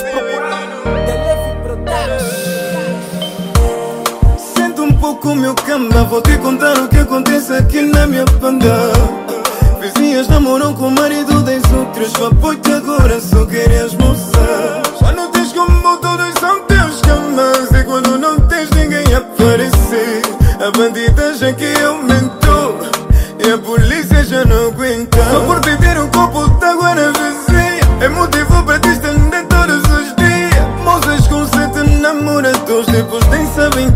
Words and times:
Procurado. 0.00 0.72
Sinto 4.56 4.84
um 4.84 4.92
pouco 4.94 5.34
meu 5.34 5.54
cama, 5.54 6.04
vou 6.04 6.22
te 6.22 6.38
contar 6.38 6.78
o 6.78 6.88
que 6.88 6.96
acontece 6.96 7.52
aqui 7.52 7.82
na 7.82 8.06
minha 8.06 8.24
banda. 8.40 8.72
Vizinhas 9.80 10.28
namoram 10.28 10.72
com 10.72 10.88
o 10.88 10.90
marido 10.90 11.42
das 11.42 11.62
outras, 11.72 12.10
poita 12.40 12.78
agora 12.78 13.20
só 13.20 13.44
queres 13.44 13.92
moçar. 13.94 14.82
Já 14.98 15.12
não 15.12 15.30
tens 15.30 15.52
como 15.52 15.98
todos 15.98 16.32
são 16.40 16.64
teus 16.64 17.00
camas, 17.02 17.70
e 17.70 17.84
quando 17.84 18.16
não 18.16 18.40
tens 18.48 18.70
ninguém 18.70 19.04
aparecer, 19.14 20.22
a 20.58 20.70
bandidagem 20.70 21.54
que 21.54 21.82
aumentou, 21.82 22.21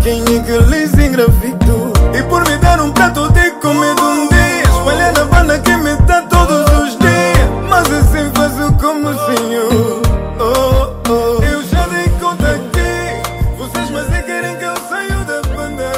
é 0.09 0.42
que 0.42 0.59
lhes 0.70 0.95
engravidou. 0.95 1.92
E 2.16 2.23
por 2.24 2.48
me 2.48 2.56
dar 2.59 2.80
um 2.80 2.92
prato 2.92 3.28
de 3.33 3.51
comida 3.60 4.02
um 4.02 4.29
dia, 4.29 4.62
espalhar 4.62 5.12
na 5.12 5.24
banda 5.24 5.59
que 5.59 5.77
me 5.77 5.96
dá 6.06 6.23
todos 6.23 6.65
os 6.79 6.96
dias. 6.98 7.51
Mas 7.69 7.91
assim 7.91 8.30
faço 8.34 8.73
como 8.74 9.09
senhor. 9.27 10.02
Oh, 10.38 11.10
oh. 11.10 11.42
Eu 11.42 11.62
já 11.65 11.87
dei 11.88 12.09
conta 12.21 12.52
aqui, 12.52 13.57
vocês 13.59 13.90
mas 13.90 14.13
é 14.13 14.23
querem 14.23 14.57
que 14.57 14.65
eu 14.65 14.74
da 14.74 15.43
banda. 15.57 15.90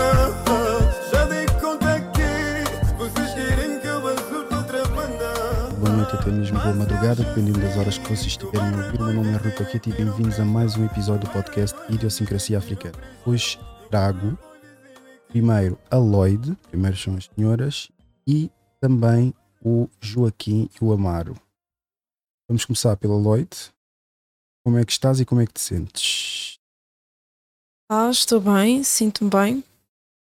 Já 1.12 1.24
dei 1.26 1.46
conta 1.60 1.92
aqui, 1.92 2.94
vocês 2.96 3.34
querem 3.34 3.78
que 3.78 3.86
eu 3.86 4.00
outra 4.02 4.84
banda. 4.86 5.74
Boa 5.78 5.92
noite, 5.96 6.14
até 6.14 6.30
mesmo 6.30 6.58
boa 6.58 6.74
madrugada, 6.74 7.16
dependendo 7.16 7.58
das 7.58 7.76
horas 7.76 7.98
que 7.98 8.06
vocês 8.06 8.26
estiverem 8.28 8.72
a 8.72 8.86
ouvir. 8.86 9.00
O 9.00 9.04
meu 9.04 9.14
nome 9.14 9.34
é 9.34 9.36
Rui 9.36 9.52
Paquete 9.52 9.90
e 9.90 9.92
bem-vindos 9.92 10.40
a 10.40 10.46
mais 10.46 10.78
um 10.78 10.86
episódio 10.86 11.28
do 11.28 11.30
podcast 11.30 11.76
Idiosincrasia 11.90 12.56
Africana. 12.56 12.94
Hoje 13.26 13.58
trago 13.88 14.38
primeiro 15.28 15.78
a 15.90 15.96
Lloyd, 15.96 16.56
primeiro 16.68 16.96
são 16.96 17.16
as 17.16 17.26
senhoras, 17.26 17.90
e 18.26 18.50
também 18.80 19.34
o 19.62 19.88
Joaquim 20.00 20.68
e 20.74 20.84
o 20.84 20.92
Amaro. 20.92 21.36
Vamos 22.48 22.64
começar 22.64 22.96
pela 22.96 23.14
Lloyd. 23.14 23.50
Como 24.64 24.78
é 24.78 24.84
que 24.84 24.92
estás 24.92 25.20
e 25.20 25.24
como 25.24 25.40
é 25.40 25.46
que 25.46 25.52
te 25.52 25.60
sentes? 25.60 26.58
Ah, 27.90 28.10
estou 28.10 28.40
bem, 28.40 28.82
sinto-me 28.82 29.30
bem. 29.30 29.64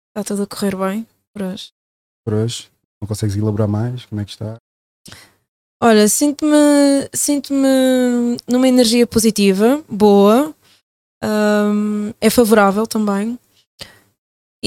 Está 0.09 0.23
tudo 0.23 0.43
a 0.43 0.47
correr 0.47 0.75
bem 0.75 1.07
por 1.33 1.43
hoje. 1.43 1.71
Por 2.25 2.33
hoje? 2.33 2.69
Não 3.01 3.07
consegues 3.07 3.35
elaborar 3.35 3.67
mais? 3.67 4.05
Como 4.05 4.21
é 4.21 4.25
que 4.25 4.31
está? 4.31 4.57
Olha, 5.81 6.07
sinto-me 6.07 7.09
sinto-me 7.13 8.37
numa 8.47 8.67
energia 8.67 9.05
positiva, 9.05 9.83
boa, 9.89 10.55
hum, 11.23 12.13
é 12.19 12.29
favorável 12.29 12.87
também. 12.87 13.37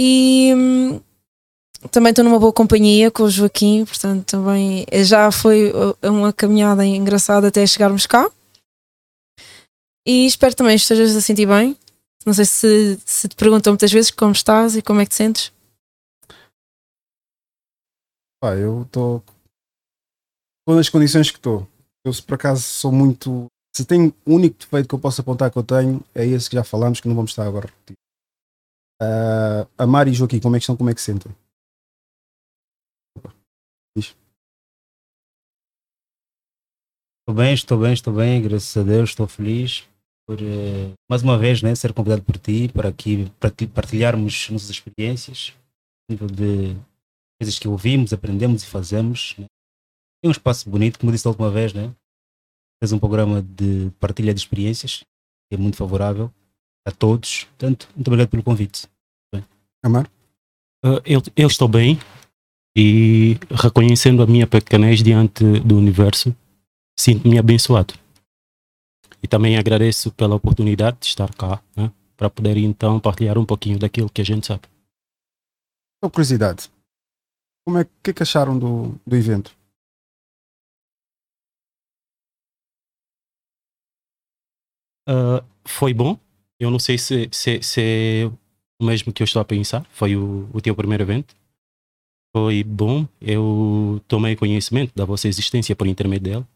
E 0.00 0.54
hum, 0.54 1.00
também 1.90 2.10
estou 2.10 2.24
numa 2.24 2.38
boa 2.38 2.52
companhia 2.52 3.10
com 3.10 3.24
o 3.24 3.30
Joaquim, 3.30 3.84
portanto 3.84 4.24
também 4.26 4.86
já 5.02 5.32
foi 5.32 5.72
uh, 5.72 5.96
uma 6.04 6.32
caminhada 6.32 6.86
engraçada 6.86 7.48
até 7.48 7.66
chegarmos 7.66 8.06
cá. 8.06 8.30
E 10.06 10.24
espero 10.24 10.54
também 10.54 10.76
que 10.76 10.82
estejas 10.82 11.16
a 11.16 11.20
sentir 11.20 11.46
bem. 11.46 11.76
Não 12.24 12.32
sei 12.32 12.44
se, 12.44 13.00
se 13.04 13.26
te 13.26 13.34
perguntam 13.34 13.72
muitas 13.72 13.90
vezes 13.90 14.12
como 14.12 14.30
estás 14.30 14.76
e 14.76 14.82
como 14.82 15.00
é 15.00 15.04
que 15.04 15.10
te 15.10 15.16
sentes. 15.16 15.52
Pá, 18.40 18.54
eu 18.54 18.82
estou 18.82 19.24
estou 20.60 20.76
nas 20.76 20.88
condições 20.88 21.28
que 21.32 21.38
estou. 21.38 21.66
Eu 22.04 22.12
se 22.12 22.22
por 22.22 22.34
acaso 22.34 22.62
sou 22.62 22.92
muito. 22.92 23.46
Se 23.74 23.84
tem 23.84 24.14
o 24.24 24.34
único 24.34 24.60
defeito 24.60 24.88
que 24.88 24.94
eu 24.94 24.98
posso 25.00 25.20
apontar 25.22 25.50
que 25.50 25.58
eu 25.58 25.64
tenho, 25.64 26.00
é 26.14 26.24
esse 26.24 26.48
que 26.48 26.54
já 26.54 26.62
falámos, 26.62 27.00
que 27.00 27.08
não 27.08 27.16
vamos 27.16 27.32
estar 27.32 27.44
agora 27.44 27.66
a 27.66 27.70
repetir. 27.70 27.96
Uh, 29.00 29.68
a 29.78 29.86
Mari 29.86 30.10
e 30.10 30.14
Joaquim, 30.14 30.40
como 30.40 30.56
é 30.56 30.58
que 30.58 30.64
estão? 30.64 30.76
Como 30.76 30.90
é 30.90 30.94
que 30.94 31.00
se 31.00 31.12
sentem? 31.12 31.32
Estou 37.28 37.34
bem, 37.34 37.52
estou 37.54 37.78
bem, 37.78 37.92
estou 37.92 38.14
bem, 38.14 38.42
graças 38.42 38.76
a 38.76 38.82
Deus, 38.82 39.10
estou 39.10 39.28
feliz 39.28 39.86
por 40.26 40.40
eh, 40.42 40.92
mais 41.10 41.22
uma 41.22 41.38
vez 41.38 41.62
né, 41.62 41.74
ser 41.74 41.92
convidado 41.92 42.22
por 42.22 42.36
ti 42.38 42.68
para 42.72 42.88
aqui 42.88 43.30
parti- 43.40 43.66
partilharmos 43.66 44.50
nossas 44.50 44.68
experiências, 44.68 45.54
a 46.08 46.12
nível 46.12 46.26
de 46.26 46.74
coisas 47.40 47.58
que 47.58 47.68
ouvimos, 47.68 48.12
aprendemos 48.12 48.62
e 48.62 48.66
fazemos. 48.66 49.34
Né. 49.38 49.46
É 50.22 50.28
um 50.28 50.30
espaço 50.30 50.68
bonito, 50.68 50.98
como 50.98 51.12
disse 51.12 51.24
da 51.24 51.30
última 51.30 51.50
vez, 51.50 51.72
né? 51.72 51.94
Fez 52.82 52.92
um 52.92 52.98
programa 52.98 53.42
de 53.42 53.90
partilha 53.98 54.34
de 54.34 54.40
experiências, 54.40 55.04
que 55.48 55.54
é 55.54 55.56
muito 55.56 55.76
favorável 55.76 56.32
a 56.88 56.92
todos. 56.92 57.44
Portanto, 57.44 57.88
muito 57.94 58.08
obrigado 58.08 58.30
pelo 58.30 58.42
convite. 58.42 58.88
Amaro? 59.82 60.08
Uh, 60.84 61.00
eu, 61.04 61.22
eu 61.36 61.46
estou 61.46 61.68
bem 61.68 61.98
e 62.76 63.36
reconhecendo 63.50 64.22
a 64.22 64.26
minha 64.26 64.46
pequenez 64.46 65.02
diante 65.02 65.44
do 65.60 65.76
universo, 65.76 66.34
sinto-me 66.98 67.38
abençoado. 67.38 67.94
E 69.22 69.26
também 69.26 69.56
agradeço 69.56 70.12
pela 70.12 70.36
oportunidade 70.36 70.98
de 71.00 71.06
estar 71.06 71.32
cá, 71.34 71.60
né, 71.76 71.92
para 72.16 72.30
poder 72.30 72.56
então 72.56 73.00
partilhar 73.00 73.36
um 73.36 73.44
pouquinho 73.44 73.78
daquilo 73.78 74.08
que 74.08 74.20
a 74.20 74.24
gente 74.24 74.46
sabe. 74.46 74.62
Só 76.02 76.08
curiosidade. 76.10 76.70
Como 77.66 77.78
é 77.78 77.84
que, 77.84 77.90
que 78.02 78.10
é 78.10 78.14
que 78.14 78.22
acharam 78.22 78.56
do, 78.58 78.94
do 79.04 79.16
evento? 79.16 79.56
Uh, 85.08 85.42
foi 85.64 85.92
bom. 85.92 86.18
Eu 86.60 86.70
não 86.70 86.78
sei 86.78 86.98
se, 86.98 87.28
se, 87.30 87.62
se 87.62 87.80
é 87.80 88.30
o 88.80 88.84
mesmo 88.84 89.12
que 89.12 89.22
eu 89.22 89.24
estou 89.24 89.40
a 89.40 89.44
pensar. 89.44 89.86
Foi 89.90 90.16
o, 90.16 90.48
o 90.52 90.60
teu 90.60 90.74
primeiro 90.74 91.04
evento. 91.04 91.34
Foi 92.34 92.62
bom. 92.64 93.06
Eu 93.20 94.02
tomei 94.08 94.36
conhecimento 94.36 94.92
da 94.94 95.04
vossa 95.04 95.28
existência 95.28 95.74
por 95.76 95.86
intermédio 95.86 96.32
dela. 96.32 96.48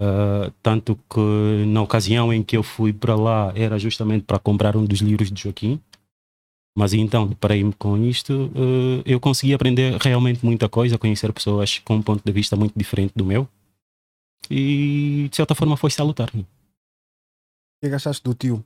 Uh, 0.00 0.52
tanto 0.62 0.94
que 1.08 1.64
na 1.66 1.82
ocasião 1.82 2.32
em 2.32 2.42
que 2.42 2.56
eu 2.56 2.62
fui 2.62 2.92
para 2.92 3.16
lá 3.16 3.52
era 3.56 3.78
justamente 3.78 4.24
para 4.24 4.38
comprar 4.38 4.76
um 4.76 4.84
dos 4.84 5.00
livros 5.00 5.30
de 5.30 5.42
Joaquim. 5.42 5.80
Mas 6.76 6.92
então, 6.92 7.26
deparei-me 7.26 7.72
com 7.72 7.96
isto, 7.96 8.48
uh, 8.48 9.02
eu 9.06 9.18
consegui 9.18 9.54
aprender 9.54 9.96
realmente 9.98 10.44
muita 10.44 10.68
coisa, 10.68 10.98
conhecer 10.98 11.32
pessoas 11.32 11.78
com 11.78 11.94
um 11.96 12.02
ponto 12.02 12.22
de 12.22 12.30
vista 12.30 12.54
muito 12.54 12.74
diferente 12.76 13.14
do 13.16 13.24
meu. 13.24 13.48
E 14.50 15.26
de 15.30 15.36
certa 15.36 15.54
forma 15.54 15.74
foi 15.76 15.90
salutar. 15.90 16.28
O 16.28 16.44
que 17.80 17.86
é 17.86 17.88
que 17.88 17.94
achaste 17.94 18.22
do 18.22 18.34
tio, 18.34 18.62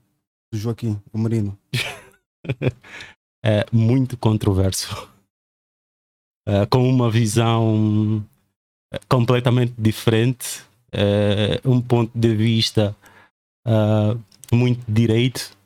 do 0.52 0.58
Joaquim, 0.58 1.00
o 1.12 1.18
Marino? 1.18 1.56
é 3.44 3.64
muito 3.72 4.16
controverso. 4.16 5.08
É, 6.46 6.66
com 6.66 6.88
uma 6.88 7.10
visão 7.10 8.24
é, 8.92 8.98
completamente 9.08 9.74
diferente, 9.78 10.62
é, 10.92 11.60
um 11.64 11.80
ponto 11.80 12.10
de 12.14 12.34
vista 12.34 12.96
ah, 13.66 14.16
muito 14.52 14.82
direito. 14.88 15.56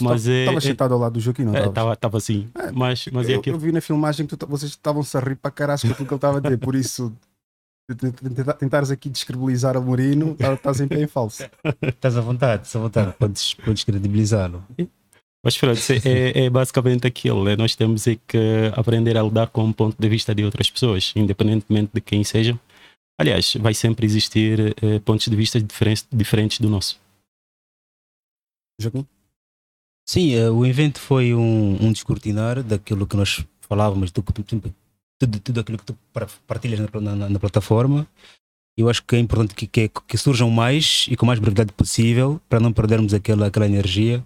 Mas 0.00 0.28
é. 0.28 0.42
Estava 0.42 0.60
sentado 0.60 0.94
ao 0.94 1.00
lado 1.00 1.14
do 1.14 1.20
Joaquim, 1.20 1.44
não? 1.44 1.54
Estava 1.56 1.96
tava 1.96 2.18
assim. 2.18 2.48
É, 2.54 2.70
mas 2.70 3.08
mas 3.10 3.28
é 3.28 3.34
eu, 3.34 3.40
aquilo. 3.40 3.56
eu 3.56 3.60
vi 3.60 3.72
na 3.72 3.80
filmagem 3.80 4.26
que 4.26 4.36
tu 4.36 4.46
vocês 4.46 4.70
estavam-se 4.70 5.16
a 5.16 5.20
rir 5.20 5.36
para 5.36 5.50
caralho 5.50 5.80
com 5.80 5.88
aquilo 5.88 6.06
que 6.06 6.14
ele 6.14 6.18
estava 6.18 6.38
a 6.38 6.40
dizer, 6.40 6.58
por 6.58 6.74
isso 6.74 7.12
tentares 8.58 8.90
aqui 8.90 9.08
descredibilizar 9.08 9.76
o 9.76 10.34
tá- 10.34 10.52
estás 10.54 10.80
em 10.80 10.88
pé 10.88 11.02
em 11.02 11.06
falso. 11.06 11.44
Estás 11.82 12.16
à 12.16 12.20
vontade, 12.20 12.66
estás 12.66 12.76
à 12.76 12.78
vontade, 12.80 13.14
podes, 13.18 13.54
podes 13.54 13.84
credibilizá-lo. 13.84 14.62
Mas 15.42 15.56
pronto, 15.56 15.80
é, 16.04 16.44
é 16.44 16.50
basicamente 16.50 17.06
aquilo. 17.06 17.44
né? 17.44 17.56
Nós 17.56 17.74
temos 17.74 18.06
é 18.06 18.16
que 18.26 18.70
aprender 18.76 19.16
a 19.16 19.22
lidar 19.22 19.48
com 19.48 19.68
o 19.68 19.72
ponto 19.72 19.96
de 19.98 20.08
vista 20.08 20.34
de 20.34 20.44
outras 20.44 20.70
pessoas, 20.70 21.12
independentemente 21.16 21.92
de 21.94 22.00
quem 22.00 22.22
sejam. 22.24 22.58
Aliás, 23.18 23.54
vai 23.54 23.74
sempre 23.74 24.04
existir 24.06 24.76
eh, 24.82 24.98
pontos 25.00 25.26
de 25.26 25.34
vista 25.34 25.60
diferentes, 25.60 26.06
diferentes 26.12 26.60
do 26.60 26.68
nosso. 26.68 27.00
Joaquim? 28.80 29.06
Sim, 30.08 30.34
eh, 30.34 30.50
o 30.50 30.64
evento 30.64 31.00
foi 31.00 31.34
um, 31.34 31.84
um 31.84 31.92
descortinar 31.92 32.62
daquilo 32.62 33.06
que 33.06 33.16
nós 33.16 33.44
falávamos, 33.60 34.12
do, 34.12 34.22
que 34.22 34.32
tudo, 35.18 35.40
tudo 35.40 35.60
aquilo 35.60 35.78
que 35.78 35.84
tu 35.84 35.96
par- 36.12 36.28
partilhas 36.46 36.78
na, 36.80 37.00
na- 37.14 37.28
na 37.28 37.38
plataforma. 37.38 38.06
Eu 38.78 38.88
acho 38.88 39.02
que 39.02 39.16
é 39.16 39.18
importante 39.18 39.54
que, 39.54 39.66
que, 39.66 39.88
que 39.88 40.16
surjam 40.16 40.48
mais 40.50 41.06
e 41.10 41.16
com 41.16 41.26
mais 41.26 41.40
brevidade 41.40 41.72
possível 41.72 42.40
para 42.48 42.60
não 42.60 42.72
perdermos 42.72 43.12
aquela, 43.12 43.46
aquela 43.48 43.66
energia. 43.66 44.24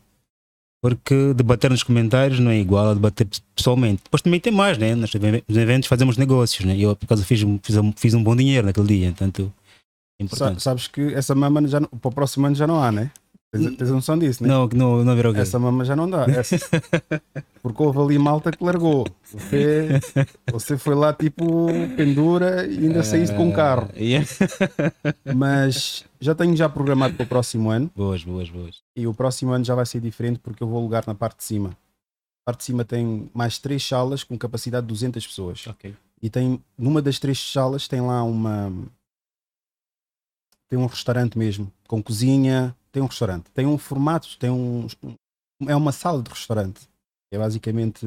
Porque 0.85 1.33
debater 1.33 1.71
nos 1.71 1.83
comentários 1.85 2.41
não 2.41 2.50
é 2.50 2.59
igual 2.59 2.91
a 2.91 2.94
debater 2.94 3.27
pessoalmente. 3.55 4.03
Depois 4.05 4.21
também 4.21 4.41
tem 4.41 4.53
mais, 4.53 4.77
né? 4.77 4.94
Nós 4.97 5.11
nos 5.15 5.56
eventos 5.56 5.89
fazemos 5.89 6.17
negócios, 6.17 6.65
né? 6.67 6.77
Eu, 6.77 6.94
por 6.97 7.06
causa, 7.06 7.25
fiz, 7.25 7.43
um- 7.44 7.59
fiz, 7.62 7.77
fiz 7.97 8.15
um 8.15 8.23
bom 8.23 8.35
dinheiro 8.35 8.67
naquele 8.67 8.89
dia, 8.89 9.09
portanto, 9.11 9.53
é 10.21 10.25
Sa- 10.25 10.25
importante. 10.25 10.62
sabes 10.62 10.89
que 10.89 11.00
essa 11.15 11.35
mama 11.37 11.67
já 11.69 11.81
para 11.81 12.09
o 12.09 12.12
próximo 12.12 12.47
ano 12.47 12.56
já 12.56 12.67
não 12.67 12.83
há, 12.83 12.91
né? 12.91 13.11
Tens, 13.53 13.91
noção 13.91 14.19
disso, 14.19 14.43
né? 14.43 14.49
Não, 14.49 14.67
não, 14.67 15.05
não 15.05 15.15
virou 15.15 15.35
quê? 15.35 15.41
Essa 15.41 15.59
mama 15.59 15.85
já 15.85 15.95
não 15.95 16.09
dá. 16.09 16.25
Essa- 16.25 16.57
Porque 17.63 17.83
houve 17.83 17.99
ali 18.01 18.19
malta 18.19 18.51
que 18.51 18.65
largou. 18.65 19.07
Você, 19.23 20.01
você 20.51 20.79
foi 20.79 20.95
lá 20.95 21.13
tipo 21.13 21.67
pendura 21.95 22.67
e 22.67 22.79
ainda 22.87 23.03
saíste 23.03 23.37
com 23.37 23.49
um 23.49 23.53
carro. 23.53 23.91
Ah, 23.95 23.99
yeah. 23.99 24.27
Mas 25.37 26.05
já 26.19 26.35
tenho 26.35 26.57
já 26.57 26.67
programado 26.69 27.15
para 27.15 27.25
o 27.25 27.29
próximo 27.29 27.71
ano. 27.71 27.91
Boas, 27.95 28.25
boas, 28.25 28.49
boas. 28.49 28.81
E 28.97 29.07
o 29.07 29.13
próximo 29.13 29.53
ano 29.53 29.65
já 29.65 29.75
vai 29.75 29.85
ser 29.85 30.01
diferente 30.01 30.39
porque 30.39 30.63
eu 30.63 30.67
vou 30.67 30.79
alugar 30.79 31.05
na 31.07 31.15
parte 31.15 31.37
de 31.39 31.45
cima. 31.45 31.69
A 31.71 32.47
parte 32.47 32.61
de 32.61 32.65
cima 32.65 32.85
tem 32.87 33.31
mais 33.35 33.59
três 33.59 33.87
salas 33.87 34.25
com 34.25 34.37
capacidade 34.39 34.87
de 34.87 34.93
200 34.93 35.27
pessoas. 35.27 35.67
Ok. 35.67 35.95
E 36.23 36.31
tem, 36.31 36.59
numa 36.79 37.03
das 37.03 37.19
três 37.19 37.39
salas 37.39 37.87
tem 37.87 38.01
lá 38.01 38.23
uma. 38.25 38.73
Tem 40.71 40.79
um 40.79 40.87
restaurante 40.87 41.37
mesmo, 41.37 41.71
com 41.87 42.03
cozinha. 42.03 42.75
Tem 42.93 43.03
um 43.03 43.06
restaurante. 43.06 43.50
Tem 43.50 43.67
um 43.67 43.79
formato, 43.79 44.39
tem 44.39 44.50
um. 44.50 44.87
É 45.67 45.75
uma 45.75 45.93
sala 45.93 46.23
de 46.23 46.31
restaurante. 46.31 46.89
É 47.33 47.39
basicamente 47.39 48.06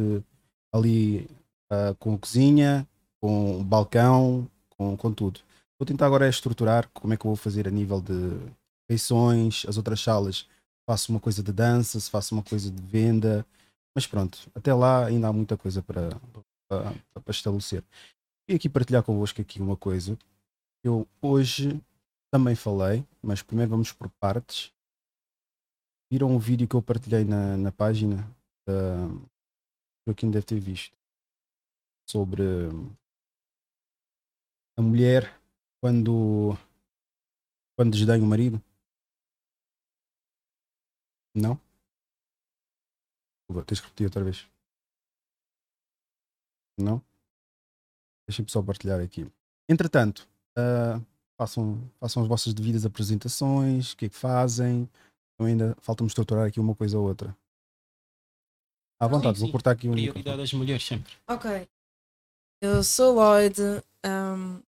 ali 0.73 1.27
ah, 1.69 1.95
com 1.97 2.17
cozinha, 2.17 2.87
com 3.19 3.63
balcão, 3.63 4.47
com, 4.69 4.95
com 4.95 5.11
tudo. 5.11 5.39
Vou 5.79 5.85
tentar 5.85 6.05
agora 6.05 6.29
estruturar 6.29 6.89
como 6.93 7.13
é 7.13 7.17
que 7.17 7.25
eu 7.25 7.29
vou 7.29 7.35
fazer 7.35 7.67
a 7.67 7.71
nível 7.71 7.99
de 7.99 8.13
refeições, 8.87 9.65
as 9.67 9.77
outras 9.77 9.99
salas. 9.99 10.47
Faço 10.87 11.11
uma 11.11 11.19
coisa 11.19 11.41
de 11.41 11.51
dança, 11.51 11.99
se 11.99 12.09
faço 12.09 12.35
uma 12.35 12.43
coisa 12.43 12.69
de 12.69 12.81
venda. 12.81 13.45
Mas 13.95 14.05
pronto, 14.05 14.39
até 14.53 14.73
lá 14.73 15.05
ainda 15.05 15.27
há 15.27 15.33
muita 15.33 15.57
coisa 15.57 15.81
para, 15.81 16.09
para, 16.69 16.93
para 17.13 17.31
estabelecer. 17.31 17.83
E 18.47 18.53
aqui 18.53 18.69
partilhar 18.69 19.01
convosco 19.01 19.41
aqui 19.41 19.59
uma 19.59 19.75
coisa. 19.75 20.17
Eu 20.83 21.07
hoje 21.21 21.81
também 22.31 22.53
falei, 22.53 23.03
mas 23.23 23.41
primeiro 23.41 23.71
vamos 23.71 23.91
por 23.91 24.09
partes. 24.19 24.71
Viram 26.11 26.35
o 26.35 26.39
vídeo 26.39 26.67
que 26.67 26.75
eu 26.75 26.81
partilhei 26.81 27.23
na, 27.23 27.57
na 27.57 27.71
página 27.71 28.17
da 28.67 29.07
Joaquim 30.07 30.29
deve 30.29 30.45
ter 30.45 30.59
visto 30.59 30.95
sobre 32.07 32.43
a 34.77 34.81
mulher 34.81 35.39
quando 35.81 36.53
quando 37.75 37.91
desdenha 37.91 38.23
o 38.23 38.27
marido? 38.27 38.61
Não? 41.35 41.59
Vou- 43.49 43.63
Tens 43.65 43.79
que 43.81 43.87
repetir 43.87 44.05
outra 44.05 44.23
vez. 44.23 44.47
Não? 46.77 47.01
Deixem-me 48.27 48.49
só 48.49 48.61
partilhar 48.61 48.99
aqui. 49.01 49.29
Entretanto, 49.69 50.27
ah, 50.57 51.01
façam, 51.37 51.89
façam 51.99 52.23
as 52.23 52.29
vossas 52.29 52.53
devidas 52.53 52.85
apresentações, 52.85 53.91
o 53.93 53.97
que 53.97 54.05
é 54.05 54.09
que 54.09 54.15
fazem. 54.15 54.89
Eu 55.39 55.45
ainda 55.45 55.75
falta-me 55.81 56.07
estruturar 56.07 56.47
aqui 56.47 56.59
uma 56.59 56.75
coisa 56.75 56.97
ou 56.97 57.07
outra. 57.07 57.35
À 58.99 59.07
vontade, 59.07 59.35
Sim, 59.35 59.41
vou 59.41 59.47
sim. 59.47 59.51
cortar 59.51 59.71
aqui 59.71 59.89
um 59.89 59.91
Prioridade 59.93 60.37
das 60.37 60.53
mulheres 60.53 60.85
sempre. 60.85 61.11
Ok. 61.27 61.67
Eu 62.61 62.83
sou 62.83 63.13
Lloyd. 63.13 63.59
um, 64.05 64.61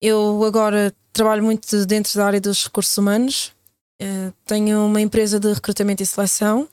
eu 0.00 0.44
agora 0.44 0.94
trabalho 1.12 1.42
muito 1.42 1.84
dentro 1.86 2.14
da 2.14 2.26
área 2.26 2.40
dos 2.40 2.64
recursos 2.64 2.96
humanos. 2.96 3.52
eh, 4.00 4.32
tenho 4.44 4.86
uma 4.86 5.00
empresa 5.00 5.40
de 5.40 5.52
recrutamento 5.52 6.00
e 6.02 6.06
seleção 6.06 6.68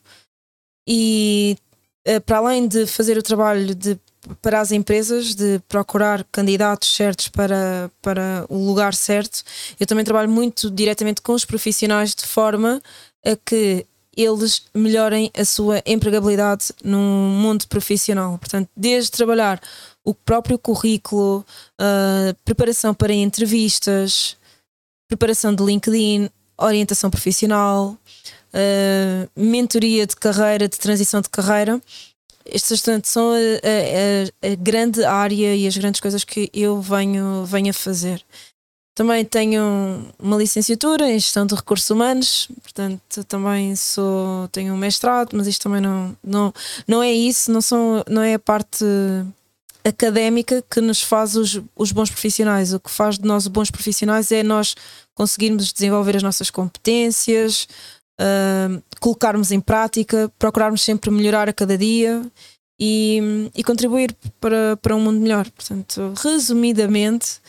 e 0.87 1.57
eh, 2.05 2.19
para 2.19 2.37
além 2.37 2.67
de 2.67 2.85
fazer 2.85 3.17
o 3.17 3.23
trabalho 3.23 3.73
de, 3.73 3.99
para 4.41 4.61
as 4.61 4.71
empresas, 4.71 5.35
de 5.35 5.59
procurar 5.67 6.23
candidatos 6.31 6.95
certos 6.95 7.27
para, 7.27 7.89
para 8.01 8.45
o 8.49 8.57
lugar 8.57 8.93
certo, 8.93 9.43
eu 9.79 9.85
também 9.85 10.05
trabalho 10.05 10.29
muito 10.29 10.69
diretamente 10.69 11.21
com 11.21 11.33
os 11.33 11.45
profissionais 11.45 12.13
de 12.15 12.25
forma 12.25 12.81
a 13.25 13.35
que 13.35 13.85
eles 14.15 14.63
melhorem 14.73 15.29
a 15.37 15.43
sua 15.43 15.81
empregabilidade 15.85 16.67
no 16.83 16.99
mundo 16.99 17.67
profissional. 17.67 18.37
Portanto, 18.37 18.69
desde 18.75 19.11
trabalhar 19.11 19.61
o 20.03 20.13
próprio 20.13 20.57
currículo, 20.57 21.45
a 21.77 22.33
preparação 22.45 22.93
para 22.93 23.13
entrevistas, 23.13 24.37
preparação 25.07 25.53
de 25.53 25.63
LinkedIn, 25.63 26.29
orientação 26.57 27.09
profissional, 27.09 27.97
a 28.53 29.27
mentoria 29.35 30.07
de 30.07 30.15
carreira, 30.15 30.69
de 30.69 30.77
transição 30.77 31.19
de 31.19 31.29
carreira. 31.29 31.81
Estas 32.45 32.81
são 33.03 33.31
a, 33.31 33.35
a- 33.35 34.47
a- 34.47 34.51
a 34.51 34.55
grande 34.55 35.03
área 35.03 35.55
e 35.55 35.67
as 35.67 35.75
grandes 35.77 35.99
coisas 36.01 36.23
que 36.23 36.49
eu 36.53 36.79
venho, 36.81 37.43
venho 37.45 37.69
a 37.71 37.73
fazer. 37.73 38.23
Também 38.93 39.25
tenho 39.25 40.05
uma 40.17 40.37
licenciatura 40.37 41.09
em 41.09 41.19
gestão 41.19 41.45
de 41.45 41.53
recursos 41.53 41.89
humanos, 41.89 42.47
portanto 42.63 43.23
também 43.25 43.75
sou 43.75 44.47
tenho 44.49 44.73
um 44.73 44.77
mestrado, 44.77 45.31
mas 45.33 45.47
isto 45.47 45.63
também 45.63 45.81
não, 45.81 46.15
não, 46.23 46.53
não 46.87 47.03
é 47.03 47.11
isso, 47.11 47.51
não, 47.51 47.61
são, 47.61 48.03
não 48.09 48.21
é 48.21 48.35
a 48.35 48.39
parte 48.39 48.85
académica 49.83 50.63
que 50.69 50.81
nos 50.81 51.01
faz 51.01 51.35
os, 51.35 51.61
os 51.75 51.91
bons 51.91 52.09
profissionais. 52.09 52.73
O 52.73 52.79
que 52.79 52.89
faz 52.89 53.17
de 53.19 53.25
nós 53.27 53.47
bons 53.47 53.69
profissionais 53.69 54.31
é 54.31 54.41
nós 54.43 54.75
conseguirmos 55.13 55.71
desenvolver 55.71 56.15
as 56.17 56.23
nossas 56.23 56.49
competências, 56.49 57.67
ah, 58.19 58.81
colocarmos 58.99 59.51
em 59.51 59.59
prática, 59.59 60.31
procurarmos 60.39 60.81
sempre 60.81 61.11
melhorar 61.11 61.49
a 61.49 61.53
cada 61.53 61.77
dia 61.77 62.21
e, 62.79 63.49
e 63.55 63.63
contribuir 63.63 64.15
para, 64.39 64.77
para 64.77 64.95
um 64.95 65.01
mundo 65.01 65.19
melhor. 65.19 65.49
Portanto, 65.51 66.13
resumidamente, 66.21 67.39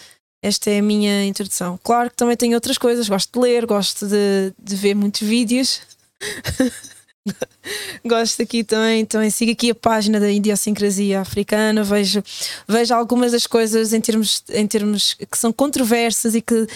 esta 0.42 0.70
é 0.70 0.78
a 0.78 0.82
minha 0.82 1.24
introdução. 1.24 1.78
Claro 1.82 2.10
que 2.10 2.16
também 2.16 2.36
tenho 2.36 2.54
outras 2.54 2.78
coisas, 2.78 3.08
gosto 3.08 3.32
de 3.32 3.46
ler, 3.46 3.66
gosto 3.66 4.06
de, 4.06 4.52
de 4.58 4.76
ver 4.76 4.94
muitos 4.94 5.26
vídeos. 5.26 5.80
gosto 8.04 8.42
aqui 8.42 8.62
também, 8.62 9.04
também 9.04 9.30
sigo 9.30 9.50
aqui 9.50 9.70
a 9.70 9.74
página 9.74 10.20
da 10.20 10.30
idiosincrasia 10.30 11.20
africana, 11.20 11.82
vejo, 11.82 12.22
vejo 12.68 12.94
algumas 12.94 13.32
das 13.32 13.46
coisas 13.46 13.92
em 13.92 14.00
termos, 14.00 14.44
em 14.50 14.66
termos 14.66 15.14
que 15.14 15.36
são 15.36 15.52
controversas 15.52 16.34
e 16.34 16.40
que 16.40 16.66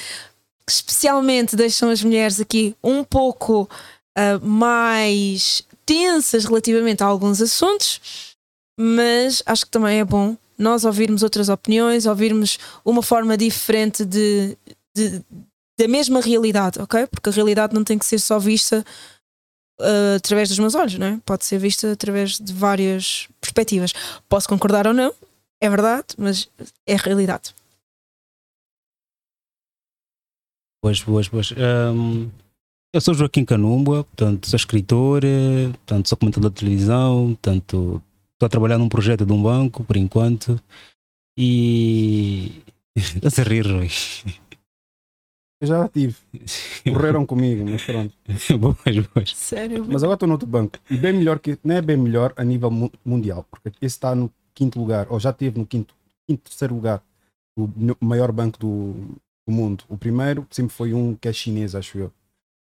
especialmente 0.73 1.57
deixam 1.57 1.91
as 1.91 2.03
mulheres 2.03 2.41
aqui 2.41 2.75
um 2.83 3.03
pouco 3.05 3.69
ah, 4.17 4.39
mais 4.43 5.63
tensas 5.87 6.45
relativamente 6.45 7.03
a 7.03 7.07
alguns 7.07 7.41
assuntos, 7.41 8.01
mas 8.79 9.43
acho 9.47 9.65
que 9.65 9.71
também 9.71 9.99
é 10.01 10.05
bom 10.05 10.37
nós 10.57 10.85
ouvirmos 10.85 11.23
outras 11.23 11.49
opiniões, 11.49 12.05
ouvirmos 12.07 12.59
uma 12.85 13.03
forma 13.03 13.37
diferente 13.37 14.05
de, 14.05 14.57
de- 14.95 15.23
da 15.79 15.89
mesma 15.89 16.21
realidade, 16.21 16.79
ok? 16.81 17.07
Porque 17.07 17.31
a 17.31 17.33
realidade 17.33 17.75
não 17.75 17.83
tem 17.83 17.99
que 17.99 18.05
ser 18.05 18.19
só 18.19 18.39
vista 18.39 18.85
ah, 19.81 20.15
através 20.17 20.49
dos 20.51 20.59
meus 20.59 20.75
olhos, 20.75 20.99
não 20.99 21.07
é? 21.07 21.19
Pode 21.25 21.45
ser 21.45 21.59
vista 21.59 21.91
através 21.93 22.39
de 22.39 22.53
várias 22.53 23.27
perspectivas. 23.41 23.93
Posso 24.29 24.49
concordar 24.49 24.87
ou 24.87 24.93
não, 24.95 25.13
é 25.61 25.69
verdade, 25.69 26.09
mas 26.19 26.49
é 26.87 26.95
a 26.95 26.99
realidade. 26.99 27.55
Boas, 30.83 31.03
boas, 31.03 31.29
boas. 31.29 31.53
Ahm, 31.53 32.31
eu 32.95 33.01
sou 33.01 33.13
Joaquim 33.15 33.45
Canumba, 33.45 34.05
portanto, 34.05 34.49
sou 34.49 34.57
escritor, 34.57 35.23
portanto, 35.73 36.09
sou 36.09 36.19
comentador 36.19 36.51
de 36.51 36.57
televisão, 36.57 37.29
portanto, 37.35 38.03
estou 38.33 38.47
a 38.47 38.49
trabalhar 38.49 38.79
num 38.79 38.89
projeto 38.89 39.27
de 39.27 39.33
um 39.33 39.43
banco, 39.43 39.85
por 39.85 39.97
enquanto, 39.97 40.61
e... 41.39 42.63
Estás 42.97 43.39
a 43.39 43.43
rir, 43.43 43.67
Rui. 43.67 43.89
Eu 45.63 45.69
já 45.69 45.89
tive. 45.89 46.17
Correram 46.91 47.27
comigo, 47.27 47.63
mas 47.69 47.83
pronto. 47.85 48.15
boas, 48.59 49.07
boas. 49.15 49.37
Sério? 49.37 49.85
Mas 49.87 50.03
agora 50.03 50.17
estou 50.17 50.29
noutro 50.29 50.49
banco. 50.49 50.79
E 50.91 50.97
bem 50.97 51.13
melhor 51.13 51.39
que. 51.39 51.59
Não 51.63 51.75
é 51.77 51.83
bem 51.83 51.99
melhor 51.99 52.33
a 52.37 52.43
nível 52.43 52.71
mu- 52.71 52.91
mundial, 53.05 53.45
porque 53.51 53.69
esse 53.85 53.95
está 53.97 54.15
no 54.15 54.33
quinto 54.55 54.79
lugar, 54.81 55.07
ou 55.11 55.21
já 55.21 55.29
esteve 55.31 55.59
no 55.59 55.67
quinto, 55.67 55.95
quinto 56.27 56.45
terceiro 56.49 56.75
lugar, 56.75 57.03
o 57.59 57.69
no- 57.77 57.97
maior 58.01 58.33
banco 58.33 58.59
do, 58.59 58.95
do 59.47 59.53
mundo. 59.53 59.85
O 59.89 59.97
primeiro 59.97 60.47
sempre 60.51 60.75
foi 60.75 60.95
um 60.95 61.15
que 61.15 61.29
é 61.29 61.33
chinês, 61.33 61.75
acho 61.75 61.99
eu. 61.99 62.13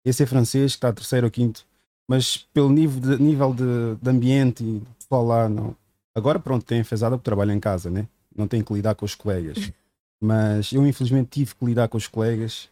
Esse 0.06 0.24
é 0.24 0.25
francês, 0.25 0.74
que 0.74 0.77
está 0.77 0.92
terceiro 0.92 1.27
ou 1.27 1.32
quinto. 1.32 1.65
Mas 2.08 2.38
pelo 2.38 2.70
nível 2.70 3.00
de, 3.00 3.24
nível 3.24 3.53
de, 3.53 3.96
de 4.01 4.10
ambiente 4.10 4.63
e 4.63 4.82
pessoal 5.00 5.25
lá, 5.25 5.50
não. 5.50 5.75
Agora, 6.15 6.39
pronto, 6.39 6.65
tem 6.65 6.80
enfesada 6.80 7.18
porque 7.18 7.25
trabalho 7.25 7.51
em 7.51 7.60
casa, 7.60 7.89
né? 7.89 8.08
Não 8.36 8.48
tem 8.48 8.63
que 8.63 8.74
lidar 8.74 8.96
com 8.96 9.06
os 9.06 9.15
colegas. 9.15 9.72
Mas 10.22 10.72
eu, 10.72 10.86
infelizmente, 10.86 11.30
tive 11.30 11.56
que 11.56 11.65
lidar 11.65 11.88
com 11.88 11.98
os 11.98 12.08
colegas. 12.08 12.70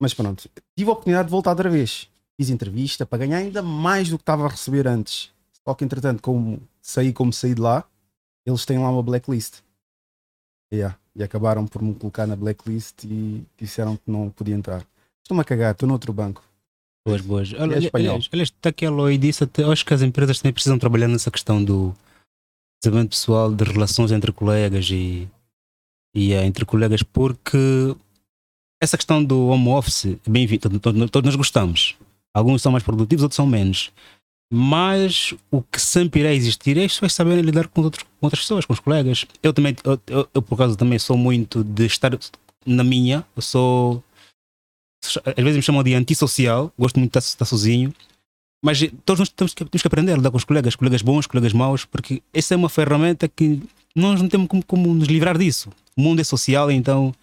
Mas 0.00 0.12
pronto, 0.12 0.48
tive 0.76 0.90
a 0.90 0.92
oportunidade 0.92 1.26
de 1.26 1.30
voltar 1.30 1.50
outra 1.50 1.70
vez. 1.70 2.08
Fiz 2.38 2.50
entrevista 2.50 3.06
para 3.06 3.18
ganhar 3.18 3.38
ainda 3.38 3.62
mais 3.62 4.10
do 4.10 4.18
que 4.18 4.22
estava 4.22 4.44
a 4.44 4.48
receber 4.48 4.86
antes. 4.86 5.32
Só 5.64 5.74
que, 5.74 5.84
entretanto, 5.84 6.22
como 6.22 6.60
saí 6.80 7.12
como 7.12 7.32
saí 7.32 7.54
de 7.54 7.60
lá, 7.60 7.84
eles 8.44 8.64
têm 8.64 8.78
lá 8.78 8.90
uma 8.90 9.02
blacklist. 9.02 9.62
Yeah. 10.72 10.98
E 11.16 11.22
acabaram 11.22 11.66
por 11.66 11.82
me 11.82 11.94
colocar 11.94 12.26
na 12.26 12.36
blacklist 12.36 13.04
e 13.04 13.42
disseram 13.58 13.96
que 13.96 14.10
não 14.10 14.28
podia 14.30 14.54
entrar. 14.54 14.86
Estou-me 15.22 15.40
a 15.40 15.44
cagar, 15.44 15.72
estou 15.72 15.88
noutro 15.88 16.12
banco. 16.12 16.44
Boas, 17.06 17.20
boas. 17.20 17.52
Olha, 17.54 17.76
É. 17.76 17.90
Aliás, 17.92 18.28
aliás 18.32 18.48
está 18.48 18.68
aqui 18.68 18.84
a 18.84 18.90
Loi 18.90 19.16
disse, 19.16 19.44
até, 19.44 19.64
acho 19.64 19.84
que 19.84 19.94
as 19.94 20.02
empresas 20.02 20.38
também 20.38 20.52
precisam 20.52 20.78
trabalhar 20.78 21.08
nessa 21.08 21.30
questão 21.30 21.62
do 21.64 21.94
desenvolvimento 22.82 23.10
pessoal, 23.10 23.52
de 23.52 23.64
relações 23.64 24.12
entre 24.12 24.32
colegas 24.32 24.88
e, 24.90 25.28
e 26.14 26.32
eh, 26.32 26.44
entre 26.44 26.64
colegas, 26.64 27.02
porque 27.02 27.96
essa 28.82 28.96
questão 28.96 29.24
do 29.24 29.46
home 29.46 29.68
office, 29.68 30.06
é 30.06 30.30
bem-vindo, 30.30 30.78
todos 30.80 31.22
nós 31.24 31.36
gostamos. 31.36 31.96
Alguns 32.34 32.60
são 32.60 32.70
mais 32.70 32.84
produtivos, 32.84 33.22
outros 33.22 33.36
são 33.36 33.46
menos. 33.46 33.90
Mas 34.52 35.34
o 35.50 35.60
que 35.60 35.80
sempre 35.80 36.20
irá 36.20 36.32
existir 36.32 36.78
é 36.78 36.84
as 36.84 36.92
pessoas 36.92 37.12
saberem 37.12 37.42
lidar 37.42 37.66
com, 37.66 37.82
outros, 37.82 38.04
com 38.04 38.26
outras 38.26 38.42
pessoas, 38.42 38.64
com 38.64 38.72
os 38.72 38.80
colegas. 38.80 39.26
Eu 39.42 39.52
também, 39.52 39.74
eu, 39.82 40.00
eu, 40.06 40.28
eu, 40.32 40.42
por 40.42 40.54
acaso, 40.54 40.76
também 40.76 40.98
sou 40.98 41.16
muito 41.16 41.64
de 41.64 41.86
estar 41.86 42.16
na 42.64 42.84
minha. 42.84 43.26
Eu 43.34 43.42
sou. 43.42 44.04
Às 45.04 45.34
vezes 45.36 45.56
me 45.56 45.62
chamam 45.62 45.82
de 45.82 45.94
antissocial, 45.94 46.72
gosto 46.78 46.98
muito 46.98 47.12
de 47.12 47.18
estar, 47.18 47.28
estar 47.28 47.44
sozinho. 47.44 47.92
Mas 48.64 48.80
todos 49.04 49.20
nós 49.20 49.28
temos 49.28 49.54
que, 49.54 49.64
temos 49.64 49.82
que 49.82 49.86
aprender 49.86 50.12
a 50.12 50.16
lidar 50.16 50.30
com 50.30 50.36
os 50.36 50.44
colegas, 50.44 50.74
colegas 50.74 51.02
bons, 51.02 51.26
colegas 51.26 51.52
maus, 51.52 51.84
porque 51.84 52.22
essa 52.32 52.54
é 52.54 52.56
uma 52.56 52.68
ferramenta 52.68 53.28
que 53.28 53.62
nós 53.94 54.20
não 54.20 54.28
temos 54.28 54.48
como, 54.48 54.64
como 54.64 54.94
nos 54.94 55.08
livrar 55.08 55.36
disso. 55.38 55.70
O 55.96 56.00
mundo 56.00 56.20
é 56.20 56.24
social, 56.24 56.70
então. 56.70 57.14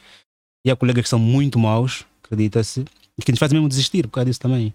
E 0.65 0.72
há 0.72 0.75
colegas 0.75 1.03
que 1.03 1.10
são 1.10 1.20
muito 1.20 1.60
maus, 1.60 2.06
acredita-se, 2.24 2.86
e 3.18 3.22
que 3.22 3.32
nos 3.32 3.39
fazem 3.39 3.58
mesmo 3.58 3.68
desistir 3.68 4.08
por 4.08 4.13
causa 4.13 4.25
disso 4.25 4.39
também. 4.39 4.74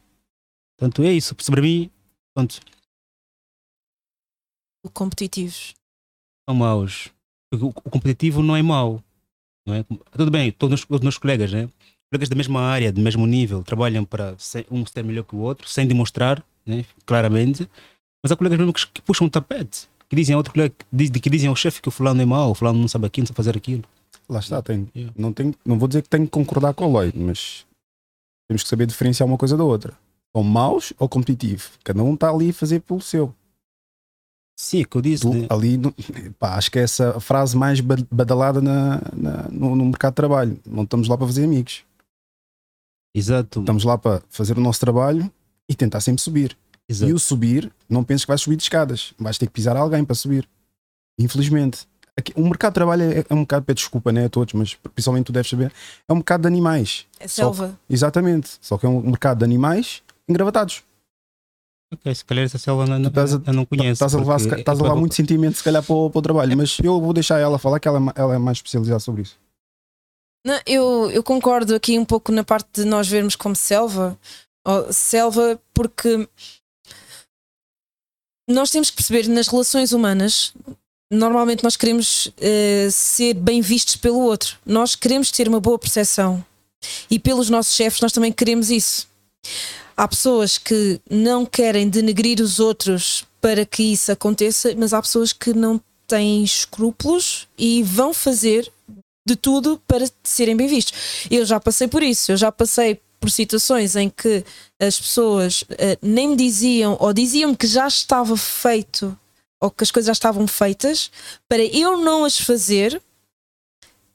Portanto, 0.79 1.03
é 1.03 1.13
isso. 1.13 1.35
Para 1.35 1.63
mim, 1.63 1.91
pronto, 2.39 2.61
O 4.85 4.91
competitivos. 4.91 5.75
são 6.49 6.57
maus. 6.57 7.09
Porque 7.51 7.65
O, 7.65 7.69
o 7.69 7.91
competitivo 7.91 8.43
não 8.43 8.55
é 8.57 8.63
mau. 8.63 9.03
Não 9.67 9.75
é? 9.75 9.85
Tudo 10.13 10.31
bem, 10.31 10.53
todos 10.53 10.87
os 10.89 11.01
meus 11.01 11.19
colegas, 11.19 11.53
né? 11.53 11.69
colegas 12.11 12.29
da 12.29 12.37
mesma 12.37 12.61
área, 12.63 12.91
do 12.93 13.01
mesmo 13.01 13.27
nível, 13.27 13.63
trabalham 13.63 14.05
para 14.05 14.35
um 14.71 14.87
ser 14.87 15.05
melhor 15.05 15.25
que 15.25 15.35
o 15.37 15.41
outro, 15.41 15.69
sem 15.69 15.87
demonstrar, 15.87 16.43
né? 16.65 16.85
claramente. 17.05 17.69
Mas 18.23 18.33
há 18.33 18.37
colegas 18.37 18.59
mesmo 18.59 18.73
que, 18.73 18.87
que 18.87 19.03
puxam 19.03 19.27
o 19.27 19.31
tapete, 19.31 19.89
que 20.09 20.17
dizem 20.17 20.35
a 20.35 20.37
outro 20.39 20.53
colega, 20.55 20.75
que, 20.79 20.85
diz- 20.93 21.11
que 21.11 21.29
dizem 21.31 21.49
ao 21.49 21.57
chefe 21.57 21.83
que 21.83 21.89
o 21.89 21.93
fulano 21.93 22.23
é 22.23 22.25
mau, 22.25 22.51
o 22.51 22.55
fulano 22.55 22.79
não 22.79 22.89
sabe 22.89 23.07
aquilo, 23.07 23.25
não 23.25 23.27
sabe 23.29 23.37
fazer 23.37 23.57
aquilo. 23.57 23.85
Lá 24.29 24.39
está, 24.41 24.63
tem, 24.63 24.89
Yeah. 24.95 25.13
não, 25.19 25.33
tenho, 25.33 25.55
não 25.65 25.79
vou 25.79 25.87
dizer 25.89 26.03
que 26.03 26.09
tenho 26.09 26.25
que 26.25 26.31
concordar 26.31 26.73
com 26.75 26.87
o 26.87 26.93
Lloyd, 26.93 27.19
mas 27.19 27.67
temos 28.49 28.63
que 28.63 28.69
saber 28.69 28.87
diferenciar 28.87 29.27
uma 29.29 29.37
coisa 29.39 29.57
da 29.57 29.65
outra. 29.65 29.97
Ou 30.35 30.43
maus 30.45 30.93
ou 30.99 31.09
competitivo. 31.09 31.71
Cada 31.83 32.03
um 32.03 32.15
está 32.15 32.31
ali 32.31 32.51
a 32.51 32.55
fazer 32.55 32.81
pelo 32.81 33.01
seu. 33.01 33.35
Sim, 34.61 34.81
é 34.81 34.85
que 34.85 34.97
eu 34.97 35.01
disse. 35.01 35.23
Tu, 35.23 35.33
né? 35.33 35.47
ali, 35.51 35.79
pá, 36.39 36.57
acho 36.57 36.71
que 36.71 36.79
é 36.79 36.83
essa 36.83 37.17
a 37.17 37.21
frase 37.21 37.57
mais 37.57 37.81
ba- 37.81 37.97
badalada 38.11 38.61
na, 38.61 39.01
na- 39.17 39.49
no, 39.51 39.77
no 39.77 39.85
mercado 39.87 40.13
de 40.13 40.17
trabalho. 40.17 40.61
Não 40.67 40.83
estamos 40.83 41.07
lá 41.09 41.17
para 41.17 41.27
fazer 41.27 41.45
amigos. 41.45 41.85
Exato. 43.15 43.61
Estamos 43.61 43.85
lá 43.85 43.97
para 43.97 44.23
fazer 44.29 44.57
o 44.59 44.61
nosso 44.61 44.81
trabalho 44.81 45.31
e 45.69 45.75
tentar 45.75 46.01
sempre 46.01 46.23
subir. 46.23 46.57
exato. 46.89 47.11
E 47.11 47.15
o 47.15 47.19
subir, 47.19 47.73
não 47.89 48.03
penses 48.05 48.25
que 48.25 48.29
vais 48.31 48.41
subir 48.41 48.57
de 48.57 48.63
escadas. 48.65 49.15
Vais 49.19 49.39
ter 49.39 49.47
que 49.47 49.53
pisar 49.53 49.77
alguém 49.77 50.05
para 50.05 50.15
subir. 50.15 50.49
Infelizmente. 51.19 51.87
Aqui- 52.17 52.33
o 52.37 52.43
mercado 52.43 52.73
de 52.73 52.75
trabalho 52.75 53.03
é, 53.05 53.25
é 53.29 53.35
um 53.35 53.43
bocado, 53.43 53.65
peço 53.65 53.77
desculpa 53.77 54.11
né, 54.11 54.25
a 54.25 54.29
todos, 54.29 54.53
mas 54.55 54.75
principalmente 54.75 55.27
tu 55.27 55.33
deves 55.33 55.49
saber, 55.49 55.73
é 56.09 56.13
um 56.13 56.17
mercado 56.17 56.41
de 56.43 56.49
animais. 56.49 57.07
É 57.21 57.29
Só- 57.29 57.43
selva. 57.43 57.79
Exatamente. 57.89 58.59
Só 58.61 58.77
que 58.77 58.87
é 58.87 58.89
um 58.89 59.01
mercado 59.03 59.39
de 59.39 59.45
animais 59.45 60.03
engravatados. 60.29 60.83
Ok, 61.93 62.15
se 62.15 62.25
calhar 62.25 62.45
essa 62.45 62.59
selva 62.59 62.87
não, 62.87 62.99
não, 62.99 63.09
Estás 63.09 63.35
a- 63.35 63.43
eu 63.47 63.53
não 63.55 63.65
conheço. 63.65 63.93
Estás 63.93 64.15
a 64.15 64.19
levar, 64.19 64.37
estás 64.39 64.59
a 64.59 64.61
é 64.61 64.75
levar 64.75 64.89
para- 64.91 64.97
muito 65.01 65.15
sentimento, 65.15 65.57
se 65.57 65.65
calhar, 65.65 65.83
para 65.83 65.95
o, 65.95 66.11
para 66.11 66.19
o 66.19 66.23
trabalho. 66.23 66.57
Mas 66.57 66.77
eu 66.83 67.01
vou 67.01 67.13
deixar 67.15 67.39
ela 67.39 67.59
falar 67.59 67.81
que 67.81 67.89
ela, 67.89 67.99
é 67.99 68.21
ela 68.21 68.35
é 68.35 68.39
mais 68.39 68.59
especializada 68.59 69.01
sobre 69.01 69.23
isso. 69.23 69.39
Não, 70.47 70.61
eu, 70.67 71.11
eu 71.11 71.23
concordo 71.23 71.75
aqui 71.75 71.99
um 71.99 72.05
pouco 72.05 72.31
na 72.31 72.45
parte 72.45 72.69
de 72.83 72.85
nós 72.85 73.09
vermos 73.09 73.35
como 73.37 73.57
selva. 73.57 74.19
Ou 74.67 74.93
selva, 74.93 75.59
porque 75.73 76.29
nós 78.49 78.71
temos 78.71 78.91
que 78.91 78.97
perceber 78.97 79.27
nas 79.29 79.49
relações 79.49 79.93
humanas. 79.93 80.53
Normalmente 81.11 81.65
nós 81.65 81.77
queremos 81.77 82.31
eh, 82.39 82.89
ser 82.91 83.33
bem 83.35 83.61
vistos 83.63 83.97
pelo 83.97 84.21
outro. 84.21 84.59
Nós 84.65 84.95
queremos 84.95 85.31
ter 85.31 85.49
uma 85.49 85.61
boa 85.61 85.79
percepção. 85.79 86.45
E 87.11 87.19
pelos 87.19 87.49
nossos 87.51 87.75
chefes 87.75 88.01
nós 88.01 88.13
também 88.13 88.31
queremos 88.33 88.71
isso. 88.71 89.09
Há 89.99 90.07
pessoas 90.07 90.59
que 90.59 91.01
não 91.11 91.45
querem 91.45 91.89
denegrir 91.89 92.41
os 92.41 92.61
outros 92.61 93.25
para 93.41 93.67
que 93.67 93.83
isso 93.83 94.13
aconteça, 94.13 94.73
mas 94.77 94.95
há 94.95 95.03
pessoas 95.03 95.33
que 95.33 95.53
não 95.53 95.81
têm 96.07 96.45
escrúpulos 96.45 97.49
e 97.59 97.83
vão 97.83 98.15
fazer 98.15 98.71
de 99.27 99.35
tudo 99.35 99.83
para 99.89 100.09
serem 100.23 100.57
bem 100.57 100.69
vistos. 100.69 101.27
Eu 101.29 101.45
já 101.45 101.59
passei 101.59 101.89
por 101.89 102.01
isso, 102.01 102.31
eu 102.31 102.37
já 102.37 102.53
passei 102.53 103.01
por 103.19 103.29
situações 103.29 103.97
em 103.97 104.09
que 104.09 104.45
as 104.81 105.01
pessoas 105.01 105.65
eh, 105.71 105.99
nem 106.01 106.29
me 106.29 106.37
diziam 106.37 106.97
ou 107.01 107.13
diziam 107.13 107.53
que 107.53 107.67
já 107.67 107.89
estava 107.89 108.37
feito 108.37 109.19
ou 109.61 109.69
que 109.69 109.83
as 109.83 109.91
coisas 109.91 110.07
já 110.07 110.13
estavam 110.13 110.47
feitas 110.47 111.11
para 111.49 111.65
eu 111.65 111.97
não 111.97 112.25
as 112.25 112.39
fazer, 112.39 113.03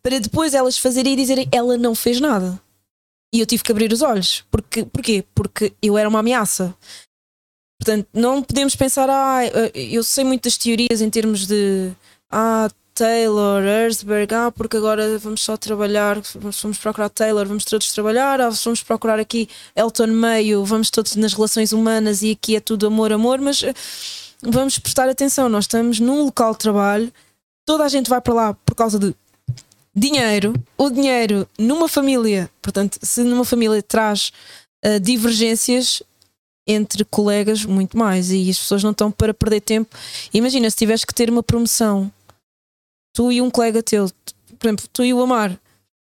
para 0.01 0.17
depois 0.17 0.53
elas 0.53 0.77
fazerem 0.77 1.11
e 1.11 1.17
dizerem 1.17 1.49
ela 1.51 1.77
não 1.77 1.93
fez 1.93 2.21
nada. 2.21 2.57
E 3.33 3.39
eu 3.39 3.45
tive 3.47 3.63
que 3.63 3.71
abrir 3.71 3.91
os 3.91 4.03
olhos. 4.03 4.45
Porque, 4.51 4.85
porquê? 4.85 5.25
Porque 5.33 5.73
eu 5.81 5.97
era 5.97 6.07
uma 6.07 6.19
ameaça. 6.19 6.75
Portanto, 7.79 8.07
não 8.13 8.41
podemos 8.43 8.75
pensar, 8.75 9.09
ah, 9.09 9.41
eu 9.73 10.03
sei 10.03 10.23
muitas 10.23 10.57
teorias 10.57 11.01
em 11.01 11.09
termos 11.09 11.45
de 11.47 11.91
ah, 12.31 12.69
Taylor, 12.93 13.63
Herzberg, 13.63 14.33
ah, 14.33 14.51
porque 14.51 14.77
agora 14.77 15.17
vamos 15.17 15.41
só 15.41 15.57
trabalhar, 15.57 16.21
vamos 16.35 16.77
procurar 16.77 17.09
Taylor, 17.09 17.45
vamos 17.45 17.65
todos 17.65 17.91
trabalhar, 17.91 18.39
ah, 18.39 18.49
vamos 18.49 18.83
procurar 18.83 19.19
aqui 19.19 19.49
Elton 19.75 20.07
Mayo, 20.07 20.63
vamos 20.63 20.89
todos 20.89 21.15
nas 21.15 21.33
relações 21.33 21.73
humanas 21.73 22.21
e 22.21 22.31
aqui 22.31 22.55
é 22.55 22.59
tudo 22.59 22.85
amor, 22.87 23.11
amor, 23.11 23.41
mas 23.41 23.63
eh, 23.63 23.73
vamos 24.43 24.77
prestar 24.77 25.09
atenção, 25.09 25.49
nós 25.49 25.63
estamos 25.63 25.99
num 25.99 26.25
local 26.25 26.53
de 26.53 26.59
trabalho, 26.59 27.11
toda 27.65 27.83
a 27.83 27.89
gente 27.89 28.09
vai 28.09 28.21
para 28.21 28.33
lá 28.33 28.53
por 28.53 28.75
causa 28.75 28.99
de 28.99 29.15
dinheiro, 29.95 30.53
o 30.77 30.89
dinheiro 30.89 31.47
numa 31.57 31.87
família, 31.87 32.49
portanto, 32.61 32.97
se 33.01 33.23
numa 33.23 33.45
família 33.45 33.81
traz 33.81 34.31
ah, 34.83 34.97
divergências 34.97 36.01
entre 36.67 37.03
colegas, 37.05 37.65
muito 37.65 37.97
mais, 37.97 38.31
e 38.31 38.49
as 38.49 38.57
pessoas 38.57 38.83
não 38.83 38.91
estão 38.91 39.11
para 39.11 39.33
perder 39.33 39.61
tempo. 39.61 39.95
Imagina 40.33 40.69
se 40.69 40.77
tiveres 40.77 41.03
que 41.03 41.13
ter 41.13 41.29
uma 41.29 41.43
promoção 41.43 42.11
tu 43.13 43.31
e 43.31 43.41
um 43.41 43.49
colega 43.49 43.83
teu, 43.83 44.09
por 44.57 44.67
exemplo, 44.67 44.85
tu 44.91 45.03
e 45.03 45.13
o 45.13 45.21
Amar 45.21 45.59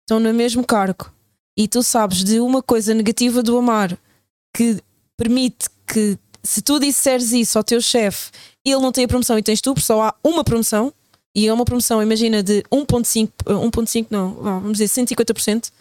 estão 0.03 0.21
no 0.21 0.33
mesmo 0.33 0.65
cargo 0.65 1.13
e 1.57 1.69
tu 1.69 1.83
sabes 1.83 2.25
de 2.25 2.41
uma 2.41 2.63
coisa 2.63 2.95
negativa 2.95 3.43
do 3.43 3.57
Amar 3.59 3.99
que 4.57 4.81
permite 5.17 5.69
que 5.87 6.19
se 6.43 6.63
tu 6.63 6.79
disseres 6.79 7.33
isso 7.33 7.59
ao 7.59 7.65
teu 7.65 7.81
chefe, 7.81 8.31
ele 8.65 8.81
não 8.81 8.93
tem 8.93 9.05
a 9.05 9.09
promoção 9.09 9.39
e 9.39 9.43
tens 9.43 9.61
tu, 9.61 9.75
porque 9.75 9.87
só 9.87 10.03
há 10.03 10.15
uma 10.23 10.45
promoção 10.45 10.93
e 11.35 11.49
é 11.49 11.53
uma 11.53 11.65
promoção, 11.65 12.03
imagina, 12.03 12.43
de 12.43 12.63
1.5, 12.71 13.33
eh, 13.47 13.53
1.5 13.53 14.07
não, 14.11 14.35
vá, 14.35 14.59
vamos 14.59 14.79
dizer 14.79 15.03
150%. 15.03 15.73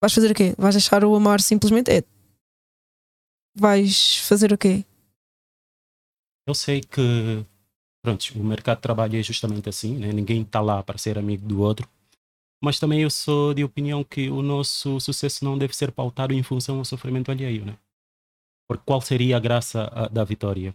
Vais 0.00 0.12
fazer 0.12 0.30
o 0.30 0.34
quê? 0.34 0.54
Vais 0.58 0.74
deixar 0.74 1.04
o 1.04 1.14
Amar 1.14 1.40
simplesmente? 1.40 1.90
É. 1.90 2.02
Vais 3.54 4.18
fazer 4.18 4.52
o 4.52 4.58
quê? 4.58 4.84
Eu 6.46 6.54
sei 6.54 6.80
que 6.80 7.44
pronto, 8.02 8.24
o 8.36 8.44
mercado 8.44 8.78
de 8.78 8.82
trabalho 8.82 9.18
é 9.18 9.22
justamente 9.22 9.68
assim, 9.68 9.98
né? 9.98 10.12
ninguém 10.12 10.42
está 10.42 10.60
lá 10.60 10.82
para 10.82 10.98
ser 10.98 11.18
amigo 11.18 11.46
do 11.46 11.60
outro. 11.60 11.88
Mas 12.62 12.80
também 12.80 13.02
eu 13.02 13.10
sou 13.10 13.54
de 13.54 13.62
opinião 13.62 14.02
que 14.02 14.30
o 14.30 14.42
nosso 14.42 14.98
sucesso 14.98 15.44
não 15.44 15.56
deve 15.56 15.76
ser 15.76 15.92
pautado 15.92 16.34
em 16.34 16.42
função 16.42 16.78
ao 16.78 16.84
sofrimento 16.84 17.30
alheio, 17.30 17.64
né? 17.64 17.76
Porque 18.66 18.82
qual 18.84 19.00
seria 19.00 19.36
a 19.36 19.40
graça 19.40 19.88
da 20.10 20.24
vitória? 20.24 20.74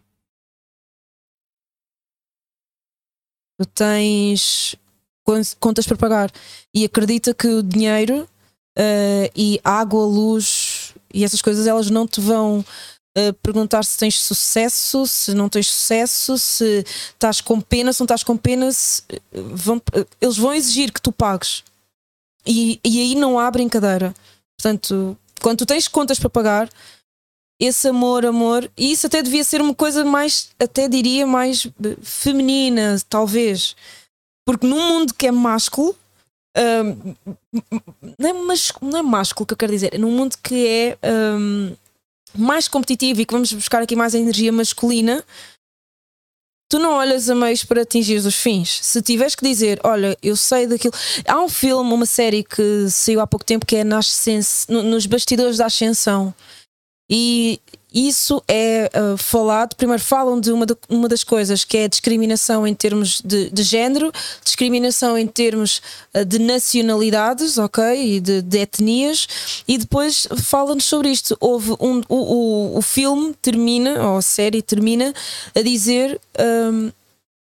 Tu 3.60 3.66
tens 3.66 4.76
con- 5.24 5.42
contas 5.60 5.86
para 5.86 5.98
pagar 5.98 6.32
e 6.74 6.86
acredita 6.86 7.34
que 7.34 7.48
o 7.48 7.64
dinheiro 7.64 8.28
eh, 8.78 9.32
e 9.36 9.60
água, 9.64 10.06
luz 10.06 10.94
e 11.14 11.24
essas 11.24 11.42
coisas 11.42 11.68
elas 11.68 11.90
não 11.90 12.08
te 12.08 12.20
vão 12.20 12.66
eh, 13.16 13.32
perguntar 13.34 13.86
se 13.86 13.98
tens 13.98 14.20
sucesso, 14.20 15.06
se 15.06 15.34
não 15.34 15.48
tens 15.48 15.68
sucesso, 15.70 16.38
se 16.38 16.84
estás 17.12 17.40
com 17.42 17.62
pena, 17.62 17.94
se 17.94 18.00
não 18.00 18.06
estás 18.06 18.24
com 18.24 18.36
pena, 18.36 18.72
se, 18.72 19.04
eh, 19.10 19.20
vão, 19.32 19.82
eles 20.20 20.38
vão 20.38 20.54
exigir 20.54 20.92
que 20.92 21.02
tu 21.02 21.12
pagues 21.12 21.64
e, 22.46 22.80
e 22.84 23.00
aí 23.00 23.16
não 23.16 23.40
há 23.40 23.50
brincadeira. 23.52 24.14
Portanto, 24.58 25.18
quando 25.42 25.60
tu 25.60 25.66
tens 25.66 25.88
contas 25.88 26.20
para 26.20 26.30
pagar, 26.30 26.70
esse 27.66 27.88
amor, 27.88 28.26
amor, 28.26 28.70
e 28.78 28.92
isso 28.92 29.08
até 29.08 29.22
devia 29.22 29.44
ser 29.44 29.62
uma 29.62 29.74
coisa 29.74 30.04
mais, 30.04 30.50
até 30.60 30.88
diria, 30.88 31.26
mais 31.26 31.66
eh, 31.66 31.96
feminina, 32.02 32.98
talvez. 33.10 33.76
Porque 34.46 34.68
num 34.68 34.82
mundo 34.88 35.14
que 35.14 35.28
é 35.28 35.32
másculo, 35.32 35.96
hum, 36.58 37.16
não, 38.20 38.30
é 38.30 38.34
mas, 38.34 38.72
não 38.82 39.00
é 39.00 39.02
másculo 39.02 39.46
que 39.46 39.54
eu 39.54 39.58
quero 39.58 39.72
dizer, 39.72 39.94
é 39.94 39.98
num 39.98 40.12
mundo 40.12 40.36
que 40.44 40.68
é 40.68 40.98
hum, 41.38 41.76
mais 42.36 42.68
competitivo 42.68 43.22
e 43.22 43.26
que 43.26 43.34
vamos 43.34 43.54
buscar 43.54 43.82
aqui 43.82 43.96
mais 43.96 44.14
a 44.14 44.20
energia 44.20 44.52
masculina, 44.52 45.24
tu 46.70 46.80
não 46.80 46.94
olhas 46.94 47.30
a 47.30 47.36
meios 47.36 47.64
para 47.64 47.84
atingir 47.84 48.18
os 48.18 48.36
fins. 48.36 48.80
Se 48.82 49.02
tiveres 49.02 49.36
que 49.36 49.48
dizer, 49.48 49.80
olha, 49.84 50.18
eu 50.24 50.36
sei 50.36 50.66
daquilo. 50.66 50.94
Há 51.28 51.40
um 51.40 51.48
filme, 51.48 51.94
uma 51.94 52.06
série 52.06 52.44
que 52.44 52.90
saiu 52.90 53.22
há 53.22 53.28
pouco 53.28 53.46
tempo 53.46 53.66
que 53.66 53.76
é 53.76 53.84
na 53.84 54.00
nos 54.68 55.06
bastidores 55.06 55.58
da 55.58 55.68
Ascensão 55.68 56.34
E 57.10 57.60
isso 57.94 58.42
é 58.48 58.90
uh, 58.96 59.18
falado. 59.18 59.76
Primeiro, 59.76 60.02
falam 60.02 60.40
de 60.40 60.52
uma, 60.52 60.66
de 60.66 60.76
uma 60.90 61.08
das 61.08 61.24
coisas 61.24 61.64
que 61.64 61.78
é 61.78 61.88
discriminação 61.88 62.66
em 62.66 62.74
termos 62.74 63.22
de, 63.24 63.52
de 63.52 63.62
género, 63.62 64.12
discriminação 64.44 65.16
em 65.16 65.28
termos 65.28 65.82
uh, 66.16 66.26
de 66.26 66.40
nacionalidades, 66.40 67.60
ok? 67.60 68.16
E 68.16 68.20
de, 68.20 68.42
de 68.42 68.58
etnias. 68.58 69.28
E 69.68 69.78
depois 69.78 70.28
falam-nos 70.38 70.86
sobre 70.86 71.10
isto. 71.10 71.38
Houve 71.40 71.74
um, 71.80 72.02
o, 72.10 72.16
o, 72.16 72.78
o 72.80 72.82
filme 72.82 73.36
termina, 73.42 74.02
ou 74.10 74.18
a 74.18 74.22
série 74.22 74.62
termina, 74.62 75.14
a 75.54 75.62
dizer 75.62 76.20
um, 76.72 76.92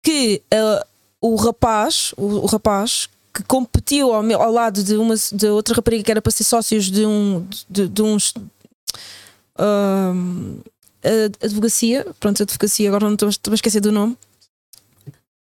que 0.02 0.42
uh, 0.52 0.84
o 1.20 1.36
rapaz, 1.36 2.12
o, 2.16 2.24
o 2.24 2.46
rapaz 2.46 3.08
que 3.32 3.44
competiu 3.44 4.12
ao, 4.12 4.22
meu, 4.22 4.42
ao 4.42 4.50
lado 4.50 4.82
de, 4.82 4.96
uma, 4.96 5.14
de 5.32 5.46
outra 5.46 5.74
rapariga 5.74 6.02
que 6.02 6.10
era 6.10 6.20
para 6.20 6.32
ser 6.32 6.44
sócios 6.44 6.90
de 6.90 7.06
um 7.06 7.46
de, 7.70 7.88
de 7.88 8.02
uns 8.02 8.34
uh, 9.62 10.62
advocacia, 11.42 12.06
pronto, 12.18 12.42
advocacia, 12.42 12.88
agora 12.88 13.06
não 13.06 13.14
estou, 13.14 13.28
estou 13.28 13.52
a 13.52 13.54
esquecer 13.54 13.80
do 13.80 13.92
nome, 13.92 14.16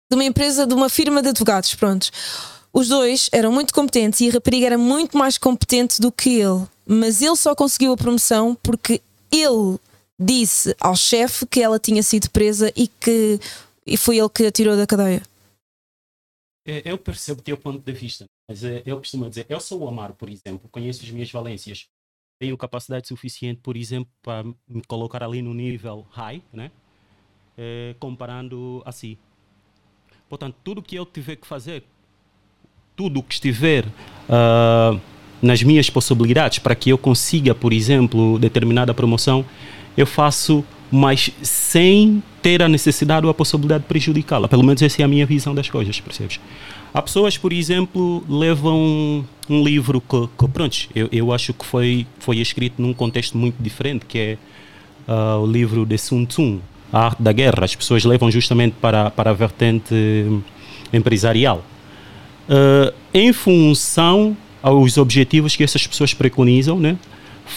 de 0.09 0.15
uma 0.15 0.23
empresa, 0.23 0.67
de 0.67 0.73
uma 0.73 0.89
firma 0.89 1.21
de 1.21 1.29
advogados, 1.29 1.73
pronto. 1.75 2.09
Os 2.71 2.89
dois 2.89 3.29
eram 3.31 3.51
muito 3.51 3.73
competentes 3.73 4.19
e 4.19 4.29
a 4.29 4.33
rapariga 4.33 4.65
era 4.65 4.77
muito 4.77 5.17
mais 5.17 5.37
competente 5.37 6.01
do 6.01 6.11
que 6.11 6.41
ele, 6.41 6.67
mas 6.85 7.21
ele 7.21 7.35
só 7.35 7.55
conseguiu 7.55 7.93
a 7.93 7.97
promoção 7.97 8.55
porque 8.61 9.01
ele 9.31 9.79
disse 10.19 10.75
ao 10.79 10.95
chefe 10.95 11.45
que 11.45 11.61
ela 11.61 11.79
tinha 11.79 12.03
sido 12.03 12.29
presa 12.29 12.71
e 12.75 12.87
que 12.87 13.39
e 13.85 13.97
foi 13.97 14.17
ele 14.17 14.29
que 14.29 14.45
a 14.45 14.51
tirou 14.51 14.75
da 14.75 14.87
cadeia. 14.87 15.21
É, 16.67 16.81
eu 16.91 16.97
percebo 16.97 17.41
o 17.41 17.43
teu 17.43 17.55
ponto 17.55 17.79
de 17.79 17.93
vista, 17.93 18.25
mas 18.49 18.63
é, 18.63 18.81
eu 18.85 18.97
costumo 18.97 19.29
dizer, 19.29 19.45
eu 19.47 19.59
sou 19.59 19.81
o 19.81 19.87
Amaro, 19.87 20.15
por 20.15 20.27
exemplo, 20.27 20.67
conheço 20.71 21.03
as 21.03 21.11
minhas 21.11 21.31
valências, 21.31 21.87
tenho 22.37 22.57
capacidade 22.57 23.07
suficiente, 23.07 23.61
por 23.61 23.77
exemplo, 23.77 24.11
para 24.21 24.43
me 24.43 24.81
colocar 24.87 25.23
ali 25.23 25.41
no 25.41 25.53
nível 25.53 26.05
high, 26.11 26.41
né? 26.51 26.71
É, 27.57 27.95
comparando 27.99 28.81
assim. 28.85 29.17
Portanto, 30.27 30.55
tudo 30.63 30.81
que 30.81 30.95
eu 30.95 31.05
tiver 31.05 31.37
que 31.37 31.47
fazer, 31.47 31.83
tudo 32.95 33.21
que 33.23 33.33
estiver 33.33 33.85
uh, 33.85 34.99
nas 35.41 35.63
minhas 35.63 35.89
possibilidades 35.89 36.59
para 36.59 36.75
que 36.75 36.89
eu 36.89 36.97
consiga, 36.97 37.53
por 37.53 37.71
exemplo, 37.71 38.39
determinada 38.39 38.93
promoção, 38.93 39.45
eu 39.95 40.05
faço, 40.05 40.65
mas 40.91 41.31
sem 41.41 42.21
ter 42.41 42.61
a 42.61 42.67
necessidade 42.67 43.25
ou 43.25 43.31
a 43.31 43.33
possibilidade 43.33 43.83
de 43.83 43.87
prejudicá-la. 43.87 44.47
Pelo 44.47 44.63
menos 44.63 44.81
essa 44.81 45.01
é 45.01 45.05
a 45.05 45.07
minha 45.07 45.25
visão 45.25 45.55
das 45.55 45.69
coisas, 45.69 45.99
percebes? 45.99 46.39
Há 46.95 47.01
pessoas, 47.01 47.37
por 47.37 47.51
exemplo, 47.51 48.23
levam 48.29 49.25
um 49.49 49.61
livro 49.61 49.99
que, 49.99 50.29
que 50.39 50.47
pronto, 50.47 50.87
eu, 50.95 51.09
eu 51.11 51.33
acho 51.33 51.53
que 51.53 51.65
foi, 51.65 52.07
foi 52.19 52.37
escrito 52.37 52.81
num 52.81 52.93
contexto 52.93 53.37
muito 53.37 53.57
diferente, 53.59 54.05
que 54.05 54.17
é 54.17 54.37
uh, 55.05 55.41
o 55.41 55.45
livro 55.45 55.85
de 55.85 55.97
Sun 55.97 56.23
Tzu, 56.23 56.61
A 56.93 57.07
Arte 57.07 57.21
da 57.21 57.33
Guerra. 57.33 57.65
As 57.65 57.75
pessoas 57.75 58.05
levam 58.05 58.31
justamente 58.31 58.77
para, 58.79 59.11
para 59.11 59.31
a 59.31 59.33
vertente 59.33 59.93
empresarial. 60.93 61.65
Uh, 62.47 62.95
em 63.13 63.33
função 63.33 64.37
aos 64.63 64.97
objetivos 64.97 65.53
que 65.53 65.65
essas 65.65 65.85
pessoas 65.85 66.13
preconizam, 66.13 66.79
né? 66.79 66.97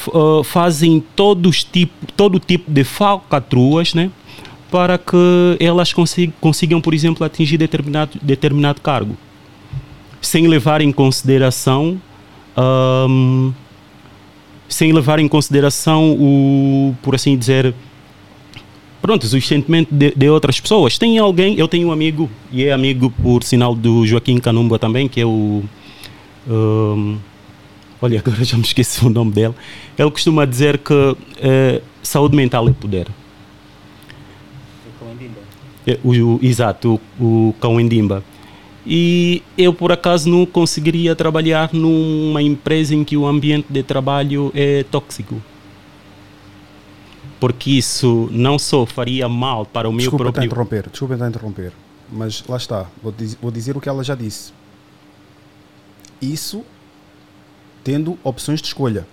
Uh, 0.09 0.43
fazem 0.43 1.01
todos 1.15 1.63
tipo, 1.63 2.13
todo 2.17 2.41
tipo 2.41 2.69
de 2.69 2.83
falcatruas 2.83 3.95
né? 3.95 4.11
para 4.69 4.99
que 4.99 5.57
elas 5.61 5.93
consigam, 5.93 6.35
consigam, 6.41 6.81
por 6.81 6.93
exemplo, 6.93 7.25
atingir 7.25 7.57
determinado, 7.57 8.19
determinado 8.21 8.81
cargo 8.81 9.17
sem 10.21 10.47
levar 10.47 10.81
em 10.81 10.93
consideração 10.93 12.01
um, 12.59 13.53
sem 14.69 14.93
levar 14.93 15.19
em 15.19 15.29
consideração 15.29 16.13
o, 16.13 16.95
por 17.03 17.15
assim 17.15 17.37
dizer, 17.37 17.75
pronto, 19.01 19.25
o 19.25 19.41
sentimento 19.41 19.95
de, 19.95 20.13
de, 20.15 20.29
outras 20.29 20.61
pessoas. 20.61 20.99
Tem 20.99 21.19
alguém, 21.19 21.59
eu 21.59 21.67
tenho 21.67 21.89
um 21.89 21.93
amigo, 21.93 22.31
e 22.53 22.65
é 22.65 22.73
amigo 22.73 23.11
por 23.11 23.43
sinal 23.43 23.75
do 23.75 24.07
Joaquim 24.07 24.39
Canumba 24.39 24.79
também, 24.79 25.09
que 25.09 25.21
é 25.21 25.27
o. 25.27 25.63
Um, 26.47 27.19
olha, 28.01 28.19
agora 28.25 28.45
já 28.45 28.57
me 28.57 28.65
esqueci 28.65 29.05
o 29.05 29.11
nome 29.11 29.33
dele. 29.33 29.55
Ele 29.97 30.11
costuma 30.11 30.45
dizer 30.45 30.79
que 30.79 30.93
uh, 30.93 31.17
saúde 32.03 32.37
mental 32.37 32.69
é 32.69 32.73
poder. 32.73 33.09
É, 35.87 35.99
o, 36.05 36.11
o, 36.11 36.39
exato, 36.43 37.01
o, 37.19 37.49
o 37.49 37.55
Cão 37.59 37.81
Endimba. 37.81 38.23
E 38.91 39.43
eu, 39.59 39.75
por 39.75 39.93
acaso, 39.93 40.31
não 40.31 40.47
conseguiria 40.47 41.15
trabalhar 41.15 41.75
numa 41.75 42.41
empresa 42.41 42.95
em 42.95 43.05
que 43.05 43.19
o 43.19 43.27
ambiente 43.27 43.67
de 43.69 43.83
trabalho 43.83 44.51
é 44.55 44.83
tóxico. 44.83 45.43
Porque 47.39 47.73
isso 47.73 48.31
não 48.33 48.59
só 48.59 48.87
faria 48.87 49.29
mal 49.29 49.67
para 49.67 49.87
o 49.87 49.93
meu 49.93 50.01
desculpa 50.01 50.25
próprio... 50.25 50.49
Desculpa 50.49 50.65
interromper, 50.65 50.91
desculpa 50.91 51.15
interromper. 51.29 51.73
Mas 52.11 52.43
lá 52.49 52.57
está, 52.57 52.87
vou, 53.03 53.13
diz, 53.13 53.35
vou 53.35 53.51
dizer 53.51 53.77
o 53.77 53.81
que 53.81 53.91
ela 53.91 54.03
já 54.03 54.15
disse. 54.15 54.55
Isso 56.23 56.65
tendo 57.85 58.19
opções 58.25 58.63
de 58.63 58.69
escolha. 58.69 59.07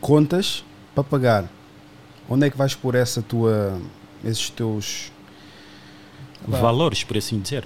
Contas 0.00 0.64
para 0.96 1.04
pagar. 1.04 1.48
Onde 2.28 2.46
é 2.46 2.50
que 2.50 2.58
vais 2.58 2.74
pôr 2.74 2.96
essa 2.96 3.22
tua, 3.22 3.80
esses 4.24 4.50
teus 4.50 5.12
valores, 6.46 7.04
por 7.04 7.16
assim 7.16 7.38
dizer? 7.38 7.64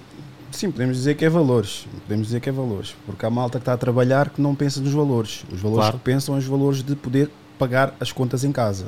Sim, 0.51 0.71
podemos 0.71 0.97
dizer 0.97 1.15
que 1.15 1.25
é 1.25 1.29
valores. 1.29 1.87
Podemos 2.03 2.27
dizer 2.27 2.41
que 2.41 2.49
é 2.49 2.53
valores. 2.53 2.95
Porque 3.05 3.25
há 3.25 3.31
malta 3.31 3.59
que 3.59 3.63
está 3.63 3.75
a 3.75 3.77
trabalhar 3.77 4.31
que 4.31 4.41
não 4.41 4.55
pensa 4.55 4.81
nos 4.81 4.93
valores. 4.93 5.45
Os 5.53 5.61
valores 5.61 5.85
claro. 5.85 5.99
que 5.99 6.05
pensam 6.05 6.35
são 6.35 6.39
os 6.39 6.47
valores 6.47 6.83
de 6.83 6.97
poder 6.97 7.31
pagar 7.59 7.95
as 8.01 8.13
contas 8.13 8.45
em 8.45 8.53
casa. 8.53 8.87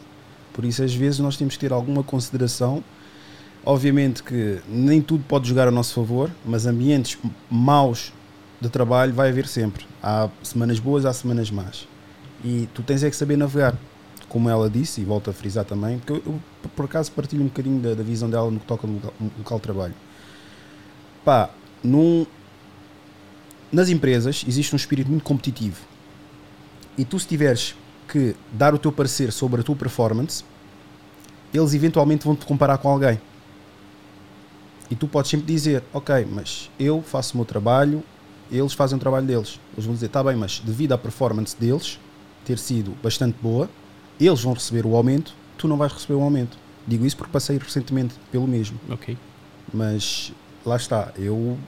Por 0.52 0.64
isso, 0.64 0.82
às 0.82 0.94
vezes, 0.94 1.20
nós 1.20 1.36
temos 1.36 1.54
que 1.54 1.60
ter 1.60 1.72
alguma 1.72 2.02
consideração. 2.02 2.82
Obviamente 3.64 4.22
que 4.22 4.60
nem 4.66 5.02
tudo 5.02 5.22
pode 5.28 5.48
jogar 5.48 5.68
a 5.68 5.70
nosso 5.70 5.94
favor, 5.94 6.30
mas 6.46 6.64
ambientes 6.64 7.18
maus 7.50 8.10
de 8.58 8.70
trabalho 8.70 9.12
vai 9.12 9.28
haver 9.28 9.46
sempre. 9.46 9.86
Há 10.02 10.30
semanas 10.42 10.78
boas, 10.78 11.04
há 11.04 11.12
semanas 11.12 11.50
más. 11.50 11.86
E 12.42 12.68
tu 12.72 12.82
tens 12.82 13.02
é 13.02 13.10
que 13.10 13.16
saber 13.16 13.36
navegar. 13.36 13.76
Como 14.30 14.48
ela 14.48 14.70
disse, 14.70 15.02
e 15.02 15.04
volto 15.04 15.28
a 15.28 15.32
frisar 15.32 15.64
também, 15.64 15.98
porque 15.98 16.12
eu, 16.12 16.22
eu 16.24 16.40
por 16.74 16.86
acaso 16.86 17.12
partilho 17.12 17.42
um 17.42 17.48
bocadinho 17.48 17.80
da, 17.80 17.94
da 17.94 18.02
visão 18.02 18.30
dela 18.30 18.50
no 18.50 18.60
que 18.60 18.66
toca 18.66 18.86
no 18.86 18.94
local, 18.94 19.12
no 19.20 19.30
local 19.38 19.58
de 19.58 19.62
trabalho 19.62 19.94
pá, 21.24 21.50
num, 21.82 22.26
nas 23.72 23.88
empresas 23.88 24.44
existe 24.46 24.74
um 24.74 24.76
espírito 24.76 25.10
muito 25.10 25.24
competitivo. 25.24 25.80
E 26.96 27.04
tu, 27.04 27.18
se 27.18 27.26
tiveres 27.26 27.74
que 28.08 28.34
dar 28.52 28.74
o 28.74 28.78
teu 28.78 28.90
parecer 28.90 29.32
sobre 29.32 29.60
a 29.60 29.64
tua 29.64 29.76
performance, 29.76 30.44
eles 31.54 31.74
eventualmente 31.74 32.24
vão 32.24 32.34
te 32.34 32.44
comparar 32.44 32.78
com 32.78 32.88
alguém. 32.88 33.20
E 34.90 34.96
tu 34.96 35.06
podes 35.06 35.30
sempre 35.30 35.46
dizer: 35.46 35.84
Ok, 35.92 36.26
mas 36.30 36.68
eu 36.78 37.00
faço 37.00 37.34
o 37.34 37.36
meu 37.36 37.46
trabalho, 37.46 38.02
eles 38.50 38.72
fazem 38.72 38.96
o 38.96 39.00
trabalho 39.00 39.26
deles. 39.26 39.60
Eles 39.72 39.84
vão 39.84 39.94
dizer: 39.94 40.06
Está 40.06 40.22
bem, 40.22 40.36
mas 40.36 40.60
devido 40.60 40.92
à 40.92 40.98
performance 40.98 41.56
deles 41.56 41.98
ter 42.44 42.58
sido 42.58 42.96
bastante 43.02 43.36
boa, 43.40 43.70
eles 44.20 44.42
vão 44.42 44.52
receber 44.52 44.84
o 44.84 44.96
aumento, 44.96 45.34
tu 45.56 45.68
não 45.68 45.76
vais 45.76 45.92
receber 45.92 46.14
o 46.14 46.22
aumento. 46.22 46.58
Digo 46.86 47.06
isso 47.06 47.16
porque 47.16 47.32
passei 47.32 47.56
recentemente 47.56 48.14
pelo 48.32 48.48
mesmo. 48.48 48.80
Ok. 48.88 49.16
Mas 49.72 50.32
lá 50.64 50.76
está, 50.76 51.12
eu 51.16 51.58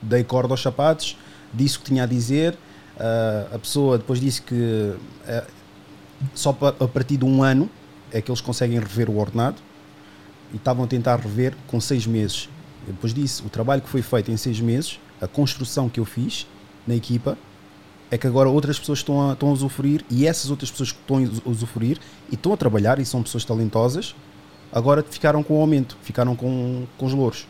dei 0.00 0.22
corda 0.24 0.52
aos 0.52 0.62
sapatos, 0.62 1.16
disse 1.52 1.76
o 1.76 1.80
que 1.80 1.86
tinha 1.86 2.04
a 2.04 2.06
dizer, 2.06 2.54
uh, 2.96 3.54
a 3.54 3.58
pessoa 3.58 3.98
depois 3.98 4.20
disse 4.20 4.42
que 4.42 4.54
uh, 4.54 5.46
só 6.34 6.50
a 6.60 6.88
partir 6.88 7.16
de 7.16 7.24
um 7.24 7.42
ano 7.42 7.68
é 8.12 8.20
que 8.20 8.30
eles 8.30 8.40
conseguem 8.40 8.78
rever 8.78 9.08
o 9.08 9.18
ordenado 9.18 9.56
e 10.52 10.56
estavam 10.56 10.84
a 10.84 10.86
tentar 10.86 11.16
rever 11.16 11.54
com 11.66 11.80
seis 11.80 12.06
meses. 12.06 12.48
Eu 12.86 12.94
depois 12.94 13.12
disse, 13.12 13.44
o 13.44 13.48
trabalho 13.48 13.82
que 13.82 13.88
foi 13.88 14.02
feito 14.02 14.30
em 14.30 14.36
seis 14.36 14.60
meses, 14.60 14.98
a 15.20 15.26
construção 15.26 15.88
que 15.88 16.00
eu 16.00 16.04
fiz 16.04 16.46
na 16.86 16.94
equipa, 16.94 17.36
é 18.10 18.16
que 18.16 18.26
agora 18.26 18.48
outras 18.48 18.78
pessoas 18.78 19.00
estão 19.00 19.30
a, 19.30 19.34
estão 19.34 19.50
a 19.50 19.52
usufruir 19.52 20.02
e 20.10 20.26
essas 20.26 20.50
outras 20.50 20.70
pessoas 20.70 20.92
que 20.92 20.98
estão 20.98 21.18
a 21.18 21.48
usufruir 21.48 21.98
e 22.30 22.34
estão 22.34 22.52
a 22.52 22.56
trabalhar 22.56 22.98
e 22.98 23.04
são 23.04 23.22
pessoas 23.22 23.44
talentosas, 23.44 24.14
agora 24.72 25.04
ficaram 25.08 25.42
com 25.42 25.58
o 25.58 25.60
aumento, 25.60 25.98
ficaram 26.02 26.34
com, 26.34 26.86
com 26.96 27.06
os 27.06 27.12
louros. 27.12 27.46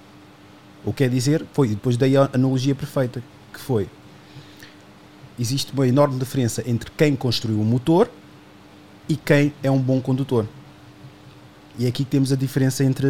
O 0.85 0.93
que 0.93 0.99
quer 0.99 1.11
dizer, 1.11 1.45
foi, 1.53 1.69
depois 1.69 1.97
dei 1.97 2.17
a 2.17 2.31
analogia 2.33 2.75
perfeita, 2.75 3.23
que 3.53 3.61
foi, 3.61 3.88
existe 5.38 5.73
uma 5.73 5.87
enorme 5.87 6.19
diferença 6.19 6.62
entre 6.67 6.91
quem 6.97 7.14
construiu 7.14 7.61
o 7.61 7.64
motor 7.64 8.11
e 9.09 9.17
quem 9.17 9.53
é 9.62 9.71
um 9.71 9.79
bom 9.79 10.01
condutor. 10.01 10.47
E 11.79 11.87
aqui 11.87 12.05
temos 12.05 12.33
a 12.33 12.37
diferença 12.37 12.83
entre, 12.83 13.07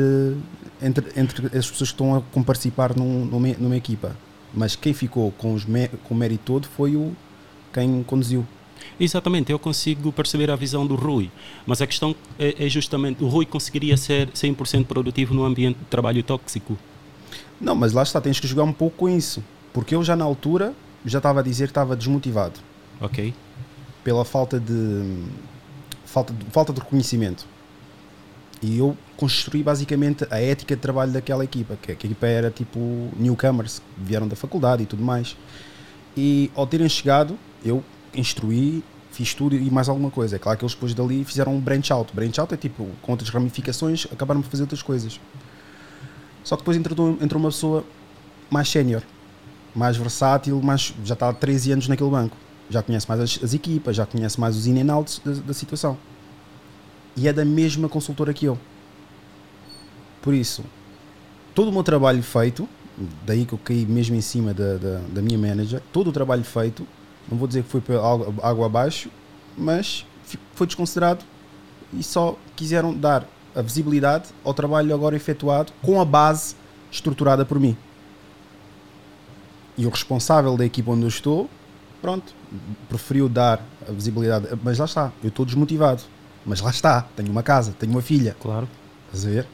entre, 0.83 1.07
entre 1.19 1.47
as 1.47 1.71
pessoas 1.71 1.91
que 1.91 1.95
estão 1.95 2.17
a 2.17 2.45
participar 2.45 2.95
num, 2.95 3.25
numa, 3.25 3.49
numa 3.59 3.77
equipa. 3.77 4.15
Mas 4.53 4.77
quem 4.77 4.93
ficou 4.93 5.33
com, 5.33 5.55
os, 5.55 5.65
com 5.65 6.15
o 6.15 6.17
mérito 6.17 6.43
todo 6.45 6.69
foi 6.69 6.95
o 6.95 7.15
quem 7.73 8.03
conduziu. 8.03 8.47
Exatamente, 8.99 9.51
eu 9.51 9.59
consigo 9.59 10.13
perceber 10.13 10.51
a 10.51 10.57
visão 10.57 10.87
do 10.87 10.95
Rui, 10.95 11.31
mas 11.67 11.83
a 11.83 11.87
questão 11.87 12.15
é, 12.39 12.67
é 12.67 12.69
justamente, 12.69 13.23
o 13.23 13.29
Rui 13.29 13.45
conseguiria 13.45 13.97
ser 13.97 14.29
100% 14.29 14.87
produtivo 14.87 15.35
num 15.35 15.45
ambiente 15.45 15.79
de 15.79 15.85
trabalho 15.87 16.23
tóxico? 16.23 16.79
Não, 17.61 17.75
mas 17.75 17.93
lá 17.93 18.03
está, 18.03 18.21
tens 18.21 18.39
que 18.39 18.47
jogar 18.47 18.65
um 18.65 18.73
pouco 18.73 18.97
com 18.97 19.09
isso. 19.09 19.43
Porque 19.73 19.95
eu 19.95 20.03
já 20.03 20.17
na 20.17 20.25
altura 20.25 20.75
já 21.05 21.19
estava 21.19 21.41
a 21.41 21.43
dizer 21.43 21.65
que 21.65 21.71
estava 21.71 21.97
desmotivado. 21.97 22.61
Ok. 23.01 23.35
Pela 24.03 24.25
falta 24.25 24.59
de 24.59 25.25
falta 26.05 26.33
de, 26.33 26.45
falta 26.47 26.73
de 26.73 26.81
reconhecimento. 26.81 27.47
E 28.61 28.79
eu 28.79 28.97
construí 29.17 29.63
basicamente 29.63 30.27
a 30.31 30.41
ética 30.41 30.75
de 30.75 30.83
trabalho 30.83 31.13
daquela 31.13 31.45
equipa, 31.45 31.77
que, 31.81 31.93
a 31.93 31.95
equipa 31.95 32.27
era 32.27 32.51
tipo 32.51 33.09
newcomers, 33.17 33.81
vieram 33.97 34.27
da 34.27 34.35
faculdade 34.35 34.83
e 34.83 34.87
tudo 34.87 35.03
mais. 35.03 35.37
E 36.17 36.51
ao 36.57 36.67
terem 36.67 36.89
chegado, 36.89 37.39
eu 37.65 37.85
instruí, 38.13 38.83
fiz 39.13 39.35
tudo 39.35 39.55
e 39.55 39.71
mais 39.71 39.89
alguma 39.89 40.11
coisa. 40.11 40.37
É 40.37 40.39
claro 40.39 40.59
que 40.59 40.65
eles 40.65 40.75
depois 40.75 40.93
dali 40.93 41.25
fizeram 41.25 41.55
um 41.55 41.61
branch 41.61 41.93
out. 41.93 42.13
Branch 42.13 42.37
out 42.41 42.53
é 42.53 42.57
tipo, 42.57 42.89
com 43.01 43.13
outras 43.13 43.31
ramificações, 43.31 44.07
acabaram 44.11 44.43
por 44.43 44.51
fazer 44.51 44.65
outras 44.65 44.83
coisas. 44.83 45.21
Só 46.49 46.57
que 46.57 46.63
depois 46.63 46.79
entrou, 46.79 47.19
entrou 47.21 47.39
uma 47.39 47.51
pessoa 47.51 47.85
mais 48.49 48.71
sénior, 48.71 49.03
mais 49.75 49.99
versátil, 49.99 50.59
mais, 50.63 50.95
já 51.05 51.13
está 51.13 51.29
há 51.29 51.33
13 51.35 51.73
anos 51.73 51.89
naquele 51.89 52.09
banco. 52.09 52.35
Já 52.71 52.83
conhece 52.83 53.07
mais 53.07 53.21
as, 53.21 53.45
as 53.45 53.53
equipas, 53.53 53.95
já 53.95 54.07
conhece 54.07 54.41
mais 54.41 54.57
os 54.57 54.67
in 54.67 54.81
and 54.81 54.91
outs 54.91 55.21
da, 55.23 55.33
da 55.33 55.53
situação. 55.53 55.99
E 57.15 57.29
é 57.29 57.35
da 57.35 57.45
mesma 57.45 57.87
consultora 57.87 58.33
que 58.33 58.47
eu. 58.47 58.59
Por 60.23 60.33
isso, 60.33 60.65
todo 61.55 61.69
o 61.69 61.73
meu 61.73 61.83
trabalho 61.83 62.23
feito, 62.23 62.67
daí 63.27 63.45
que 63.45 63.53
eu 63.53 63.59
caí 63.59 63.85
mesmo 63.85 64.17
em 64.17 64.23
cima 64.23 64.55
da, 64.55 64.79
da, 64.79 65.01
da 65.01 65.21
minha 65.21 65.37
manager, 65.37 65.83
todo 65.93 66.09
o 66.09 66.13
trabalho 66.13 66.45
feito, 66.45 66.89
não 67.31 67.37
vou 67.37 67.47
dizer 67.47 67.63
que 67.63 67.69
foi 67.69 67.83
água, 68.43 68.65
abaixo, 68.65 69.11
mas 69.55 70.07
foi 70.55 70.67
desconsiderado 70.67 71.23
e 71.93 72.03
só 72.03 72.39
quiseram 72.57 72.95
dar 72.95 73.29
a 73.59 73.63
visibilidade 73.63 74.29
ao 74.45 74.55
trabalho 74.55 74.95
agora 74.95 75.17
efetuado 75.17 75.73
com 75.83 76.01
a 76.01 76.05
base 76.05 76.55
estruturada 76.93 77.45
por 77.45 77.59
mim. 77.59 77.77
E 79.77 79.85
o 79.85 79.91
responsável 79.91 80.57
da 80.57 80.65
equipa 80.65 80.93
onde 80.93 81.03
eu 81.03 81.09
estou, 81.09 81.51
pronto, 82.01 82.33
preferiu 82.89 83.29
dar 83.29 83.61
a 83.89 83.91
visibilidade. 83.91 84.47
Mas 84.63 84.79
lá 84.79 84.85
está, 84.85 85.13
eu 85.25 85.29
estou 85.29 85.45
desmotivado. 85.45 86.03
Mas 86.47 86.61
lá 86.61 86.71
está, 86.71 87.03
tenho 87.17 87.31
uma 87.33 87.43
casa, 87.43 87.75
tenho 87.77 87.91
uma 87.91 88.01
filha. 88.01 88.37
Claro. 88.41 88.69
Estás 89.07 89.27
a 89.27 89.29
ver? 89.29 89.47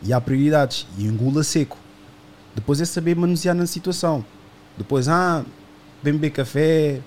E 0.00 0.12
há 0.12 0.20
prioridades. 0.20 0.86
E 0.96 1.04
engula 1.04 1.42
seco. 1.42 1.76
Depois 2.54 2.80
é 2.80 2.84
saber 2.84 3.16
manusear 3.16 3.54
na 3.54 3.66
situação. 3.66 4.24
Depois, 4.78 5.08
ah, 5.08 5.44
bem 6.02 6.12
beber 6.12 6.30
café, 6.30 7.00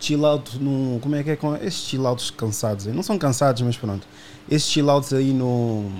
chill 0.00 0.24
out 0.26 0.58
no. 0.58 0.98
Como 1.00 1.14
é 1.16 1.22
que 1.22 1.30
é 1.30 1.36
com 1.36 1.54
esses 1.56 1.84
chill 1.86 2.06
outs 2.06 2.30
cansados? 2.30 2.86
aí? 2.86 2.92
Não 2.92 3.02
são 3.02 3.18
cansados, 3.18 3.62
mas 3.62 3.76
pronto. 3.76 4.06
Esses 4.50 4.68
chill 4.70 4.90
outs 4.90 5.12
aí 5.12 5.32
no. 5.32 5.90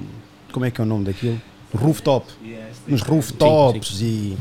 Como 0.53 0.65
é 0.65 0.71
que 0.71 0.81
é 0.81 0.85
o 0.85 0.87
nome 0.87 1.05
daquilo? 1.05 1.41
Rooftop. 1.75 2.27
Nos 2.87 3.01
rooftops 3.03 4.01
e 4.01 4.37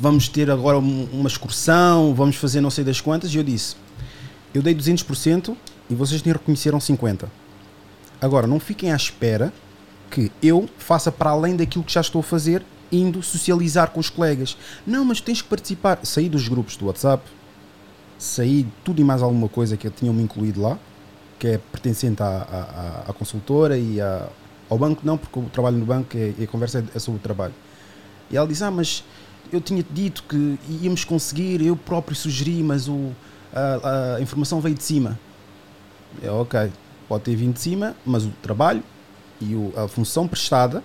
vamos 0.00 0.28
ter 0.28 0.50
agora 0.50 0.78
um- 0.78 1.08
uma 1.12 1.28
excursão, 1.28 2.12
vamos 2.14 2.36
fazer 2.36 2.60
não 2.60 2.70
sei 2.70 2.82
das 2.84 3.00
quantas. 3.00 3.32
E 3.32 3.36
eu 3.36 3.44
disse: 3.44 3.76
eu 4.54 4.62
dei 4.62 4.74
200% 4.74 5.56
e 5.88 5.94
vocês 5.94 6.22
nem 6.24 6.32
reconheceram 6.32 6.78
50%. 6.80 7.28
Agora, 8.20 8.46
não 8.46 8.58
fiquem 8.58 8.90
à 8.92 8.96
espera 8.96 9.52
que 10.10 10.32
eu 10.42 10.68
faça 10.78 11.12
para 11.12 11.30
além 11.30 11.54
daquilo 11.54 11.84
que 11.84 11.92
já 11.92 12.00
estou 12.00 12.20
a 12.20 12.22
fazer, 12.24 12.64
indo 12.90 13.22
socializar 13.22 13.90
com 13.90 14.00
os 14.00 14.08
colegas. 14.08 14.56
Não, 14.86 15.04
mas 15.04 15.20
tens 15.20 15.42
que 15.42 15.48
participar. 15.48 15.98
Saí 16.02 16.28
dos 16.28 16.48
grupos 16.48 16.76
do 16.76 16.86
WhatsApp, 16.86 17.22
saí 18.18 18.66
tudo 18.84 19.00
e 19.00 19.04
mais 19.04 19.22
alguma 19.22 19.48
coisa 19.48 19.76
que 19.76 19.88
tinham-me 19.90 20.22
incluído 20.22 20.60
lá, 20.62 20.78
que 21.38 21.48
é 21.48 21.58
pertencente 21.58 22.22
à, 22.22 22.26
à- 22.26 23.10
à- 23.10 23.12
consultora 23.12 23.76
e 23.78 24.00
à- 24.00 24.28
ao 24.68 24.78
banco, 24.78 25.02
não, 25.04 25.16
porque 25.18 25.38
o 25.38 25.42
trabalho 25.44 25.76
no 25.76 25.86
banco 25.86 26.16
é, 26.16 26.32
e 26.38 26.44
a 26.44 26.46
conversa 26.46 26.78
é, 26.78 26.96
é 26.96 26.98
sobre 26.98 27.18
o 27.20 27.22
trabalho. 27.22 27.54
E 28.30 28.36
ela 28.36 28.46
diz: 28.48 28.62
Ah, 28.62 28.70
mas 28.70 29.04
eu 29.52 29.60
tinha 29.60 29.84
dito 29.90 30.24
que 30.24 30.58
íamos 30.82 31.04
conseguir, 31.04 31.62
eu 31.62 31.76
próprio 31.76 32.16
sugeri, 32.16 32.62
mas 32.62 32.88
o, 32.88 33.10
a, 33.54 34.16
a 34.16 34.20
informação 34.20 34.60
veio 34.60 34.74
de 34.74 34.82
cima. 34.82 35.18
É 36.22 36.30
ok, 36.30 36.72
pode 37.08 37.24
ter 37.24 37.36
vindo 37.36 37.54
de 37.54 37.60
cima, 37.60 37.94
mas 38.04 38.24
o 38.24 38.30
trabalho 38.42 38.82
e 39.40 39.54
o- 39.54 39.72
a 39.76 39.86
função 39.86 40.26
prestada 40.26 40.82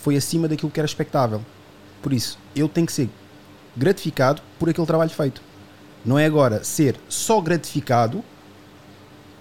foi 0.00 0.16
acima 0.16 0.46
daquilo 0.48 0.70
que 0.70 0.78
era 0.80 0.86
expectável. 0.86 1.42
Por 2.00 2.12
isso, 2.12 2.38
eu 2.54 2.68
tenho 2.68 2.86
que 2.86 2.92
ser 2.92 3.10
gratificado 3.76 4.40
por 4.58 4.68
aquele 4.70 4.86
trabalho 4.86 5.10
feito. 5.10 5.42
Não 6.04 6.18
é 6.18 6.24
agora 6.26 6.62
ser 6.64 6.96
só 7.08 7.40
gratificado 7.40 8.24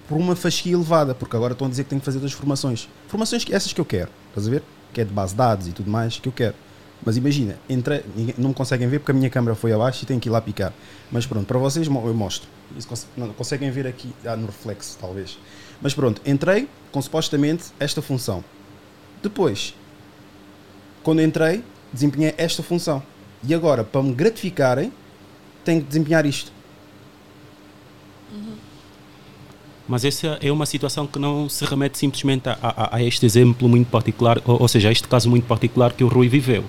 por 0.07 0.17
uma 0.17 0.35
fasquia 0.35 0.73
elevada, 0.73 1.13
porque 1.13 1.35
agora 1.35 1.53
estão 1.53 1.67
a 1.67 1.69
dizer 1.69 1.83
que 1.83 1.89
tenho 1.89 1.99
que 2.01 2.05
fazer 2.05 2.19
das 2.19 2.31
formações. 2.31 2.87
Formações 3.07 3.43
que 3.43 3.53
essas 3.53 3.73
que 3.73 3.81
eu 3.81 3.85
quero, 3.85 4.09
estás 4.29 4.47
a 4.47 4.51
ver? 4.51 4.63
Que 4.93 5.01
é 5.01 5.03
de 5.05 5.13
base 5.13 5.33
de 5.33 5.37
dados 5.37 5.67
e 5.67 5.71
tudo 5.71 5.89
mais, 5.89 6.17
que 6.17 6.27
eu 6.27 6.33
quero. 6.33 6.55
Mas 7.05 7.15
imagina, 7.15 7.57
ninguém- 8.15 8.35
não 8.37 8.49
me 8.49 8.55
conseguem 8.55 8.87
ver 8.87 8.99
porque 8.99 9.11
a 9.11 9.13
minha 9.13 9.29
câmera 9.29 9.55
foi 9.55 9.71
abaixo 9.71 10.03
e 10.03 10.05
tenho 10.07 10.19
que 10.19 10.29
ir 10.29 10.31
lá 10.31 10.41
picar. 10.41 10.73
Mas 11.11 11.25
pronto, 11.25 11.45
para 11.45 11.57
vocês 11.59 11.85
eu 11.87 11.93
mostro. 12.13 12.47
Isso 12.75 13.07
não, 13.15 13.29
conseguem 13.33 13.69
ver 13.69 13.85
aqui 13.85 14.13
ah, 14.25 14.35
no 14.35 14.47
reflexo, 14.47 14.97
talvez. 14.99 15.37
Mas 15.81 15.93
pronto, 15.93 16.21
entrei 16.25 16.67
com 16.91 17.01
supostamente 17.01 17.65
esta 17.79 18.01
função. 18.01 18.43
Depois, 19.21 19.75
quando 21.03 21.21
entrei, 21.21 21.63
desempenhei 21.93 22.33
esta 22.37 22.63
função. 22.63 23.03
E 23.43 23.53
agora, 23.53 23.83
para 23.83 24.01
me 24.01 24.13
gratificarem, 24.13 24.91
tenho 25.67 25.81
que 25.81 25.87
desempenhar 25.87 26.25
isto. 26.25 26.51
Mas 29.87 30.03
essa 30.03 30.37
é 30.41 30.51
uma 30.51 30.65
situação 30.65 31.07
que 31.07 31.17
não 31.17 31.47
se 31.47 31.63
remete 31.63 31.97
simplesmente 31.97 32.49
a, 32.49 32.57
a- 32.61 32.95
a 32.97 33.03
este 33.03 33.25
exemplo 33.25 33.69
muito 33.69 33.87
particular, 33.89 34.41
ou, 34.45 34.61
ou 34.61 34.67
seja, 34.67 34.89
a 34.89 34.91
este 34.91 35.07
caso 35.07 35.29
muito 35.29 35.45
particular 35.45 35.93
que 35.93 36.03
o 36.03 36.07
Rui 36.09 36.27
viveu. 36.27 36.63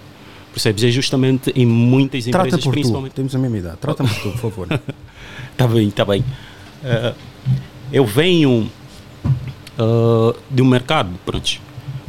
Percebes? 0.52 0.84
É 0.84 0.90
justamente 0.90 1.52
em 1.54 1.66
muitas 1.66 2.24
Trata 2.24 2.38
empresas, 2.46 2.64
por 2.64 2.70
tu. 2.70 2.74
principalmente. 2.74 3.12
Temos 3.12 3.34
a 3.34 3.38
mesma 3.38 3.58
idade. 3.58 3.76
Trata-me 3.80 4.08
por 4.08 4.22
tu, 4.22 4.30
por 4.30 4.38
favor. 4.40 4.80
Está 5.52 5.66
bem, 5.66 5.88
está 5.88 6.04
bem. 6.04 6.24
Eh, 6.84 7.14
eu 7.92 8.06
venho 8.06 8.70
eh, 9.24 10.36
de 10.48 10.62
um 10.62 10.66
mercado, 10.66 11.10
pronto, 11.26 11.60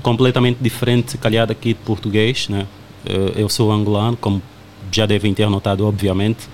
completamente 0.04 0.58
diferente, 0.62 1.12
se 1.12 1.18
calhar, 1.18 1.48
daqui 1.48 1.70
de 1.70 1.80
português, 1.80 2.48
né? 2.50 2.68
Eh, 3.06 3.34
eu 3.42 3.50
sou 3.50 3.72
angolano, 3.72 4.16
como 4.16 4.42
já 4.92 5.08
devem 5.08 5.34
ter 5.34 5.50
notado, 5.50 5.86
obviamente. 5.88 6.48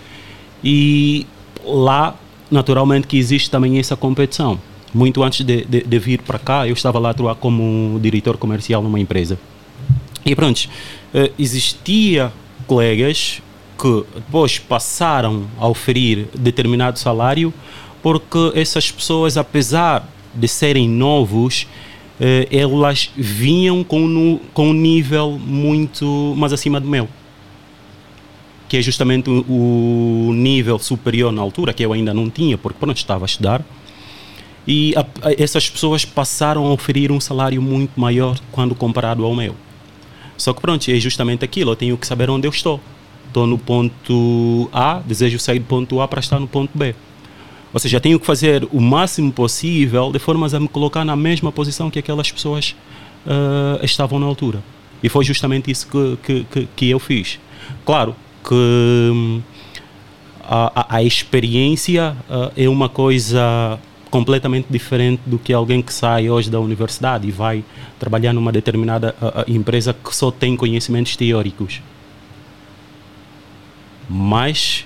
E 0.65 1.25
lá, 1.63 2.15
naturalmente, 2.49 3.05
que 3.07 3.17
existe 3.17 3.49
também 3.51 3.77
essa 3.77 3.95
competição. 3.95 4.59
Muito 4.93 5.21
antes 5.23 5.45
de, 5.45 5.63
de- 5.65 5.83
de 5.83 5.99
vir 5.99 6.21
para 6.23 6.39
cá, 6.39 6.67
eu 6.67 6.73
estava 6.73 6.97
lá 6.97 7.11
atuar 7.11 7.35
como 7.35 7.99
diretor 8.01 8.35
comercial 8.37 8.81
numa 8.81 8.99
empresa. 8.99 9.37
E 10.25 10.35
pronto, 10.35 10.67
eh, 11.13 11.31
existia 11.37 12.33
colegas 12.65 13.41
que 13.77 14.03
depois 14.15 14.57
passaram 14.57 15.43
a 15.59 15.67
oferir 15.67 16.27
determinado 16.33 16.97
salário 16.97 17.53
porque 18.01 18.51
essas 18.55 18.89
pessoas, 18.89 19.35
apesar 19.37 20.07
de 20.33 20.47
serem 20.47 20.87
novos, 20.89 21.67
eh, 22.19 22.47
elas 22.51 23.11
vinham 23.15 23.83
com, 23.83 24.39
com 24.53 24.69
um 24.69 24.73
nível 24.73 25.37
muito 25.37 26.33
mais 26.37 26.53
acima 26.53 26.79
do 26.79 26.87
meu. 26.87 27.07
Que 28.67 28.77
é 28.77 28.81
justamente 28.81 29.29
o, 29.29 30.31
nível 30.33 30.79
superior 30.79 31.31
na 31.31 31.41
altura, 31.41 31.73
que 31.73 31.83
eu 31.85 31.93
ainda 31.93 32.13
não 32.13 32.29
tinha, 32.29 32.57
porque 32.57 32.79
pronto, 32.79 32.97
estava 32.97 33.25
a 33.25 33.27
estudar. 33.27 33.63
E 34.67 34.93
a- 34.95 35.05
a- 35.27 35.33
essas 35.37 35.69
pessoas 35.69 36.03
passaram 36.03 36.65
a 36.65 36.71
oferir 36.71 37.11
um 37.11 37.19
salário 37.19 37.61
muito 37.61 37.99
maior 37.99 38.39
quando 38.51 38.73
comparado 38.73 39.23
ao 39.23 39.35
meu. 39.35 39.55
Só 40.37 40.53
que 40.53 40.61
pronto, 40.61 40.89
é 40.89 40.99
justamente 40.99 41.45
aquilo, 41.45 41.71
eu 41.71 41.75
tenho 41.75 41.97
que 41.97 42.07
saber 42.07 42.29
onde 42.29 42.47
eu 42.47 42.51
estou. 42.51 42.79
Estou 43.27 43.45
no 43.45 43.57
ponto 43.57 44.69
A, 44.71 44.99
desejo 45.05 45.37
sair 45.39 45.59
do 45.59 45.65
ponto 45.65 46.01
A 46.01 46.07
para 46.07 46.19
estar 46.19 46.39
no 46.39 46.47
ponto 46.47 46.71
B. 46.75 46.95
Ou 47.73 47.79
seja, 47.79 47.99
tenho 47.99 48.19
que 48.19 48.25
fazer 48.25 48.67
o 48.71 48.79
máximo 48.79 49.31
possível 49.31 50.11
de 50.11 50.17
formas 50.19 50.53
a 50.53 50.59
me 50.59 50.67
colocar 50.67 51.03
na 51.03 51.15
mesma 51.15 51.51
posição 51.51 51.91
que 51.91 51.99
aquelas 51.99 52.31
pessoas 52.31 52.75
ah, 53.27 53.79
estavam 53.83 54.19
na 54.19 54.25
altura. 54.25 54.63
E 55.03 55.09
foi 55.09 55.23
justamente 55.25 55.69
isso 55.69 55.87
que, 55.87 56.17
que, 56.23 56.45
que, 56.49 56.67
que 56.75 56.89
eu 56.89 56.99
fiz. 56.99 57.37
Claro 57.85 58.15
que 58.47 59.11
hum, 59.13 59.41
a, 60.43 60.97
a, 60.97 61.03
experiência 61.03 62.15
ah, 62.29 62.51
é 62.55 62.69
uma 62.69 62.87
coisa 62.87 63.79
completamente 64.11 64.67
diferente 64.69 65.21
do 65.25 65.37
que 65.39 65.51
alguém 65.51 65.81
que 65.81 65.93
sai 65.93 66.29
hoje 66.29 66.49
da 66.49 66.59
universidade 66.59 67.27
e 67.27 67.31
vai 67.31 67.63
trabalhar 67.99 68.33
numa 68.33 68.51
determinada 68.51 69.15
ah, 69.21 69.41
ah, 69.41 69.45
empresa 69.47 69.93
que 69.93 70.15
só 70.15 70.31
tem 70.31 70.55
conhecimentos 70.55 71.15
teóricos. 71.15 71.81
Mas, 74.07 74.85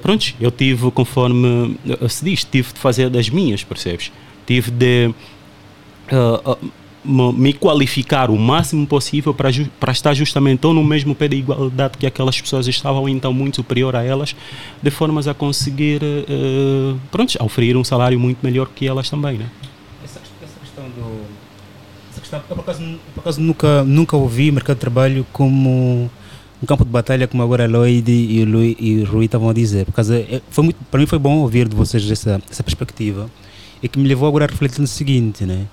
pronto, 0.00 0.34
eu 0.40 0.50
tive, 0.50 0.90
conforme 0.92 1.76
se 2.08 2.24
diz, 2.24 2.42
tive 2.42 2.72
de 2.72 2.78
fazer 2.78 3.10
das 3.10 3.28
minhas, 3.28 3.62
percebes? 3.62 4.10
Tive 4.46 4.70
de 4.70 5.14
ah, 6.12 6.40
ah, 6.44 6.56
me 7.04 7.52
qualificar 7.54 8.30
o 8.30 8.36
máximo 8.38 8.86
possível 8.86 9.32
para, 9.32 9.50
ju- 9.50 9.70
para 9.80 9.90
estar 9.92 10.12
justamente 10.14 10.66
ou 10.66 10.74
no 10.74 10.84
mesmo 10.84 11.14
pé 11.14 11.28
de 11.28 11.36
igualdade 11.36 11.96
que 11.98 12.06
aquelas 12.06 12.38
pessoas 12.40 12.66
estavam, 12.68 13.08
então 13.08 13.32
muito 13.32 13.56
superior 13.56 13.96
a 13.96 14.02
elas, 14.04 14.36
de 14.82 14.90
formas 14.90 15.26
a 15.26 15.32
conseguir, 15.32 16.00
eh, 16.02 16.94
pronto, 17.10 17.34
a 17.40 17.44
oferir 17.44 17.76
um 17.76 17.84
salário 17.84 18.20
muito 18.20 18.38
melhor 18.42 18.68
que 18.74 18.86
elas 18.86 19.08
também, 19.08 19.38
né? 19.38 19.46
Essa, 20.04 20.20
questão 20.60 20.84
do. 20.90 21.22
Essa 22.10 22.20
questão, 22.20 22.42
eu 22.50 22.56
por 22.56 22.60
acaso, 22.62 22.82
por 23.14 23.20
acaso 23.20 23.40
nunca, 23.40 23.82
nunca 23.84 24.16
ouvi 24.16 24.52
mercado 24.52 24.76
de 24.76 24.80
trabalho 24.80 25.26
como 25.32 26.10
um 26.62 26.66
campo 26.66 26.84
de 26.84 26.90
batalha, 26.90 27.26
como 27.26 27.42
agora 27.42 27.64
a 27.64 27.66
Lloyd 27.66 28.12
e 28.12 28.42
o, 28.42 28.44
Lui, 28.46 28.76
e 28.78 28.96
o 29.00 29.04
Rui 29.06 29.24
estavam 29.24 29.48
a 29.48 29.54
dizer. 29.54 29.86
Por 29.86 29.92
causa, 29.94 30.18
é- 30.18 30.42
foi 30.50 30.64
muito, 30.64 30.76
para 30.90 31.00
mim 31.00 31.06
foi 31.06 31.18
bom 31.18 31.38
ouvir 31.38 31.66
de 31.66 31.74
vocês 31.74 32.10
essa, 32.10 32.42
essa 32.50 32.62
perspectiva. 32.62 33.30
e 33.82 33.88
que 33.88 33.98
me 33.98 34.06
levou 34.06 34.28
agora 34.28 34.44
a 34.44 34.48
refletir 34.48 34.78
no 34.82 34.86
seguinte, 34.86 35.46
né? 35.46 35.66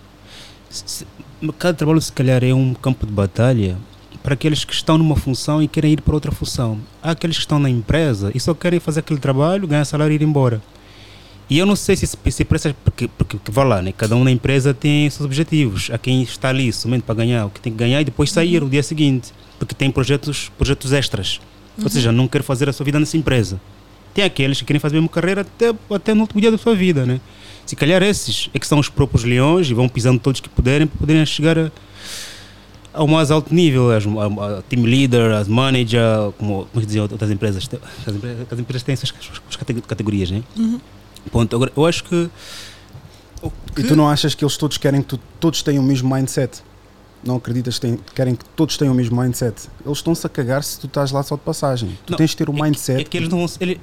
Se- 0.69 1.05
se- 1.41 1.51
Cada 1.57 1.73
trabalho, 1.73 2.01
se 2.01 2.11
calhar, 2.11 2.43
é 2.43 2.53
um 2.53 2.73
campo 2.73 3.05
de 3.05 3.11
batalha 3.11 3.77
para 4.23 4.33
aqueles 4.33 4.65
que 4.65 4.73
estão 4.73 4.97
numa 4.97 5.15
função 5.15 5.61
e 5.63 5.67
querem 5.67 5.93
ir 5.93 6.01
para 6.01 6.13
outra 6.13 6.31
função. 6.31 6.79
Há 7.01 7.11
aqueles 7.11 7.37
que 7.37 7.41
estão 7.43 7.59
na 7.59 7.69
empresa 7.69 8.31
e 8.35 8.39
só 8.39 8.53
querem 8.53 8.79
fazer 8.79 8.99
aquele 8.99 9.19
trabalho, 9.19 9.67
ganhar 9.67 9.85
salário 9.85 10.11
e 10.11 10.15
ir 10.15 10.21
embora. 10.21 10.61
E 11.49 11.57
eu 11.57 11.65
não 11.65 11.77
sei 11.77 11.95
se, 11.95 12.05
se, 12.05 12.43
para 12.43 12.55
essas, 12.57 12.73
porque, 12.83 13.07
porque 13.07 13.37
que 13.37 13.51
vá 13.51 13.63
lá, 13.63 13.81
né? 13.81 13.93
cada 13.95 14.17
um 14.17 14.23
na 14.25 14.31
empresa 14.31 14.73
tem 14.73 15.09
seus 15.09 15.25
objetivos. 15.25 15.89
Há 15.93 15.97
quem 15.97 16.21
está 16.21 16.49
ali 16.49 16.73
somente 16.73 17.03
para 17.03 17.15
ganhar 17.15 17.45
o 17.45 17.49
que 17.49 17.61
tem 17.61 17.71
que 17.71 17.79
ganhar 17.79 18.01
e 18.01 18.03
depois 18.05 18.29
sair 18.31 18.59
no 18.61 18.69
dia 18.69 18.83
seguinte, 18.83 19.31
porque 19.57 19.73
tem 19.73 19.89
projetos, 19.89 20.51
projetos 20.57 20.91
extras. 20.91 21.39
Ou 21.81 21.89
seja, 21.89 22.11
não 22.11 22.27
quer 22.27 22.41
fazer 22.43 22.67
a 22.67 22.73
sua 22.73 22.83
vida 22.83 22.99
nessa 22.99 23.15
empresa. 23.15 23.61
Tem 24.13 24.25
aqueles 24.25 24.59
que 24.59 24.65
querem 24.65 24.79
fazer 24.79 24.97
a 24.97 24.99
mesma 24.99 25.13
carreira 25.13 25.41
até, 25.41 25.73
até 25.89 26.13
no 26.13 26.21
último 26.21 26.41
dia 26.41 26.51
da 26.51 26.57
sua 26.57 26.75
vida. 26.75 27.05
Né? 27.05 27.21
Se 27.67 27.75
calhar 27.75 28.01
esses 28.01 28.49
é 28.53 28.57
que 28.59 28.65
são 28.65 28.79
os 28.79 28.89
próprios 28.89 29.23
leões 29.23 29.69
e 29.69 29.73
vão 29.73 29.87
pisando 29.89 30.19
todos 30.19 30.39
que 30.41 30.49
puderem 30.49 30.87
para 30.87 30.97
poderem 30.97 31.25
chegar 31.25 31.57
a, 31.59 31.71
ao 32.93 33.05
mais 33.07 33.29
alto 33.29 33.53
nível, 33.53 33.91
as, 33.91 34.05
a, 34.07 34.57
a 34.57 34.61
team 34.63 34.83
leader, 34.83 35.33
as 35.33 35.47
manager, 35.47 36.01
como, 36.37 36.65
como 36.73 36.85
diziam 36.85 37.03
outras 37.03 37.29
empresas. 37.29 37.69
As 38.07 38.15
empresas, 38.15 38.47
as 38.51 38.59
empresas 38.59 38.83
têm 38.83 38.93
essas 38.93 39.11
categorias, 39.87 40.31
né? 40.31 40.41
Ponto. 41.31 41.55
Agora, 41.55 41.71
eu 41.75 41.85
acho 41.85 42.03
que. 42.05 42.29
o 43.43 43.47
E 43.47 43.73
que- 43.75 43.83
tu 43.83 43.95
não 43.95 44.09
achas 44.09 44.33
que 44.33 44.43
eles 44.43 44.55
todos 44.57 44.77
querem 44.77 45.01
que 45.01 45.09
tu, 45.09 45.19
todos 45.39 45.61
tenham 45.61 45.83
o 45.83 45.85
mesmo 45.85 46.13
mindset? 46.13 46.63
Não 47.23 47.35
acreditas 47.35 47.75
que 47.75 47.81
têm- 47.81 47.99
querem 48.15 48.35
que 48.35 48.45
todos 48.55 48.77
tenham 48.77 48.93
o 48.93 48.95
mesmo 48.95 49.21
mindset? 49.21 49.67
Eles 49.85 49.97
estão-se 49.97 50.25
a 50.25 50.29
cagar 50.29 50.63
se 50.63 50.79
tu 50.79 50.87
estás 50.87 51.11
lá 51.11 51.21
só 51.21 51.35
de 51.35 51.41
passagem. 51.41 51.89
Tu 52.05 52.11
Não, 52.11 52.17
tens 52.17 52.29
de 52.29 52.37
ter 52.37 52.47
o 52.49 52.53
é 52.53 52.55
que- 52.55 52.61
mindset. 52.61 53.01
É 53.01 53.03
que 53.03 53.17
eles 53.17 53.27
não 53.29 53.39
vão- 53.45 53.57
ele- 53.59 53.81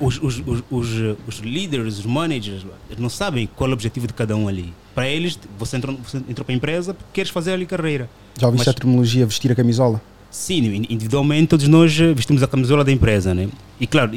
os, 0.00 0.20
os, 0.22 0.42
os, 0.70 1.16
os, 1.26 1.38
líderes, 1.38 1.98
os 1.98 2.06
managers, 2.06 2.64
não 2.98 3.08
sabem 3.08 3.48
qual 3.54 3.68
é 3.68 3.70
o 3.70 3.74
objetivo 3.74 4.06
de 4.06 4.12
cada 4.12 4.36
um 4.36 4.48
ali. 4.48 4.72
Para 4.94 5.08
eles, 5.08 5.38
você 5.58 5.76
entrou, 5.76 5.96
você 5.96 6.18
entrou 6.28 6.44
para 6.44 6.52
a 6.54 6.56
empresa 6.56 6.94
porque 6.94 7.10
queres 7.12 7.30
fazer 7.30 7.52
ali 7.52 7.66
carreira. 7.66 8.08
Já 8.38 8.46
ouviste 8.46 8.66
mas- 8.66 8.74
a 8.76 8.78
terminologia 8.78 9.26
vestir 9.26 9.50
a 9.52 9.54
camisola? 9.54 10.00
Sim, 10.30 10.64
in- 10.64 10.86
individualmente 10.90 11.46
todos 11.48 11.68
nós 11.68 11.98
eh, 12.00 12.12
vestimos 12.12 12.42
a 12.42 12.48
camisola 12.48 12.82
da 12.84 12.90
empresa, 12.90 13.32
né? 13.32 13.48
E 13.80 13.86
claro, 13.86 14.10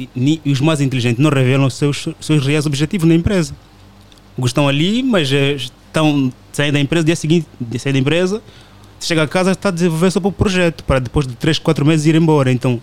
os 0.44 0.60
mais 0.60 0.80
inteligentes 0.80 1.22
não 1.22 1.30
revelam 1.30 1.66
os 1.66 1.74
seus, 1.74 2.08
seus 2.20 2.44
reais 2.44 2.66
objetivos 2.66 3.08
na 3.08 3.14
empresa. 3.14 3.54
Estão 4.44 4.68
ali, 4.68 5.02
mas 5.02 5.32
eh, 5.32 5.52
estão 5.54 6.32
saem 6.52 6.72
da 6.72 6.80
empresa, 6.80 7.04
dia 7.04 7.14
seguinte, 7.16 7.46
sair 7.78 7.92
da 7.92 7.98
empresa, 8.00 8.42
chega 9.00 9.22
a 9.22 9.28
casa 9.28 9.52
está 9.52 9.68
a 9.68 9.72
desenvolver 9.72 10.12
para 10.12 10.28
o 10.28 10.32
projeto, 10.32 10.84
para 10.84 10.98
depois 10.98 11.26
de 11.26 11.34
3, 11.34 11.58
4 11.58 11.84
meses 11.84 12.06
ir 12.06 12.14
embora. 12.14 12.50
Então, 12.50 12.80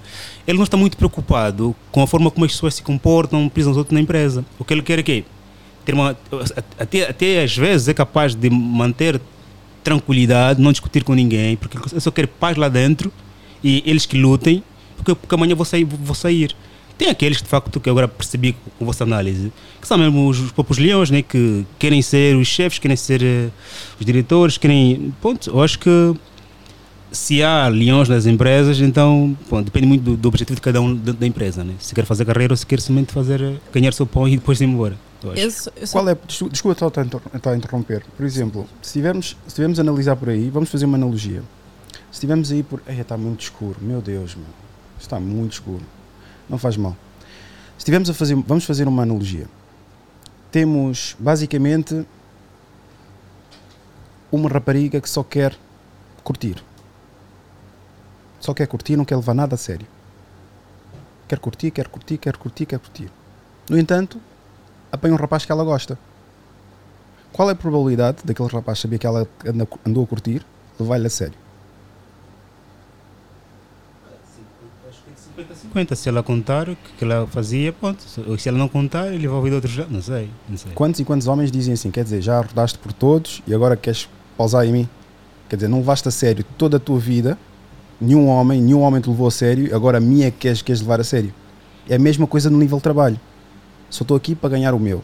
ele 0.48 0.58
não 0.58 0.64
está 0.64 0.78
muito 0.78 0.98
preocupado 0.98 1.76
com 1.92 2.02
a 2.02 2.08
forma 2.08 2.32
como 2.32 2.46
as 2.46 2.52
pessoas 2.52 2.76
se 2.76 2.84
comportam, 2.84 3.48
pisam 3.50 3.72
os 3.72 3.78
outros 3.78 3.94
na 3.94 4.00
empresa. 4.00 4.46
O 4.58 4.64
que 4.64 4.74
ele 4.74 4.82
quer 4.82 5.00
é 5.00 5.04
que 5.04 5.26
ter 5.84 5.94
uma, 5.94 6.18
até, 6.80 7.10
até 7.10 7.44
às 7.44 7.56
vezes 7.56 7.88
é 7.88 7.94
capaz 7.94 8.34
de 8.34 8.50
manter 8.50 9.22
tranquilidade, 9.84 10.60
não 10.60 10.72
discutir 10.72 11.04
com 11.04 11.14
ninguém, 11.14 11.56
porque 11.56 11.78
eu 11.78 12.02
só 12.02 12.10
quero 12.10 12.28
paz 12.28 12.58
lá 12.58 12.68
dentro 12.68 13.14
e 13.64 13.84
eles 13.86 14.06
que 14.06 14.18
lutem, 14.18 14.64
porque, 14.96 15.14
porque 15.14 15.36
amanhã 15.36 15.56
vou 15.56 15.66
sair, 15.66 15.84
vou 15.84 16.16
sair. 16.16 16.56
Tem 16.98 17.10
aqueles 17.10 17.42
de 17.42 17.48
facto 17.48 17.80
que 17.80 17.90
eu 17.90 17.92
agora 17.92 18.08
percebi 18.08 18.54
com, 18.78 18.86
a 18.86 18.88
vossa 18.88 19.04
análise, 19.04 19.52
que 19.82 19.88
são 19.88 19.98
mesmo 19.98 20.30
os, 20.30 20.40
os 20.40 20.52
próprios 20.52 20.78
leões, 20.78 21.10
né, 21.12 21.22
que 21.22 21.66
querem 21.78 22.02
ser 22.02 22.36
os 22.38 22.48
chefes, 22.48 22.80
querem 22.80 22.96
ser 22.96 23.22
eh, 23.22 23.50
os 24.00 24.06
diretores, 24.06 24.58
querem. 24.58 25.14
Ponto, 25.22 25.50
eu 25.50 25.62
acho 25.62 25.78
que 25.78 26.14
se 27.12 27.42
há 27.44 27.68
leões 27.68 28.10
nas 28.10 28.26
empresas, 28.26 28.80
então 28.80 29.38
ponto, 29.50 29.66
depende 29.66 29.88
muito 29.88 30.04
do, 30.04 30.18
do 30.18 30.28
objetivo 30.28 30.56
de 30.56 30.62
cada 30.62 30.82
um 30.82 30.96
da, 30.96 31.12
da 31.12 31.28
empresa. 31.28 31.64
Né? 31.64 31.74
Se 31.80 31.94
quer 31.94 32.06
fazer 32.06 32.24
carreira 32.26 32.54
ou 32.54 32.58
se 32.58 32.66
quer 32.66 32.80
somente 32.80 33.12
fazer, 33.12 33.42
eh, 33.42 33.56
ganhar 33.74 33.94
seu 33.94 34.06
pão 34.06 34.28
e 34.28 34.36
depois 34.38 34.60
ir 34.62 34.66
embora. 34.66 34.96
Eu 35.24 35.32
acho. 35.32 35.42
Eu 35.42 35.52
sou- 35.52 35.74
eu 35.76 35.88
sou- 35.88 36.02
Qual 36.02 36.10
é, 36.10 36.18
desculpa 36.28 36.52
desculpa 36.54 36.88
estar 37.36 37.52
a 37.52 37.58
interromper. 37.58 38.04
Por 38.16 38.26
exemplo, 38.26 38.68
se 38.82 38.94
tivermos, 38.94 39.36
se 39.48 39.56
tivermos 39.56 39.80
a 39.80 39.82
analisar 39.82 40.16
por 40.16 40.30
aí, 40.30 40.50
vamos 40.50 40.70
fazer 40.70 40.86
uma 40.86 40.98
analogia. 40.98 41.42
Se 42.12 42.20
estivermos 42.20 42.52
aí 42.52 42.64
por. 42.64 42.82
Ei, 42.88 43.00
está 43.02 43.18
muito 43.18 43.42
escuro, 43.42 43.76
meu 43.82 44.02
Deus, 44.02 44.36
meu. 44.36 44.46
Está 45.00 45.20
muito 45.20 45.54
escuro. 45.54 45.82
Não 46.50 46.58
faz 46.58 46.78
mal. 46.78 46.96
Se 47.74 47.80
estivermos 47.80 48.10
a 48.10 48.14
fazer. 48.14 48.36
Vamos 48.36 48.66
fazer 48.66 48.88
uma 48.88 49.04
analogia. 49.04 49.48
Temos 50.52 51.16
basicamente 51.20 52.06
uma 54.32 54.50
rapariga 54.50 55.02
que 55.02 55.10
só 55.10 55.24
quer 55.24 55.58
curtir. 56.24 56.64
Só 58.40 58.54
quer 58.54 58.68
curtir, 58.68 58.96
não 58.96 59.06
quer 59.06 59.16
levar 59.16 59.34
nada 59.34 59.56
a 59.56 59.58
sério. 59.58 59.88
Quer 61.28 61.40
curtir, 61.40 61.72
quer 61.72 61.88
curtir, 61.88 62.18
quer 62.18 62.38
curtir, 62.38 62.66
quer 62.66 62.80
curtir. 62.80 63.12
No 63.70 63.78
entanto, 63.78 64.22
apanha 64.92 65.14
um 65.14 65.18
rapaz 65.18 65.46
que 65.46 65.52
ela 65.52 65.64
gosta. 65.64 65.98
Qual 67.34 67.50
é 67.50 67.54
a 67.54 67.56
probabilidade 67.56 68.20
daquele 68.24 68.48
rapaz 68.50 68.80
saber 68.80 68.98
que 69.00 69.08
ela 69.08 69.28
andou 69.86 70.04
a 70.04 70.08
curtir, 70.08 70.46
levar-lhe 70.80 71.08
a 71.08 71.10
sério? 71.10 71.38
Acho 74.88 75.02
que 75.36 75.42
é 75.42 75.44
de 75.44 75.52
50 75.76 75.96
se 75.96 76.08
ela 76.08 76.24
contar 76.24 76.70
o 76.70 76.78
que 76.98 77.04
ela 77.04 77.28
fazia, 77.28 77.74
ponto. 77.74 78.02
Se- 78.02 78.48
ela 78.50 78.58
não 78.58 78.70
contar, 78.70 79.08
ele 79.14 79.28
vai 79.28 79.36
ouvir 79.36 79.50
de 79.50 79.56
outros 79.56 79.76
lados. 79.76 79.92
Não 79.94 80.02
sei, 80.02 80.30
não 80.48 80.58
sei. 80.58 80.72
Quantos 80.74 81.02
e 81.02 81.04
quantos 81.04 81.28
homens 81.28 81.52
dizem 81.52 81.74
assim? 81.74 81.92
Quer 81.92 82.06
dizer, 82.06 82.22
já 82.22 82.40
rodaste 82.40 82.80
por 82.80 82.94
todos 82.94 83.44
e 83.46 83.54
agora 83.54 83.76
queres 83.76 84.08
pausar 84.38 84.66
em 84.66 84.72
mim? 84.72 84.90
Quer 85.50 85.58
dizer, 85.58 85.68
não 85.68 85.80
levaste 85.80 86.08
a 86.08 86.12
sério 86.12 86.46
toda 86.58 86.78
a 86.78 86.80
tua 86.80 86.98
vida, 86.98 87.38
nenhum 88.00 88.28
homem, 88.28 88.62
nenhum 88.62 88.82
homem 88.82 89.02
te 89.02 89.10
levou 89.10 89.28
a 89.28 89.32
sério, 89.32 89.76
agora 89.76 89.98
a 89.98 90.02
mim 90.02 90.24
é 90.24 90.32
que 90.32 90.38
queres, 90.38 90.62
queres 90.62 90.80
levar 90.82 91.02
a 91.02 91.04
sério. 91.04 91.34
É 91.90 91.96
a 91.96 92.00
mesma 92.00 92.26
coisa 92.26 92.50
no 92.50 92.58
nível 92.58 92.78
de 92.78 92.84
trabalho. 92.84 93.20
Só 93.90 94.04
estou 94.04 94.16
aqui 94.16 94.34
para 94.34 94.50
ganhar 94.52 94.74
o 94.74 94.80
meu. 94.80 95.04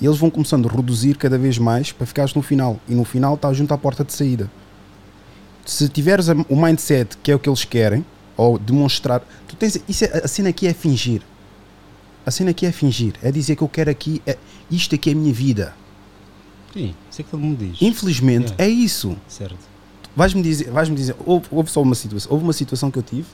E 0.00 0.06
eles 0.06 0.16
vão 0.18 0.30
começando 0.30 0.68
a 0.68 0.72
reduzir 0.72 1.16
cada 1.16 1.36
vez 1.36 1.58
mais 1.58 1.90
para 1.92 2.06
ficares 2.06 2.32
no 2.34 2.42
final. 2.42 2.78
E 2.88 2.94
no 2.94 3.04
final 3.04 3.34
estás 3.34 3.56
junto 3.56 3.74
à 3.74 3.78
porta 3.78 4.04
de 4.04 4.12
saída. 4.12 4.48
Se 5.66 5.88
tiveres 5.88 6.28
o 6.48 6.56
mindset 6.56 7.16
que 7.22 7.30
é 7.30 7.34
o 7.34 7.38
que 7.38 7.48
eles 7.48 7.64
querem, 7.64 8.04
ou 8.36 8.58
demonstrar. 8.58 9.20
Tu 9.48 9.56
tens, 9.56 9.78
isso 9.88 10.04
é, 10.04 10.22
a 10.24 10.28
cena 10.28 10.48
aqui 10.50 10.66
é 10.66 10.72
fingir. 10.74 11.22
A 12.24 12.30
cena 12.30 12.50
aqui 12.50 12.66
é 12.66 12.72
fingir. 12.72 13.14
É 13.22 13.30
dizer 13.32 13.56
que 13.56 13.62
eu 13.62 13.68
quero 13.68 13.90
aqui. 13.90 14.22
É, 14.26 14.36
isto 14.70 14.94
aqui 14.94 15.10
é 15.10 15.12
a 15.12 15.16
minha 15.16 15.32
vida. 15.32 15.74
Sim, 16.72 16.94
isso 17.10 17.20
é 17.20 17.24
que 17.24 17.30
todo 17.30 17.40
mundo 17.40 17.58
diz. 17.64 17.82
Infelizmente, 17.82 18.54
É. 18.58 18.64
é 18.64 18.68
isso. 18.68 19.16
Certo. 19.28 19.56
Vais-me 20.14 20.42
dizer, 20.42 20.70
vais-me 20.70 20.94
dizer 20.96 21.16
houve, 21.24 21.46
houve 21.50 21.70
só 21.70 21.80
uma 21.82 21.94
situação. 21.94 22.30
Houve 22.32 22.44
uma 22.44 22.52
situação 22.52 22.90
que 22.90 22.98
eu 22.98 23.02
tive 23.02 23.26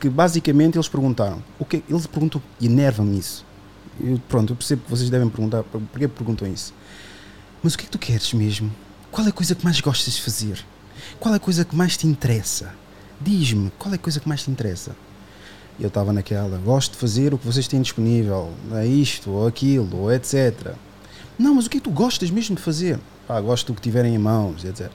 que 0.00 0.08
basicamente 0.08 0.76
eles 0.76 0.88
perguntaram. 0.88 1.42
O 1.58 1.64
que, 1.64 1.82
eles 1.88 2.06
perguntam, 2.06 2.42
e 2.60 2.66
enerva-me 2.66 3.18
isso. 3.18 3.44
Eu, 4.00 4.20
pronto, 4.28 4.52
eu 4.52 4.56
percebo 4.56 4.82
que 4.84 4.90
vocês 4.90 5.08
devem 5.08 5.28
perguntar, 5.30 5.62
por- 5.62 5.80
porquê 5.80 6.08
perguntam 6.08 6.46
isso? 6.52 6.74
Mas 7.62 7.74
o 7.74 7.78
que 7.78 7.84
é 7.84 7.86
que 7.86 7.92
tu 7.92 7.98
queres 7.98 8.32
mesmo? 8.34 8.70
Qual 9.10 9.24
é 9.26 9.30
a 9.30 9.32
coisa 9.32 9.54
que 9.54 9.64
mais 9.64 9.80
gostas 9.80 10.14
de 10.14 10.20
fazer? 10.22 10.62
Qual 11.20 11.32
é 11.32 11.36
a 11.36 11.40
coisa 11.40 11.64
que 11.64 11.74
mais 11.76 11.96
te 11.96 12.06
interessa? 12.06 12.74
Diz-me, 13.24 13.72
qual 13.78 13.92
é 13.92 13.96
a 13.96 13.98
coisa 13.98 14.20
que 14.20 14.28
mais 14.28 14.42
te 14.42 14.50
interessa? 14.50 14.94
E 15.78 15.82
eu 15.82 15.88
estava 15.88 16.12
naquela, 16.12 16.58
gosto 16.58 16.92
de 16.92 16.98
fazer 16.98 17.32
o 17.32 17.38
que 17.38 17.46
vocês 17.46 17.66
têm 17.66 17.80
disponível, 17.80 18.52
é 18.72 18.86
isto, 18.86 19.30
ou 19.30 19.46
aquilo, 19.46 19.96
ou 19.96 20.12
etc. 20.12 20.74
Não, 21.38 21.54
mas 21.54 21.66
o 21.66 21.70
que 21.70 21.78
é 21.78 21.80
que 21.80 21.84
tu 21.84 21.90
gostas 21.90 22.30
mesmo 22.30 22.54
de 22.54 22.62
fazer? 22.62 23.00
Pá, 23.26 23.40
gosto 23.40 23.72
do 23.72 23.76
que 23.76 23.80
tiverem 23.80 24.14
em 24.14 24.18
mãos, 24.18 24.64
etc. 24.64 24.90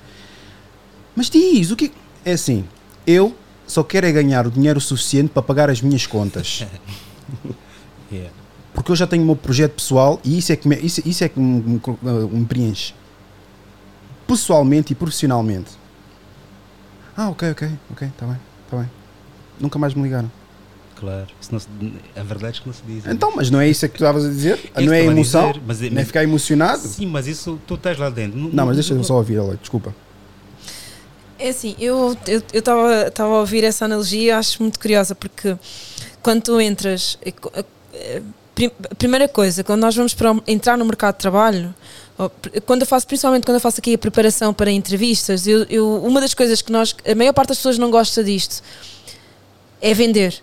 Mas 1.15 1.29
diz, 1.29 1.71
o 1.71 1.75
que 1.75 1.91
é 2.23 2.33
assim? 2.33 2.63
Eu 3.05 3.35
só 3.67 3.83
quero 3.83 4.05
é 4.05 4.11
ganhar 4.11 4.47
o 4.47 4.51
dinheiro 4.51 4.79
suficiente 4.79 5.29
para 5.29 5.41
pagar 5.41 5.69
as 5.69 5.81
minhas 5.81 6.05
contas. 6.05 6.65
Yeah. 8.11 8.33
Porque 8.73 8.91
eu 8.91 8.95
já 8.95 9.05
tenho 9.05 9.21
o 9.21 9.25
meu 9.27 9.35
projeto 9.35 9.73
pessoal 9.73 10.19
e 10.23 10.39
isso 10.39 10.51
é 10.51 10.55
que 10.55 10.67
me, 10.67 10.75
isso, 10.77 10.99
isso 11.05 11.23
é 11.23 11.29
que 11.29 11.39
me, 11.39 11.61
me, 11.61 11.79
me 12.31 12.45
preenche. 12.45 12.95
Pessoalmente 14.25 14.93
e 14.93 14.95
profissionalmente. 14.95 15.78
Ah, 17.21 17.27
ok, 17.29 17.51
ok, 17.51 17.69
ok, 17.91 18.07
está 18.07 18.25
bem, 18.25 18.37
está 18.63 18.77
bem. 18.77 18.89
Nunca 19.59 19.77
mais 19.77 19.93
me 19.93 20.01
ligaram. 20.03 20.31
Claro. 20.95 21.27
Isso 21.41 21.51
não 21.51 21.59
se, 21.59 21.67
a 22.15 22.23
verdade 22.23 22.57
é 22.57 22.61
que 22.61 22.67
não 22.67 22.73
se 22.73 22.81
diz. 22.87 23.03
né? 23.03 23.11
Então, 23.11 23.33
mas 23.35 23.49
não 23.51 23.59
é 23.59 23.67
isso 23.67 23.81
que 23.89 23.97
tu 23.97 24.03
estavas 24.03 24.23
a 24.25 24.29
dizer? 24.29 24.71
É 24.73 24.81
não 24.81 24.93
é 24.93 25.01
eu 25.03 25.09
a 25.09 25.11
emoção? 25.11 25.47
dizer, 25.51 25.61
mas 25.67 25.81
é- 25.81 25.85
não 25.85 25.91
é 25.91 25.95
mas- 25.95 26.07
ficar 26.07 26.23
emocionado? 26.23 26.81
Sim, 26.87 27.07
mas 27.07 27.27
isso 27.27 27.59
tu 27.67 27.75
estás 27.75 27.97
lá 27.97 28.09
dentro. 28.09 28.39
Não, 28.53 28.65
mas 28.65 28.77
deixa-me 28.77 29.03
só 29.03 29.15
ouvir, 29.15 29.37
Alex, 29.37 29.59
desculpa. 29.59 29.93
É 31.37 31.49
assim, 31.49 31.75
eu 31.77 32.15
estava 32.53 33.07
estava 33.07 33.29
a 33.35 33.39
ouvir 33.39 33.65
essa 33.65 33.83
analogia 33.83 34.21
e 34.21 34.31
acho 34.31 34.61
muito 34.63 34.79
curiosa 34.79 35.13
porque 35.13 35.57
quando 36.23 36.41
tu 36.43 36.61
entras, 36.61 37.17
eh, 37.93 38.21
prim- 38.55 38.71
a 38.89 38.95
primeira 38.95 39.27
coisa, 39.27 39.61
quando 39.61 39.81
nós 39.81 39.93
vamos 39.95 40.13
para 40.13 40.35
entrar 40.47 40.77
no 40.77 40.85
mercado 40.85 41.15
de 41.15 41.19
trabalho, 41.19 41.73
quando 42.65 42.81
eu 42.81 42.87
faço, 42.87 43.07
principalmente 43.07 43.45
quando 43.45 43.55
eu 43.55 43.61
faço 43.61 43.79
aqui 43.79 43.93
a 43.93 43.97
preparação 43.97 44.53
para 44.53 44.69
entrevistas, 44.71 45.47
eu, 45.47 45.63
eu- 45.69 46.03
uma 46.03 46.19
das 46.19 46.33
coisas 46.33 46.61
que 46.61 46.71
nós, 46.71 46.95
a 47.09 47.15
maior 47.15 47.33
parte 47.33 47.49
das 47.49 47.57
pessoas 47.57 47.77
não 47.77 47.89
gosta 47.89 48.23
disto, 48.23 48.61
é 49.81 49.93
vender. 49.93 50.41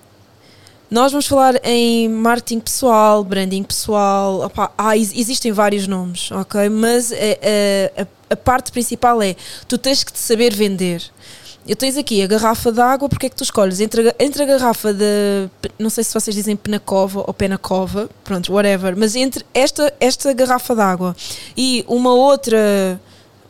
Nós 0.90 1.10
vamos 1.10 1.26
falar 1.26 1.60
em 1.64 2.08
marketing 2.08 2.60
pessoal, 2.60 3.24
branding 3.24 3.64
pessoal, 3.64 4.50
há, 4.78 4.96
ex- 4.96 5.12
existem 5.14 5.50
vários 5.52 5.86
nomes, 5.88 6.30
ok? 6.30 6.68
Mas 6.68 7.10
eh, 7.12 7.92
a, 7.96 8.06
a 8.34 8.36
parte 8.36 8.70
principal 8.70 9.20
é 9.20 9.34
tu 9.66 9.76
tens 9.76 10.04
que 10.04 10.12
te 10.12 10.18
saber 10.20 10.54
vender. 10.54 11.02
Eu 11.68 11.76
tens 11.76 11.96
aqui 11.96 12.22
a 12.22 12.26
garrafa 12.26 12.70
de 12.72 12.80
água, 12.80 13.08
porque 13.08 13.26
é 13.26 13.28
que 13.28 13.36
tu 13.36 13.42
escolhes? 13.44 13.80
Entre 13.80 14.08
a, 14.08 14.14
entre 14.20 14.42
a 14.42 14.46
garrafa 14.46 14.92
de. 14.92 15.48
Não 15.78 15.90
sei 15.90 16.04
se 16.04 16.12
vocês 16.14 16.34
dizem 16.34 16.54
penacova 16.56 17.24
ou 17.26 17.34
penacova, 17.34 18.08
pronto, 18.24 18.52
whatever, 18.52 18.96
mas 18.96 19.16
entre 19.16 19.44
esta, 19.54 19.92
esta 20.00 20.32
garrafa 20.32 20.74
de 20.74 20.80
água 20.80 21.16
e 21.56 21.84
uma 21.88 22.12
outra. 22.14 23.00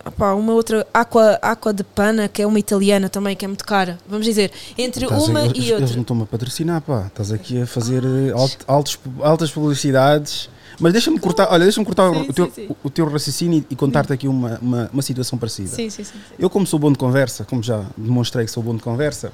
opá, 0.05 0.33
uma 0.35 0.53
outra 0.53 0.87
aqua, 0.95 1.39
aqua 1.43 1.73
de 1.73 1.83
pana, 1.85 2.29
que 2.29 2.41
é 2.41 2.47
uma 2.47 2.59
italiana 2.59 3.09
também, 3.09 3.35
que 3.37 3.45
é 3.45 3.49
muito 3.49 3.65
cara. 3.65 3.99
Vamos 4.09 4.25
dizer, 4.25 4.51
entre 4.79 5.07
uma 5.07 5.41
eles, 5.45 5.53
e 5.57 5.61
eles 5.61 5.71
outra. 5.73 5.95
não 5.97 6.03
estão-me 6.03 6.23
a 6.23 6.27
patrocinar, 6.27 6.81
pá. 6.81 7.07
Estás 7.09 7.33
aqui 7.33 7.61
a 7.63 7.67
fazer 7.67 8.03
eh, 8.05 8.33
alt- 8.33 8.59
altos- 8.67 8.99
altas 9.21 9.51
publicidades. 9.51 10.49
Mas 10.79 10.93
deixa-me 10.93 11.19
cortar, 11.19 11.49
olha, 11.51 11.65
deixa-me 11.65 11.87
cortar 11.87 12.13
Sim, 12.13 12.27
o, 12.29 12.33
teu, 12.33 12.47
sim, 12.47 12.53
sim. 12.69 12.77
o 12.85 12.91
teu 12.91 13.09
raciocínio 13.09 13.65
e 13.71 13.75
contar-te 13.77 14.13
aqui 14.13 14.29
uma, 14.29 14.59
uma, 14.61 14.91
uma 14.93 15.03
situação 15.03 15.39
parecida. 15.39 15.69
Sim, 15.69 15.89
sim, 15.89 16.05
sim. 16.05 16.13
sim. 16.13 16.35
Eu, 16.39 16.51
como 16.51 16.67
sou 16.67 16.79
bom 16.79 16.93
de 16.93 16.99
conversa, 16.99 17.45
como 17.45 17.63
já 17.63 17.85
demonstrei 17.97 18.45
que 18.45 18.51
sou 18.51 18.63
bom 18.63 18.77
de 18.77 18.83
conversa, 18.83 19.33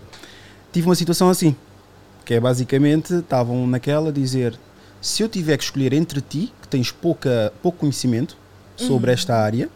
tive 0.73 0.87
uma 0.89 0.95
situação 0.95 1.29
assim. 1.29 1.57
Que 2.25 2.35
é 2.35 2.41
basicamente, 2.41 3.15
estavam 3.15 3.67
naquela 3.67 4.11
a 4.11 4.13
dizer: 4.13 4.57
se 5.01 5.23
eu 5.23 5.29
tiver 5.29 5.57
que 5.57 5.65
escolher 5.65 5.93
entre 5.93 6.21
ti, 6.21 6.53
que 6.63 6.69
tens 6.69 6.93
pouca, 6.93 7.53
pouco 7.61 7.79
conhecimento 7.79 8.37
sobre 8.77 9.11
Uhum. 9.11 9.15
esta 9.15 9.35
área, 9.35 9.69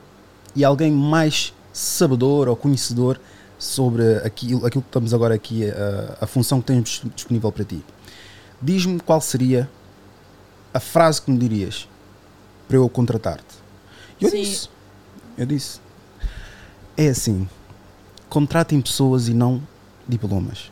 e 0.54 0.64
alguém 0.64 0.92
mais 0.92 1.52
sabedor 1.72 2.48
ou 2.48 2.54
conhecedor 2.56 3.18
sobre 3.58 4.18
aquilo, 4.18 4.64
aquilo 4.64 4.82
que 4.82 4.88
estamos 4.88 5.12
agora 5.12 5.34
aqui, 5.34 5.68
a, 5.68 6.18
a 6.20 6.26
função 6.26 6.60
que 6.60 6.66
temos 6.68 7.02
disponível 7.14 7.50
para 7.50 7.64
ti, 7.64 7.82
diz-me 8.62 9.00
qual 9.00 9.20
seria 9.20 9.68
a 10.76 10.80
frase 10.80 11.22
que 11.22 11.30
me 11.30 11.38
dirias 11.38 11.88
para 12.68 12.76
eu 12.76 12.88
contratar-te. 12.88 13.56
Eu 14.20 14.30
Sim. 14.30 14.42
disse: 14.42 14.68
eu 15.38 15.46
disse, 15.46 15.80
é 16.96 17.08
assim, 17.08 17.48
contratem 18.28 18.80
pessoas 18.80 19.28
e 19.28 19.34
não 19.34 19.62
diplomas. 20.06 20.70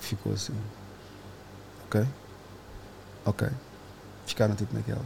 Ficou 0.00 0.32
assim. 0.32 0.54
Ok? 1.86 2.04
Ok. 3.24 3.48
Ficaram 4.26 4.54
tipo 4.54 4.74
naquela. 4.74 5.04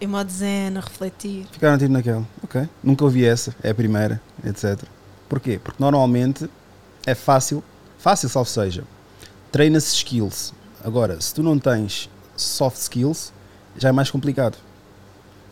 Em 0.00 0.06
modo 0.06 0.30
zen, 0.30 0.76
a 0.76 0.80
refletir. 0.80 1.46
Ficaram 1.50 1.78
tipo 1.78 1.92
naquela. 1.92 2.26
Ok. 2.42 2.68
Nunca 2.82 3.04
ouvi 3.04 3.24
essa. 3.24 3.54
É 3.62 3.70
a 3.70 3.74
primeira, 3.74 4.20
etc. 4.44 4.82
Porquê? 5.28 5.58
Porque 5.62 5.82
normalmente 5.82 6.50
é 7.06 7.14
fácil, 7.14 7.64
fácil 7.98 8.28
salvo 8.28 8.48
seja, 8.48 8.84
treina-se 9.50 9.94
skills. 9.94 10.52
Agora, 10.84 11.18
se 11.20 11.34
tu 11.34 11.42
não 11.42 11.58
tens 11.58 12.10
soft 12.36 12.76
skills, 12.76 13.32
já 13.78 13.88
é 13.88 13.92
mais 13.92 14.10
complicado. 14.10 14.56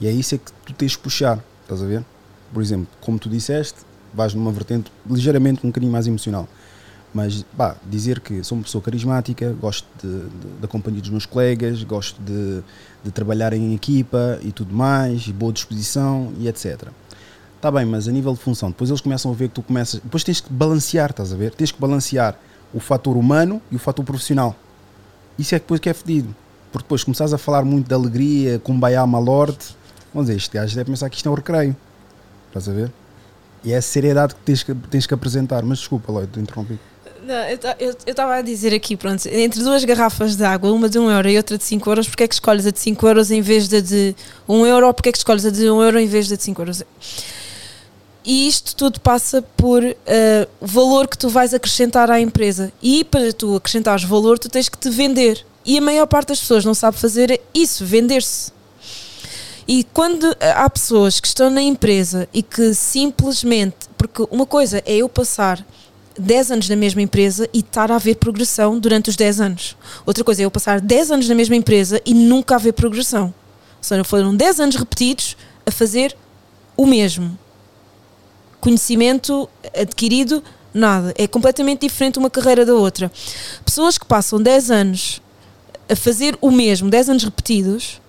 E 0.01 0.07
é 0.07 0.11
isso 0.13 0.35
é 0.35 0.39
que 0.39 0.53
tu 0.67 0.73
tens 0.75 0.93
de 0.93 0.99
puxar. 0.99 1.43
Estás 1.63 1.83
a 1.83 1.87
ver? 1.87 2.05
Por 2.53 2.63
exemplo, 2.63 2.87
como 3.01 3.19
tu 3.19 3.29
disseste, 3.31 3.79
vais 4.13 4.35
numa 4.35 4.53
vertente 4.53 4.93
ligeiramente 5.09 5.61
um 5.65 5.71
bocadinho 5.71 5.91
mais 5.93 6.07
emocional. 6.07 6.47
Mas, 7.15 7.45
pá, 7.57 7.77
dizer 7.89 8.21
que 8.21 8.43
sou 8.45 8.57
uma 8.59 8.65
pessoa 8.65 8.83
carismática, 8.83 9.53
gosto 9.61 9.87
de- 10.03 10.29
de- 10.29 10.61
da 10.61 10.69
companhia 10.69 11.01
dos 11.01 11.11
meus 11.11 11.27
colegas, 11.27 11.83
gosto 11.83 12.21
de, 12.23 12.63
de 13.05 13.11
trabalhar 13.11 13.53
em 13.53 13.75
equipa 13.75 14.39
e 14.43 14.51
tudo 14.53 14.75
mais, 14.75 15.27
e 15.27 15.33
boa 15.33 15.53
disposição 15.53 16.33
e 16.39 16.49
etc. 16.49 16.89
Está 17.57 17.71
bem, 17.71 17.85
mas 17.87 18.09
a 18.09 18.13
nível 18.13 18.33
de 18.35 18.41
função, 18.41 18.71
depois 18.71 18.91
eles 18.91 19.01
começam 19.01 19.31
a 19.31 19.35
ver 19.35 19.49
que 19.49 19.55
tu 19.55 19.63
começas. 19.63 20.01
Depois 20.01 20.25
tens 20.25 20.41
que 20.41 20.53
balancear, 20.53 21.11
estás 21.11 21.33
a 21.33 21.37
ver? 21.37 21.55
Tens 21.55 21.71
que 21.71 21.81
balancear 21.81 22.37
o 22.75 22.81
fator 22.81 23.17
humano 23.17 23.63
e 23.71 23.77
o 23.77 23.79
fator 23.79 24.05
profissional. 24.05 24.57
Isso 25.39 25.55
é 25.55 25.59
depois 25.59 25.81
que 25.81 25.89
é 25.89 25.95
fedido. 25.95 26.35
Porque 26.71 26.85
depois 26.85 27.05
começares 27.05 27.33
a 27.33 27.39
falar 27.39 27.65
muito 27.65 27.89
de 27.89 27.95
alegria, 27.95 28.59
cumbaiá, 28.59 29.07
malorte, 29.07 29.77
vamos 30.13 30.29
dizer, 30.29 30.39
este 30.39 30.55
gajo 30.55 30.75
deve 30.75 30.91
pensar 30.91 31.11
que 31.11 31.17
isto 31.17 31.29
é 31.29 31.33
um 31.33 31.35
recreio. 31.35 31.77
Estás 32.49 32.69
a 32.69 32.73
ver? 32.73 32.91
E 33.65 33.73
é 33.73 33.77
a 33.77 33.83
seriedade 33.83 34.35
que 34.35 34.41
tens 34.41 34.63
que, 34.63 34.75
tens 34.75 35.07
que 35.07 35.15
apresentar. 35.15 35.63
Mas 35.63 35.79
desculpa, 35.79 36.11
Lloyd, 36.11 36.33
te 36.33 36.41
interrompi. 36.41 36.79
Não, 37.25 37.37
eu 37.79 37.95
estava 38.05 38.35
a 38.35 38.43
dizer 38.43 38.75
aqui, 38.75 38.97
pronto, 38.97 39.25
entre 39.27 39.63
duas 39.63 39.85
garrafas 39.85 40.35
de 40.35 40.43
água, 40.43 40.73
uma 40.73 40.89
de 40.89 40.99
1 40.99 41.09
euro 41.09 41.29
e 41.29 41.37
outra 41.37 41.57
de 41.57 41.63
5 41.63 41.89
euros, 41.89 42.09
porque 42.09 42.25
é 42.25 42.29
que 42.29 42.35
escolhes 42.35 42.67
a 42.67 42.73
de 42.73 42.81
5 42.81 43.07
euros 43.07 43.31
em 43.31 43.41
vez 43.41 43.69
da 43.69 43.79
de 43.79 44.17
1 44.49 44.67
euro, 44.67 44.89
ou 44.89 44.95
porque 44.95 45.11
é 45.11 45.13
que 45.13 45.19
escolhes 45.19 45.47
a 45.47 45.51
de 45.51 45.71
1 45.71 45.83
euro 45.83 46.01
em 46.01 46.07
vez 46.09 46.29
da 46.29 46.35
de 46.35 46.43
5 46.43 46.61
euros? 46.61 46.83
E 48.25 48.47
isto 48.47 48.77
tudo 48.77 49.01
passa 49.01 49.43
por 49.57 49.83
o 50.61 50.67
valor 50.67 51.09
que 51.09 51.19
tu 51.19 51.29
vais 51.29 51.53
acrescentar 51.53 52.11
à 52.11 52.21
empresa. 52.21 52.73
E 52.83 53.05
para 53.05 53.33
tu 53.33 53.57
acrescentares 53.57 54.05
valor, 54.05 54.39
tu 54.39 54.49
tens 54.49 54.69
que 54.69 54.79
te 54.79 54.91
vender. 54.91 55.45
E 55.65 55.79
a 55.79 55.81
maior 55.81 56.07
parte 56.07 56.29
das 56.29 56.41
pessoas 56.41 56.65
não 56.65 56.75
sabe 56.75 56.99
fazer 56.99 57.41
isso, 57.55 57.85
vender-se. 57.85 58.53
E 59.67 59.85
quando 59.93 60.37
eh, 60.41 60.53
há 60.53 60.69
pessoas 60.69 61.21
que 61.21 61.29
estão 61.29 61.49
na 61.49 61.63
empresa 61.63 62.29
e 62.33 62.43
que 62.43 62.75
simplesmente. 62.75 63.89
Porque 63.97 64.27
uma 64.31 64.45
coisa 64.45 64.83
é 64.85 64.97
eu 64.97 65.09
passar 65.09 65.65
10 66.19 66.51
anos 66.51 66.69
na 66.69 66.77
mesma 66.77 67.01
empresa 67.01 67.49
e 67.53 67.61
estar 67.61 67.91
a 67.91 67.97
haver 67.97 68.17
progressão 68.17 68.79
durante 68.79 69.11
os 69.11 69.17
10 69.17 69.41
anos. 69.41 69.77
Outra 70.05 70.25
coisa 70.25 70.43
é 70.43 70.45
eu 70.45 70.51
passar 70.51 70.81
10 70.81 71.13
anos 71.13 71.29
na 71.29 71.35
mesma 71.35 71.55
empresa 71.55 72.01
e 72.05 72.13
nunca 72.13 72.57
haver 72.57 72.73
progressão. 72.73 73.27
Ou 73.27 73.83
seja, 73.83 74.05
foram 74.05 74.35
10 74.35 74.61
anos 74.61 74.77
repetidos 74.77 75.37
a 75.65 75.71
fazer 75.71 76.17
o 76.77 76.85
mesmo. 76.87 77.39
Conhecimento 78.63 79.49
adquirido, 79.77 80.41
nada. 80.73 81.13
É 81.19 81.27
completamente 81.27 81.81
diferente 81.81 82.17
uma 82.17 82.31
carreira 82.31 82.65
da 82.65 82.75
outra. 82.75 83.11
Pessoas 83.65 83.99
que 83.99 84.07
passam 84.07 84.41
10 84.41 84.71
anos 84.71 85.21
a 85.91 85.97
fazer 85.97 86.39
o 86.41 86.49
mesmo, 86.49 86.89
10 86.89 87.11
anos 87.11 87.25
repetidos, 87.25 88.01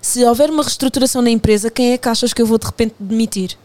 se 0.00 0.24
houver 0.24 0.48
uma 0.48 0.62
reestruturação 0.62 1.20
na 1.20 1.28
empresa, 1.28 1.72
quem 1.72 1.90
é 1.92 1.98
que 1.98 2.08
achas 2.08 2.32
que 2.32 2.40
eu 2.40 2.46
vou 2.46 2.56
de 2.56 2.66
repente 2.66 2.94
demitir? 3.00 3.58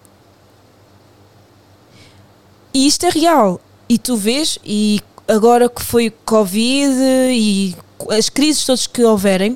E 2.74 2.88
isto 2.88 3.06
é 3.06 3.10
real. 3.10 3.62
E 3.88 4.00
tu 4.00 4.18
vês, 4.18 4.58
e 4.66 5.00
agora 5.28 5.70
que 5.70 5.84
foi 5.84 6.10
Covid 6.10 6.96
e 7.32 7.76
as 8.10 8.30
crises 8.30 8.66
todas 8.66 8.88
que 8.88 9.04
houverem, 9.04 9.56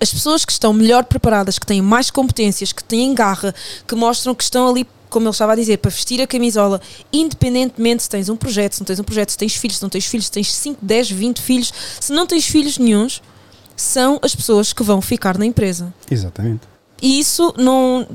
as 0.00 0.12
pessoas 0.12 0.44
que 0.44 0.50
estão 0.50 0.72
melhor 0.72 1.04
preparadas, 1.04 1.56
que 1.56 1.64
têm 1.64 1.80
mais 1.80 2.10
competências, 2.10 2.72
que 2.72 2.82
têm 2.82 3.14
garra, 3.14 3.54
que 3.86 3.94
mostram 3.94 4.34
que 4.34 4.42
estão 4.42 4.68
ali, 4.68 4.84
como 5.12 5.26
ele 5.26 5.30
estava 5.30 5.52
a 5.52 5.56
dizer, 5.56 5.78
para 5.78 5.90
vestir 5.90 6.20
a 6.20 6.26
camisola, 6.26 6.80
independentemente 7.12 8.02
se 8.02 8.08
tens 8.08 8.28
um 8.28 8.36
projeto, 8.36 8.72
se 8.72 8.80
não 8.80 8.86
tens 8.86 8.98
um 8.98 9.04
projeto, 9.04 9.30
se 9.30 9.38
tens 9.38 9.54
filhos, 9.54 9.76
se 9.76 9.82
não 9.82 9.90
tens 9.90 10.06
filhos, 10.06 10.26
se 10.26 10.32
tens 10.32 10.52
5, 10.52 10.78
10, 10.82 11.10
20 11.10 11.40
filhos, 11.40 11.72
se 12.00 12.12
não 12.12 12.26
tens 12.26 12.46
filhos 12.46 12.78
nenhuns, 12.78 13.22
são 13.76 14.18
as 14.22 14.34
pessoas 14.34 14.72
que 14.72 14.82
vão 14.82 15.00
ficar 15.00 15.38
na 15.38 15.46
empresa. 15.46 15.92
Exatamente. 16.10 16.62
E 17.00 17.18
isso 17.18 17.52
não. 17.56 18.06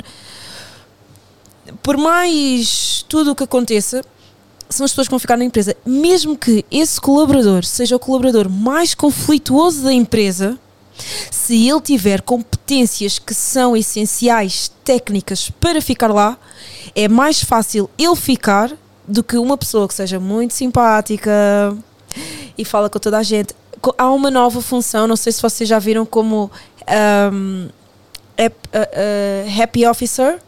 Por 1.83 1.97
mais 1.97 3.05
tudo 3.07 3.31
o 3.31 3.35
que 3.35 3.43
aconteça, 3.43 4.01
são 4.69 4.85
as 4.85 4.91
pessoas 4.91 5.07
que 5.07 5.11
vão 5.11 5.19
ficar 5.19 5.37
na 5.37 5.43
empresa. 5.43 5.75
Mesmo 5.85 6.37
que 6.37 6.65
esse 6.71 6.99
colaborador 6.99 7.63
seja 7.63 7.95
o 7.95 7.99
colaborador 7.99 8.49
mais 8.49 8.93
conflituoso 8.95 9.83
da 9.83 9.93
empresa, 9.93 10.57
se 11.31 11.67
ele 11.67 11.81
tiver 11.81 12.21
competências 12.21 13.17
que 13.19 13.33
são 13.33 13.75
essenciais, 13.75 14.71
técnicas 14.83 15.49
para 15.59 15.81
ficar 15.81 16.07
lá, 16.13 16.37
é 16.95 17.07
mais 17.07 17.41
fácil 17.43 17.89
ele 17.97 18.15
ficar 18.15 18.71
do 19.07 19.23
que 19.23 19.37
uma 19.37 19.57
pessoa 19.57 19.87
que 19.87 19.93
seja 19.93 20.19
muito 20.19 20.53
simpática 20.53 21.31
e 22.57 22.65
fala 22.65 22.89
com 22.89 22.99
toda 22.99 23.17
a 23.17 23.23
gente. 23.23 23.53
Há 23.97 24.09
uma 24.11 24.31
nova 24.31 24.61
função, 24.61 25.07
não 25.07 25.15
sei 25.15 25.31
se 25.31 25.41
vocês 25.41 25.69
já 25.69 25.79
viram 25.79 26.05
como 26.05 26.49
ap- 28.37 28.69
a- 28.73 29.59
a 29.59 29.63
Happy 29.63 29.85
Officer, 29.85 30.39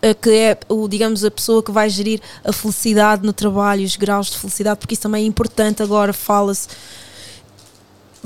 eh, 0.00 0.14
que 0.14 0.30
é 0.30 0.58
o, 0.68 0.88
digamos, 0.88 1.24
a 1.24 1.30
pessoa 1.30 1.62
que 1.62 1.70
vai 1.70 1.88
gerir 1.88 2.20
a 2.44 2.52
felicidade 2.52 3.24
no 3.24 3.32
trabalho, 3.32 3.84
os 3.84 3.96
graus 3.96 4.28
de 4.30 4.38
felicidade, 4.38 4.78
porque 4.80 4.94
isso 4.94 5.02
também 5.02 5.24
é 5.24 5.26
importante 5.26 5.82
agora, 5.82 6.12
fala-se. 6.12 6.68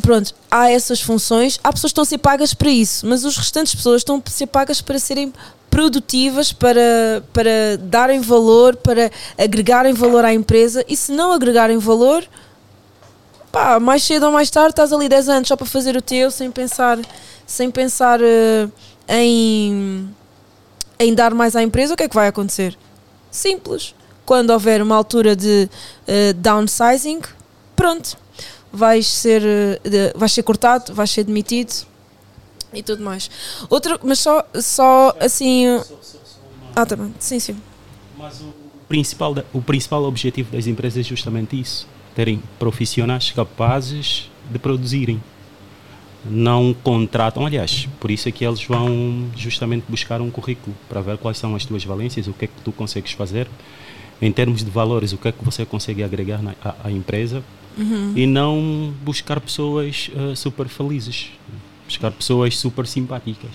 Pronto, 0.03 0.35
há 0.51 0.71
essas 0.71 1.01
funções, 1.01 1.59
há 1.65 1.73
pessoas 1.73 1.91
que 1.91 1.95
estão 1.95 2.03
a 2.03 2.07
ser 2.07 2.19
pagas 2.19 2.53
para 2.53 2.71
isso, 2.71 3.07
mas 3.07 3.25
os 3.25 3.37
restantes 3.37 3.75
pessoas 3.75 4.03
estão 4.03 4.23
a 4.25 4.31
ser 4.31 4.47
pagas 4.47 4.81
para 4.81 4.99
serem 4.99 5.33
produtivas, 5.71 6.53
para, 6.53 7.25
para 7.33 7.77
darem 7.81 8.21
valor, 8.21 8.77
para 8.77 9.11
agregarem 9.39 9.95
valor 9.95 10.25
à 10.25 10.33
empresa, 10.33 10.85
e 10.87 10.97
se 10.97 11.13
não 11.13 11.33
agregarem 11.33 11.79
valor, 11.79 12.25
pá, 13.51 13.81
mais 13.81 14.03
cedo 14.03 14.27
ou 14.27 14.33
mais 14.33 14.51
tarde 14.51 14.71
estás 14.71 14.93
ali 14.93 15.09
10 15.09 15.29
anos 15.31 15.49
só 15.49 15.57
para 15.57 15.67
fazer 15.67 15.97
o 15.97 16.03
teu, 16.03 16.31
sem 16.31 16.51
pensar, 16.51 16.99
sem 17.47 17.71
pensar 17.71 18.21
eh, 18.23 18.69
em, 19.09 20.15
em 20.99 21.15
dar 21.15 21.33
mais 21.35 21.57
à 21.57 21.63
empresa, 21.63 21.95
o 21.95 21.97
que 21.97 22.03
é 22.03 22.09
que 22.09 22.15
vai 22.15 22.29
acontecer? 22.29 22.77
Simples. 23.31 23.95
Quando 24.27 24.51
houver 24.51 24.83
uma 24.83 24.97
altura 24.97 25.37
de 25.37 25.69
eh, 26.07 26.33
downsizing, 26.35 27.21
pronto, 27.75 28.17
vais 28.77 29.07
ser, 29.07 29.43
eh, 29.43 30.13
vais 30.15 30.31
ser 30.33 30.43
cortado, 30.43 30.95
vais 30.95 31.11
ser 31.11 31.25
demitido 31.25 31.73
e 32.73 32.83
tudo 32.83 33.03
mais. 33.03 33.31
Outra, 33.71 33.99
mas 34.05 34.19
só, 34.19 34.45
só 34.55 35.17
assim. 35.19 35.65
Ah, 36.75 36.85
tá 36.85 36.95
bem. 36.95 37.15
Sim, 37.19 37.41
sim. 37.41 37.57
Mas 38.19 38.41
o 38.41 38.53
principal, 38.89 39.35
o 39.53 39.63
principal 39.63 40.05
objetivo 40.05 40.53
das 40.53 40.67
empresas 40.67 41.05
é 41.05 41.09
justamente 41.09 41.59
isso: 41.59 41.87
terem 42.15 42.43
profissionais 42.59 43.31
capazes 43.31 44.31
de 44.51 44.59
produzirem. 44.59 45.21
não 46.29 46.75
contratam, 46.83 47.47
aliás, 47.47 47.89
por 48.01 48.11
isso 48.11 48.29
é 48.29 48.33
que 48.33 48.45
eles 48.45 48.63
vão 48.65 49.29
justamente 49.37 49.85
buscar 49.89 50.21
um 50.21 50.31
currículo 50.31 50.77
para 50.89 51.01
ver 51.01 51.19
quais 51.19 51.39
são 51.39 51.55
as 51.55 51.65
tuas 51.65 51.85
valências, 51.85 52.27
o 52.27 52.33
que 52.33 52.47
é 52.47 52.49
que 52.49 52.61
tu 52.65 52.73
consegues 52.73 53.13
fazer, 53.13 53.49
em 54.21 54.33
termos 54.33 54.65
de 54.65 54.71
valores, 54.71 55.13
o 55.13 55.19
que 55.19 55.29
é 55.29 55.33
que 55.33 55.45
você 55.45 55.65
consegue 55.65 56.03
agregar 56.03 56.43
na, 56.43 56.55
à, 56.65 56.75
à 56.85 56.91
empresa 56.91 57.45
e 58.15 58.27
não 58.27 58.95
buscar 59.03 59.41
pessoas 59.41 60.11
eh, 60.15 60.35
super 60.35 60.69
felizes, 60.69 61.31
buscar 61.85 62.11
pessoas 62.11 62.57
super 62.57 62.87
simpáticas. 62.87 63.51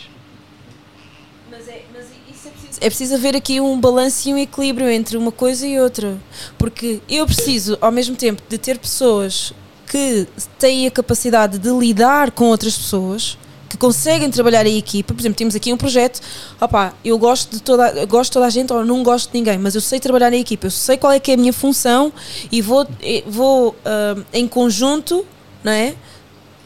Mas 1.49 1.67
é, 1.67 1.83
mas 1.93 2.05
isso 2.29 2.47
é 2.47 2.51
preciso. 2.51 2.79
É 2.79 2.85
preciso 2.85 3.15
haver 3.15 3.35
aqui 3.35 3.59
um 3.59 3.79
balanço 3.79 4.29
e 4.29 4.33
um 4.33 4.37
equilíbrio 4.37 4.89
entre 4.89 5.17
uma 5.17 5.31
coisa 5.31 5.65
e 5.65 5.79
outra. 5.79 6.17
Porque 6.57 7.01
eu 7.09 7.25
preciso, 7.25 7.77
ao 7.81 7.91
mesmo 7.91 8.15
tempo, 8.15 8.41
de 8.47 8.57
ter 8.57 8.77
pessoas 8.77 9.53
que 9.87 10.27
têm 10.57 10.87
a 10.87 10.91
capacidade 10.91 11.57
de 11.57 11.69
lidar 11.69 12.31
com 12.31 12.45
outras 12.45 12.77
pessoas, 12.77 13.37
conseguem 13.81 14.29
trabalhar 14.29 14.63
em 14.67 14.77
equipa. 14.77 15.11
Por 15.11 15.19
exemplo, 15.19 15.37
temos 15.39 15.55
aqui 15.55 15.73
um 15.73 15.77
projeto, 15.77 16.21
opá, 16.61 16.93
eu 17.03 17.17
gosto 17.17 17.55
de 17.55 17.63
toda, 17.63 18.05
gosto 18.05 18.29
de 18.29 18.33
toda 18.33 18.45
a 18.45 18.49
gente 18.51 18.71
ou 18.71 18.85
não 18.85 19.01
gosto 19.01 19.31
de 19.31 19.39
ninguém, 19.39 19.57
mas 19.57 19.73
eu 19.73 19.81
sei 19.81 19.99
trabalhar 19.99 20.31
em 20.31 20.39
equipa, 20.39 20.67
eu 20.67 20.71
sei 20.71 20.97
qual 20.97 21.11
é 21.11 21.19
que 21.19 21.31
é 21.31 21.33
a 21.33 21.37
minha 21.37 21.51
função 21.51 22.13
e 22.51 22.61
vou, 22.61 22.87
vou 23.25 23.75
ah, 23.83 24.15
em 24.31 24.47
conjunto, 24.47 25.25
não 25.63 25.71
é? 25.71 25.95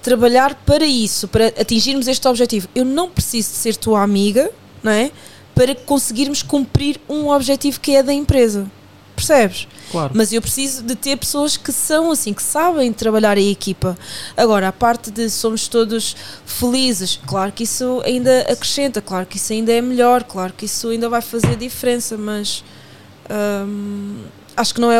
trabalhar 0.01 0.53
para 0.66 0.86
isso, 0.86 1.28
para 1.30 1.47
atingirmos 1.47 2.07
este 2.07 2.28
objetivo. 2.28 2.68
Eu 2.76 2.86
não 2.86 3.09
preciso 3.09 3.49
de 3.49 3.55
ser 3.55 3.76
tua 3.76 4.03
amiga, 4.03 4.51
não 4.84 4.91
é? 4.91 5.09
Para 5.55 5.74
conseguirmos 5.74 6.43
cumprir 6.43 6.99
um 7.09 7.30
objetivo 7.30 7.80
que 7.80 7.95
é 7.95 8.03
da 8.03 8.13
empresa. 8.13 8.70
Percebes? 9.16 9.68
Claro. 9.91 10.11
Mas 10.13 10.34
eu 10.34 10.41
preciso 10.41 10.84
de 10.84 10.93
ter 10.95 11.16
pessoas 11.18 11.55
que 11.55 11.72
são 11.72 12.11
assim, 12.11 12.34
que 12.34 12.43
sabem 12.43 12.91
trabalhar 12.91 13.38
em 13.38 13.49
equipa. 13.49 13.97
Agora, 14.36 14.68
a 14.68 14.74
parte 14.74 15.09
de 15.09 15.30
somos 15.30 15.68
todos 15.68 16.16
felizes, 16.45 17.20
claro 17.26 17.51
que 17.51 17.63
isso 17.63 18.01
ainda 18.05 18.41
acrescenta, 18.51 19.01
claro 19.01 19.26
que 19.26 19.38
isso 19.38 19.53
ainda 19.53 19.72
é 19.72 19.82
melhor, 19.82 20.24
claro 20.24 20.51
que 20.51 20.66
isso 20.66 20.89
ainda 20.89 21.07
vai 21.07 21.22
fazer 21.22 21.55
diferença, 21.55 22.18
mas 22.18 22.63
hum, 23.30 24.24
acho 24.57 24.74
que 24.74 24.82
não 24.82 24.91
é, 24.91 24.99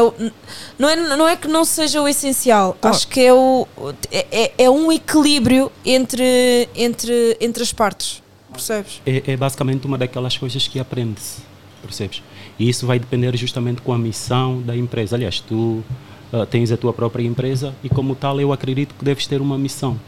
não 0.78 0.89
é 0.89 0.95
não 0.95 1.28
é 1.28 1.36
que 1.36 1.47
não 1.47 1.66
seja 1.66 2.01
o 2.01 2.07
essencial, 2.07 2.78
Claro. 2.80 2.95
acho 2.95 3.07
que 3.07 3.20
é 3.22 3.34
o 3.34 3.68
é, 4.11 4.26
é- 4.32 4.53
é 4.66 4.70
um 4.70 4.91
equilíbrio 4.91 5.72
entre 5.86 6.70
entre 6.76 7.38
entre 7.39 7.63
as 7.63 7.72
partes, 7.74 8.22
percebes? 8.51 9.01
é, 9.05 9.24
é 9.34 9.38
basicamente 9.38 9.86
uma 9.86 9.97
daquelas 9.97 10.38
coisas 10.38 10.68
que 10.68 10.80
aprende-se, 10.80 11.41
percebes? 11.82 12.22
E 12.58 12.70
isso 12.70 12.86
vai 12.88 12.99
depender 12.99 13.36
justamente 13.38 13.82
com 13.82 13.91
a 13.91 13.97
missão 13.97 14.62
da 14.62 14.76
empresa. 14.76 15.16
Aliás, 15.16 15.39
tu 15.39 15.84
ah, 16.32 16.45
tens 16.45 16.72
a 16.72 16.78
tua 16.78 16.93
própria 16.93 17.26
empresa 17.26 17.74
e, 17.84 17.89
como 17.89 18.16
tal, 18.16 18.39
eu 18.39 18.51
acredito 18.51 18.95
que 18.95 19.06
deves 19.06 19.28
ter 19.28 19.41
uma 19.41 19.58
missão. 19.58 19.99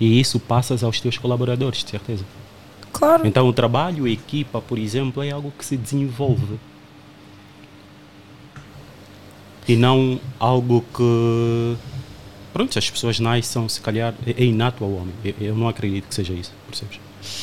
E 0.00 0.20
isso 0.20 0.40
passas 0.40 0.82
aos 0.82 1.00
teus 1.00 1.16
colaboradores, 1.16 1.84
de 1.84 1.90
certeza. 1.90 2.24
Claro. 2.92 3.26
Então, 3.26 3.48
o 3.48 3.52
trabalho, 3.52 4.04
a 4.04 4.10
equipa, 4.10 4.60
por 4.60 4.78
exemplo, 4.78 5.22
é 5.22 5.30
algo 5.30 5.52
que 5.56 5.64
se 5.64 5.76
desenvolve. 5.76 6.58
E 9.68 9.76
não 9.76 10.20
algo 10.38 10.84
que. 10.94 11.76
Pronto, 12.52 12.78
as 12.78 12.90
pessoas 12.90 13.18
nascem, 13.18 13.66
se 13.68 13.80
calhar, 13.80 14.12
é 14.26 14.42
é 14.42 14.44
inato 14.44 14.84
ao 14.84 14.92
homem. 14.92 15.14
Eu, 15.24 15.34
eu 15.40 15.56
não 15.56 15.68
acredito 15.68 16.08
que 16.08 16.14
seja 16.14 16.34
isso, 16.34 16.52
percebes? 16.66 17.00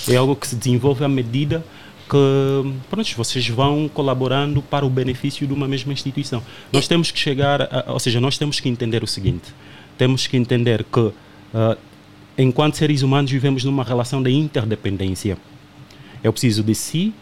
É 0.08 0.18
algo 0.18 0.36
que 0.36 0.48
se 0.48 0.56
desenvolve 0.56 1.04
à 1.04 1.08
medida 1.08 1.64
que 2.10 2.74
pronto, 2.90 3.16
vocês 3.16 3.48
vão 3.48 3.88
colaborando 3.88 4.62
para 4.62 4.86
o 4.86 4.90
benefício 4.90 5.46
de 5.46 5.54
uma 5.54 5.68
mesma 5.68 5.94
instituição. 5.94 6.42
Nós 6.74 6.88
temos 6.88 7.12
que 7.12 7.20
chegar, 7.20 7.62
a, 7.62 7.92
ou 7.94 8.00
seja, 8.00 8.20
nós 8.20 8.38
temos 8.38 8.60
que 8.60 8.68
entender 8.68 9.04
o 9.04 9.08
seguinte: 9.08 9.54
temos 9.98 10.26
que 10.28 10.36
entender 10.36 10.84
que, 10.84 11.12
ah, 11.54 11.78
enquanto 12.38 12.76
seres 12.76 13.02
humanos, 13.04 13.30
vivemos 13.32 13.64
numa 13.64 13.84
relação 13.84 14.22
de 14.24 14.32
interdependência. 14.32 15.38
Eu 16.24 16.32
preciso 16.34 16.64
de 16.64 16.74
si 16.76 17.14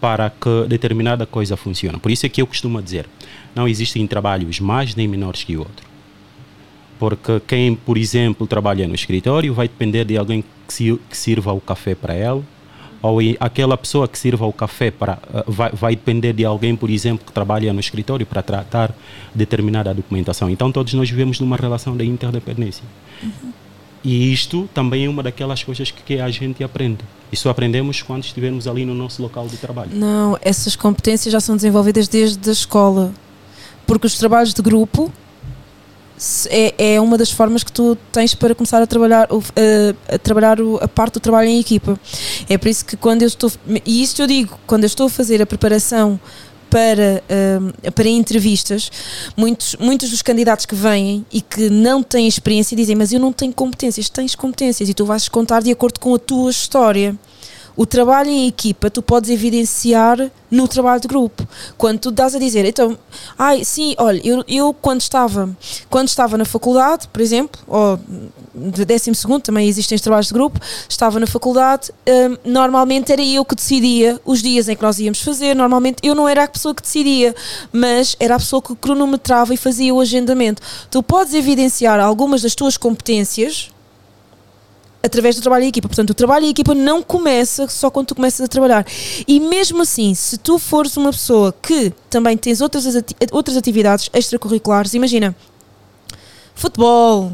para 0.00 0.30
que 0.30 0.66
determinada 0.68 1.26
coisa 1.26 1.56
funcione. 1.56 1.98
Por 1.98 2.10
isso 2.10 2.24
é 2.26 2.28
que 2.28 2.40
eu 2.42 2.46
costumo 2.46 2.80
dizer: 2.82 3.06
não 3.54 3.66
existem 3.66 4.06
trabalhos 4.06 4.60
mais 4.60 4.94
nem 4.94 5.08
menores 5.08 5.42
que 5.42 5.56
o 5.56 5.60
outro. 5.60 5.88
Porque 6.98 7.40
quem, 7.46 7.74
por 7.74 7.96
exemplo, 7.96 8.46
trabalha 8.46 8.86
no 8.86 8.94
escritório 8.94 9.54
vai 9.54 9.66
depender 9.66 10.04
de 10.04 10.18
alguém 10.18 10.44
que, 10.68 10.74
si- 10.74 11.00
que 11.08 11.16
sirva 11.16 11.50
o 11.52 11.60
café 11.60 11.94
para 11.94 12.12
ela, 12.12 12.44
ou 13.02 13.18
aquela 13.38 13.76
pessoa 13.76 14.06
que 14.06 14.18
sirva 14.18 14.46
o 14.46 14.52
café 14.52 14.90
para 14.90 15.18
ah, 15.32 15.44
vai, 15.46 15.70
vai 15.72 15.96
depender 15.96 16.32
de 16.32 16.44
alguém, 16.44 16.76
por 16.76 16.90
exemplo, 16.90 17.24
que 17.26 17.32
trabalha 17.32 17.72
no 17.72 17.80
escritório 17.80 18.26
para 18.26 18.42
tratar 18.42 18.94
determinada 19.34 19.92
documentação. 19.94 20.50
Então 20.50 20.70
todos 20.70 20.92
nós 20.94 21.08
vivemos 21.08 21.40
numa 21.40 21.56
relação 21.56 21.96
de 21.96 22.04
interdependência. 22.04 22.84
E 24.02 24.32
isto 24.32 24.68
também 24.72 25.04
é 25.04 25.08
uma 25.08 25.22
daquelas 25.22 25.62
coisas 25.62 25.90
que, 25.90 26.02
que 26.02 26.20
a 26.20 26.30
gente 26.30 26.64
aprende. 26.64 27.04
Isso 27.30 27.48
aprendemos 27.48 28.00
quando 28.02 28.24
estivermos 28.24 28.66
ali 28.66 28.84
no 28.84 28.94
nosso 28.94 29.22
local 29.22 29.46
de 29.46 29.56
trabalho. 29.56 29.90
Não, 29.92 30.38
essas 30.40 30.74
competências 30.74 31.30
já 31.30 31.40
são 31.40 31.54
desenvolvidas 31.54 32.08
desde 32.08 32.48
a 32.48 32.52
escola. 32.52 33.12
Porque 33.86 34.06
os 34.06 34.16
trabalhos 34.16 34.54
de 34.54 34.62
grupo 34.62 35.12
é, 36.50 36.94
é 36.94 37.00
uma 37.00 37.16
das 37.16 37.30
formas 37.30 37.64
que 37.64 37.72
tu 37.72 37.96
tens 38.12 38.34
para 38.34 38.54
começar 38.54 38.82
a 38.82 38.86
trabalhar, 38.86 39.28
a, 39.30 40.14
a 40.14 40.18
trabalhar 40.18 40.58
a 40.80 40.88
parte 40.88 41.14
do 41.14 41.20
trabalho 41.20 41.48
em 41.48 41.60
equipa. 41.60 41.98
É 42.48 42.58
por 42.58 42.68
isso 42.68 42.84
que 42.84 42.96
quando 42.96 43.22
eu 43.22 43.28
estou. 43.28 43.50
E 43.86 44.02
isto 44.02 44.20
eu 44.22 44.26
digo, 44.26 44.58
quando 44.66 44.84
eu 44.84 44.88
estou 44.88 45.06
a 45.06 45.10
fazer 45.10 45.40
a 45.40 45.46
preparação 45.46 46.20
para, 46.68 47.22
hum, 47.60 47.90
para 47.94 48.08
entrevistas, 48.08 48.90
muitos, 49.36 49.74
muitos 49.80 50.10
dos 50.10 50.22
candidatos 50.22 50.64
que 50.66 50.74
vêm 50.74 51.26
e 51.32 51.40
que 51.40 51.68
não 51.68 52.02
têm 52.02 52.28
experiência 52.28 52.76
dizem: 52.76 52.94
Mas 52.94 53.12
eu 53.12 53.18
não 53.18 53.32
tenho 53.32 53.52
competências. 53.52 54.08
Tens 54.08 54.34
competências 54.34 54.88
e 54.88 54.94
tu 54.94 55.04
vais 55.04 55.28
contar 55.28 55.62
de 55.62 55.70
acordo 55.70 55.98
com 55.98 56.14
a 56.14 56.18
tua 56.18 56.50
história. 56.50 57.18
O 57.80 57.86
trabalho 57.86 58.28
em 58.28 58.46
equipa 58.46 58.90
tu 58.90 59.00
podes 59.00 59.30
evidenciar 59.30 60.30
no 60.50 60.68
trabalho 60.68 61.00
de 61.00 61.08
grupo. 61.08 61.48
Quando 61.78 61.98
tu 61.98 62.10
dás 62.10 62.34
a 62.34 62.38
dizer, 62.38 62.66
então, 62.66 62.98
ai, 63.38 63.64
sim, 63.64 63.94
olha, 63.96 64.20
eu, 64.22 64.44
eu 64.46 64.74
quando 64.74 65.00
estava 65.00 65.48
quando 65.88 66.08
estava 66.08 66.36
na 66.36 66.44
faculdade, 66.44 67.08
por 67.08 67.22
exemplo, 67.22 67.58
ou 67.66 67.98
de 68.54 68.84
décimo 68.84 69.14
segundo, 69.14 69.40
também 69.40 69.66
existem 69.66 69.96
os 69.96 70.02
trabalhos 70.02 70.26
de 70.26 70.34
grupo, 70.34 70.60
estava 70.86 71.18
na 71.18 71.26
faculdade, 71.26 71.90
hum, 72.06 72.36
normalmente 72.44 73.12
era 73.12 73.22
eu 73.22 73.46
que 73.46 73.54
decidia 73.54 74.20
os 74.26 74.42
dias 74.42 74.68
em 74.68 74.76
que 74.76 74.82
nós 74.82 74.98
íamos 74.98 75.22
fazer, 75.22 75.56
normalmente 75.56 76.00
eu 76.02 76.14
não 76.14 76.28
era 76.28 76.44
a 76.44 76.48
pessoa 76.48 76.74
que 76.74 76.82
decidia, 76.82 77.34
mas 77.72 78.14
era 78.20 78.34
a 78.34 78.38
pessoa 78.38 78.60
que 78.60 78.76
cronometrava 78.76 79.54
e 79.54 79.56
fazia 79.56 79.94
o 79.94 80.00
agendamento. 80.00 80.60
Tu 80.90 81.02
podes 81.02 81.32
evidenciar 81.32 81.98
algumas 81.98 82.42
das 82.42 82.54
tuas 82.54 82.76
competências 82.76 83.70
através 85.02 85.36
do 85.36 85.42
trabalho 85.42 85.64
em 85.64 85.68
equipa. 85.68 85.88
Portanto, 85.88 86.10
o 86.10 86.14
trabalho 86.14 86.44
em 86.44 86.50
equipa 86.50 86.74
não 86.74 87.02
começa 87.02 87.68
só 87.68 87.90
quando 87.90 88.08
tu 88.08 88.14
começas 88.14 88.40
a 88.40 88.48
trabalhar. 88.48 88.86
E 89.26 89.40
mesmo 89.40 89.82
assim, 89.82 90.14
se 90.14 90.38
tu 90.38 90.58
fores 90.58 90.96
uma 90.96 91.10
pessoa 91.10 91.54
que 91.62 91.92
também 92.08 92.36
tens 92.36 92.60
outras, 92.60 92.84
outras 93.32 93.56
atividades 93.56 94.10
extracurriculares, 94.12 94.94
imagina, 94.94 95.34
futebol, 96.54 97.32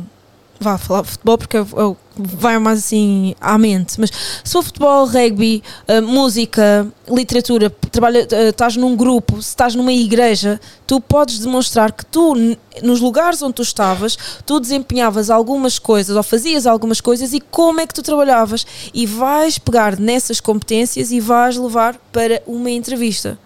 vá 0.58 0.78
falar 0.78 1.04
futebol 1.04 1.38
porque 1.38 1.58
o 1.58 1.94
que 1.94 2.36
vai 2.36 2.58
mais 2.58 2.78
assim 2.78 3.34
à 3.40 3.58
mente, 3.58 4.00
mas 4.00 4.10
se 4.42 4.52
for 4.52 4.62
futebol, 4.62 5.06
rugby, 5.06 5.62
eh, 5.86 6.00
música, 6.00 6.86
literatura, 7.08 7.68
trabalha, 7.90 8.26
eh, 8.30 8.48
estás 8.48 8.76
num 8.76 8.96
grupo, 8.96 9.42
se 9.42 9.50
estás 9.50 9.74
numa 9.74 9.92
igreja, 9.92 10.58
tu 10.86 10.98
podes 11.00 11.38
demonstrar 11.38 11.92
que 11.92 12.06
tu, 12.06 12.34
nos 12.82 13.00
lugares 13.00 13.42
onde 13.42 13.54
tu 13.54 13.62
estavas, 13.62 14.16
tu 14.46 14.58
desempenhavas 14.58 15.28
algumas 15.28 15.78
coisas 15.78 16.16
ou 16.16 16.22
fazias 16.22 16.66
algumas 16.66 17.00
coisas 17.00 17.34
e 17.34 17.40
como 17.40 17.80
é 17.80 17.86
que 17.86 17.94
tu 17.94 18.02
trabalhavas 18.02 18.66
e 18.94 19.04
vais 19.04 19.58
pegar 19.58 19.98
nessas 19.98 20.40
competências 20.40 21.10
e 21.10 21.20
vais 21.20 21.56
levar 21.56 21.98
para 22.10 22.42
uma 22.46 22.70
entrevista 22.70 23.38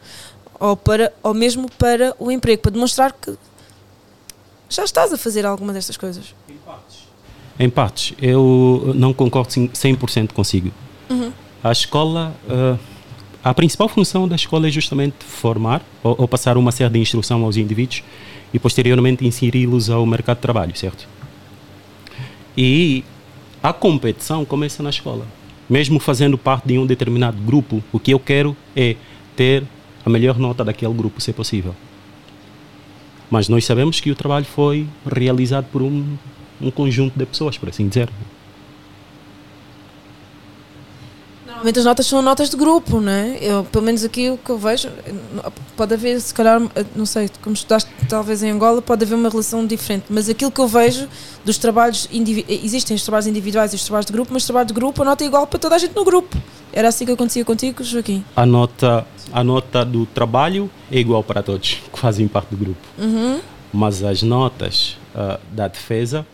ou, 0.60 0.76
para, 0.76 1.12
ou 1.22 1.34
mesmo 1.34 1.68
para 1.72 2.14
o 2.18 2.30
emprego, 2.30 2.62
para 2.62 2.70
demonstrar 2.70 3.12
que 3.12 3.36
já 4.68 4.84
estás 4.84 5.12
a 5.12 5.18
fazer 5.18 5.44
alguma 5.44 5.72
destas 5.72 5.96
coisas. 5.96 6.34
Em 7.62 7.68
partes, 7.68 8.14
eu 8.22 8.92
não 8.96 9.12
concordo 9.12 9.52
cem- 9.52 9.68
100% 9.68 10.32
consigo. 10.32 10.70
A 11.62 11.70
escola, 11.70 12.34
eh, 12.48 12.76
a 13.44 13.52
principal 13.52 13.86
função 13.86 14.26
da 14.26 14.34
escola 14.34 14.66
é 14.66 14.70
justamente 14.70 15.16
formar 15.26 15.82
ou, 16.02 16.14
ou 16.20 16.26
passar 16.26 16.56
uma 16.56 16.72
série 16.72 16.94
de 16.94 16.98
instrução 17.00 17.44
aos 17.44 17.58
indivíduos 17.58 18.02
e 18.54 18.58
posteriormente 18.58 19.26
inseri-los 19.26 19.90
ao 19.90 20.06
mercado 20.06 20.38
de 20.38 20.42
trabalho, 20.42 20.74
certo? 20.74 21.06
E 22.56 23.04
a 23.62 23.74
competição 23.74 24.42
começa 24.46 24.82
na 24.82 24.88
escola. 24.88 25.26
Mesmo 25.68 26.00
fazendo 26.00 26.38
parte 26.38 26.66
de 26.66 26.78
um 26.78 26.86
determinado 26.86 27.36
grupo, 27.42 27.82
o 27.92 27.98
que 28.00 28.12
eu 28.12 28.18
quero 28.18 28.56
é 28.74 28.96
ter 29.36 29.64
a 30.04 30.08
melhor 30.08 30.38
nota 30.38 30.64
daquele 30.64 30.94
grupo, 30.94 31.20
se 31.20 31.30
possível. 31.32 31.74
Mas 33.30 33.48
nós 33.48 33.64
sabemos 33.66 34.00
que 34.00 34.10
o 34.10 34.14
trabalho 34.14 34.46
foi 34.46 34.86
realizado 35.06 35.66
por 35.70 35.82
um, 35.82 36.16
um 36.60 36.70
conjunto 36.70 37.18
de 37.18 37.26
pessoas, 37.26 37.56
por 37.56 37.68
assim 37.68 37.88
dizer. 37.88 38.08
Normalmente 41.60 41.78
as 41.78 41.84
notas 41.84 42.06
são 42.06 42.22
notas 42.22 42.48
de 42.48 42.56
grupo, 42.56 43.00
não 43.02 43.12
é? 43.12 43.36
Eu, 43.38 43.64
pelo 43.64 43.84
menos 43.84 44.02
aqui 44.02 44.30
o 44.30 44.38
que 44.38 44.48
eu 44.48 44.56
vejo, 44.56 44.88
pode 45.76 45.92
haver, 45.92 46.18
se 46.18 46.32
calhar, 46.32 46.58
não 46.96 47.04
sei, 47.04 47.28
como 47.42 47.52
estudaste 47.52 47.90
talvez 48.08 48.42
em 48.42 48.50
Angola, 48.50 48.80
pode 48.80 49.04
haver 49.04 49.14
uma 49.14 49.28
relação 49.28 49.66
diferente, 49.66 50.06
mas 50.08 50.30
aquilo 50.30 50.50
que 50.50 50.58
eu 50.58 50.66
vejo 50.66 51.06
dos 51.44 51.58
trabalhos, 51.58 52.08
existem 52.48 52.96
os 52.96 53.02
trabalhos 53.02 53.26
individuais 53.26 53.74
e 53.74 53.76
os 53.76 53.84
trabalhos 53.84 54.06
de 54.06 54.12
grupo, 54.12 54.32
mas 54.32 54.46
trabalho 54.46 54.68
de 54.68 54.72
grupo, 54.72 55.02
a 55.02 55.04
nota 55.04 55.22
é 55.22 55.26
igual 55.26 55.46
para 55.46 55.58
toda 55.58 55.74
a 55.74 55.78
gente 55.78 55.94
no 55.94 56.02
grupo. 56.02 56.34
Era 56.72 56.88
assim 56.88 57.04
que 57.04 57.12
acontecia 57.12 57.44
contigo, 57.44 57.84
Joaquim? 57.84 58.24
A 58.34 58.46
nota, 58.46 59.06
a 59.30 59.44
nota 59.44 59.84
do 59.84 60.06
trabalho 60.06 60.70
é 60.90 60.98
igual 60.98 61.22
para 61.22 61.42
todos 61.42 61.74
que 61.92 61.98
fazem 61.98 62.26
parte 62.26 62.48
do 62.52 62.56
grupo. 62.56 62.80
Uhum. 62.98 63.38
Mas 63.70 64.02
as 64.02 64.22
notas 64.22 64.96
ah, 65.14 65.38
da 65.52 65.68
defesa 65.68 66.26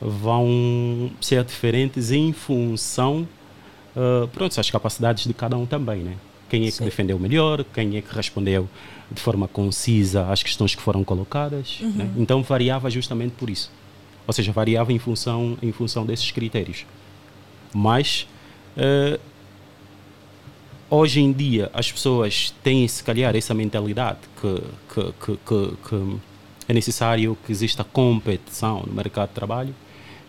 vão 0.00 1.10
ser 1.20 1.44
diferentes 1.44 2.10
em 2.10 2.32
função, 2.32 3.28
uh, 3.94 4.26
pronto, 4.28 4.56
das 4.56 4.70
capacidades 4.70 5.24
de 5.24 5.34
cada 5.34 5.56
um 5.56 5.66
também, 5.66 6.00
né? 6.02 6.16
Quem 6.48 6.62
é 6.62 6.66
que 6.66 6.72
Sim. 6.72 6.84
defendeu 6.84 7.18
melhor, 7.18 7.64
quem 7.64 7.96
é 7.96 8.00
que 8.02 8.12
respondeu 8.14 8.68
de 9.10 9.20
forma 9.20 9.46
concisa 9.46 10.26
às 10.30 10.42
questões 10.42 10.74
que 10.74 10.82
foram 10.82 11.04
colocadas, 11.04 11.78
né? 11.80 12.10
Então 12.16 12.42
variava 12.42 12.90
justamente 12.90 13.32
por 13.32 13.50
isso. 13.50 13.70
Ou 14.26 14.32
seja, 14.32 14.50
variava 14.52 14.92
em 14.92 14.98
função, 14.98 15.56
em 15.62 15.72
função 15.72 16.04
desses 16.04 16.30
critérios. 16.30 16.86
Mas 17.72 18.26
eh, 18.76 19.18
hoje 20.88 21.20
em 21.20 21.32
dia 21.32 21.70
as 21.72 21.90
pessoas 21.90 22.54
têm 22.62 22.86
se 22.86 23.02
calhar 23.02 23.34
essa 23.34 23.54
mentalidade 23.54 24.18
que, 24.40 24.62
que, 24.92 25.12
que, 25.12 25.38
que, 25.46 25.76
que 25.88 26.16
é 26.68 26.72
necessário 26.72 27.36
que 27.44 27.52
exista 27.52 27.84
competição 27.84 28.84
no 28.86 28.92
mercado 28.92 29.28
de 29.28 29.34
trabalho 29.34 29.74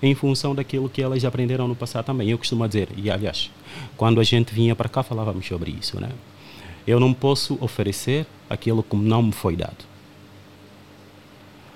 em 0.01 0.15
função 0.15 0.55
daquilo 0.55 0.89
que 0.89 1.01
elas 1.01 1.23
aprenderam 1.23 1.67
no 1.67 1.75
passado 1.75 2.05
também. 2.05 2.29
Eu 2.29 2.37
costumo 2.37 2.67
dizer, 2.67 2.89
e 2.97 3.09
aliás, 3.09 3.51
quando 3.95 4.19
a 4.19 4.23
gente 4.23 4.53
vinha 4.53 4.75
para 4.75 4.89
cá 4.89 5.03
falávamos 5.03 5.45
sobre 5.45 5.71
isso, 5.71 5.99
né? 5.99 6.09
Eu 6.85 6.99
não 6.99 7.13
posso 7.13 7.57
oferecer 7.61 8.25
aquilo 8.49 8.81
que 8.81 8.95
não 8.95 9.21
me 9.21 9.31
foi 9.31 9.55
dado. 9.55 9.91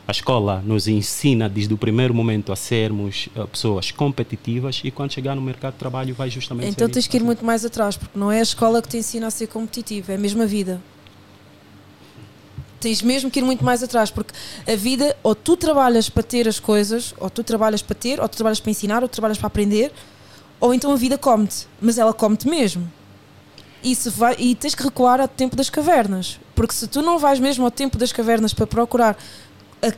A 0.08 0.12
escola 0.12 0.62
nos 0.64 0.88
ensina 0.88 1.50
desde 1.50 1.74
o 1.74 1.78
primeiro 1.78 2.14
momento 2.14 2.52
a 2.52 2.56
sermos 2.56 3.28
eh, 3.36 3.44
pessoas 3.46 3.90
competitivas 3.90 4.82
e 4.84 4.92
quando 4.92 5.12
chegar 5.14 5.36
no 5.36 5.42
mercado 5.42 5.74
de 5.74 5.80
trabalho 5.80 6.14
vai 6.14 6.30
justamente 6.30 6.70
Então 6.70 6.88
tens 6.88 7.04
isso. 7.04 7.10
que 7.10 7.18
ir 7.18 7.24
muito 7.24 7.44
mais 7.44 7.66
atrás, 7.66 7.98
porque 7.98 8.18
não 8.18 8.32
é 8.32 8.40
a 8.40 8.44
escola 8.44 8.82
que 8.84 8.88
te 8.88 8.98
ensina 8.98 9.28
a 9.28 9.32
ser 9.32 9.48
competitivo, 9.48 10.12
é 10.12 10.16
a 10.16 10.18
mesma 10.18 10.46
vida. 10.46 10.80
Tens 12.86 13.02
mesmo 13.02 13.32
que 13.32 13.40
ir 13.40 13.42
muito 13.42 13.66
mais 13.66 13.82
atrás, 13.82 14.12
porque 14.12 14.32
a 14.72 14.76
vida, 14.76 15.18
ou 15.24 15.34
tu 15.34 15.58
trabalhas 15.58 16.08
para 16.08 16.22
ter 16.22 16.48
as 16.48 16.60
coisas, 16.60 17.16
ou 17.18 17.32
tu 17.32 17.44
trabalhas 17.44 17.82
para 17.82 17.96
ter, 17.96 18.22
ou 18.22 18.30
tu 18.30 18.36
trabalhas 18.38 18.60
para 18.60 18.70
ensinar, 18.70 19.02
ou 19.02 19.10
tu 19.10 19.14
trabalhas 19.14 19.40
para 19.40 19.48
aprender, 19.48 19.92
ou 20.60 20.72
então 20.72 20.92
a 20.92 20.96
vida 20.96 21.18
come-te, 21.18 21.68
mas 21.82 21.98
ela 21.98 22.14
come-te 22.14 22.48
mesmo. 22.48 22.88
Isso 23.84 24.12
vai, 24.12 24.36
e 24.38 24.54
tens 24.54 24.76
que 24.76 24.84
recuar 24.84 25.20
ao 25.20 25.28
tempo 25.28 25.56
das 25.56 25.68
cavernas, 25.68 26.40
porque 26.54 26.76
se 26.76 26.86
tu 26.88 27.02
não 27.02 27.18
vais 27.18 27.40
mesmo 27.40 27.66
ao 27.66 27.72
tempo 27.72 27.98
das 27.98 28.12
cavernas 28.12 28.54
para 28.54 28.68
procurar 28.68 29.18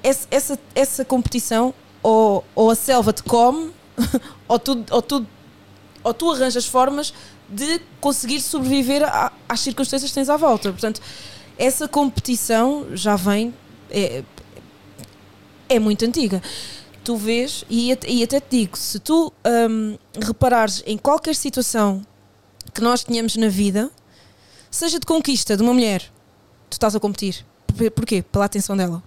essa, 0.01 0.25
essa, 0.31 0.59
essa 0.73 1.03
competição, 1.03 1.73
ou, 2.01 2.41
ou 2.55 2.71
a 2.71 2.75
selva 2.75 3.11
te 3.11 3.21
come, 3.21 3.69
ou 4.47 4.57
tu, 4.57 4.81
ou 4.91 5.01
tu 5.01 5.27
ou 6.05 6.13
tu 6.13 6.31
arranjas 6.31 6.65
formas 6.65 7.13
de 7.49 7.81
conseguir 7.99 8.39
sobreviver 8.39 9.03
a- 9.03 9.33
às 9.49 9.59
circunstâncias 9.59 10.09
que 10.09 10.15
tens 10.15 10.29
à 10.29 10.37
volta. 10.37 10.71
Portanto, 10.71 11.01
essa 11.57 11.87
competição 11.87 12.87
já 12.93 13.15
vem. 13.15 13.53
É, 13.89 14.23
é 15.69 15.79
muito 15.79 16.05
antiga. 16.05 16.41
Tu 17.03 17.15
vês, 17.15 17.63
e, 17.69 17.97
e 18.07 18.23
até 18.23 18.39
te 18.39 18.47
digo, 18.57 18.77
se 18.77 18.99
tu 18.99 19.31
hum, 19.69 19.97
reparares 20.21 20.83
em 20.85 20.97
qualquer 20.97 21.35
situação 21.35 22.01
que 22.73 22.81
nós 22.81 23.03
tenhamos 23.03 23.35
na 23.37 23.47
vida, 23.47 23.89
seja 24.69 24.99
de 24.99 25.05
conquista 25.05 25.55
de 25.55 25.63
uma 25.63 25.73
mulher, 25.73 26.01
tu 26.69 26.73
estás 26.73 26.95
a 26.95 26.99
competir. 26.99 27.45
Por- 27.65 27.91
Porquê? 27.91 28.21
Pela 28.21 28.45
atenção 28.45 28.75
dela. 28.75 29.01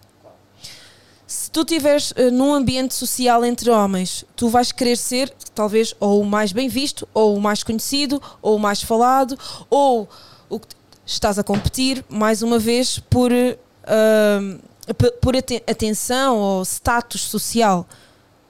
Se 1.27 1.51
tu 1.51 1.61
estiveres 1.61 2.13
eh, 2.17 2.31
num 2.31 2.53
ambiente 2.55 2.93
social 2.95 3.45
entre 3.45 3.71
homens, 3.71 4.25
tu 4.35 4.49
vais 4.49 4.73
querer 4.73 4.97
ser, 4.97 5.31
talvez, 5.55 5.95
ou 6.01 6.23
o 6.23 6.27
mais 6.27 6.51
bem 6.53 6.69
visto, 6.69 7.07
ou 7.15 7.37
o 7.37 7.41
mais 7.41 7.63
conhecido, 7.63 8.21
ou 8.43 8.57
o 8.57 8.59
mais 8.59 8.83
falado, 8.83 9.39
ou 9.69 10.09
o 10.49 10.59
que 10.59 10.75
estás 11.13 11.39
a 11.39 11.43
competir, 11.45 12.05
mais 12.09 12.41
uma 12.43 12.59
vez, 12.59 12.99
por, 12.99 13.31
p- 13.31 15.11
por 15.21 15.37
aten- 15.37 15.63
atenção 15.69 16.39
ou 16.39 16.63
status 16.63 17.23
social. 17.23 17.87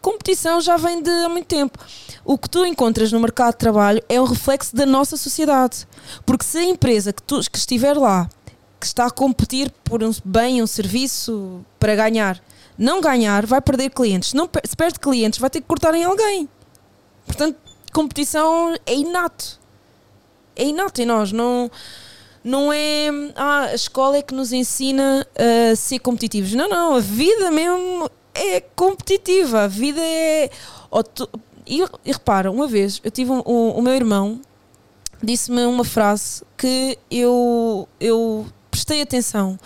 Competição 0.00 0.60
já 0.60 0.76
vem 0.76 1.02
de 1.02 1.10
há 1.10 1.28
muito 1.28 1.46
tempo. 1.46 1.78
O 2.24 2.38
que 2.38 2.48
tu 2.48 2.64
encontras 2.64 3.12
no 3.12 3.20
mercado 3.20 3.52
de 3.52 3.58
trabalho 3.58 4.02
é 4.08 4.20
um 4.20 4.24
reflexo 4.24 4.74
da 4.74 4.86
nossa 4.86 5.16
sociedade. 5.16 5.86
Porque 6.24 6.44
se 6.44 6.58
a 6.58 6.64
empresa 6.64 7.12
que, 7.12 7.22
tu, 7.22 7.40
que 7.50 7.58
estiver 7.58 7.96
lá, 7.96 8.28
que 8.78 8.86
está 8.86 9.06
a 9.06 9.10
competir 9.10 9.70
por 9.84 10.02
um 10.02 10.10
bem, 10.24 10.62
um 10.62 10.66
serviço 10.66 11.64
para 11.78 11.94
ganhar, 11.94 12.42
não 12.78 13.00
ganhar, 13.00 13.44
vai 13.44 13.60
perder 13.60 13.90
clientes. 13.90 14.32
Não, 14.32 14.48
se 14.64 14.74
perde 14.74 14.98
clientes, 14.98 15.38
vai 15.38 15.50
ter 15.50 15.60
que 15.60 15.66
cortar 15.66 15.94
em 15.94 16.04
alguém. 16.04 16.48
Portanto, 17.26 17.58
competição 17.92 18.74
é 18.86 18.94
inato. 18.94 19.58
É 20.56 20.64
inato 20.64 21.02
em 21.02 21.04
nós. 21.06 21.30
Não, 21.30 21.70
não 22.42 22.72
é 22.72 23.08
ah, 23.36 23.66
a 23.66 23.74
escola 23.74 24.16
é 24.16 24.22
que 24.22 24.34
nos 24.34 24.52
ensina 24.52 25.26
a 25.72 25.76
ser 25.76 25.98
competitivos. 25.98 26.52
Não, 26.54 26.68
não. 26.68 26.94
A 26.96 27.00
vida 27.00 27.50
mesmo 27.50 28.10
é 28.34 28.60
competitiva. 28.74 29.62
A 29.62 29.66
vida 29.68 30.00
é. 30.00 30.50
e, 31.66 31.82
e 32.04 32.12
repara, 32.12 32.50
uma 32.50 32.66
vez 32.66 33.00
eu 33.04 33.10
tive 33.10 33.30
um, 33.30 33.42
um- 33.46 33.70
o 33.70 33.82
meu 33.82 33.94
irmão 33.94 34.40
disse-me 35.22 35.64
uma 35.66 35.84
frase 35.84 36.42
que 36.56 36.98
eu, 37.10 37.86
eu 38.00 38.46
prestei 38.70 39.02
atenção. 39.02 39.58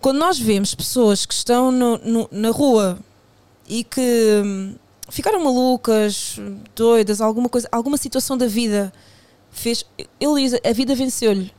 Quando 0.00 0.18
nós 0.18 0.38
vemos 0.38 0.72
pessoas 0.74 1.26
que 1.26 1.34
estão 1.34 1.72
no- 1.72 1.98
no- 1.98 2.28
na 2.30 2.50
rua 2.50 2.96
e 3.68 3.82
que 3.82 4.42
hum, 4.44 4.74
ficaram 5.08 5.42
malucas, 5.42 6.36
doidas, 6.76 7.20
alguma 7.20 7.48
coisa, 7.48 7.68
alguma 7.72 7.96
situação 7.96 8.36
da 8.38 8.46
vida 8.46 8.92
fez. 9.50 9.84
Ele 10.20 10.42
diz: 10.48 10.60
a 10.64 10.72
vida 10.72 10.94
venceu-lhe. 10.94 11.52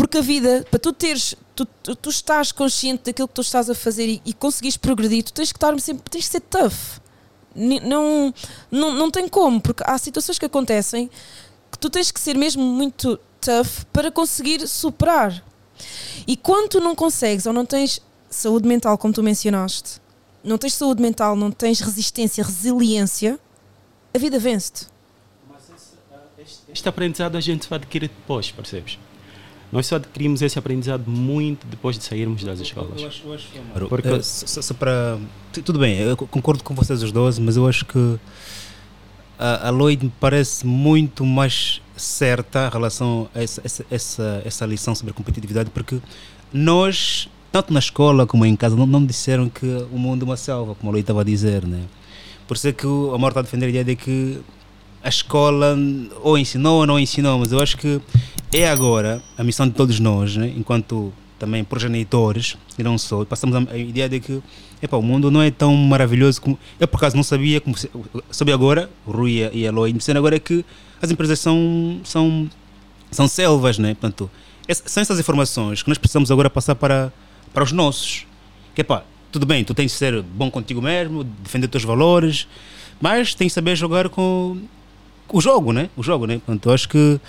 Porque 0.00 0.16
a 0.16 0.22
vida, 0.22 0.66
para 0.70 0.78
tu 0.78 0.94
teres, 0.94 1.36
tu, 1.54 1.66
tu, 1.66 1.94
tu 1.94 2.08
estás 2.08 2.52
consciente 2.52 3.04
daquilo 3.04 3.28
que 3.28 3.34
tu 3.34 3.42
estás 3.42 3.68
a 3.68 3.74
fazer 3.74 4.08
e, 4.08 4.22
e 4.24 4.32
conseguires 4.32 4.78
progredir, 4.78 5.22
tu 5.22 5.30
tens 5.30 5.52
que 5.52 5.58
estar 5.58 5.78
sempre, 5.78 6.08
tens 6.08 6.24
que 6.24 6.30
ser 6.30 6.40
tough. 6.40 6.98
Não, 7.54 8.32
não, 8.70 8.94
não 8.94 9.10
tem 9.10 9.28
como, 9.28 9.60
porque 9.60 9.82
há 9.86 9.98
situações 9.98 10.38
que 10.38 10.46
acontecem 10.46 11.10
que 11.70 11.78
tu 11.78 11.90
tens 11.90 12.10
que 12.10 12.18
ser 12.18 12.34
mesmo 12.34 12.62
muito 12.62 13.20
tough 13.42 13.84
para 13.92 14.10
conseguir 14.10 14.66
superar. 14.66 15.44
E 16.26 16.34
quando 16.34 16.70
tu 16.70 16.80
não 16.80 16.94
consegues 16.94 17.44
ou 17.44 17.52
não 17.52 17.66
tens 17.66 18.00
saúde 18.30 18.66
mental, 18.66 18.96
como 18.96 19.12
tu 19.12 19.22
mencionaste, 19.22 20.00
não 20.42 20.56
tens 20.56 20.72
saúde 20.72 21.02
mental, 21.02 21.36
não 21.36 21.50
tens 21.50 21.80
resistência, 21.80 22.42
resiliência, 22.42 23.38
a 24.14 24.18
vida 24.18 24.38
vence-te. 24.38 24.86
Este 26.72 26.88
aprendizado 26.88 27.36
a 27.36 27.40
gente 27.40 27.68
vai 27.68 27.78
adquirir 27.78 28.08
depois, 28.08 28.50
percebes? 28.50 28.98
Nós 29.72 29.86
só 29.86 29.96
adquirimos 29.96 30.42
esse 30.42 30.58
aprendizado 30.58 31.08
muito 31.08 31.66
depois 31.66 31.96
de 31.96 32.02
sairmos 32.04 32.42
das 32.42 32.58
escolas. 32.60 33.00
Claro, 33.70 33.88
Porque- 33.88 34.08
eh, 34.08 34.22
só- 34.22 34.46
só- 34.46 34.62
só 34.62 34.74
para- 34.74 35.18
tu- 35.52 35.62
Tudo 35.62 35.78
bem, 35.78 35.96
eu 35.98 36.16
co- 36.16 36.26
concordo 36.26 36.64
com 36.64 36.74
vocês 36.74 37.02
os 37.02 37.12
dois, 37.12 37.38
mas 37.38 37.56
eu 37.56 37.68
acho 37.68 37.84
que 37.84 38.18
a, 39.38 39.68
a 39.68 39.70
Lloyd 39.70 40.04
me 40.06 40.12
parece 40.18 40.66
muito 40.66 41.24
mais 41.24 41.80
certa 41.96 42.66
em 42.66 42.70
relação 42.70 43.28
a 43.34 43.42
essa, 43.42 43.60
essa, 43.64 43.86
essa, 43.90 44.42
essa 44.44 44.66
lição 44.66 44.94
sobre 44.94 45.12
competitividade, 45.14 45.70
porque 45.70 45.98
nós, 46.52 47.28
tanto 47.52 47.72
na 47.72 47.78
escola 47.78 48.26
como 48.26 48.44
em 48.44 48.56
casa, 48.56 48.74
não, 48.76 48.86
não 48.86 49.00
me 49.00 49.06
disseram 49.06 49.48
que 49.48 49.66
o 49.92 49.98
mundo 49.98 50.22
é 50.22 50.26
uma 50.26 50.36
selva, 50.36 50.74
como 50.74 50.90
a 50.90 50.92
Lloyd 50.92 51.02
estava 51.04 51.20
a 51.20 51.24
dizer, 51.24 51.64
né? 51.66 51.82
Por 52.48 52.56
isso 52.56 52.66
é 52.68 52.72
que 52.72 52.86
o 52.86 53.14
Amor 53.14 53.28
está 53.28 53.40
a 53.40 53.42
defender 53.44 53.66
a 53.66 53.68
ideia 53.68 53.84
de 53.84 53.94
que 53.96 54.40
a 55.02 55.08
escola 55.08 55.76
ou 56.22 56.36
ensinou 56.36 56.80
ou 56.80 56.86
não 56.86 56.98
ensinou, 56.98 57.38
mas 57.38 57.52
eu 57.52 57.60
acho 57.60 57.76
que 57.76 58.00
é 58.52 58.68
agora 58.68 59.22
a 59.38 59.44
missão 59.44 59.66
de 59.66 59.74
todos 59.74 59.98
nós, 60.00 60.36
né? 60.36 60.52
enquanto 60.56 61.12
também 61.38 61.64
progenitores, 61.64 62.56
e 62.78 62.82
não 62.82 62.98
só, 62.98 63.24
passamos 63.24 63.56
a, 63.56 63.72
a 63.72 63.76
ideia 63.78 64.08
de 64.08 64.20
que 64.20 64.42
epá, 64.82 64.96
o 64.96 65.02
mundo 65.02 65.30
não 65.30 65.40
é 65.40 65.50
tão 65.50 65.74
maravilhoso 65.74 66.40
como. 66.42 66.58
Eu 66.78 66.86
por 66.86 66.98
acaso 66.98 67.16
não 67.16 67.22
sabia, 67.22 67.60
como 67.60 67.74
soube 68.30 68.52
agora, 68.52 68.90
o 69.06 69.10
Rui 69.10 69.48
e 69.52 69.66
a- 69.66 69.72
me 69.72 69.92
disseram 69.94 70.18
agora 70.18 70.38
que 70.38 70.64
as 71.00 71.10
empresas 71.10 71.38
são, 71.40 72.00
são, 72.04 72.50
são 73.10 73.26
selvas, 73.26 73.78
né? 73.78 73.94
Portanto, 73.94 74.30
essa- 74.68 74.82
são 74.86 75.00
essas 75.00 75.18
informações 75.18 75.82
que 75.82 75.88
nós 75.88 75.96
precisamos 75.96 76.30
agora 76.30 76.50
passar 76.50 76.74
para, 76.74 77.10
para 77.54 77.64
os 77.64 77.72
nossos. 77.72 78.26
Que 78.74 78.82
epá, 78.82 79.02
tudo 79.32 79.46
bem, 79.46 79.64
tu 79.64 79.72
tens 79.72 79.92
de 79.92 79.96
ser 79.96 80.20
bom 80.22 80.50
contigo 80.50 80.82
mesmo, 80.82 81.24
defender 81.24 81.66
os 81.66 81.70
teus 81.70 81.84
valores, 81.84 82.46
mas 83.00 83.34
tens 83.34 83.46
de 83.48 83.54
saber 83.54 83.76
jogar 83.76 84.10
com 84.10 84.58
o 85.36 85.40
jogo, 85.40 85.72
né? 85.72 85.88
O 85.96 86.02
jogo, 86.02 86.26
né? 86.26 86.40
Portanto, 86.44 86.68
eu 86.68 86.74
acho 86.74 86.88
que 86.88 87.20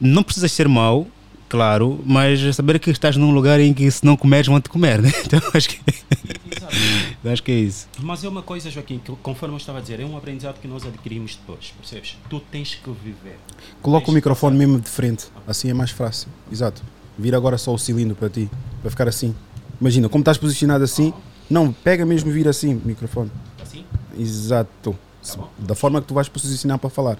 não 0.00 0.22
precisas 0.22 0.52
ser 0.52 0.68
mau, 0.68 1.06
claro, 1.48 2.00
mas 2.04 2.40
saber 2.54 2.78
que 2.78 2.90
estás 2.90 3.16
num 3.16 3.32
lugar 3.32 3.60
em 3.60 3.72
que 3.72 3.90
se 3.90 4.04
não 4.04 4.16
comeres 4.16 4.46
vão 4.46 4.60
te 4.60 4.68
comer, 4.68 5.00
né? 5.00 5.12
Então 5.24 5.40
acho 5.54 5.68
que, 5.68 5.80
eu 7.24 7.32
acho 7.32 7.42
que 7.42 7.52
é 7.52 7.54
isso. 7.54 7.88
Mas 8.00 8.24
é 8.24 8.28
uma 8.28 8.42
coisa, 8.42 8.70
Joaquim, 8.70 8.98
que 8.98 9.12
conforme 9.22 9.54
eu 9.54 9.58
estava 9.58 9.78
a 9.78 9.80
dizer, 9.80 10.00
é 10.00 10.04
um 10.04 10.16
aprendizado 10.16 10.60
que 10.60 10.68
nós 10.68 10.84
adquirimos 10.84 11.36
depois, 11.36 11.72
percebes? 11.78 12.16
Tu 12.28 12.40
tens 12.50 12.74
que 12.74 12.90
viver. 12.90 13.38
Coloca 13.80 14.10
o 14.10 14.14
microfone 14.14 14.56
mesmo 14.56 14.80
de 14.80 14.88
frente, 14.88 15.26
assim 15.46 15.70
é 15.70 15.74
mais 15.74 15.90
fácil. 15.90 16.28
Exato. 16.50 16.82
Vira 17.16 17.36
agora 17.36 17.56
só 17.56 17.72
o 17.72 17.78
cilindro 17.78 18.16
para 18.16 18.28
ti, 18.28 18.50
para 18.82 18.90
ficar 18.90 19.08
assim. 19.08 19.34
Imagina, 19.80 20.08
como 20.08 20.22
estás 20.22 20.38
posicionado 20.38 20.82
assim, 20.82 21.12
não, 21.48 21.72
pega 21.72 22.04
mesmo 22.04 22.30
vira 22.30 22.50
assim 22.50 22.74
o 22.74 22.82
microfone. 22.84 23.30
Assim? 23.62 23.84
Exato. 24.18 24.96
Tá. 25.22 25.44
Da 25.58 25.74
forma 25.74 26.00
que 26.00 26.06
tu 26.06 26.14
vais 26.14 26.28
posicionar 26.28 26.78
para 26.78 26.90
falar. 26.90 27.18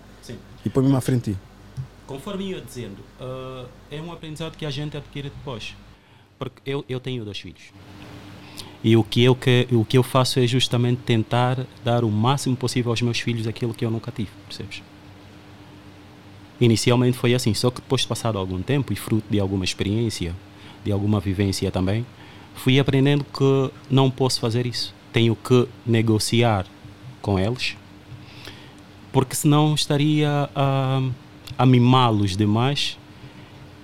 E 0.65 0.71
põe 0.71 0.83
mesmo 0.83 0.97
à 0.97 1.01
frente. 1.01 1.37
Conforme 2.07 2.51
ia 2.51 2.61
dizendo, 2.61 2.99
ah, 3.21 3.67
é 3.91 4.01
um 4.01 4.13
aprendizado 4.13 4.57
que 4.57 4.67
a 4.67 4.71
gente 4.71 4.97
adquire 4.97 5.31
depois. 5.31 5.75
Porque 6.39 6.61
eu, 6.65 6.85
eu 6.89 7.01
tenho 7.01 7.25
dois 7.25 7.39
filhos. 7.39 7.73
E 8.83 8.97
o 8.97 9.03
que, 9.03 9.25
eu 9.25 9.35
que, 9.35 9.67
o 9.73 9.85
que 9.85 9.97
eu 9.97 10.03
faço 10.03 10.39
é 10.39 10.47
justamente 10.47 11.01
tentar 11.03 11.67
dar 11.83 12.05
o 12.05 12.11
máximo 12.11 12.55
possível 12.55 12.93
aos 12.93 13.01
meus 13.01 13.19
filhos 13.19 13.47
aquilo 13.47 13.73
que 13.73 13.83
eu 13.85 13.91
nunca 13.91 14.13
tive, 14.13 14.29
percebes? 14.47 14.83
Inicialmente 16.61 17.17
foi 17.17 17.35
assim, 17.35 17.55
só 17.55 17.71
que 17.71 17.81
depois 17.81 18.03
de 18.03 18.09
passado 18.09 18.39
algum 18.39 18.61
tempo 18.63 18.93
e 18.93 18.97
fruto 18.97 19.25
de 19.31 19.41
alguma 19.41 19.65
experiência, 19.65 20.35
de 20.85 20.93
alguma 20.93 21.19
vivência 21.19 21.71
também, 21.71 22.05
fui 22.55 22.79
aprendendo 22.79 23.25
que 23.25 23.71
não 23.91 24.11
posso 24.11 24.39
fazer 24.39 24.67
isso. 24.67 24.95
Tenho 25.13 25.35
que 25.35 25.67
negociar 25.87 26.67
com 27.23 27.39
eles, 27.39 27.77
porque 29.15 29.37
senão 29.37 29.77
estaria 29.77 30.51
a, 30.57 31.01
a 31.57 31.65
mimá-los 31.65 32.37
demais 32.37 32.99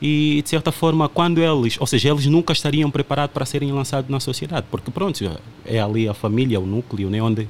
e 0.02 0.42
de 0.42 0.48
certa 0.48 0.72
forma 0.72 1.08
quando 1.08 1.40
eles, 1.40 1.76
ou 1.78 1.86
seja, 1.86 2.08
eles 2.08 2.26
nunca 2.26 2.52
estariam 2.52 2.90
preparados 2.90 3.32
para 3.32 3.46
serem 3.46 3.70
lançados 3.70 4.10
na 4.10 4.18
sociedade, 4.18 4.66
porque 4.68 4.90
pronto, 4.90 5.20
é 5.64 5.78
ali 5.78 6.08
a 6.08 6.14
família, 6.14 6.58
o 6.58 6.66
núcleo, 6.66 7.08
né, 7.08 7.22
onde 7.22 7.46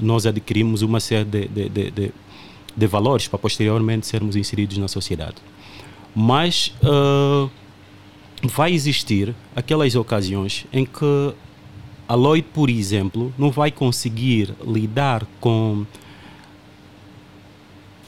nós 0.00 0.24
adquirimos 0.24 0.80
uma 0.80 1.00
série 1.00 1.26
de, 1.26 1.48
de, 1.48 1.68
de, 1.68 1.90
de, 1.90 2.12
de 2.74 2.86
valores 2.86 3.28
para 3.28 3.38
posteriormente 3.38 4.06
sermos 4.06 4.34
inseridos 4.34 4.78
na 4.78 4.88
sociedade. 4.88 5.36
Mas 6.16 6.72
ah, 6.82 7.46
vai 8.42 8.72
existir 8.72 9.34
aquelas 9.54 9.94
ocasiões 9.94 10.64
em 10.72 10.86
que 10.86 11.34
a 12.08 12.14
Lloyd, 12.14 12.46
por 12.54 12.70
exemplo, 12.70 13.34
não 13.36 13.50
vai 13.50 13.70
conseguir 13.70 14.54
lidar 14.66 15.26
com 15.40 15.84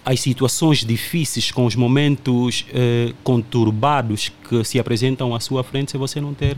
as 0.05 0.21
situações 0.21 0.85
difíceis, 0.85 1.51
com 1.51 1.67
os 1.67 1.77
momentos 1.77 2.65
eh, 2.73 3.13
conturbados 3.23 4.31
que 4.49 4.65
se 4.65 4.79
apresentam 4.79 5.35
à 5.35 5.41
sua 5.41 5.63
frente 5.63 5.91
se 5.91 5.99
você 5.99 6.21
não 6.21 6.33
ter 6.33 6.57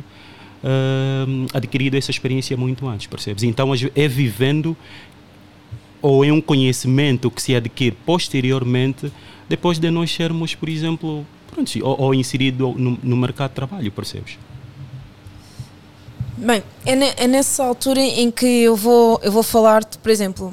eh, 0.63 1.27
adquirido 1.53 1.97
essa 1.97 2.11
experiência 2.11 2.57
muito 2.57 2.87
antes, 2.87 3.07
percebes? 3.07 3.43
Então 3.43 3.71
é 3.95 4.09
vivendo 4.09 4.77
ou 6.01 6.25
é 6.25 6.33
um 6.33 6.41
conhecimento 6.41 7.31
que 7.31 7.41
se 7.43 7.55
adquire 7.55 7.97
posteriormente 8.07 9.13
depois 9.49 9.79
de 9.79 9.91
nós 9.91 10.11
sermos, 10.11 10.55
por 10.55 10.69
exemplo, 10.69 11.27
pronto, 11.51 11.71
ou, 11.85 12.01
ou 12.01 12.15
inserido 12.15 12.75
no, 12.77 12.99
no 13.03 13.17
mercado 13.17 13.51
de 13.51 13.57
trabalho, 13.57 13.91
percebes? 13.93 14.39
Bem, 16.37 16.63
é, 16.87 16.97
ne- 16.97 17.13
é 17.17 17.27
nessa 17.29 17.65
altura 17.65 18.01
em 18.01 18.31
que 18.31 18.47
eu 18.47 18.75
vou, 18.75 19.21
eu 19.23 19.31
vou 19.31 19.43
falar-te, 19.43 19.99
por 19.99 20.11
exemplo, 20.11 20.53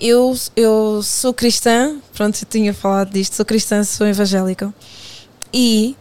eu, 0.00 0.36
eu 0.56 1.02
sou 1.02 1.32
cristã, 1.34 1.96
pronto, 2.14 2.38
eu 2.42 2.48
tinha 2.48 2.72
falado 2.72 3.10
disto, 3.12 3.34
sou 3.36 3.44
cristã, 3.44 3.84
sou 3.84 4.06
evangélica, 4.06 4.72
e 5.52 5.94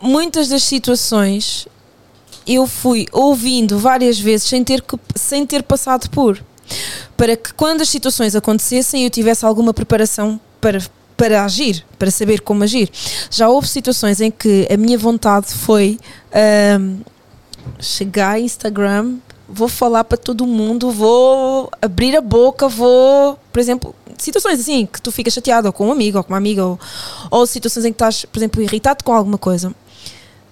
muitas 0.00 0.48
das 0.48 0.62
situações 0.62 1.66
eu 2.46 2.66
fui 2.66 3.06
ouvindo 3.12 3.78
várias 3.78 4.18
vezes 4.18 4.48
sem 4.48 4.64
ter, 4.64 4.82
que- 4.82 4.98
sem 5.14 5.46
ter 5.46 5.62
passado 5.62 6.08
por, 6.10 6.42
para 7.16 7.36
que 7.36 7.52
quando 7.54 7.80
as 7.82 7.88
situações 7.88 8.34
acontecessem 8.34 9.04
eu 9.04 9.10
tivesse 9.10 9.44
alguma 9.44 9.72
preparação 9.74 10.40
para, 10.60 10.80
para 11.16 11.44
agir, 11.44 11.84
para 11.98 12.10
saber 12.10 12.40
como 12.40 12.64
agir. 12.64 12.90
Já 13.30 13.48
houve 13.48 13.68
situações 13.68 14.20
em 14.20 14.30
que 14.30 14.66
a 14.72 14.76
minha 14.76 14.96
vontade 14.98 15.48
foi 15.52 15.98
chegar 17.78 18.32
a 18.32 18.40
Instagram, 18.40 19.16
vou 19.52 19.68
falar 19.68 20.04
para 20.04 20.16
todo 20.16 20.46
mundo, 20.46 20.90
vou 20.90 21.70
abrir 21.82 22.16
a 22.16 22.20
boca, 22.20 22.68
vou, 22.68 23.38
por 23.52 23.58
exemplo, 23.58 23.94
situações 24.16 24.60
assim 24.60 24.86
que 24.86 25.00
tu 25.00 25.10
ficas 25.10 25.32
chateado 25.32 25.66
ou 25.66 25.72
com 25.72 25.88
um 25.88 25.92
amigo 25.92 26.18
ou 26.18 26.24
com 26.24 26.32
uma 26.32 26.38
amiga 26.38 26.64
ou, 26.64 26.78
ou 27.30 27.46
situações 27.46 27.84
em 27.84 27.92
que 27.92 27.96
estás, 27.96 28.24
por 28.24 28.38
exemplo, 28.38 28.62
irritado 28.62 29.04
com 29.04 29.12
alguma 29.12 29.38
coisa. 29.38 29.74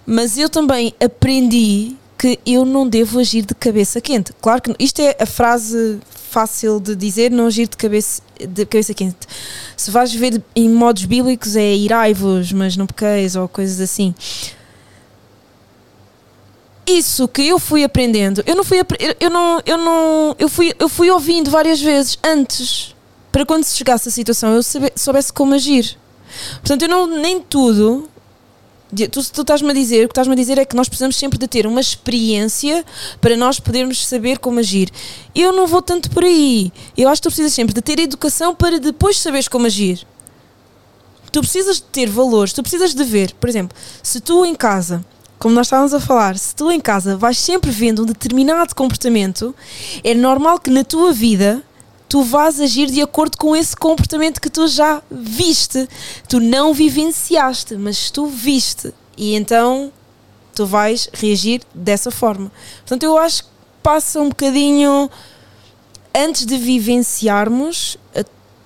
Mas 0.04 0.38
eu 0.38 0.48
também 0.48 0.94
aprendi 1.00 1.96
que 2.18 2.38
eu 2.44 2.64
não 2.64 2.88
devo 2.88 3.20
agir 3.20 3.44
de 3.44 3.54
cabeça 3.54 4.00
quente. 4.00 4.32
Claro 4.40 4.60
que 4.60 4.74
isto 4.78 5.00
é 5.00 5.16
a 5.20 5.26
frase 5.26 6.00
fácil 6.30 6.80
de 6.80 6.96
dizer, 6.96 7.30
não 7.30 7.46
agir 7.46 7.68
de 7.68 7.76
cabeça, 7.76 8.20
de 8.38 8.66
cabeça 8.66 8.92
quente. 8.92 9.16
Se 9.76 9.90
vais 9.90 10.12
ver 10.12 10.42
em 10.54 10.68
modos 10.68 11.04
bíblicos 11.04 11.56
é 11.56 11.74
irai-vos, 11.74 12.52
mas 12.52 12.76
não 12.76 12.86
pequeis 12.86 13.36
ou 13.36 13.48
coisas 13.48 13.80
assim. 13.80 14.14
Isso 16.90 17.28
que 17.28 17.42
eu 17.42 17.58
fui 17.58 17.84
aprendendo, 17.84 18.42
eu 18.46 18.56
não 18.56 18.64
fui 18.64 18.78
eu- 18.78 19.30
não 19.30 19.60
eu 19.66 19.76
não 19.76 20.36
eu 20.38 20.48
fui 20.48 20.74
eu 20.78 20.88
fui 20.88 21.10
ouvindo 21.10 21.50
várias 21.50 21.80
vezes 21.80 22.18
antes 22.24 22.94
para 23.30 23.44
quando 23.44 23.62
se 23.64 23.76
chegasse 23.76 24.08
a 24.08 24.12
situação 24.12 24.54
eu 24.54 24.62
soubesse 24.96 25.30
como 25.30 25.52
agir. 25.52 25.98
Portanto, 26.60 26.82
eu 26.82 26.88
não 26.88 27.06
nem 27.06 27.40
tudo 27.40 28.08
Tu, 29.10 29.22
tu 29.32 29.42
estás-me 29.42 29.70
a 29.70 29.74
dizer, 29.74 30.06
o 30.06 30.08
que 30.08 30.12
estás-me 30.12 30.32
a 30.32 30.36
dizer 30.36 30.56
é 30.56 30.64
que 30.64 30.74
nós 30.74 30.88
precisamos 30.88 31.14
sempre 31.16 31.38
de 31.38 31.46
ter 31.46 31.66
uma 31.66 31.78
experiência 31.78 32.82
para 33.20 33.36
nós 33.36 33.60
podermos 33.60 34.06
saber 34.06 34.38
como 34.38 34.60
agir. 34.60 34.90
Eu 35.34 35.52
não 35.52 35.66
vou 35.66 35.82
tanto 35.82 36.08
por 36.10 36.24
aí. 36.24 36.72
Eu 36.96 37.10
acho 37.10 37.20
que 37.20 37.28
tu 37.28 37.30
precisas 37.30 37.52
sempre 37.52 37.74
de 37.74 37.82
ter 37.82 37.98
educação 37.98 38.54
para 38.54 38.80
depois 38.80 39.18
saberes 39.18 39.46
como 39.46 39.66
agir. 39.66 40.06
Tu 41.30 41.40
precisas 41.40 41.76
de 41.76 41.82
ter 41.82 42.08
valores, 42.08 42.54
tu 42.54 42.62
precisas 42.62 42.94
de 42.94 43.04
ver, 43.04 43.34
por 43.34 43.50
exemplo, 43.50 43.76
se 44.02 44.20
tu 44.20 44.46
em 44.46 44.54
casa, 44.54 45.04
como 45.38 45.54
nós 45.54 45.66
estávamos 45.66 45.94
a 45.94 46.00
falar, 46.00 46.36
se 46.36 46.54
tu 46.54 46.70
em 46.70 46.80
casa 46.80 47.16
vais 47.16 47.38
sempre 47.38 47.70
vendo 47.70 48.02
um 48.02 48.06
determinado 48.06 48.74
comportamento, 48.74 49.54
é 50.02 50.14
normal 50.14 50.58
que 50.58 50.70
na 50.70 50.84
tua 50.84 51.12
vida 51.12 51.62
tu 52.08 52.22
vás 52.22 52.58
agir 52.58 52.90
de 52.90 53.02
acordo 53.02 53.36
com 53.36 53.54
esse 53.54 53.76
comportamento 53.76 54.40
que 54.40 54.50
tu 54.50 54.66
já 54.66 55.02
viste. 55.10 55.88
Tu 56.28 56.40
não 56.40 56.72
vivenciaste, 56.72 57.76
mas 57.76 58.10
tu 58.10 58.26
viste. 58.26 58.92
E 59.16 59.34
então 59.34 59.92
tu 60.54 60.66
vais 60.66 61.08
reagir 61.12 61.60
dessa 61.74 62.10
forma. 62.10 62.50
Portanto, 62.78 63.02
eu 63.02 63.16
acho 63.16 63.44
que 63.44 63.50
passa 63.82 64.20
um 64.20 64.30
bocadinho 64.30 65.10
antes 66.14 66.44
de 66.46 66.56
vivenciarmos, 66.56 67.96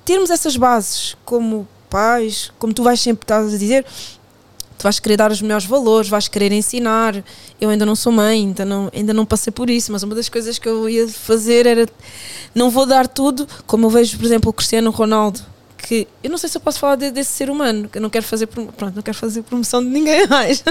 termos 0.05 0.31
essas 0.31 0.57
bases 0.57 1.17
como 1.25 1.69
pais, 1.91 2.51
como 2.59 2.73
tu 2.73 2.83
vais 2.83 3.01
sempre 3.01 3.25
estar 3.25 3.41
a 3.41 3.47
dizer, 3.47 3.85
tu 4.83 4.85
vais 4.85 4.99
querer 4.99 5.17
dar 5.17 5.31
os 5.31 5.41
melhores 5.41 5.65
valores, 5.65 6.09
vais 6.11 6.27
querer 6.27 6.51
ensinar. 6.51 7.23
Eu 7.61 7.71
ainda 7.71 7.87
não 7.87 7.95
sou 7.95 8.11
mãe, 8.13 8.41
ainda 8.41 8.65
não, 8.65 8.91
ainda 8.93 9.15
não 9.15 9.25
passei 9.25 9.53
por 9.53 9.71
isso, 9.71 9.93
mas 9.93 10.03
uma 10.03 10.15
das 10.15 10.29
coisas 10.29 10.59
que 10.59 10.69
eu 10.69 10.89
ia 10.89 11.07
fazer 11.09 11.67
era 11.67 11.89
não 12.53 12.69
vou 12.69 12.85
dar 12.85 13.07
tudo, 13.07 13.47
como 13.65 13.87
eu 13.87 13.91
vejo, 13.91 14.17
por 14.19 14.27
exemplo, 14.27 14.51
o 14.51 14.53
Cristiano 14.53 14.91
Ronaldo, 14.91 15.41
que 15.79 16.09
eu 16.23 16.29
não 16.31 16.37
sei 16.37 16.49
se 16.49 16.57
eu 16.57 16.61
posso 16.61 16.81
falar 16.81 16.97
de- 16.97 17.13
desse 17.13 17.31
ser 17.31 17.49
humano, 17.49 17.89
que 17.89 17.99
eu 17.99 18.03
não 18.03 18.11
quero 18.11 18.25
fazer, 18.25 18.47
pronto, 18.49 18.93
não 18.95 19.03
quero 19.03 19.17
fazer 19.17 19.43
promoção 19.43 19.81
de 19.83 19.89
ninguém 19.89 20.27
mais. 20.27 20.65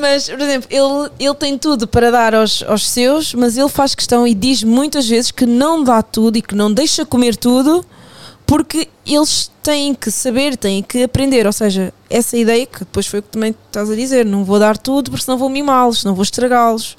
Mas, 0.00 0.28
por 0.28 0.40
exemplo, 0.40 0.68
ele, 0.70 1.10
ele 1.20 1.34
tem 1.34 1.56
tudo 1.56 1.86
para 1.86 2.10
dar 2.10 2.34
aos, 2.34 2.62
aos 2.64 2.88
seus, 2.88 3.32
mas 3.32 3.56
ele 3.56 3.68
faz 3.68 3.94
questão 3.94 4.26
e 4.26 4.34
diz 4.34 4.64
muitas 4.64 5.08
vezes 5.08 5.30
que 5.30 5.46
não 5.46 5.84
dá 5.84 6.02
tudo 6.02 6.36
e 6.36 6.42
que 6.42 6.54
não 6.56 6.72
deixa 6.72 7.06
comer 7.06 7.36
tudo 7.36 7.86
porque 8.46 8.88
eles 9.04 9.50
têm 9.62 9.92
que 9.94 10.10
saber, 10.10 10.56
têm 10.56 10.82
que 10.82 11.02
aprender. 11.02 11.46
Ou 11.46 11.52
seja, 11.52 11.92
essa 12.08 12.36
ideia 12.36 12.64
que 12.64 12.80
depois 12.80 13.06
foi 13.06 13.18
o 13.18 13.22
que 13.22 13.30
também 13.30 13.54
estás 13.66 13.90
a 13.90 13.96
dizer: 13.96 14.24
não 14.24 14.44
vou 14.44 14.58
dar 14.58 14.78
tudo 14.78 15.10
porque 15.10 15.24
senão 15.24 15.36
vou 15.36 15.48
mimá-los, 15.48 16.02
senão 16.02 16.14
vou 16.14 16.22
estragá-los. 16.22 16.96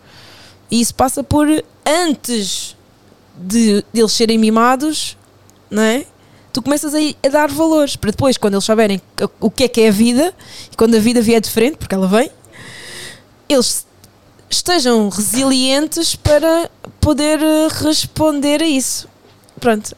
E 0.70 0.82
isso 0.82 0.93
passa 0.93 1.24
por 1.24 1.48
antes 1.86 2.76
de, 3.38 3.84
de 3.93 4.02
eles 4.02 4.12
serem 4.12 4.38
mimados, 4.38 5.18
não 5.72 5.82
é? 5.82 6.06
Tu 6.52 6.62
começas 6.62 6.93
a, 6.93 6.98
a 6.98 7.30
dar 7.30 7.50
valores 7.50 7.95
para 7.95 8.12
depois, 8.12 8.38
quando 8.38 8.56
eles 8.56 8.66
saberem 8.66 9.02
o 9.39 9.50
que 9.50 9.64
é 9.64 9.68
que 9.68 9.82
é 9.82 9.89
a 9.89 9.91
vida, 9.91 10.34
e 10.72 10.76
quando 10.76 10.95
a 10.95 11.00
vida 11.00 11.22
vier 11.22 11.39
de 11.39 11.50
frente, 11.50 11.78
porque 11.78 11.95
ela 11.95 12.08
vem, 12.08 12.30
eles 13.48 13.86
estejam 14.50 15.08
resilientes 15.08 16.16
para 16.16 16.70
poder 17.00 17.41
eh, 17.41 17.68
responder 17.70 18.62
a 18.62 18.68
isso. 18.68 19.08
Pronto. 19.60 19.95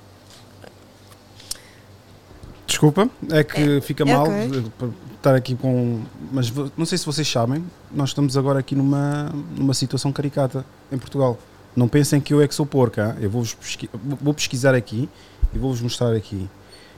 Desculpa, 2.70 3.10
é 3.32 3.44
que 3.44 3.82
fica 3.82 4.04
é 4.04 4.14
mal 4.14 4.24
ok. 4.28 4.72
por 4.78 4.94
estar 5.16 5.34
aqui 5.34 5.56
com. 5.56 6.02
Mas 6.32 6.54
não 6.78 6.86
sei 6.86 7.00
se 7.00 7.06
vocês 7.06 7.28
sabem, 7.28 7.66
nós 7.92 8.10
estamos 8.10 8.38
agora 8.38 8.60
aqui 8.60 8.76
numa, 8.76 9.32
numa 9.58 9.74
situação 9.74 10.12
caricata 10.14 10.64
em 10.92 10.98
Portugal. 10.98 11.38
Não 11.76 11.88
pensem 11.88 12.22
que 12.22 12.32
eu 12.32 12.42
é 12.42 12.48
que 12.48 12.54
sou 12.54 12.68
porca. 12.68 13.18
Eu 13.20 13.30
vou, 13.30 13.42
pesqui- 13.42 13.90
vou 14.22 14.34
pesquisar 14.36 14.76
aqui 14.76 15.10
e 15.52 15.58
vou-vos 15.58 15.82
mostrar 15.82 16.14
aqui. 16.16 16.48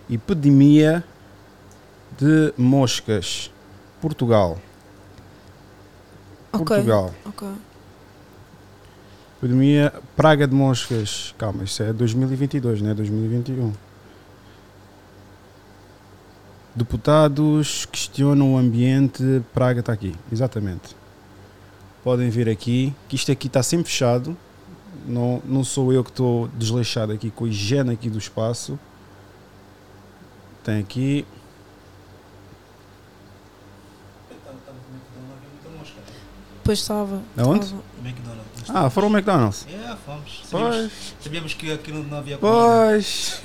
Epidemia 0.09 1.03
de 2.19 2.53
moscas. 2.57 3.49
Portugal. 4.01 4.59
Ok. 6.51 6.65
Portugal. 6.65 7.13
Ok. 7.25 7.47
Epidemia, 9.37 9.93
praga 10.17 10.45
de 10.45 10.53
moscas. 10.53 11.33
Calma, 11.37 11.63
isso 11.63 11.81
é 11.81 11.93
2022, 11.93 12.81
não 12.81 12.91
é 12.91 12.93
2021. 12.93 13.71
Deputados 16.75 17.85
questionam 17.85 18.53
o 18.53 18.57
ambiente. 18.57 19.43
Praga 19.53 19.81
está 19.81 19.91
aqui, 19.91 20.15
exatamente. 20.31 20.95
Podem 22.03 22.29
ver 22.29 22.47
aqui 22.47 22.95
que 23.09 23.15
isto 23.15 23.31
aqui 23.31 23.47
está 23.47 23.61
sempre 23.61 23.87
fechado. 23.87 24.35
Não, 25.05 25.41
não 25.45 25.63
sou 25.63 25.91
eu 25.91 26.03
que 26.03 26.11
estou 26.11 26.47
desleixado 26.49 27.11
aqui 27.11 27.29
com 27.29 27.45
a 27.45 27.47
higiene 27.49 27.91
aqui 27.91 28.09
do 28.09 28.17
espaço. 28.17 28.79
Tem 30.63 30.79
aqui. 30.79 31.25
Pois 36.63 36.79
estava. 36.79 37.21
Aonde? 37.37 37.65
estava. 37.65 37.83
McDonald's. 38.03 38.50
Ah, 38.69 38.89
foram 38.89 39.07
ao 39.07 39.13
McDonald's. 39.13 39.65
É, 39.69 39.95
fomos. 40.05 40.41
Sabíamos, 40.45 40.91
sabíamos 41.19 41.53
que 41.53 41.71
aqui 41.71 41.91
não, 41.91 42.17
havia 42.17 42.37
comida. 42.37 42.39
Pois, 42.39 43.41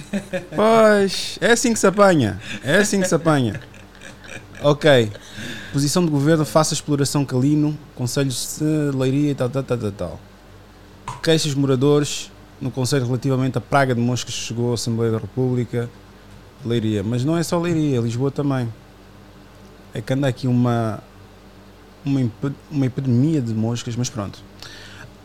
pois, 0.54 1.38
é 1.40 1.52
assim 1.52 1.72
que 1.72 1.78
se 1.78 1.86
apanha, 1.86 2.40
é 2.62 2.76
assim 2.76 3.00
que 3.00 3.08
se 3.08 3.14
apanha. 3.14 3.60
Ok, 4.62 5.12
posição 5.72 6.04
do 6.04 6.10
governo, 6.10 6.44
faça 6.44 6.72
exploração 6.72 7.24
calino, 7.24 7.78
conselhos 7.94 8.58
de 8.58 8.96
leiria 8.96 9.32
e 9.32 9.34
tal, 9.34 9.50
tal, 9.50 9.62
tal, 9.62 9.78
tal, 9.78 9.92
tal. 9.92 10.20
Queixas 11.22 11.54
moradores 11.54 12.30
no 12.60 12.70
conselho 12.70 13.04
relativamente 13.04 13.58
à 13.58 13.60
praga 13.60 13.94
de 13.94 14.00
moscas 14.00 14.34
que 14.34 14.40
chegou 14.40 14.70
à 14.70 14.74
Assembleia 14.74 15.12
da 15.12 15.18
República, 15.18 15.90
leiria, 16.64 17.02
mas 17.02 17.24
não 17.24 17.36
é 17.36 17.42
só 17.42 17.58
leiria, 17.58 18.00
Lisboa 18.00 18.30
também. 18.30 18.72
É 19.92 20.00
que 20.00 20.12
anda 20.12 20.26
aqui 20.26 20.46
uma, 20.46 21.02
uma, 22.04 22.30
uma 22.70 22.86
epidemia 22.86 23.40
de 23.40 23.52
moscas, 23.52 23.96
mas 23.96 24.08
pronto. 24.08 24.42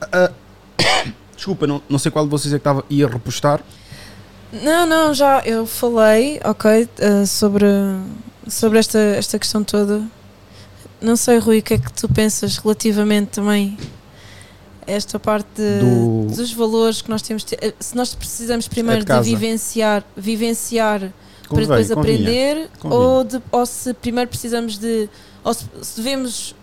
Desculpa, 1.36 1.66
não, 1.66 1.82
não 1.90 1.98
sei 2.00 2.12
qual 2.12 2.26
de 2.26 2.32
vocês 2.32 2.54
é 2.54 2.58
que 2.58 2.62
estava 2.62 2.84
ia 2.90 3.08
repostar. 3.08 3.62
Não, 4.52 4.86
não, 4.86 5.14
já 5.14 5.40
eu 5.46 5.66
falei, 5.66 6.40
ok, 6.44 6.88
eh, 7.00 7.26
sobre, 7.26 7.66
sobre 8.48 8.80
esta, 8.80 9.00
esta 9.00 9.40
questão 9.40 9.64
toda. 9.64 10.04
Não 11.02 11.16
sei, 11.16 11.38
Rui, 11.40 11.60
o 11.60 11.64
que 11.64 11.74
é 11.76 11.78
que 11.80 11.92
tu 11.94 12.08
pensas 12.10 12.58
relativamente 12.58 13.30
também 13.30 13.78
a 14.88 14.92
esta 14.92 15.18
parte 15.20 15.48
de- 15.56 15.80
Do- 15.80 16.36
dos 16.36 16.52
valores 16.54 17.02
que 17.02 17.10
nós 17.10 17.22
temos. 17.22 17.44
de 17.44 17.56
ter- 17.56 17.68
eh, 17.70 17.74
Se 17.80 17.96
nós 17.96 18.14
precisamos 18.14 18.68
primeiro 18.68 19.02
de, 19.02 19.08
casa. 19.08 19.24
vivenciar, 19.24 20.04
vivenciar 20.18 21.00
para 21.00 21.10
Convém, 21.48 21.68
depois 21.68 21.88
convinha. 21.92 22.16
aprender, 22.20 22.70
Convinha. 22.80 23.02
ou, 23.02 23.24
de- 23.24 23.42
ou 23.52 23.66
se 23.66 23.94
primeiro 23.96 24.30
precisamos 24.30 24.78
de. 24.78 25.10
ou 25.44 25.54
se, 25.54 25.66
se 25.82 25.96
devemos 26.02 26.54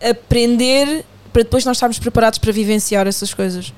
aprender 0.00 1.04
para 1.36 1.42
depois 1.42 1.66
nós 1.66 1.76
estarmos 1.76 1.98
preparados 1.98 2.38
para 2.38 2.50
vivenciar 2.50 3.06
essas 3.06 3.34
coisas. 3.34 3.74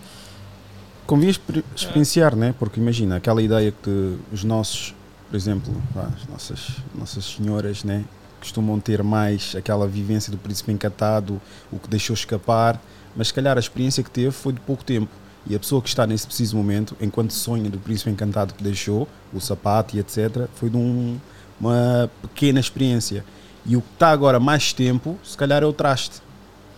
Convinha 1.09 1.33
exper- 1.33 1.65
experienciar, 1.75 2.37
né? 2.37 2.55
Porque 2.57 2.79
imagina, 2.79 3.17
aquela 3.17 3.43
ideia 3.43 3.75
que 3.83 4.17
os 4.33 4.45
nossos, 4.45 4.95
por 5.29 5.35
exemplo, 5.35 5.75
as 5.97 6.29
nossas, 6.29 6.69
nossas 6.95 7.25
senhoras, 7.25 7.83
né? 7.83 8.05
Costumam 8.39 8.79
ter 8.79 9.03
mais 9.03 9.57
aquela 9.57 9.89
vivência 9.89 10.31
do 10.31 10.39
príncipe 10.39 10.71
encantado, 10.71 11.41
o 11.73 11.81
que 11.81 11.89
deixou 11.89 12.15
escapar, 12.15 12.81
mas 13.17 13.27
se 13.27 13.35
calhar 13.35 13.57
a 13.57 13.61
experiência 13.61 14.05
que 14.05 14.11
teve 14.11 14.31
foi 14.31 14.53
de 14.53 14.61
pouco 14.61 14.85
tempo. 14.85 15.11
E 15.45 15.57
a 15.57 15.59
pessoa 15.59 15.83
que 15.83 15.89
está 15.89 16.07
nesse 16.07 16.29
preciso 16.29 16.57
momento, 16.57 16.97
enquanto 17.01 17.33
sonha 17.33 17.69
do 17.69 17.79
príncipe 17.81 18.09
encantado 18.09 18.55
que 18.55 18.63
deixou, 18.63 19.09
o 19.35 19.41
sapato 19.41 19.97
e 19.97 19.99
etc., 19.99 20.47
foi 20.55 20.71
de 20.71 20.77
um- 20.77 21.19
uma 21.61 22.09
pequena 22.23 22.61
experiência. 22.61 23.25
E 23.67 23.77
o 23.77 23.81
que 23.81 23.89
está 23.95 24.11
agora 24.11 24.39
mais 24.39 24.73
tempo, 24.73 25.19
se 25.25 25.37
calhar 25.37 25.61
é 25.65 25.67
o 25.67 25.73
traste. 25.73 26.28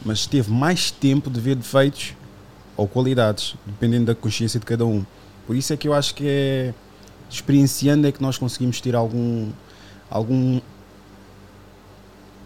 Mas 0.05 0.27
teve 0.27 0.51
mais 0.51 0.91
tempo 0.91 1.31
de 1.31 1.41
ver 1.41 1.57
defeitos 1.57 2.15
ou 2.77 2.89
qualidades, 2.89 3.55
dependendo 3.67 4.07
da 4.07 4.15
consciência 4.15 4.59
de 4.59 4.67
cada 4.67 4.87
um. 4.87 5.05
Por 5.47 5.55
isso 5.57 5.73
é 5.73 5.77
que 5.77 5.87
eu 5.87 5.95
acho 5.95 6.15
que 6.15 6.25
é 6.27 6.75
experienciando 7.31 8.07
é 8.07 8.13
que 8.13 8.21
nós 8.21 8.37
conseguimos 8.37 8.81
ter 8.81 8.97
algum 8.97 9.51
algum 10.11 10.61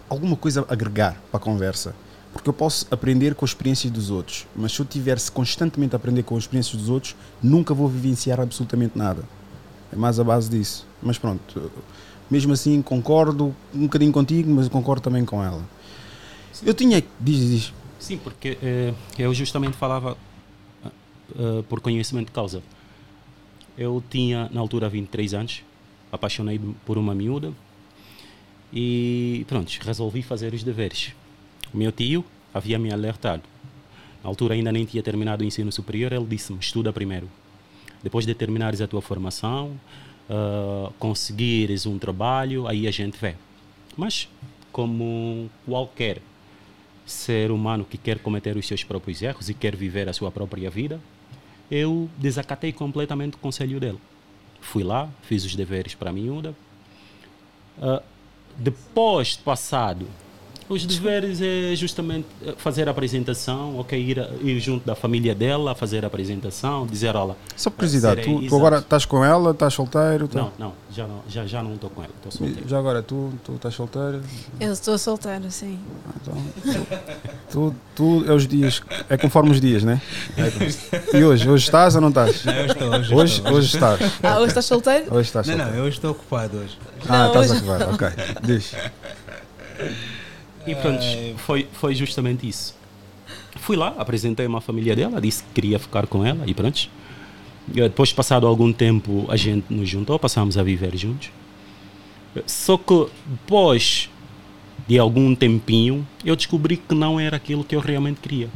alguma 0.09 0.37
coisa 0.37 0.65
a 0.69 0.73
agregar 0.73 1.21
para 1.31 1.39
a 1.39 1.43
conversa. 1.43 1.95
Porque 2.33 2.49
eu 2.49 2.53
posso 2.53 2.87
aprender 2.91 3.35
com 3.35 3.45
as 3.45 3.53
experiências 3.53 3.93
dos 3.93 4.11
outros, 4.11 4.45
mas 4.57 4.73
se 4.73 4.81
eu 4.81 4.85
tivesse 4.85 5.31
constantemente 5.31 5.95
a 5.95 5.97
aprender 5.97 6.25
com 6.25 6.37
as 6.37 6.43
experiências 6.43 6.77
dos 6.77 6.91
outros, 6.91 7.15
nunca 7.41 7.73
vou 7.73 7.89
vivenciar 7.89 8.41
absolutamente 8.41 8.99
nada. 8.99 9.23
É 9.93 9.97
mais 9.97 10.19
a 10.19 10.25
base 10.25 10.51
disso. 10.51 10.85
Mas 11.01 11.17
pronto, 11.17 11.71
mesmo 12.29 12.53
assim 12.53 12.83
concordo 12.83 13.55
um 13.73 13.83
bocadinho 13.83 14.11
contigo, 14.11 14.51
mas 14.51 14.69
concordo 14.69 15.01
também 15.01 15.25
com 15.25 15.43
ela. 15.43 15.63
Eu 16.63 16.75
tinha. 16.75 17.03
Diz, 17.21 17.51
diz. 17.51 17.73
Sim, 17.99 18.19
porque 18.19 18.59
eh, 18.63 18.93
eu 19.19 19.33
justamente 19.33 19.77
falava 19.77 20.17
ah, 21.37 21.63
por 21.69 21.81
conhecimento 21.81 22.27
de 22.27 22.33
causa. 22.33 22.63
Eu 23.77 24.03
tinha, 24.09 24.49
na 24.53 24.61
altura, 24.61 24.89
23 24.89 25.35
anos, 25.35 25.63
apaixonei 26.13 26.61
por 26.87 26.97
uma 26.97 27.15
miúda 27.15 27.53
e 28.73 29.45
pronto, 29.49 29.71
resolvi 29.81 30.23
fazer 30.23 30.55
os 30.55 30.63
deveres. 30.63 31.13
O 31.73 31.77
meu 31.77 31.91
tio 31.91 32.25
havia 32.53 32.79
me 32.79 32.93
alertado. 32.93 33.43
Na 34.23 34.29
altura 34.29 34.55
ainda 34.55 34.71
nem 34.71 34.85
tinha 34.85 35.03
terminado 35.03 35.43
o 35.43 35.47
ensino 35.47 35.73
superior, 35.73 36.13
ele 36.13 36.25
disse-me, 36.25 36.59
estuda 36.59 36.93
primeiro. 36.93 37.29
Depois 38.03 38.25
de 38.27 38.35
terminares 38.35 38.81
a 38.81 38.87
tua 38.87 39.03
formação, 39.03 39.79
ah, 40.31 40.93
conseguires 40.99 41.85
um 41.87 41.99
trabalho, 41.99 42.69
aí 42.69 42.87
a 42.87 42.91
gente 42.91 43.19
vê. 43.19 43.35
Mas, 43.97 44.29
como 44.71 45.51
qualquer 45.67 46.21
ser 47.05 47.51
humano 47.51 47.85
que 47.85 47.99
quer 47.99 48.19
cometer 48.19 48.57
os 48.57 48.67
seus 48.67 48.83
próprios 48.83 49.21
erros 49.23 49.49
e 49.49 49.55
quer 49.55 49.77
viver 49.77 50.09
a 50.09 50.13
sua 50.13 50.31
própria 50.31 50.71
vida, 50.71 51.01
eu 51.71 52.09
desacatei 52.17 52.73
completamente 52.73 53.35
o 53.35 53.39
conselho 53.39 53.81
dele. 53.81 53.99
Fui 54.61 54.83
lá, 54.83 55.09
fiz 55.23 55.45
os 55.45 55.55
deveres 55.55 55.95
para 55.95 56.11
a 56.11 56.13
miúda. 56.13 56.55
Ah, 57.81 58.03
depois 58.57 59.29
de 59.29 59.39
passado, 59.39 60.07
os 60.69 60.87
deveres 60.87 61.41
é 61.43 61.75
justamente 61.77 62.27
eh, 62.47 62.55
fazer 62.57 62.89
a 62.89 62.91
apresentação, 62.91 63.79
ok, 63.79 63.99
ir, 64.01 64.19
a- 64.21 64.31
ir 64.43 64.59
junto 64.61 64.85
da 64.87 64.95
família 64.95 65.35
dela, 65.35 65.75
fazer 65.75 66.05
a 66.05 66.07
apresentação, 66.07 66.87
dizer, 66.87 67.15
olha, 67.17 67.35
Só 67.57 67.69
por 67.71 67.77
curiosidade, 67.77 68.23
tu, 68.23 68.41
tu 68.49 68.57
agora 68.57 68.79
estás 68.79 69.05
com 69.05 69.25
ela, 69.25 69.51
estás 69.51 69.75
solteiro? 69.75 70.27
tá- 70.27 70.39
Não, 70.41 70.53
não, 70.59 70.73
já 70.91 71.07
não 71.07 71.23
já, 71.29 71.45
já 71.47 71.63
não 71.63 71.75
estou 71.75 71.91
com 71.91 72.03
ela, 72.03 72.13
estou 72.17 72.33
solteiro. 72.33 72.69
Já 72.69 72.79
agora 72.79 73.03
tu, 73.03 73.33
tu 73.45 73.53
estás 73.57 73.75
solteiro? 73.75 74.23
Eu 74.59 74.73
estou 74.73 74.97
solteira, 74.97 75.51
sim. 75.51 75.79
Ah, 76.09 76.13
Então, 76.23 76.87
tu, 77.51 77.75
tu 77.95 78.25
é 78.27 78.33
os 78.33 78.47
dias, 78.47 78.81
é 79.11 79.17
conforme 79.19 79.51
os 79.51 79.61
dias, 79.61 79.83
né? 79.85 80.01
É, 80.37 81.17
e 81.19 81.25
hoje, 81.25 81.49
hoje 81.49 81.65
estás 81.65 81.95
ou 81.95 82.01
não 82.01 82.09
estás? 82.09 82.45
Não, 82.45 82.53
eu 82.55 82.67
estou, 82.67 82.89
hoje, 82.89 83.15
Hoje, 83.15 83.35
estou, 83.39 83.53
hoje 83.53 83.67
estás. 83.75 84.01
Ah, 84.23 84.39
hoje 84.39 84.49
estás 84.49 84.65
solteiro? 84.67 85.15
Hoje 85.15 85.29
estás 85.29 85.47
Não, 85.47 85.55
solteiro. 85.57 85.77
não, 85.77 85.85
eu 85.85 85.89
estou 85.89 86.11
ocupado 86.13 86.57
hoje. 86.59 86.79
Ah, 87.07 87.19
Não, 87.19 87.27
estás 87.29 87.51
a 87.51 87.55
hoje 87.55 87.65
acabar, 87.71 87.95
ok. 87.95 88.09
Diz. 88.43 88.75
E 90.67 90.75
pronto, 90.75 91.03
foi, 91.39 91.69
foi 91.73 91.95
justamente 91.95 92.49
isso. 92.49 92.75
Fui 93.57 93.77
lá, 93.77 93.95
apresentei 93.99 94.47
uma 94.47 94.61
família 94.61 94.97
dela, 94.97 95.21
disse 95.21 95.43
que 95.43 95.51
queria 95.55 95.79
ficar 95.79 96.07
com 96.07 96.25
ela 96.25 96.45
e 96.47 96.55
pronto. 96.55 96.89
E 97.69 97.81
Depois, 97.81 98.13
passado 98.13 98.47
algum 98.47 98.73
tempo, 98.73 99.27
a 99.29 99.37
gente 99.37 99.67
nos 99.73 99.89
juntou, 99.89 100.19
passámos 100.19 100.59
a 100.59 100.63
viver 100.63 100.97
juntos. 100.97 101.31
Só 102.47 102.77
que 102.77 103.07
depois 103.27 104.11
de 104.87 104.99
algum 104.99 105.35
tempinho, 105.35 106.07
eu 106.25 106.37
descobri 106.37 106.77
que 106.77 106.95
não 106.95 107.19
era 107.19 107.37
aquilo 107.37 107.65
que 107.65 107.75
eu 107.75 107.81
realmente 107.81 108.21
queria. 108.21 108.49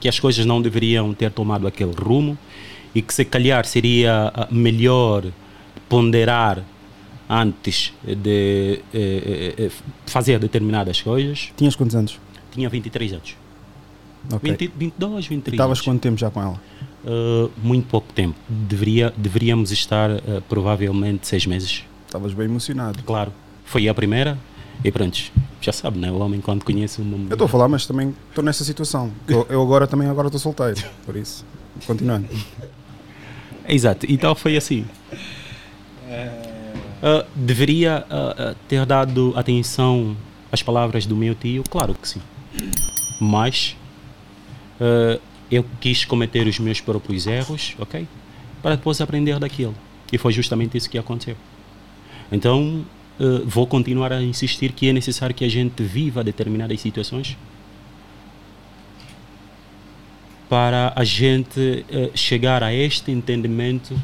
Que 0.00 0.08
as 0.08 0.18
coisas 0.18 0.44
não 0.44 0.60
deveriam 0.60 1.14
ter 1.14 1.30
tomado 1.30 1.66
aquele 1.66 1.92
rumo 1.92 2.36
e 2.94 3.02
que 3.02 3.12
se 3.12 3.24
calhar 3.24 3.64
seria 3.64 4.32
ah, 4.34 4.48
melhor 4.50 5.24
ponderar 5.88 6.64
antes 7.34 7.92
de 8.04 8.80
eh, 8.94 9.54
eh, 9.58 9.64
eh, 9.64 9.70
fazer 10.06 10.38
determinadas 10.38 11.02
coisas. 11.02 11.52
Tinhas 11.56 11.74
quantos 11.74 11.96
anos? 11.96 12.20
Tinha 12.52 12.68
23 12.68 13.14
anos. 13.14 13.36
Ok. 14.32 14.50
20, 14.50 14.72
22, 14.76 15.26
23 15.26 15.54
Estavas 15.54 15.80
quanto 15.80 16.00
tempo 16.00 16.16
já 16.16 16.30
com 16.30 16.40
ela? 16.40 16.60
Uh, 17.04 17.50
muito 17.62 17.86
pouco 17.88 18.12
tempo. 18.12 18.36
Deveria, 18.48 19.12
deveríamos 19.16 19.72
estar 19.72 20.10
uh, 20.10 20.42
provavelmente 20.48 21.26
seis 21.26 21.44
meses. 21.44 21.84
Estavas 22.06 22.32
bem 22.32 22.46
emocionado. 22.46 23.02
Claro. 23.02 23.32
Foi 23.64 23.88
a 23.88 23.94
primeira 23.94 24.38
e 24.82 24.90
pronto. 24.90 25.18
Já 25.60 25.72
sabe, 25.72 25.98
né? 25.98 26.10
O 26.10 26.18
homem 26.18 26.40
quando 26.40 26.64
conhece 26.64 27.02
uma 27.02 27.16
Eu 27.16 27.32
estou 27.32 27.46
a 27.46 27.48
falar, 27.48 27.68
mas 27.68 27.84
também 27.84 28.14
estou 28.28 28.44
nessa 28.44 28.64
situação. 28.64 29.10
Eu, 29.26 29.46
eu 29.50 29.60
agora 29.60 29.86
também 29.86 30.08
agora 30.08 30.28
estou 30.28 30.40
solteiro, 30.40 30.82
por 31.04 31.16
isso. 31.16 31.44
Continuando. 31.86 32.28
Exato, 33.68 34.06
então 34.08 34.34
foi 34.34 34.56
assim. 34.56 34.84
Uh, 37.04 37.22
deveria 37.36 38.02
uh, 38.08 38.56
ter 38.66 38.86
dado 38.86 39.34
atenção 39.36 40.16
às 40.50 40.62
palavras 40.62 41.04
do 41.04 41.14
meu 41.14 41.34
tio? 41.34 41.62
Claro 41.68 41.92
que 41.92 42.08
sim. 42.08 42.22
Mas 43.20 43.76
eu 45.50 45.64
quis 45.80 46.06
cometer 46.06 46.46
os 46.46 46.58
meus 46.58 46.80
próprios 46.80 47.26
erros, 47.26 47.74
ok? 47.78 48.08
Para 48.62 48.74
depois 48.76 49.00
aprender 49.02 49.38
daquilo. 49.38 49.74
E 50.10 50.16
foi 50.16 50.32
justamente 50.32 50.78
isso 50.78 50.88
que 50.88 50.96
aconteceu. 50.98 51.36
Então, 52.30 52.84
vou 53.46 53.66
continuar 53.66 54.12
a 54.12 54.22
insistir 54.22 54.72
que 54.72 54.88
é 54.88 54.92
necessário 54.92 55.34
que 55.34 55.44
a 55.44 55.48
gente 55.48 55.82
viva 55.82 56.24
determinadas 56.24 56.80
situações 56.80 57.36
para 60.48 60.92
a 60.94 61.04
gente 61.04 61.84
chegar 62.14 62.62
a 62.62 62.74
este 62.74 63.10
entendimento 63.10 63.96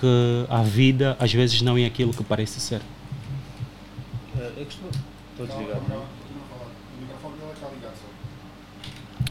que 0.00 0.46
a 0.48 0.62
vida 0.62 1.16
às 1.20 1.32
vezes 1.32 1.60
não 1.62 1.76
é 1.76 1.84
aquilo 1.84 2.12
que 2.12 2.24
parece 2.24 2.60
ser. 2.60 2.80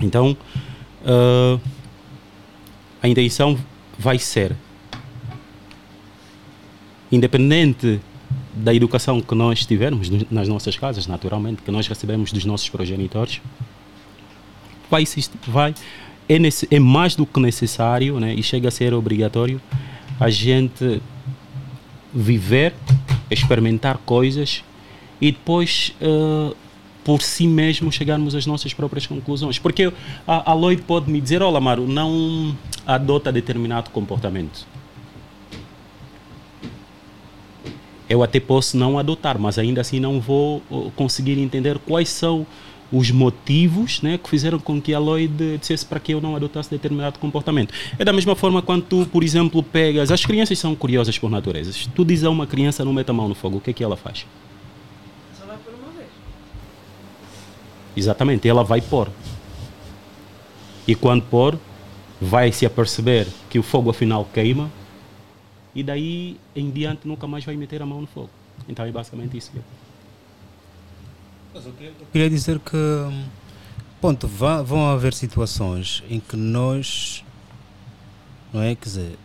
Então, 0.01 0.35
eh, 1.05 1.59
a 3.01 3.07
intenção 3.07 3.57
vai 3.97 4.17
ser, 4.17 4.55
independente 7.11 7.99
da 8.53 8.73
educação 8.73 9.21
que 9.21 9.33
nós 9.35 9.65
tivermos 9.65 10.09
nas 10.29 10.47
nossas 10.47 10.77
casas, 10.77 11.07
naturalmente, 11.07 11.61
que 11.61 11.71
nós 11.71 11.87
recebemos 11.87 12.31
dos 12.31 12.45
nossos 12.45 12.69
progenitores, 12.69 13.41
vai, 14.89 15.03
vai 15.47 15.73
é, 16.27 16.37
nesse- 16.39 16.67
é 16.69 16.79
mais 16.79 17.15
do 17.15 17.25
que 17.25 17.39
necessário 17.39 18.19
né, 18.19 18.33
e 18.33 18.43
chega 18.43 18.67
a 18.67 18.71
ser 18.71 18.93
obrigatório 18.93 19.59
a 20.19 20.29
gente 20.29 21.01
viver, 22.13 22.73
experimentar 23.29 23.97
coisas 23.99 24.63
e 25.21 25.31
depois, 25.31 25.93
eh, 26.01 26.53
por 27.03 27.21
si 27.21 27.47
mesmo, 27.47 27.91
chegarmos 27.91 28.35
às 28.35 28.45
nossas 28.45 28.73
próprias 28.73 29.05
conclusões. 29.05 29.59
Porque 29.59 29.91
a, 30.27 30.51
a 30.51 30.53
Lloyd 30.53 30.81
pode 30.81 31.09
me 31.09 31.21
dizer: 31.21 31.41
Olha, 31.41 31.59
Maro, 31.59 31.87
não 31.87 32.55
adota 32.85 33.31
determinado 33.31 33.89
comportamento. 33.91 34.67
Eu 38.09 38.23
até 38.23 38.39
posso 38.39 38.75
não 38.75 38.97
adotar, 38.97 39.37
mas 39.37 39.59
ainda 39.59 39.81
assim 39.81 39.99
não 39.99 40.19
vou 40.19 40.63
uh, 40.71 40.91
conseguir 40.95 41.37
entender 41.37 41.77
quais 41.77 42.09
são 42.09 42.45
os 42.91 43.11
motivos 43.11 44.01
né, 44.01 44.17
que 44.17 44.29
fizeram 44.29 44.59
com 44.59 44.81
que 44.81 44.93
a 44.93 44.99
Lloyd 44.99 45.57
dissesse 45.57 45.85
para 45.85 45.99
que 45.99 46.13
eu 46.13 46.21
não 46.21 46.35
adotasse 46.35 46.69
determinado 46.69 47.19
comportamento. 47.19 47.73
É 47.97 48.03
da 48.03 48.11
mesma 48.11 48.35
forma 48.35 48.61
quando 48.61 48.83
tu, 48.83 49.05
por 49.05 49.23
exemplo, 49.23 49.61
pegas. 49.61 50.11
As 50.11 50.25
crianças 50.25 50.57
são 50.57 50.75
curiosas 50.75 51.17
por 51.17 51.29
natureza. 51.29 51.71
Se 51.71 51.87
tu 51.89 52.03
dizes 52.03 52.25
a 52.25 52.29
uma 52.29 52.47
criança 52.47 52.83
não 52.83 52.93
meta 52.93 53.11
a 53.11 53.15
mão 53.15 53.27
no 53.27 53.35
fogo, 53.35 53.57
o 53.57 53.61
que 53.61 53.69
é 53.69 53.73
que 53.73 53.83
ela 53.83 53.95
faz? 53.95 54.25
Só 55.39 55.45
vai 55.45 55.57
por 55.57 55.73
uma 55.73 55.91
vez. 55.91 56.09
Exatamente, 57.95 58.47
ela 58.47 58.63
vai 58.63 58.81
pôr. 58.81 59.09
E 60.87 60.95
quando 60.95 61.21
pôr, 61.23 61.57
vai 62.19 62.51
se 62.51 62.65
aperceber 62.65 63.27
que 63.49 63.59
o 63.59 63.63
fogo 63.63 63.91
afinal 63.91 64.27
queima 64.33 64.69
e 65.73 65.83
daí 65.83 66.37
em 66.55 66.69
diante 66.69 67.07
nunca 67.07 67.27
mais 67.27 67.45
vai 67.45 67.55
meter 67.55 67.81
a 67.81 67.85
mão 67.85 68.01
no 68.01 68.07
fogo. 68.07 68.29
Então 68.67 68.85
é 68.85 68.91
basicamente 68.91 69.37
isso. 69.37 69.51
que 69.51 69.59
Eu 72.01 72.07
queria 72.11 72.29
dizer 72.29 72.59
que, 72.59 72.77
ponto, 74.01 74.27
vão 74.27 74.89
haver 74.89 75.13
situações 75.13 76.03
em 76.09 76.19
que 76.19 76.35
nós, 76.35 77.23
não 78.53 78.61
é, 78.61 78.75
quer 78.75 78.85
dizer, 78.85 79.17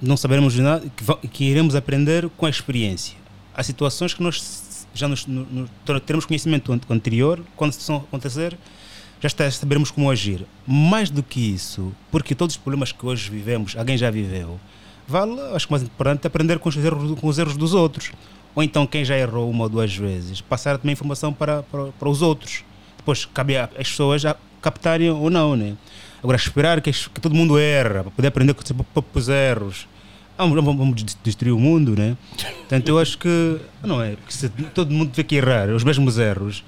não 0.00 0.16
saberemos 0.16 0.56
nada, 0.56 0.84
que, 0.96 1.28
que 1.28 1.44
iremos 1.44 1.74
aprender 1.74 2.28
com 2.36 2.46
a 2.46 2.50
experiência. 2.50 3.16
Há 3.54 3.62
situações 3.62 4.14
que 4.14 4.22
nós 4.22 4.86
já 4.94 5.08
nos, 5.08 5.26
no- 5.26 5.44
no- 5.46 5.68
ter- 5.84 6.00
teremos 6.00 6.24
conhecimento 6.26 6.72
an- 6.72 6.80
anterior, 6.90 7.42
quando 7.56 7.72
situação 7.72 7.96
acontecer, 7.96 8.56
já 9.20 9.26
está, 9.28 9.44
como 9.94 10.10
agir. 10.10 10.44
Mais 10.66 11.08
do 11.10 11.22
que 11.22 11.40
isso, 11.54 11.92
porque 12.10 12.34
todos 12.34 12.56
os 12.56 12.60
problemas 12.60 12.90
que 12.92 13.04
hoje 13.06 13.30
vivemos, 13.30 13.76
alguém 13.76 13.96
já 13.96 14.10
viveu, 14.10 14.58
vale, 15.06 15.40
acho 15.54 15.66
que 15.66 15.72
mais 15.72 15.82
importante, 15.82 16.26
aprender 16.26 16.58
com 16.58 16.68
os 16.68 16.76
erros, 16.76 17.18
com 17.20 17.26
os 17.28 17.38
erros 17.38 17.56
dos 17.56 17.72
outros. 17.74 18.10
Ou 18.54 18.62
então, 18.62 18.86
quem 18.86 19.04
já 19.04 19.16
errou 19.16 19.50
uma 19.50 19.64
ou 19.64 19.68
duas 19.70 19.94
vezes, 19.96 20.40
passar 20.40 20.76
também 20.78 20.92
informação 20.92 21.32
para, 21.32 21.62
para, 21.64 21.86
para 21.86 22.08
os 22.08 22.20
outros. 22.22 22.62
Depois, 22.98 23.24
cabe 23.24 23.56
às 23.56 23.70
pessoas 23.70 24.22
já 24.22 24.36
captarem 24.60 25.10
ou 25.10 25.30
não, 25.30 25.56
né? 25.56 25.74
Agora, 26.22 26.36
esperar 26.36 26.80
que, 26.80 26.92
que 26.92 27.20
todo 27.20 27.34
mundo 27.34 27.58
erra, 27.58 28.02
para 28.04 28.10
poder 28.12 28.28
aprender 28.28 28.54
com 28.54 28.62
os 28.62 28.72
próprios 28.92 29.28
erros. 29.28 29.88
Ah, 30.38 30.44
Vamos, 30.46 30.54
vamos, 30.64 30.76
vamos 30.78 31.02
des- 31.02 31.16
destruir 31.22 31.52
o 31.52 31.58
mundo, 31.58 31.94
né? 31.98 32.16
Portanto, 32.58 32.88
eu 32.88 32.98
acho 32.98 33.18
que, 33.18 33.58
não 33.82 34.00
é? 34.02 34.12
Porque 34.16 34.32
se 34.32 34.48
todo 34.74 34.90
mundo 34.92 35.10
tiver 35.10 35.24
que 35.24 35.34
errar 35.36 35.68
os 35.70 35.82
mesmos 35.84 36.16
erros, 36.18 36.62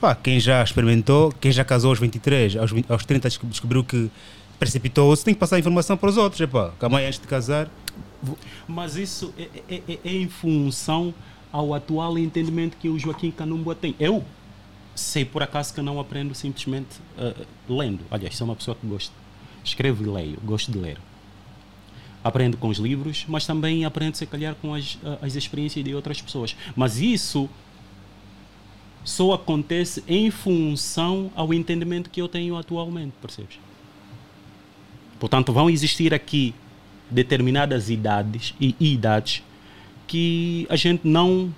pá, 0.00 0.14
quem 0.14 0.40
já 0.40 0.62
experimentou, 0.62 1.32
quem 1.40 1.52
já 1.52 1.64
casou 1.64 1.90
aos 1.90 1.98
23, 1.98 2.56
aos, 2.56 2.70
20, 2.72 2.90
aos 2.90 3.04
30 3.04 3.28
descob- 3.28 3.50
descobriu 3.50 3.84
que 3.84 4.10
precipitou-se, 4.58 5.24
tem 5.24 5.32
que 5.34 5.40
passar 5.40 5.56
a 5.56 5.58
informação 5.58 5.96
para 5.96 6.10
os 6.10 6.16
outros. 6.16 6.40
Epá, 6.40 6.70
que 6.78 6.84
a 6.84 6.88
mãe 6.88 7.06
antes 7.06 7.20
de 7.20 7.26
casar, 7.26 7.68
Mas 8.66 8.96
isso 8.96 9.32
é, 9.38 9.48
é- 9.68 9.82
é- 9.88 9.98
é 10.04 10.12
em 10.16 10.28
função 10.28 11.14
ao 11.52 11.72
atual 11.72 12.18
entendimento 12.18 12.76
que 12.76 12.88
o 12.88 12.98
Joaquim 12.98 13.30
Canumba 13.30 13.74
tem. 13.74 13.94
Eu 13.98 14.24
sei 14.94 15.24
por 15.24 15.42
acaso 15.42 15.72
que 15.72 15.80
não 15.80 16.00
aprendo 16.00 16.34
simplesmente 16.34 16.96
ah, 17.16 17.34
lendo. 17.68 18.00
Aliás, 18.10 18.36
sou 18.36 18.46
uma 18.46 18.56
pessoa 18.56 18.74
que 18.74 18.86
gosta. 18.86 19.14
Escrevo 19.64 20.02
e 20.02 20.06
leio, 20.06 20.38
gosto 20.44 20.70
de 20.72 20.78
ler. 20.78 20.98
Aprendo 22.22 22.56
com 22.56 22.68
os 22.68 22.78
livros, 22.78 23.24
mas 23.28 23.46
também 23.46 23.84
aprendo, 23.84 24.16
se 24.16 24.26
calhar, 24.26 24.54
com 24.56 24.74
as, 24.74 24.98
ah, 25.04 25.18
as 25.22 25.34
experiências 25.36 25.84
de 25.84 25.94
outras 25.94 26.20
pessoas. 26.20 26.56
Mas 26.76 26.98
isso 27.00 27.48
só 29.04 29.32
acontece 29.32 30.02
em 30.06 30.30
função 30.30 31.30
ao 31.34 31.54
entendimento 31.54 32.10
que 32.10 32.20
eu 32.20 32.28
tenho 32.28 32.56
atualmente, 32.56 33.14
percebes? 33.22 33.58
Portanto, 35.18 35.52
vão 35.52 35.70
existir 35.70 36.12
aqui 36.12 36.54
determinadas 37.10 37.90
idades 37.90 38.54
e 38.60 38.74
idades 38.78 39.42
que 40.06 40.66
a 40.68 40.76
gente 40.76 41.06
não 41.06 41.52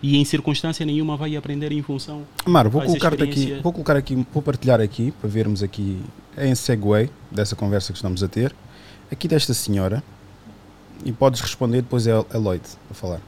e 0.00 0.16
em 0.16 0.24
circunstância 0.24 0.86
nenhuma 0.86 1.16
vai 1.16 1.36
aprender 1.36 1.72
em 1.72 1.82
função 1.82 2.22
Maro, 2.46 2.70
vou 2.70 2.82
colocar 2.82 3.12
aqui, 3.14 3.58
vou 3.62 3.72
colocar 3.72 3.96
aqui, 3.96 4.26
vou 4.32 4.42
partilhar 4.42 4.80
aqui 4.80 5.12
para 5.20 5.28
vermos 5.28 5.62
aqui 5.62 6.00
em 6.36 6.54
segue 6.54 7.10
dessa 7.30 7.56
conversa 7.56 7.92
que 7.92 7.98
estamos 7.98 8.22
a 8.22 8.28
ter, 8.28 8.54
aqui 9.10 9.26
desta 9.26 9.52
senhora 9.52 10.02
e 11.04 11.12
podes 11.12 11.40
responder 11.40 11.82
depois 11.82 12.06
é 12.06 12.12
a 12.12 12.38
Lloyd 12.38 12.62
a 12.90 12.94
falar. 12.94 13.20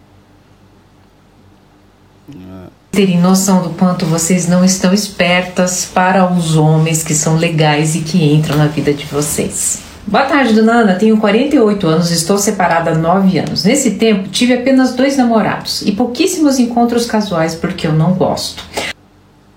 terem 2.91 3.19
noção 3.19 3.63
do 3.63 3.71
quanto 3.71 4.07
vocês 4.07 4.49
não 4.49 4.65
estão 4.65 4.93
espertas 4.93 5.85
para 5.85 6.33
os 6.33 6.57
homens 6.57 7.03
que 7.03 7.15
são 7.15 7.37
legais 7.37 7.95
e 7.95 8.03
que 8.03 8.23
entram 8.33 8.57
na 8.57 8.67
vida 8.67 8.93
de 8.93 9.05
vocês. 9.07 9.90
Boa 10.07 10.25
tarde, 10.25 10.55
dona 10.55 10.73
Ana. 10.81 10.95
Tenho 10.95 11.19
48 11.19 11.87
anos, 11.87 12.11
estou 12.11 12.39
separada 12.39 12.91
há 12.91 12.95
9 12.95 13.39
anos. 13.39 13.65
Nesse 13.65 13.93
tempo, 13.93 14.29
tive 14.29 14.55
apenas 14.55 14.95
dois 14.95 15.17
namorados 15.17 15.83
e 15.83 15.93
pouquíssimos 15.93 16.59
encontros 16.59 17.07
casuais 17.07 17.55
porque 17.55 17.87
eu 17.87 17.93
não 17.93 18.15
gosto. 18.15 18.65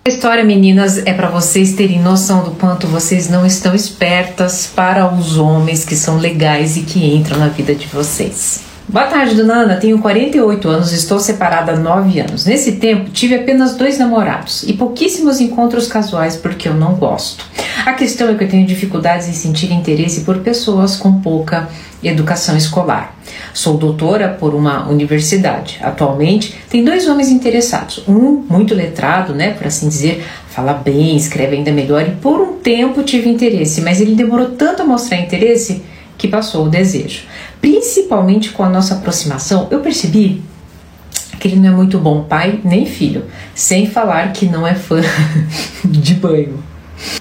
A 0.06 0.10
história, 0.10 0.44
meninas, 0.44 0.98
é 1.06 1.14
para 1.14 1.30
vocês 1.30 1.74
terem 1.74 2.02
noção 2.02 2.44
do 2.44 2.52
quanto 2.52 2.88
vocês 2.88 3.30
não 3.30 3.46
estão 3.46 3.74
espertas 3.74 4.68
para 4.68 5.08
os 5.14 5.38
homens 5.38 5.86
que 5.86 5.96
são 5.96 6.18
legais 6.18 6.76
e 6.76 6.82
que 6.82 7.16
entram 7.16 7.40
na 7.40 7.48
vida 7.48 7.74
de 7.74 7.88
vocês. 7.88 8.73
Boa 8.88 9.06
tarde, 9.06 9.34
dona 9.36 9.62
Ana. 9.62 9.78
Tenho 9.78 9.98
48 10.00 10.68
anos, 10.68 10.92
estou 10.92 11.18
separada 11.18 11.72
há 11.72 11.76
9 11.78 12.20
anos. 12.20 12.46
Nesse 12.46 12.74
tempo, 12.74 13.10
tive 13.12 13.36
apenas 13.36 13.76
dois 13.78 13.98
namorados 13.98 14.64
e 14.64 14.74
pouquíssimos 14.74 15.40
encontros 15.40 15.88
casuais 15.88 16.36
porque 16.36 16.68
eu 16.68 16.74
não 16.74 16.96
gosto. 16.96 17.46
A 17.86 17.94
questão 17.94 18.30
é 18.30 18.36
que 18.36 18.44
eu 18.44 18.50
tenho 18.50 18.68
dificuldades 18.68 19.30
em 19.30 19.34
sentir 19.34 19.72
interesse 19.72 20.22
por 20.22 20.40
pessoas 20.40 20.98
com 20.98 21.22
pouca 21.22 21.70
educação 22.04 22.58
escolar. 22.58 23.16
Sou 23.54 23.78
doutora 23.78 24.36
por 24.38 24.54
uma 24.54 24.88
universidade. 24.90 25.80
Atualmente, 25.82 26.54
tem 26.70 26.84
dois 26.84 27.08
homens 27.08 27.30
interessados. 27.30 28.04
Um 28.06 28.46
muito 28.50 28.76
letrado, 28.76 29.34
né, 29.34 29.52
por 29.52 29.66
assim 29.66 29.88
dizer, 29.88 30.26
fala 30.50 30.74
bem, 30.74 31.16
escreve 31.16 31.56
ainda 31.56 31.72
melhor 31.72 32.06
e 32.06 32.12
por 32.12 32.42
um 32.42 32.54
tempo 32.58 33.02
tive 33.02 33.30
interesse, 33.30 33.82
mas 33.82 34.02
ele 34.02 34.14
demorou 34.14 34.52
tanto 34.52 34.82
a 34.82 34.86
mostrar 34.86 35.18
interesse 35.18 35.82
que 36.24 36.28
passou 36.30 36.68
o 36.68 36.70
desejo. 36.70 37.24
Principalmente 37.60 38.52
com 38.52 38.64
a 38.64 38.70
nossa 38.70 38.94
aproximação, 38.94 39.68
eu 39.70 39.82
percebi 39.82 40.42
que 41.38 41.50
ele 41.50 41.58
não 41.58 41.68
é 41.68 41.72
muito 41.72 42.00
bom 42.00 42.24
pai 42.24 42.62
nem 42.64 42.86
filho, 42.86 43.26
sem 43.54 43.88
falar 43.88 44.32
que 44.32 44.46
não 44.46 44.66
é 44.66 44.74
fã 44.74 45.02
de 45.84 46.14
banho. 46.14 46.64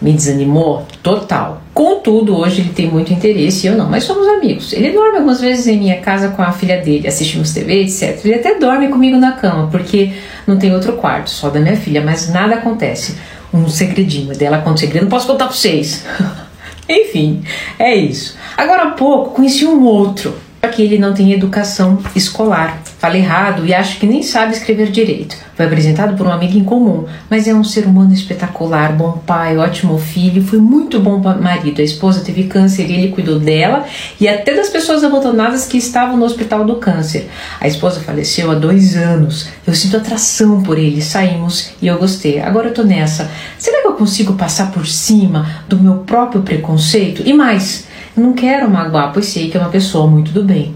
Me 0.00 0.12
desanimou 0.12 0.86
total. 1.02 1.62
Contudo, 1.74 2.36
hoje 2.36 2.60
ele 2.60 2.70
tem 2.70 2.88
muito 2.88 3.12
interesse 3.12 3.66
e 3.66 3.70
eu 3.70 3.76
não, 3.76 3.90
mas 3.90 4.04
somos 4.04 4.28
amigos. 4.28 4.72
Ele 4.72 4.92
dorme 4.92 5.16
algumas 5.16 5.40
vezes 5.40 5.66
em 5.66 5.78
minha 5.78 6.00
casa 6.00 6.28
com 6.28 6.42
a 6.42 6.52
filha 6.52 6.80
dele, 6.80 7.08
assistimos 7.08 7.52
TV, 7.52 7.82
etc. 7.82 8.24
Ele 8.24 8.34
até 8.34 8.56
dorme 8.56 8.86
comigo 8.86 9.16
na 9.16 9.32
cama, 9.32 9.66
porque 9.66 10.12
não 10.46 10.56
tem 10.56 10.72
outro 10.72 10.92
quarto, 10.92 11.28
só 11.28 11.50
da 11.50 11.58
minha 11.58 11.76
filha, 11.76 12.00
mas 12.00 12.28
nada 12.28 12.54
acontece. 12.54 13.16
Um 13.52 13.68
segredinho 13.68 14.32
dela 14.38 14.62
um 14.64 14.76
segredo, 14.76 15.02
não 15.02 15.10
posso 15.10 15.26
contar 15.26 15.46
pra 15.46 15.56
vocês. 15.56 16.06
Enfim, 16.88 17.44
é 17.78 17.94
isso. 17.94 18.36
Agora 18.56 18.84
há 18.84 18.90
pouco 18.90 19.34
conheci 19.34 19.64
um 19.66 19.82
outro, 19.84 20.34
que 20.72 20.82
ele 20.82 20.98
não 20.98 21.14
tem 21.14 21.32
educação 21.32 21.98
escolar. 22.14 22.81
Fala 23.02 23.18
errado 23.18 23.66
e 23.66 23.74
acha 23.74 23.98
que 23.98 24.06
nem 24.06 24.22
sabe 24.22 24.52
escrever 24.52 24.88
direito. 24.88 25.36
Foi 25.56 25.66
apresentado 25.66 26.16
por 26.16 26.24
um 26.24 26.30
amigo 26.30 26.56
em 26.56 26.62
comum, 26.62 27.04
mas 27.28 27.48
é 27.48 27.52
um 27.52 27.64
ser 27.64 27.84
humano 27.84 28.12
espetacular, 28.12 28.92
bom 28.92 29.20
pai, 29.26 29.58
ótimo 29.58 29.98
filho, 29.98 30.40
foi 30.40 30.60
muito 30.60 31.00
bom 31.00 31.18
marido. 31.18 31.80
A 31.80 31.84
esposa 31.84 32.22
teve 32.24 32.44
câncer 32.44 32.88
e 32.88 32.92
ele 32.92 33.08
cuidou 33.08 33.40
dela 33.40 33.84
e 34.20 34.28
até 34.28 34.54
das 34.54 34.68
pessoas 34.68 35.02
abandonadas 35.02 35.66
que 35.66 35.76
estavam 35.76 36.16
no 36.16 36.24
hospital 36.24 36.64
do 36.64 36.76
câncer. 36.76 37.28
A 37.60 37.66
esposa 37.66 37.98
faleceu 37.98 38.52
há 38.52 38.54
dois 38.54 38.96
anos. 38.96 39.48
Eu 39.66 39.74
sinto 39.74 39.96
atração 39.96 40.62
por 40.62 40.78
ele, 40.78 41.02
saímos 41.02 41.72
e 41.82 41.88
eu 41.88 41.98
gostei. 41.98 42.38
Agora 42.38 42.68
eu 42.68 42.72
tô 42.72 42.84
nessa. 42.84 43.28
Será 43.58 43.82
que 43.82 43.88
eu 43.88 43.94
consigo 43.94 44.34
passar 44.34 44.70
por 44.70 44.86
cima 44.86 45.64
do 45.68 45.76
meu 45.76 45.96
próprio 46.06 46.42
preconceito? 46.42 47.24
E 47.26 47.32
mais, 47.32 47.84
não 48.16 48.32
quero 48.32 48.70
magoar, 48.70 49.12
pois 49.12 49.26
sei 49.26 49.50
que 49.50 49.56
é 49.56 49.60
uma 49.60 49.70
pessoa 49.70 50.06
muito 50.06 50.30
do 50.30 50.44
bem. 50.44 50.72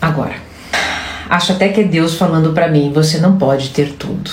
Agora. 0.00 0.49
Acho 1.30 1.52
até 1.52 1.68
que 1.68 1.80
é 1.80 1.84
Deus 1.84 2.16
falando 2.16 2.52
para 2.52 2.66
mim: 2.66 2.92
você 2.92 3.18
não 3.18 3.38
pode 3.38 3.70
ter 3.70 3.92
tudo. 3.92 4.32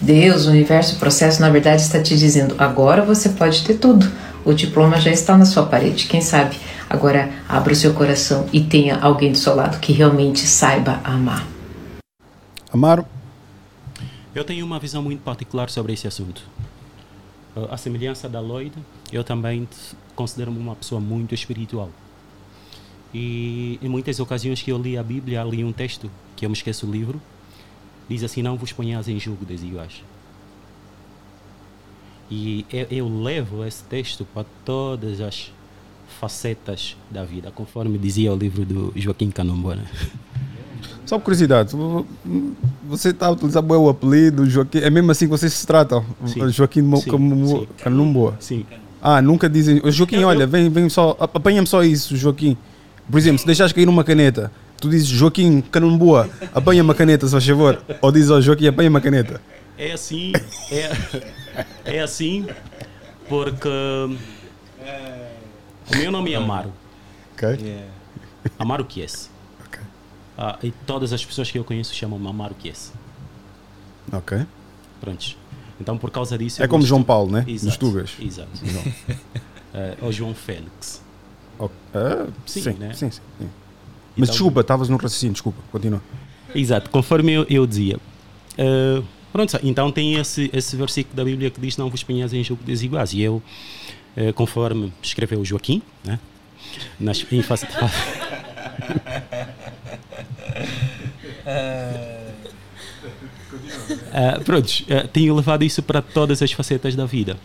Deus, 0.00 0.46
o 0.46 0.50
universo, 0.50 0.96
o 0.96 0.98
processo, 0.98 1.40
na 1.40 1.48
verdade, 1.48 1.80
está 1.80 2.02
te 2.02 2.18
dizendo: 2.18 2.56
agora 2.58 3.04
você 3.04 3.28
pode 3.28 3.62
ter 3.62 3.74
tudo. 3.74 4.10
O 4.44 4.52
diploma 4.52 5.00
já 5.00 5.12
está 5.12 5.38
na 5.38 5.44
sua 5.44 5.66
parede, 5.66 6.06
quem 6.06 6.20
sabe? 6.20 6.56
Agora 6.90 7.30
abra 7.48 7.72
o 7.72 7.76
seu 7.76 7.94
coração 7.94 8.48
e 8.52 8.60
tenha 8.60 8.98
alguém 8.98 9.30
do 9.30 9.38
seu 9.38 9.54
lado 9.54 9.78
que 9.78 9.92
realmente 9.92 10.40
saiba 10.40 11.00
amar. 11.04 11.46
Amaro? 12.72 13.06
Eu 14.34 14.42
tenho 14.42 14.66
uma 14.66 14.80
visão 14.80 15.02
muito 15.02 15.20
particular 15.22 15.70
sobre 15.70 15.92
esse 15.92 16.08
assunto. 16.08 16.42
A 17.70 17.76
semelhança 17.76 18.28
da 18.28 18.40
Lloyd, 18.40 18.72
eu 19.12 19.22
também 19.22 19.68
considero-me 20.16 20.58
uma 20.58 20.74
pessoa 20.74 21.00
muito 21.00 21.34
espiritual. 21.34 21.90
E 23.12 23.78
em 23.82 23.88
muitas 23.88 24.20
ocasiões 24.20 24.60
que 24.60 24.70
eu 24.70 24.78
li 24.78 24.98
a 24.98 25.02
Bíblia, 25.02 25.42
li 25.44 25.64
um 25.64 25.72
texto, 25.72 26.10
que 26.36 26.44
eu 26.44 26.50
me 26.50 26.56
esqueço 26.56 26.86
o 26.86 26.90
livro, 26.90 27.20
diz 28.08 28.22
assim: 28.22 28.42
Não 28.42 28.56
vos 28.56 28.72
ponhais 28.72 29.08
em 29.08 29.18
julgo 29.18 29.44
desiguais. 29.44 30.02
E 32.30 32.66
eu, 32.70 32.86
eu 32.90 33.22
levo 33.22 33.64
esse 33.64 33.82
texto 33.84 34.26
para 34.34 34.44
todas 34.64 35.20
as 35.20 35.50
facetas 36.20 36.96
da 37.10 37.24
vida, 37.24 37.50
conforme 37.50 37.96
dizia 37.98 38.32
o 38.32 38.36
livro 38.36 38.64
do 38.64 38.92
Joaquim 38.94 39.30
Canumbo. 39.30 39.74
Né? 39.74 39.86
Só 41.06 41.16
por 41.18 41.24
curiosidade, 41.24 41.74
você 42.86 43.10
está 43.10 43.26
a 43.28 43.30
utilizar 43.30 43.64
o 43.64 43.88
apelido 43.88 44.48
Joaquim, 44.48 44.78
é 44.78 44.90
mesmo 44.90 45.10
assim 45.10 45.24
que 45.24 45.30
vocês 45.30 45.52
se 45.52 45.66
tratam? 45.66 46.04
Sim. 46.26 46.50
Joaquim 46.50 46.96
sim, 46.96 47.10
Canumbo? 47.78 48.34
Sim. 48.40 48.66
Ah, 49.00 49.22
nunca 49.22 49.48
dizem. 49.48 49.80
Joaquim, 49.90 50.24
olha, 50.24 50.46
vem, 50.46 50.68
vem 50.68 50.88
só, 50.88 51.16
apanha-me 51.18 51.66
só 51.66 51.82
isso, 51.82 52.16
Joaquim. 52.16 52.56
Por 53.10 53.18
exemplo, 53.18 53.38
se 53.38 53.46
deixares 53.46 53.72
cair 53.72 53.88
uma 53.88 54.04
caneta, 54.04 54.52
tu 54.80 54.88
dizes 54.88 55.08
Joaquim 55.08 55.60
Canumboa, 55.60 56.28
apanha 56.54 56.82
uma 56.82 56.94
caneta, 56.94 57.26
se 57.26 57.32
faz 57.32 57.46
favor. 57.46 57.82
Ou 58.00 58.12
dizes 58.12 58.30
ao 58.30 58.40
Joaquim, 58.42 58.66
apanha 58.66 58.90
uma 58.90 59.00
caneta. 59.00 59.40
É 59.76 59.92
assim, 59.92 60.32
é, 60.70 60.90
é 61.84 62.00
assim, 62.00 62.46
porque 63.28 63.68
o 63.68 64.16
meu 65.96 66.10
nome 66.10 66.32
é 66.32 66.36
Amaro. 66.36 66.72
Ok. 67.34 67.48
Yeah. 67.48 67.86
Amaro 68.58 68.84
Kies. 68.84 69.30
Okay. 69.66 69.82
Ah, 70.36 70.58
e 70.62 70.70
todas 70.86 71.12
as 71.12 71.24
pessoas 71.24 71.50
que 71.50 71.58
eu 71.58 71.64
conheço 71.64 71.94
chamam-me 71.94 72.28
Amaro 72.28 72.54
Kies. 72.54 72.92
Ok. 74.12 74.44
Prontos. 75.00 75.36
Então, 75.80 75.96
por 75.96 76.10
causa 76.10 76.36
disso. 76.36 76.62
É 76.62 76.66
como 76.66 76.84
João 76.84 77.02
Paulo, 77.02 77.30
né? 77.30 77.44
Exato, 77.46 77.66
Nos 77.66 77.76
Tugas. 77.76 78.10
Exato. 78.20 78.48
uh, 78.64 79.96
ou 80.04 80.12
João 80.12 80.34
Félix. 80.34 81.00
Uh, 81.66 82.32
sim, 82.46 82.62
sim, 82.62 82.72
né? 82.72 82.92
sim, 82.94 83.10
sim, 83.10 83.20
sim. 83.38 83.48
Mas 84.16 84.30
desculpa, 84.30 84.60
estavas 84.60 84.88
no 84.88 84.96
raciocínio, 84.96 85.32
desculpa, 85.32 85.60
continua. 85.70 86.02
Exato, 86.54 86.90
conforme 86.90 87.32
eu, 87.32 87.46
eu 87.48 87.66
dizia. 87.66 87.96
Uh, 88.58 89.04
pronto, 89.32 89.58
então 89.62 89.90
tem 89.92 90.14
esse, 90.14 90.50
esse 90.52 90.76
versículo 90.76 91.16
da 91.16 91.24
Bíblia 91.24 91.50
que 91.50 91.60
diz: 91.60 91.76
Não 91.76 91.90
vos 91.90 92.02
ponhais 92.02 92.32
em 92.32 92.42
jogo 92.42 92.62
desiguais. 92.64 93.12
E 93.12 93.22
eu, 93.22 93.42
uh, 94.16 94.32
conforme 94.34 94.92
escreveu 95.02 95.44
Joaquim, 95.44 95.82
né? 96.04 96.18
Nas, 96.98 97.24
em 97.30 97.42
face 97.42 97.66
de 97.66 97.72
face. 97.72 97.96
Uh, 104.08 104.42
pronto, 104.44 104.66
uh, 104.66 105.08
tenho 105.08 105.34
levado 105.34 105.64
isso 105.64 105.82
para 105.82 106.02
todas 106.02 106.42
as 106.42 106.52
facetas 106.52 106.94
da 106.94 107.06
vida. 107.06 107.36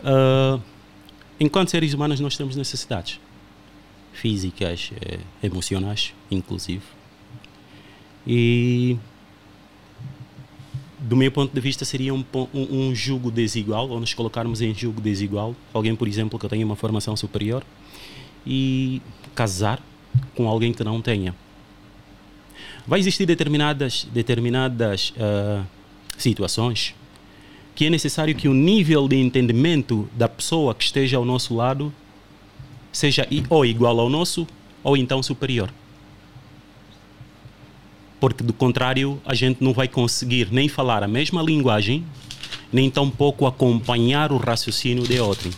Uh, 0.00 0.60
enquanto 1.38 1.70
seres 1.70 1.94
humanos, 1.94 2.20
nós 2.20 2.36
temos 2.36 2.56
necessidades 2.56 3.20
físicas, 4.12 4.90
eh, 5.00 5.18
emocionais, 5.42 6.14
inclusive. 6.30 6.82
E 8.26 8.96
do 10.98 11.16
meu 11.16 11.30
ponto 11.30 11.52
de 11.52 11.60
vista 11.60 11.84
seria 11.84 12.14
um, 12.14 12.24
um, 12.54 12.88
um 12.88 12.94
julgo 12.94 13.30
desigual, 13.30 13.88
ou 13.90 14.00
nos 14.00 14.14
colocarmos 14.14 14.62
em 14.62 14.74
julgo 14.74 15.00
desigual. 15.00 15.54
Alguém, 15.72 15.94
por 15.94 16.08
exemplo, 16.08 16.38
que 16.38 16.48
tenha 16.48 16.64
uma 16.64 16.76
formação 16.76 17.16
superior 17.16 17.62
e 18.46 19.02
casar 19.34 19.82
com 20.34 20.48
alguém 20.48 20.72
que 20.72 20.82
não 20.82 21.02
tenha. 21.02 21.34
Vai 22.86 23.00
existir 23.00 23.26
determinadas, 23.26 24.06
determinadas 24.12 25.12
uh, 25.16 25.64
situações 26.16 26.94
que 27.74 27.86
é 27.86 27.90
necessário 27.90 28.34
que 28.34 28.48
o 28.48 28.54
nível 28.54 29.08
de 29.08 29.16
entendimento 29.16 30.08
da 30.12 30.28
pessoa 30.28 30.74
que 30.74 30.84
esteja 30.84 31.16
ao 31.16 31.24
nosso 31.24 31.54
lado 31.54 31.92
seja 32.92 33.26
ou 33.50 33.66
igual 33.66 33.98
ao 33.98 34.08
nosso 34.08 34.46
ou 34.82 34.96
então 34.96 35.22
superior. 35.22 35.72
Porque 38.20 38.44
do 38.44 38.52
contrário, 38.52 39.20
a 39.26 39.34
gente 39.34 39.62
não 39.62 39.72
vai 39.72 39.88
conseguir 39.88 40.48
nem 40.50 40.68
falar 40.68 41.02
a 41.02 41.08
mesma 41.08 41.42
linguagem, 41.42 42.04
nem 42.72 42.88
tampouco 42.88 43.46
acompanhar 43.46 44.32
o 44.32 44.36
raciocínio 44.36 45.04
de 45.04 45.18
outro. 45.18 45.50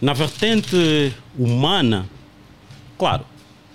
Na 0.00 0.12
vertente 0.12 1.12
humana, 1.38 2.06
claro 2.98 3.24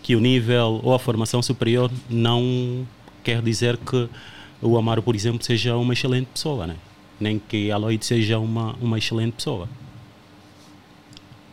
que 0.04 0.16
o 0.16 0.20
nível 0.20 0.80
ou 0.84 0.94
a 0.94 1.00
formação 1.00 1.42
superior 1.42 1.90
não 2.10 2.86
quer 3.24 3.42
dizer 3.42 3.78
que 3.78 4.08
o 4.62 4.78
Amaro, 4.78 5.02
por 5.02 5.16
exemplo, 5.16 5.44
seja 5.44 5.76
uma 5.76 5.94
excelente 5.94 6.28
pessoa, 6.28 6.68
né? 6.68 6.76
nem 7.22 7.40
que 7.40 7.72
a 7.72 7.78
Lloyd 7.78 8.04
seja 8.04 8.40
uma, 8.40 8.76
uma 8.82 8.98
excelente 8.98 9.34
pessoa. 9.34 9.70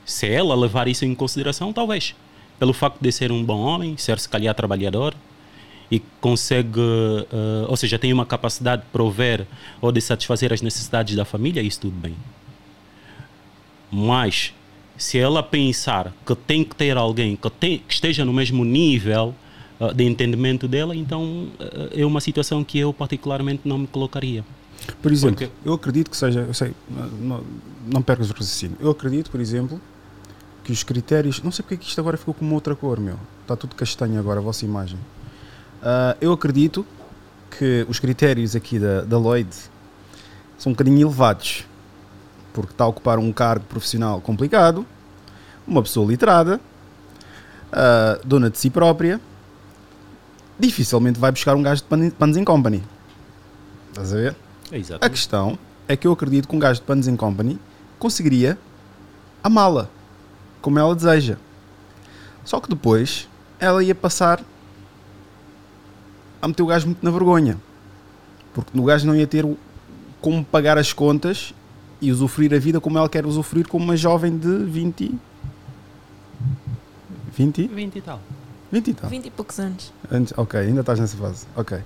Se 0.05 0.27
ela 0.27 0.55
levar 0.55 0.89
isso 0.89 1.05
em 1.05 1.15
consideração, 1.15 1.73
talvez. 1.73 2.15
Pelo 2.59 2.73
facto 2.73 2.99
de 3.01 3.13
ser 3.13 3.31
um 3.31 3.45
bom 3.45 3.61
homem, 3.61 3.97
ser 3.97 4.19
se 4.19 4.29
calhar 4.29 4.55
trabalhador 4.55 5.15
e 5.91 6.01
consegue, 6.21 6.81
uh, 6.81 7.67
ou 7.69 7.77
seja, 7.77 7.99
tem 7.99 8.13
uma 8.13 8.27
capacidade 8.27 8.83
de 8.83 8.89
prover 8.89 9.47
ou 9.81 9.93
de 9.93 10.01
satisfazer 10.01 10.53
as 10.53 10.63
necessidades 10.63 11.15
da 11.15 11.25
família, 11.25 11.63
isso 11.63 11.83
tudo 11.83 11.97
bem. 11.97 12.17
Mas 13.91 14.53
se 14.97 15.19
ela 15.19 15.43
pensar 15.43 16.13
que 16.27 16.35
tem 16.35 16.65
que 16.65 16.75
ter 16.75 16.97
alguém 16.97 17.37
que, 17.37 17.51
tem, 17.51 17.79
que 17.79 17.95
esteja 17.95 18.25
no 18.25 18.33
mesmo 18.33 18.65
nível 18.65 19.35
uh, 19.81 19.93
de 19.95 20.05
entendimento 20.05 20.69
dela, 20.69 20.95
então 20.95 21.49
uh, 21.61 21.91
é 21.93 22.05
uma 22.05 22.21
situação 22.21 22.63
que 22.65 22.79
eu 22.79 22.93
particularmente 22.93 23.63
não 23.65 23.79
me 23.79 23.87
colocaria. 23.87 24.45
Por 25.03 25.13
exemplo, 25.13 25.37
Porque... 25.37 25.53
eu 25.65 25.75
acredito 25.75 26.11
que 26.11 26.17
seja, 26.17 26.41
eu 26.41 26.55
sei, 26.55 26.73
não, 27.21 27.43
não 27.87 28.03
percas 28.03 28.31
o 28.31 28.33
raciocínio, 28.33 28.77
eu 28.81 28.91
acredito, 28.91 29.31
por 29.31 29.41
exemplo, 29.41 29.81
que 30.65 30.73
os 30.73 30.83
critérios, 30.83 31.43
não 31.43 31.51
sei 31.51 31.63
porque 31.63 31.75
é 31.75 31.79
que 31.79 31.87
isto 31.87 32.01
agora 32.01 32.17
ficou 32.17 32.35
com 32.35 32.45
uma 32.45 32.55
outra 32.55 32.77
cor, 32.77 33.01
meu, 33.01 33.19
está 33.43 33.57
tudo 33.57 33.75
castanho 33.75 34.19
agora 34.19 34.39
a 34.39 34.43
vossa 34.43 34.65
imagem. 34.65 34.99
Uh, 35.79 36.17
eu 36.21 36.33
acredito 36.33 36.87
que 37.57 37.87
os 37.89 37.99
critérios 37.99 38.55
aqui 38.55 38.79
da, 38.79 39.03
da 39.03 39.17
Lloyd 39.17 39.49
são 40.59 40.71
um 40.71 40.75
bocadinho 40.75 41.01
elevados, 41.01 41.65
porque 42.53 42.73
está 42.73 42.85
a 42.85 42.89
ocupar 42.89 43.19
um 43.19 43.33
cargo 43.33 43.65
profissional 43.67 44.21
complicado, 44.21 44.85
uma 45.67 45.83
pessoa 45.83 46.07
literada, 46.07 46.61
uh, 47.73 48.27
dona 48.27 48.51
de 48.51 48.59
si 48.59 48.69
própria, 48.71 49.21
dificilmente 50.59 51.19
vai 51.19 51.31
buscar 51.31 51.55
um 51.55 51.63
gajo 51.63 51.83
de 51.83 52.11
Panos 52.11 52.37
in 52.37 52.45
Company. 52.45 52.83
Estás 53.91 54.13
a 54.13 54.17
ver? 54.17 54.37
É 54.71 54.79
a 55.01 55.09
questão 55.09 55.59
é 55.87 55.97
que 55.97 56.07
eu 56.07 56.13
acredito 56.13 56.49
que 56.49 56.55
um 56.55 56.59
gajo 56.59 56.81
de 56.81 56.87
Panos 56.87 57.09
in 57.09 57.17
Company 57.17 57.59
conseguiria 57.99 58.59
amá-la 59.43 59.89
como 60.61 60.79
ela 60.79 60.95
deseja. 60.95 61.37
Só 62.45 62.61
que 62.61 62.69
depois 62.69 63.29
ela 63.59 63.83
ia 63.83 63.95
passar 63.95 64.43
a 66.41 66.49
meter 66.49 66.63
o 66.63 66.67
gajo 66.67 66.87
muito 66.87 67.05
na 67.05 67.11
vergonha. 67.11 67.59
Porque 68.53 68.79
o 68.79 68.85
gajo 68.85 69.07
não 69.07 69.15
ia 69.15 69.27
ter 69.27 69.47
como 70.21 70.45
pagar 70.45 70.79
as 70.79 70.93
contas 70.93 71.55
e 72.01 72.11
usufruir 72.13 72.53
a 72.55 72.59
vida 72.59 72.81
como 72.81 72.99
ela 72.99 73.09
quer 73.09 73.27
usufruir 73.27 73.67
como 73.69 73.85
uma 73.85 73.97
jovem 73.97 74.37
de 74.37 74.65
20 74.65 75.19
20? 77.33 77.69
20 77.69 77.97
e 77.97 78.01
tal. 78.01 78.21
20 78.71 78.89
e 78.89 78.95
tal. 78.95 79.11
20 79.11 79.27
e 79.27 79.31
poucos 79.31 79.59
anos. 79.59 79.93
Antes, 80.11 80.33
ok, 80.37 80.61
ainda 80.61 80.81
estás 80.81 81.01
nessa 81.01 81.17
fase. 81.17 81.47
Ok. 81.57 81.79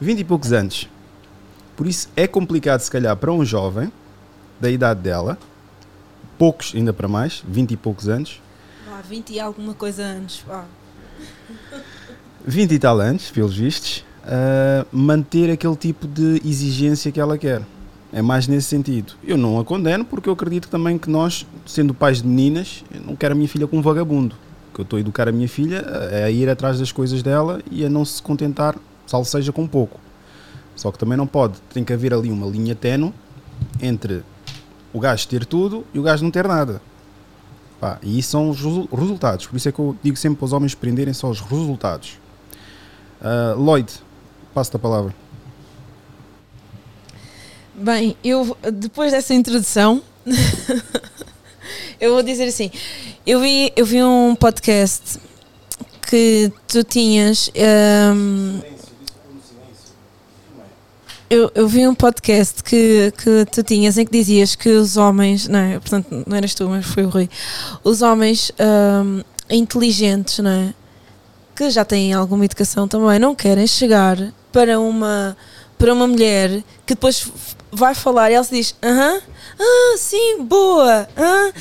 20 0.00 0.20
e 0.20 0.24
poucos 0.24 0.52
anos. 0.52 0.88
Por 1.76 1.86
isso 1.86 2.08
é 2.16 2.26
complicado, 2.26 2.80
se 2.80 2.90
calhar, 2.90 3.16
para 3.16 3.32
um 3.32 3.44
jovem 3.44 3.92
da 4.60 4.70
idade 4.70 5.00
dela, 5.00 5.38
poucos 6.36 6.72
ainda 6.74 6.92
para 6.92 7.08
mais, 7.08 7.42
20 7.46 7.72
e 7.72 7.76
poucos 7.76 8.08
anos, 8.08 8.40
Há 8.98 9.00
20 9.02 9.32
e 9.32 9.38
alguma 9.38 9.74
coisa 9.74 10.02
anos. 10.02 10.42
Vá. 10.44 10.64
20 12.44 12.72
e 12.72 12.78
tal 12.80 12.98
anos, 12.98 13.30
pelos 13.30 13.56
vistos, 13.56 14.04
a 14.24 14.84
manter 14.90 15.52
aquele 15.52 15.76
tipo 15.76 16.08
de 16.08 16.42
exigência 16.44 17.12
que 17.12 17.20
ela 17.20 17.38
quer. 17.38 17.62
É 18.12 18.20
mais 18.20 18.48
nesse 18.48 18.66
sentido. 18.66 19.12
Eu 19.22 19.36
não 19.36 19.60
a 19.60 19.64
condeno 19.64 20.04
porque 20.04 20.28
eu 20.28 20.32
acredito 20.32 20.68
também 20.68 20.98
que 20.98 21.08
nós, 21.08 21.46
sendo 21.64 21.94
pais 21.94 22.20
de 22.20 22.26
meninas, 22.26 22.82
eu 22.92 23.02
não 23.02 23.14
quero 23.14 23.34
a 23.34 23.36
minha 23.36 23.48
filha 23.48 23.68
com 23.68 23.78
um 23.78 23.82
vagabundo. 23.82 24.34
Eu 24.78 24.82
estou 24.82 24.96
a 24.96 25.00
educar 25.00 25.28
a 25.28 25.32
minha 25.32 25.48
filha 25.48 25.78
é 26.12 26.22
a 26.24 26.30
ir 26.30 26.48
atrás 26.48 26.78
das 26.78 26.92
coisas 26.92 27.20
dela 27.22 27.60
e 27.70 27.84
a 27.84 27.90
não 27.90 28.04
se 28.04 28.22
contentar, 28.22 28.76
salvo 29.06 29.28
seja 29.28 29.52
com 29.52 29.66
pouco. 29.66 29.98
Só 30.76 30.92
que 30.92 30.98
também 30.98 31.18
não 31.18 31.26
pode, 31.26 31.54
tem 31.74 31.82
que 31.82 31.92
haver 31.92 32.14
ali 32.14 32.30
uma 32.30 32.46
linha 32.46 32.74
tenue 32.76 33.12
entre 33.82 34.22
o 34.92 35.00
gajo 35.00 35.26
ter 35.26 35.44
tudo 35.44 35.84
e 35.92 35.98
o 35.98 36.02
gajo 36.02 36.22
não 36.22 36.30
ter 36.30 36.46
nada. 36.46 36.80
Pá, 37.80 37.98
e 38.02 38.18
isso 38.18 38.30
são 38.30 38.50
os 38.50 38.56
resu- 38.60 38.88
resultados. 38.92 39.46
Por 39.46 39.56
isso 39.56 39.68
é 39.68 39.72
que 39.72 39.78
eu 39.80 39.96
digo 40.02 40.16
sempre 40.16 40.38
para 40.38 40.46
os 40.46 40.52
homens 40.52 40.74
prenderem 40.74 41.12
só 41.12 41.28
os 41.28 41.40
resultados. 41.40 42.18
Ah, 43.20 43.54
Lloyd, 43.56 43.92
passo-te 44.54 44.76
a 44.76 44.78
palavra. 44.78 45.12
Bem, 47.74 48.16
eu 48.24 48.56
depois 48.72 49.12
dessa 49.12 49.34
introdução, 49.34 50.02
eu 52.00 52.12
vou 52.12 52.22
dizer 52.22 52.44
assim: 52.44 52.70
eu 53.26 53.40
vi, 53.40 53.72
eu 53.76 53.84
vi 53.84 54.02
um 54.02 54.34
podcast 54.34 55.18
que 56.08 56.52
tu 56.66 56.82
tinhas. 56.84 57.50
hum, 58.14 58.60
eu, 61.30 61.52
eu 61.54 61.68
vi 61.68 61.86
um 61.86 61.94
podcast 61.94 62.64
que, 62.64 63.12
que 63.22 63.44
tu 63.52 63.62
tinhas 63.62 63.98
em 63.98 64.06
que 64.06 64.12
dizias 64.12 64.54
que 64.54 64.70
os 64.70 64.96
homens, 64.96 65.46
não 65.46 65.58
é? 65.58 65.78
Portanto, 65.78 66.24
não 66.26 66.36
eras 66.36 66.54
tu, 66.54 66.66
mas 66.68 66.86
foi 66.86 67.04
o 67.04 67.10
Rui. 67.10 67.28
Os 67.84 68.00
homens 68.00 68.50
hum, 68.58 69.22
inteligentes, 69.50 70.38
não 70.38 70.50
é? 70.50 70.74
Que 71.54 71.68
já 71.68 71.84
têm 71.84 72.14
alguma 72.14 72.46
educação 72.46 72.88
também, 72.88 73.18
não 73.18 73.34
querem 73.34 73.66
chegar 73.66 74.16
para 74.50 74.80
uma, 74.80 75.36
para 75.76 75.92
uma 75.92 76.06
mulher 76.06 76.62
que 76.86 76.94
depois 76.94 77.30
vai 77.70 77.94
falar 77.94 78.30
e 78.30 78.34
ela 78.34 78.44
se 78.44 78.54
diz: 78.54 78.74
Aham, 78.82 79.20
ah, 79.58 79.96
sim, 79.96 80.44
boa, 80.44 81.08
ah, 81.16 81.52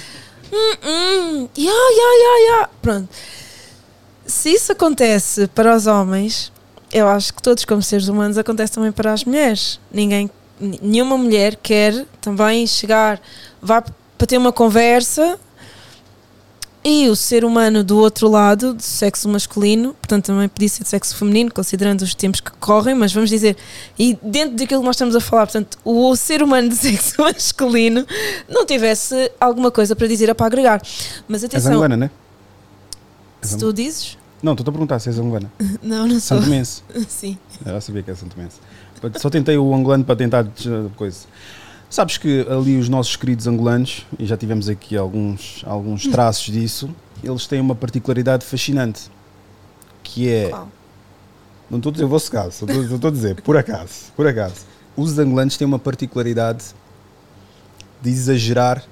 hum, 0.52 0.76
hum, 0.84 1.50
ya, 1.56 1.72
ya, 1.72 2.10
ya, 2.20 2.60
ya. 2.60 2.70
Pronto. 2.82 3.10
Se 4.26 4.54
isso 4.54 4.72
acontece 4.72 5.48
para 5.48 5.76
os 5.76 5.88
homens, 5.88 6.52
eu 6.92 7.08
acho 7.08 7.34
que 7.34 7.42
todos, 7.42 7.64
como 7.66 7.82
seres 7.82 8.08
humanos, 8.08 8.38
acontece 8.38 8.74
também 8.74 8.92
para 8.92 9.14
as 9.14 9.24
mulheres. 9.24 9.80
Ninguém, 9.92 10.30
nenhuma 10.60 11.18
mulher 11.18 11.56
quer 11.56 12.06
também 12.22 12.68
chegar, 12.68 13.22
vá 13.62 13.82
para 13.82 14.28
ter 14.28 14.38
uma 14.38 14.52
conversa 14.52 15.40
e 16.84 17.10
o 17.10 17.16
ser 17.16 17.44
humano 17.44 17.84
do 17.84 17.98
outro 17.98 18.30
lado, 18.30 18.74
do 18.74 18.82
sexo 18.82 19.28
masculino, 19.28 19.94
portanto 19.96 20.28
também 20.28 20.48
podia 20.48 20.70
ser 20.70 20.84
de 20.84 20.90
sexo 20.90 21.16
feminino, 21.16 21.52
considerando 21.52 22.02
os 22.02 22.16
tempos 22.16 22.40
que 22.40 22.52
correm, 22.52 22.96
mas 22.96 23.12
vamos 23.12 23.30
dizer, 23.30 23.58
e 24.00 24.18
dentro 24.22 24.56
daquilo 24.56 24.82
que 24.82 24.86
nós 24.86 24.96
estamos 24.96 25.16
a 25.16 25.20
falar, 25.20 25.48
portanto, 25.48 25.78
o 25.84 26.16
ser 26.16 26.42
humano 26.42 26.70
de 26.70 26.76
sexo 26.78 27.22
masculino 27.22 28.06
não 28.48 28.66
tivesse 28.66 29.32
alguma 29.40 29.70
coisa 29.72 29.96
para 29.96 30.08
dizer 30.08 30.30
ou 30.30 30.36
para 30.36 30.46
agregar. 30.46 30.82
Mas 31.28 31.44
És 31.44 31.50
atenção, 31.50 31.74
angolana, 31.74 31.98
né? 31.98 32.12
se 33.42 33.58
tu 33.58 33.72
dizes, 33.74 34.18
Não, 34.42 34.54
estou 34.54 34.64
a 34.70 34.72
perguntar 34.72 35.00
se 35.00 35.10
és 35.10 35.20
angolana. 35.20 35.52
não, 35.82 36.08
não 36.08 36.20
sou. 36.20 36.38
Santo 36.38 36.50
Mense. 36.50 36.84
Sim. 37.08 37.38
Eu 37.66 37.74
já 37.74 37.82
sabia 37.82 38.04
que 38.04 38.10
era 38.10 38.20
Santo 38.20 38.38
Mense. 38.38 38.58
Só 39.20 39.30
tentei 39.30 39.58
o 39.58 39.74
angolano 39.74 40.04
para 40.04 40.16
tentar 40.16 40.48
coisa. 40.96 41.20
Sabes 41.90 42.18
que 42.18 42.46
ali 42.50 42.78
os 42.78 42.90
nossos 42.90 43.16
queridos 43.16 43.48
angolanos, 43.48 44.06
e 44.20 44.26
já 44.26 44.36
tivemos 44.36 44.68
aqui 44.68 44.98
alguns, 44.98 45.64
alguns 45.66 46.06
traços 46.08 46.52
disso, 46.54 46.90
eles 47.24 47.48
têm 47.48 47.62
uma 47.62 47.76
particularidade 47.76 48.46
fascinante. 48.46 49.10
Que 50.04 50.30
é. 50.30 50.50
Qual? 50.50 50.70
Não 51.70 51.78
estou 51.80 51.90
a 51.90 51.94
dizer 51.94 52.06
o 52.06 52.10
vosso 52.10 52.32
caso, 52.32 52.66
estou 52.66 52.84
estou 52.96 53.08
a 53.10 53.12
dizer, 53.12 53.42
por 53.42 53.58
acaso, 53.58 54.12
por 54.16 54.26
acaso. 54.28 54.66
Os 54.96 55.18
angolanos 55.20 55.58
têm 55.58 55.68
uma 55.68 55.80
particularidade 55.80 56.66
de 58.02 58.10
exagerar 58.10 58.84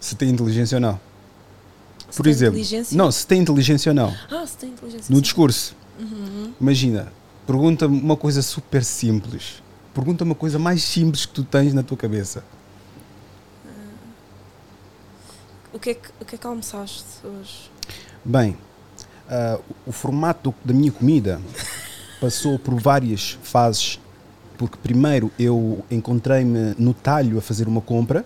se 0.00 0.14
têm 0.14 0.30
inteligência 0.30 0.76
ou 0.76 0.80
não. 0.80 1.00
Se 2.10 2.16
Por 2.16 2.26
exemplo, 2.26 2.60
não, 2.92 3.10
se 3.10 3.26
tem 3.26 3.40
inteligência 3.40 3.90
ou 3.90 3.94
não. 3.94 4.14
Ah, 4.30 4.44
se 4.46 4.56
tem 4.56 4.70
inteligência. 4.70 5.06
No 5.10 5.16
sim. 5.16 5.22
discurso, 5.22 5.76
Uhum. 5.98 6.52
imagina, 6.60 7.12
pergunta-me 7.46 8.00
uma 8.00 8.16
coisa 8.16 8.42
super 8.42 8.84
simples. 8.84 9.62
Pergunta-me 9.94 10.32
a 10.32 10.34
coisa 10.34 10.58
mais 10.58 10.82
simples 10.82 11.24
que 11.24 11.32
tu 11.32 11.44
tens 11.44 11.72
na 11.72 11.82
tua 11.82 11.96
cabeça. 11.96 12.42
O 15.72 15.78
que, 15.78 15.90
é 15.90 15.94
que, 15.94 16.08
o 16.20 16.24
que 16.24 16.34
é 16.34 16.38
que 16.38 16.46
almoçaste 16.46 17.24
hoje? 17.24 17.70
Bem, 18.24 18.56
ah, 19.28 19.58
o 19.86 19.92
formato 19.92 20.52
da 20.64 20.74
minha 20.74 20.90
comida 20.90 21.40
passou 22.20 22.58
por 22.58 22.74
várias 22.74 23.38
fases, 23.42 24.00
porque 24.58 24.76
primeiro 24.82 25.30
eu 25.38 25.84
encontrei-me 25.90 26.74
no 26.78 26.92
talho 26.92 27.38
a 27.38 27.40
fazer 27.40 27.68
uma 27.68 27.80
compra 27.80 28.24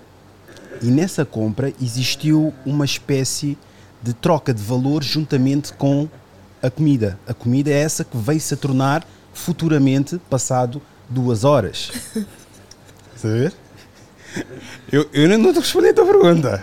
e 0.80 0.86
nessa 0.86 1.24
compra 1.24 1.72
existiu 1.80 2.54
uma 2.64 2.84
espécie 2.84 3.58
de 4.02 4.12
troca 4.12 4.54
de 4.54 4.62
valor 4.62 5.02
juntamente 5.02 5.72
com 5.72 6.08
a 6.62 6.70
comida. 6.70 7.18
A 7.26 7.34
comida 7.34 7.70
é 7.70 7.78
essa 7.78 8.04
que 8.04 8.16
veio-se 8.16 8.54
a 8.54 8.56
tornar 8.56 9.06
futuramente 9.32 10.18
passado 10.30 10.80
duas 11.08 11.44
horas. 11.44 11.90
Estás 13.14 13.24
a 13.24 13.28
ver? 13.28 13.52
Eu, 14.92 15.08
eu 15.12 15.28
não 15.28 15.36
estou 15.36 15.50
a 15.50 15.60
responder 15.64 15.88
a 15.88 15.94
tua 15.94 16.06
pergunta. 16.06 16.62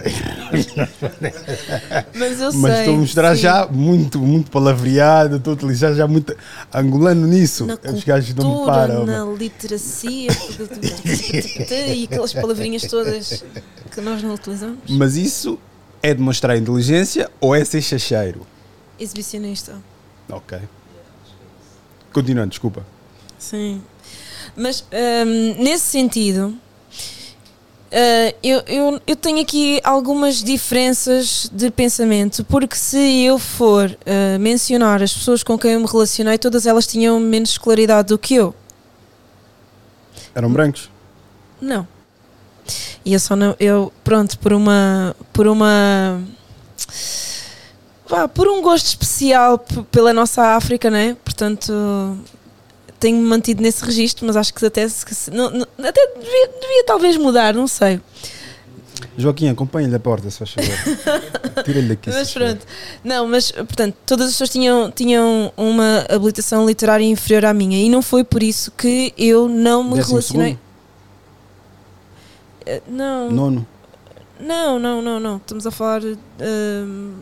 Mas 2.15 2.39
eu 2.39 2.53
Mas 2.53 2.71
sei. 2.71 2.79
estou 2.81 2.93
a 2.93 2.97
mostrar 2.97 3.35
sim. 3.35 3.41
já 3.41 3.67
muito, 3.67 4.19
muito 4.19 4.51
palavreado, 4.51 5.37
estou 5.37 5.51
a 5.51 5.55
utilizar 5.55 5.93
já 5.93 6.07
muito 6.07 6.35
angolano 6.73 7.27
nisso. 7.27 7.65
na 7.65 7.77
Os 7.91 8.03
gajos 8.03 8.33
não 8.35 8.47
me 8.49 8.55
cultura, 8.55 8.75
param. 8.75 9.05
na 9.05 9.25
literacia 9.25 10.31
e 11.93 12.03
aquelas 12.05 12.33
palavrinhas 12.33 12.83
todas 12.83 13.43
que 13.91 13.99
nós 14.01 14.21
não 14.23 14.35
utilizamos. 14.35 14.79
Mas 14.89 15.15
isso 15.17 15.59
é 16.01 16.13
demonstrar 16.13 16.55
inteligência 16.57 17.29
ou 17.41 17.55
é 17.55 17.65
ser 17.65 17.81
chacheiro? 17.81 18.45
Exibicionista. 18.99 19.75
Ok. 20.29 20.57
Continuando, 22.13 22.49
desculpa. 22.51 22.85
Sim. 23.37 23.81
Mas 24.55 24.81
hum, 24.81 25.55
nesse 25.57 25.85
sentido, 25.85 26.55
ah, 27.97 28.33
eu, 28.43 28.61
eu, 28.67 29.01
eu 29.07 29.15
tenho 29.15 29.41
aqui 29.41 29.79
algumas 29.81 30.43
diferenças 30.43 31.49
de 31.51 31.71
pensamento, 31.71 32.43
porque 32.43 32.75
se 32.75 33.23
eu 33.23 33.39
for 33.39 33.97
ah, 34.05 34.37
mencionar 34.37 35.01
as 35.01 35.13
pessoas 35.13 35.43
com 35.43 35.57
quem 35.57 35.71
eu 35.71 35.79
me 35.79 35.87
relacionei, 35.87 36.37
todas 36.37 36.65
elas 36.65 36.85
tinham 36.85 37.19
menos 37.21 37.51
escolaridade 37.51 38.09
do 38.09 38.17
que 38.17 38.35
eu. 38.35 38.53
Eram 40.35 40.51
brancos? 40.51 40.89
Não. 41.61 41.87
E 43.05 43.13
eu 43.13 43.19
só 43.19 43.35
não. 43.35 43.55
Eu, 43.59 43.93
pronto, 44.03 44.37
por 44.39 44.51
uma. 44.51 45.15
Por 45.31 45.47
uma. 45.47 46.21
Vá, 48.07 48.27
por 48.27 48.47
um 48.47 48.61
gosto 48.61 48.87
especial 48.87 49.57
pela 49.89 50.11
nossa 50.11 50.55
África, 50.55 50.91
né? 50.91 51.15
Portanto, 51.23 51.73
tenho-me 53.05 53.23
mantido 53.27 53.61
nesse 53.61 53.85
registro, 53.85 54.25
mas 54.25 54.35
acho 54.35 54.51
que 54.51 54.65
até, 54.65 54.87
se- 54.89 55.29
não, 55.29 55.51
não- 55.51 55.67
até 55.77 56.07
devia, 56.15 56.47
devia 56.59 56.83
talvez 56.87 57.15
mudar, 57.17 57.53
não 57.53 57.67
sei. 57.67 58.01
Joaquim, 59.15 59.47
acompanha-lhe 59.47 59.93
a 59.95 59.99
porta, 59.99 60.27
se 60.31 60.39
faz 60.39 60.49
favor. 60.51 60.73
Tira-lhe 61.63 61.89
daqui. 61.89 62.09
Mas 62.09 62.33
pronto. 62.33 62.65
Não, 63.03 63.27
mas 63.27 63.51
portanto, 63.51 63.95
todas 64.07 64.25
as 64.27 64.31
pessoas 64.33 64.49
tinham, 64.49 64.89
tinham 64.89 65.53
uma 65.55 66.03
habilitação 66.09 66.65
literária 66.65 67.05
inferior 67.05 67.45
à 67.45 67.53
minha 67.53 67.77
e 67.77 67.89
não 67.89 68.01
foi 68.01 68.23
por 68.23 68.41
isso 68.41 68.71
que 68.71 69.13
eu 69.17 69.47
não 69.47 69.83
me 69.83 69.95
Décimo 69.97 70.13
relacionei. 70.15 70.57
Eh, 72.65 72.81
Não. 72.87 73.29
Nono. 73.31 73.67
Não, 74.39 74.79
não, 74.79 75.01
não, 75.01 75.19
não. 75.19 75.37
Estamos 75.37 75.67
a 75.67 75.71
falar. 75.71 76.01
hum, 76.03 77.13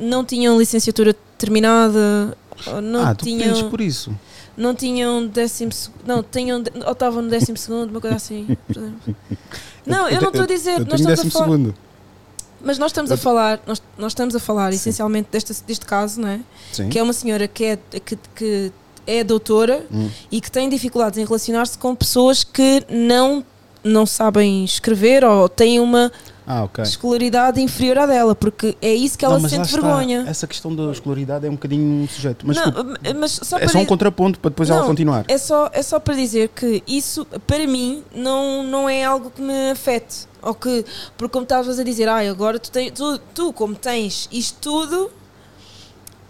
não 0.00 0.24
tinham 0.24 0.58
licenciatura 0.58 1.14
terminada. 1.36 2.36
Não 2.82 3.04
ah, 3.06 3.14
tu 3.14 3.24
tinham. 3.26 3.40
prendes 3.40 3.62
por 3.62 3.80
isso. 3.82 4.10
Não 4.56 4.74
tinham 4.74 5.26
décimo 5.26 5.70
segundo. 5.72 6.02
Não, 6.06 6.22
tinham. 6.22 6.62
Ou 6.86 6.92
estavam 6.92 7.22
no 7.22 7.28
décimo 7.28 7.56
segundo, 7.58 7.90
uma 7.90 8.00
coisa 8.00 8.16
assim. 8.16 8.46
Não, 9.84 10.08
eu, 10.08 10.20
não 10.20 10.28
estou 10.28 10.42
a 10.42 10.46
dizer. 10.46 10.80
Eu 10.80 10.86
nós 10.86 11.00
estamos 11.00 11.20
a 11.26 11.30
falar. 11.30 11.44
segundo. 11.44 11.74
Mas 12.60 12.78
nós 12.78 12.90
estamos 12.90 13.10
a 13.10 13.14
Eu- 13.14 13.18
falar. 13.18 13.60
Nós, 13.66 13.82
nós 13.98 14.12
estamos 14.12 14.34
a 14.34 14.40
falar 14.40 14.72
Sim. 14.72 14.76
essencialmente 14.76 15.28
deste, 15.30 15.52
deste 15.64 15.84
caso, 15.86 16.20
não 16.20 16.28
é? 16.28 16.40
Sim. 16.72 16.88
Que 16.88 16.98
é 16.98 17.02
uma 17.02 17.12
senhora 17.12 17.46
que 17.46 17.64
é, 17.64 17.78
que, 18.04 18.18
que 18.34 18.72
é 19.06 19.22
doutora 19.22 19.86
Hum. 19.92 20.08
e 20.32 20.40
que 20.40 20.50
tem 20.50 20.68
dificuldades 20.68 21.18
em 21.18 21.24
relacionar-se 21.24 21.78
com 21.78 21.94
pessoas 21.94 22.42
que 22.42 22.82
não, 22.90 23.44
não 23.84 24.04
sabem 24.06 24.64
escrever 24.64 25.24
ou 25.24 25.48
têm 25.48 25.78
uma 25.78 26.10
Ah, 26.46 26.62
ok. 26.62 26.84
escolaridade 26.84 27.60
inferior 27.60 27.98
à 27.98 28.06
dela, 28.06 28.34
porque 28.34 28.76
é 28.80 28.94
isso 28.94 29.18
que 29.18 29.24
ela 29.24 29.38
Não, 29.38 29.48
sente 29.48 29.66
está. 29.68 29.80
vergonha. 29.80 30.24
Essa 30.28 30.46
questão 30.46 30.72
da 30.74 30.92
escolaridade 30.92 31.44
é 31.44 31.50
um 31.50 31.54
bocadinho 31.54 32.04
um 32.04 32.08
sujeito. 32.08 32.46
Mas 32.46 32.56
não, 32.56 32.64
desculpa, 32.70 33.00
mas 33.18 33.40
só 33.42 33.58
é 33.58 33.66
só 33.66 33.78
um 33.78 33.80
di- 33.82 33.86
contraponto 33.88 34.38
para 34.38 34.50
depois 34.50 34.70
ela 34.70 34.80
Não, 34.80 34.86
continuar. 34.86 35.24
é 35.26 35.38
só, 35.38 35.68
é 35.72 35.82
só 35.82 35.98
para 35.98 36.14
dizer 36.14 36.48
que 36.50 36.82
isso, 36.86 37.26
para 37.46 37.66
mim, 37.66 38.02
não, 38.14 38.62
não 38.62 38.88
é 38.88 39.02
algo 39.04 39.30
que 39.30 39.42
me 39.42 39.70
afete. 39.72 40.28
Ou 40.40 40.54
que, 40.54 40.84
porque 41.18 41.32
como 41.32 41.42
estavas 41.42 41.78
a 41.80 41.82
dizer, 41.82 42.08
ah, 42.08 42.18
agora 42.30 42.60
tu, 42.60 42.70
tens, 42.70 42.92
tu, 42.92 43.18
tu, 43.34 43.52
como 43.52 43.74
tens 43.74 44.28
isto 44.30 44.58
tudo, 44.60 45.10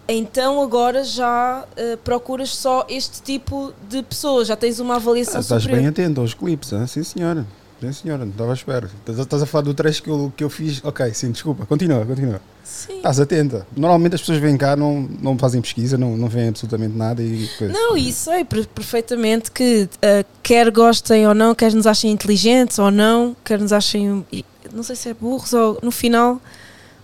então 0.08 0.62
agora 0.62 1.02
já 1.04 1.64
eh, 1.76 1.98
procuras 2.02 2.50
só 2.56 2.86
este 2.88 3.20
tipo 3.20 3.72
de 3.88 4.02
pessoas, 4.02 4.46
já 4.48 4.56
tens 4.56 4.78
uma 4.80 4.96
avaliação 4.96 5.36
Ah, 5.36 5.40
estás 5.40 5.62
superior. 5.62 5.82
bem 5.82 5.88
atento 5.90 6.20
aos 6.20 6.32
clipes, 6.32 6.72
hein? 6.72 6.86
sim 6.86 7.02
senhora. 7.02 7.44
Sim 7.80 7.92
senhora, 7.92 8.24
não 8.24 8.32
estava 8.32 8.50
à 8.50 8.54
espera. 8.54 8.90
Estás, 9.06 9.42
a 9.42 9.46
falar 9.46 9.62
do 9.62 9.74
trecho 9.74 10.02
que 10.02 10.08
eu, 10.08 10.32
que 10.34 10.42
eu 10.42 10.48
fiz. 10.48 10.82
Ok, 10.82 11.12
sim, 11.12 11.30
desculpa, 11.30 11.66
continua, 11.66 12.04
continua. 12.06 12.40
Sim. 12.64 12.96
Estás 12.96 13.20
atenta. 13.20 13.66
Normalmente 13.76 14.14
as 14.14 14.20
pessoas 14.20 14.38
vêm 14.38 14.56
cá, 14.56 14.74
não, 14.74 15.02
não 15.20 15.38
fazem 15.38 15.60
pesquisa, 15.60 15.98
não, 15.98 16.16
não 16.16 16.26
veem 16.28 16.48
absolutamente 16.48 16.96
nada 16.96 17.22
e 17.22 17.46
coisa. 17.58 17.72
Não, 17.74 17.96
e 17.96 18.10
sei 18.12 18.44
per- 18.44 18.66
perfeitamente 18.68 19.50
que 19.50 19.88
eh, 20.00 20.24
quer 20.42 20.70
gostem 20.70 21.28
ou 21.28 21.34
não, 21.34 21.54
quer 21.54 21.72
nos 21.74 21.86
achem 21.86 22.10
inteligentes 22.10 22.78
ou 22.78 22.90
não, 22.90 23.36
quer 23.44 23.60
nos 23.60 23.72
achem, 23.72 24.24
não 24.72 24.82
sei 24.82 24.96
se 24.96 25.10
é 25.10 25.14
burros 25.14 25.52
ou 25.52 25.78
no 25.82 25.90
final, 25.90 26.40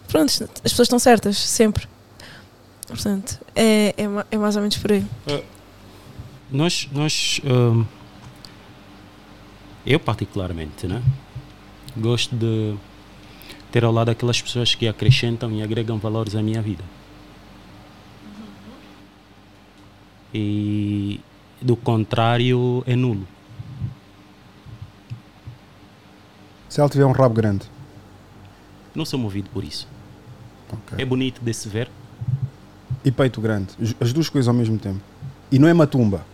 pronto, 0.08 0.30
as 0.30 0.48
pessoas 0.72 0.86
estão 0.86 0.98
certas, 0.98 1.36
sempre. 1.38 1.86
Portanto, 2.88 3.38
é, 3.54 3.94
é, 3.96 4.04
é 4.30 4.38
mais 4.38 4.56
ou 4.56 4.62
menos 4.62 4.76
por 4.78 4.92
aí. 4.92 5.04
Nós, 6.50 6.88
nós 6.92 7.40
hum, 7.44 7.84
eu 9.86 9.98
particularmente, 10.00 10.86
né? 10.86 11.02
Gosto 11.96 12.34
de 12.36 12.74
ter 13.70 13.84
ao 13.84 13.92
lado 13.92 14.10
aquelas 14.10 14.40
pessoas 14.40 14.74
que 14.74 14.86
acrescentam 14.88 15.50
e 15.52 15.62
agregam 15.62 15.98
valores 15.98 16.34
à 16.34 16.42
minha 16.42 16.60
vida. 16.62 16.84
E 20.34 21.20
do 21.60 21.76
contrário 21.76 22.82
é 22.86 22.96
nulo. 22.96 23.26
Se 26.68 26.80
ela 26.80 26.88
tiver 26.88 27.04
um 27.04 27.12
rabo 27.12 27.34
grande. 27.34 27.66
Não 28.94 29.04
sou 29.04 29.18
movido 29.18 29.48
por 29.50 29.62
isso. 29.64 29.86
ok. 30.70 30.98
É 31.02 31.04
bonito 31.04 31.40
de 31.42 31.52
se 31.52 31.68
ver, 31.68 31.90
E 33.04 33.10
peito 33.10 33.40
grande. 33.40 33.68
As- 33.82 33.94
As 34.00 34.12
duas 34.12 34.28
coisas 34.28 34.46
ao 34.48 34.54
mesmo 34.54 34.78
tempo. 34.78 35.00
E 35.50 35.58
não 35.58 35.66
é 35.68 35.72
matumba. 35.74 36.24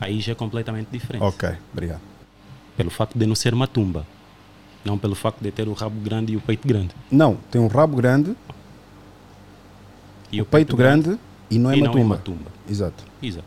Aí 0.00 0.20
já 0.20 0.32
é 0.32 0.34
completamente 0.34 0.88
diferente. 0.90 1.22
Ok, 1.22 1.48
obrigado. 1.72 2.00
Pelo 2.76 2.90
facto 2.90 3.18
de 3.18 3.26
não 3.26 3.34
ser 3.34 3.52
uma 3.54 3.66
tumba. 3.66 4.06
Não 4.84 4.96
pelo 4.96 5.14
facto 5.14 5.40
de 5.42 5.50
ter 5.50 5.68
o 5.68 5.72
rabo 5.72 6.00
grande 6.00 6.32
e 6.32 6.36
o 6.36 6.40
peito 6.40 6.66
grande. 6.66 6.90
Não, 7.10 7.36
tem 7.50 7.60
um 7.60 7.66
rabo 7.66 7.96
grande, 7.96 8.34
E 10.30 10.40
o 10.40 10.44
peito 10.46 10.76
grande, 10.76 11.18
e 11.50 11.58
não 11.58 11.70
é 11.70 11.76
e 11.76 11.80
não 11.80 11.86
é 11.86 11.88
matumba. 11.88 12.04
uma 12.14 12.18
tumba. 12.18 12.50
Exato. 12.68 13.04
Exato. 13.22 13.46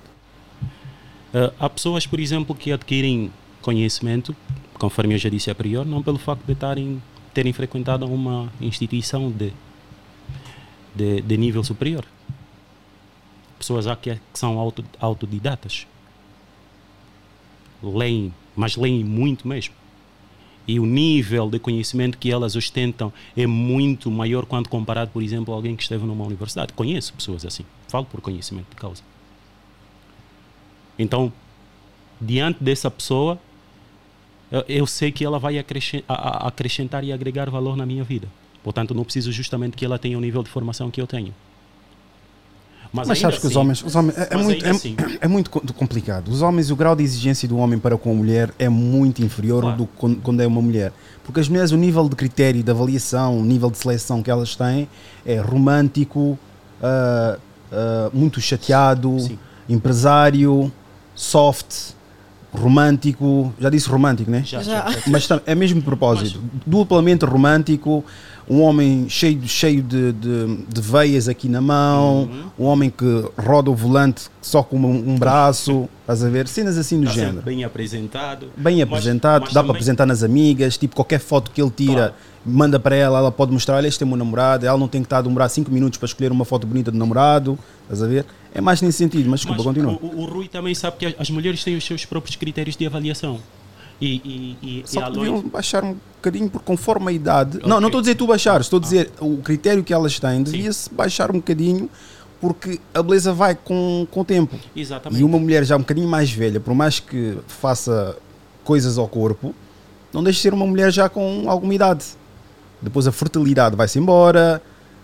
Ah, 1.33 1.53
há 1.59 1.69
pessoas, 1.69 2.05
por 2.05 2.19
exemplo, 2.19 2.53
que 2.55 2.71
adquirem 2.71 3.31
conhecimento, 3.61 4.35
conforme 4.77 5.13
eu 5.13 5.17
já 5.17 5.29
disse 5.29 5.49
a 5.49 5.55
priori, 5.55 5.87
não 5.87 6.01
pelo 6.03 6.17
facto 6.17 6.43
de 6.45 6.55
tarem, 6.55 7.01
terem 7.33 7.53
frequentado 7.53 8.05
uma 8.05 8.51
instituição 8.59 9.31
de, 9.31 9.53
de, 10.95 11.21
de 11.21 11.37
nível 11.37 11.63
superior. 11.63 12.03
Pessoas 13.57 13.85
há 13.87 13.95
que, 13.95 14.15
que 14.15 14.39
são 14.39 14.57
auto, 14.59 14.83
autodidatas. 14.99 15.85
Leem, 17.81 18.33
mas 18.55 18.75
leem 18.75 19.03
muito 19.03 19.47
mesmo. 19.47 19.73
E 20.67 20.79
o 20.79 20.85
nível 20.85 21.49
de 21.49 21.59
conhecimento 21.59 22.17
que 22.17 22.31
elas 22.31 22.55
ostentam 22.55 23.11
é 23.35 23.47
muito 23.47 24.11
maior 24.11 24.45
quando 24.45 24.69
comparado, 24.69 25.11
por 25.11 25.23
exemplo, 25.23 25.53
a 25.53 25.57
alguém 25.57 25.75
que 25.75 25.83
esteve 25.83 26.05
numa 26.05 26.23
universidade. 26.23 26.73
Conheço 26.73 27.13
pessoas 27.13 27.45
assim. 27.45 27.65
Falo 27.87 28.05
por 28.05 28.21
conhecimento 28.21 28.69
de 28.69 28.75
causa. 28.75 29.01
Então, 30.97 31.33
diante 32.19 32.63
dessa 32.63 32.91
pessoa, 32.91 33.39
eu, 34.67 34.85
sei 34.85 35.11
que 35.11 35.25
ela 35.25 35.39
vai 35.39 35.57
acrescentar 35.57 37.03
e 37.03 37.11
agregar 37.11 37.49
valor 37.49 37.75
na 37.75 37.85
minha 37.85 38.03
vida. 38.03 38.27
Portanto, 38.63 38.93
não 38.93 39.03
preciso 39.03 39.31
justamente 39.31 39.75
que 39.75 39.83
ela 39.83 39.97
tenha 39.97 40.17
o 40.17 40.21
nível 40.21 40.43
de 40.43 40.49
formação 40.49 40.91
que 40.91 41.01
eu 41.01 41.07
tenho. 41.07 41.33
Mas, 42.93 43.07
ainda 43.09 43.19
sabes 43.21 43.39
que 43.39 43.45
os 43.45 43.51
assim- 43.51 43.59
homens, 43.59 43.83
os 43.83 43.95
homens 43.95 44.17
é, 44.17 44.27
é 44.31 44.35
mas 44.35 44.45
muito, 44.45 44.65
é, 44.65 44.69
assim- 44.69 44.95
é 45.21 45.27
muito 45.27 45.49
co- 45.49 45.61
complicado. 45.73 46.27
Os 46.29 46.41
homens, 46.41 46.69
o 46.71 46.75
grau 46.75 46.93
de 46.95 47.03
exigência 47.03 47.47
do 47.47 47.57
homem 47.57 47.79
para 47.79 47.97
com 47.97 48.11
a 48.11 48.13
mulher 48.13 48.53
é 48.59 48.67
muito 48.67 49.23
inferior 49.23 49.61
Claro. 49.61 49.77
do 49.77 49.85
que 49.87 49.93
quando, 49.97 50.15
quando 50.17 50.41
é 50.41 50.47
uma 50.47 50.61
mulher. 50.61 50.91
Porque 51.23 51.39
as 51.39 51.47
mulheres, 51.47 51.71
o 51.71 51.77
nível 51.77 52.09
de 52.09 52.15
critério, 52.17 52.61
de 52.61 52.69
avaliação, 52.69 53.37
o 53.39 53.43
nível 53.45 53.71
de 53.71 53.77
seleção 53.77 54.21
que 54.21 54.29
elas 54.29 54.55
têm 54.57 54.89
é 55.25 55.39
romântico, 55.39 56.37
ah, 56.83 57.37
ah, 57.71 58.09
muito 58.13 58.41
chateado, 58.41 59.17
Sim. 59.21 59.39
empresário, 59.69 60.69
soft, 61.15 61.93
romântico. 62.53 63.53
Já 63.59 63.69
disse 63.69 63.87
romântico, 63.89 64.29
né? 64.29 64.43
Já, 64.45 64.61
Já. 64.61 64.85
Mas 65.07 65.27
é 65.45 65.55
mesmo 65.55 65.79
de 65.79 65.85
propósito. 65.85 66.41
Duplamente 66.65 67.23
romântico, 67.25 68.03
um 68.51 68.61
homem 68.63 69.07
cheio, 69.07 69.47
cheio 69.47 69.81
de, 69.81 70.11
de, 70.11 70.57
de 70.67 70.81
veias 70.81 71.29
aqui 71.29 71.47
na 71.47 71.61
mão, 71.61 72.29
um 72.59 72.65
homem 72.65 72.89
que 72.89 73.05
roda 73.37 73.71
o 73.71 73.75
volante 73.75 74.23
só 74.41 74.61
com 74.61 74.77
um, 74.77 75.11
um 75.11 75.17
braço, 75.17 75.87
estás 76.01 76.21
a 76.21 76.27
ver? 76.27 76.49
Cenas 76.49 76.77
assim 76.77 76.99
do 76.99 77.07
sempre 77.07 77.21
género. 77.21 77.41
bem 77.43 77.63
apresentado. 77.63 78.47
Bem 78.57 78.75
Mas- 78.79 78.83
apresentado, 78.83 79.43
mas 79.45 79.53
dá 79.53 79.61
para 79.61 79.67
também- 79.67 79.71
apresentar 79.77 80.05
nas 80.05 80.21
amigas, 80.21 80.77
tipo 80.77 80.93
qualquer 80.95 81.19
foto 81.21 81.49
que 81.49 81.61
ele 81.61 81.71
tira, 81.71 81.93
Claro. 81.93 82.13
manda 82.45 82.77
para 82.77 82.93
ela, 82.93 83.19
ela 83.19 83.31
pode 83.31 83.53
mostrar, 83.53 83.75
olha, 83.77 83.87
este 83.87 84.03
é 84.03 84.05
o 84.05 84.09
meu 84.09 84.17
namorado, 84.17 84.65
ela 84.65 84.77
não 84.77 84.89
tem 84.89 84.99
que 85.01 85.05
estar 85.05 85.19
a 85.19 85.21
demorar 85.21 85.47
5 85.47 85.71
minutos 85.71 85.97
para 85.97 86.07
escolher 86.07 86.31
uma 86.33 86.43
foto 86.43 86.67
bonita 86.67 86.91
do 86.91 86.97
namorado, 86.97 87.57
estás 87.83 88.03
a 88.03 88.07
ver? 88.07 88.25
É 88.53 88.59
mais 88.59 88.81
nesse 88.81 88.97
sentido, 88.97 89.29
mas 89.29 89.39
desculpa, 89.39 89.63
Mas 89.63 89.65
continua. 89.65 89.97
O, 90.01 90.23
o- 90.23 90.25
Rui 90.25 90.49
também 90.49 90.75
sabe 90.75 90.97
que 90.97 91.15
as 91.17 91.29
mulheres 91.29 91.63
têm 91.63 91.77
os 91.77 91.85
seus 91.85 92.03
próprios 92.03 92.35
critérios 92.35 92.75
de 92.75 92.85
avaliação. 92.85 93.39
E, 94.01 94.15
e, 94.25 94.57
e, 94.67 94.79
e 94.79 94.83
Só 94.85 94.99
a 95.01 95.03
que 95.03 95.09
Lloyd- 95.17 95.31
deviam 95.31 95.49
baixar 95.49 95.83
um 95.83 95.95
bocadinho, 96.15 96.49
porque 96.49 96.65
conforme 96.65 97.09
a 97.09 97.11
idade. 97.11 97.59
Não, 97.59 97.77
Ok. 97.77 97.79
não 97.81 97.87
estou 97.87 97.99
a 97.99 98.01
dizer 98.01 98.15
tu 98.15 98.25
baixares, 98.27 98.65
estou 98.65 98.77
a 98.79 98.81
dizer 98.81 99.11
o 99.19 99.37
critério 99.37 99.83
que 99.83 99.93
elas 99.93 100.19
têm 100.19 100.41
devia-se 100.41 100.91
baixar 100.93 101.29
um 101.29 101.35
bocadinho, 101.35 101.87
porque 102.39 102.79
a 102.93 103.03
beleza 103.03 103.31
vai 103.31 103.53
com, 103.53 104.07
com 104.09 104.21
o 104.21 104.25
tempo. 104.25 104.55
Exatamente. 104.75 105.21
E 105.21 105.23
uma 105.23 105.37
mulher 105.37 105.63
já 105.63 105.75
um 105.75 105.79
bocadinho 105.81 106.07
mais 106.07 106.31
velha, 106.31 106.59
por 106.59 106.73
mais 106.73 106.99
que 106.99 107.37
faça 107.47 108.17
coisas 108.63 108.97
ao 108.97 109.07
corpo, 109.07 109.53
não 110.11 110.23
deixa 110.23 110.37
de 110.37 110.41
ser 110.43 110.53
uma 110.53 110.65
mulher 110.65 110.91
já 110.91 111.07
com 111.07 111.45
alguma 111.47 111.73
idade. 111.75 112.03
Depois 112.81 113.05
a 113.05 113.11
fertilidade 113.11 113.75
vai-se 113.75 113.99
embora, 113.99 114.59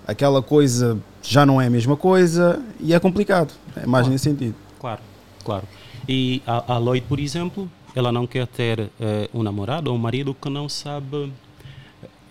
aquela 0.08 0.42
coisa 0.42 0.98
já 1.22 1.46
não 1.46 1.62
é 1.62 1.68
a 1.68 1.70
mesma 1.70 1.96
coisa 1.96 2.60
e 2.80 2.94
é 2.94 3.00
complicado. 3.00 3.54
É 3.76 3.86
mais 3.86 4.08
nesse 4.08 4.24
sentido. 4.24 4.56
Claro, 4.80 5.02
claro. 5.46 5.64
E 6.10 6.42
a, 6.48 6.74
a 6.74 6.78
Lloyd, 6.80 7.06
por 7.08 7.20
exemplo, 7.20 7.70
ela 7.98 8.12
não 8.12 8.28
quer 8.28 8.46
ter 8.46 8.90
eh, 9.00 9.30
um 9.34 9.42
namorado 9.42 9.90
ou 9.90 9.96
um 9.96 10.00
marido 10.00 10.34
que 10.40 10.50
não 10.50 10.70
sabe 10.70 11.32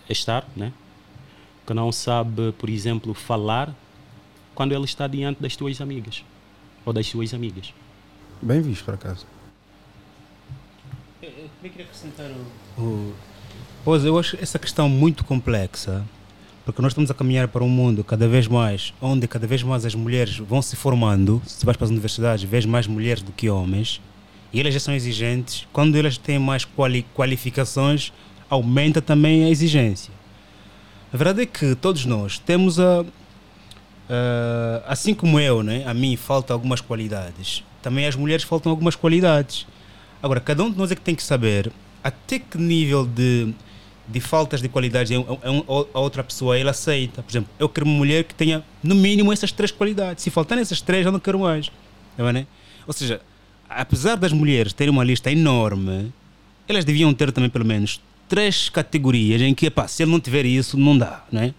estar, 0.09 0.47
né? 0.55 0.71
Que 1.65 1.73
não 1.73 1.91
sabe, 1.91 2.53
por 2.53 2.69
exemplo, 2.69 3.13
falar 3.13 3.75
quando 4.55 4.71
ela 4.73 4.85
está 4.85 5.07
diante 5.07 5.41
das 5.41 5.53
suas 5.55 5.81
amigas 5.81 6.23
ou 6.85 6.93
das 6.93 7.05
suas 7.07 7.33
amigas. 7.33 7.73
Bem 8.41 8.61
visto, 8.61 8.85
por 8.85 8.93
acaso. 8.93 9.25
Eu 11.21 11.31
também 11.57 11.71
queria 11.71 11.85
acrescentar 11.85 12.31
o, 12.77 12.81
o- 12.81 13.13
Pois, 13.83 14.03
eu 14.05 14.17
acho 14.17 14.37
essa 14.41 14.59
questão 14.59 14.87
muito 14.89 15.23
complexa, 15.25 16.05
porque 16.65 16.81
nós 16.81 16.91
estamos 16.91 17.09
a 17.09 17.13
caminhar 17.13 17.47
para 17.47 17.63
um 17.63 17.69
mundo 17.69 18.03
cada 18.03 18.27
vez 18.27 18.47
mais, 18.47 18.93
onde 19.01 19.27
cada 19.27 19.47
vez 19.47 19.63
mais 19.63 19.85
as 19.85 19.95
mulheres 19.95 20.37
vão 20.37 20.61
se 20.61 20.75
formando. 20.75 21.41
Se 21.45 21.65
vais 21.65 21.75
para 21.77 21.85
as 21.85 21.91
universidades, 21.91 22.43
vês 22.49 22.65
mais 22.65 22.85
mulheres 22.87 23.21
do 23.23 23.31
que 23.31 23.49
homens, 23.49 24.01
e 24.57 24.59
elas 24.59 24.73
já 24.73 24.79
são 24.79 24.93
exigentes. 24.95 25.67
Quando 25.71 25.95
elas 25.95 26.17
têm 26.17 26.39
mais 26.39 26.65
quali 26.65 27.05
qualificações, 27.13 28.11
aumenta 28.49 28.99
também 28.99 29.45
a 29.45 29.49
exigência. 29.51 30.11
A 31.13 31.15
verdade 31.15 31.43
é 31.43 31.45
que 31.45 31.75
todos 31.75 32.05
nós 32.05 32.39
temos 32.39 32.79
a. 32.79 33.05
assim 34.87 35.13
como 35.13 35.39
eu, 35.39 35.61
né? 35.61 35.83
a 35.85 35.93
mim 35.93 36.15
faltam 36.15 36.55
algumas 36.55 36.81
qualidades, 36.81 37.63
também 37.83 38.07
às 38.07 38.15
mulheres 38.15 38.43
faltam 38.43 38.71
algumas 38.71 38.95
qualidades. 38.95 39.67
Agora, 40.23 40.39
cada 40.39 40.63
um 40.63 40.71
de 40.71 40.77
nós 40.77 40.91
é 40.91 40.95
que 40.95 41.01
tem 41.01 41.13
que 41.13 41.21
saber 41.21 41.71
até 42.03 42.39
que 42.39 42.57
nível 42.57 43.05
de, 43.05 43.53
de 44.07 44.19
faltas 44.19 44.59
de 44.59 44.67
qualidades 44.67 45.11
é 45.11 45.15
é 45.17 45.21
a 45.93 45.99
outra 45.99 46.23
pessoa 46.23 46.57
ela 46.57 46.71
aceita. 46.71 47.21
Por 47.21 47.29
exemplo, 47.29 47.51
eu 47.59 47.69
quero 47.69 47.85
uma 47.85 47.95
mulher 47.95 48.23
que 48.23 48.33
tenha 48.33 48.63
no 48.81 48.95
mínimo 48.95 49.31
essas 49.31 49.51
três 49.51 49.69
qualidades. 49.69 50.23
Se 50.23 50.31
faltarem 50.31 50.63
essas 50.63 50.81
três, 50.81 51.05
eu 51.05 51.11
não 51.11 51.19
quero 51.19 51.37
mais. 51.37 51.67
Tá 51.67 52.23
vendo, 52.23 52.33
né? 52.33 52.47
Ou 52.87 52.93
seja, 52.93 53.21
apesar 53.69 54.15
das 54.15 54.31
mulheres 54.31 54.73
terem 54.73 54.91
uma 54.91 55.03
lista 55.03 55.31
enorme, 55.31 56.11
elas 56.67 56.85
deviam 56.85 57.13
ter 57.13 57.31
também 57.31 57.49
pelo 57.49 57.65
menos 57.65 58.01
três 58.27 58.69
categorias 58.69 59.41
em 59.41 59.53
que, 59.53 59.67
epá, 59.67 59.87
se 59.87 60.03
ele 60.03 60.11
não 60.11 60.19
tiver 60.19 60.45
isso, 60.45 60.77
não 60.77 60.97
dá, 60.97 61.23
não 61.31 61.41
é? 61.41 61.53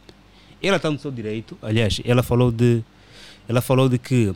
Ela 0.62 0.76
está 0.76 0.90
no 0.90 0.98
seu 0.98 1.10
direito. 1.10 1.56
Aliás, 1.62 2.00
ela 2.04 2.22
falou 2.22 2.50
de, 2.50 2.82
ela 3.48 3.60
falou 3.60 3.88
de 3.88 3.98
que 3.98 4.34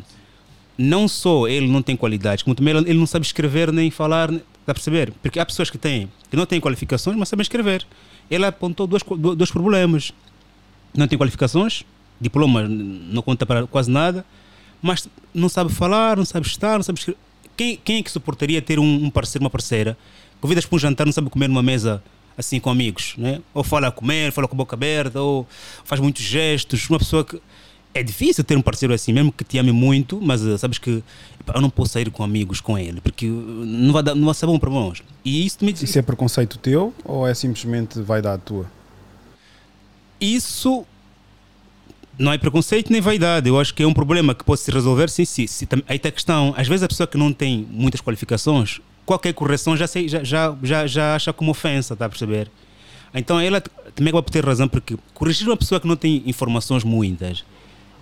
não 0.78 1.06
só 1.06 1.46
ele 1.46 1.66
não 1.66 1.82
tem 1.82 1.96
qualidades, 1.96 2.42
como 2.42 2.54
também 2.54 2.74
ele 2.76 2.94
não 2.94 3.06
sabe 3.06 3.26
escrever 3.26 3.72
nem 3.72 3.90
falar, 3.90 4.30
né? 4.30 4.40
está 4.60 4.72
a 4.72 4.74
perceber? 4.74 5.12
Porque 5.22 5.38
há 5.38 5.46
pessoas 5.46 5.68
que 5.68 5.76
têm, 5.76 6.10
que 6.30 6.36
não 6.36 6.46
têm 6.46 6.60
qualificações, 6.60 7.16
mas 7.16 7.28
sabem 7.28 7.42
escrever. 7.42 7.86
Ele 8.30 8.46
apontou 8.46 8.86
dois, 8.86 9.02
dois 9.36 9.50
problemas. 9.50 10.12
Não 10.94 11.06
tem 11.06 11.18
qualificações, 11.18 11.84
diploma 12.20 12.66
não 12.68 13.22
conta 13.22 13.44
para 13.44 13.66
quase 13.66 13.90
nada, 13.90 14.24
mas 14.80 15.08
não 15.34 15.48
sabe 15.48 15.72
falar, 15.72 16.16
não 16.16 16.24
sabe 16.24 16.46
estar, 16.46 16.76
não 16.76 16.82
sabe 16.82 16.98
escrever. 16.98 17.18
Quem, 17.56 17.78
quem 17.82 17.98
é 17.98 18.02
que 18.02 18.10
suportaria 18.10 18.60
ter 18.62 18.78
um, 18.78 19.04
um 19.04 19.10
parceiro, 19.10 19.44
uma 19.44 19.50
parceira? 19.50 19.96
Convidas 20.40 20.66
para 20.66 20.76
um 20.76 20.78
jantar, 20.78 21.06
não 21.06 21.12
sabe 21.12 21.30
comer 21.30 21.48
numa 21.48 21.62
mesa 21.62 22.02
assim 22.36 22.58
com 22.58 22.70
amigos, 22.70 23.14
né? 23.16 23.40
Ou 23.52 23.62
fala 23.62 23.88
a 23.88 23.90
comer, 23.90 24.32
fala 24.32 24.48
com 24.48 24.54
a 24.54 24.58
boca 24.58 24.74
aberta, 24.74 25.20
ou 25.20 25.46
faz 25.84 26.00
muitos 26.00 26.22
gestos. 26.22 26.88
Uma 26.88 26.98
pessoa 26.98 27.24
que 27.24 27.40
é 27.94 28.02
difícil 28.02 28.42
ter 28.42 28.56
um 28.56 28.62
parceiro 28.62 28.94
assim, 28.94 29.12
mesmo 29.12 29.30
que 29.30 29.44
te 29.44 29.58
ame 29.58 29.72
muito, 29.72 30.18
mas 30.20 30.42
uh, 30.42 30.56
sabes 30.56 30.78
que 30.78 31.02
eu 31.54 31.60
não 31.60 31.68
posso 31.68 31.92
sair 31.92 32.10
com 32.10 32.22
amigos 32.22 32.60
com 32.60 32.78
ele, 32.78 33.00
porque 33.00 33.26
uh, 33.26 33.30
não 33.30 33.92
vai, 33.92 34.02
dar, 34.02 34.14
não 34.14 34.24
vai 34.24 34.34
ser 34.34 34.46
bom 34.46 34.58
para 34.58 34.70
nós. 34.70 35.02
E 35.24 35.44
isso 35.44 35.58
me 35.62 35.72
Isso 35.72 35.98
é 35.98 36.02
preconceito 36.02 36.58
teu 36.58 36.94
ou 37.04 37.26
é 37.26 37.34
simplesmente 37.34 38.00
vaidade 38.00 38.42
tua? 38.44 38.66
isso 40.22 40.86
não 42.18 42.32
é 42.32 42.38
preconceito 42.38 42.90
nem 42.92 43.00
vaidade. 43.00 43.48
Eu 43.48 43.58
acho 43.58 43.74
que 43.74 43.82
é 43.82 43.86
um 43.86 43.94
problema 43.94 44.34
que 44.34 44.44
pode 44.44 44.60
se 44.60 44.70
resolver 44.70 45.08
sim, 45.10 45.24
sim. 45.24 45.46
Se, 45.46 45.66
aí 45.88 45.96
está 45.96 46.08
a 46.08 46.12
questão. 46.12 46.54
Às 46.56 46.68
vezes 46.68 46.82
a 46.82 46.88
pessoa 46.88 47.06
que 47.06 47.16
não 47.18 47.32
tem 47.32 47.66
muitas 47.70 48.00
qualificações, 48.00 48.80
qualquer 49.04 49.32
correção 49.34 49.76
já, 49.76 49.86
sei, 49.86 50.08
já, 50.08 50.22
já, 50.22 50.56
já, 50.62 50.86
já 50.86 51.14
acha 51.16 51.32
como 51.32 51.50
ofensa, 51.50 51.94
está 51.94 52.06
a 52.06 52.08
perceber? 52.08 52.50
Então 53.14 53.38
ela 53.38 53.60
também 53.94 54.12
vai 54.12 54.22
ter 54.22 54.44
razão, 54.44 54.68
porque 54.68 54.96
corrigir 55.12 55.46
uma 55.48 55.56
pessoa 55.56 55.80
que 55.80 55.86
não 55.86 55.96
tem 55.96 56.22
informações 56.24 56.82
muitas 56.82 57.44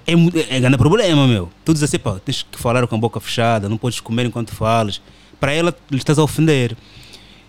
é, 0.06 0.14
mu- 0.14 0.30
é 0.34 0.60
grande 0.60 0.78
problema, 0.78 1.26
meu. 1.26 1.50
Tu 1.64 1.72
dizes 1.72 1.88
assim, 1.88 1.98
pá, 1.98 2.18
tens 2.24 2.42
que 2.42 2.58
falar 2.58 2.86
com 2.86 2.94
a 2.94 2.98
boca 2.98 3.18
fechada, 3.20 3.68
não 3.68 3.76
podes 3.76 4.00
comer 4.00 4.26
enquanto 4.26 4.54
falas. 4.54 5.00
Para 5.40 5.52
ela, 5.52 5.74
lhe 5.90 5.96
estás 5.98 6.18
a 6.18 6.22
ofender. 6.22 6.76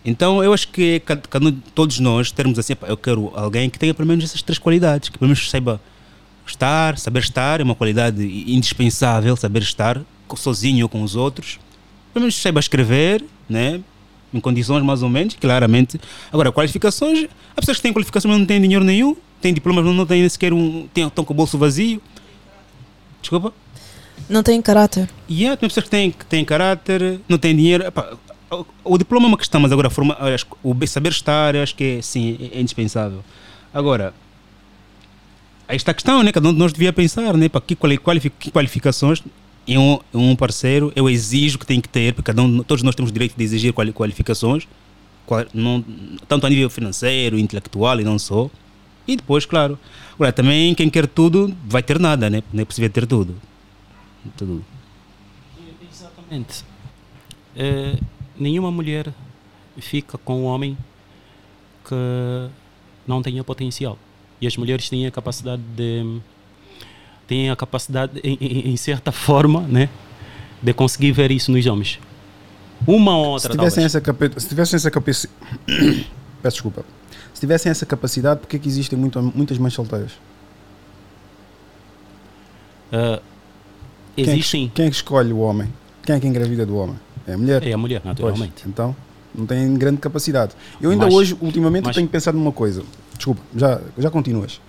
Então 0.04 0.44
eu 0.44 0.52
acho 0.54 0.68
que 0.70 1.00
cada, 1.02 1.22
cada 1.22 1.46
um- 1.48 1.52
todos 1.76 2.00
nós 2.00 2.32
termos 2.32 2.58
assim, 2.58 2.76
pá, 2.76 2.88
eu 2.88 2.98
quero 2.98 3.32
alguém 3.36 3.70
que 3.70 3.78
tenha 3.78 3.94
pelo 3.94 4.08
menos 4.08 4.24
essas 4.26 4.42
três 4.42 4.58
qualidades, 4.58 5.10
que 5.10 5.18
pelo 5.18 5.30
menos 5.30 5.50
saiba 5.50 5.80
estar, 6.52 6.98
saber 6.98 7.20
estar 7.20 7.60
é 7.60 7.64
uma 7.64 7.76
qualidade 7.76 8.24
indispensável, 8.52 9.36
saber 9.36 9.62
estar 9.62 10.02
sozinho 10.36 10.86
ou 10.86 10.90
com 10.90 11.02
os 11.02 11.16
outros. 11.16 11.60
Pelo 12.14 12.24
menos 12.24 12.36
saiba 12.36 12.60
escrever, 12.60 13.24
né? 13.50 13.82
Em 14.34 14.40
condições 14.40 14.84
mais 14.84 15.04
ou 15.04 15.10
menos, 15.10 15.36
claramente. 15.36 16.00
Agora, 16.32 16.52
qualificações, 16.52 17.28
há 17.56 17.60
pessoas 17.60 17.78
que 17.78 17.84
têm 17.84 17.94
qualificações, 17.94 18.32
mas 18.32 18.40
não 18.40 18.46
têm 18.46 18.62
dinheiro 18.62 18.84
nenhum, 18.84 19.16
têm 19.42 19.54
diplomas, 19.54 19.84
mas 19.84 19.96
não 19.96 20.06
têm 20.06 20.28
sequer 20.30 20.54
um. 20.54 20.88
Têm, 20.94 21.08
estão 21.08 21.26
com 21.26 21.34
o 21.34 21.36
bolso 21.36 21.58
vazio. 21.58 22.02
Desculpa? 23.22 23.54
Não 24.30 24.42
tem 24.42 24.62
caráter. 24.62 25.10
E 25.28 25.46
há 25.46 25.58
tem 25.58 25.68
pessoas 25.68 25.84
que 25.84 25.90
têm, 25.90 26.12
que 26.12 26.26
têm 26.26 26.46
caráter, 26.46 27.20
não 27.28 27.38
têm 27.38 27.56
dinheiro. 27.56 27.86
Epá, 27.86 28.14
o, 28.50 28.66
o 28.84 28.98
diploma 28.98 29.26
é 29.26 29.30
uma 29.30 29.38
questão, 29.38 29.60
mas 29.60 29.72
agora 29.72 29.90
forma, 29.90 30.18
o 30.64 30.76
saber 30.88 31.12
estar, 31.12 31.56
acho 31.56 31.76
que 31.76 31.98
é, 31.98 32.02
sim, 32.02 32.38
é, 32.40 32.58
é 32.58 32.62
indispensável. 32.62 33.24
Agora, 33.74 34.14
aí 35.72 35.78
está 35.78 35.92
a 35.92 35.94
questão, 35.94 36.22
né? 36.22 36.32
Cada 36.32 36.50
um 36.50 36.54
de 36.54 36.60
nós 36.60 36.74
devia 36.74 36.92
pensar, 36.92 37.36
né? 37.38 37.48
Para 37.48 37.62
que, 37.62 37.76
que 37.76 38.52
qualificações 38.52 39.24
em 39.66 39.78
um, 39.78 40.00
um 40.14 40.36
parceiro 40.36 40.92
eu 40.96 41.10
exijo 41.10 41.58
que 41.58 41.66
tem 41.66 41.80
que 41.80 41.88
ter, 41.88 42.14
porque 42.14 42.28
cada 42.32 42.42
um, 42.42 42.62
todos 42.62 42.84
nós 42.84 42.94
temos 42.94 43.10
o 43.10 43.14
direito 43.14 43.36
de 43.38 43.44
exigir 43.44 43.72
quali- 43.74 43.94
qualificações, 43.94 44.68
qual- 45.26 45.46
não, 45.54 45.84
tanto 46.28 46.46
a 46.46 46.50
nível 46.50 46.70
financeiro, 46.70 47.40
intelectual 47.40 48.00
e 48.00 48.04
não 48.04 48.20
só. 48.20 48.50
E 49.08 49.16
depois, 49.16 49.46
claro. 49.46 49.80
Agora, 50.14 50.32
também 50.34 50.76
quem 50.76 50.90
quer 50.90 51.08
tudo 51.08 51.56
vai 51.66 51.82
ter 51.82 52.00
nada, 52.00 52.30
né? 52.30 52.44
Não 52.52 52.62
é 52.62 52.66
possível 52.66 52.90
ter 52.90 53.08
tudo. 53.08 53.36
tudo. 54.38 54.64
Exatamente. 55.92 56.64
Eh, 57.56 57.96
nenhuma 58.38 58.72
mulher 58.72 59.14
fica 59.80 60.18
com 60.18 60.42
um 60.42 60.46
homem 60.46 60.78
que 61.88 61.96
não 63.08 63.22
tenha 63.22 63.44
potencial. 63.44 63.98
E 64.42 64.48
as 64.48 64.58
mulheres 64.58 64.90
têm 64.90 65.06
a 65.06 65.12
capacidade 65.12 65.62
de. 65.76 66.20
têm 67.28 67.50
a 67.52 67.56
capacidade, 67.56 68.20
em, 68.24 68.38
em- 68.42 68.70
em 68.74 68.78
certa 68.78 69.12
forma, 69.12 69.62
né? 69.62 69.88
De 70.62 70.74
conseguir 70.74 71.12
ver 71.12 71.32
isso 71.32 71.52
nos 71.52 71.66
homens. 71.66 72.00
Uma 72.88 73.16
ou 73.18 73.38
Se 73.40 73.46
outra, 73.48 73.52
tivessem 73.52 73.84
talvez. 73.84 73.86
essa, 73.96 74.02
capa- 74.02 74.40
se 74.40 74.48
tivessem 74.50 74.76
essa 74.78 74.90
capacidade. 74.92 75.36
Peço 76.42 76.56
desculpa. 76.56 76.84
Se 77.34 77.40
tivessem 77.40 77.70
essa 77.70 77.86
capacidade, 77.86 78.40
porque 78.40 78.56
é 78.56 78.60
que 78.60 78.68
existem 78.68 78.98
muito, 78.98 79.22
muitas 79.36 79.58
mães 79.60 79.74
solteiras? 79.74 80.12
Quem 82.92 83.00
é, 83.00 83.22
que, 84.16 84.22
existem. 84.32 84.72
quem 84.74 84.86
é 84.86 84.90
que 84.90 84.96
escolhe 84.96 85.32
o 85.32 85.40
homem? 85.40 85.72
Quem 86.04 86.16
é 86.16 86.20
que 86.20 86.28
engravida 86.28 86.66
do 86.66 86.76
homem? 86.76 86.96
É 87.28 87.34
a 87.34 87.38
mulher? 87.38 87.66
É 87.68 87.72
a 87.74 87.78
mulher, 87.78 88.02
Pois, 88.02 88.10
naturalmente. 88.10 88.64
então, 88.68 88.96
não 89.34 89.46
tem 89.46 89.74
grande 89.76 89.98
capacidade. 90.00 90.54
Eu 90.82 90.92
ainda 90.92 91.06
Mas- 91.06 91.14
hoje, 91.14 91.38
ultimamente, 91.40 91.86
mas- 91.86 91.96
tenho 91.96 92.08
pensado 92.08 92.38
numa 92.38 92.52
coisa. 92.52 92.84
Desculpa, 93.22 93.42
já, 93.56 93.80
já 94.00 94.10
continuas. 94.10 94.60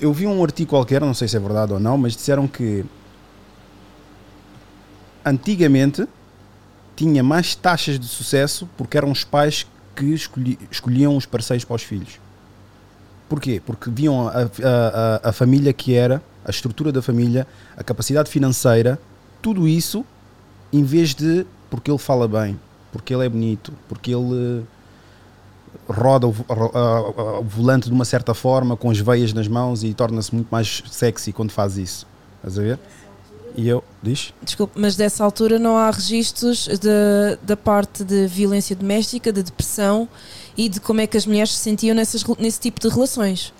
Eu 0.00 0.12
vi 0.12 0.26
um 0.26 0.42
artigo 0.42 0.70
qualquer, 0.70 1.00
não 1.00 1.14
sei 1.14 1.28
se 1.28 1.36
é 1.36 1.38
verdade 1.38 1.72
ou 1.72 1.78
não, 1.78 1.96
mas 1.96 2.16
disseram 2.16 2.48
que 2.48 2.84
antigamente 5.24 6.08
tinha 6.96 7.22
mais 7.22 7.54
taxas 7.54 8.00
de 8.00 8.06
sucesso 8.08 8.68
porque 8.76 8.98
eram 8.98 9.12
os 9.12 9.22
pais 9.22 9.64
que 9.94 10.06
escolhi- 10.06 10.58
escolhiam 10.72 11.16
os 11.16 11.24
parceiros 11.24 11.64
para 11.64 11.76
os 11.76 11.84
filhos. 11.84 12.18
Porquê? 13.28 13.62
Porque 13.64 13.88
viam 13.90 14.26
a, 14.26 14.32
a, 14.32 15.28
a, 15.28 15.32
família 15.32 15.72
que 15.72 15.94
era, 15.94 16.20
a 16.44 16.50
estrutura 16.50 16.90
da 16.90 17.00
família, 17.00 17.46
a 17.76 17.84
capacidade 17.84 18.28
financeira, 18.28 18.98
tudo 19.40 19.68
isso, 19.68 20.04
em 20.72 20.82
vez 20.82 21.14
de 21.14 21.46
porque 21.70 21.88
ele 21.92 21.98
fala 21.98 22.26
bem, 22.26 22.58
porque 22.90 23.14
ele 23.14 23.24
é 23.24 23.28
bonito, 23.28 23.72
porque 23.88 24.12
ele 24.12 24.66
roda 25.88 26.26
o, 26.28 26.34
a- 26.48 26.78
a- 26.78 27.38
o 27.40 27.44
volante 27.44 27.88
de 27.88 27.94
uma 27.94 28.04
certa 28.04 28.34
forma, 28.34 28.76
com 28.76 28.90
as 28.90 28.98
veias 28.98 29.32
nas 29.32 29.48
mãos 29.48 29.82
e 29.84 29.92
torna-se 29.94 30.34
muito 30.34 30.48
mais 30.50 30.82
sexy 30.90 31.32
quando 31.32 31.50
faz 31.52 31.76
isso. 31.76 32.06
Estás 32.38 32.58
a 32.58 32.62
ver? 32.62 32.78
E 33.56 33.68
eu, 33.68 33.84
diz? 34.02 34.32
Desculpe, 34.42 34.78
mas 34.80 34.96
dessa 34.96 35.22
altura 35.24 35.58
não 35.58 35.76
há 35.78 35.88
registros 35.90 36.66
de- 36.66 37.36
da 37.42 37.56
parte 37.56 38.02
de 38.02 38.26
violência 38.26 38.74
doméstica, 38.74 39.32
de 39.32 39.42
depressão 39.44 40.08
e 40.56 40.68
de 40.68 40.80
como 40.80 41.00
é 41.00 41.06
que 41.06 41.16
as 41.16 41.24
mulheres 41.26 41.52
se 41.52 41.58
sentiam 41.60 41.94
nessas, 41.94 42.24
nesse 42.38 42.58
tipo 42.58 42.80
de 42.80 42.88
relações. 42.88 43.52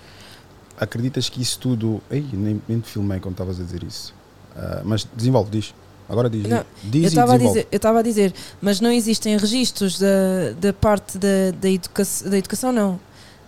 Acreditas 0.77 1.29
que 1.29 1.41
isso 1.41 1.59
tudo. 1.61 2.01
Ei, 2.11 2.27
nem, 2.33 2.61
nem 2.69 2.81
te 2.81 2.89
filmei 2.91 3.21
quando 3.21 3.35
estavas 3.35 3.61
a 3.61 3.63
dizer 3.63 3.85
isso. 3.85 4.13
Ah, 4.57 4.83
mas 4.85 5.07
desenvolve, 5.15 5.51
diz. 5.51 5.73
Agora 6.09 6.29
diz. 6.29 6.47
Não, 6.47 6.65
diz 6.83 7.05
eu 7.05 7.09
estava 7.09 7.35
a 7.35 7.39
dizer, 7.39 7.69
eu 7.73 7.77
estava 7.77 7.99
a 7.99 8.03
dizer, 8.03 8.35
mas 8.61 8.81
não 8.81 8.91
existem 8.91 9.37
registros 9.37 9.99
da, 9.99 10.53
da 10.61 10.73
parte 10.73 11.17
da, 11.17 11.51
da, 11.61 11.71
educa 11.71 12.03
da 12.27 12.39
educação, 12.39 12.73
não. 12.73 13.01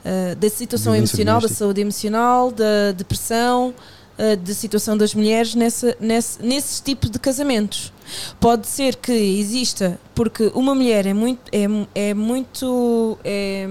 Ah, 0.07 0.35
da 0.37 0.49
situação 0.49 0.93
Violência 0.93 1.17
emocional, 1.17 1.41
da 1.41 1.49
saúde 1.49 1.81
emocional, 1.81 2.53
da 2.53 2.93
depressão, 2.93 3.75
ah, 4.17 4.37
da 4.37 4.55
situação 4.55 4.97
das 4.97 5.15
mulheres 5.15 5.55
nessa, 5.55 5.97
nesse, 5.99 6.43
nesses 6.43 6.81
tipos 6.81 7.11
de 7.11 7.19
casamentos. 7.19 7.93
Pode 8.39 8.67
ser 8.67 8.97
que 8.97 9.13
exista, 9.13 9.99
porque 10.15 10.51
uma 10.55 10.75
mulher 10.75 11.07
é 11.07 11.13
muito, 11.13 11.41
é, 11.53 11.67
é 12.11 12.15
muito, 12.15 13.19
é, 13.25 13.69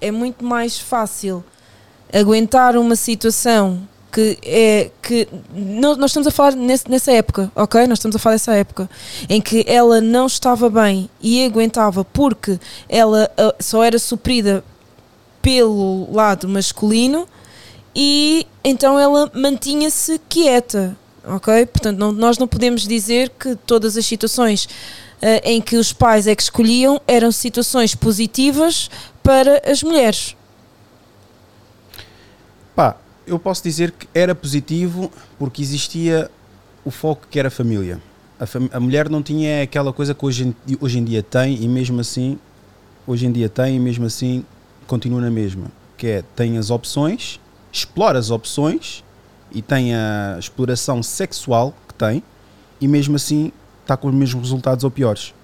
é 0.00 0.10
muito 0.10 0.44
mais 0.44 0.78
fácil 0.80 1.44
aguentar 2.12 2.76
uma 2.76 2.96
situação 2.96 3.86
que 4.12 4.38
é 4.42 4.90
que 5.02 5.28
nó- 5.52 5.94
nós 5.96 6.10
estamos 6.10 6.26
a 6.26 6.30
falar 6.30 6.52
nesse- 6.56 6.90
nessa 6.90 7.12
época, 7.12 7.50
ok? 7.54 7.86
Nós 7.86 7.98
estamos 7.98 8.16
a 8.16 8.18
falar 8.18 8.36
dessa 8.36 8.54
época 8.54 8.88
em 9.28 9.40
que 9.40 9.64
ela 9.66 10.00
não 10.00 10.26
estava 10.26 10.68
bem 10.70 11.08
e 11.20 11.44
aguentava 11.44 12.04
porque 12.04 12.58
ela 12.88 13.30
ah, 13.36 13.54
só 13.60 13.82
era 13.84 13.98
suprida 13.98 14.64
pelo 15.42 16.10
lado 16.12 16.48
masculino 16.48 17.28
e 17.94 18.46
então 18.64 18.98
ela 18.98 19.30
mantinha-se 19.34 20.20
quieta, 20.28 20.96
ok? 21.24 21.66
Portanto, 21.66 21.98
não- 21.98 22.12
nós 22.12 22.38
não 22.38 22.48
podemos 22.48 22.86
dizer 22.86 23.30
que 23.38 23.54
todas 23.56 23.96
as 23.96 24.06
situações 24.06 24.68
ah, 25.20 25.40
em 25.44 25.60
que 25.60 25.76
os 25.76 25.92
pais 25.92 26.26
é 26.26 26.34
que 26.34 26.42
escolhiam 26.42 27.00
eram 27.06 27.30
situações 27.32 27.94
positivas 27.94 28.90
para 29.22 29.60
as 29.70 29.82
mulheres. 29.82 30.34
Eu 33.28 33.38
posso 33.38 33.62
dizer 33.62 33.92
que 33.92 34.08
era 34.14 34.34
positivo 34.34 35.10
porque 35.38 35.62
existia 35.62 36.30
o 36.84 36.90
foco 36.90 37.26
que 37.30 37.38
era 37.38 37.48
a 37.48 37.50
família. 37.50 38.00
A, 38.40 38.46
fam- 38.46 38.70
a 38.72 38.80
mulher 38.80 39.08
não 39.08 39.22
tinha 39.22 39.62
aquela 39.62 39.92
coisa 39.92 40.14
que 40.14 40.24
hoje 40.24 40.54
em, 40.66 40.76
hoje 40.80 40.98
em 40.98 41.04
dia 41.04 41.22
tem 41.22 41.62
e 41.62 41.68
mesmo 41.68 42.00
assim, 42.00 42.38
hoje 43.06 43.26
em 43.26 43.32
dia 43.32 43.48
tem 43.48 43.76
e 43.76 43.78
mesmo 43.80 44.06
assim 44.06 44.44
continua 44.86 45.20
na 45.20 45.30
mesma. 45.30 45.66
Que 45.96 46.06
é, 46.06 46.24
tem 46.34 46.56
as 46.56 46.70
opções, 46.70 47.38
explora 47.72 48.18
as 48.18 48.30
opções 48.30 49.04
e 49.52 49.60
tem 49.60 49.94
a 49.94 50.36
exploração 50.38 51.02
sexual 51.02 51.74
que 51.88 51.94
tem 51.94 52.22
e 52.80 52.88
mesmo 52.88 53.16
assim 53.16 53.52
está 53.82 53.96
com 53.96 54.08
os 54.08 54.14
mesmos 54.14 54.42
resultados 54.42 54.84
ou 54.84 54.90
piores. 54.90 55.34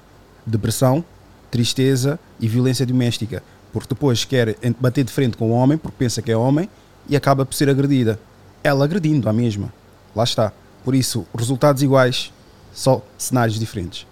Depressão, 0.47 1.05
tristeza 1.51 2.19
e 2.41 2.47
violência 2.49 2.87
doméstica. 2.87 3.43
Porque 3.73 3.89
depois 3.89 4.25
quer 4.25 4.57
bater 4.81 5.05
de 5.05 5.11
frente 5.13 5.37
com 5.37 5.51
o 5.51 5.53
homem 5.53 5.77
porque 5.77 5.97
pensa 5.99 6.23
que 6.23 6.31
é 6.31 6.37
homem 6.37 6.69
e 7.09 7.17
acaba 7.17 7.45
por 7.45 7.55
ser 7.55 7.69
agredida. 7.69 8.19
Ela 8.63 8.85
agredindo 8.85 9.29
a 9.29 9.33
mesma. 9.33 9.73
Lá 10.15 10.25
está. 10.25 10.53
Por 10.85 10.95
isso, 10.95 11.27
resultados 11.37 11.83
iguais, 11.83 12.33
só 12.73 13.03
cenários 13.19 13.59
diferentes. 13.59 14.07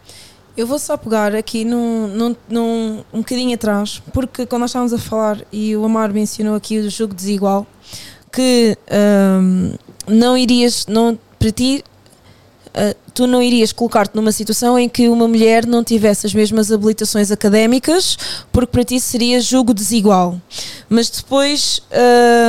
Eu 0.57 0.67
vou 0.67 0.79
só 0.79 0.97
pegar 0.97 1.35
aqui 1.35 1.65
num, 1.65 2.09
num, 2.09 2.37
num- 2.49 3.05
um 3.13 3.19
bocadinho 3.19 3.55
atrás, 3.55 4.03
porque 4.13 4.45
quando 4.45 4.61
nós 4.61 4.71
estávamos 4.71 4.93
a 4.93 4.99
falar, 4.99 5.39
e 5.51 5.75
o 5.75 5.85
Amar 5.85 6.13
mencionou 6.13 6.55
aqui 6.55 6.79
o 6.79 6.91
jogo 6.91 7.15
desigual, 7.15 7.67
que 8.31 8.77
hum, 9.41 9.75
não 10.07 10.37
irias, 10.37 10.87
não, 10.87 11.19
para 11.39 11.51
ti, 11.51 11.83
ah, 12.75 12.95
tu 13.15 13.27
não 13.27 13.43
irias 13.43 13.73
colocar-te 13.73 14.15
numa 14.15 14.33
situação 14.33 14.79
em 14.79 14.89
que 14.89 15.09
uma 15.09 15.29
mulher 15.29 15.67
não 15.67 15.85
tivesse 15.85 16.27
as 16.27 16.35
mesmas 16.35 16.73
habilitações 16.73 17.31
académicas, 17.31 18.17
porque 18.51 18.71
para 18.71 18.85
ti 18.85 19.01
seria 19.01 19.41
jogo 19.41 19.75
desigual. 19.75 20.41
Mas 20.89 21.11
depois 21.11 21.81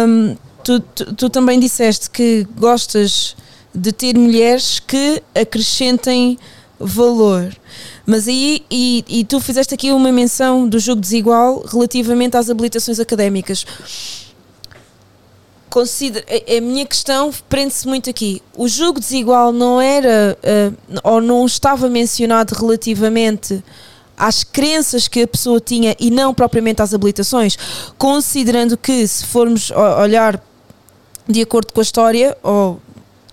hum, 0.08 0.36
tu, 0.64 0.80
tu, 0.80 1.14
tu 1.14 1.30
também 1.30 1.60
disseste 1.60 2.10
que 2.10 2.48
gostas 2.58 3.36
de 3.76 3.92
ter 3.92 4.18
mulheres 4.18 4.80
que 4.80 5.22
acrescentem 5.36 6.38
valor. 6.80 7.54
Mas 8.06 8.28
aí, 8.28 8.64
e, 8.70 9.04
e 9.08 9.24
tu 9.24 9.40
fizeste 9.40 9.74
aqui 9.74 9.92
uma 9.92 10.12
menção 10.12 10.68
do 10.68 10.80
jogo 10.80 11.02
desigual 11.02 11.64
relativamente 11.66 12.36
às 12.38 12.50
habilitações 12.50 13.00
académicas. 13.00 13.66
Considera, 15.74 16.24
a, 16.30 16.58
a 16.58 16.62
minha 16.62 16.86
questão 16.86 17.34
prende-se 17.50 17.88
muito 17.88 18.08
aqui. 18.08 18.44
O 18.56 18.68
jogo 18.68 19.00
desigual 19.00 19.52
não 19.52 19.82
era 19.82 20.38
uh, 20.38 21.00
ou 21.04 21.20
não 21.20 21.44
estava 21.48 21.90
mencionado 21.90 22.54
relativamente 22.54 23.64
às 24.16 24.44
crenças 24.44 25.08
que 25.08 25.24
a 25.24 25.28
pessoa 25.28 25.60
tinha 25.60 25.96
e 26.00 26.12
não 26.12 26.32
propriamente 26.32 26.84
às 26.84 26.94
habilitações, 26.94 27.58
considerando 27.98 28.78
que 28.78 29.08
se 29.08 29.26
formos 29.26 29.72
olhar 30.00 30.40
de 31.28 31.42
acordo 31.42 31.74
com 31.74 31.80
a 31.80 31.84
história 31.84 32.38
ou 32.44 32.80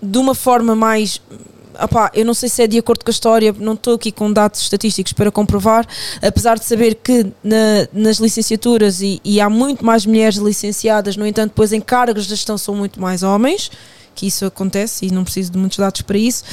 de 0.01 0.17
uma 0.17 0.33
forma 0.33 0.75
mais 0.75 1.21
opá, 1.83 2.11
eu 2.13 2.25
não 2.25 2.33
sei 2.33 2.49
se 2.49 2.61
é 2.63 2.67
de 2.67 2.77
acordo 2.77 3.03
com 3.03 3.09
a 3.09 3.13
história, 3.13 3.53
não 3.57 3.73
estou 3.73 3.95
aqui 3.95 4.11
com 4.11 4.31
dados 4.31 4.61
estatísticos 4.61 5.13
para 5.13 5.31
comprovar, 5.31 5.87
apesar 6.21 6.57
de 6.57 6.65
saber 6.65 6.95
que 6.95 7.31
na, 7.43 7.87
nas 7.93 8.17
licenciaturas 8.17 9.01
e, 9.01 9.19
e, 9.23 9.39
há 9.41 9.49
muito 9.49 9.85
mais 9.85 10.05
mulheres 10.05 10.37
licenciadas, 10.37 11.15
no 11.15 11.25
entanto, 11.25 11.49
depois 11.49 11.73
em 11.73 11.81
cargos 11.81 12.23
de 12.23 12.29
gestão 12.29 12.57
são 12.57 12.75
muito 12.75 12.99
mais 13.01 13.23
homens, 13.23 13.71
que 14.13 14.27
isso 14.27 14.45
acontece 14.45 15.05
e 15.05 15.11
não 15.11 15.23
preciso 15.23 15.51
de 15.51 15.57
muitos 15.57 15.77
dados 15.77 16.01
para 16.01 16.17
isso. 16.17 16.43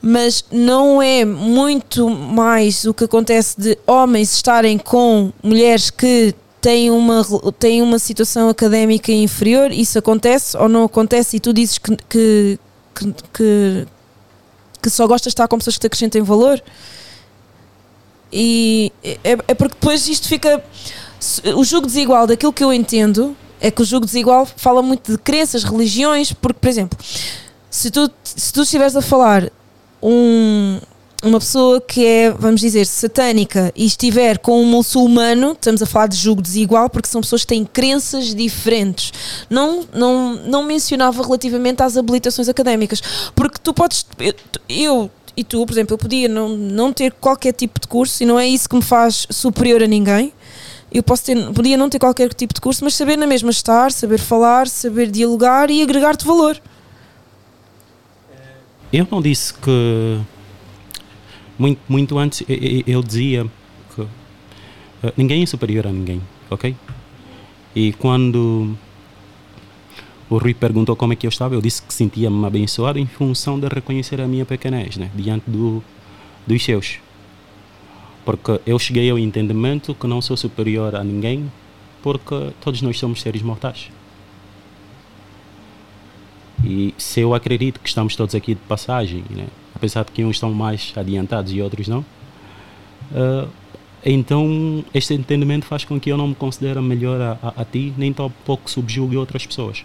Mas 0.00 0.44
não 0.50 1.02
é 1.02 1.24
muito 1.24 2.08
mais 2.08 2.84
o 2.84 2.94
que 2.94 3.04
acontece 3.04 3.60
de 3.60 3.78
homens 3.86 4.32
estarem 4.32 4.78
com 4.78 5.32
mulheres 5.42 5.90
que 5.90 6.34
têm 6.60 6.90
uma, 6.90 7.24
têm 7.58 7.82
uma 7.82 7.98
situação 7.98 8.48
académica 8.48 9.12
inferior, 9.12 9.72
isso 9.72 9.98
acontece 9.98 10.56
ou 10.56 10.68
não 10.68 10.84
acontece, 10.84 11.36
e 11.36 11.40
tu 11.40 11.52
dizes 11.52 11.78
que, 11.78 11.96
que, 12.08 12.58
que, 12.94 13.14
que 13.32 13.86
só 14.86 15.06
gostas 15.06 15.30
de 15.30 15.34
estar 15.34 15.48
com 15.48 15.58
pessoas 15.58 15.76
que 15.76 15.80
te 15.80 15.86
acrescentem 15.86 16.22
valor. 16.22 16.62
E 18.32 18.92
é, 19.02 19.38
é 19.48 19.54
porque 19.54 19.74
depois 19.74 20.08
isto 20.08 20.28
fica. 20.28 20.62
O 21.56 21.64
jogo 21.64 21.86
desigual 21.86 22.26
daquilo 22.26 22.52
que 22.52 22.62
eu 22.62 22.72
entendo 22.72 23.36
é 23.60 23.70
que 23.70 23.82
o 23.82 23.84
jogo 23.84 24.06
desigual 24.06 24.46
fala 24.46 24.82
muito 24.82 25.12
de 25.12 25.18
crenças, 25.18 25.64
religiões, 25.64 26.32
porque, 26.32 26.60
por 26.60 26.68
exemplo, 26.68 26.98
se 27.70 27.90
tu, 27.90 28.10
se 28.22 28.52
tu 28.52 28.62
estiveres 28.62 28.94
a 28.94 29.02
falar 29.02 29.50
um, 30.02 30.78
uma 31.22 31.40
pessoa 31.40 31.80
que 31.80 32.04
é, 32.04 32.30
vamos 32.30 32.60
dizer, 32.60 32.86
satânica 32.86 33.72
e 33.74 33.84
estiver 33.84 34.38
com 34.38 34.62
um 34.62 34.64
muçulmano, 34.64 35.52
estamos 35.52 35.82
a 35.82 35.86
falar 35.86 36.06
de 36.06 36.16
julgo 36.16 36.40
desigual 36.40 36.88
porque 36.88 37.08
são 37.08 37.20
pessoas 37.20 37.42
que 37.42 37.48
têm 37.48 37.64
crenças 37.64 38.34
diferentes. 38.34 39.12
Não, 39.50 39.84
não, 39.92 40.34
não 40.46 40.62
mencionava 40.62 41.22
relativamente 41.22 41.82
às 41.82 41.96
habilitações 41.96 42.48
académicas, 42.48 43.02
porque 43.34 43.58
tu 43.62 43.74
podes. 43.74 44.06
Eu, 44.18 44.34
eu 44.68 45.10
e 45.36 45.44
tu, 45.44 45.64
por 45.66 45.72
exemplo, 45.72 45.94
eu 45.94 45.98
podia 45.98 46.28
não, 46.28 46.48
não 46.48 46.92
ter 46.92 47.12
qualquer 47.12 47.52
tipo 47.52 47.80
de 47.80 47.86
curso 47.86 48.22
e 48.22 48.26
não 48.26 48.38
é 48.38 48.46
isso 48.46 48.68
que 48.68 48.76
me 48.76 48.82
faz 48.82 49.26
superior 49.30 49.82
a 49.82 49.86
ninguém. 49.86 50.32
Eu 50.90 51.02
posso 51.02 51.24
ter, 51.24 51.52
podia 51.52 51.76
não 51.76 51.88
ter 51.88 51.98
qualquer 51.98 52.32
tipo 52.32 52.54
de 52.54 52.60
curso, 52.60 52.82
mas 52.82 52.94
saber 52.94 53.16
na 53.16 53.26
mesma 53.26 53.50
estar, 53.50 53.92
saber 53.92 54.18
falar, 54.18 54.66
saber 54.68 55.10
dialogar 55.10 55.70
e 55.70 55.82
agregar-te 55.82 56.24
valor. 56.24 56.60
Eu 58.92 59.06
não 59.10 59.20
disse 59.20 59.52
que 59.52 60.18
muito, 61.58 61.80
muito 61.88 62.18
antes 62.18 62.44
eu 62.86 63.02
dizia 63.02 63.46
que 63.94 64.02
eh, 65.02 65.12
ninguém 65.16 65.42
é 65.42 65.46
superior 65.46 65.86
a 65.86 65.92
ninguém, 65.92 66.20
ok? 66.50 66.74
E 67.74 67.92
quando 67.94 68.76
o 70.30 70.38
Rui 70.38 70.54
perguntou 70.54 70.94
como 70.94 71.12
é 71.12 71.16
que 71.16 71.26
eu 71.26 71.30
estava, 71.30 71.54
eu 71.54 71.60
disse 71.60 71.82
que 71.82 71.92
sentia-me 71.92 72.46
abençoado 72.46 72.98
em 72.98 73.06
função 73.06 73.58
de 73.58 73.66
reconhecer 73.68 74.20
a 74.20 74.28
minha 74.28 74.44
pequenez, 74.44 74.96
né? 74.96 75.10
Diante 75.14 75.50
do, 75.50 75.82
dos 76.46 76.62
seus. 76.62 76.98
Porque 78.24 78.60
eu 78.66 78.78
cheguei 78.78 79.10
ao 79.10 79.18
entendimento 79.18 79.94
que 79.94 80.06
não 80.06 80.20
sou 80.20 80.36
superior 80.36 80.94
a 80.94 81.02
ninguém, 81.02 81.50
porque 82.02 82.50
todos 82.60 82.82
nós 82.82 82.98
somos 82.98 83.20
seres 83.20 83.42
mortais. 83.42 83.90
E 86.64 86.92
se 86.98 87.20
eu 87.20 87.32
acredito 87.34 87.80
que 87.80 87.88
estamos 87.88 88.14
todos 88.14 88.34
aqui 88.34 88.54
de 88.54 88.60
passagem, 88.60 89.24
né? 89.30 89.46
Apesar 89.78 90.04
de 90.04 90.12
que 90.12 90.24
uns 90.24 90.36
estão 90.36 90.52
mais 90.52 90.92
adiantados 90.96 91.52
e 91.52 91.62
outros 91.62 91.86
não, 91.88 92.00
uh, 93.12 93.48
então 94.04 94.84
este 94.92 95.14
entendimento 95.14 95.64
faz 95.64 95.84
com 95.84 95.98
que 95.98 96.10
eu 96.10 96.16
não 96.16 96.28
me 96.28 96.34
considere 96.34 96.80
melhor 96.80 97.20
a, 97.20 97.38
a, 97.42 97.62
a 97.62 97.64
ti, 97.64 97.92
nem 97.96 98.12
tão 98.12 98.30
pouco 98.44 98.70
subjugue 98.70 99.16
outras 99.16 99.46
pessoas. 99.46 99.84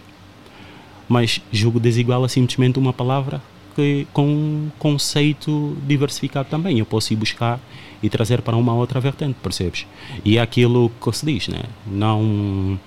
Mas 1.08 1.40
julgo 1.52 1.78
desigual 1.78 2.24
é 2.24 2.28
simplesmente 2.28 2.78
uma 2.78 2.92
palavra 2.92 3.40
que, 3.74 4.06
com 4.12 4.26
um 4.26 4.70
conceito 4.78 5.76
diversificado 5.86 6.48
também. 6.48 6.78
Eu 6.78 6.86
posso 6.86 7.12
ir 7.12 7.16
buscar 7.16 7.60
e 8.02 8.08
trazer 8.08 8.40
para 8.40 8.56
uma 8.56 8.74
outra 8.74 9.00
vertente, 9.00 9.36
percebes? 9.42 9.86
E 10.24 10.38
é 10.38 10.40
aquilo 10.40 10.90
que 11.02 11.12
se 11.12 11.26
diz, 11.26 11.48
né? 11.48 11.62
Não 11.86 12.78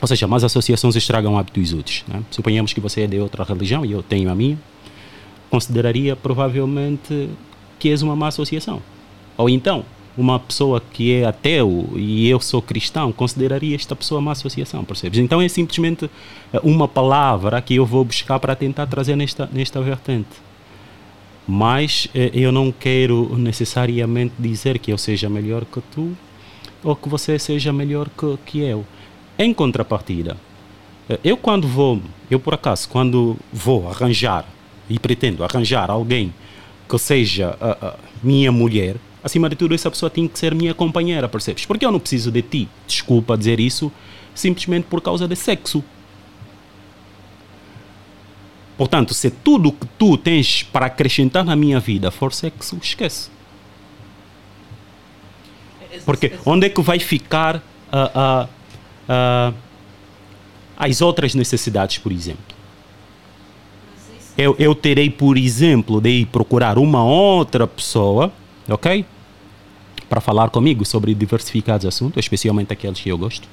ou 0.00 0.06
seja, 0.06 0.28
mais 0.28 0.44
associações 0.44 0.94
estragam 0.94 1.36
hábitos 1.36 1.72
úteis. 1.72 2.04
Né? 2.06 2.22
Suponhamos 2.30 2.72
que 2.72 2.80
você 2.80 3.02
é 3.02 3.06
de 3.06 3.18
outra 3.18 3.42
religião 3.42 3.84
e 3.84 3.90
eu 3.90 4.00
tenho 4.00 4.30
a 4.30 4.34
minha, 4.34 4.56
consideraria 5.50 6.14
provavelmente 6.14 7.30
que 7.78 7.90
és 7.90 8.02
uma 8.02 8.16
má 8.16 8.28
associação. 8.28 8.82
Ou 9.36 9.48
então, 9.48 9.84
uma 10.18 10.40
pessoa 10.40 10.82
que 10.92 11.12
é 11.12 11.24
ateu 11.24 11.90
e 11.94 12.28
eu 12.28 12.40
sou 12.40 12.60
cristão, 12.60 13.12
consideraria 13.12 13.76
esta 13.76 13.94
pessoa 13.94 14.20
má 14.20 14.32
associação, 14.32 14.84
percebes? 14.84 15.20
Então 15.20 15.40
é 15.40 15.48
simplesmente 15.48 16.10
eh, 16.52 16.60
uma 16.64 16.88
palavra 16.88 17.62
que 17.62 17.76
eu 17.76 17.86
vou 17.86 18.04
buscar 18.04 18.40
para 18.40 18.56
tentar 18.56 18.86
trazer 18.86 19.14
nesta, 19.14 19.48
nesta 19.52 19.80
vertente. 19.80 20.28
Mas 21.46 22.08
eh, 22.12 22.32
eu 22.34 22.50
não 22.50 22.72
quero 22.72 23.38
necessariamente 23.38 24.34
dizer 24.36 24.80
que 24.80 24.92
eu 24.92 24.98
seja 24.98 25.28
melhor 25.28 25.64
que 25.64 25.80
tu 25.92 26.16
ou 26.82 26.96
que 26.96 27.08
você 27.08 27.38
seja 27.38 27.72
melhor 27.72 28.08
que, 28.08 28.38
que 28.44 28.58
eu. 28.58 28.84
Em 29.38 29.54
contrapartida, 29.54 30.36
eh, 31.08 31.20
eu 31.22 31.36
quando 31.36 31.68
vou, 31.68 32.02
eu 32.28 32.40
por 32.40 32.54
acaso, 32.54 32.88
quando 32.88 33.36
vou 33.52 33.88
arranjar 33.88 34.44
e 34.88 34.98
pretendo 34.98 35.44
arranjar 35.44 35.90
alguém 35.90 36.32
que 36.88 36.98
seja 36.98 37.56
a, 37.60 37.88
a 37.88 37.94
minha 38.22 38.50
mulher, 38.50 38.96
acima 39.22 39.48
de 39.48 39.56
tudo 39.56 39.74
essa 39.74 39.90
pessoa 39.90 40.08
tem 40.08 40.26
que 40.26 40.38
ser 40.38 40.54
minha 40.54 40.74
companheira, 40.74 41.28
percebes? 41.28 41.66
Porque 41.66 41.84
eu 41.84 41.92
não 41.92 42.00
preciso 42.00 42.30
de 42.30 42.42
ti, 42.42 42.68
desculpa 42.86 43.36
dizer 43.36 43.60
isso, 43.60 43.92
simplesmente 44.34 44.84
por 44.84 45.00
causa 45.00 45.28
de 45.28 45.36
sexo. 45.36 45.84
Portanto, 48.76 49.12
se 49.12 49.30
tudo 49.30 49.72
que 49.72 49.86
tu 49.98 50.16
tens 50.16 50.62
para 50.62 50.86
acrescentar 50.86 51.44
na 51.44 51.56
minha 51.56 51.80
vida 51.80 52.10
for 52.10 52.32
sexo, 52.32 52.78
esquece. 52.80 53.28
Porque 56.04 56.32
onde 56.46 56.66
é 56.66 56.70
que 56.70 56.80
vai 56.80 56.98
ficar 56.98 57.56
uh, 57.56 57.60
uh, 57.90 58.48
uh, 59.08 59.54
as 60.76 61.00
outras 61.02 61.34
necessidades, 61.34 61.98
por 61.98 62.12
exemplo. 62.12 62.57
Eu, 64.38 64.54
eu 64.58 64.72
terei, 64.72 65.10
por 65.10 65.36
exemplo, 65.36 66.00
de 66.00 66.20
ir 66.20 66.26
procurar 66.26 66.78
uma 66.78 67.04
outra 67.04 67.66
pessoa, 67.66 68.32
ok? 68.68 69.04
Para 70.08 70.20
falar 70.20 70.48
comigo 70.50 70.84
sobre 70.84 71.12
diversificados 71.12 71.84
assuntos, 71.84 72.18
especialmente 72.18 72.72
aqueles 72.72 73.00
que 73.00 73.08
eu 73.08 73.18
gosto 73.18 73.48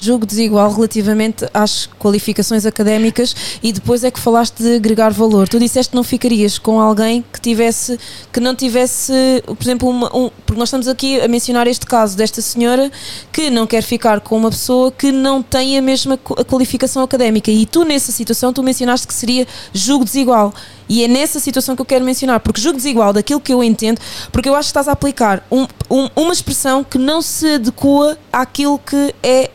julgo 0.00 0.24
desigual 0.24 0.72
relativamente 0.72 1.46
às 1.52 1.88
qualificações 1.98 2.64
académicas 2.64 3.34
e 3.62 3.72
depois 3.72 4.04
é 4.04 4.10
que 4.10 4.20
falaste 4.20 4.62
de 4.62 4.76
agregar 4.76 5.10
valor. 5.10 5.48
Tu 5.48 5.58
disseste 5.58 5.90
que 5.90 5.96
não 5.96 6.04
ficarias 6.04 6.58
com 6.58 6.80
alguém 6.80 7.24
que 7.32 7.40
tivesse, 7.40 7.98
que 8.32 8.40
não 8.40 8.54
tivesse, 8.54 9.12
por 9.46 9.62
exemplo, 9.62 9.88
uma, 9.88 10.16
um, 10.16 10.30
porque 10.46 10.58
nós 10.58 10.68
estamos 10.68 10.88
aqui 10.88 11.20
a 11.20 11.28
mencionar 11.28 11.66
este 11.66 11.86
caso 11.86 12.16
desta 12.16 12.40
senhora 12.40 12.90
que 13.32 13.50
não 13.50 13.66
quer 13.66 13.82
ficar 13.82 14.20
com 14.20 14.36
uma 14.36 14.50
pessoa 14.50 14.90
que 14.92 15.10
não 15.10 15.42
tem 15.42 15.78
a 15.78 15.82
mesma 15.82 16.16
qualificação 16.16 17.02
académica 17.02 17.50
e 17.50 17.66
tu 17.66 17.84
nessa 17.84 18.12
situação 18.12 18.52
tu 18.52 18.62
mencionaste 18.62 19.06
que 19.06 19.14
seria 19.14 19.46
julgo 19.72 20.04
desigual. 20.04 20.54
E 20.88 21.04
é 21.04 21.08
nessa 21.08 21.38
situação 21.38 21.76
que 21.76 21.82
eu 21.82 21.86
quero 21.86 22.04
mencionar, 22.04 22.40
porque 22.40 22.60
julgo 22.60 22.78
desigual 22.78 23.12
daquilo 23.12 23.40
que 23.40 23.52
eu 23.52 23.62
entendo, 23.62 24.00
porque 24.32 24.48
eu 24.48 24.54
acho 24.54 24.68
que 24.68 24.70
estás 24.70 24.88
a 24.88 24.92
aplicar 24.92 25.46
um, 25.50 25.66
um, 25.90 26.08
uma 26.16 26.32
expressão 26.32 26.82
que 26.82 26.96
não 26.96 27.20
se 27.20 27.54
adequa 27.54 28.16
àquilo 28.32 28.78
que 28.78 29.14
é 29.22 29.50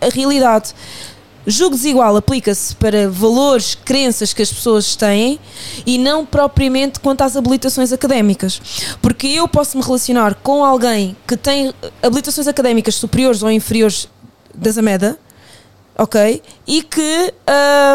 a 0.00 0.08
realidade. 0.08 0.74
Julgo 1.46 1.76
desigual 1.76 2.14
aplica-se 2.14 2.76
para 2.76 3.08
valores, 3.08 3.74
crenças 3.74 4.34
que 4.34 4.42
as 4.42 4.52
pessoas 4.52 4.94
têm 4.94 5.40
e 5.86 5.96
não 5.96 6.26
propriamente 6.26 7.00
quanto 7.00 7.22
às 7.22 7.36
habilitações 7.36 7.90
académicas. 7.90 8.60
Porque 9.00 9.26
eu 9.28 9.48
posso 9.48 9.78
me 9.78 9.82
relacionar 9.82 10.34
com 10.42 10.62
alguém 10.62 11.16
que 11.26 11.36
tem 11.38 11.72
habilitações 12.02 12.46
académicas 12.46 12.96
superiores 12.96 13.42
ou 13.42 13.50
inferiores 13.50 14.08
das 14.54 14.76
AMEDA, 14.76 15.18
ok? 15.96 16.42
E 16.66 16.82
que 16.82 17.34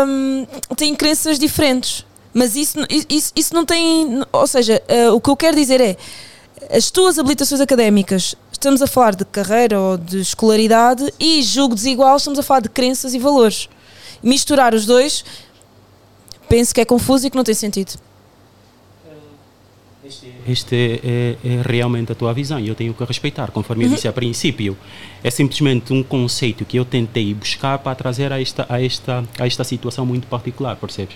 um, 0.07 0.47
tem 0.75 0.95
crenças 0.95 1.37
diferentes. 1.37 2.05
Mas 2.33 2.55
isso, 2.55 2.79
isso, 3.07 3.31
isso 3.35 3.53
não 3.53 3.63
tem. 3.63 4.23
Ou 4.31 4.47
seja, 4.47 4.81
uh, 4.89 5.13
o 5.13 5.21
que 5.21 5.29
eu 5.29 5.37
quero 5.37 5.55
dizer 5.55 5.79
é 5.79 5.95
as 6.75 6.89
tuas 6.89 7.19
habilitações 7.19 7.61
académicas 7.61 8.35
estamos 8.63 8.81
a 8.81 8.87
falar 8.87 9.13
de 9.13 9.25
carreira 9.25 9.77
ou 9.77 9.97
de 9.97 10.21
escolaridade 10.21 11.13
e 11.19 11.43
julgo 11.43 11.75
desigual, 11.75 12.15
estamos 12.15 12.39
a 12.39 12.43
falar 12.43 12.61
de 12.61 12.69
crenças 12.69 13.13
e 13.13 13.19
valores. 13.19 13.67
Misturar 14.23 14.73
os 14.73 14.85
dois, 14.85 15.25
penso 16.47 16.73
que 16.73 16.79
é 16.79 16.85
confuso 16.85 17.27
e 17.27 17.29
que 17.29 17.35
não 17.35 17.43
tem 17.43 17.53
sentido. 17.53 17.93
Esta 20.47 20.75
é, 20.75 20.99
é- 21.03 21.37
é 21.43 21.61
realmente 21.65 22.11
a 22.13 22.15
tua 22.15 22.33
visão 22.33 22.57
e 22.59 22.67
eu 22.69 22.75
tenho 22.75 22.93
que 22.93 23.03
respeitar, 23.03 23.51
conforme 23.51 23.83
eu 23.85 23.89
disse 23.89 24.07
a 24.07 24.13
princípio. 24.13 24.77
É 25.21 25.29
simplesmente 25.29 25.91
um 25.91 26.01
conceito 26.01 26.63
que 26.63 26.77
eu 26.77 26.85
tentei 26.85 27.33
buscar 27.33 27.79
para 27.79 27.95
trazer 27.95 28.31
a 28.31 28.41
esta, 28.41 28.65
a 28.69 28.81
esta, 28.81 29.25
a 29.39 29.45
esta 29.45 29.63
situação 29.65 30.05
muito 30.05 30.25
particular, 30.27 30.75
percebes? 30.77 31.15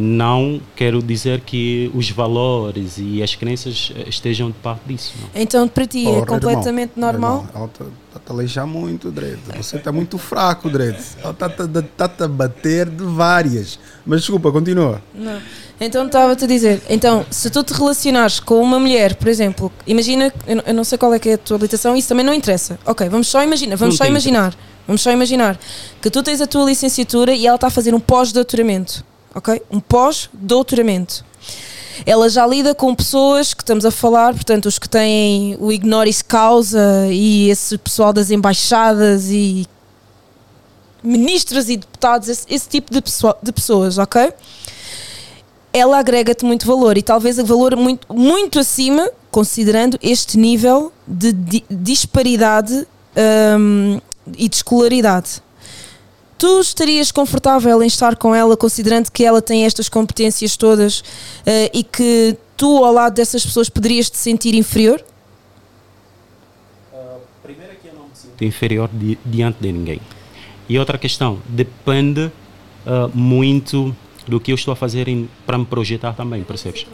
Não 0.00 0.60
quero 0.74 1.02
dizer 1.02 1.40
que 1.40 1.90
os 1.94 2.10
valores 2.10 2.94
e 2.98 3.22
as 3.22 3.34
crenças 3.34 3.92
eh, 3.94 4.08
estejam 4.08 4.48
de 4.48 4.54
parte 4.58 4.80
disso. 4.86 5.12
Não. 5.20 5.42
Então, 5.42 5.68
para 5.68 5.86
ti 5.86 6.06
é 6.08 6.24
completamente 6.24 6.92
irmão, 6.96 7.12
normal? 7.12 7.46
irmão, 7.52 7.70
está 8.14 8.20
a 8.28 8.32
aleijar 8.32 8.66
muito, 8.66 9.10
Dredd. 9.10 9.38
Você 9.56 9.76
está 9.76 9.92
muito 9.92 10.16
fraco, 10.16 10.70
Dredd. 10.70 10.96
Ela 11.22 11.32
está 11.32 12.24
a 12.24 12.28
bater 12.28 12.88
de 12.88 13.04
várias. 13.04 13.78
Mas 14.06 14.20
desculpa, 14.20 14.50
continua. 14.50 15.02
Não. 15.14 15.38
Então 15.80 16.06
estava-te 16.06 16.44
a 16.44 16.46
dizer, 16.46 16.82
então, 16.90 17.24
se 17.30 17.48
tu 17.50 17.62
te 17.62 17.72
relacionares 17.72 18.38
com 18.40 18.60
uma 18.62 18.78
mulher, 18.78 19.14
por 19.16 19.28
exemplo, 19.28 19.72
imagina, 19.86 20.32
eu 20.46 20.56
não- 20.56 20.64
eu 20.66 20.74
não 20.74 20.84
sei 20.84 20.98
qual 20.98 21.12
é 21.14 21.18
que 21.18 21.30
é 21.30 21.34
a 21.34 21.38
tua 21.38 21.56
habilitação, 21.56 21.96
isso 21.96 22.08
também 22.08 22.24
não 22.24 22.34
interessa. 22.34 22.78
Ok, 22.84 23.08
vamos 23.08 23.28
só 23.28 23.42
imaginar, 23.42 23.76
vamos 23.76 23.94
Não 23.94 23.98
só 23.98 24.10
imaginar, 24.10 24.54
vamos 24.86 25.00
só 25.00 25.10
imaginar 25.10 25.58
que 26.02 26.10
tu 26.10 26.22
tens 26.22 26.40
a 26.42 26.46
tua 26.46 26.64
licenciatura 26.66 27.32
e 27.32 27.46
ela 27.46 27.54
está 27.54 27.68
a 27.68 27.70
fazer 27.70 27.94
um 27.94 28.00
pós-doutoramento, 28.00 29.02
ok? 29.34 29.62
Um 29.70 29.80
pós-doutoramento. 29.80 31.24
Ela 32.06 32.28
já 32.30 32.46
lida 32.46 32.74
com 32.74 32.94
pessoas 32.94 33.52
que 33.52 33.62
estamos 33.62 33.84
a 33.84 33.90
falar, 33.90 34.32
portanto, 34.34 34.66
os 34.66 34.78
que 34.78 34.88
têm 34.88 35.56
o 35.60 35.70
ignoris 35.70 36.22
causa 36.22 37.06
e 37.10 37.50
esse 37.50 37.76
pessoal 37.76 38.12
das 38.12 38.30
embaixadas 38.30 39.28
e 39.30 39.66
ministros 41.02 41.68
e 41.68 41.76
deputados, 41.76 42.28
esse, 42.28 42.46
esse 42.48 42.68
tipo 42.68 42.92
de, 42.92 43.00
pessoa- 43.00 43.36
de 43.42 43.52
pessoas, 43.52 43.98
ok? 43.98 44.32
ela 45.72 45.98
agrega-te 46.00 46.44
muito 46.44 46.66
valor 46.66 46.98
e 46.98 47.02
talvez 47.02 47.38
a 47.38 47.44
valor 47.44 47.76
muito, 47.76 48.12
muito 48.12 48.58
acima, 48.58 49.08
considerando 49.30 49.96
este 50.02 50.36
nível 50.36 50.92
de 51.06 51.32
di- 51.32 51.64
disparidade 51.70 52.88
hum, 53.56 54.00
e 54.36 54.48
de 54.48 54.56
escolaridade. 54.56 55.40
Tu 56.40 56.58
estarias 56.60 57.12
confortável 57.12 57.82
em 57.82 57.86
estar 57.86 58.16
com 58.16 58.34
ela, 58.34 58.56
considerando 58.56 59.10
que 59.10 59.22
ela 59.26 59.42
tem 59.42 59.66
estas 59.66 59.90
competências 59.90 60.56
todas 60.56 61.04
eh, 61.44 61.70
e 61.74 61.84
que 61.84 62.34
tu, 62.56 62.82
ao 62.82 62.94
lado 62.94 63.12
dessas 63.14 63.44
pessoas, 63.44 63.68
poderias 63.68 64.08
te 64.08 64.16
sentir 64.16 64.54
inferior? 64.54 65.04
Primeiro 67.42 67.74
que 67.82 67.88
eu 67.88 67.92
não 67.94 68.04
me 68.04 68.10
sinto 68.14 68.42
inferior 68.42 68.88
di- 68.90 69.18
diante 69.26 69.58
de 69.60 69.70
ninguém. 69.70 70.00
E 70.66 70.78
outra 70.78 70.96
questão, 70.96 71.38
depende 71.46 72.32
ah, 72.86 73.10
muito 73.12 73.94
do 74.26 74.40
que 74.40 74.50
eu 74.52 74.54
estou 74.54 74.72
a 74.72 74.76
fazer 74.76 75.08
em- 75.08 75.28
para 75.44 75.58
me 75.58 75.66
projetar 75.66 76.14
também, 76.14 76.42
percebes? 76.42 76.86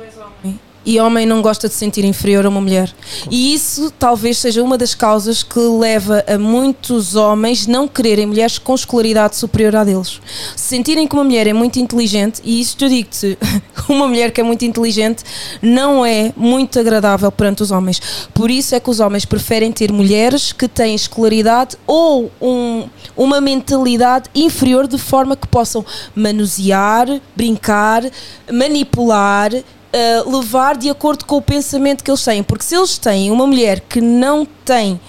E 0.86 1.00
homem 1.00 1.26
não 1.26 1.42
gosta 1.42 1.66
de 1.66 1.74
se 1.74 1.80
sentir 1.80 2.04
inferior 2.04 2.46
a 2.46 2.48
uma 2.48 2.60
mulher. 2.60 2.94
E 3.28 3.52
isso 3.52 3.90
talvez 3.98 4.38
seja 4.38 4.62
uma 4.62 4.78
das 4.78 4.94
causas 4.94 5.42
que 5.42 5.58
leva 5.58 6.24
a 6.28 6.38
muitos 6.38 7.16
homens 7.16 7.66
não 7.66 7.88
quererem 7.88 8.24
mulheres 8.26 8.56
com 8.56 8.72
escolaridade 8.72 9.34
superior 9.34 9.74
à 9.74 9.82
deles. 9.82 10.20
Se 10.54 10.68
sentirem 10.76 11.08
que 11.08 11.14
uma 11.14 11.24
mulher 11.24 11.48
é 11.48 11.52
muito 11.52 11.80
inteligente, 11.80 12.40
e 12.44 12.60
isto 12.60 12.84
eu 12.84 12.88
digo-te, 12.88 13.36
uma 13.88 14.06
mulher 14.06 14.30
que 14.30 14.40
é 14.40 14.44
muito 14.44 14.64
inteligente 14.64 15.24
não 15.60 16.06
é 16.06 16.32
muito 16.36 16.78
agradável 16.78 17.32
perante 17.32 17.64
os 17.64 17.72
homens. 17.72 18.00
Por 18.32 18.48
isso 18.48 18.74
é 18.74 18.78
que 18.78 18.88
os 18.88 19.00
homens 19.00 19.24
preferem 19.24 19.72
ter 19.72 19.90
mulheres 19.90 20.52
que 20.52 20.68
têm 20.68 20.94
escolaridade 20.94 21.76
ou 21.84 22.30
um- 22.40 22.88
uma 23.16 23.40
mentalidade 23.40 24.30
inferior 24.34 24.86
de 24.86 24.98
forma 24.98 25.34
que 25.34 25.48
possam 25.48 25.84
manusear, 26.14 27.08
brincar, 27.34 28.04
manipular, 28.52 29.50
uh, 29.96 30.36
levar 30.36 30.76
de 30.76 30.90
acordo 30.90 31.24
com 31.24 31.36
o 31.36 31.42
pensamento 31.42 32.04
que 32.04 32.10
eles 32.10 32.24
têm. 32.24 32.42
Porque 32.42 32.64
se 32.64 32.76
eles 32.76 32.98
têm 32.98 33.30
uma 33.30 33.46
mulher 33.46 33.80
que 33.80 34.00
não 34.00 34.46
tem. 34.64 35.00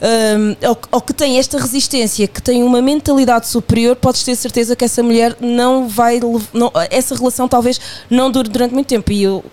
um, 0.00 0.68
ou, 0.68 0.78
ou 0.92 1.00
que 1.00 1.12
tem 1.12 1.38
esta 1.38 1.58
resistência, 1.58 2.26
que 2.26 2.40
tem 2.40 2.62
uma 2.62 2.80
mentalidade 2.80 3.46
superior, 3.46 3.96
podes 3.96 4.24
ter 4.24 4.34
certeza 4.34 4.74
que 4.74 4.84
essa 4.84 5.02
mulher 5.02 5.36
não 5.40 5.88
vai. 5.88 6.20
Não, 6.52 6.72
essa 6.90 7.14
relação 7.14 7.46
talvez 7.46 7.80
não 8.08 8.30
dure 8.30 8.48
durante 8.48 8.72
muito 8.72 8.86
tempo. 8.86 9.12
E 9.12 9.22
eu 9.22 9.44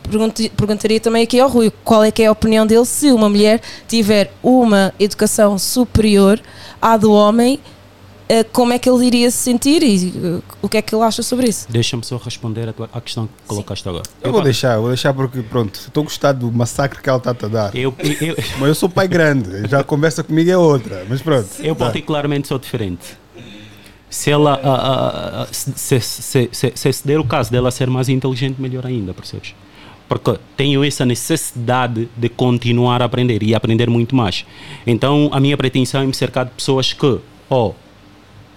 perguntaria 0.56 1.00
também 1.00 1.24
aqui 1.24 1.40
ao 1.40 1.50
Rui 1.50 1.72
qual 1.84 2.04
é 2.04 2.12
que 2.12 2.24
é 2.24 2.28
a 2.28 2.32
opinião 2.32 2.66
dele 2.66 2.86
se 2.86 3.12
uma 3.12 3.30
mulher 3.30 3.62
tiver 3.88 4.32
uma 4.42 4.94
educação 5.00 5.58
superior 5.58 6.40
à 6.82 6.96
do 6.96 7.12
homem, 7.12 7.60
eh, 7.60 7.77
como 8.52 8.74
é 8.74 8.80
que 8.80 8.90
ele 8.90 9.06
iria 9.06 9.32
se 9.32 9.38
sentir 9.38 9.82
e 9.82 10.08
eh, 10.08 10.42
o 10.62 10.68
que 10.68 10.78
é 10.78 10.82
que 10.82 10.94
ele 10.94 11.04
acha 11.04 11.24
sobre 11.24 11.48
isso? 11.48 11.66
Deixa-me 11.70 12.04
só 12.04 12.18
responder 12.18 12.68
a, 12.68 12.74
tua, 12.74 12.90
a 12.94 13.00
questão 13.00 13.26
que 13.28 13.34
colocaste 13.48 13.88
agora. 13.88 14.04
Eu 14.22 14.34
vou 14.34 14.42
deixar, 14.42 14.78
vou 14.80 14.90
deixar 14.90 15.14
porque, 15.14 15.42
pronto, 15.42 15.76
estou 15.76 16.02
a 16.02 16.04
gostar 16.04 16.34
do 16.34 16.52
massacre 16.52 17.02
que 17.02 17.10
ela 17.10 17.20
está 17.20 17.32
a 17.32 17.48
dar. 17.48 17.76
Eu, 17.76 17.96
eu, 18.00 18.36
Mas 18.60 18.68
eu 18.68 18.76
sou 18.76 18.90
pai 18.90 19.08
grande, 19.08 19.68
já 19.70 19.80
a 19.80 19.84
conversa 19.84 20.24
comigo 20.24 20.50
é 20.50 20.58
outra. 20.58 21.06
Mas 21.08 21.22
pronto. 21.22 21.48
eu 21.60 21.76
particularmente 21.76 22.50
sou 22.50 22.60
diferente. 22.60 23.18
Se 24.10 24.32
ela 24.32 24.60
ah, 24.64 24.70
ah, 24.70 25.42
ah, 25.44 25.48
se, 25.52 25.72
se, 25.76 26.00
se, 26.00 26.50
se, 26.52 26.72
se 26.76 26.94
se 26.94 27.08
der 27.08 27.20
o 27.20 27.26
caso 27.26 27.52
dela 27.52 27.72
ser 27.72 27.90
mais 27.90 28.10
inteligente, 28.10 28.62
melhor 28.62 28.86
ainda, 28.86 29.14
percebes? 29.14 29.54
Porque 30.08 30.38
tenho 30.56 30.84
essa 30.84 31.06
necessidade 31.06 32.10
de 32.16 32.30
continuar 32.30 33.02
a 33.02 33.06
aprender 33.06 33.44
e 33.44 33.54
aprender 33.54 33.90
muito 33.90 34.16
mais. 34.16 34.46
Então 34.86 35.30
a 35.34 35.40
minha 35.40 35.58
pretensão 35.58 36.02
é 36.02 36.06
me 36.06 36.14
cercar 36.14 36.46
de 36.46 36.52
pessoas 36.52 36.94
que 36.94 37.20
ou 37.50 37.76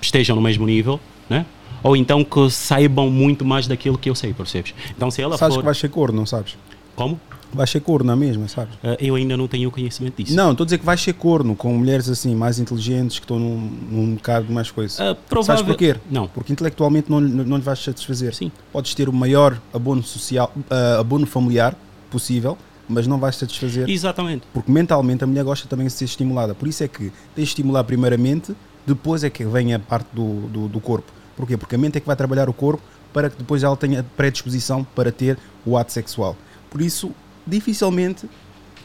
estejam 0.01 0.37
no 0.37 0.43
mesmo 0.43 0.67
nível, 0.67 0.99
né? 1.29 1.45
Ou 1.83 1.97
então 1.97 2.23
que 2.23 2.51
saibam 2.51 3.11
muito 3.11 3.45
mais 3.45 3.67
daquilo 3.67 3.97
que 3.97 4.11
eu 4.11 4.15
sei, 4.15 4.35
percebes? 4.35 4.75
Então 4.95 5.11
se 5.11 5.23
ela 5.23 5.39
sabes 5.39 5.55
for 5.55 5.61
que 5.61 5.65
vai 5.67 5.75
ser 5.75 5.89
corno, 5.89 6.17
não 6.19 6.27
sabes? 6.27 6.57
como? 6.95 7.19
Vai 7.53 7.67
ser 7.67 7.81
corno 7.81 8.07
na 8.07 8.15
mesma, 8.15 8.47
sabes? 8.47 8.75
Ah, 8.85 8.97
eu 9.01 9.17
ainda 9.17 9.37
não 9.37 9.49
tenho 9.49 9.71
conhecimento 9.73 10.23
disso. 10.23 10.37
Não, 10.37 10.53
estou 10.53 10.65
a 10.65 10.67
dizer 10.67 10.79
que 10.79 10.85
vai 10.85 10.97
ser 10.97 11.15
corno 11.15 11.57
com 11.57 11.73
mulheres 11.77 12.09
assim, 12.09 12.33
mais 12.35 12.61
inteligentes, 12.61 13.19
que 13.19 13.25
estão 13.25 13.39
num, 13.41 13.57
num 13.91 14.15
bocado 14.15 14.47
de 14.47 14.53
mais 14.53 14.71
coisa. 14.71 14.95
Sabes 14.95 15.17
provável- 15.29 15.65
porquê? 15.65 15.97
Não. 16.11 16.29
Porque 16.29 16.53
intelectualmente 16.53 17.11
não, 17.11 17.21
não 17.21 17.57
lhe 17.57 17.63
vais 17.63 17.79
satisfazer. 17.81 18.35
Sim. 18.35 18.53
Podes 18.71 18.95
ter 18.95 19.09
o 19.09 19.13
maior 19.13 19.61
abono 19.75 20.01
social, 20.03 20.53
ah, 20.71 21.01
abono 21.01 21.27
familiar 21.27 21.75
possível, 22.09 22.57
mas 22.89 23.07
não 23.09 23.19
vais 23.19 23.35
satisfazer. 23.35 23.89
Exatamente. 23.91 24.43
Porque 24.53 24.71
mentalmente 24.71 25.25
a 25.25 25.27
mulher 25.27 25.43
gosta 25.43 25.67
também 25.67 25.87
de 25.87 25.93
ser 25.93 26.05
estimulada. 26.05 26.55
Por 26.55 26.69
isso 26.69 26.85
é 26.85 26.89
que 26.89 27.05
tens 27.05 27.13
de 27.35 27.43
estimular 27.43 27.83
primeiramente, 27.83 28.55
depois 28.95 29.25
é 29.25 29.31
que 29.31 29.45
vem 29.45 29.75
a 29.75 29.79
parte 29.79 30.09
do, 30.13 30.49
do, 30.49 30.69
do 30.69 30.81
corpo. 30.81 31.11
Porquê? 31.37 31.57
Porque 31.57 31.75
a 31.75 31.79
mente 31.79 31.99
é 31.99 32.01
que 32.01 32.07
vai 32.07 32.17
trabalhar 32.17 32.49
o 32.49 32.53
corpo 32.53 32.83
para 33.13 33.31
que 33.31 33.37
depois 33.37 33.63
ela 33.63 33.77
tenha 33.77 34.05
predisposição 34.17 34.85
para 34.85 35.11
ter 35.11 35.39
o 35.65 35.77
ato 35.77 35.93
sexual. 35.93 36.37
Por 36.69 36.81
isso, 36.81 37.13
dificilmente 37.47 38.29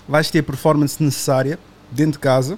vais 0.08 0.30
ter 0.30 0.42
performance 0.42 1.02
necessária 1.04 1.60
dentro 1.92 2.14
de 2.14 2.20
casa 2.20 2.58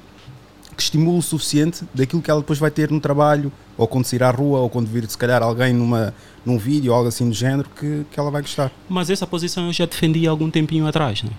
que 0.75 0.83
estimule 0.83 1.17
o 1.17 1.21
suficiente 1.21 1.83
daquilo 1.93 2.21
que 2.21 2.29
ela 2.29 2.39
depois 2.39 2.59
vai 2.59 2.69
ter 2.69 2.91
no 2.91 2.99
trabalho, 2.99 3.51
ou 3.75 3.87
quando 3.87 4.05
sair 4.05 4.21
à 4.21 4.29
rua, 4.29 4.59
ou 4.59 4.69
quando 4.69 4.87
vir 4.87 5.09
se 5.09 5.17
calhar 5.17 5.41
alguém 5.41 5.73
numa, 5.73 6.13
num 6.45 6.59
vídeo 6.59 6.91
ou 6.91 6.97
algo 6.97 7.09
assim 7.09 7.27
do 7.27 7.33
género 7.33 7.67
que, 7.67 8.05
que 8.11 8.19
ela 8.19 8.29
vai 8.29 8.43
gostar. 8.43 8.71
Mas 8.87 9.09
essa 9.09 9.25
posição 9.25 9.65
eu 9.65 9.73
já 9.73 9.87
defendi 9.87 10.27
há 10.27 10.29
algum 10.29 10.51
tempinho 10.51 10.85
atrás, 10.85 11.23
né? 11.23 11.31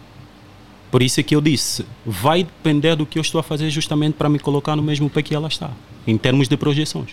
Por 0.90 1.02
isso 1.02 1.20
é 1.20 1.22
que 1.22 1.36
eu 1.36 1.40
disse, 1.40 1.86
vai 2.04 2.42
depender 2.42 2.96
do 2.96 3.06
que 3.06 3.18
eu 3.18 3.22
estou 3.22 3.38
a 3.38 3.42
fazer 3.42 3.70
justamente 3.70 4.14
para 4.14 4.28
me 4.28 4.38
colocar 4.38 4.74
no 4.74 4.82
mesmo 4.82 5.08
pé 5.08 5.22
que 5.22 5.34
ela 5.34 5.46
está, 5.46 5.70
em 6.08 6.16
termos 6.16 6.48
de 6.48 6.56
projeções. 6.56 7.10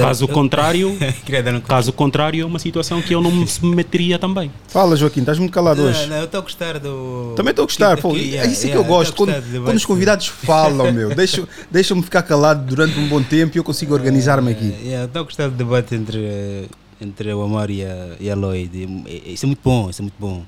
Caso 0.00 0.28
contrário, 0.28 0.96
caso 1.66 1.92
contrário 1.92 2.42
é 2.42 2.46
uma 2.46 2.60
situação 2.60 3.02
que 3.02 3.12
eu 3.12 3.20
não 3.20 3.30
me 3.32 3.46
submeteria 3.48 4.16
também. 4.16 4.52
Fala, 4.68 4.94
Joaquim, 4.94 5.20
estás 5.20 5.36
muito 5.38 5.50
calado 5.50 5.82
hoje. 5.82 6.02
Não, 6.02 6.08
não, 6.10 6.16
eu 6.18 6.24
estou 6.26 6.38
a 6.38 6.42
gostar 6.42 6.78
do. 6.78 7.32
Também 7.36 7.50
estou 7.50 7.64
a 7.64 7.66
gostar, 7.66 7.96
que- 7.96 8.02
pô. 8.02 8.14
é 8.14 8.18
yeah, 8.18 8.50
isso 8.50 8.68
que 8.68 8.72
eu 8.76 8.84
gosto. 8.84 9.14
Quando, 9.16 9.32
quando 9.64 9.76
os 9.76 9.84
convidados 9.84 10.28
falam, 10.28 10.92
meu, 10.92 11.08
deixa- 11.16 11.46
deixa-me 11.70 12.02
ficar 12.02 12.22
calado 12.22 12.64
durante 12.64 12.96
um 12.98 13.08
bom 13.08 13.20
tempo 13.20 13.56
e 13.56 13.58
eu 13.58 13.64
consigo 13.64 13.92
organizar-me 13.94 14.52
aqui. 14.52 14.72
Eh, 14.80 14.86
yeah, 14.86 15.04
Estou 15.06 15.22
a 15.22 15.24
gostar 15.24 15.48
do 15.48 15.56
debate 15.56 15.94
entre, 15.96 16.68
entre 17.00 17.34
o 17.34 17.42
Amar 17.42 17.68
e 17.68 17.84
a, 17.84 18.10
e 18.20 18.30
a 18.30 18.36
Lloyd. 18.36 19.04
Isso 19.26 19.44
é 19.44 19.48
muito 19.48 19.60
bom, 19.64 19.90
isso 19.90 20.00
é 20.02 20.04
muito 20.04 20.14
bom. 20.20 20.44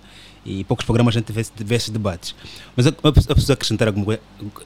E 0.46 0.62
poucos 0.64 0.86
programas 0.86 1.16
a 1.16 1.18
gente 1.18 1.32
vê, 1.32 1.40
esse- 1.40 1.52
vê 1.58 1.74
esses 1.74 1.90
debates. 1.90 2.34
Mas 2.76 2.86
eu, 2.86 2.94
eu 3.02 3.12
preciso 3.12 3.52
acrescentar 3.52 3.88
alguma 3.88 4.04
coisa, 4.06 4.20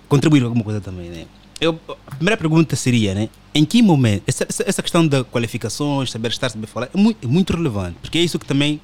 contribuir 0.07 0.43
alguma 0.43 0.63
coisa 0.65 0.81
também, 0.83 1.09
né? 1.09 1.25
Eu, 1.61 1.79
a 2.07 2.15
primeira 2.15 2.37
pergunta 2.37 2.77
seria, 2.77 3.15
né? 3.15 3.29
Em 3.55 3.65
que 3.65 3.83
momento, 3.83 4.23
essa, 4.27 4.47
essa, 4.49 4.83
questão 4.83 5.07
da 5.07 5.25
qualificações, 5.25 6.11
saber 6.11 6.29
estar, 6.29 6.49
saber 6.49 6.69
falar, 6.69 6.89
é 6.95 6.97
muito, 6.97 7.25
é 7.25 7.27
muito 7.27 7.53
relevante, 7.53 7.97
porque 8.01 8.19
é 8.19 8.21
isso 8.21 8.39
que 8.39 8.47
também 8.47 8.81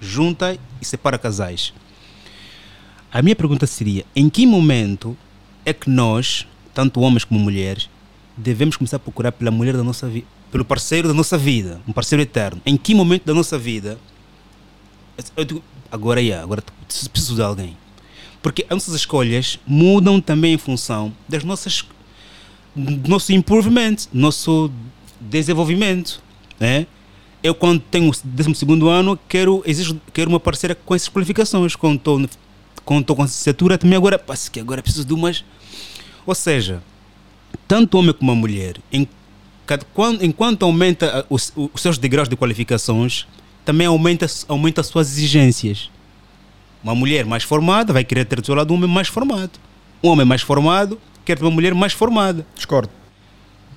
junta 0.00 0.58
e 0.80 0.84
separa 0.84 1.16
casais. 1.16 1.72
A 3.10 3.22
minha 3.22 3.34
pergunta 3.34 3.66
seria: 3.66 4.04
em 4.14 4.28
que 4.28 4.44
momento 4.44 5.16
é 5.64 5.72
que 5.72 5.88
nós, 5.88 6.46
tanto 6.74 7.00
homens 7.00 7.24
como 7.24 7.40
mulheres, 7.40 7.88
devemos 8.36 8.76
começar 8.76 8.96
a 8.96 9.00
procurar 9.00 9.32
pela 9.32 9.50
mulher 9.50 9.74
da 9.74 9.82
nossa 9.82 10.06
vida, 10.06 10.26
pelo 10.52 10.64
parceiro 10.64 11.08
da 11.08 11.14
nossa 11.14 11.38
vida, 11.38 11.80
um 11.88 11.92
parceiro 11.92 12.22
eterno? 12.22 12.60
Em 12.66 12.76
que 12.76 12.94
momento 12.94 13.24
da 13.24 13.32
nossa 13.32 13.56
vida, 13.56 13.98
eu 15.36 15.44
digo, 15.44 15.64
agora 15.90 16.22
é, 16.22 16.38
agora 16.38 16.62
preciso 17.10 17.36
de 17.36 17.42
alguém. 17.42 17.76
Porque 18.42 18.64
as 18.64 18.74
nossas 18.74 18.94
escolhas 18.94 19.58
mudam 19.66 20.20
também 20.20 20.52
em 20.52 20.58
função 20.58 21.14
das 21.26 21.42
nossas 21.44 21.82
nosso 22.76 23.32
improvement, 23.32 23.96
nosso 24.12 24.70
desenvolvimento, 25.20 26.22
né? 26.58 26.86
Eu 27.42 27.54
quando 27.54 27.80
tenho 27.80 28.10
o 28.10 28.12
12 28.24 28.54
segundo 28.54 28.88
ano 28.88 29.18
quero 29.28 29.62
exijo, 29.66 30.00
quero 30.12 30.30
uma 30.30 30.40
parceira 30.40 30.74
com 30.74 30.94
essas 30.94 31.08
qualificações. 31.08 31.76
Quando 31.76 31.96
estou 33.00 33.16
com 33.16 33.22
licenciatura 33.22 33.76
também 33.78 33.96
agora 33.96 34.18
passa 34.18 34.50
que 34.50 34.58
agora 34.58 34.82
preciso 34.82 35.04
de 35.04 35.12
umas, 35.12 35.44
ou 36.26 36.34
seja, 36.34 36.82
tanto 37.68 37.98
homem 37.98 38.12
como 38.14 38.32
a 38.32 38.34
mulher, 38.34 38.76
em 38.92 39.06
quando- 39.92 40.24
enquanto 40.24 40.62
aumenta 40.64 41.20
a- 41.20 41.24
os, 41.30 41.52
os 41.56 41.80
seus 41.80 41.96
degraus 41.98 42.28
de 42.28 42.36
qualificações, 42.36 43.26
também 43.64 43.86
aumenta, 43.86 44.26
aumenta 44.48 44.80
as 44.80 44.86
suas 44.88 45.10
exigências. 45.10 45.90
Uma 46.82 46.94
mulher 46.94 47.24
mais 47.24 47.42
formada 47.44 47.92
vai 47.92 48.04
querer 48.04 48.24
ter 48.26 48.40
do 48.40 48.44
seu 48.44 48.54
lado 48.54 48.70
um 48.72 48.76
homem 48.76 48.88
mais 48.90 49.08
formado. 49.08 49.52
Um 50.02 50.08
homem 50.08 50.26
mais 50.26 50.42
formado 50.42 50.98
quer 51.24 51.36
ter 51.38 51.44
uma 51.44 51.50
mulher 51.50 51.74
mais 51.74 51.92
formada. 51.92 52.46
Discordo. 52.54 52.90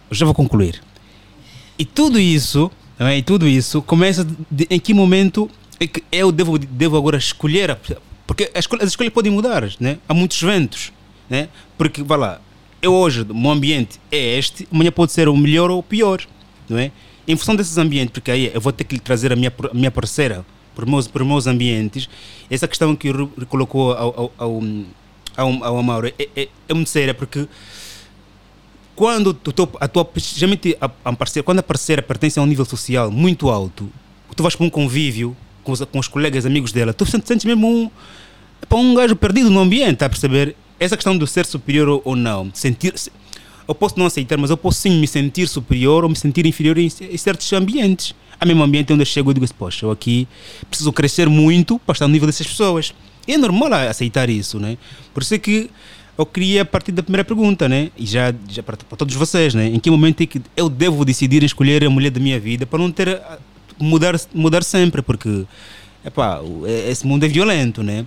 Eu 0.10 0.16
já 0.16 0.26
vou 0.26 0.34
concluir. 0.34 0.82
E 1.78 1.86
tudo 1.86 2.20
isso, 2.20 2.72
não 2.98 3.08
é? 3.08 3.18
e 3.18 3.22
tudo 3.22 3.48
isso 3.48 3.82
começa 3.82 4.26
de- 4.50 4.68
em 4.70 4.80
que 4.80 4.94
momento 4.94 5.50
é 5.80 5.86
que 5.88 6.04
eu 6.12 6.32
devo, 6.32 6.58
devo 6.58 6.98
agora 6.98 7.18
escolher, 7.18 7.72
a- 7.72 7.78
porque 8.26 8.50
as 8.54 8.60
escolhas, 8.62 8.84
as 8.86 8.90
escolhas 8.92 9.14
podem 9.14 9.32
mudar, 9.32 9.70
né? 9.80 9.98
há 10.10 10.14
muitos 10.14 10.42
ventos, 10.42 10.92
né? 11.30 11.50
porque, 11.78 12.02
vai 12.04 12.18
lá, 12.18 12.42
eu 12.82 12.94
hoje, 12.94 13.22
o 13.22 13.34
meu 13.36 13.52
ambiente 13.52 14.00
é 14.12 14.38
este, 14.38 14.68
amanhã 14.72 14.92
pode 14.92 15.12
ser 15.12 15.28
o 15.30 15.36
melhor 15.38 15.70
ou 15.70 15.80
o 15.80 15.84
pior, 15.84 16.22
não 16.70 16.78
é? 16.78 16.92
Em 17.28 17.36
função 17.36 17.56
desses 17.56 17.78
ambientes, 17.78 18.12
porque 18.14 18.32
aí 18.32 18.52
eu 18.54 18.62
vou 18.62 18.72
ter 18.72 18.86
que 18.86 18.98
trazer 19.00 19.34
a 19.34 19.36
minha, 19.36 19.52
a 19.70 19.74
minha 19.74 19.92
parceira 19.92 20.46
para 20.74 20.86
os 20.86 20.90
meus, 20.90 21.08
para 21.08 21.22
os 21.24 21.28
meus 21.28 21.48
ambientes, 21.48 22.08
essa 22.50 22.68
questão 22.68 22.96
que 22.96 23.12
colocou 23.50 23.94
ao, 23.94 24.20
ao, 24.20 24.34
ao, 24.38 24.64
ao, 25.38 25.64
ao 25.64 25.78
Amauro 25.78 26.08
é, 26.08 26.28
é, 26.36 26.48
é 26.68 26.74
muito 26.74 26.90
séria, 26.90 27.14
porque 27.14 27.48
quando 28.96 29.34
tu, 29.34 29.52
tu- 29.52 29.70
a 29.80 29.88
tua 29.88 30.10
geralmente 30.18 30.76
a, 30.82 30.90
a 31.06 31.14
parceira, 31.14 31.44
quando 31.44 31.60
a 31.60 31.64
parceira 31.64 32.02
pertence 32.02 32.40
a 32.40 32.42
um 32.42 32.46
nível 32.46 32.66
social 32.66 33.12
muito 33.12 33.50
alto, 33.50 33.90
tu 34.36 34.44
vais 34.44 34.56
para 34.56 34.66
um 34.66 34.70
convívio 34.70 35.36
com 35.64 35.72
os, 35.72 35.82
com 35.82 36.00
os 36.00 36.08
colegas, 36.08 36.46
amigos 36.46 36.72
dela, 36.72 36.94
tu 36.94 37.06
sentes, 37.06 37.46
mesmo 37.46 37.68
um, 37.68 37.90
para 38.68 38.78
um 38.78 38.94
gajo 38.96 39.16
perdido 39.16 39.50
no 39.50 39.60
ambiente, 39.60 39.98
tá 39.98 40.08
a 40.08 40.10
perceber? 40.10 40.56
Essa 40.80 40.96
questão 40.96 41.18
do 41.18 41.26
ser 41.26 41.46
superior 41.46 41.88
ou, 41.90 42.02
ou 42.06 42.16
não, 42.16 42.52
sentir 42.54 42.94
eu 43.68 43.76
posso 43.76 44.00
não 44.00 44.06
aceitar, 44.06 44.38
mas 44.38 44.50
eu 44.50 44.56
posso 44.56 44.80
sim 44.80 44.92
me 44.98 45.06
sentir 45.06 45.46
superior 45.48 46.04
ou 46.06 46.10
me 46.10 46.16
sentir 46.16 46.46
inferior 46.46 46.78
em, 46.78 46.86
em 47.02 47.18
certos 47.18 47.52
ambientes. 47.52 48.16
Há 48.40 48.46
mesmo 48.46 48.64
ambiente 48.64 48.94
onde 48.94 49.02
eu 49.02 49.06
chego 49.06 49.30
e 49.30 49.34
digo 49.34 49.44
assim, 49.44 49.54
poxa, 49.60 49.86
eu 49.86 49.92
aqui 49.92 50.26
preciso 50.70 50.94
crescer 50.94 51.28
muito 51.28 51.78
para 51.80 51.92
estar 51.92 52.08
no 52.08 52.14
nível 52.14 52.28
dessas 52.28 52.48
pessoas. 52.48 52.94
É 53.28 53.38
normal 53.38 53.74
aceitar 53.74 54.30
isso, 54.30 54.60
né? 54.60 54.78
Por 55.14 55.22
isso 55.24 55.34
é 55.34 55.38
que 55.40 55.70
eu 56.18 56.26
queria 56.26 56.64
partir 56.66 56.92
da 56.92 57.04
primeira 57.04 57.24
pergunta, 57.24 57.68
né? 57.70 57.92
E 57.98 58.06
já, 58.06 58.34
já 58.50 58.64
para, 58.64 58.78
para 58.78 58.98
todos 58.98 59.14
vocês, 59.16 59.54
né? 59.54 59.68
Em 59.68 59.80
que 59.80 59.90
momento 59.92 60.22
é 60.22 60.26
que 60.26 60.42
eu 60.56 60.70
devo 60.70 61.04
decidir 61.06 61.44
escolher 61.44 61.84
a 61.84 61.90
mulher 61.90 62.10
da 62.10 62.20
minha 62.20 62.40
vida 62.40 62.66
para 62.66 62.80
não 62.80 62.92
ter 62.92 63.10
a- 63.10 63.38
mudar 63.80 64.16
mudar 64.34 64.64
sempre, 64.64 65.02
porque 65.02 65.46
epá, 66.06 66.40
é- 66.66 66.90
esse 66.90 67.06
mundo 67.06 67.24
é 67.26 67.28
violento, 67.28 67.84
né? 67.84 68.06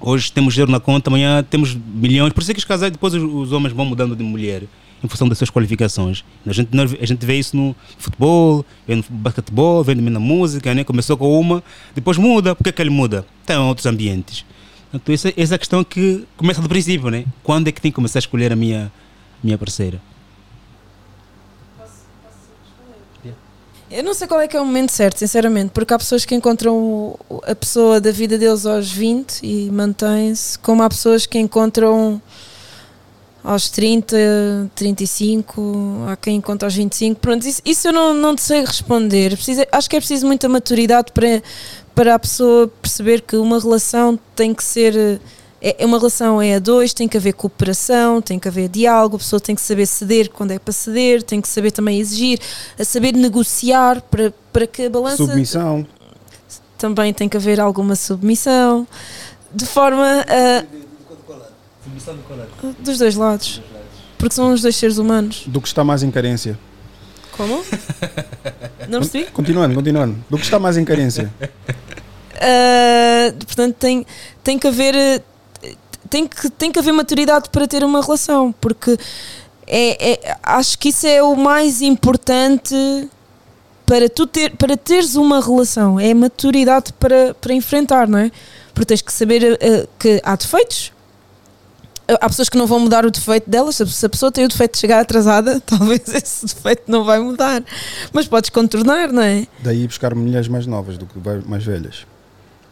Hoje 0.00 0.30
temos 0.32 0.54
dinheiro 0.54 0.70
na 0.72 0.80
conta, 0.80 1.10
amanhã 1.10 1.42
temos 1.42 1.74
milhões. 1.74 2.32
Por 2.32 2.40
isso 2.40 2.50
é 2.50 2.54
que 2.54 2.60
os 2.60 2.64
casais, 2.64 2.90
depois 2.92 3.14
os, 3.14 3.22
os 3.22 3.52
homens 3.52 3.72
vão 3.72 3.84
mudando 3.84 4.14
de 4.16 4.22
mulher 4.22 4.62
em 5.02 5.08
função 5.08 5.28
das 5.28 5.38
suas 5.38 5.50
qualificações. 5.50 6.24
A 6.46 6.52
gente, 6.52 6.70
a 7.00 7.06
gente 7.06 7.24
vê 7.24 7.38
isso 7.38 7.56
no 7.56 7.74
futebol, 7.98 8.64
vê 8.86 8.96
no 8.96 9.04
basquetebol, 9.08 9.84
vê 9.84 9.94
na 9.94 10.20
música, 10.20 10.74
né? 10.74 10.84
Começou 10.84 11.16
com 11.16 11.38
uma, 11.38 11.62
depois 11.94 12.16
muda. 12.16 12.54
Por 12.54 12.64
que, 12.64 12.72
que 12.72 12.82
ele 12.82 12.90
muda? 12.90 13.24
Tem 13.46 13.56
outros 13.56 13.86
ambientes. 13.86 14.44
Então, 14.92 15.14
essa, 15.14 15.32
essa 15.36 15.54
é 15.54 15.56
a 15.56 15.58
questão 15.58 15.84
que 15.84 16.24
começa 16.36 16.62
do 16.62 16.68
princípio, 16.68 17.10
né? 17.10 17.24
Quando 17.42 17.68
é 17.68 17.72
que 17.72 17.80
tem 17.80 17.90
que 17.90 17.96
começar 17.96 18.18
a 18.18 18.20
escolher 18.20 18.52
a 18.52 18.56
minha, 18.56 18.90
minha 19.42 19.58
parceira? 19.58 20.00
Eu 23.90 24.04
não 24.04 24.12
sei 24.12 24.28
qual 24.28 24.38
é 24.40 24.46
que 24.46 24.54
é 24.54 24.60
o 24.60 24.66
momento 24.66 24.90
certo, 24.90 25.18
sinceramente, 25.18 25.70
porque 25.70 25.94
há 25.94 25.98
pessoas 25.98 26.26
que 26.26 26.34
encontram 26.34 27.18
a 27.46 27.54
pessoa 27.54 27.98
da 27.98 28.12
vida 28.12 28.36
deles 28.36 28.66
aos 28.66 28.92
20 28.92 29.40
e 29.42 29.70
mantém-se, 29.70 30.58
como 30.58 30.82
há 30.82 30.88
pessoas 30.90 31.24
que 31.24 31.38
encontram 31.38 32.20
aos 33.48 33.70
30, 33.70 34.70
35, 34.74 36.04
há 36.06 36.16
quem 36.16 36.36
encontra 36.36 36.66
aos 36.66 36.74
25. 36.74 37.18
Pronto, 37.18 37.48
isso, 37.48 37.62
isso 37.64 37.88
eu 37.88 37.92
não, 37.94 38.12
não 38.12 38.36
te 38.36 38.42
sei 38.42 38.60
responder. 38.60 39.34
Precisa, 39.34 39.66
acho 39.72 39.88
que 39.88 39.96
é 39.96 39.98
preciso 39.98 40.26
muita 40.26 40.50
maturidade 40.50 41.12
para, 41.12 41.42
para 41.94 42.14
a 42.14 42.18
pessoa 42.18 42.68
perceber 42.82 43.22
que 43.22 43.36
uma 43.36 43.58
relação 43.58 44.18
tem 44.36 44.52
que 44.52 44.62
ser. 44.62 45.18
É, 45.62 45.82
é 45.82 45.86
uma 45.86 45.96
relação 45.96 46.42
é 46.42 46.56
a 46.56 46.58
dois, 46.58 46.92
tem 46.92 47.08
que 47.08 47.16
haver 47.16 47.32
cooperação, 47.32 48.20
tem 48.20 48.38
que 48.38 48.46
haver 48.46 48.68
diálogo, 48.68 49.16
a 49.16 49.18
pessoa 49.18 49.40
tem 49.40 49.54
que 49.54 49.62
saber 49.62 49.86
ceder 49.86 50.30
quando 50.30 50.50
é 50.50 50.58
para 50.58 50.72
ceder, 50.72 51.22
tem 51.22 51.40
que 51.40 51.48
saber 51.48 51.70
também 51.70 51.98
exigir, 51.98 52.38
a 52.78 52.84
saber 52.84 53.14
negociar 53.14 54.02
para, 54.02 54.32
para 54.52 54.66
que 54.66 54.82
a 54.82 54.90
balança 54.90 55.24
Submissão. 55.24 55.86
também 56.76 57.14
tem 57.14 57.30
que 57.30 57.36
haver 57.38 57.58
alguma 57.58 57.96
submissão, 57.96 58.86
de 59.54 59.64
forma 59.64 60.22
a. 60.28 60.87
Dos 62.78 62.98
dois 62.98 63.14
lados. 63.16 63.62
Porque 64.16 64.34
são 64.34 64.52
os 64.52 64.62
dois 64.62 64.74
seres 64.76 64.98
humanos. 64.98 65.44
Do 65.46 65.60
que 65.60 65.68
está 65.68 65.84
mais 65.84 66.02
em 66.02 66.10
carência. 66.10 66.58
Como? 67.32 67.62
Não 68.88 69.00
percebi? 69.00 69.26
Continuando, 69.30 69.74
continuando. 69.74 70.24
Do 70.28 70.36
que 70.36 70.44
está 70.44 70.58
mais 70.58 70.76
em 70.76 70.84
carência. 70.84 71.32
Ah, 72.34 73.32
portanto, 73.44 73.76
tem, 73.76 74.06
tem 74.42 74.58
que 74.58 74.66
haver. 74.66 75.22
Tem 76.10 76.26
que, 76.26 76.48
tem 76.50 76.72
que 76.72 76.78
haver 76.78 76.92
maturidade 76.92 77.50
para 77.50 77.66
ter 77.68 77.84
uma 77.84 78.00
relação, 78.00 78.52
porque 78.60 78.96
é, 79.66 80.12
é- 80.12 80.36
acho 80.42 80.78
que 80.78 80.88
isso 80.88 81.06
é 81.06 81.22
o 81.22 81.36
mais 81.36 81.82
importante 81.82 82.74
para 83.84 84.08
tu 84.08 84.26
ter, 84.26 84.56
para 84.56 84.76
teres 84.76 85.16
uma 85.16 85.40
relação, 85.40 86.00
é 86.00 86.10
a 86.10 86.14
maturidade 86.14 86.92
para, 86.94 87.34
para 87.34 87.52
enfrentar, 87.52 88.08
não 88.08 88.18
é? 88.18 88.30
Porque 88.72 88.86
tens 88.86 89.02
que 89.02 89.12
saber 89.12 89.58
eh, 89.60 89.86
que 89.98 90.20
há 90.24 90.34
defeitos. 90.36 90.92
Há 92.08 92.28
pessoas 92.28 92.48
que 92.48 92.56
não 92.56 92.66
vão 92.66 92.80
mudar 92.80 93.04
o 93.04 93.10
defeito 93.10 93.48
delas. 93.50 93.76
Se 93.76 94.06
a- 94.06 94.08
pessoa 94.08 94.32
tem 94.32 94.44
o 94.44 94.48
defeito 94.48 94.72
de 94.72 94.78
chegar 94.78 95.00
atrasada, 95.00 95.60
talvez 95.66 96.08
esse 96.08 96.46
defeito 96.46 96.84
não 96.88 97.04
vai 97.04 97.18
mudar. 97.20 97.62
Mas 98.12 98.26
podes 98.26 98.48
contornar, 98.50 99.12
não 99.12 99.22
é? 99.22 99.46
Daí 99.62 99.86
buscar 99.86 100.14
mulheres 100.14 100.48
mais 100.48 100.66
novas 100.66 100.96
do 100.96 101.04
que 101.06 101.18
mais 101.46 101.62
velhas. 101.64 102.06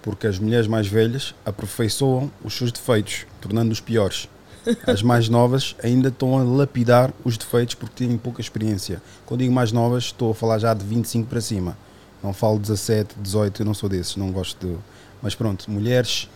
Porque 0.02 0.26
as 0.26 0.38
mulheres 0.38 0.66
mais 0.66 0.86
velhas 0.86 1.34
aperfeiçoam 1.44 2.30
os 2.42 2.56
seus 2.56 2.72
defeitos, 2.72 3.26
tornando-os 3.40 3.80
piores. 3.80 4.28
As 4.86 5.00
mais 5.00 5.28
novas 5.28 5.76
ainda 5.80 6.08
estão 6.08 6.36
a 6.38 6.42
lapidar 6.42 7.12
os 7.24 7.36
defeitos 7.38 7.76
porque 7.76 8.04
têm 8.04 8.18
pouca 8.18 8.40
experiência. 8.40 9.00
Quando 9.24 9.40
digo 9.40 9.52
mais 9.52 9.70
novas, 9.70 10.04
estou 10.06 10.32
a 10.32 10.34
falar 10.34 10.58
já 10.58 10.74
de 10.74 10.84
25 10.84 11.28
para 11.28 11.40
cima. 11.40 11.78
Não 12.20 12.32
falo 12.32 12.58
17, 12.58 13.14
18, 13.20 13.62
eu 13.62 13.66
não 13.66 13.74
sou 13.74 13.88
desses, 13.88 14.16
não 14.16 14.32
gosto 14.32 14.66
de. 14.66 14.74
Mas 15.22 15.36
pronto, 15.36 15.70
mulheres 15.70 16.28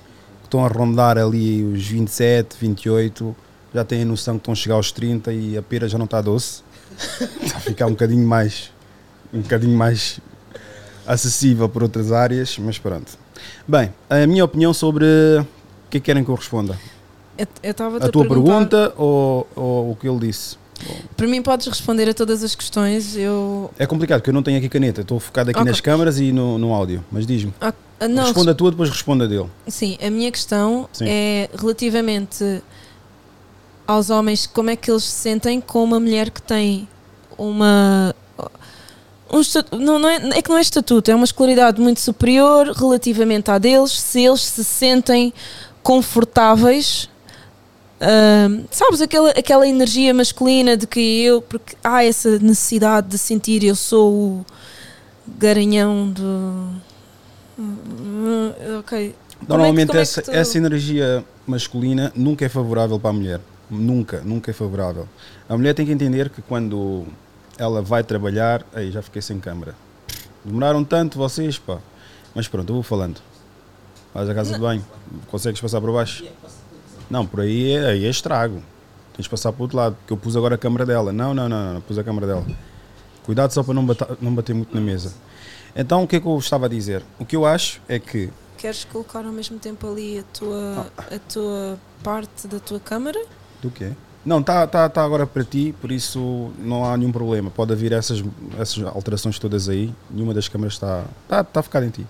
estão 0.51 0.64
a 0.64 0.68
rondar 0.68 1.16
ali 1.16 1.62
os 1.62 1.86
27, 1.86 2.56
28, 2.60 3.36
já 3.72 3.85
têm 3.85 4.02
a 4.02 4.05
noção 4.05 4.35
que 4.35 4.40
estão 4.40 4.52
a 4.52 4.56
chegar 4.56 4.74
aos 4.74 4.90
30 4.90 5.32
e 5.32 5.56
a 5.56 5.62
pera 5.62 5.89
já 5.89 5.97
não 5.97 6.05
está 6.06 6.20
doce. 6.20 6.62
Está 7.40 7.56
a 7.56 7.60
ficar 7.60 7.86
um 7.86 7.90
bocadinho 7.90 8.27
mais. 8.27 8.70
um 9.32 9.40
bocadinho 9.40 9.77
mais 9.78 10.18
acessível 11.06 11.68
por 11.68 11.82
outras 11.82 12.12
áreas, 12.12 12.59
mas 12.59 12.78
pronto. 12.78 13.16
Bem, 13.66 13.93
a 14.10 14.27
minha 14.27 14.44
opinião 14.44 14.74
sobre 14.74 15.05
o 15.06 15.47
que 15.89 15.97
é 15.97 16.01
que 16.01 16.01
querem 16.01 16.22
que 16.24 16.31
eu 16.31 16.35
responda? 16.35 16.77
Eu- 17.39 17.47
Eu 17.62 17.70
A 18.02 18.09
tua 18.10 18.27
pergunta 18.28 18.93
ou, 18.98 19.47
ou 19.56 19.93
o 19.93 19.97
que 19.97 20.06
ele 20.06 20.18
disse? 20.27 20.56
Para 21.16 21.27
mim 21.27 21.40
podes 21.43 21.66
responder 21.68 22.09
a 22.09 22.12
todas 22.14 22.43
as 22.43 22.55
questões. 22.55 23.16
Eu 23.16 23.70
É 23.78 23.86
complicado 23.86 24.20
porque 24.20 24.31
eu 24.31 24.35
não 24.35 24.43
tenho 24.43 24.59
aqui 24.59 24.68
caneta, 24.68 25.01
estou 25.02 25.18
focado 25.20 25.51
aqui 25.51 25.59
Ok. 25.60 25.70
nas 25.70 25.81
câmaras 25.81 26.18
e 26.20 26.32
no, 26.32 26.59
no 26.59 26.74
áudio, 26.74 27.02
mas 27.10 27.27
diz-me. 27.27 27.55
ah, 27.60 27.72
ah, 28.01 28.09
não, 28.09 28.24
Responda 28.24 28.51
a 28.51 28.55
tua, 28.55 28.70
depois 28.70 28.90
responda 28.90 29.24
a 29.24 29.28
dele. 29.28 29.48
sim, 29.68 29.97
a 30.02 30.10
minha 30.10 30.31
questão 30.32 30.89
Sim. 30.93 31.05
é 31.09 31.48
relativamente 31.56 32.62
aos 33.86 34.10
homens, 34.10 34.47
como 34.47 34.70
é 34.70 34.77
que 34.77 34.90
eles 34.90 35.05
se 35.05 35.10
sentem 35.12 35.60
com 35.60 35.85
uma 35.85 36.01
mulher 36.01 36.31
que 36.31 36.40
tem 36.43 36.89
uma 37.36 38.14
um 39.32 39.40
estatu- 39.40 39.78
não, 39.78 39.98
não 39.98 40.09
é, 40.09 40.39
é 40.39 40.43
que 40.43 40.51
não 40.51 40.59
é 40.59 40.60
estatuto, 40.60 41.10
é 41.10 41.14
uma 41.14 41.24
escolaridade 41.24 41.81
muito 41.81 42.01
superior 42.01 42.68
relativamente 42.68 43.51
à 43.51 43.59
deles, 43.59 43.93
se 43.93 44.20
eles 44.24 44.40
se 44.43 44.64
sentem 44.64 45.32
confortáveis 45.82 47.09
Ahm, 48.02 48.64
sabes, 48.70 49.02
aquela, 49.02 49.28
aquela 49.31 49.68
energia 49.68 50.14
masculina 50.14 50.74
de 50.74 50.86
que 50.86 51.22
eu, 51.22 51.43
porque 51.43 51.77
há 51.85 52.02
essa 52.02 52.39
necessidade 52.39 53.09
de 53.09 53.18
sentir 53.18 53.62
eu 53.62 53.77
sou 53.77 54.10
o 54.14 54.47
garanhão 55.39 56.09
do. 56.09 56.81
Hum, 57.61 58.53
Ok. 58.78 59.15
Normalmente 59.49 59.91
é 59.91 59.93
que 59.93 59.99
essa, 59.99 60.23
tu- 60.23 60.31
essa 60.31 60.59
energia 60.59 61.24
masculina 61.47 62.12
nunca 62.15 62.45
é 62.45 62.49
favorável 62.49 62.99
para 62.99 63.11
a 63.11 63.12
mulher. 63.12 63.41
Nunca, 63.70 64.20
nunca 64.20 64.51
é 64.51 64.55
favorável. 64.55 65.09
A 65.49 65.57
mulher 65.57 65.74
tem 65.74 65.87
que 65.87 65.93
entender 65.93 66.28
que 66.31 66.43
quando 66.43 67.05
ela 67.57 67.81
vai 67.81 68.03
trabalhar, 68.05 68.65
aí 68.74 68.91
já 68.91 69.01
fiquei 69.03 69.23
sem 69.23 69.39
câmara. 69.41 69.74
Demoraram 70.45 70.82
tanto 70.85 71.16
vocês, 71.19 71.59
pá. 71.59 71.78
Mas 72.35 72.49
pronto, 72.49 72.69
eu 72.70 72.74
vou 72.74 72.82
falando. 72.82 73.20
Vais 74.12 74.28
à 74.28 74.35
casa 74.35 74.55
de 74.55 74.59
banho, 74.61 74.85
consegues 75.31 75.61
passar 75.61 75.81
por 75.81 75.93
baixo? 75.93 76.24
Não, 77.09 77.24
por 77.27 77.41
aí 77.41 77.73
é, 77.73 77.87
aí 77.91 78.05
é 78.05 78.11
estrago. 78.11 78.62
Tens 79.15 79.24
de 79.24 79.31
passar 79.31 79.53
para 79.53 79.61
o 79.61 79.62
outro 79.62 79.77
lado, 79.77 79.97
porque 79.97 80.12
eu 80.12 80.16
pus 80.16 80.37
agora 80.37 80.55
a 80.55 80.59
câmera 80.59 80.85
dela. 80.85 81.12
Não, 81.12 81.32
não, 81.32 81.49
não, 81.49 81.74
não, 81.74 81.81
pus 81.81 81.97
a 81.99 82.05
câmera 82.05 82.27
dela. 82.27 82.47
Cuidado 83.24 83.53
só 83.53 83.62
para 83.62 83.74
não 83.74 83.85
bater, 83.87 84.07
não 84.20 84.35
bater 84.35 84.55
muito 84.55 84.74
na 84.74 84.81
mesa. 84.81 85.12
Então, 85.74 86.02
o 86.02 86.06
que 86.06 86.16
é 86.16 86.20
que 86.20 86.26
eu 86.26 86.38
estava 86.38 86.66
a 86.66 86.68
dizer? 86.68 87.02
O 87.18 87.24
que 87.24 87.36
eu 87.36 87.44
acho 87.47 87.80
é 87.88 87.98
que 87.98 88.30
Queres 88.56 88.84
colocar 88.84 89.24
ao 89.24 89.32
mesmo 89.32 89.59
tempo 89.59 89.86
ali 89.90 90.18
a 90.18 90.22
tua, 90.38 90.86
a 90.98 91.18
tua 91.32 91.78
parte 92.02 92.47
da 92.47 92.59
tua 92.60 92.78
câmara? 92.78 93.18
Do 93.62 93.70
quê? 93.70 93.92
Não, 94.22 94.40
está 94.40 94.66
tá, 94.66 94.86
tá 94.86 95.02
agora 95.02 95.26
para 95.26 95.42
ti, 95.42 95.74
por 95.80 95.90
isso 95.90 96.51
não 96.59 96.84
há 96.84 96.94
nenhum 96.94 97.10
problema. 97.10 97.51
Pode 97.51 97.72
haver 97.72 97.92
essas, 97.92 98.22
essas 98.59 98.84
alterações 98.84 99.38
todas 99.38 99.66
aí. 99.66 99.94
Nenhuma 100.10 100.34
das 100.34 100.47
câmaras 100.47 100.74
está 100.74 101.05
tá, 101.26 101.42
tá 101.42 101.60
a 101.60 101.62
ficar 101.62 101.82
em 101.82 101.88
ti. 101.88 102.06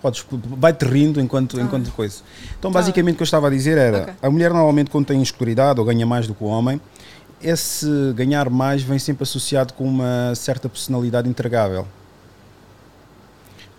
Podes, 0.00 0.24
vai-te 0.30 0.84
rindo 0.84 1.20
enquanto, 1.20 1.56
Tá. 1.56 1.62
enquanto 1.64 1.90
coisa. 1.90 2.22
Então, 2.56 2.70
Tá. 2.70 2.78
basicamente, 2.78 3.14
o 3.14 3.16
que 3.16 3.22
eu 3.22 3.24
estava 3.24 3.48
a 3.48 3.50
dizer 3.50 3.76
era: 3.76 4.02
Ok. 4.02 4.14
a 4.22 4.30
mulher 4.30 4.52
normalmente, 4.52 4.90
quando 4.90 5.06
tem 5.06 5.20
escolaridade 5.20 5.80
ou 5.80 5.84
ganha 5.86 6.06
mais 6.06 6.28
do 6.28 6.34
que 6.34 6.44
o 6.44 6.46
homem, 6.46 6.80
esse 7.42 7.88
ganhar 8.14 8.48
mais 8.48 8.82
vem 8.82 9.00
sempre 9.00 9.24
associado 9.24 9.72
com 9.74 9.82
uma 9.82 10.32
certa 10.36 10.68
personalidade 10.68 11.28
intragável. 11.28 11.88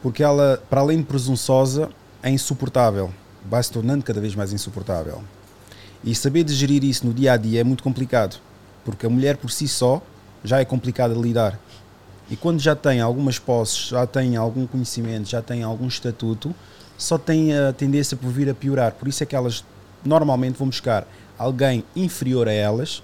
Porque 0.02 0.24
ela, 0.24 0.62
para 0.70 0.82
além 0.82 1.00
de 1.00 1.04
presunçosa, 1.04 1.90
é 2.24 2.30
insuportável. 2.30 3.12
Vai 3.50 3.62
se 3.64 3.72
tornando 3.72 4.04
cada 4.04 4.22
vez 4.22 4.36
mais 4.36 4.54
insuportável. 4.54 5.22
E 6.04 6.16
saber 6.16 6.44
de 6.44 6.54
gerir 6.54 6.84
isso 6.84 7.06
no 7.06 7.14
dia 7.14 7.34
a 7.34 7.38
dia 7.38 7.62
é 7.62 7.64
muito 7.64 7.84
complicado, 7.84 8.38
porque 8.86 9.06
a 9.06 9.10
mulher 9.10 9.36
por 9.36 9.52
si 9.52 9.68
só 9.68 10.02
já 10.44 10.60
é 10.60 10.66
complicada 10.66 11.14
de 11.14 11.22
lidar. 11.22 11.60
E 12.30 12.36
quando 12.36 12.60
já 12.60 12.76
tem 12.76 13.02
algumas 13.02 13.38
posses, 13.38 13.88
já 13.88 14.06
tem 14.06 14.38
algum 14.38 14.66
conhecimento, 14.66 15.28
já 15.30 15.42
tem 15.42 15.64
algum 15.64 15.88
estatuto, 15.88 16.56
só 16.98 17.18
tem 17.18 17.58
a 17.58 17.74
tendência 17.74 18.16
por 18.16 18.30
vir 18.30 18.50
a 18.50 18.54
piorar. 18.54 18.94
Por 18.94 19.08
isso 19.08 19.24
é 19.24 19.26
que 19.26 19.36
elas 19.36 19.66
normalmente 20.06 20.58
vão 20.58 20.68
buscar 20.68 21.06
alguém 21.38 21.84
inferior 21.96 22.48
a 22.48 22.52
elas, 22.52 23.04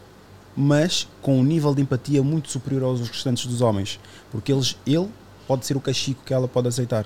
mas 0.55 1.07
com 1.21 1.39
um 1.39 1.43
nível 1.43 1.75
de 1.75 1.81
empatia 1.81 2.23
muito 2.23 2.49
superior 2.49 2.83
aos 2.83 3.07
restantes 3.07 3.45
dos 3.45 3.61
homens, 3.61 3.99
porque 4.31 4.53
eles, 4.53 4.77
ele 4.85 5.09
pode 5.47 5.65
ser 5.65 5.75
o 5.77 5.81
cachico 5.81 6.21
que 6.25 6.33
ela 6.33 6.47
pode 6.47 6.67
aceitar, 6.67 7.05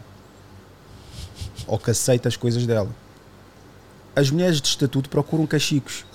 ou 1.68 1.78
que 1.78 1.92
aceita 1.92 2.28
as 2.28 2.36
coisas 2.36 2.66
dela 2.66 2.90
as 4.20 4.30
mulheres 4.30 4.60
de 4.62 4.68
estatuto 4.68 5.10
procuram 5.10 5.46
cachicos, 5.48 6.06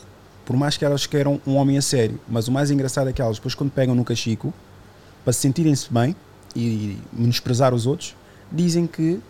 por 0.44 0.56
mais 0.56 0.76
que 0.76 0.84
elas 0.84 1.06
queiram 1.06 1.40
um 1.46 1.56
homem 1.56 1.78
a 1.78 1.82
sério. 1.82 2.20
Mas 2.28 2.48
o 2.48 2.52
mais 2.52 2.70
engraçado 2.70 3.08
é 3.08 3.12
que 3.12 3.22
elas, 3.22 3.36
depois, 3.36 3.54
quando 3.54 3.70
pegam 3.70 3.94
no 3.94 4.04
cachico, 4.04 4.52
para 5.24 5.32
se 5.32 5.40
sentirem-se 5.40 5.92
bem 5.92 6.14
e 6.54 6.98
menosprezar 7.12 7.74
os 7.74 7.86
outros, 7.86 8.14
dizem 8.52 8.86
que 8.86 9.20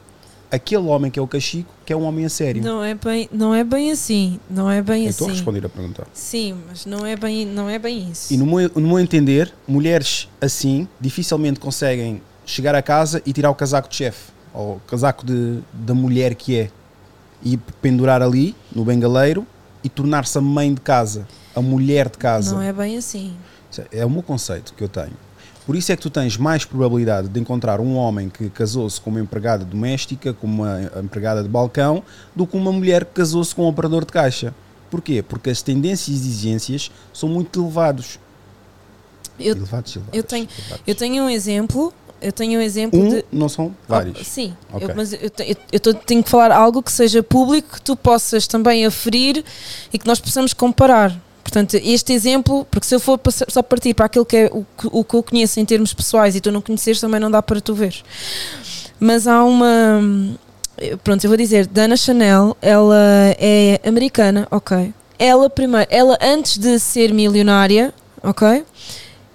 aquele 0.50 0.82
homem 0.82 1.10
que 1.10 1.18
é 1.18 1.22
o 1.22 1.26
cachico 1.26 1.72
que 1.86 1.92
é 1.92 1.96
um 1.96 2.02
homem 2.02 2.24
a 2.24 2.28
sério. 2.28 2.62
Não 2.62 2.82
é 2.82 2.94
bem, 2.94 3.28
não 3.30 3.54
é 3.54 3.62
bem 3.62 3.92
assim. 3.92 4.40
Não 4.50 4.68
é 4.68 4.82
bem 4.82 5.04
Eu 5.04 5.10
assim. 5.10 5.10
estou 5.10 5.28
a 5.28 5.32
responder 5.32 5.64
a 5.66 5.68
pergunta. 5.68 6.06
Sim, 6.12 6.56
mas 6.66 6.84
não 6.84 7.06
é 7.06 7.14
bem, 7.16 7.46
não 7.46 7.68
é 7.70 7.78
bem 7.78 8.10
isso. 8.10 8.32
E 8.32 8.36
no 8.36 8.46
meu, 8.46 8.70
no 8.74 8.88
meu 8.88 8.98
entender, 8.98 9.52
mulheres 9.68 10.28
assim 10.40 10.88
dificilmente 11.00 11.60
conseguem 11.60 12.20
chegar 12.46 12.74
a 12.74 12.82
casa 12.82 13.22
e 13.24 13.32
tirar 13.32 13.50
o 13.50 13.54
casaco 13.54 13.88
de 13.88 13.96
chefe, 13.96 14.32
ou 14.52 14.76
o 14.76 14.80
casaco 14.86 15.24
de, 15.24 15.60
da 15.72 15.94
mulher 15.94 16.34
que 16.34 16.56
é, 16.58 16.70
e 17.42 17.56
pendurar 17.56 18.22
ali, 18.22 18.54
no 18.74 18.84
bengaleiro, 18.84 19.46
e 19.82 19.88
tornar-se 19.88 20.36
a 20.38 20.40
mãe 20.40 20.72
de 20.72 20.80
casa, 20.80 21.26
a 21.54 21.60
mulher 21.60 22.08
de 22.08 22.18
casa. 22.18 22.54
Não 22.54 22.62
é 22.62 22.72
bem 22.72 22.96
assim. 22.96 23.34
Isso 23.70 23.82
É 23.92 24.04
o 24.06 24.10
meu 24.10 24.22
conceito 24.22 24.72
que 24.74 24.82
eu 24.82 24.88
tenho. 24.88 25.12
Por 25.66 25.74
isso 25.76 25.90
é 25.92 25.96
que 25.96 26.02
tu 26.02 26.10
tens 26.10 26.36
mais 26.36 26.64
probabilidade 26.64 27.28
de 27.28 27.40
encontrar 27.40 27.80
um 27.80 27.96
homem 27.96 28.28
que 28.28 28.50
casou-se 28.50 29.00
com 29.00 29.08
uma 29.10 29.20
empregada 29.20 29.64
doméstica, 29.64 30.32
com 30.34 30.46
uma 30.46 30.90
empregada 31.02 31.42
de 31.42 31.48
balcão, 31.48 32.02
do 32.36 32.46
que 32.46 32.54
uma 32.56 32.70
mulher 32.70 33.04
que 33.06 33.12
casou-se 33.14 33.54
com 33.54 33.62
um 33.64 33.68
operador 33.68 34.04
de 34.04 34.12
caixa. 34.12 34.54
Porquê? 34.90 35.22
Porque 35.22 35.48
as 35.50 35.62
tendências 35.62 36.08
e 36.08 36.12
exigências 36.20 36.90
são 37.14 37.28
muito 37.30 37.60
elevados. 37.62 38.18
Eu, 39.38 39.56
elevados, 39.56 39.96
elevados, 39.96 40.16
eu 40.18 40.22
tenho- 40.22 40.48
elevados. 40.58 40.82
eu 40.86 40.94
tenho 40.94 41.24
um 41.24 41.30
exemplo. 41.30 41.92
Eu 42.24 42.32
tenho 42.32 42.58
um 42.58 42.62
exemplo 42.62 42.98
Um, 43.00 43.08
de. 43.08 43.24
não 43.30 43.48
são 43.48 43.74
vários. 43.88 44.18
Oh, 44.20 44.24
sim, 44.24 44.54
Ok. 44.72 44.88
eu- 44.88 44.94
mas 44.96 45.12
eu, 45.12 45.18
eu, 45.22 45.56
eu 45.72 45.80
tô- 45.80 45.94
tenho 45.94 46.22
que 46.22 46.30
falar 46.30 46.50
algo 46.52 46.82
que 46.82 46.90
seja 46.90 47.22
público, 47.22 47.74
que 47.74 47.82
tu 47.82 47.94
possas 47.96 48.46
também 48.46 48.86
aferir 48.86 49.44
e 49.92 49.98
que 49.98 50.06
nós 50.06 50.18
possamos 50.20 50.52
comparar. 50.54 51.14
Portanto, 51.42 51.74
este 51.74 52.12
exemplo, 52.12 52.66
porque 52.70 52.86
se 52.86 52.94
eu 52.94 52.98
for 53.00 53.20
só 53.48 53.62
partir 53.62 53.92
para 53.94 54.06
aquilo 54.06 54.24
que 54.24 54.36
é 54.36 54.50
o, 54.52 54.64
o 54.90 55.04
que 55.04 55.14
eu 55.14 55.22
conheço 55.22 55.60
em 55.60 55.64
termos 55.64 55.92
pessoais 55.92 56.34
e 56.34 56.40
tu 56.40 56.50
não 56.50 56.60
conheceres, 56.62 56.98
também 57.00 57.20
não 57.20 57.30
dá 57.30 57.42
para 57.42 57.60
tu 57.60 57.74
ver. 57.74 57.94
Mas 58.98 59.26
há 59.26 59.44
uma. 59.44 60.00
Pronto, 61.04 61.22
eu 61.22 61.28
vou 61.28 61.36
dizer, 61.36 61.66
Dana 61.66 61.96
Chanel, 61.96 62.56
ela 62.60 62.96
é 63.38 63.78
americana, 63.86 64.48
ok. 64.50 64.92
Ela 65.18 65.48
primeiro, 65.48 65.86
ela 65.90 66.18
antes 66.20 66.58
de 66.58 66.78
ser 66.80 67.12
milionária, 67.14 67.94
ok? 68.22 68.64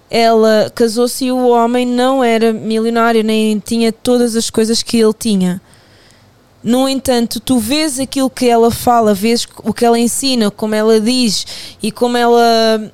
Ela 0.09 0.71
casou-se 0.73 1.25
e 1.25 1.31
o 1.31 1.47
homem 1.49 1.85
não 1.85 2.23
era 2.23 2.51
milionário, 2.51 3.23
nem 3.23 3.59
tinha 3.59 3.91
todas 3.91 4.35
as 4.35 4.49
coisas 4.49 4.81
que 4.81 4.97
ele 4.97 5.13
tinha. 5.13 5.61
No 6.63 6.89
entanto, 6.89 7.39
tu 7.39 7.57
vês 7.57 7.99
aquilo 7.99 8.29
que 8.29 8.47
ela 8.47 8.69
fala, 8.69 9.13
vês 9.13 9.47
o 9.63 9.73
que 9.73 9.85
ela 9.85 9.97
ensina, 9.97 10.51
como 10.51 10.75
ela 10.75 10.99
diz 10.99 11.45
e 11.81 11.91
como 11.91 12.17
ela 12.17 12.91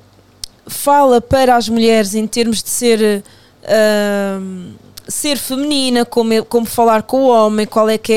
fala 0.66 1.20
para 1.20 1.56
as 1.56 1.68
mulheres 1.68 2.14
em 2.14 2.26
termos 2.26 2.62
de 2.62 2.70
ser 2.70 3.24
ahm, 3.64 4.74
ser 5.08 5.36
feminina, 5.38 6.04
como, 6.04 6.44
como 6.44 6.66
falar 6.66 7.02
com 7.02 7.24
o 7.24 7.28
homem, 7.28 7.66
qual 7.66 7.88
é 7.88 7.98
que 7.98 8.12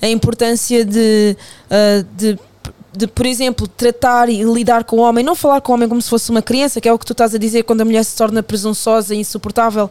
é 0.00 0.06
a 0.06 0.08
importância 0.08 0.84
de, 0.84 1.36
ah, 1.70 2.04
de 2.16 2.38
de, 2.96 3.06
por 3.06 3.26
exemplo, 3.26 3.68
tratar 3.68 4.28
e 4.28 4.42
lidar 4.42 4.84
com 4.84 4.96
o 4.96 5.00
homem, 5.00 5.24
não 5.24 5.34
falar 5.34 5.60
com 5.60 5.72
o 5.72 5.74
homem 5.74 5.88
como 5.88 6.00
se 6.00 6.08
fosse 6.08 6.30
uma 6.30 6.42
criança, 6.42 6.80
que 6.80 6.88
é 6.88 6.92
o 6.92 6.98
que 6.98 7.04
tu 7.06 7.12
estás 7.12 7.34
a 7.34 7.38
dizer 7.38 7.62
quando 7.64 7.82
a 7.82 7.84
mulher 7.84 8.04
se 8.04 8.16
torna 8.16 8.42
presunçosa 8.42 9.14
e 9.14 9.18
insuportável, 9.18 9.90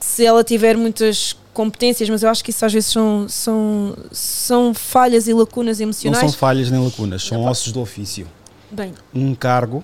se 0.00 0.24
ela 0.24 0.44
tiver 0.44 0.76
muitas 0.76 1.36
competências, 1.54 2.08
mas 2.10 2.22
eu 2.22 2.28
acho 2.28 2.44
que 2.44 2.50
isso 2.50 2.64
às 2.66 2.72
vezes 2.72 2.90
são, 2.90 3.26
são, 3.28 3.96
são 4.12 4.74
falhas 4.74 5.26
e 5.26 5.32
lacunas 5.32 5.78
Não 5.78 5.84
emocionais. 5.84 6.20
são 6.20 6.32
falhas 6.38 6.70
nem 6.70 6.84
lacunas, 6.84 7.22
são 7.22 7.44
ossos 7.44 7.72
do 7.72 7.80
ofício. 7.80 8.26
Bem, 8.70 8.92
Um 9.14 9.34
cargo, 9.34 9.82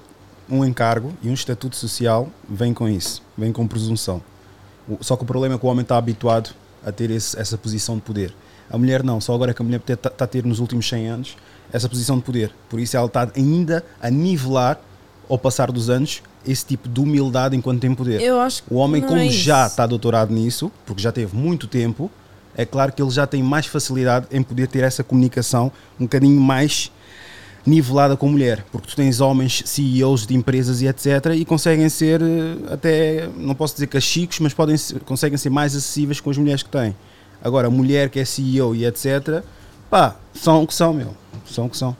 um 0.50 0.64
encargo 0.64 1.14
e 1.22 1.28
um 1.30 1.32
estatuto 1.34 1.76
social 1.76 2.28
vem 2.48 2.74
com 2.74 2.86
isso, 2.88 3.22
vem 3.38 3.52
com 3.52 3.66
presunção. 3.66 4.20
Só 5.00 5.16
que 5.16 5.22
o 5.22 5.26
problema 5.26 5.54
é 5.54 5.58
que 5.58 5.64
o 5.64 5.68
homem 5.68 5.82
está 5.82 5.96
habituado 5.96 6.50
a 6.84 6.92
ter 6.92 7.10
esse- 7.10 7.38
essa 7.38 7.56
posição 7.56 7.94
de 7.94 8.02
poder. 8.02 8.34
A 8.68 8.76
mulher 8.76 9.02
não, 9.02 9.20
só 9.20 9.34
agora 9.34 9.54
que 9.54 9.62
a 9.62 9.64
mulher 9.64 9.80
está 9.86 10.10
tá 10.10 10.24
a 10.24 10.26
ter 10.26 10.44
nos 10.44 10.58
últimos 10.58 10.86
100 10.88 11.08
anos 11.08 11.36
essa 11.72 11.88
posição 11.88 12.16
de 12.18 12.22
poder. 12.22 12.52
Por 12.68 12.78
isso 12.80 12.96
ela 12.96 13.06
está 13.06 13.28
ainda 13.34 13.84
a 14.00 14.10
nivelar, 14.10 14.78
ao 15.28 15.38
passar 15.38 15.70
dos 15.72 15.88
anos, 15.88 16.22
esse 16.46 16.66
tipo 16.66 16.88
de 16.88 17.00
humildade 17.00 17.56
enquanto 17.56 17.80
tem 17.80 17.94
poder. 17.94 18.20
eu 18.20 18.40
acho 18.40 18.64
que 18.64 18.74
O 18.74 18.76
homem, 18.76 19.00
como 19.00 19.16
é 19.18 19.28
já 19.28 19.66
está 19.66 19.86
doutorado 19.86 20.32
nisso, 20.34 20.70
porque 20.84 21.00
já 21.00 21.10
teve 21.12 21.34
muito 21.36 21.66
tempo, 21.66 22.10
é 22.54 22.66
claro 22.66 22.92
que 22.92 23.00
ele 23.00 23.10
já 23.10 23.26
tem 23.26 23.42
mais 23.42 23.64
facilidade 23.66 24.26
em 24.30 24.42
poder 24.42 24.66
ter 24.68 24.82
essa 24.84 25.02
comunicação 25.02 25.72
um 25.98 26.04
bocadinho 26.04 26.38
mais 26.40 26.90
nivelada 27.64 28.16
com 28.16 28.26
a 28.28 28.30
mulher. 28.30 28.64
Porque 28.72 28.88
tu 28.88 28.96
tens 28.96 29.20
homens 29.20 29.62
CEOs 29.64 30.26
de 30.26 30.34
empresas 30.34 30.82
e 30.82 30.86
etc. 30.86 31.06
e 31.36 31.44
conseguem 31.44 31.88
ser 31.88 32.20
eh, 32.20 32.72
até, 32.74 33.28
não 33.36 33.54
posso 33.54 33.74
dizer 33.74 33.86
cachicos, 33.86 34.40
mas 34.40 34.52
podem 34.52 34.76
ser- 34.76 35.00
conseguem 35.00 35.38
ser 35.38 35.48
mais 35.50 35.74
acessíveis 35.74 36.20
com 36.20 36.28
as 36.30 36.36
mulheres 36.36 36.62
que 36.62 36.68
têm. 36.70 36.94
Agora, 37.42 37.68
a 37.68 37.70
mulher 37.70 38.10
que 38.10 38.18
é 38.20 38.24
CEO 38.24 38.74
e 38.74 38.84
etc. 38.84 39.42
pá, 39.88 40.16
são 40.34 40.62
o 40.62 40.66
que 40.66 40.74
são, 40.74 40.92
meu. 40.92 41.14
São 41.50 41.66
o 41.66 41.70
que 41.70 41.76
são. 41.76 41.96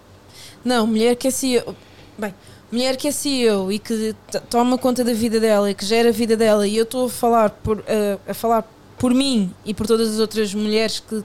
Não, 0.65 0.87
mulher 0.87 1.17
que 1.17 1.29
é 1.29 1.31
CEO. 1.31 1.75
Bem, 2.19 2.35
mulher 2.71 2.97
que 2.97 3.09
é 3.09 3.13
CEO 3.13 3.71
e 3.73 3.79
que 3.79 4.15
toma 4.49 4.79
conta 4.79 5.03
da 5.05 5.13
vida 5.13 5.41
dela 5.41 5.71
e 5.71 5.75
que 5.75 5.85
gera 5.85 6.09
a 6.11 6.13
vida 6.13 6.37
dela, 6.37 6.67
e 6.67 6.77
eu 6.77 6.85
estou 6.85 7.07
a 7.07 7.11
falar 7.11 7.51
por, 7.51 7.83
eh, 7.87 8.19
a 8.29 8.35
falar 8.35 8.65
por 8.99 9.13
mim 9.13 9.53
e 9.65 9.75
por 9.75 9.87
todas 9.87 10.13
as 10.15 10.19
outras 10.21 10.55
mulheres 10.55 11.01
que, 11.01 11.25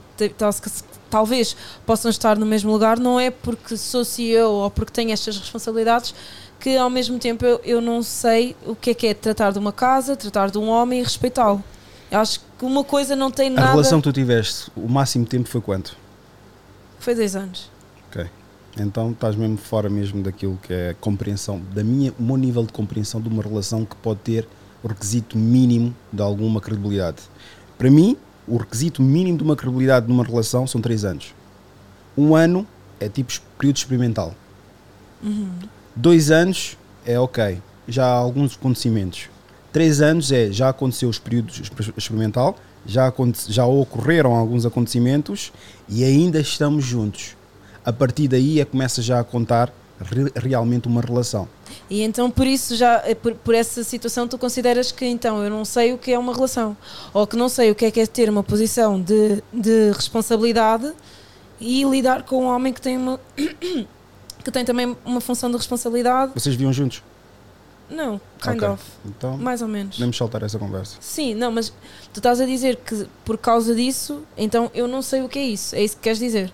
talvez 1.10 1.56
possam 1.86 2.10
estar 2.10 2.38
no 2.38 2.46
mesmo 2.46 2.72
lugar, 2.72 3.00
não 3.00 3.20
é 3.20 3.30
porque 3.30 3.78
sou 3.78 4.04
CEO 4.04 4.52
ou 4.52 4.72
porque 4.72 4.92
tenho 4.92 5.12
estas 5.12 5.38
responsabilidades 5.38 6.14
que 6.60 6.76
ao 6.76 6.90
mesmo 6.90 7.20
tempo 7.20 7.46
eu, 7.46 7.62
eu 7.64 7.80
não 7.80 8.02
sei 8.02 8.56
o 8.66 8.76
que 8.76 8.90
é 8.90 8.94
que 8.94 9.08
é 9.08 9.14
tratar 9.14 9.52
de 9.52 9.60
uma 9.60 9.72
casa, 9.72 10.16
tratar 10.16 10.50
de 10.50 10.58
um 10.58 10.68
homem 10.68 11.00
e 11.00 11.04
respeitá-lo. 11.04 11.64
Acho 12.12 12.40
que 12.58 12.66
uma 12.66 12.84
coisa 12.84 13.16
não 13.16 13.30
tem 13.30 13.48
A 13.48 13.52
nada. 13.52 13.72
relação 13.72 14.02
que 14.02 14.10
tu 14.10 14.14
tiveste, 14.14 14.72
o 14.76 14.88
máximo 14.90 15.26
tempo 15.26 15.48
foi 15.48 15.62
quanto? 15.62 15.96
Foi 17.00 17.14
dois 17.14 17.36
anos. 17.36 17.70
Então 18.80 19.12
estás 19.12 19.36
mesmo 19.36 19.58
fora 19.58 19.90
mesmo 19.90 20.22
daquilo 20.22 20.58
que 20.62 20.74
é 20.74 20.96
compreensão, 21.00 21.62
da 21.74 21.84
minha, 21.84 22.14
o 22.20 22.24
meu 22.24 22.38
nível 22.38 22.64
de 22.66 22.74
compreensão 22.74 23.22
de 23.22 23.28
uma 23.30 23.42
relação 23.42 23.86
que 23.86 23.96
pode 23.96 24.20
ter 24.20 24.48
o 24.84 24.88
requisito 24.88 25.38
mínimo 25.38 25.96
de 26.12 26.22
alguma 26.22 26.62
credibilidade. 26.62 27.18
Para 27.78 27.90
mim, 27.90 28.18
o 28.48 28.58
requisito 28.58 29.02
mínimo 29.02 29.38
de 29.38 29.44
uma 29.44 29.56
credibilidade 29.56 30.08
numa 30.08 30.24
relação 30.24 30.66
são 30.68 30.82
três 30.82 31.04
anos. 31.06 31.34
Um 32.18 32.36
ano 32.36 32.66
é 33.00 33.08
tipo 33.08 33.32
período 33.58 33.78
experimental. 33.78 34.34
Dois 35.96 36.32
anos 36.32 36.78
é 37.06 37.20
ok, 37.20 37.62
já 37.88 38.06
há 38.06 38.14
alguns 38.14 38.56
acontecimentos. 38.56 39.30
Três 39.72 40.02
anos 40.02 40.32
é 40.32 40.52
já 40.52 40.70
aconteceu 40.70 41.10
os 41.10 41.20
períodos 41.20 41.60
exper- 41.60 41.94
experimental, 41.98 42.58
já, 42.86 43.14
já 43.48 43.66
ocorreram 43.66 44.36
alguns 44.36 44.66
acontecimentos 44.66 45.52
e 45.88 46.04
ainda 46.04 46.40
estamos 46.40 46.84
juntos. 46.84 47.37
A 47.88 47.94
partir 47.94 48.28
daí 48.28 48.60
é 48.60 48.66
que 48.66 48.72
começa 48.72 49.02
já 49.02 49.20
a 49.22 49.24
contar 49.24 49.72
re- 50.02 50.30
realmente 50.36 50.90
uma 50.90 51.00
relação. 51.00 51.48
E 51.90 52.02
então 52.02 52.30
por 52.30 52.46
isso 52.46 52.76
já, 52.76 53.02
eh, 53.06 53.16
por, 53.16 53.34
por 53.36 53.56
essa 53.56 53.82
situação 53.82 54.28
tu 54.28 54.38
consideras 54.38 54.92
que 54.92 55.06
então 55.06 55.42
eu 55.42 55.50
não 55.50 55.64
sei 55.64 55.94
o 55.94 55.98
que 55.98 56.12
é 56.12 56.20
uma 56.20 56.34
relação. 56.34 56.76
Ou 57.14 57.26
que 57.26 57.38
não 57.38 57.48
sei 57.48 57.72
o 57.72 57.76
que 57.76 57.86
é 57.86 57.92
que 57.92 58.02
é 58.02 58.06
ter 58.06 58.30
uma 58.30 58.44
posição 58.44 59.02
de, 59.02 59.42
de 59.54 59.92
responsabilidade 59.94 60.92
e 61.62 61.86
lidar 61.86 62.24
com 62.24 62.44
um 62.44 62.48
homem 62.48 62.74
que 62.74 62.82
tem 62.82 62.98
uma 62.98 63.20
que 64.44 64.52
tem 64.52 64.66
também 64.66 64.96
uma 65.06 65.22
função 65.22 65.50
de 65.50 65.56
responsabilidade. 65.56 66.34
Vocês 66.36 66.56
viam 66.56 66.74
juntos? 66.74 67.02
Não, 67.90 68.20
kind 68.42 68.58
Ok. 68.58 68.68
of. 68.68 68.84
Então, 69.06 69.38
Mais 69.38 69.62
ou 69.62 69.68
menos. 69.70 69.96
podemos 69.96 70.18
saltar 70.18 70.44
essa 70.44 70.60
conversa. 70.60 70.98
Sim, 71.00 71.34
não, 71.36 71.54
mas 71.54 71.70
tu 72.14 72.18
estás 72.20 72.42
a 72.42 72.46
dizer 72.46 72.76
que 72.76 73.08
por 73.24 73.38
causa 73.38 73.74
disso, 73.74 74.24
então 74.38 74.70
eu 74.74 74.90
não 74.90 75.02
sei 75.02 75.22
o 75.22 75.30
que 75.30 75.40
é 75.40 75.46
isso. 75.46 75.74
É 75.74 75.82
isso 75.82 75.96
que 75.96 76.02
queres 76.04 76.20
dizer? 76.20 76.52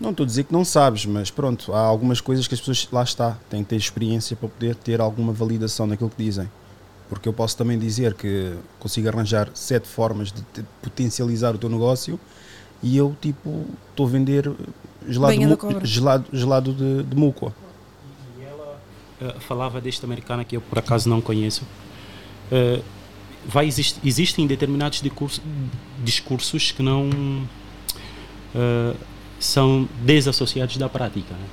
Não 0.00 0.10
estou 0.12 0.24
a 0.24 0.26
dizer 0.26 0.44
que 0.44 0.52
não 0.52 0.64
sabes, 0.64 1.04
mas 1.04 1.30
pronto, 1.30 1.72
há 1.74 1.80
algumas 1.80 2.20
coisas 2.20 2.48
que 2.48 2.54
as 2.54 2.60
pessoas 2.60 2.88
lá 2.90 3.02
está, 3.02 3.36
têm 3.50 3.62
que 3.62 3.68
ter 3.70 3.76
experiência 3.76 4.34
para 4.34 4.48
poder 4.48 4.74
ter 4.74 5.00
alguma 5.00 5.32
validação 5.32 5.86
naquilo 5.86 6.08
que 6.08 6.22
dizem. 6.24 6.50
Porque 7.08 7.28
eu 7.28 7.32
posso 7.32 7.56
também 7.56 7.78
dizer 7.78 8.14
que 8.14 8.54
consigo 8.78 9.08
arranjar 9.08 9.50
sete 9.52 9.86
formas 9.86 10.32
de 10.32 10.40
te- 10.42 10.64
potencializar 10.80 11.54
o 11.54 11.58
teu 11.58 11.68
negócio 11.68 12.18
e 12.82 12.96
eu 12.96 13.14
tipo 13.20 13.66
estou 13.90 14.06
a 14.06 14.08
vender 14.10 14.50
gelado, 15.06 15.34
mu- 15.40 15.84
gelado, 15.84 16.24
gelado 16.32 16.72
de, 16.72 17.02
de 17.02 17.16
muco. 17.16 17.52
Eh, 19.20 19.34
falava 19.40 19.80
deste 19.82 20.04
americana 20.06 20.44
que 20.44 20.56
eu 20.56 20.60
por 20.62 20.78
acaso 20.78 21.08
não 21.10 21.20
conheço. 21.20 21.62
Eh, 22.50 22.80
vai 23.44 23.66
exist, 23.66 23.98
existem 24.04 24.46
determinados 24.46 25.02
discurso, 25.02 25.42
discursos 26.02 26.70
que 26.70 26.82
não 26.82 27.10
eh, 28.54 28.94
são 29.40 29.88
desassociados 30.02 30.76
da 30.76 30.88
prática. 30.88 31.32
né? 31.34 31.46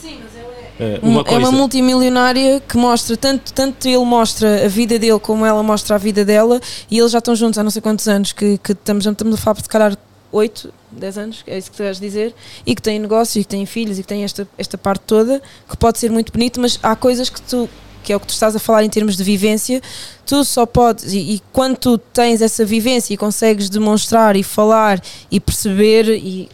Sim, 0.00 0.20
mas 0.22 0.34
ela 0.36 0.52
é. 0.54 0.72
Eh, 0.78 1.00
Um- 1.02 1.10
uma 1.10 1.20
é 1.20 1.24
coisa, 1.24 1.38
uma 1.40 1.52
multimilionária 1.52 2.60
que 2.60 2.76
mostra, 2.76 3.16
tanto, 3.16 3.52
tanto 3.52 3.86
ele 3.86 4.04
mostra 4.04 4.64
a 4.64 4.68
vida 4.68 4.98
dele 4.98 5.18
como 5.18 5.44
ela 5.44 5.62
mostra 5.62 5.96
a 5.96 5.98
vida 5.98 6.24
dela 6.24 6.60
e 6.90 6.98
eles 6.98 7.10
já 7.12 7.18
estão 7.18 7.34
juntos 7.36 7.58
há 7.58 7.62
não 7.62 7.70
sei 7.70 7.82
quantos 7.82 8.06
anos, 8.08 8.32
que, 8.32 8.56
que 8.58 8.72
estamos, 8.72 9.04
estamos 9.04 9.34
a 9.34 9.36
falar 9.36 9.60
de 9.60 9.68
calhar 9.68 9.96
8, 10.32 10.72
10 10.90 11.18
anos, 11.18 11.44
é 11.46 11.56
isso 11.58 11.70
que 11.70 11.76
tu 11.76 11.82
vais 11.82 11.98
dizer, 12.00 12.34
e 12.66 12.74
que 12.74 12.82
têm 12.82 12.98
negócio 12.98 13.40
e 13.40 13.44
que 13.44 13.48
têm 13.50 13.64
filhos 13.66 13.98
e 13.98 14.02
que 14.02 14.08
têm 14.08 14.24
esta, 14.24 14.46
esta 14.58 14.76
parte 14.76 15.02
toda, 15.06 15.40
que 15.68 15.76
pode 15.76 15.98
ser 15.98 16.10
muito 16.10 16.32
bonito, 16.32 16.60
mas 16.60 16.78
há 16.82 16.94
coisas 16.96 17.28
que 17.30 17.40
tu, 17.42 17.68
que 18.04 18.12
é 18.12 18.16
o 18.16 18.20
que 18.20 18.26
tu 18.28 18.34
estás 18.34 18.54
a 18.54 18.58
falar 18.60 18.84
em 18.84 18.88
termos 18.90 19.16
de 19.16 19.24
vivência, 19.24 19.80
tu 20.24 20.44
só 20.44 20.64
podes, 20.66 21.12
e, 21.12 21.18
e 21.36 21.42
quando 21.52 21.76
tu 21.76 21.98
tens 21.98 22.40
essa 22.42 22.64
vivência 22.64 23.12
e 23.12 23.16
consegues 23.16 23.68
demonstrar 23.68 24.36
e 24.36 24.42
falar 24.44 25.02
e 25.30 25.40
perceber 25.40 26.08
e 26.18 26.48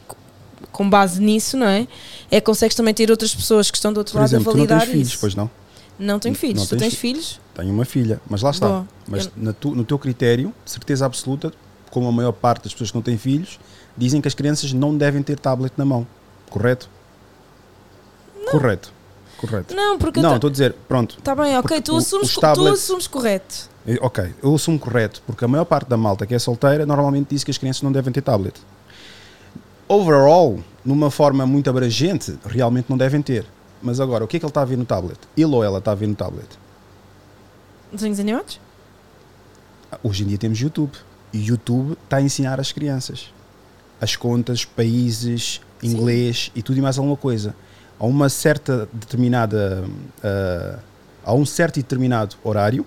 com 0.72 0.88
base 0.88 1.20
nisso, 1.20 1.56
não 1.58 1.66
é? 1.66 1.86
É 2.30 2.40
que 2.40 2.46
consegues 2.46 2.74
também 2.74 2.94
ter 2.94 3.10
outras 3.10 3.34
pessoas 3.34 3.70
que 3.70 3.76
estão 3.76 3.92
do 3.92 3.98
outro 3.98 4.12
Por 4.12 4.20
lado 4.20 4.28
exemplo, 4.30 4.48
a 4.50 4.52
tu 4.52 4.56
não 4.56 4.64
validar 4.66 4.80
tens 4.82 4.90
filhos, 4.92 5.08
isso. 5.08 5.18
pois 5.20 5.34
não? 5.34 5.50
Não 5.98 6.18
tenho 6.18 6.32
Não 6.32 6.40
filhos. 6.40 6.62
tu 6.62 6.70
tens 6.70 6.80
tens 6.80 6.90
fi- 6.94 6.96
filhos? 6.96 7.40
Tenho 7.54 7.70
uma 7.74 7.84
filha, 7.84 8.20
mas 8.30 8.40
lá 8.40 8.50
está. 8.50 8.66
Boa. 8.68 8.88
Mas 9.06 9.26
Eu- 9.26 9.32
na 9.36 9.52
tu- 9.52 9.74
no 9.74 9.84
teu 9.84 9.98
critério, 9.98 10.54
de 10.64 10.70
certeza 10.70 11.04
absoluta, 11.04 11.52
como 11.90 12.08
a 12.08 12.12
maior 12.12 12.32
parte 12.32 12.62
das 12.64 12.72
pessoas 12.72 12.90
que 12.90 12.96
não 12.96 13.02
têm 13.02 13.18
filhos, 13.18 13.58
dizem 13.98 14.20
que 14.20 14.28
as 14.28 14.32
crianças 14.32 14.72
não 14.72 14.96
devem 14.96 15.22
ter 15.22 15.38
tablet 15.38 15.72
na 15.76 15.84
mão. 15.84 16.06
Correto? 16.48 16.88
Correto. 18.50 18.92
Correto. 19.40 19.74
Não, 19.74 19.96
porque 19.98 20.20
Não, 20.20 20.34
estou 20.34 20.48
a 20.48 20.50
dizer, 20.50 20.74
pronto. 20.86 21.16
Está 21.18 21.34
bem, 21.34 21.56
ok, 21.56 21.80
tu 21.80 21.96
assumes, 21.96 22.34
co- 22.34 22.52
tu 22.52 22.66
assumes 22.68 23.06
correto. 23.06 23.70
Ok, 24.02 24.34
eu 24.42 24.54
assumo 24.54 24.78
correto, 24.78 25.22
porque 25.26 25.42
a 25.44 25.48
maior 25.48 25.64
parte 25.64 25.88
da 25.88 25.96
malta 25.96 26.26
que 26.26 26.34
é 26.34 26.38
solteira 26.38 26.84
normalmente 26.84 27.28
diz 27.30 27.42
que 27.42 27.50
as 27.50 27.56
crianças 27.56 27.80
não 27.80 27.90
devem 27.90 28.12
ter 28.12 28.20
tablet. 28.20 28.54
Overall, 29.88 30.60
numa 30.84 31.10
forma 31.10 31.46
muito 31.46 31.70
abrangente, 31.70 32.38
realmente 32.44 32.90
não 32.90 32.98
devem 32.98 33.22
ter. 33.22 33.46
Mas 33.82 33.98
agora, 33.98 34.22
o 34.24 34.28
que 34.28 34.36
é 34.36 34.40
que 34.40 34.44
ele 34.44 34.50
está 34.50 34.60
a 34.60 34.64
ver 34.66 34.76
no 34.76 34.84
tablet? 34.84 35.18
Ele 35.34 35.46
ou 35.54 35.64
ela 35.64 35.78
está 35.78 35.92
a 35.92 35.94
ver 35.94 36.06
no 36.06 36.14
tablet? 36.14 36.46
Desenhos 37.90 38.20
animados? 38.20 38.60
Hoje 40.02 40.22
em 40.22 40.26
dia 40.26 40.36
temos 40.38 40.60
YouTube. 40.60 40.92
E 41.32 41.38
YouTube 41.46 41.96
está 42.04 42.18
a 42.18 42.22
ensinar 42.22 42.60
as 42.60 42.72
crianças 42.72 43.32
as 44.00 44.16
contas, 44.16 44.64
países, 44.64 45.60
inglês 45.82 46.50
e 46.54 46.62
tudo 46.62 46.78
e 46.78 46.82
mais 46.82 46.96
alguma 46.98 47.16
coisa. 47.16 47.54
A 48.00 48.06
uma 48.06 48.28
certa 48.28 48.88
determinada. 48.92 49.84
ah, 50.24 50.78
a 51.22 51.34
um 51.34 51.44
certo 51.44 51.76
e 51.78 51.82
determinado 51.82 52.34
horário, 52.42 52.84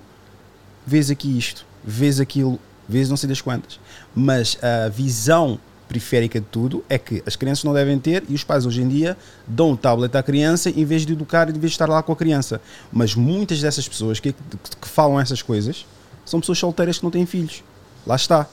vês 0.88 1.11
aqui 1.11 1.38
isto, 1.38 1.64
vês 1.85 2.19
aquilo, 2.19 2.60
vês 2.90 3.07
não 3.07 3.15
sei 3.15 3.30
das 3.30 3.40
quantas. 3.41 3.80
Mas 4.15 4.57
a 4.61 4.90
visão 4.90 5.60
periférica 5.88 6.40
de 6.40 6.48
tudo 6.48 6.84
é 6.90 6.98
que 6.98 7.22
as 7.27 7.35
crianças 7.35 7.64
não 7.64 7.73
devem 7.73 7.99
ter 7.99 8.23
e 8.27 8.34
os 8.34 8.44
pais 8.44 8.65
hoje 8.65 8.81
em 8.81 8.88
dia 8.88 9.15
dão 9.48 9.72
o 9.73 9.77
tablet 9.77 10.15
à 10.18 10.23
criança 10.23 10.72
em 10.72 10.84
vez 10.84 11.06
de 11.06 11.14
educar 11.14 11.48
e 11.48 11.52
em 11.52 11.60
vez 11.60 11.72
de 11.72 11.76
estar 11.76 11.88
lá 11.88 12.02
com 12.02 12.11
a 12.11 12.15
criança. 12.15 12.60
Mas 12.91 13.14
muitas 13.14 13.61
dessas 13.61 13.88
pessoas 13.88 14.19
que, 14.19 14.34
que, 14.34 14.57
que 14.81 14.88
falam 14.88 15.19
essas 15.19 15.41
coisas 15.44 15.85
são 16.26 16.40
pessoas 16.40 16.57
solteiras 16.57 16.98
que 16.98 17.03
não 17.03 17.11
têm 17.11 17.26
filhos. 17.27 17.64
Lá 18.07 18.15
está. 18.15 18.48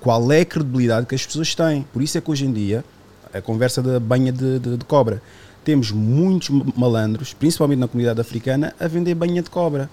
Qual 0.00 0.30
é 0.30 0.42
a 0.42 0.44
credibilidade 0.44 1.06
que 1.06 1.14
as 1.14 1.24
pessoas 1.24 1.54
têm? 1.54 1.82
Por 1.92 2.02
isso 2.02 2.18
é 2.18 2.20
que 2.20 2.30
hoje 2.30 2.44
em 2.44 2.52
dia, 2.52 2.84
a 3.32 3.40
conversa 3.40 3.82
da 3.82 3.98
banha 3.98 4.30
de, 4.30 4.58
de- 4.58 4.76
de 4.76 4.84
cobra, 4.84 5.22
temos 5.68 5.90
muitos 5.90 6.48
malandros, 6.74 7.34
principalmente 7.34 7.80
na 7.80 7.86
comunidade 7.86 8.18
africana, 8.18 8.74
a 8.80 8.88
vender 8.88 9.14
banha 9.14 9.42
de 9.42 9.50
cobra. 9.50 9.90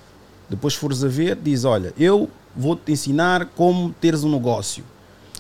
Depois 0.50 0.74
fores 0.74 1.04
a 1.04 1.08
ver, 1.10 1.36
diz: 1.36 1.66
Olha, 1.66 1.94
eu 2.00 2.30
vou-te 2.56 2.94
ensinar 2.94 3.48
como 3.48 3.94
teres 4.00 4.24
um 4.24 4.32
negócio. 4.32 4.86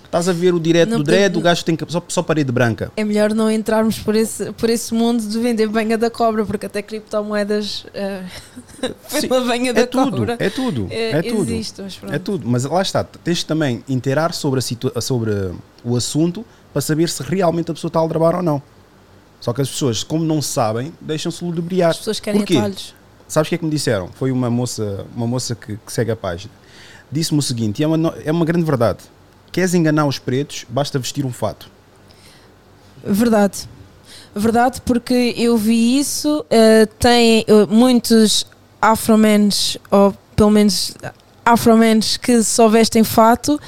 Estás 0.04 0.28
a 0.28 0.34
ver 0.34 0.54
o 0.54 0.60
direto 0.60 0.90
Não 0.90 0.98
do 0.98 1.06
dread, 1.06 1.38
o 1.38 1.42
gajo 1.42 1.64
tem 1.64 1.78
só, 1.88 2.04
só 2.10 2.22
parede 2.22 2.52
branca. 2.52 2.92
É 2.98 3.04
melhor 3.06 3.34
não 3.34 3.50
entrarmos 3.50 3.98
por 3.98 4.14
esse, 4.14 4.52
por 4.52 4.70
esse 4.70 4.94
mundo 4.94 5.26
de 5.26 5.40
vender 5.40 5.70
banha 5.70 5.98
da 5.98 6.10
cobra, 6.10 6.46
porque 6.46 6.66
até 6.66 6.82
criptomoedas 6.82 7.86
eh, 7.94 8.24
pela 9.22 9.40
banha 9.40 9.74
da 9.74 9.82
É 9.82 9.86
tudo, 9.86 10.18
cobra 10.18 10.36
é 10.38 10.50
tudo, 10.50 10.88
eh, 10.92 11.12
é 11.12 11.22
tudo. 11.22 11.44
existe. 11.44 11.82
Mas 11.82 11.96
pronto. 11.96 12.14
É 12.14 12.20
tudo, 12.20 12.46
mas 12.46 12.66
lá 12.66 12.82
está, 12.82 13.06
tens 13.06 13.38
de 13.38 13.46
também 13.46 13.82
inteirar 13.88 14.34
sobre, 14.34 14.60
a 14.60 15.02
sobre 15.02 15.32
o 15.82 15.96
assunto 15.96 16.46
para 16.74 16.82
saber 16.82 17.08
se 17.08 17.24
realmente 17.24 17.72
a 17.72 17.74
pessoa 17.74 17.88
está 17.88 18.00
a 18.00 18.02
aldrabar 18.02 18.36
ou 18.36 18.44
não. 18.44 18.62
Só 19.40 19.54
que 19.54 19.62
as 19.62 19.70
pessoas, 19.70 20.04
como 20.04 20.24
não 20.24 20.42
sabem, 20.42 20.94
deixam-se 21.00 21.44
ludibriar. 21.44 21.92
As 21.92 21.98
pessoas 21.98 22.20
querem 22.20 22.42
Porquê? 22.42 22.58
atalhos. 22.58 22.96
Sabes 23.28 23.48
o 23.48 23.50
que 23.50 23.56
é 23.56 23.58
que 23.58 23.66
me 23.66 23.72
disseram? 23.72 24.08
Foi 24.14 24.32
uma 24.32 24.50
moça, 24.50 25.06
uma 25.16 25.28
moça 25.28 25.56
que, 25.56 25.78
que 25.78 25.92
segue 25.92 26.12
a 26.12 26.16
página. 26.16 26.54
Disse-me 27.12 27.40
o 27.40 27.42
seguinte, 27.42 27.80
e 27.80 27.84
é 27.84 27.88
uma, 27.88 28.16
é 28.24 28.32
uma 28.32 28.46
grande 28.46 28.66
verdade. 28.66 29.00
Queres 29.52 29.74
enganar 29.74 30.06
os 30.06 30.20
pretos, 30.20 30.66
basta 30.70 31.00
vestir 31.00 31.26
um 31.26 31.32
fato. 31.32 31.70
Verdade. 33.04 33.68
Verdade, 34.36 34.82
porque 34.82 35.34
eu 35.38 35.58
vi 35.58 35.98
isso. 35.98 36.46
eh, 36.50 36.88
tem 37.00 37.46
eh, 37.48 37.66
muitos 37.70 38.46
afromenos, 38.82 39.78
ou 39.90 40.14
pelo 40.36 40.52
menos 40.52 40.94
afromenos, 41.46 42.18
que 42.18 42.44
só 42.44 42.68
vestem 42.68 43.04
fato, 43.04 43.60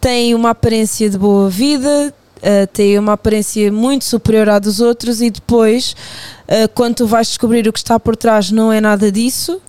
têm 0.00 0.34
uma 0.34 0.50
aparência 0.50 1.10
de 1.10 1.18
boa 1.18 1.50
vida, 1.50 2.14
eh, 2.46 2.66
têm 2.66 2.98
uma 2.98 3.14
aparência 3.14 3.72
muito 3.72 4.04
superior 4.04 4.50
à 4.50 4.58
dos 4.58 4.78
outros, 4.78 5.22
e 5.22 5.30
depois, 5.30 5.96
eh, 6.46 6.68
quando 6.68 6.96
tu 6.96 7.06
vais 7.06 7.28
descobrir 7.28 7.66
o 7.66 7.72
que 7.72 7.78
está 7.78 7.98
por 7.98 8.14
trás, 8.16 8.50
não 8.50 8.70
é 8.70 8.82
nada 8.82 9.10
disso. 9.10 9.60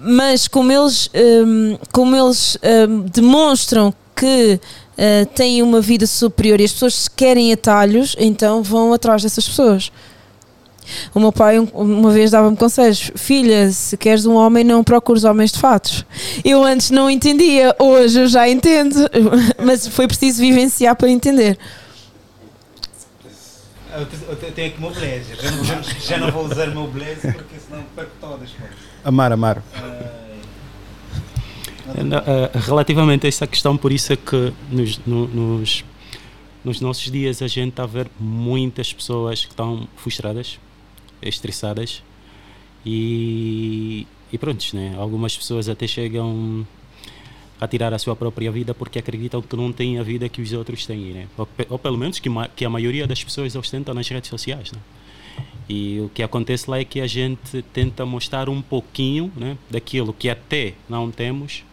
Mas 0.00 0.48
como 0.48 0.72
eles, 0.72 1.10
hum, 1.14 1.78
como 1.92 2.16
eles 2.16 2.56
hum, 2.88 3.06
demonstram 3.12 3.92
que 4.14 4.58
uh, 4.58 5.26
têm 5.34 5.62
uma 5.62 5.80
vida 5.80 6.06
superior 6.06 6.60
e 6.60 6.64
as 6.64 6.72
pessoas 6.72 7.08
querem 7.08 7.52
atalhos, 7.52 8.14
então 8.18 8.62
vão 8.62 8.92
atrás 8.92 9.22
dessas 9.22 9.46
pessoas. 9.46 9.90
O 11.14 11.20
meu 11.20 11.32
pai 11.32 11.58
um- 11.58 11.64
uma 11.74 12.10
vez 12.10 12.30
dava-me 12.30 12.56
conselhos: 12.56 13.10
Filha, 13.16 13.70
se 13.70 13.96
queres 13.96 14.26
um 14.26 14.34
homem, 14.34 14.62
não 14.64 14.82
procures 14.84 15.24
homens 15.24 15.52
de 15.52 15.58
fatos. 15.58 16.04
Eu 16.44 16.62
antes 16.64 16.90
não 16.90 17.10
entendia, 17.10 17.74
hoje 17.78 18.20
eu 18.20 18.26
já 18.26 18.48
entendo, 18.48 18.96
mas 19.64 19.86
foi 19.88 20.06
preciso 20.06 20.40
vivenciar 20.40 20.94
para 20.96 21.08
entender. 21.08 21.58
Eu, 23.96 24.06
te- 24.06 24.16
eu 24.28 24.36
te- 24.36 24.50
tenho 24.52 24.68
aqui 24.68 24.78
o 24.78 24.80
meu 24.80 24.90
blazer. 24.90 25.36
Já 25.40 25.50
não, 25.52 25.64
já, 25.84 26.18
não 26.18 26.30
vou 26.32 26.44
usar 26.46 26.68
o 26.68 26.72
meu 26.72 26.86
blazer 26.88 27.32
porque 27.34 27.56
senão 27.60 27.82
perco 27.94 28.10
todas. 28.20 28.50
Amar, 29.04 29.30
amar. 29.32 29.62
Eh, 31.86 32.50
relativamente 32.66 33.26
a 33.26 33.28
essa 33.28 33.46
questão, 33.46 33.76
por 33.76 33.92
isso 33.92 34.12
é 34.12 34.16
que 34.16 34.52
nos, 34.70 34.98
no- 35.06 35.28
nos, 35.28 35.84
nos 36.64 36.80
nossos 36.80 37.10
dias 37.10 37.40
a 37.42 37.46
gente 37.46 37.70
está 37.70 37.82
a 37.84 37.86
ver 37.86 38.08
muitas 38.18 38.92
pessoas 38.92 39.44
que 39.44 39.50
estão 39.52 39.86
frustradas, 39.96 40.58
estressadas 41.24 42.02
e, 42.84 44.06
e 44.32 44.38
pronto, 44.38 44.64
né? 44.74 44.94
algumas 44.98 45.36
pessoas 45.36 45.68
até 45.68 45.86
chegam 45.86 46.66
a 47.60 47.66
tirar 47.66 47.94
a 47.94 47.98
sua 47.98 48.14
própria 48.14 48.50
vida 48.50 48.74
porque 48.74 48.98
acreditam 48.98 49.40
que 49.40 49.56
não 49.56 49.72
têm 49.72 49.98
a 49.98 50.02
vida 50.02 50.28
que 50.28 50.42
os 50.42 50.52
outros 50.52 50.86
têm, 50.86 51.12
né? 51.12 51.28
ou, 51.36 51.48
ou 51.70 51.78
pelo 51.78 51.96
menos 51.96 52.18
que, 52.18 52.28
que 52.54 52.64
a 52.64 52.70
maioria 52.70 53.06
das 53.06 53.22
pessoas 53.22 53.54
ostentam 53.56 53.94
nas 53.94 54.08
redes 54.08 54.28
sociais. 54.28 54.70
Né? 54.72 54.78
E 55.68 56.00
o 56.00 56.10
que 56.10 56.22
acontece 56.22 56.70
lá 56.70 56.78
é 56.78 56.84
que 56.84 57.00
a 57.00 57.06
gente 57.06 57.62
tenta 57.72 58.04
mostrar 58.04 58.48
um 58.48 58.60
pouquinho 58.60 59.32
né, 59.34 59.56
daquilo 59.70 60.12
que 60.12 60.28
até 60.28 60.74
não 60.88 61.10
temos 61.10 61.64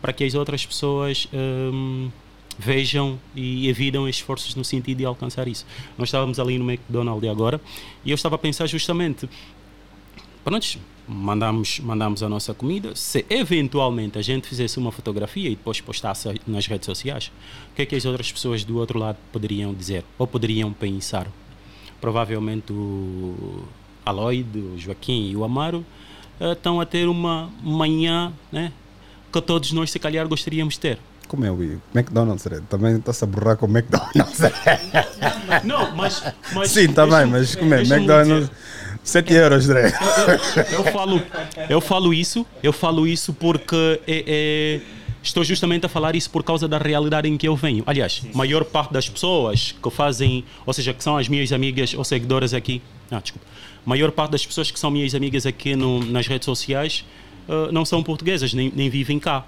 para 0.00 0.12
que 0.12 0.24
as 0.24 0.34
outras 0.34 0.64
pessoas 0.64 1.28
hum, 1.32 2.08
vejam 2.58 3.18
e 3.34 3.68
evitam 3.68 4.08
esforços 4.08 4.54
no 4.54 4.64
sentido 4.64 4.98
de 4.98 5.04
alcançar 5.04 5.46
isso. 5.46 5.64
Nós 5.96 6.08
estávamos 6.08 6.40
ali 6.40 6.58
no 6.58 6.68
McDonald's 6.68 7.30
agora 7.30 7.60
e 8.04 8.10
eu 8.10 8.14
estava 8.14 8.34
a 8.34 8.38
pensar 8.38 8.66
justamente, 8.66 9.28
pronto, 10.44 10.78
mandamos, 11.06 11.78
mandamos 11.80 12.22
a 12.22 12.28
nossa 12.28 12.52
comida, 12.52 12.94
se 12.94 13.24
eventualmente 13.30 14.18
a 14.18 14.22
gente 14.22 14.48
fizesse 14.48 14.78
uma 14.78 14.92
fotografia 14.92 15.48
e 15.48 15.56
depois 15.56 15.80
postasse 15.80 16.28
nas 16.46 16.66
redes 16.66 16.86
sociais, 16.86 17.30
o 17.72 17.76
que 17.76 17.82
é 17.82 17.86
que 17.86 17.94
as 17.94 18.04
outras 18.04 18.30
pessoas 18.30 18.64
do 18.64 18.76
outro 18.76 18.98
lado 18.98 19.16
poderiam 19.32 19.72
dizer 19.72 20.04
ou 20.18 20.26
poderiam 20.26 20.72
pensar? 20.72 21.28
Provavelmente 22.00 22.72
o 22.72 23.64
Aloide, 24.04 24.58
o 24.58 24.78
Joaquim 24.78 25.30
e 25.30 25.36
o 25.36 25.44
Amaro 25.44 25.84
uh, 26.40 26.52
estão 26.52 26.80
a 26.80 26.86
ter 26.86 27.08
uma 27.08 27.50
manhã 27.62 28.32
né, 28.52 28.72
que 29.32 29.40
todos 29.40 29.72
nós 29.72 29.90
se 29.90 29.98
calhar 29.98 30.26
gostaríamos 30.28 30.74
de 30.74 30.80
ter. 30.80 30.98
Como 31.28 31.44
é 31.44 31.50
o 31.50 31.62
McDonald's, 31.94 32.46
né? 32.46 32.62
também 32.68 32.96
está-se 32.96 33.22
a 33.22 33.26
borrar 33.26 33.56
com 33.56 33.66
o 33.66 33.70
McDonald's. 33.70 34.40
Não, 35.64 35.94
mas. 35.94 36.22
mas 36.54 36.70
Sim, 36.70 36.86
está 36.86 37.06
bem, 37.06 37.26
mas 37.26 37.54
como 37.54 37.74
é? 37.74 37.82
McDonald's. 37.82 38.50
7 39.02 39.32
euros, 39.32 39.68
André. 39.68 39.92
Eu, 40.70 40.78
eu, 40.78 40.84
falo, 40.92 41.22
eu 41.70 41.80
falo 41.80 42.14
isso, 42.14 42.46
eu 42.62 42.72
falo 42.72 43.06
isso 43.06 43.32
porque 43.32 44.00
é, 44.06 44.24
é, 44.26 44.80
estou 45.22 45.42
justamente 45.42 45.86
a 45.86 45.88
falar 45.88 46.14
isso 46.14 46.28
por 46.30 46.42
causa 46.42 46.68
da 46.68 46.76
realidade 46.76 47.26
em 47.26 47.36
que 47.36 47.48
eu 47.48 47.56
venho. 47.56 47.82
Aliás, 47.86 48.22
a 48.32 48.36
maior 48.36 48.64
parte 48.64 48.92
das 48.92 49.08
pessoas 49.08 49.74
que 49.82 49.90
fazem, 49.90 50.44
ou 50.66 50.74
seja, 50.74 50.92
que 50.92 51.02
são 51.02 51.16
as 51.16 51.26
minhas 51.26 51.52
amigas 51.52 51.94
ou 51.94 52.04
seguidoras 52.04 52.52
aqui, 52.52 52.82
ah, 53.10 53.20
desculpa, 53.20 53.46
a 53.84 53.88
maior 53.88 54.10
parte 54.12 54.32
das 54.32 54.44
pessoas 54.44 54.70
que 54.70 54.78
são 54.78 54.90
minhas 54.90 55.14
amigas 55.14 55.46
aqui 55.46 55.74
no, 55.74 56.04
nas 56.04 56.26
redes 56.26 56.44
sociais 56.44 57.04
uh, 57.48 57.72
não 57.72 57.86
são 57.86 58.02
portuguesas, 58.02 58.52
nem, 58.52 58.70
nem 58.74 58.90
vivem 58.90 59.18
cá 59.18 59.46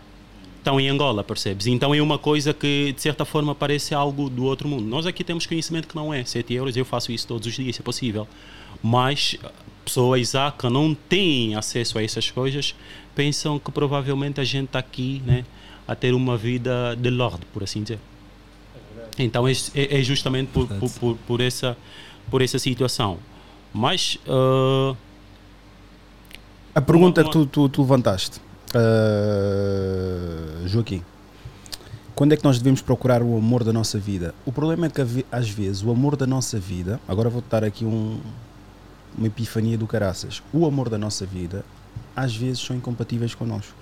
estão 0.61 0.78
em 0.78 0.89
Angola, 0.89 1.24
percebes? 1.24 1.66
Então 1.66 1.95
é 1.95 2.01
uma 2.01 2.19
coisa 2.19 2.55
que 2.55 2.93
de 2.93 3.03
certa 3.03 3.24
forma 3.24 3.55
parece 3.55 3.95
algo 3.95 4.31
do 4.31 4.45
outro 4.45 4.69
mundo. 4.69 4.85
Nós 4.85 5.07
aqui 5.07 5.24
temos 5.24 5.47
conhecimento 5.47 5.89
que 5.89 5.97
não 5.97 6.15
é 6.15 6.24
7 6.24 6.55
euros, 6.55 6.77
eu 6.77 6.85
faço 6.85 7.11
isso 7.11 7.27
todos 7.27 7.47
os 7.47 7.55
dias, 7.55 7.74
se 7.74 7.82
é 7.82 7.85
possível. 7.85 8.28
Mas 8.82 9.37
pessoas 9.85 10.35
há 10.35 10.53
que 10.53 10.69
não 10.69 10.95
têm 10.95 11.57
acesso 11.57 11.99
a 11.99 12.05
essas 12.05 12.31
coisas 12.31 12.74
pensam 13.15 13.59
que 13.59 13.73
provavelmente 13.73 14.41
a 14.41 14.45
gente 14.45 14.66
está 14.66 14.78
aqui 14.78 15.20
né, 15.27 15.45
a 15.89 15.95
ter 15.95 16.15
uma 16.15 16.37
vida 16.37 16.95
de 16.97 17.11
lord, 17.11 17.45
por 17.53 17.65
assim 17.65 17.82
dizer. 17.82 17.99
Então 19.19 19.49
é, 19.49 19.53
é, 19.74 20.01
é 20.01 20.03
justamente 20.03 20.49
por, 20.49 20.66
por, 20.66 20.91
por, 20.91 21.16
por, 21.27 21.41
essa, 21.41 21.77
por 22.31 22.41
essa 22.43 22.59
situação. 22.59 23.19
Mas. 23.73 24.16
Uh, 24.27 24.97
a 26.74 26.81
pergunta 26.81 27.23
uma, 27.23 27.27
uma... 27.27 27.32
que 27.32 27.39
tu, 27.39 27.47
tu, 27.47 27.69
tu 27.69 27.82
levantaste 27.82 28.41
Uh, 28.74 30.66
Joaquim, 30.68 31.02
quando 32.14 32.32
é 32.32 32.36
que 32.36 32.44
nós 32.44 32.59
devemos 32.59 32.80
procurar 32.80 33.22
o 33.22 33.36
amor 33.36 33.64
da 33.64 33.72
nossa 33.72 33.98
vida? 33.98 34.34
O 34.47 34.52
problema 34.52 34.86
é 34.86 34.90
que 34.90 35.01
às 35.32 35.51
vezes 35.51 35.82
o 35.82 35.90
amor 35.90 36.16
da 36.16 36.26
nossa 36.26 36.59
vida, 36.59 37.01
agora 37.09 37.28
vou 37.28 37.42
dar 37.51 37.64
aqui 37.64 37.84
um, 37.84 38.20
uma 39.16 39.26
epifania 39.26 39.76
do 39.76 39.86
caraças, 39.86 40.42
o 40.52 40.66
amor 40.66 40.88
da 40.88 40.98
nossa 40.98 41.26
vida 41.26 41.64
às 42.14 42.36
vezes 42.36 42.60
são 42.60 42.76
incompatíveis 42.76 43.34
connosco. 43.34 43.74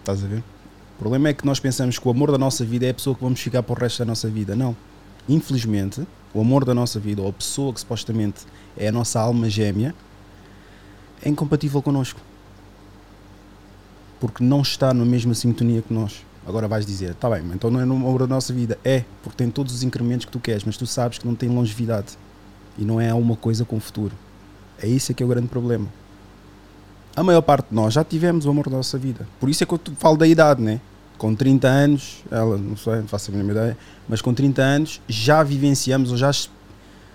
Estás 0.00 0.22
a 0.22 0.26
ver? 0.26 0.44
O 0.96 0.98
problema 0.98 1.30
é 1.30 1.32
que 1.32 1.46
nós 1.46 1.58
pensamos 1.58 1.98
que 1.98 2.06
o 2.06 2.10
amor 2.10 2.30
da 2.30 2.38
nossa 2.38 2.64
vida 2.64 2.86
é 2.86 2.90
a 2.90 2.94
pessoa 2.94 3.16
que 3.16 3.22
vamos 3.22 3.40
ficar 3.40 3.62
para 3.62 3.72
o 3.72 3.78
resto 3.78 4.00
da 4.00 4.04
nossa 4.04 4.28
vida. 4.28 4.54
Não. 4.54 4.76
Infelizmente, 5.28 6.06
o 6.34 6.40
amor 6.40 6.64
da 6.64 6.74
nossa 6.74 7.00
vida, 7.00 7.22
ou 7.22 7.28
a 7.28 7.32
pessoa 7.32 7.72
que 7.72 7.80
supostamente 7.80 8.44
é 8.76 8.88
a 8.88 8.92
nossa 8.92 9.18
alma 9.18 9.48
gêmea, 9.48 9.94
é 11.22 11.28
incompatível 11.28 11.82
connosco. 11.82 12.20
Porque 14.18 14.44
não 14.44 14.60
está 14.60 14.92
na 14.92 15.04
mesma 15.04 15.34
sintonia 15.34 15.82
que 15.82 15.92
nós. 15.92 16.24
Agora 16.46 16.66
vais 16.66 16.86
dizer, 16.86 17.12
está 17.12 17.28
bem, 17.28 17.42
então 17.54 17.70
não 17.70 17.80
é 17.80 17.84
numa 17.84 18.06
obra 18.06 18.26
da 18.26 18.34
nossa 18.34 18.52
vida. 18.52 18.78
É, 18.84 19.04
porque 19.22 19.36
tem 19.36 19.50
todos 19.50 19.74
os 19.74 19.82
incrementos 19.82 20.26
que 20.26 20.32
tu 20.32 20.40
queres, 20.40 20.64
mas 20.64 20.76
tu 20.76 20.86
sabes 20.86 21.18
que 21.18 21.26
não 21.26 21.34
tem 21.34 21.48
longevidade. 21.48 22.18
E 22.78 22.84
não 22.84 23.00
é 23.00 23.12
uma 23.12 23.36
coisa 23.36 23.64
com 23.64 23.76
o 23.76 23.80
futuro. 23.80 24.14
É 24.82 24.86
isso 24.86 25.12
que 25.12 25.22
é 25.22 25.26
o 25.26 25.28
grande 25.28 25.48
problema. 25.48 25.86
A 27.14 27.22
maior 27.22 27.42
parte 27.42 27.68
de 27.68 27.74
nós 27.74 27.92
já 27.92 28.04
tivemos 28.04 28.46
o 28.46 28.50
amor 28.50 28.68
da 28.70 28.76
nossa 28.76 28.96
vida. 28.96 29.28
Por 29.38 29.50
isso 29.50 29.62
é 29.62 29.66
que 29.66 29.74
eu 29.74 29.80
falo 29.98 30.16
da 30.16 30.26
idade, 30.26 30.62
né? 30.62 30.80
Com 31.18 31.34
30 31.34 31.68
anos, 31.68 32.24
ela, 32.30 32.56
não 32.56 32.76
sei, 32.76 32.96
não 32.96 33.08
faço 33.08 33.30
a 33.30 33.34
mínima 33.34 33.52
ideia, 33.52 33.76
mas 34.08 34.22
com 34.22 34.32
30 34.32 34.62
anos 34.62 35.00
já 35.06 35.42
vivenciamos 35.42 36.10
ou 36.10 36.16
já 36.16 36.30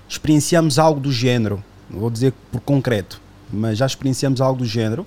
experienciamos 0.07 0.77
algo 0.77 0.99
do 0.99 1.11
género. 1.11 1.63
Não 1.89 1.99
vou 1.99 2.11
dizer 2.11 2.33
por 2.51 2.61
concreto, 2.61 3.19
mas 3.51 3.77
já 3.77 3.85
experienciamos 3.85 4.41
algo 4.41 4.59
do 4.59 4.65
género. 4.65 5.05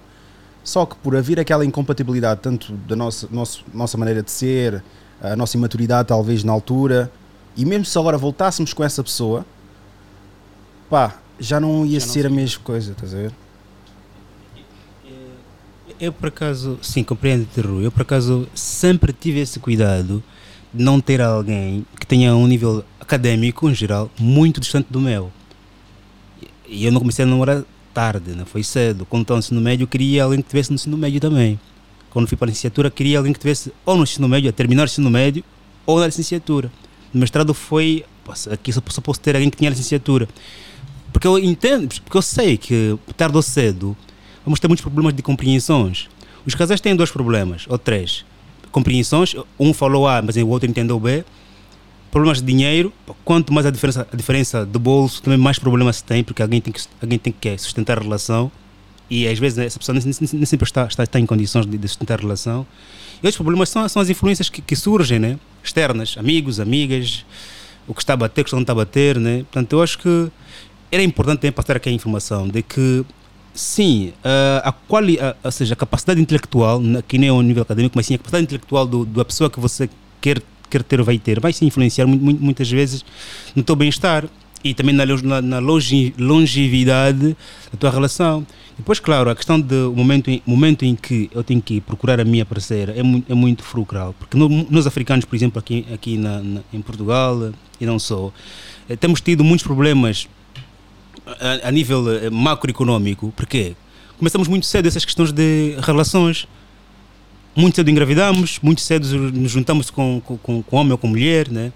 Só 0.65 0.85
que 0.85 0.97
por 0.97 1.16
haver 1.16 1.40
aquela 1.40 1.65
incompatibilidade, 1.65 2.40
tanto 2.40 2.73
da 2.73 2.94
nossa, 2.94 3.27
nossa, 3.31 3.60
nossa 3.73 3.97
maneira 3.97 4.23
de 4.23 4.31
ser, 4.31 4.82
a 5.20 5.35
nossa 5.35 5.56
imaturidade 5.56 6.09
talvez 6.09 6.44
na 6.44 6.52
altura, 6.52 7.10
e 7.56 7.65
mesmo 7.65 7.85
se 7.85 7.98
agora 7.98 8.19
voltássemos 8.19 8.73
com 8.73 8.85
essa 8.85 9.02
pessoa, 9.02 9.47
pá, 10.90 11.16
já 11.40 11.59
não 11.59 11.86
ia 11.86 11.98
já 11.98 12.06
não 12.06 12.12
ser 12.12 12.23
sei. 12.23 12.31
a 12.31 12.35
mesma 12.35 12.62
coisa, 12.62 12.93
estás 12.93 13.15
a 13.15 13.16
ver? 13.16 13.32
Eu 16.01 16.12
por 16.12 16.28
acaso, 16.28 16.78
sim, 16.81 17.02
compreendo-te, 17.02 17.60
Rui. 17.60 17.85
Eu 17.85 17.90
por 17.90 18.02
acaso 18.02 18.48
sempre 18.55 19.12
tive 19.12 19.40
esse 19.40 19.59
cuidado 19.59 20.23
de 20.73 20.85
não 20.85 21.01
ter 21.01 21.20
alguém 21.20 21.85
que 21.98 22.06
tenha 22.06 22.36
um 22.36 22.47
nível 22.47 22.85
académico, 23.01 23.69
em 23.69 23.74
geral, 23.74 24.09
muito 24.16 24.60
distante 24.60 24.86
do 24.90 25.01
meu. 25.01 25.32
E 26.69 26.85
eu 26.85 26.93
não 26.93 27.01
comecei 27.01 27.24
a 27.24 27.28
namorar 27.28 27.65
tarde, 27.98 28.30
não 28.36 28.46
foi 28.46 28.62
cedo. 28.62 29.04
Quando 29.04 29.22
estava 29.22 29.38
no 29.38 29.40
ensino 29.40 29.60
médio, 29.60 29.84
queria 29.84 30.22
alguém 30.22 30.40
que 30.40 30.48
tivesse 30.48 30.70
no 30.70 30.76
ensino 30.76 30.96
médio 30.96 31.18
também. 31.18 31.58
Quando 32.10 32.28
fui 32.28 32.36
para 32.36 32.46
a 32.46 32.50
licenciatura, 32.50 32.92
queria 32.92 33.18
alguém 33.18 33.32
que 33.32 33.40
tivesse 33.40 33.72
ou 33.84 33.96
no 33.96 34.04
ensino 34.04 34.28
médio, 34.28 34.48
a 34.48 34.52
terminar 34.52 34.82
o 34.82 34.84
ensino 34.84 35.10
médio, 35.10 35.42
ou 35.84 35.98
na 35.98 36.06
licenciatura. 36.06 36.70
No 37.12 37.18
mestrado 37.18 37.52
foi, 37.52 38.04
aqui 38.52 38.72
só, 38.72 38.80
só 38.88 39.00
posso 39.00 39.18
ter 39.18 39.34
alguém 39.34 39.50
que 39.50 39.56
tinha 39.56 39.68
licenciatura. 39.68 40.28
Porque 41.12 41.26
eu 41.26 41.36
entendo, 41.40 41.88
porque 42.02 42.16
eu 42.16 42.22
sei 42.22 42.56
que 42.56 42.96
tarde 43.16 43.34
ou 43.34 43.42
cedo 43.42 43.96
vamos 44.44 44.60
ter 44.60 44.68
muitos 44.68 44.82
problemas 44.82 45.12
de 45.12 45.20
compreensões. 45.20 46.08
Os 46.46 46.54
casais 46.54 46.80
têm 46.80 46.94
dois 46.94 47.10
problemas, 47.10 47.66
ou 47.68 47.76
três. 47.78 48.24
Compreensões, 48.70 49.34
um 49.58 49.74
falou 49.74 50.06
A, 50.06 50.22
mas 50.22 50.36
o 50.36 50.46
outro 50.46 50.70
entendeu 50.70 51.00
B 51.00 51.24
problemas 52.10 52.40
de 52.40 52.47
dinheiro, 52.47 52.93
quanto 53.24 53.52
mais 53.52 53.66
a 53.66 53.70
diferença, 53.70 54.06
a 54.12 54.16
diferença 54.16 54.66
de 54.66 54.78
bolso, 54.78 55.22
também 55.22 55.39
mais 55.39 55.59
problemas 55.59 55.97
se 55.97 56.05
tem, 56.05 56.24
porque 56.24 56.43
alguém 56.43 56.60
tem 56.60 56.72
que, 56.72 56.80
alguém 57.01 57.18
tem 57.18 57.32
que 57.32 57.59
sustentar 57.59 57.98
a 57.98 58.02
relação 58.02 58.51
e 59.10 59.26
às 59.26 59.39
vezes 59.39 59.59
essa 59.59 59.78
pessoa 59.78 59.94
nem, 59.98 60.05
nem, 60.05 60.30
nem 60.32 60.47
sempre 60.47 60.66
está, 60.66 60.86
está, 60.86 61.02
está, 61.02 61.18
em 61.18 61.26
condições 61.26 61.66
de, 61.66 61.78
de, 61.78 61.89
sustentar 61.89 62.18
a 62.18 62.22
relação. 62.22 62.66
E 63.22 63.26
outros 63.26 63.36
problemas 63.36 63.68
são, 63.68 63.89
são 63.89 64.02
as 64.02 64.10
influências 64.10 64.48
que, 64.48 64.60
que, 64.60 64.76
surgem, 64.76 65.18
né? 65.18 65.39
externas, 65.64 66.16
amigos, 66.18 66.60
amigas, 66.60 67.24
o 67.86 67.94
que 67.94 68.02
está 68.02 68.12
a 68.12 68.16
bater, 68.16 68.43
o 68.43 68.44
que 68.44 68.52
não 68.52 68.60
está 68.60 68.72
a 68.72 68.76
bater. 68.76 69.18
Né? 69.18 69.39
Portanto, 69.39 69.72
eu 69.72 69.82
acho 69.82 69.98
que 69.98 70.30
era 70.93 71.02
importante 71.02 71.40
também 71.40 71.52
passar 71.52 71.76
aqui 71.76 71.89
a 71.89 71.93
informação 71.93 72.47
de 72.48 72.62
que 72.62 73.05
sim, 73.55 74.12
a, 74.22 74.68
a, 74.68 74.72
quali, 74.72 75.18
a, 75.18 75.35
ou 75.43 75.51
seja, 75.51 75.72
a 75.72 75.76
capacidade 75.76 76.20
intelectual, 76.20 76.80
que 77.06 77.16
nem 77.16 77.30
é 77.30 77.32
o 77.32 77.40
nível 77.40 77.62
acadêmico, 77.62 77.97
mas 77.97 78.06
sim 78.06 78.14
a 78.14 78.18
capacidade 78.18 78.44
intelectual 78.44 78.86
do, 78.86 79.06
da 79.06 79.24
pessoa 79.24 79.48
que 79.48 79.59
você 79.59 79.89
quer 80.20 80.43
quer 80.68 80.82
ter 80.82 81.02
vai 81.02 81.18
ter, 81.18 81.40
vai 81.40 81.52
se 81.52 81.64
influenciar 81.64 82.06
muito, 82.06 82.42
muitas 82.42 82.70
vezes 82.70 83.04
no 83.54 83.62
teu 83.62 83.74
bem-estar 83.74 84.28
e 84.62 84.74
também 84.74 84.94
na, 84.94 85.04
na, 85.06 85.42
na 85.42 85.58
longevidade 85.58 87.36
da 87.72 87.78
tua 87.78 87.90
relação. 87.90 88.46
Depois, 88.76 89.00
claro, 89.00 89.28
a 89.30 89.34
questão 89.34 89.60
do 89.60 89.92
momento 89.94 90.30
em, 90.30 90.42
momento 90.46 90.84
em 90.84 90.94
que 90.94 91.28
eu 91.34 91.42
tenho 91.42 91.60
que 91.60 91.80
procurar 91.80 92.20
a 92.20 92.24
minha 92.24 92.44
parceira 92.44 92.92
é, 92.96 93.02
muito, 93.02 93.30
é 93.30 93.34
muito 93.34 93.62
fulcral. 93.64 94.14
Porque 94.18 94.36
no, 94.36 94.48
nós 94.70 94.86
africanos, 94.86 95.24
por 95.24 95.34
exemplo, 95.34 95.58
aqui, 95.58 95.84
aqui 95.92 96.16
na, 96.16 96.40
na, 96.40 96.60
em 96.72 96.80
Portugal 96.80 97.52
e 97.80 97.86
não 97.86 97.98
só, 97.98 98.32
eh, 98.88 98.96
temos 98.96 99.20
tido 99.20 99.42
muitos 99.42 99.64
problemas 99.66 100.28
a, 101.26 101.68
a 101.68 101.70
nível 101.72 102.08
eh, 102.12 102.30
macroeconómico. 102.30 103.32
Porque 103.36 103.74
começamos 104.16 104.46
muito 104.46 104.66
cedo 104.66 104.86
essas 104.86 105.04
questões 105.04 105.32
de 105.32 105.76
relações 105.80 106.46
muito 107.59 107.74
cedo 107.74 107.90
engravidamos, 107.90 108.60
muito 108.62 108.80
cedo 108.80 109.32
nos 109.32 109.51
juntamos 109.51 109.90
com, 109.90 110.22
com, 110.24 110.62
com 110.62 110.76
homem 110.76 110.93
ou 110.93 110.98
com 110.98 111.09
mulher, 111.09 111.51
né? 111.51 111.72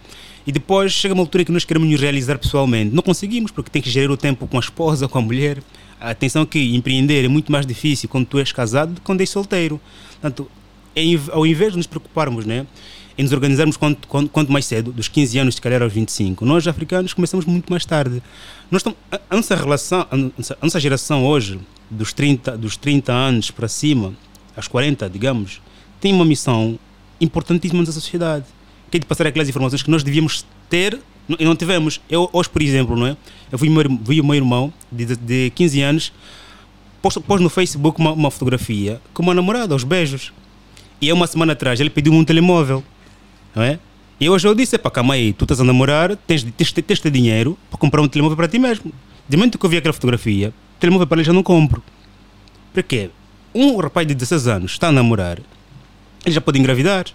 E 0.46 0.52
depois 0.52 0.92
chega 0.92 1.12
uma 1.12 1.22
altura 1.22 1.44
que 1.44 1.52
nós 1.52 1.64
queremos 1.64 1.88
nos 1.88 2.00
realizar 2.00 2.38
pessoalmente. 2.38 2.94
Não 2.94 3.02
conseguimos, 3.02 3.50
porque 3.50 3.70
tem 3.70 3.82
que 3.82 3.90
gerir 3.90 4.10
o 4.10 4.16
tempo 4.16 4.46
com 4.46 4.56
a 4.56 4.60
esposa, 4.60 5.08
com 5.08 5.18
a 5.18 5.20
mulher. 5.20 5.62
Atenção 6.00 6.46
que 6.46 6.74
empreender 6.74 7.24
é 7.24 7.28
muito 7.28 7.50
mais 7.50 7.66
difícil 7.66 8.08
quando 8.08 8.26
tu 8.26 8.38
és 8.38 8.50
casado 8.50 8.94
do 8.94 9.00
que 9.00 9.06
quando 9.06 9.20
és 9.20 9.30
solteiro. 9.30 9.80
Portanto, 10.12 10.48
ao 11.30 11.46
invés 11.46 11.72
de 11.72 11.78
nos 11.78 11.86
preocuparmos, 11.86 12.44
né? 12.44 12.66
Em 13.16 13.22
nos 13.24 13.32
organizarmos 13.32 13.76
quanto, 13.76 14.08
quanto, 14.08 14.30
quanto, 14.30 14.50
mais 14.50 14.64
cedo, 14.64 14.92
dos 14.92 15.06
15 15.06 15.38
anos, 15.38 15.54
se 15.56 15.60
calhar 15.60 15.82
aos 15.82 15.92
25. 15.92 16.44
Nós, 16.44 16.66
africanos, 16.66 17.12
começamos 17.12 17.44
muito 17.44 17.70
mais 17.70 17.84
tarde. 17.84 18.22
Nós 18.70 18.80
estamos, 18.80 18.98
a, 19.10 19.20
a, 19.30 19.36
nossa 19.36 19.54
relação, 19.54 20.06
a 20.10 20.16
nossa, 20.16 20.58
a 20.60 20.64
nossa 20.64 20.80
geração 20.80 21.24
hoje, 21.24 21.60
dos 21.90 22.12
30, 22.12 22.56
dos 22.56 22.76
30 22.76 23.12
anos 23.12 23.50
para 23.50 23.68
cima, 23.68 24.14
aos 24.56 24.66
40, 24.66 25.10
digamos, 25.10 25.60
tem 26.02 26.12
uma 26.12 26.24
missão 26.24 26.78
importantíssima 27.20 27.80
na 27.80 27.92
sociedade, 27.92 28.44
que 28.90 28.96
é 28.96 29.00
de 29.00 29.06
passar 29.06 29.24
aquelas 29.24 29.48
informações 29.48 29.82
que 29.82 29.90
nós 29.90 30.02
devíamos 30.02 30.44
ter 30.68 30.98
e 31.38 31.44
não 31.44 31.54
tivemos. 31.54 32.00
Eu, 32.10 32.28
hoje, 32.32 32.50
por 32.50 32.60
exemplo, 32.60 32.96
não 32.96 33.06
é? 33.06 33.16
eu 33.52 33.56
vi, 33.56 33.68
vi 34.02 34.20
o 34.20 34.24
meu 34.24 34.34
irmão 34.34 34.72
de, 34.90 35.16
de 35.16 35.52
15 35.54 35.80
anos 35.80 36.12
pôs, 37.00 37.16
pôs 37.18 37.40
no 37.40 37.48
Facebook 37.48 38.00
uma, 38.00 38.12
uma, 38.12 38.30
fotografia 38.32 39.00
com 39.14 39.22
uma 39.22 39.32
namorada, 39.32 39.74
aos 39.74 39.84
beijos. 39.84 40.32
E 41.00 41.08
há 41.08 41.14
uma 41.14 41.28
semana 41.28 41.52
atrás 41.52 41.78
ele 41.78 41.88
pediu-me 41.88 42.18
um 42.18 42.24
telemóvel. 42.24 42.82
Não 43.54 43.62
é? 43.62 43.78
E 44.18 44.28
hoje 44.28 44.48
eu 44.48 44.54
disse: 44.56 44.76
pá, 44.76 44.90
calma 44.90 45.14
aí, 45.14 45.32
tu 45.32 45.44
estás 45.44 45.60
a 45.60 45.64
namorar, 45.64 46.16
tens, 46.16 46.42
tens, 46.42 46.72
tens, 46.72 47.00
tens 47.00 47.12
dinheiro 47.12 47.56
para 47.70 47.78
comprar 47.78 48.02
um 48.02 48.08
telemóvel 48.08 48.36
para 48.36 48.48
ti 48.48 48.58
mesmo. 48.58 48.92
De 49.28 49.36
momento 49.36 49.56
que 49.56 49.64
eu 49.64 49.70
vi 49.70 49.76
aquela 49.76 49.92
fotografia, 49.92 50.52
telemóvel 50.80 51.06
para 51.06 51.18
ele 51.18 51.24
já 51.24 51.32
não 51.32 51.44
compro. 51.44 51.80
Porquê? 52.74 53.10
Um 53.54 53.76
rapaz 53.76 54.04
de 54.04 54.14
16 54.14 54.48
anos 54.48 54.72
está 54.72 54.88
a 54.88 54.92
namorar, 54.92 55.38
ele 56.24 56.34
já 56.34 56.40
pode 56.40 56.58
engravidar. 56.58 57.06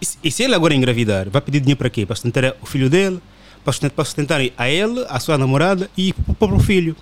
E 0.00 0.04
se, 0.06 0.18
e 0.22 0.30
se 0.30 0.42
ele 0.44 0.54
agora 0.54 0.74
engravidar, 0.74 1.28
vai 1.28 1.40
pedir 1.42 1.60
dinheiro 1.60 1.78
para 1.78 1.90
quê? 1.90 2.06
Para 2.06 2.14
sustentar 2.16 2.54
o 2.62 2.66
filho 2.66 2.88
dele, 2.88 3.20
para 3.64 3.72
sustentar, 3.72 3.94
para 3.94 4.04
sustentar 4.04 4.40
a 4.56 4.68
ele, 4.70 5.04
a 5.08 5.18
sua 5.18 5.36
namorada 5.36 5.90
e 5.96 6.14
o 6.26 6.34
próprio 6.34 6.60
filho. 6.60 6.94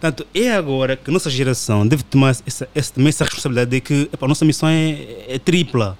Portanto, 0.00 0.26
é 0.34 0.52
agora 0.52 0.96
que 0.96 1.08
a 1.08 1.12
nossa 1.12 1.30
geração 1.30 1.86
deve 1.86 2.02
tomar 2.02 2.30
essa, 2.46 2.68
essa, 2.74 2.92
essa 3.08 3.24
responsabilidade 3.24 3.70
de 3.70 3.80
que 3.80 4.10
epa, 4.12 4.26
a 4.26 4.28
nossa 4.28 4.44
missão 4.44 4.68
é, 4.68 5.24
é 5.28 5.38
tripla. 5.38 5.96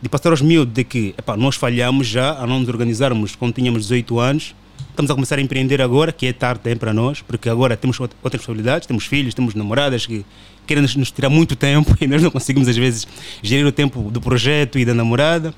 De 0.00 0.08
passar 0.08 0.30
aos 0.30 0.40
miúdos 0.42 0.72
de 0.74 0.84
que 0.84 1.14
epa, 1.18 1.36
nós 1.36 1.56
falhamos 1.56 2.06
já 2.06 2.32
a 2.32 2.46
não 2.46 2.60
nos 2.60 2.68
organizarmos 2.68 3.36
quando 3.36 3.54
tínhamos 3.54 3.82
18 3.82 4.18
anos. 4.18 4.54
Estamos 4.90 5.10
a 5.10 5.14
começar 5.14 5.38
a 5.38 5.42
empreender 5.42 5.82
agora, 5.82 6.12
que 6.12 6.26
é 6.26 6.32
tarde 6.32 6.74
para 6.76 6.92
nós, 6.94 7.20
porque 7.20 7.48
agora 7.48 7.76
temos 7.76 7.98
outra- 8.00 8.16
outras 8.22 8.40
responsabilidades, 8.40 8.86
temos 8.86 9.04
filhos, 9.06 9.34
temos 9.34 9.54
namoradas 9.54 10.06
que 10.06 10.24
querem 10.66 10.82
nos, 10.82 10.96
nos 10.96 11.10
tirar 11.10 11.28
muito 11.28 11.54
tempo 11.56 11.96
e 12.00 12.06
nós 12.06 12.22
não 12.22 12.30
conseguimos 12.30 12.68
às 12.68 12.76
vezes 12.76 13.06
gerir 13.42 13.66
o 13.66 13.72
tempo 13.72 14.10
do 14.10 14.20
projeto 14.20 14.78
e 14.78 14.84
da 14.84 14.94
namorada. 14.94 15.54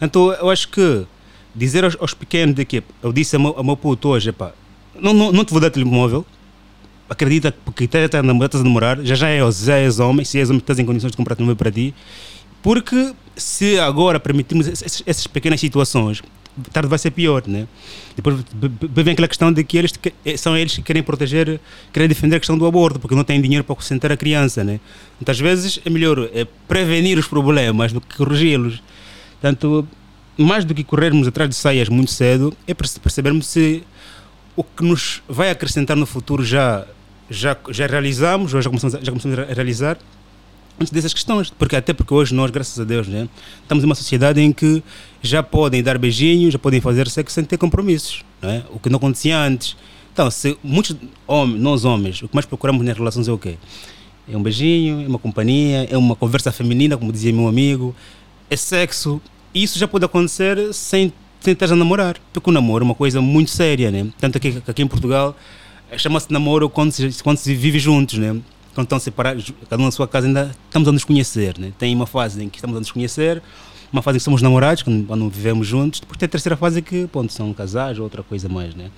Então 0.00 0.32
eu 0.32 0.50
acho 0.50 0.68
que 0.68 1.04
dizer 1.54 1.84
aos, 1.84 1.96
aos 2.00 2.14
pequenos 2.14 2.54
de 2.54 2.64
que 2.64 2.82
eu 3.02 3.12
disse 3.12 3.36
ao 3.36 3.42
meu, 3.42 3.54
ao 3.56 3.64
meu 3.64 3.76
puto 3.76 4.08
hoje, 4.08 4.34
não, 5.00 5.12
não, 5.12 5.32
não 5.32 5.44
te 5.44 5.52
vou 5.52 5.60
dar 5.60 5.70
telemóvel, 5.70 6.24
acredita 7.08 7.52
que 7.52 7.58
porque 7.64 7.84
estás 7.84 8.14
a 8.14 8.22
namorar, 8.22 8.46
estás 8.46 8.62
a 8.62 8.64
namorar, 8.64 9.04
já 9.04 9.14
já 9.14 9.28
és, 9.28 9.58
já 9.58 9.76
és 9.76 9.98
homem, 9.98 10.24
se 10.24 10.38
és 10.38 10.50
homem 10.50 10.58
estás 10.58 10.78
em 10.78 10.84
condições 10.84 11.10
de 11.10 11.16
comprar 11.16 11.36
telemóvel 11.36 11.56
para 11.56 11.70
ti, 11.70 11.94
porque 12.62 13.12
se 13.36 13.78
agora 13.78 14.18
permitirmos 14.18 14.66
essas, 14.66 15.02
essas 15.06 15.26
pequenas 15.26 15.60
situações, 15.60 16.22
tarde 16.72 16.88
vai 16.88 16.98
ser 16.98 17.10
pior, 17.10 17.42
né? 17.46 17.66
Depois 18.16 18.36
vem 19.04 19.12
aquela 19.12 19.28
questão 19.28 19.52
de 19.52 19.64
que 19.64 19.76
eles 19.76 19.92
eh, 20.24 20.36
são 20.36 20.56
eles 20.56 20.74
que 20.74 20.82
querem 20.82 21.02
proteger, 21.02 21.60
querem 21.92 22.08
defender 22.08 22.36
a 22.36 22.38
questão 22.38 22.56
do 22.56 22.64
aborto, 22.66 22.98
porque 23.00 23.14
não 23.14 23.24
têm 23.24 23.40
dinheiro 23.40 23.64
para 23.64 23.74
sustentar 23.76 24.12
a 24.12 24.16
criança, 24.16 24.62
né? 24.62 24.78
Muitas 25.20 25.38
vezes 25.40 25.80
é 25.84 25.90
melhor 25.90 26.28
é, 26.32 26.46
prevenir 26.68 27.18
os 27.18 27.26
problemas 27.26 27.92
do 27.92 28.00
que 28.00 28.16
corrigi-los. 28.16 28.82
Portanto, 29.40 29.86
mais 30.38 30.64
do 30.64 30.74
que 30.74 30.82
corrermos 30.84 31.26
atrás 31.28 31.48
de 31.50 31.56
saias 31.56 31.88
muito 31.88 32.10
cedo, 32.10 32.52
é 32.66 32.74
perce- 32.74 32.98
percebermos 33.00 33.46
se 33.46 33.82
o 34.56 34.62
que 34.62 34.84
nos 34.84 35.22
vai 35.28 35.50
acrescentar 35.50 35.96
no 35.96 36.06
futuro 36.06 36.44
já, 36.44 36.86
já, 37.28 37.56
já 37.70 37.86
realizamos, 37.86 38.54
ou 38.54 38.62
já 38.62 38.70
começamos, 38.70 38.98
já 39.04 39.10
começamos 39.12 39.38
a 39.38 39.44
realizar, 39.52 39.98
antes 40.78 40.92
dessas 40.92 41.12
questões. 41.12 41.50
Porque, 41.50 41.76
até 41.76 41.92
porque 41.92 42.12
hoje 42.12 42.34
nós, 42.34 42.50
graças 42.50 42.78
a 42.78 42.84
Deus, 42.84 43.08
né, 43.08 43.28
estamos 43.62 43.84
em 43.84 43.86
uma 43.86 43.94
sociedade 43.94 44.40
em 44.40 44.52
que 44.52 44.82
já 45.22 45.42
podem 45.42 45.82
dar 45.82 45.98
beijinhos, 45.98 46.52
já 46.52 46.58
podem 46.58 46.80
fazer 46.80 47.08
sexo 47.08 47.34
sem 47.34 47.44
ter 47.44 47.58
compromissos. 47.58 48.22
Não 48.42 48.50
é? 48.50 48.62
O 48.70 48.78
que 48.78 48.88
não 48.88 48.96
acontecia 48.96 49.38
antes. 49.38 49.76
Então, 50.12 50.30
se 50.30 50.56
muitos 50.62 50.96
homens, 51.26 51.60
nós 51.60 51.84
homens, 51.84 52.22
o 52.22 52.28
que 52.28 52.34
mais 52.34 52.46
procuramos 52.46 52.84
nas 52.84 52.96
relações 52.96 53.26
é 53.26 53.32
o 53.32 53.38
quê? 53.38 53.56
É 54.28 54.36
um 54.36 54.42
beijinho, 54.42 55.02
é 55.02 55.08
uma 55.08 55.18
companhia, 55.18 55.88
é 55.90 55.98
uma 55.98 56.14
conversa 56.14 56.52
feminina, 56.52 56.96
como 56.96 57.12
dizia 57.12 57.32
meu 57.32 57.48
amigo, 57.48 57.94
é 58.48 58.56
sexo. 58.56 59.20
E 59.52 59.62
isso 59.62 59.78
já 59.78 59.88
pode 59.88 60.04
acontecer 60.04 60.72
sem, 60.72 61.12
sem 61.40 61.52
estar 61.52 61.72
a 61.72 61.76
namorar. 61.76 62.16
Porque 62.32 62.48
o 62.48 62.52
namoro 62.52 62.84
é 62.84 62.86
uma 62.86 62.94
coisa 62.94 63.20
muito 63.20 63.50
séria, 63.50 63.90
né? 63.90 64.06
Tanto 64.18 64.38
que 64.38 64.52
que 64.52 64.70
aqui 64.70 64.82
em 64.82 64.86
Portugal 64.86 65.36
chama-se 65.98 66.32
namoro 66.32 66.68
quando 66.68 66.92
se, 66.92 67.22
quando 67.22 67.36
se 67.36 67.54
vive 67.54 67.78
juntos, 67.78 68.18
né? 68.18 68.36
Quando 68.74 68.86
estão 68.86 68.98
separados, 68.98 69.52
cada 69.68 69.80
um 69.80 69.86
na 69.86 69.92
sua 69.92 70.08
casa, 70.08 70.26
ainda 70.26 70.54
estamos 70.66 70.88
a 70.88 70.92
nos 70.92 71.04
conhecer, 71.04 71.58
né? 71.58 71.72
Tem 71.78 71.94
uma 71.94 72.06
fase 72.06 72.42
em 72.42 72.48
que 72.48 72.56
estamos 72.56 72.76
a 72.76 72.80
nos 72.80 72.90
conhecer, 72.90 73.42
uma 73.92 74.02
fase 74.02 74.16
em 74.16 74.18
que 74.18 74.24
somos 74.24 74.42
namorados, 74.42 74.82
quando, 74.82 75.30
vivemos 75.30 75.66
juntos, 75.66 76.00
depois 76.00 76.18
tem 76.18 76.26
a 76.26 76.28
terceira 76.28 76.56
fase 76.56 76.82
que, 76.82 77.06
ponto, 77.06 77.32
são 77.32 77.52
casais 77.54 77.98
ou 77.98 78.04
outra 78.04 78.22
coisa 78.22 78.48
mais, 78.48 78.74
né? 78.74 78.90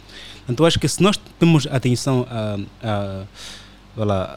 Então 0.48 0.64
acho 0.64 0.78
que 0.78 0.88
se 0.88 1.02
nós 1.02 1.18
temos 1.38 1.66
atenção 1.66 2.26
a, 2.30 2.58
a, 2.82 4.36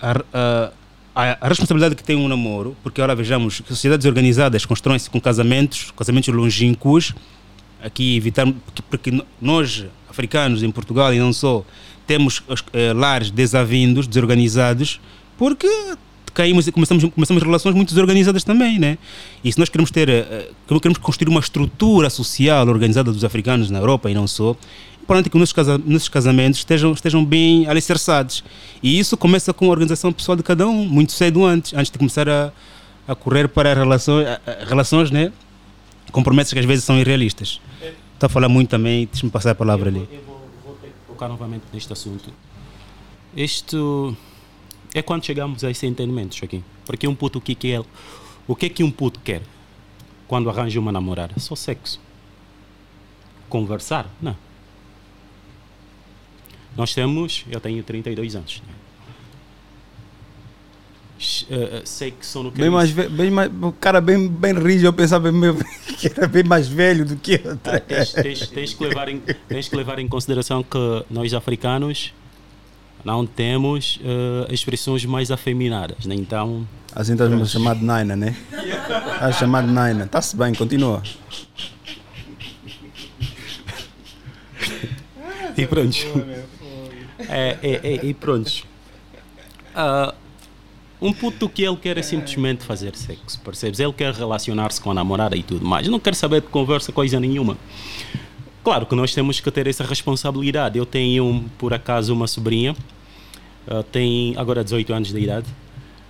a, 0.00 0.72
a, 1.14 1.38
a, 1.40 1.48
responsabilidade 1.48 1.94
que 1.94 2.02
tem 2.02 2.16
um 2.16 2.26
namoro, 2.26 2.74
porque 2.82 3.00
agora 3.00 3.14
vejamos 3.14 3.60
que 3.60 3.68
sociedades 3.68 4.06
organizadas 4.06 4.64
constroem-se 4.64 5.10
com 5.10 5.20
casamentos, 5.20 5.92
casamentos 5.96 6.34
longínquos, 6.34 7.12
aqui 7.82 8.16
evitar, 8.16 8.46
porque, 8.46 8.82
porque 8.88 9.24
nós, 9.40 9.84
africanos 10.08 10.62
em 10.62 10.70
Portugal 10.70 11.12
e 11.12 11.18
não 11.18 11.32
só, 11.32 11.64
temos 12.06 12.42
os, 12.48 12.64
eh, 12.72 12.92
lares 12.92 13.30
desavindos, 13.30 14.06
desorganizados, 14.06 15.00
porque 15.38 15.68
caímos, 16.32 16.68
começamos, 16.70 17.04
começamos 17.04 17.42
relações 17.42 17.74
muito 17.74 17.90
desorganizadas 17.90 18.44
também, 18.44 18.78
né? 18.78 18.98
E 19.44 19.52
se 19.52 19.58
nós 19.58 19.68
queremos 19.68 19.90
ter, 19.90 20.08
eh, 20.08 20.26
eh, 20.68 20.78
queremos 20.80 20.98
construir 20.98 21.28
uma 21.28 21.40
estrutura 21.40 22.08
social 22.10 22.66
organizada 22.68 23.12
dos 23.12 23.24
africanos 23.24 23.70
na 23.70 23.78
Europa 23.78 24.10
e 24.10 24.14
não 24.14 24.26
só, 24.26 24.52
é 24.52 25.02
importante 25.02 25.28
que 25.28 25.36
os 25.36 25.40
nossos, 25.40 25.52
casa, 25.52 25.78
nossos 25.78 26.08
casamentos 26.08 26.60
estejam, 26.60 26.92
estejam 26.92 27.24
bem 27.24 27.66
alicerçados. 27.66 28.44
E 28.82 28.98
isso 28.98 29.16
começa 29.16 29.52
com 29.52 29.66
a 29.66 29.68
organização 29.68 30.12
pessoal 30.12 30.36
de 30.36 30.42
cada 30.42 30.66
um, 30.66 30.86
muito 30.86 31.12
cedo 31.12 31.44
antes, 31.44 31.74
antes 31.74 31.90
de 31.90 31.98
começar 31.98 32.28
a, 32.28 32.52
a 33.06 33.14
correr 33.14 33.48
para 33.48 33.74
relações, 33.74 34.26
relações, 34.68 35.10
né? 35.10 35.32
Com 36.12 36.22
promessas 36.22 36.52
que 36.52 36.58
às 36.58 36.64
vezes 36.64 36.84
são 36.84 36.98
irrealistas. 36.98 37.60
Está 38.14 38.26
a 38.26 38.28
falar 38.28 38.48
muito 38.48 38.68
também, 38.68 39.08
deixa-me 39.10 39.32
passar 39.32 39.50
a 39.50 39.54
palavra 39.54 39.88
ali. 39.88 40.08
Eu 40.12 40.20
vou, 40.24 40.48
vou 40.64 40.74
ter 40.74 40.88
que 40.88 41.11
tocar 41.22 41.28
novamente 41.28 41.64
neste 41.72 41.92
assunto. 41.92 42.32
Isto 43.36 44.16
é 44.94 45.02
quando 45.02 45.24
chegamos 45.24 45.62
a 45.64 45.70
esse 45.70 45.86
entendimento, 45.86 46.36
Joaquim. 46.36 46.64
Porque 46.84 47.06
um 47.06 47.14
puto, 47.14 47.38
o 47.38 47.42
que, 47.42 47.54
que 47.54 47.72
é? 47.72 47.82
O 48.46 48.56
que 48.56 48.66
é 48.66 48.68
que 48.68 48.82
um 48.82 48.90
puto 48.90 49.20
quer 49.20 49.42
quando 50.26 50.50
arranja 50.50 50.80
uma 50.80 50.90
namorada? 50.90 51.38
Só 51.38 51.54
sexo. 51.54 52.00
Conversar? 53.48 54.10
Não. 54.20 54.36
Nós 56.76 56.94
temos, 56.94 57.44
eu 57.50 57.60
tenho 57.60 57.82
32 57.82 58.34
anos. 58.34 58.62
né? 58.66 58.74
Sei 61.84 62.10
que 62.10 62.24
sou 62.26 62.42
no 62.42 62.50
Bem 62.50 62.68
mais, 62.70 62.90
ve- 62.90 63.08
bem 63.08 63.30
mais, 63.30 63.50
o 63.62 63.72
cara 63.72 64.00
bem, 64.00 64.28
bem 64.28 64.54
rígido, 64.54 64.86
eu 64.86 64.92
pensava 64.92 65.30
que 65.98 66.08
era 66.08 66.26
bem 66.26 66.42
mais 66.42 66.66
velho 66.68 67.04
do 67.04 67.16
que 67.16 67.34
eu. 67.44 67.58
Ah, 67.64 67.78
tens, 67.80 68.12
tens- 68.12 68.46
tens 68.48 68.74
que 68.74 68.82
levar 68.82 69.08
em, 69.08 69.20
tens 69.48 69.68
que 69.68 69.76
levar 69.76 69.98
em 69.98 70.08
consideração 70.08 70.62
que 70.62 71.04
nós 71.10 71.32
africanos 71.32 72.12
não 73.04 73.26
temos 73.26 73.98
eh, 74.04 74.52
expressões 74.52 75.04
mais 75.04 75.30
afeminadas, 75.30 76.06
né? 76.06 76.14
então 76.14 76.66
Assim 76.94 77.12
estás 77.14 77.32
a 77.32 77.44
chamar 77.46 77.74
de 77.76 77.84
Naina, 77.84 78.14
né? 78.14 78.36
Estás 78.52 79.22
a 79.22 79.32
chamar 79.32 79.62
de 79.66 79.72
Naina. 79.72 80.04
Está-se 80.04 80.36
bem, 80.36 80.54
continua. 80.54 81.02
e 85.56 85.66
pronto. 85.66 85.96
É, 87.28 87.58
é, 87.62 87.80
é, 87.82 88.06
e 88.06 88.14
pronto. 88.14 88.50
Ah, 89.74 90.14
um 91.02 91.12
puto 91.12 91.48
que 91.48 91.62
ele 91.64 91.76
quer 91.76 91.98
é 91.98 92.02
simplesmente 92.02 92.64
fazer 92.64 92.94
sexo, 92.94 93.40
percebes? 93.40 93.80
Ele 93.80 93.92
quer 93.92 94.14
relacionar-se 94.14 94.80
com 94.80 94.90
a 94.90 94.94
namorada 94.94 95.36
e 95.36 95.42
tudo 95.42 95.66
mais, 95.66 95.88
não 95.88 95.98
quer 95.98 96.14
saber 96.14 96.40
de 96.40 96.46
conversa 96.46 96.92
coisa 96.92 97.18
nenhuma. 97.18 97.58
Claro 98.62 98.86
que 98.86 98.94
nós 98.94 99.12
temos 99.12 99.40
que 99.40 99.50
ter 99.50 99.66
essa 99.66 99.82
responsabilidade. 99.82 100.78
Eu 100.78 100.86
tenho, 100.86 101.44
por 101.58 101.74
acaso, 101.74 102.14
uma 102.14 102.28
sobrinha, 102.28 102.76
ah, 103.66 103.82
tem 103.82 104.34
agora 104.36 104.62
18 104.62 104.92
anos 104.92 105.12
de 105.12 105.18
idade. 105.18 105.46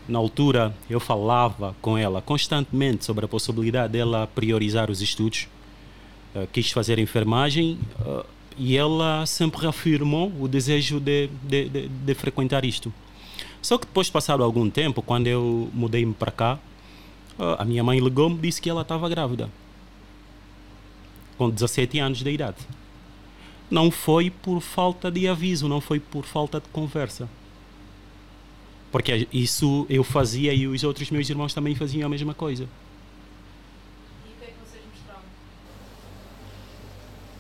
Na 0.07 0.19
altura, 0.19 0.75
eu 0.91 1.01
falava 1.01 1.75
com 1.81 1.97
ela 1.97 2.21
constantemente 2.21 3.07
sobre 3.07 3.25
a 3.25 3.29
possibilidade 3.29 3.95
dela 3.95 4.27
priorizar 4.27 4.91
os 4.91 5.01
estudos. 5.01 5.49
Ah, 6.35 6.47
quis 6.53 6.71
fazer 6.71 6.99
enfermagem 6.99 7.79
ah, 8.01 8.27
e 8.59 8.77
ela 8.77 9.25
sempre 9.25 9.63
reafirmou 9.63 10.31
o 10.39 10.47
desejo 10.47 11.01
de, 11.01 11.31
de, 11.43 11.71
de, 11.71 11.89
de 11.89 12.15
frequentar 12.15 12.67
isto. 12.67 12.93
Só 13.63 13.79
que 13.79 13.87
depois, 13.87 14.11
passado 14.11 14.43
algum 14.43 14.69
tempo, 14.69 15.01
quando 15.01 15.29
eu 15.29 15.71
mudei-me 15.73 16.13
para 16.13 16.33
cá, 16.33 16.59
ah, 17.39 17.63
a 17.63 17.65
minha 17.65 17.85
mãe 17.85 18.01
ligou-me 18.01 18.37
e 18.37 18.41
disse 18.41 18.61
que 18.61 18.69
ela 18.69 18.83
estava 18.83 19.09
grávida. 19.09 19.49
Com 21.39 21.49
17 21.49 22.01
anos 22.01 22.19
de 22.23 22.31
idade. 22.31 22.59
Não 23.71 23.91
foi 23.91 24.29
por 24.31 24.61
falta 24.61 25.11
de 25.11 25.29
aviso, 25.29 25.69
não 25.69 25.81
foi 25.81 26.01
por 26.01 26.25
falta 26.25 26.61
de 26.61 26.69
conversa. 26.69 27.29
Porque 28.91 29.27
isso 29.33 29.87
eu 29.89 30.05
fazia 30.05 30.53
e 30.53 30.67
os 30.67 30.83
outros 30.85 31.11
meus 31.11 31.31
irmãos 31.31 31.55
também 31.55 31.75
faziam 31.75 32.07
a 32.07 32.11
mesma 32.11 32.35
coisa. 32.35 32.69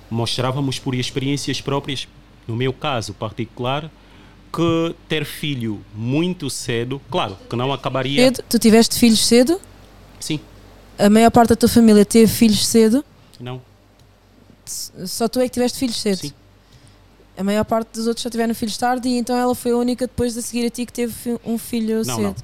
Mostrávamos 0.08 0.78
por 0.78 0.94
experiências 0.94 1.60
próprias, 1.60 2.06
no 2.46 2.54
meu 2.54 2.72
caso 2.72 3.12
particular, 3.12 3.90
que 4.52 4.94
ter 5.08 5.24
filho 5.24 5.80
muito 5.94 6.50
cedo, 6.50 7.00
claro, 7.10 7.36
que 7.48 7.56
não 7.56 7.72
acabaria. 7.72 8.24
Cedo? 8.24 8.44
Tu 8.48 8.58
tiveste 8.58 8.98
filhos 8.98 9.24
cedo? 9.26 9.60
Sim, 10.20 10.38
A 10.98 11.08
maior 11.08 11.30
parte 11.30 11.50
da 11.50 11.56
tua 11.56 11.68
família 11.68 12.04
teve 12.04 12.30
filhos 12.30 12.66
cedo? 12.66 13.04
não, 13.40 13.60
Só 14.64 15.26
tu 15.28 15.40
é 15.40 15.44
que 15.44 15.50
tiveste 15.54 15.78
filhos 15.78 15.96
cedo? 16.00 16.18
Sim. 16.18 16.32
A 17.36 17.42
maior 17.42 17.64
parte 17.64 17.88
dos 17.94 18.06
outros 18.06 18.22
já 18.22 18.30
tiveram 18.30 18.54
filhos 18.54 18.76
tarde 18.76 19.08
e 19.08 19.16
então 19.16 19.34
ela 19.36 19.54
foi 19.54 19.72
a 19.72 19.76
única 19.76 20.06
depois 20.06 20.34
de 20.34 20.42
seguir 20.42 20.66
a 20.66 20.70
ti 20.70 20.84
que 20.86 20.92
teve 20.92 21.38
um 21.44 21.56
filho 21.58 22.04
Não, 22.04 22.16
cedo. 22.16 22.22
não. 22.22 22.34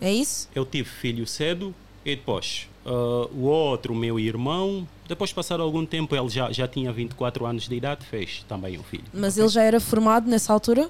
É 0.00 0.10
isso? 0.12 0.48
eu 0.54 0.64
tive 0.64 0.88
filho 0.88 1.26
cedo 1.26 1.74
E 2.06 2.16
depois, 2.16 2.66
ah, 2.86 3.28
o 3.34 3.42
outro, 3.42 3.94
meu 3.94 4.18
irmão, 4.18 4.88
depois 5.06 5.28
de 5.28 5.34
passar 5.34 5.60
algum 5.60 5.84
tempo, 5.84 6.16
ele 6.16 6.28
já, 6.30 6.50
já 6.50 6.66
tinha 6.66 6.90
24 6.90 7.44
anos 7.44 7.68
de 7.68 7.74
idade, 7.74 8.06
fez 8.06 8.42
também 8.48 8.78
um 8.78 8.82
filho. 8.82 9.04
Mas 9.12 9.36
ele 9.36 9.48
já 9.48 9.62
era 9.62 9.78
formado 9.78 10.26
nessa 10.28 10.52
altura? 10.52 10.88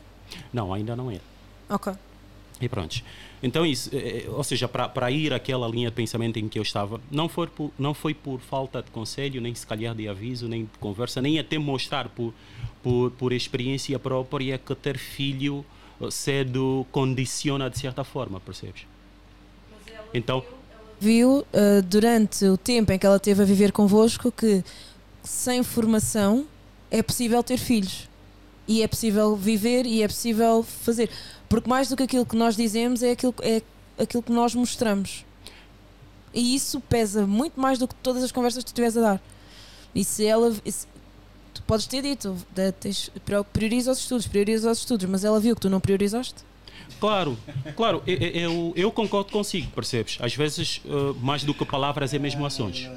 Não, 0.53 0.73
ainda 0.73 0.95
não 0.97 1.11
era. 1.11 1.23
Ok. 1.69 1.93
E 2.61 2.69
pronto. 2.69 3.03
Então, 3.43 3.65
isso, 3.65 3.89
eh, 3.93 4.25
eh, 4.27 4.31
ou 4.31 4.45
seja, 4.45 4.69
para 4.69 5.11
ir 5.11 5.33
aquela 5.33 5.67
linha 5.67 5.89
de 5.89 5.95
pensamento 5.95 6.39
em 6.39 6.49
que 6.49 6.59
eu 6.59 6.63
estava, 6.63 7.01
não 7.11 7.29
foi, 7.29 7.47
por, 7.47 7.71
não 7.79 7.95
foi 7.95 8.13
por 8.13 8.39
falta 8.41 8.83
de 8.83 8.91
conselho, 8.91 9.41
nem 9.41 9.55
se 9.55 9.67
calhar 9.67 9.95
de 9.95 10.07
aviso, 10.07 10.47
nem 10.47 10.65
de 10.65 10.79
conversa, 10.79 11.23
nem 11.23 11.39
até 11.39 11.57
mostrar 11.57 12.09
por, 12.11 12.35
por, 12.83 13.11
por 13.13 13.33
experiência 13.33 13.99
própria 13.99 14.59
que 14.59 14.75
ter 14.75 14.99
filho 14.99 15.65
eh, 16.03 16.11
cedo 16.11 16.87
condiciona 16.93 17.71
de 17.71 17.79
certa 17.79 18.05
forma, 18.05 18.39
percebes? 18.41 18.87
Então, 20.13 20.45
Viu 21.03 21.39
uh, 21.39 21.83
durante 21.83 22.45
o 22.45 22.59
tempo 22.59 22.93
em 22.93 22.99
que 22.99 23.07
ela 23.07 23.19
teve 23.19 23.43
a 23.43 23.47
viver 23.47 23.73
convosco 23.73 24.31
que 24.31 24.63
sem 25.25 25.63
formação 25.63 26.45
é 26.91 27.03
possível 27.03 27.43
ter 27.43 27.57
filhos. 27.57 28.10
E 28.71 28.83
é 28.83 28.87
possível 28.87 29.35
viver 29.35 29.85
e 29.85 30.01
é 30.01 30.07
possível 30.07 30.63
fazer. 30.63 31.11
Porque 31.49 31.69
mais 31.69 31.89
do 31.89 31.97
que 31.97 32.05
aquilo 32.05 32.25
que 32.25 32.37
nós 32.37 32.55
dizemos 32.55 33.03
é 33.03 33.11
aquilo, 33.11 33.35
é 33.43 33.63
aquilo 33.99 34.23
que 34.23 34.31
nós 34.31 34.55
mostramos. 34.55 35.25
E 36.33 36.55
isso 36.55 36.81
pesa 36.83 37.27
muito 37.27 37.61
mais 37.61 37.79
do 37.81 37.89
que 37.89 37.95
todas 37.97 38.23
as 38.23 38.31
conversas 38.31 38.63
que 38.63 38.67
tu 38.67 38.73
estiveres 38.73 38.97
a 38.97 39.01
dar. 39.01 39.23
E 39.93 40.05
se 40.05 40.25
ela. 40.25 40.55
se- 40.65 40.87
tu 41.53 41.61
podes 41.65 41.85
ter 41.89 42.01
dito, 42.03 42.37
da- 42.55 42.71
tens- 42.71 43.11
prioriza 43.53 43.91
os 43.91 43.99
estudos, 43.99 44.29
prioriza 44.29 44.71
os 44.71 44.79
estudos, 44.79 45.05
mas 45.11 45.25
ela 45.25 45.41
viu 45.41 45.57
que 45.57 45.63
tu 45.63 45.69
não 45.69 45.81
priorizaste. 45.81 46.37
Claro, 47.01 47.37
claro, 47.77 48.03
eu, 48.07 48.17
eu, 48.19 48.73
eu 48.77 48.93
concordo 48.93 49.33
consigo, 49.33 49.69
percebes? 49.73 50.17
Às 50.21 50.35
vezes, 50.37 50.81
eh, 50.85 50.91
mais 51.21 51.43
do 51.43 51.53
que 51.55 51.65
palavras, 51.65 52.15
é 52.15 52.19
mesmo 52.21 52.47
ações. 52.47 52.89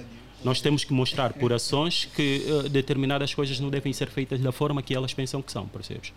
Nós 0.44 0.60
temos 0.62 0.84
que 0.84 0.94
mostrar 0.94 1.34
por 1.34 1.54
ações 1.54 2.06
que 2.16 2.44
eh, 2.66 2.70
determinadas 2.70 3.34
coisas 3.34 3.60
não 3.60 3.70
devem 3.70 3.94
ser 3.94 4.10
feitas 4.10 4.40
da 4.42 4.52
forma 4.52 4.82
que 4.82 4.94
elas 4.94 5.14
pensam 5.14 5.42
que 5.42 5.52
são, 5.52 5.68
percebes? 5.68 6.12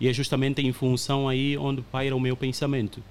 E 0.00 0.08
é 0.08 0.12
justamente 0.12 0.60
em 0.60 0.72
função 0.72 1.28
aí 1.28 1.56
onde 1.56 1.80
paira 1.82 2.16
o 2.16 2.20
meu 2.20 2.36
pensamento. 2.36 3.02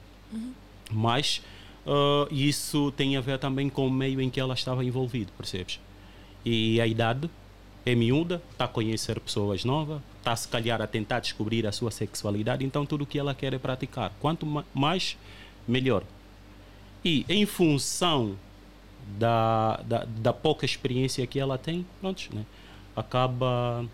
Mas 0.92 1.42
eh, 1.86 2.28
isso 2.32 2.92
tem 2.98 3.16
a 3.16 3.22
ver 3.22 3.40
também 3.40 3.70
com 3.70 3.88
o 3.88 3.92
meio 3.92 4.20
em 4.20 4.30
que 4.30 4.40
ela 4.40 4.54
estava 4.54 4.84
envolvida, 4.84 5.32
percebes? 5.38 5.80
E 6.44 6.82
a 6.82 6.88
idade 6.88 7.30
é 7.86 7.96
miúda, 7.96 8.42
está 8.52 8.66
a 8.66 8.68
conhecer 8.68 9.20
pessoas 9.20 9.64
novas, 9.64 10.02
está 10.20 10.36
se 10.36 10.48
calhar 10.48 10.82
a 10.82 10.88
tentar 10.88 11.20
descobrir 11.20 11.66
a 11.66 11.72
sua 11.72 11.92
sexualidade, 11.92 12.64
então 12.66 12.86
tudo 12.86 13.04
o 13.04 13.08
que 13.08 13.18
ela 13.18 13.34
quer 13.34 13.54
é 13.54 13.58
praticar. 13.58 14.12
Quanto 14.20 14.46
ma- 14.46 14.66
mais, 14.74 15.18
melhor. 15.68 16.04
E 17.06 17.26
em 17.30 17.46
função 17.46 18.36
da, 19.18 19.82
da, 19.86 20.06
da 20.06 20.34
pouca 20.34 20.66
experiência 20.66 21.26
que 21.28 21.40
ela 21.40 21.58
tem, 21.58 21.86
pronto, 22.00 22.30
né? 22.34 22.46
acaba 22.96 23.86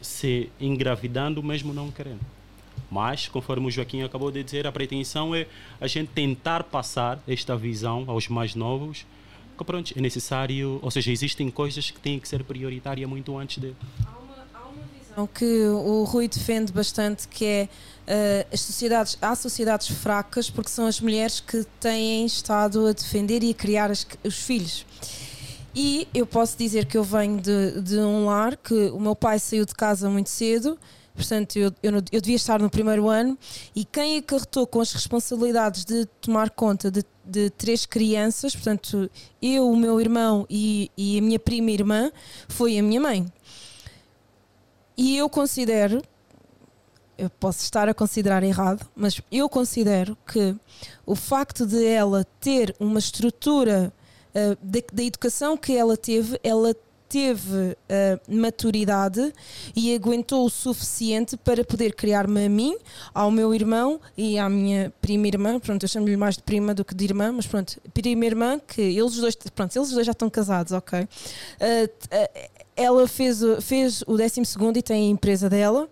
se 0.00 0.50
engravidando 0.60 1.42
mesmo 1.42 1.72
não 1.72 1.90
querendo. 1.90 2.20
Mas, 2.90 3.26
conforme 3.26 3.66
o 3.66 3.70
Joaquim 3.70 4.02
acabou 4.02 4.30
de 4.30 4.42
dizer, 4.42 4.66
a 4.66 4.72
pretensão 4.72 5.34
é 5.34 5.46
a 5.80 5.86
gente 5.86 6.08
tentar 6.08 6.62
passar 6.62 7.18
esta 7.26 7.56
visão 7.56 8.04
aos 8.06 8.28
mais 8.28 8.54
novos, 8.54 9.04
que 9.56 9.64
pronto, 9.64 9.92
é 9.96 10.00
necessário, 10.00 10.78
ou 10.82 10.90
seja, 10.90 11.10
existem 11.10 11.50
coisas 11.50 11.90
que 11.90 11.98
têm 11.98 12.20
que 12.20 12.28
ser 12.28 12.44
prioritárias 12.44 13.08
muito 13.08 13.36
antes 13.36 13.58
de... 13.58 13.74
O 15.16 15.26
que 15.26 15.44
o 15.66 16.04
Rui 16.04 16.28
defende 16.28 16.70
bastante 16.72 17.26
que 17.26 17.44
é 17.44 17.68
eh, 18.06 18.46
as 18.52 18.60
sociedades, 18.60 19.16
há 19.22 19.34
sociedades 19.34 19.88
fracas 19.88 20.50
porque 20.50 20.68
são 20.70 20.86
as 20.86 21.00
mulheres 21.00 21.40
que 21.40 21.64
têm 21.80 22.26
estado 22.26 22.86
a 22.86 22.92
defender 22.92 23.42
e 23.42 23.50
a 23.50 23.54
criar 23.54 23.90
as- 23.90 24.06
os 24.22 24.36
filhos. 24.36 24.84
E 25.74 26.06
eu 26.14 26.26
posso 26.26 26.56
dizer 26.58 26.84
que 26.84 26.98
eu 26.98 27.02
venho 27.04 27.40
de, 27.40 27.80
de 27.80 27.98
um 27.98 28.26
lar 28.26 28.56
que 28.56 28.74
o 28.90 29.00
meu 29.00 29.16
pai 29.16 29.38
saiu 29.38 29.64
de 29.64 29.74
casa 29.74 30.08
muito 30.10 30.28
cedo, 30.28 30.78
portanto 31.14 31.56
eu, 31.56 31.72
eu, 31.82 31.92
eu 32.12 32.20
devia 32.20 32.36
estar 32.36 32.60
no 32.60 32.68
primeiro 32.68 33.08
ano, 33.08 33.38
e 33.74 33.84
quem 33.86 34.18
acarretou 34.18 34.66
com 34.66 34.80
as 34.80 34.92
responsabilidades 34.92 35.84
de 35.84 36.04
tomar 36.20 36.50
conta 36.50 36.90
de, 36.90 37.02
de 37.24 37.48
três 37.50 37.86
crianças, 37.86 38.54
portanto 38.54 39.10
eu, 39.40 39.70
o 39.70 39.76
meu 39.76 39.98
irmão 40.00 40.46
e, 40.48 40.90
e 40.96 41.18
a 41.18 41.22
minha 41.22 41.38
prima 41.38 41.70
irmã, 41.70 42.12
foi 42.48 42.78
a 42.78 42.82
minha 42.82 43.00
mãe. 43.00 43.26
E 44.96 45.16
eu 45.16 45.28
considero, 45.28 46.02
eu 47.18 47.28
posso 47.28 47.62
estar 47.62 47.88
a 47.88 47.92
considerar 47.92 48.42
errado, 48.42 48.86
mas 48.96 49.20
eu 49.30 49.48
considero 49.48 50.16
que 50.26 50.56
o 51.04 51.14
facto 51.14 51.66
de 51.66 51.84
ela 51.84 52.24
ter 52.40 52.74
uma 52.80 52.98
estrutura 52.98 53.92
uh, 54.34 54.56
da, 54.62 54.80
da 54.92 55.02
educação 55.02 55.56
que 55.56 55.76
ela 55.76 55.98
teve, 55.98 56.40
ela 56.42 56.74
teve 57.08 57.52
uh, 57.52 57.76
maturidade 58.26 59.32
e 59.74 59.94
aguentou 59.94 60.44
o 60.44 60.50
suficiente 60.50 61.36
para 61.36 61.64
poder 61.64 61.94
criar-me 61.94 62.46
a 62.46 62.48
mim, 62.48 62.76
ao 63.14 63.30
meu 63.30 63.54
irmão 63.54 64.00
e 64.16 64.38
à 64.38 64.48
minha 64.48 64.92
prima 65.00 65.26
irmã. 65.28 65.60
Pronto, 65.60 65.84
eu 65.84 65.88
chamo-lhe 65.88 66.16
mais 66.16 66.36
de 66.36 66.42
prima 66.42 66.74
do 66.74 66.84
que 66.84 66.94
de 66.94 67.04
irmã, 67.04 67.32
mas 67.32 67.46
pronto, 67.46 67.80
prima 67.92 68.24
irmã, 68.24 68.58
que 68.58 68.80
eles 68.80 69.16
dois, 69.16 69.36
pronto, 69.54 69.76
eles 69.76 69.90
dois 69.90 70.06
já 70.06 70.12
estão 70.12 70.28
casados, 70.28 70.72
ok? 70.72 71.02
Uh, 71.02 71.06
ela 72.76 73.08
fez, 73.08 73.40
fez 73.62 74.02
o 74.06 74.16
12 74.16 74.40
e 74.76 74.82
tem 74.82 75.06
a 75.08 75.10
empresa 75.10 75.48
dela. 75.48 75.88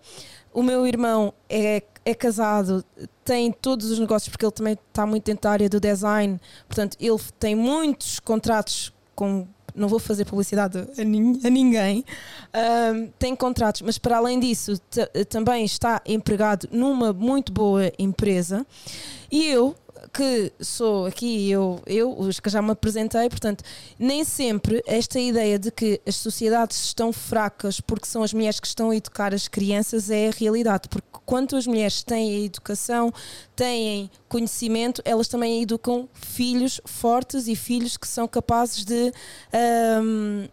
O 0.53 0.63
meu 0.63 0.87
irmão 0.87 1.33
é, 1.49 1.83
é 2.05 2.13
casado, 2.15 2.85
tem 3.25 3.51
todos 3.51 3.89
os 3.91 3.99
negócios, 3.99 4.29
porque 4.29 4.45
ele 4.45 4.51
também 4.53 4.77
está 4.87 5.05
muito 5.05 5.25
dentro 5.25 5.41
da 5.43 5.51
área 5.51 5.67
do 5.67 5.79
design, 5.79 6.39
portanto, 6.67 6.95
ele 6.99 7.19
tem 7.39 7.55
muitos 7.55 8.19
contratos 8.19 8.93
com. 9.15 9.47
Não 9.75 9.89
vou 9.89 9.99
fazer 9.99 10.23
publicidade 10.23 10.77
a, 10.77 11.01
a 11.01 11.49
ninguém. 11.49 12.05
Ahm, 12.53 13.09
tem 13.19 13.35
contratos, 13.35 13.81
mas 13.81 13.97
para 13.97 14.15
além 14.15 14.39
disso, 14.39 14.79
ta- 14.89 15.09
também 15.27 15.65
está 15.65 16.01
empregado 16.05 16.69
numa 16.71 17.11
muito 17.11 17.51
boa 17.51 17.91
empresa. 17.99 18.65
E 19.29 19.43
eu, 19.47 19.75
que 20.15 20.53
sou 20.61 21.05
aqui, 21.05 21.51
eu, 21.51 21.81
eu 21.85 22.17
os 22.17 22.39
que 22.39 22.49
já 22.49 22.61
me 22.61 22.71
apresentei, 22.71 23.27
portanto, 23.29 23.65
nem 23.99 24.23
sempre 24.23 24.81
esta 24.87 25.19
ideia 25.19 25.59
de 25.59 25.69
que 25.69 25.99
as 26.07 26.15
sociedades 26.15 26.85
estão 26.85 27.11
fracas 27.11 27.81
porque 27.81 28.05
são 28.05 28.23
as 28.23 28.31
mulheres 28.31 28.57
que 28.57 28.67
estão 28.67 28.91
a 28.91 28.95
educar 28.95 29.33
as 29.33 29.49
crianças 29.49 30.09
é 30.09 30.29
a 30.29 30.31
realidade, 30.31 30.87
porque 30.87 31.05
quando 31.25 31.57
as 31.57 31.67
mulheres 31.67 32.01
têm 32.01 32.33
a 32.33 32.45
educação, 32.45 33.11
têm 33.57 34.09
conhecimento, 34.29 35.01
elas 35.03 35.27
também 35.27 35.61
educam 35.61 36.07
filhos 36.13 36.79
fortes 36.85 37.49
e 37.49 37.55
filhos 37.55 37.97
que 37.97 38.07
são 38.07 38.25
capazes 38.25 38.85
de 38.85 39.11
ahm, 39.51 40.47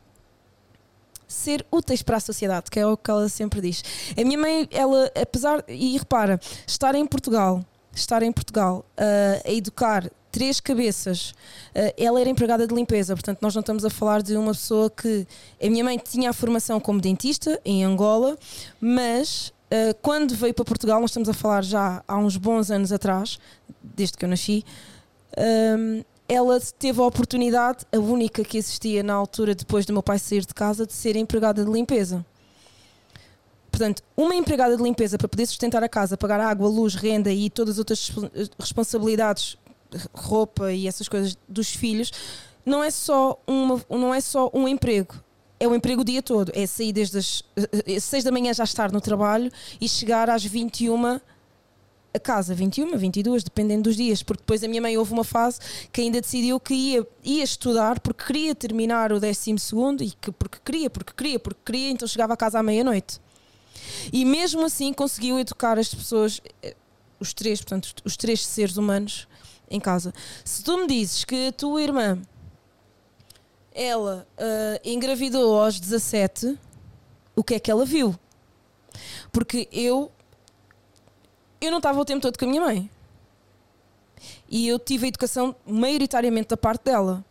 ser 1.29 1.65
úteis 1.71 2.03
para 2.03 2.17
a 2.17 2.21
sociedade, 2.21 2.69
que 2.69 2.81
é 2.81 2.87
o 2.87 2.97
que 2.97 3.11
ela 3.11 3.29
sempre 3.29 3.61
diz. 3.61 3.85
A 4.21 4.25
minha 4.25 4.39
mãe, 4.39 4.69
ela, 4.73 5.09
apesar, 5.15 5.65
e 5.69 5.97
repara, 5.97 6.41
estar 6.67 6.97
em 6.97 7.07
Portugal, 7.07 7.65
estar 7.95 8.23
em 8.23 8.33
Portugal 8.33 8.85
ah, 8.97 9.43
a 9.45 9.53
educar 9.53 10.11
três 10.31 10.61
cabeças, 10.61 11.35
ah, 11.75 11.93
ela 11.97 12.21
era 12.21 12.31
empregada 12.31 12.67
de 12.67 12.75
limpeza, 12.75 13.15
portanto 13.15 13.41
nós 13.43 13.55
não 13.55 13.61
estamos 13.61 13.85
a 13.85 13.91
falar 13.91 14.23
de 14.23 14.37
uma 14.37 14.53
pessoa 14.53 14.91
que, 14.91 15.27
a 15.63 15.69
minha 15.69 15.85
mãe 15.85 15.99
tinha 15.99 16.31
a 16.31 16.33
formação 16.33 16.81
como 16.81 17.01
dentista 17.01 17.61
em 17.65 17.85
Angola, 17.85 18.39
mas 18.81 19.53
ah, 19.71 19.95
quando 20.01 20.35
veio 20.35 20.55
para 20.55 20.65
Portugal, 20.65 21.01
nós 21.01 21.11
estamos 21.11 21.29
a 21.29 21.35
falar 21.35 21.63
já 21.63 22.03
há 22.07 22.17
uns 22.17 22.37
bons 22.37 22.71
anos 22.71 22.93
atrás, 22.93 23.39
desde 23.83 24.17
que 24.17 24.25
eu 24.25 24.29
nasci, 24.29 24.65
Hum, 25.37 26.03
ela 26.29 26.59
teve 26.79 27.01
a 27.01 27.05
oportunidade, 27.05 27.85
a 27.93 27.99
única 27.99 28.45
que 28.45 28.57
existia 28.57 29.03
na 29.03 29.15
altura, 29.15 29.55
depois 29.55 29.85
do 29.85 29.93
meu 29.93 30.03
pai 30.03 30.19
sair 30.19 30.45
de 30.45 30.55
casa, 30.55 30.87
de 30.87 30.93
ser 30.93 31.17
empregada 31.17 31.65
de 31.65 31.71
limpeza. 31.71 32.25
Portanto, 33.83 34.01
uma 34.17 34.33
empregada 34.33 34.77
de 34.77 34.83
limpeza 34.83 35.19
para 35.19 35.27
poder 35.27 35.45
sustentar 35.45 35.83
a 35.83 35.89
casa, 35.89 36.17
pagar 36.17 36.39
água, 36.39 36.69
luz, 36.69 36.95
renda 36.95 37.33
e 37.33 37.51
todas 37.51 37.75
as 37.75 37.79
outras 37.81 38.09
respo- 38.09 38.31
responsabilidades, 38.57 39.59
roupa 40.15 40.73
e 40.73 40.87
essas 40.87 41.09
coisas 41.09 41.37
dos 41.49 41.69
filhos, 41.71 42.13
não 42.65 42.85
é 42.85 42.93
só, 42.93 43.37
uma, 43.45 43.85
não 43.91 44.15
é 44.15 44.21
só 44.21 44.49
um 44.55 44.69
emprego. 44.69 45.17
É 45.59 45.67
o 45.67 45.75
emprego 45.75 46.03
o 46.03 46.05
dia 46.05 46.23
todo. 46.23 46.53
É 46.55 46.65
sair 46.65 46.93
desde 46.93 47.19
as 47.19 47.43
6 47.99 48.23
da 48.23 48.31
manhã 48.31 48.55
já 48.55 48.63
estar 48.63 48.93
no 48.93 49.01
trabalho 49.01 49.51
e 49.81 49.89
chegar 49.89 50.31
às 50.31 50.45
21 50.45 51.21
a 52.15 52.19
casa, 52.21 52.55
21, 52.55 52.97
22, 52.97 53.43
dependendo 53.43 53.83
dos 53.83 53.97
dias, 53.97 54.23
porque 54.23 54.43
depois 54.43 54.63
a 54.63 54.69
minha 54.69 54.81
mãe 54.81 54.97
houve 54.97 55.13
uma 55.13 55.25
fase 55.25 55.59
que 55.91 56.03
ainda 56.03 56.21
decidiu 56.21 56.61
que 56.61 56.73
ia, 56.73 57.07
ia 57.25 57.43
estudar 57.43 57.99
porque 57.99 58.27
queria 58.27 58.55
terminar 58.55 59.13
o 59.13 59.19
12 59.19 59.59
segundo 59.59 60.05
e 60.05 60.13
que 60.13 60.31
porque 60.31 60.59
queria, 60.65 60.89
porque 60.89 61.13
queria, 61.17 61.41
porque 61.41 61.61
queria, 61.65 61.91
então 61.91 62.07
chegava 62.07 62.35
a 62.35 62.37
casa 62.37 62.61
à 62.61 62.63
meia-noite. 62.63 63.19
E 64.13 64.25
mesmo 64.25 64.65
assim 64.65 64.93
conseguiu 64.93 65.39
educar 65.39 65.79
as 65.79 65.95
pessoas, 65.95 66.41
eh, 66.63 66.75
os 67.19 67.33
três, 67.33 67.61
portanto, 67.61 67.95
os 68.05 68.17
três 68.17 68.45
seres 68.45 68.77
humanos 68.77 69.29
em 69.71 69.81
casa. 69.81 70.13
Se 70.45 70.63
tu 70.63 70.77
me 70.79 70.87
dizes 70.87 71.25
que 71.25 71.49
a 71.49 71.53
tua 71.53 71.83
irmã 71.83 72.21
ela 73.75 74.27
ah, 74.39 74.81
engravidou 74.85 75.61
aos 75.61 75.81
17, 75.81 76.59
o 77.35 77.43
que 77.43 77.55
é 77.55 77.61
que 77.61 77.71
ela 77.71 77.85
viu? 77.85 78.15
Porque 79.33 79.69
eu 79.73 80.13
eu 81.61 81.71
não 81.71 81.79
estava 81.79 82.01
o 82.01 82.05
tempo 82.05 82.21
todo 82.21 82.37
com 82.37 82.45
a 82.45 82.49
minha 82.49 82.61
mãe. 82.61 82.91
E 84.49 84.67
eu 84.69 84.79
tive 84.79 85.07
a 85.07 85.09
educação 85.09 85.55
maioritariamente 85.65 86.49
da 86.49 86.57
parte 86.57 86.85
dela. 86.85 87.25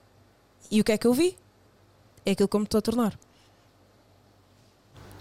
E 0.69 0.79
o 0.79 0.83
que 0.83 0.93
é 0.93 0.97
que 0.97 1.05
eu 1.05 1.13
vi? 1.13 1.37
É 2.25 2.31
aquilo 2.31 2.47
que 2.47 2.55
eu 2.55 2.59
me 2.59 2.65
estou 2.65 2.79
a 2.79 2.81
tornar. 2.81 3.19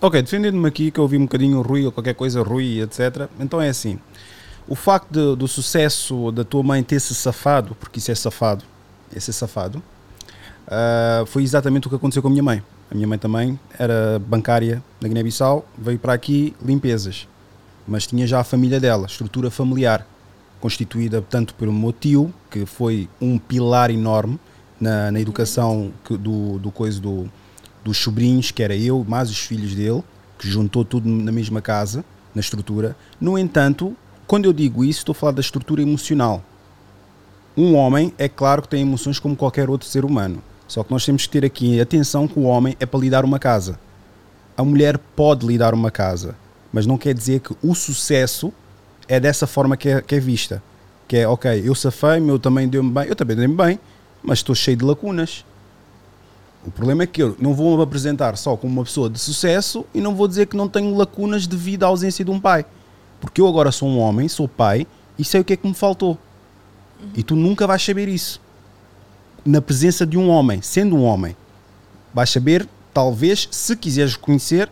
Ok, 0.00 0.22
defendendo-me 0.22 0.66
aqui 0.66 0.90
que 0.90 0.98
eu 0.98 1.02
ouvi 1.02 1.16
um 1.18 1.22
bocadinho 1.22 1.58
o 1.58 1.62
Rui 1.62 1.84
ou 1.84 1.92
qualquer 1.92 2.14
coisa, 2.14 2.42
Rui, 2.42 2.80
etc. 2.80 3.28
Então 3.38 3.60
é 3.60 3.68
assim: 3.68 3.98
o 4.66 4.74
facto 4.74 5.10
de- 5.12 5.36
do 5.36 5.46
sucesso 5.46 6.32
da 6.32 6.42
tua 6.44 6.62
mãe 6.62 6.82
ter 6.82 7.00
se 7.00 7.14
safado, 7.14 7.74
porque 7.78 7.98
isso 7.98 8.10
é 8.10 8.14
safado, 8.14 8.64
esse 9.14 9.30
é 9.30 9.32
safado, 9.32 9.82
ah, 10.66 11.24
foi 11.26 11.42
exatamente 11.42 11.86
o 11.86 11.90
que 11.90 11.96
aconteceu 11.96 12.22
com 12.22 12.28
a 12.28 12.30
minha 12.30 12.42
mãe. 12.42 12.62
A 12.90 12.94
minha 12.94 13.06
mãe 13.06 13.18
também 13.18 13.58
era 13.78 14.18
bancária 14.26 14.82
na 15.00 15.06
Guiné-Bissau, 15.06 15.64
veio 15.78 15.98
para 15.98 16.12
aqui 16.12 16.56
limpezas, 16.64 17.28
mas 17.86 18.04
tinha 18.06 18.26
já 18.26 18.40
a 18.40 18.44
família 18.44 18.80
dela, 18.80 19.06
estrutura 19.06 19.48
familiar, 19.50 20.04
constituída 20.60 21.22
tanto 21.22 21.54
pelo 21.54 21.72
meu 21.72 21.92
tio, 21.92 22.32
que 22.50 22.66
foi 22.66 23.08
um 23.20 23.38
pilar 23.38 23.90
enorme 23.90 24.40
na, 24.80 25.12
na 25.12 25.20
educação 25.20 25.92
que- 26.04 26.16
do, 26.16 26.58
do 26.58 26.72
coisa 26.72 27.00
do, 27.00 27.30
dos 27.84 27.98
sobrinhos, 27.98 28.50
que 28.50 28.62
era 28.62 28.76
eu, 28.76 29.04
mais 29.08 29.30
os 29.30 29.38
filhos 29.38 29.74
dele, 29.74 30.02
que 30.38 30.48
juntou 30.48 30.84
tudo 30.84 31.08
na 31.08 31.32
mesma 31.32 31.60
casa, 31.60 32.04
na 32.34 32.40
estrutura. 32.40 32.96
No 33.20 33.38
entanto, 33.38 33.96
quando 34.26 34.44
eu 34.44 34.52
digo 34.52 34.84
isso, 34.84 35.00
estou 35.00 35.12
a 35.12 35.16
falar 35.16 35.32
da 35.32 35.40
estrutura 35.40 35.82
emocional. 35.82 36.42
Um 37.56 37.74
homem, 37.74 38.14
é 38.16 38.28
claro 38.28 38.62
que 38.62 38.68
tem 38.68 38.82
emoções 38.82 39.18
como 39.18 39.36
qualquer 39.36 39.68
outro 39.68 39.88
ser 39.88 40.04
humano. 40.04 40.42
Só 40.68 40.84
que 40.84 40.92
nós 40.92 41.04
temos 41.04 41.26
que 41.26 41.32
ter 41.32 41.44
aqui 41.44 41.80
atenção 41.80 42.28
que 42.28 42.38
o 42.38 42.44
homem 42.44 42.76
é 42.78 42.86
para 42.86 43.00
lidar 43.00 43.24
uma 43.24 43.40
casa. 43.40 43.78
A 44.56 44.62
mulher 44.62 44.98
pode 44.98 45.44
lidar 45.44 45.74
uma 45.74 45.90
casa, 45.90 46.36
mas 46.72 46.86
não 46.86 46.96
quer 46.96 47.12
dizer 47.12 47.40
que 47.40 47.54
o 47.62 47.74
sucesso 47.74 48.52
é 49.08 49.18
dessa 49.18 49.48
forma 49.48 49.76
que 49.76 49.88
é, 49.88 50.00
que 50.00 50.14
é 50.14 50.20
vista. 50.20 50.62
Que 51.08 51.16
é, 51.16 51.28
ok, 51.28 51.62
eu 51.64 51.74
safei-me, 51.74 52.28
eu 52.28 52.38
também 52.38 52.68
deu-me 52.68 52.90
bem, 52.90 53.06
eu 53.08 53.16
também 53.16 53.36
dei-me 53.36 53.56
bem, 53.56 53.80
mas 54.22 54.38
estou 54.38 54.54
cheio 54.54 54.76
de 54.76 54.84
lacunas. 54.84 55.44
O 56.66 56.70
problema 56.70 57.04
é 57.04 57.06
que 57.06 57.22
eu 57.22 57.36
não 57.38 57.54
vou 57.54 57.76
me 57.76 57.82
apresentar 57.82 58.36
só 58.36 58.56
como 58.56 58.72
uma 58.72 58.84
pessoa 58.84 59.08
de 59.08 59.18
sucesso 59.18 59.84
e 59.94 60.00
não 60.00 60.14
vou 60.14 60.28
dizer 60.28 60.46
que 60.46 60.56
não 60.56 60.68
tenho 60.68 60.94
lacunas 60.94 61.46
devido 61.46 61.84
à 61.84 61.86
ausência 61.86 62.24
de 62.24 62.30
um 62.30 62.38
pai. 62.38 62.66
Porque 63.20 63.40
eu 63.40 63.46
agora 63.46 63.72
sou 63.72 63.88
um 63.88 63.98
homem, 63.98 64.28
sou 64.28 64.46
pai 64.46 64.86
e 65.18 65.24
sei 65.24 65.40
o 65.40 65.44
que 65.44 65.54
é 65.54 65.56
que 65.56 65.66
me 65.66 65.74
faltou. 65.74 66.18
E 67.14 67.22
tu 67.22 67.34
nunca 67.34 67.66
vais 67.66 67.82
saber 67.82 68.08
isso. 68.08 68.40
Na 69.44 69.62
presença 69.62 70.06
de 70.06 70.18
um 70.18 70.28
homem, 70.28 70.60
sendo 70.60 70.96
um 70.96 71.04
homem. 71.04 71.34
Vais 72.12 72.28
saber, 72.28 72.68
talvez, 72.92 73.48
se 73.50 73.74
quiseres 73.74 74.16
conhecer, 74.16 74.70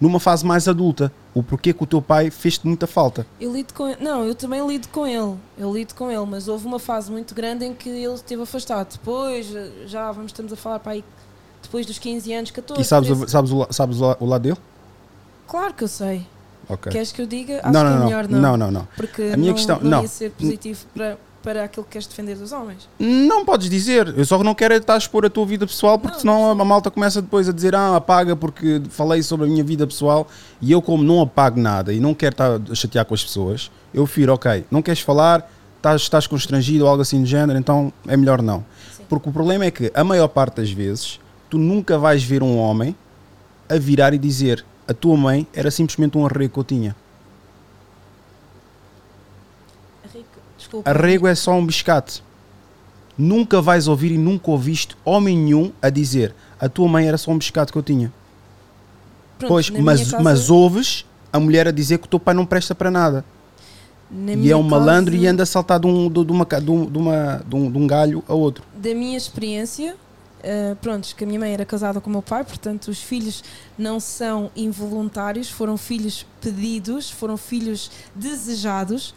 numa 0.00 0.18
fase 0.18 0.44
mais 0.44 0.66
adulta, 0.66 1.12
o 1.34 1.42
porquê 1.42 1.72
que 1.72 1.82
o 1.82 1.86
teu 1.86 2.02
pai 2.02 2.30
fez-te 2.30 2.66
muita 2.66 2.86
falta. 2.86 3.26
Eu 3.40 3.52
lido 3.52 3.72
com 3.72 3.86
ele. 3.86 4.02
Não, 4.02 4.24
eu 4.24 4.34
também 4.34 4.66
lido 4.66 4.88
com 4.88 5.06
ele. 5.06 5.36
Eu 5.56 5.72
lido 5.72 5.94
com 5.94 6.10
ele, 6.10 6.26
mas 6.26 6.48
houve 6.48 6.66
uma 6.66 6.78
fase 6.78 7.10
muito 7.10 7.34
grande 7.34 7.64
em 7.64 7.74
que 7.74 7.88
ele 7.88 8.14
esteve 8.14 8.42
afastado. 8.42 8.92
Depois, 8.92 9.46
já 9.86 10.10
vamos, 10.10 10.32
estamos 10.32 10.52
a 10.52 10.56
falar 10.56 10.80
para 10.80 10.92
aí, 10.92 11.04
depois 11.62 11.86
dos 11.86 11.98
15 11.98 12.32
anos, 12.32 12.50
14. 12.50 12.80
E 12.82 12.84
sabes, 12.84 13.08
13. 13.08 13.24
o- 13.24 13.28
sabes, 13.28 13.50
o, 13.52 13.66
sabes 13.70 14.00
o 14.00 14.04
la- 14.06 14.16
o 14.20 14.26
lado 14.26 14.42
dele? 14.42 14.56
Claro 15.46 15.74
que 15.74 15.84
eu 15.84 15.88
sei. 15.88 16.26
Ok. 16.68 16.92
Queres 16.92 17.10
que 17.12 17.20
eu 17.20 17.26
diga? 17.26 17.60
Acho 17.62 17.72
Não, 17.72 17.80
que 17.82 17.86
não, 17.88 17.90
é 17.90 17.98
não. 17.98 18.04
melhor 18.06 18.28
não. 18.28 18.40
Não, 18.40 18.56
não, 18.56 18.70
não. 18.70 18.88
Porque 18.96 19.22
A 19.22 19.36
minha 19.36 19.48
não, 19.50 19.54
questão- 19.56 19.78
não, 19.82 19.90
não. 19.90 20.02
ia 20.02 20.08
ser 20.08 20.30
positivo 20.30 20.84
para, 20.94 21.18
para 21.42 21.64
aquilo 21.64 21.84
que 21.84 21.90
queres 21.92 22.06
defender 22.06 22.36
dos 22.36 22.52
homens. 22.52 22.88
Não 22.98 23.44
podes 23.44 23.68
dizer, 23.68 24.14
eu 24.16 24.24
só 24.24 24.40
não 24.44 24.54
quero 24.54 24.74
é 24.74 24.76
estar 24.76 24.94
a 24.94 24.98
expor 24.98 25.24
a 25.26 25.30
tua 25.30 25.44
vida 25.44 25.66
pessoal, 25.66 25.98
porque 25.98 26.14
Não, 26.14 26.20
senão 26.20 26.54
sim. 26.54 26.60
a 26.60 26.64
malta 26.64 26.88
começa 26.90 27.20
depois 27.20 27.48
a 27.48 27.52
dizer, 27.52 27.74
ah, 27.74 27.96
apaga 27.96 28.36
porque 28.36 28.80
falei 28.90 29.20
sobre 29.24 29.46
a 29.46 29.48
minha 29.50 29.64
vida 29.64 29.84
pessoal 29.86 30.28
e 30.60 30.70
eu, 30.70 30.80
como 30.80 31.02
não 31.02 31.20
apago 31.20 31.58
nada 31.58 31.92
e 31.92 31.98
não 31.98 32.14
quero 32.14 32.34
estar 32.34 32.60
a 32.70 32.74
chatear 32.74 33.04
com 33.04 33.14
as 33.14 33.24
pessoas, 33.24 33.68
eu 33.92 34.04
prefiro, 34.04 34.32
ok, 34.34 34.64
não 34.70 34.80
queres 34.80 35.00
falar, 35.00 35.50
estás, 35.78 36.02
estás 36.02 36.26
constrangido 36.28 36.84
ou 36.84 36.90
algo 36.90 37.02
assim 37.02 37.20
do 37.20 37.26
género, 37.26 37.58
então 37.58 37.92
é 38.06 38.16
melhor 38.16 38.40
não. 38.42 38.64
Sim. 38.96 39.02
Porque 39.08 39.28
o 39.28 39.32
problema 39.32 39.64
é 39.64 39.72
que, 39.72 39.90
a 39.92 40.04
maior 40.04 40.28
parte 40.28 40.56
das 40.58 40.70
vezes, 40.70 41.18
tu 41.50 41.58
nunca 41.58 41.98
vais 41.98 42.22
ver 42.22 42.42
um 42.42 42.56
homem 42.56 42.94
a 43.68 43.76
virar 43.76 44.14
e 44.14 44.18
dizer 44.18 44.64
a 44.88 44.94
tua 44.94 45.16
mãe 45.16 45.46
era 45.52 45.70
simplesmente 45.70 46.16
um 46.16 46.24
arrego 46.24 46.54
que 46.54 46.60
eu 46.60 46.64
tinha. 46.64 46.96
Rico, 50.12 50.26
desculpa. 50.56 50.90
Arrego 50.90 51.26
é 51.26 51.34
só 51.34 51.52
um 51.52 51.64
biscate. 51.66 52.22
Nunca 53.16 53.60
vais 53.60 53.86
ouvir 53.86 54.12
e 54.12 54.18
nunca 54.18 54.50
ouviste 54.50 54.96
homem 55.04 55.36
nenhum 55.36 55.72
a 55.82 55.90
dizer 55.90 56.34
a 56.58 56.68
tua 56.68 56.88
mãe 56.88 57.06
era 57.06 57.18
só 57.18 57.30
um 57.30 57.38
biscate 57.38 57.70
que 57.72 57.78
eu 57.78 57.82
tinha. 57.82 58.12
Pronto, 59.38 59.48
pois, 59.50 59.70
mas, 59.70 60.10
casa- 60.10 60.22
mas 60.22 60.50
ouves 60.50 61.04
a 61.32 61.38
mulher 61.40 61.68
a 61.68 61.70
dizer 61.70 61.98
que 61.98 62.06
o 62.06 62.08
teu 62.08 62.20
pai 62.20 62.34
não 62.34 62.44
presta 62.46 62.74
para 62.74 62.90
nada. 62.90 63.24
na 64.10 64.32
E 64.32 64.50
é 64.50 64.56
um 64.56 64.62
malandro 64.62 65.12
casa- 65.12 65.24
e 65.24 65.28
anda 65.28 65.42
a 65.42 65.46
saltar 65.46 65.78
de 65.80 65.86
um, 65.86 66.08
de, 66.10 66.24
de 66.24 66.32
uma, 66.32 66.44
um, 66.68 66.86
de, 66.86 66.98
uma, 66.98 67.42
de, 67.46 67.56
um, 67.56 67.70
de 67.70 67.78
um 67.78 67.86
galho 67.86 68.24
a 68.28 68.34
outro. 68.34 68.64
da 68.74 68.94
minha 68.94 69.16
experiência, 69.16 69.96
uh, 70.44 70.76
pronto, 70.76 71.14
que 71.14 71.24
a 71.24 71.26
minha 71.26 71.38
mãe 71.40 71.52
era 71.52 71.64
casada 71.64 72.00
com 72.00 72.08
o 72.08 72.12
meu 72.12 72.22
pai, 72.22 72.44
portanto 72.44 72.88
os 72.88 73.02
filhos 73.02 73.42
não 73.78 74.00
são 74.00 74.50
involuntários, 74.56 75.50
foram 75.50 75.76
filhos 75.76 76.26
pedidos, 76.40 77.10
foram 77.10 77.36
filhos 77.36 77.90
desejados. 78.14 79.14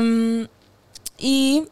Um, 0.00 0.46
e 1.18 1.66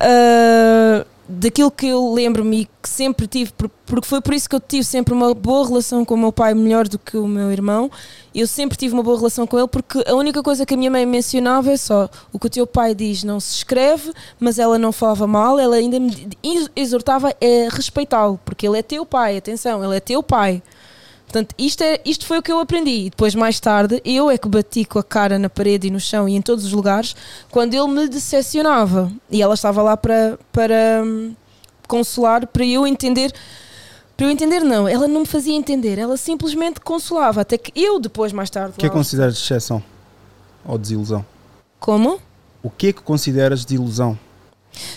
uh, 0.00 1.06
daquilo 1.28 1.70
que 1.70 1.86
eu 1.86 2.12
lembro-me 2.12 2.62
e 2.62 2.64
que 2.64 2.88
sempre 2.88 3.26
tive, 3.26 3.52
por- 3.52 3.70
porque 3.86 4.06
foi 4.06 4.20
por 4.20 4.34
isso 4.34 4.48
que 4.48 4.56
eu 4.56 4.60
tive 4.60 4.84
sempre 4.84 5.14
uma 5.14 5.32
boa 5.34 5.66
relação 5.66 6.04
com 6.04 6.14
o 6.14 6.18
meu 6.18 6.32
pai, 6.32 6.52
melhor 6.54 6.88
do 6.88 6.98
que 6.98 7.16
o 7.16 7.26
meu 7.28 7.50
irmão. 7.52 7.90
Eu 8.34 8.46
sempre 8.46 8.76
tive 8.76 8.94
uma 8.94 9.02
boa 9.02 9.16
relação 9.16 9.46
com 9.46 9.58
ele, 9.58 9.68
porque 9.68 10.02
a 10.06 10.14
única 10.14 10.42
coisa 10.42 10.66
que 10.66 10.74
a 10.74 10.76
minha 10.76 10.90
mãe 10.90 11.06
mencionava 11.06 11.70
é 11.70 11.76
só 11.76 12.08
o 12.32 12.38
que 12.38 12.46
o 12.46 12.50
teu 12.50 12.66
pai 12.66 12.94
diz 12.94 13.22
não 13.22 13.38
se 13.38 13.54
escreve, 13.56 14.12
mas 14.40 14.58
ela 14.58 14.78
não 14.78 14.90
falava 14.92 15.26
mal, 15.26 15.58
ela 15.58 15.76
ainda 15.76 16.00
me 16.00 16.28
ex- 16.42 16.70
exortava 16.74 17.28
a 17.28 17.74
respeitá-lo, 17.74 18.40
porque 18.44 18.66
ele 18.66 18.78
é 18.78 18.82
teu 18.82 19.06
pai, 19.06 19.36
atenção, 19.36 19.84
ele 19.84 19.96
é 19.96 20.00
teu 20.00 20.22
pai. 20.22 20.62
Portanto, 21.32 21.54
isto, 21.56 21.82
é, 21.82 21.98
isto 22.04 22.26
foi 22.26 22.38
o 22.38 22.42
que 22.42 22.52
eu 22.52 22.60
aprendi. 22.60 23.06
E 23.06 23.10
depois, 23.10 23.34
mais 23.34 23.58
tarde, 23.58 24.02
eu 24.04 24.30
é 24.30 24.36
que 24.36 24.46
bati 24.46 24.84
com 24.84 24.98
a 24.98 25.02
cara 25.02 25.38
na 25.38 25.48
parede 25.48 25.86
e 25.88 25.90
no 25.90 25.98
chão 25.98 26.28
e 26.28 26.36
em 26.36 26.42
todos 26.42 26.66
os 26.66 26.72
lugares 26.72 27.16
quando 27.50 27.72
ele 27.72 27.88
me 27.88 28.06
decepcionava. 28.06 29.10
E 29.30 29.40
ela 29.40 29.54
estava 29.54 29.82
lá 29.82 29.96
para, 29.96 30.38
para 30.52 31.02
hum, 31.02 31.34
consolar, 31.88 32.46
para 32.46 32.66
eu 32.66 32.86
entender. 32.86 33.32
Para 34.14 34.26
eu 34.26 34.30
entender, 34.30 34.60
não. 34.60 34.86
Ela 34.86 35.08
não 35.08 35.20
me 35.20 35.26
fazia 35.26 35.54
entender. 35.54 35.98
Ela 35.98 36.18
simplesmente 36.18 36.80
consolava. 36.80 37.40
Até 37.40 37.56
que 37.56 37.72
eu, 37.74 37.98
depois, 37.98 38.30
mais 38.30 38.50
tarde. 38.50 38.74
O 38.74 38.78
que 38.78 38.84
é 38.84 38.90
que 38.90 38.94
consideras 38.94 39.34
de 39.34 39.40
exceção? 39.40 39.82
Ou 40.66 40.76
desilusão? 40.76 41.24
Como? 41.80 42.20
O 42.62 42.68
que 42.68 42.88
é 42.88 42.92
que 42.92 43.00
consideras 43.00 43.64
de 43.64 43.76
ilusão? 43.76 44.18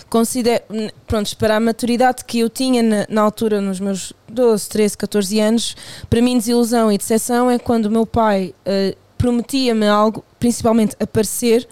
Considero, 0.09 0.63
pronto, 1.07 1.35
para 1.37 1.55
a 1.57 1.59
maturidade 1.59 2.23
que 2.25 2.39
eu 2.39 2.49
tinha 2.49 2.81
na, 2.83 3.05
na 3.09 3.21
altura, 3.21 3.59
nos 3.61 3.79
meus 3.79 4.13
12, 4.29 4.69
13, 4.69 4.97
14 4.97 5.39
anos, 5.39 5.75
para 6.09 6.21
mim 6.21 6.37
desilusão 6.37 6.91
e 6.91 6.97
decepção 6.97 7.49
é 7.49 7.57
quando 7.59 7.85
o 7.87 7.91
meu 7.91 8.05
pai 8.05 8.53
eh, 8.65 8.95
prometia-me 9.17 9.87
algo, 9.87 10.23
principalmente 10.39 10.95
aparecer, 10.99 11.67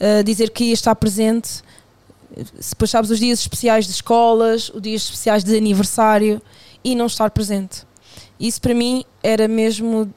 eh, 0.00 0.22
dizer 0.22 0.50
que 0.50 0.64
ia 0.64 0.74
estar 0.74 0.94
presente, 0.94 1.62
eh, 2.36 2.42
depois 2.68 2.90
sabes 2.90 3.10
os 3.10 3.18
dias 3.18 3.38
especiais 3.40 3.86
de 3.86 3.92
escolas, 3.92 4.68
os 4.70 4.82
dias 4.82 5.02
especiais 5.02 5.42
de 5.44 5.56
aniversário 5.56 6.40
e 6.84 6.94
não 6.94 7.06
estar 7.06 7.30
presente. 7.30 7.84
Isso 8.38 8.60
para 8.60 8.74
mim 8.74 9.04
era 9.22 9.48
mesmo. 9.48 10.12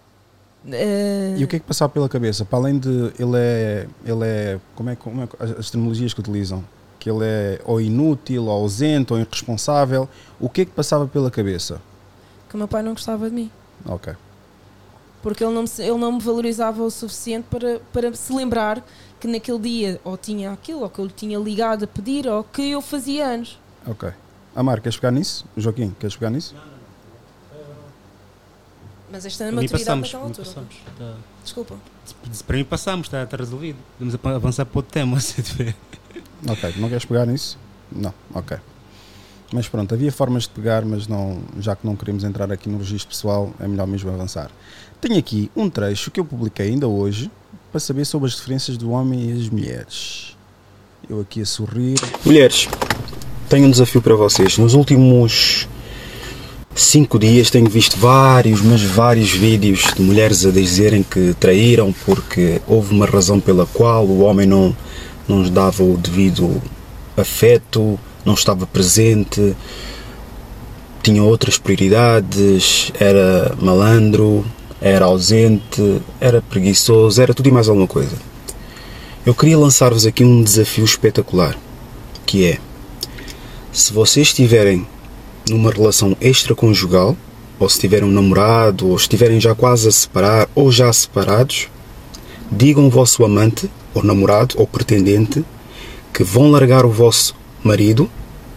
eh, 0.70 1.36
E 1.38 1.44
o 1.44 1.48
que 1.48 1.56
é 1.56 1.60
que 1.60 1.66
passava 1.66 1.90
pela 1.92 2.10
cabeça? 2.10 2.44
Para 2.44 2.60
além 2.60 2.78
de 2.78 3.14
ele 3.18 3.36
é. 3.36 3.88
Ele 4.06 4.26
é 4.26 4.60
como 4.76 4.90
é, 4.90 4.96
como 4.96 5.22
é 5.24 5.28
as 5.58 5.70
terminologias 5.72 6.14
que 6.14 6.20
utilizam? 6.20 6.64
Que 7.00 7.10
ele 7.10 7.24
é 7.24 7.62
ou 7.66 7.80
inútil, 7.80 8.46
ou 8.46 8.52
ausente, 8.52 9.14
ou 9.14 9.20
irresponsável. 9.20 10.08
O 10.40 10.50
que 10.50 10.62
é 10.62 10.66
que 10.66 10.72
passava 10.72 11.08
pela 11.08 11.32
cabeça? 11.32 11.82
que 12.50 12.56
o 12.56 12.58
meu 12.58 12.68
pai 12.68 12.82
não 12.82 12.94
gostava 12.94 13.30
de 13.30 13.36
mim. 13.36 13.52
Ok. 13.86 14.14
porque 15.22 15.44
ele 15.44 15.54
não 15.54 15.64
me, 15.64 15.70
ele 15.78 15.98
não 15.98 16.12
me 16.14 16.20
valorizava 16.20 16.82
o 16.82 16.90
suficiente 16.90 17.46
para, 17.50 17.80
para 17.94 18.14
se 18.16 18.34
lembrar 18.34 18.84
que 19.20 19.28
naquele 19.28 19.60
dia 19.60 20.02
ou 20.04 20.18
tinha 20.18 20.52
aquilo, 20.52 20.82
ou 20.82 20.90
que 20.90 20.98
eu 21.00 21.06
lhe 21.06 21.12
tinha 21.12 21.38
ligado 21.38 21.84
a 21.84 21.88
pedir, 21.88 22.26
ou 22.28 22.44
que 22.44 22.72
eu 22.72 22.82
fazia 22.82 23.28
anos. 23.28 23.60
Ok. 23.86 24.10
Amar, 24.56 24.82
queres 24.82 24.98
pegar 24.98 25.12
nisso? 25.12 25.46
Joaquim, 25.56 25.94
queres 26.00 26.16
pegar 26.16 26.32
nisso? 26.32 26.56
Mas 29.12 29.26
esta 29.26 29.44
é 29.44 29.50
a 29.50 29.52
maturidade 29.52 29.84
passamos. 29.84 30.08
naquela 30.08 30.24
altura. 30.24 30.48
passamos. 30.48 30.76
Tá- 30.98 31.16
Desculpa. 31.44 31.76
Para 32.46 32.58
mim 32.58 32.64
passamos, 32.64 33.08
está 33.08 33.26
tá 33.26 33.38
resolvido. 33.38 33.78
Podemos 33.98 34.16
apa- 34.16 34.36
avançar 34.36 34.66
para 34.66 34.80
outro 34.80 34.92
tema. 34.92 35.20
se 35.22 35.42
tiver. 35.42 35.76
Ok. 36.48 36.74
Não 36.78 36.90
queres 36.90 37.06
pegar 37.06 37.26
nisso? 37.26 37.58
Não. 37.92 38.14
Ok. 38.34 38.58
Mas 39.52 39.68
pronto, 39.68 39.94
havia 39.96 40.12
formas 40.12 40.44
de 40.44 40.50
pegar, 40.50 40.86
mas 40.86 41.08
não, 41.08 41.40
já 41.60 41.76
que 41.76 41.86
não 41.86 41.96
queremos 41.96 42.24
entrar 42.24 42.52
aqui 42.52 42.70
no 42.70 42.78
registro 42.78 43.10
pessoal, 43.10 43.52
é 43.60 43.68
melhor 43.68 43.88
mesmo 43.88 44.12
avançar. 44.12 44.52
Tenho 45.02 45.18
aqui 45.18 45.50
um 45.56 45.70
trecho 45.70 46.12
que 46.12 46.20
eu 46.20 46.26
publiquei 46.26 46.68
ainda 46.68 46.88
hoje 46.88 47.32
para 47.72 47.80
saber 47.80 48.06
sobre 48.06 48.28
as 48.28 48.36
diferenças 48.36 48.78
do 48.78 48.92
homem 48.92 49.30
e 49.30 49.42
as 49.42 49.50
mulheres. 49.50 50.38
Eu 51.10 51.22
aqui 51.22 51.42
a 51.42 51.46
sorrir. 51.46 51.96
Mulheres, 52.24 52.68
tenho 53.48 53.66
um 53.66 53.72
desafio 53.72 54.02
para 54.02 54.16
vocês. 54.16 54.58
Nos 54.60 54.76
últimos 54.76 55.68
cinco 56.76 57.18
dias 57.18 57.50
tenho 57.50 57.68
visto 57.70 57.98
vários, 57.98 58.62
mas 58.62 58.82
vários 58.84 59.32
vídeos 59.32 59.94
de 59.96 60.02
mulheres 60.02 60.46
a 60.46 60.52
dizerem 60.52 61.02
que 61.02 61.34
traíram 61.40 61.92
porque 62.06 62.62
houve 62.68 62.94
uma 62.94 63.08
razão 63.08 63.40
pela 63.40 63.66
qual 63.66 64.06
o 64.06 64.20
homem 64.20 64.46
não, 64.46 64.76
não 65.30 65.42
lhes 65.42 65.52
dava 65.52 65.84
o 65.84 65.96
devido 65.96 66.62
afeto, 67.16 68.00
não 68.26 68.34
estava 68.34 68.66
presente, 68.66 69.56
tinha 71.04 71.24
outras 71.24 71.58
prioridades, 71.58 72.92
era 73.00 73.56
malandro, 73.62 74.46
era 74.82 75.06
ausente, 75.06 76.02
era 76.20 76.42
preguiçoso, 76.42 77.22
era 77.22 77.34
tudo 77.34 77.48
e 77.48 77.52
mais 77.52 77.70
alguma 77.70 77.88
coisa. 77.88 78.16
Eu 79.26 79.36
queria 79.36 79.58
lançar-vos 79.58 80.06
aqui 80.06 80.24
um 80.24 80.44
desafio 80.44 80.84
espetacular, 80.84 81.56
que 82.26 82.46
é 82.46 82.58
se 83.72 83.94
vocês 83.94 84.28
estiverem 84.28 84.86
numa 85.50 85.72
relação 85.72 86.16
extraconjugal, 86.20 87.16
ou 87.60 87.70
se 87.70 87.80
tiverem 87.80 88.08
um 88.08 88.12
namorado, 88.12 88.88
ou 88.88 88.96
estiverem 88.96 89.40
já 89.40 89.54
quase 89.54 89.88
a 89.88 89.92
separar, 89.92 90.50
ou 90.56 90.72
já 90.72 90.92
separados, 90.94 91.68
digam 92.52 92.86
ao 92.86 92.90
vosso 92.90 93.24
amante, 93.24 93.70
ou 93.94 94.04
namorado, 94.04 94.56
ou 94.58 94.68
pretendente, 94.68 95.44
que 96.14 96.24
vão 96.24 96.52
largar 96.52 96.86
o 96.86 96.90
vosso 96.90 97.36
marido 97.64 98.10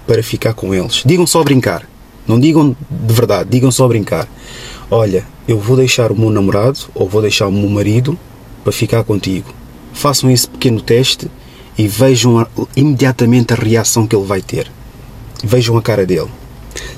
para 0.07 0.23
ficar 0.23 0.55
com 0.55 0.75
eles. 0.75 1.03
Digam 1.05 1.27
só 1.27 1.43
brincar. 1.43 1.89
Não 2.27 2.39
digam 2.39 2.77
de 2.91 3.15
verdade, 3.15 3.51
digam 3.51 3.71
só 3.71 3.87
brincar. 3.89 4.29
Olha, 4.91 5.25
eu 5.49 5.59
vou 5.59 5.77
deixar 5.77 6.13
o 6.13 6.17
meu 6.17 6.31
namorado 6.31 6.79
ou 6.95 7.09
vou 7.09 7.23
deixar 7.23 7.47
o 7.49 7.53
meu 7.53 7.69
marido 7.69 8.19
para 8.63 8.73
ficar 8.73 9.03
contigo. 9.05 9.53
Façam 9.93 10.31
esse 10.31 10.49
pequeno 10.49 10.81
teste 10.81 11.31
e 11.77 11.89
vejam 11.89 12.47
imediatamente 12.77 13.53
a 13.53 13.57
reação 13.57 14.07
que 14.07 14.15
ele 14.15 14.27
vai 14.27 14.41
ter. 14.41 14.71
Vejam 15.43 15.77
a 15.77 15.83
cara 15.83 16.07
dele. 16.07 16.31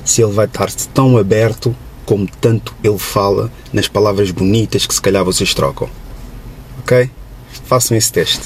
Se 0.03 0.21
ele 0.21 0.31
vai 0.31 0.45
estar 0.45 0.71
tão 0.93 1.17
aberto 1.17 1.75
como 2.05 2.27
tanto 2.39 2.73
ele 2.83 2.99
fala 2.99 3.51
nas 3.73 3.87
palavras 3.87 4.29
bonitas 4.29 4.85
que 4.85 4.93
se 4.93 5.01
calhar 5.01 5.25
vocês 5.25 5.53
trocam. 5.53 5.89
Ok? 6.79 7.09
Façam 7.63 7.95
esse 7.97 8.11
teste. 8.11 8.41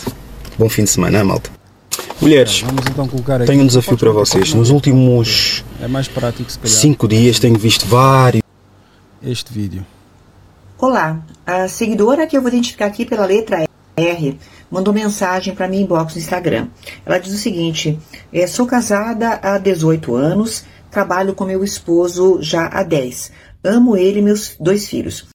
Bom 0.58 0.70
fim 0.70 0.84
de 0.84 0.90
semana, 0.90 1.24
malta. 1.24 1.50
Mulheres, 2.22 2.62
Vamos 2.62 2.86
então 2.88 3.08
colocar 3.08 3.38
aqui. 3.38 3.46
tenho 3.46 3.64
um 3.64 3.68
desafio 3.68 3.98
para 3.98 4.12
vocês. 4.12 4.54
Nos 4.54 4.70
últimos 4.70 5.64
É 5.82 5.88
mais 5.88 6.08
prático, 6.08 6.52
se 6.52 6.60
calhar. 6.60 6.78
cinco 6.78 7.08
dias 7.08 7.40
tenho 7.40 7.58
visto 7.58 7.86
vários. 7.86 8.44
Este 9.24 9.54
vídeo. 9.54 9.86
Olá, 10.78 11.20
a 11.46 11.68
seguidora 11.68 12.26
que 12.28 12.38
eu 12.38 12.42
vou 12.42 12.50
identificar 12.50 12.86
aqui 12.86 13.06
pela 13.06 13.26
letra 13.26 13.66
R 13.98 14.38
mandou 14.72 14.94
mensagem 14.94 15.54
para 15.56 15.68
mim 15.68 15.82
inbox 15.82 16.16
no 16.16 16.22
Instagram. 16.22 16.68
Ela 17.06 17.18
diz 17.20 17.34
o 17.34 17.38
seguinte: 17.38 17.98
eh, 18.32 18.48
sou 18.48 18.66
casada 18.66 19.40
há 19.42 19.58
18 19.58 20.16
anos, 20.16 20.64
trabalho 20.92 21.34
com 21.34 21.46
meu 21.46 21.64
esposo 21.64 22.40
já 22.42 22.68
há 22.68 22.84
10. 22.84 23.32
Amo 23.64 23.98
ele 23.98 24.20
e 24.20 24.22
meus 24.22 24.56
dois 24.60 24.88
filhos. 24.88 25.26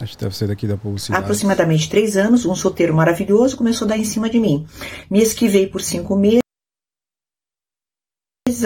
Acho 0.00 0.16
que 0.16 0.24
deve 0.24 0.36
ser 0.36 0.48
daqui 0.48 0.66
da 0.66 0.74
Há 0.74 0.78
publicidade. 0.78 1.22
aproximadamente 1.22 1.90
três 1.90 2.16
anos, 2.16 2.46
um 2.46 2.54
solteiro 2.54 2.94
maravilhoso 2.94 3.56
começou 3.56 3.84
a 3.86 3.90
dar 3.90 3.98
em 3.98 4.04
cima 4.04 4.30
de 4.30 4.40
mim. 4.40 4.66
Me 5.10 5.20
esquivei 5.20 5.66
por 5.66 5.82
cinco 5.82 6.16
meses, 6.16 6.40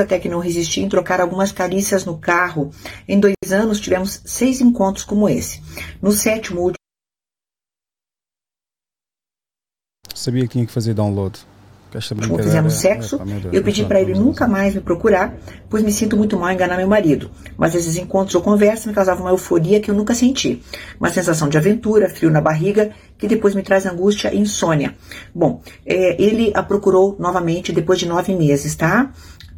até 0.00 0.18
que 0.18 0.28
não 0.28 0.38
resisti 0.38 0.80
em 0.80 0.88
trocar 0.88 1.20
algumas 1.20 1.50
carícias 1.52 2.04
no 2.04 2.18
carro. 2.18 2.70
Em 3.08 3.18
dois 3.18 3.34
anos, 3.52 3.80
tivemos 3.80 4.22
seis 4.24 4.60
encontros 4.60 5.04
como 5.04 5.28
esse. 5.28 5.60
No 6.00 6.12
sétimo, 6.12 6.60
último, 6.60 6.78
Sabia 10.14 10.44
que 10.44 10.50
tinha 10.50 10.64
que 10.66 10.72
fazer 10.72 10.94
download. 10.94 11.38
Brincadeira 12.14 12.42
fizemos 12.42 12.74
é- 12.74 12.76
sexo, 12.76 13.20
eu 13.52 13.62
pedi 13.62 13.84
para 13.84 14.00
ele 14.00 14.14
nunca 14.14 14.48
mais 14.48 14.74
me 14.74 14.80
procurar, 14.80 15.34
pois 15.68 15.82
me 15.82 15.92
sinto 15.92 16.16
muito 16.16 16.36
mal 16.36 16.50
em 16.50 16.54
enganar 16.54 16.76
meu 16.76 16.88
marido. 16.88 17.30
Mas 17.56 17.74
esses 17.74 17.96
encontros 17.96 18.34
ou 18.34 18.42
conversas 18.42 18.86
me 18.86 18.92
causavam 18.92 19.24
uma 19.24 19.30
euforia 19.30 19.80
que 19.80 19.90
eu 19.90 19.94
nunca 19.94 20.14
senti. 20.14 20.62
Uma 20.98 21.10
sensação 21.10 21.48
de 21.48 21.56
aventura, 21.56 22.08
frio 22.08 22.30
na 22.30 22.40
barriga, 22.40 22.90
que 23.16 23.28
depois 23.28 23.54
me 23.54 23.62
traz 23.62 23.86
angústia 23.86 24.32
e 24.32 24.38
insônia. 24.38 24.94
Bom, 25.34 25.62
é, 25.86 26.20
ele 26.22 26.52
a 26.54 26.62
procurou 26.62 27.16
novamente 27.18 27.72
depois 27.72 27.98
de 27.98 28.06
nove 28.06 28.34
meses, 28.34 28.74
tá? 28.74 29.12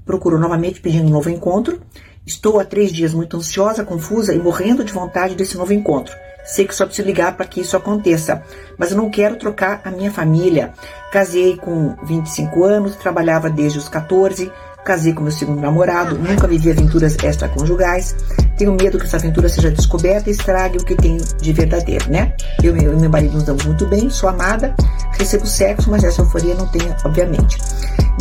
Procurou 0.04 0.38
novamente 0.38 0.80
pedindo 0.80 1.06
um 1.06 1.10
novo 1.10 1.30
encontro. 1.30 1.80
Estou 2.26 2.58
há 2.58 2.64
três 2.64 2.92
dias 2.92 3.14
muito 3.14 3.36
ansiosa, 3.36 3.84
confusa 3.84 4.34
e 4.34 4.38
morrendo 4.38 4.84
de 4.84 4.92
vontade 4.92 5.34
desse 5.34 5.56
novo 5.56 5.72
encontro. 5.72 6.14
Sei 6.47 6.66
que 6.66 6.74
só 6.74 6.86
preciso 6.86 7.06
ligar 7.09 7.36
para 7.36 7.44
que 7.47 7.60
isso 7.60 7.77
aconteça, 7.77 8.43
mas 8.78 8.90
eu 8.93 8.97
não 8.97 9.10
quero 9.10 9.36
trocar 9.36 9.81
a 9.85 9.90
minha 9.90 10.12
família. 10.12 10.73
Casei 11.12 11.56
com 11.56 11.97
25 12.05 12.64
anos, 12.64 12.94
trabalhava 12.97 13.51
desde 13.51 13.78
os 13.78 13.89
14, 13.89 14.51
casei 14.85 15.12
com 15.12 15.23
meu 15.23 15.32
segundo 15.32 15.60
namorado, 15.60 16.16
nunca 16.16 16.47
vivi 16.47 16.70
aventuras 16.70 17.16
extraconjugais. 17.23 18.14
Tenho 18.56 18.73
medo 18.81 18.97
que 18.98 19.05
essa 19.05 19.16
aventura 19.16 19.48
seja 19.48 19.70
descoberta 19.70 20.31
e 20.31 20.32
estrague 20.32 20.78
o 20.78 20.85
que 20.85 20.94
tenho 20.94 21.18
de 21.40 21.52
verdadeiro, 21.52 22.09
né? 22.10 22.32
Eu 22.62 22.77
e 22.77 22.82
meu- 22.97 23.10
marido 23.10 23.35
nos 23.35 23.43
damos 23.43 23.64
muito 23.66 23.85
bem, 23.86 24.09
sou 24.09 24.28
amada, 24.28 24.73
recebo 25.18 25.47
sexo, 25.47 25.90
mas 25.90 26.05
essa 26.05 26.23
euforia 26.23 26.55
não 26.55 26.68
tenho, 26.68 26.94
obviamente. 27.05 27.59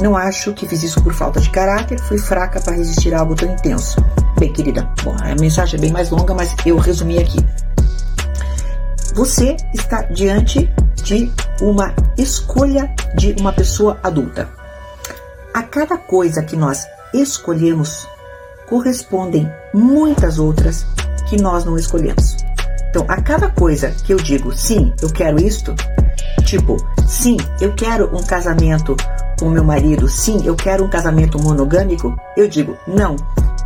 Não 0.02 0.18
acho 0.18 0.52
que 0.54 0.68
fiz 0.68 0.82
isso 0.84 1.02
por 1.04 1.14
falta 1.14 1.40
de 1.40 1.50
caráter, 1.52 2.00
fui 2.02 2.18
fraca 2.18 2.60
para 2.60 2.74
resistir 2.76 3.14
a 3.14 3.20
algo 3.20 3.36
tão 3.36 3.50
intenso. 3.54 4.04
Bem, 4.38 4.52
querida, 4.52 4.90
bom, 5.04 5.16
a 5.22 5.36
mensagem 5.40 5.78
é 5.78 5.82
bem 5.82 5.92
mais 5.92 6.10
longa, 6.10 6.34
mas 6.34 6.54
eu 6.66 6.76
resumi 6.78 7.20
aqui. 7.20 7.38
Você 9.14 9.56
está 9.74 10.02
diante 10.04 10.70
de 11.04 11.32
uma 11.62 11.94
escolha 12.18 12.94
de 13.16 13.36
uma 13.40 13.54
pessoa 13.54 14.00
adulta. 14.04 14.50
A 15.54 15.64
cada 15.64 15.98
coisa 15.98 16.44
que 16.44 16.56
nós 16.56 16.86
escolhemos, 17.14 18.08
correspondem 18.68 19.50
muitas 19.74 20.40
outras 20.40 20.86
que 21.30 21.42
nós 21.42 21.64
não 21.64 21.78
escolhemos. 21.78 22.36
Então, 22.90 23.06
a 23.08 23.22
cada 23.22 23.50
coisa 23.50 23.92
que 23.92 24.14
eu 24.14 24.18
digo, 24.18 24.54
sim, 24.54 24.94
eu 25.02 25.10
quero 25.10 25.40
isto, 25.40 25.76
tipo, 26.46 26.78
sim, 27.08 27.38
eu 27.60 27.74
quero 27.74 28.16
um 28.16 28.24
casamento 28.24 28.96
com 29.40 29.50
meu 29.50 29.64
marido, 29.64 30.08
sim, 30.08 30.46
eu 30.46 30.56
quero 30.56 30.86
um 30.86 30.90
casamento 30.90 31.38
monogâmico, 31.38 32.18
eu 32.38 32.48
digo, 32.48 32.78
não, 32.88 33.16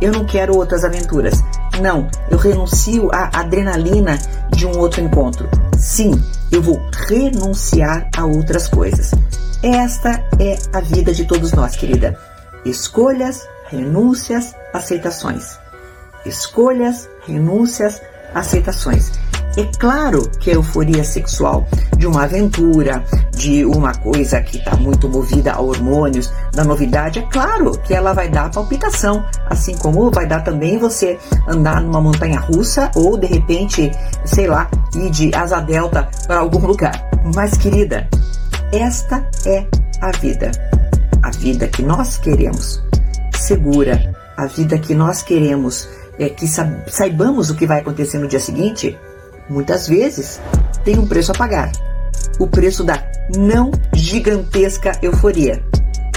eu 0.00 0.12
não 0.12 0.24
quero 0.24 0.56
outras 0.56 0.84
aventuras. 0.84 1.42
Não, 1.80 2.08
eu 2.30 2.38
renuncio 2.38 3.10
à 3.12 3.40
adrenalina 3.40 4.18
de 4.50 4.66
um 4.66 4.78
outro 4.78 5.00
encontro. 5.00 5.48
Sim, 5.78 6.12
eu 6.50 6.62
vou 6.62 6.80
renunciar 7.08 8.08
a 8.16 8.24
outras 8.24 8.68
coisas. 8.68 9.12
Esta 9.62 10.24
é 10.38 10.58
a 10.72 10.80
vida 10.80 11.12
de 11.12 11.24
todos 11.24 11.52
nós, 11.52 11.76
querida. 11.76 12.18
Escolhas, 12.64 13.46
renúncias, 13.68 14.54
aceitações. 14.72 15.58
Escolhas, 16.24 17.08
renúncias, 17.26 18.00
aceitações. 18.34 19.12
É 19.56 19.64
claro 19.78 20.30
que 20.38 20.50
a 20.50 20.54
euforia 20.54 21.02
sexual 21.02 21.66
de 21.98 22.06
uma 22.06 22.22
aventura, 22.24 23.04
de 23.32 23.64
uma 23.64 23.92
coisa 23.94 24.40
que 24.40 24.58
está 24.58 24.76
muito 24.76 25.08
movida 25.08 25.52
a 25.52 25.60
hormônios, 25.60 26.32
da 26.52 26.62
novidade, 26.64 27.18
é 27.18 27.22
claro 27.22 27.72
que 27.80 27.92
ela 27.92 28.12
vai 28.12 28.28
dar 28.28 28.50
palpitação, 28.50 29.24
assim 29.46 29.76
como 29.76 30.10
vai 30.10 30.26
dar 30.26 30.42
também 30.44 30.78
você 30.78 31.18
andar 31.48 31.80
numa 31.82 32.00
montanha 32.00 32.38
russa 32.38 32.90
ou 32.94 33.18
de 33.18 33.26
repente, 33.26 33.90
sei 34.24 34.46
lá, 34.46 34.70
ir 34.94 35.10
de 35.10 35.34
asa 35.34 35.60
delta 35.60 36.08
para 36.26 36.38
algum 36.40 36.64
lugar. 36.66 37.10
Mas 37.34 37.56
querida, 37.58 38.08
esta 38.72 39.26
é 39.44 39.66
a 40.00 40.10
vida. 40.12 40.52
A 41.22 41.30
vida 41.32 41.66
que 41.66 41.82
nós 41.82 42.16
queremos, 42.18 42.82
segura, 43.34 44.14
a 44.36 44.46
vida 44.46 44.78
que 44.78 44.94
nós 44.94 45.22
queremos, 45.22 45.88
é 46.18 46.28
que 46.28 46.46
sa- 46.46 46.82
saibamos 46.86 47.50
o 47.50 47.54
que 47.56 47.66
vai 47.66 47.80
acontecer 47.80 48.18
no 48.18 48.28
dia 48.28 48.40
seguinte, 48.40 48.96
muitas 49.50 49.88
vezes 49.88 50.40
tem 50.84 50.98
um 50.98 51.06
preço 51.06 51.32
a 51.32 51.34
pagar. 51.34 51.72
O 52.38 52.46
preço 52.46 52.84
da 52.84 53.04
não 53.36 53.70
gigantesca 53.92 54.92
euforia. 55.02 55.62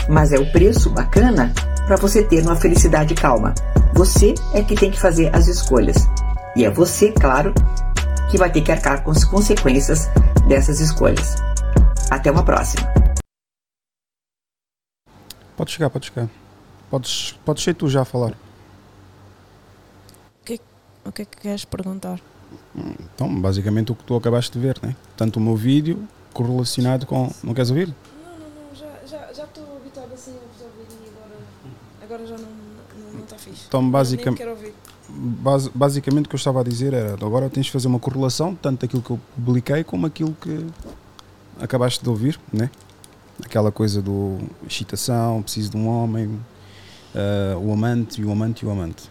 Mas 0.08 0.32
é 0.32 0.38
o 0.38 0.52
preço 0.52 0.90
bacana 0.90 1.52
para 1.86 1.98
você 1.98 2.24
ter 2.24 2.44
uma 2.44 2.56
felicidade 2.56 3.14
calma. 3.16 3.54
Você 3.94 4.34
é 4.54 4.64
que 4.64 4.76
tem 4.76 4.92
que 4.92 5.00
fazer 5.00 5.36
as 5.36 5.48
escolhas. 5.48 5.98
E 6.56 6.64
é 6.64 6.70
você, 6.70 7.12
claro, 7.12 7.54
que 8.30 8.38
vai 8.38 8.52
ter 8.52 8.62
que 8.62 8.72
arcar 8.72 9.04
com 9.04 9.12
as 9.12 9.24
consequências 9.24 10.08
dessas 10.48 10.80
escolhas. 10.80 11.36
Até 12.10 12.32
uma 12.32 12.46
próxima. 12.46 12.88
Pode 15.58 15.72
chegar, 15.72 15.90
pode 15.90 16.08
chegar. 16.08 16.30
Podes, 16.90 17.34
podes 17.44 17.64
ser 17.64 17.74
tu 17.74 17.90
já 17.90 18.02
a 18.02 18.06
falar. 18.06 18.34
O 21.06 21.12
que 21.12 21.22
é 21.22 21.26
que 21.26 21.38
queres 21.38 21.66
perguntar? 21.66 22.20
Então, 22.76 23.40
basicamente 23.42 23.92
o 23.92 23.96
que 23.96 24.04
tu 24.04 24.16
acabaste 24.16 24.52
de 24.52 24.60
ver, 24.60 24.80
né? 24.82 24.96
Tanto 25.16 25.38
o 25.38 25.42
meu 25.42 25.56
vídeo 25.56 26.08
correlacionado 26.34 27.06
com. 27.06 27.30
Não 27.44 27.54
queres 27.54 27.70
ouvir? 27.70 27.88
Não, 27.88 28.32
não, 28.32 28.40
não, 28.70 28.76
já 28.76 28.88
estou 29.04 29.36
já, 29.36 29.44
estou 29.44 29.78
habituada 29.78 30.14
assim 30.14 30.32
a 30.32 30.34
vos 30.34 30.62
ouvir 30.66 30.88
e 31.06 31.10
agora, 31.10 31.40
agora 32.04 32.26
já 32.28 32.36
não 32.38 33.20
está 33.24 33.38
fixe. 33.38 33.66
Então, 33.68 33.88
basicamente, 33.90 34.38
quero 34.40 34.52
ouvir. 34.52 34.74
base- 35.08 35.72
basicamente 35.74 36.26
o 36.26 36.30
que 36.30 36.36
eu 36.36 36.38
estava 36.38 36.62
a 36.62 36.64
dizer 36.64 36.94
era: 36.94 37.14
agora 37.14 37.48
tens 37.50 37.68
de 37.68 37.72
fazer 37.72 37.88
uma 37.88 38.00
correlação, 38.00 38.56
tanto 38.56 38.82
daquilo 38.82 39.04
que 39.04 39.12
eu 39.12 39.20
publiquei 39.36 39.84
como 39.84 40.08
aquilo 40.08 40.36
que 40.42 40.66
acabaste 41.62 42.02
de 42.04 42.10
ouvir, 42.10 42.40
né? 42.52 42.72
Aquela 43.46 43.72
coisa 43.72 44.02
do 44.02 44.40
excitação, 44.68 45.42
preciso 45.44 45.70
de 45.72 45.78
um 45.78 45.88
homem, 45.88 46.40
eh, 47.14 47.56
o 47.62 47.72
amante 47.72 48.20
e 48.22 48.26
o 48.26 48.32
amante 48.32 48.64
e 48.64 48.68
o 48.68 48.72
amante. 48.72 49.10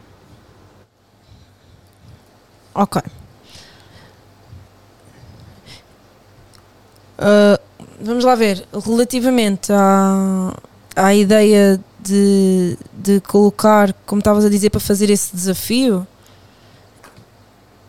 Ok. 2.74 3.02
Ah, 7.18 7.59
vamos 8.01 8.24
lá 8.24 8.34
ver. 8.34 8.64
Relativamente 8.84 9.72
à, 9.72 10.55
à 10.97 11.14
ideia 11.14 11.80
de, 12.01 12.76
de 12.93 13.20
colocar, 13.20 13.93
como 14.06 14.18
estavas 14.20 14.44
a 14.44 14.48
dizer, 14.48 14.70
para 14.70 14.80
fazer 14.80 15.10
esse 15.10 15.34
desafio, 15.34 16.06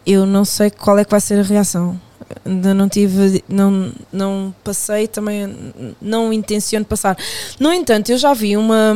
eu 0.06 0.26
não 0.26 0.46
sei 0.46 0.70
qual 0.70 0.98
é 1.00 1.06
que 1.06 1.12
vai 1.12 1.22
ser 1.22 1.40
a 1.40 1.44
reação. 1.44 2.00
Ainda 2.46 2.74
não 2.74 2.90
tive, 2.90 3.44
não, 3.48 3.92
não 4.12 4.54
passei, 4.64 5.08
também 5.08 5.74
não 6.02 6.32
intenciono 6.34 6.86
passar. 6.86 7.18
No 7.60 7.72
entanto, 7.72 8.12
eu 8.12 8.18
já 8.18 8.34
vi 8.34 8.58
uma, 8.58 8.96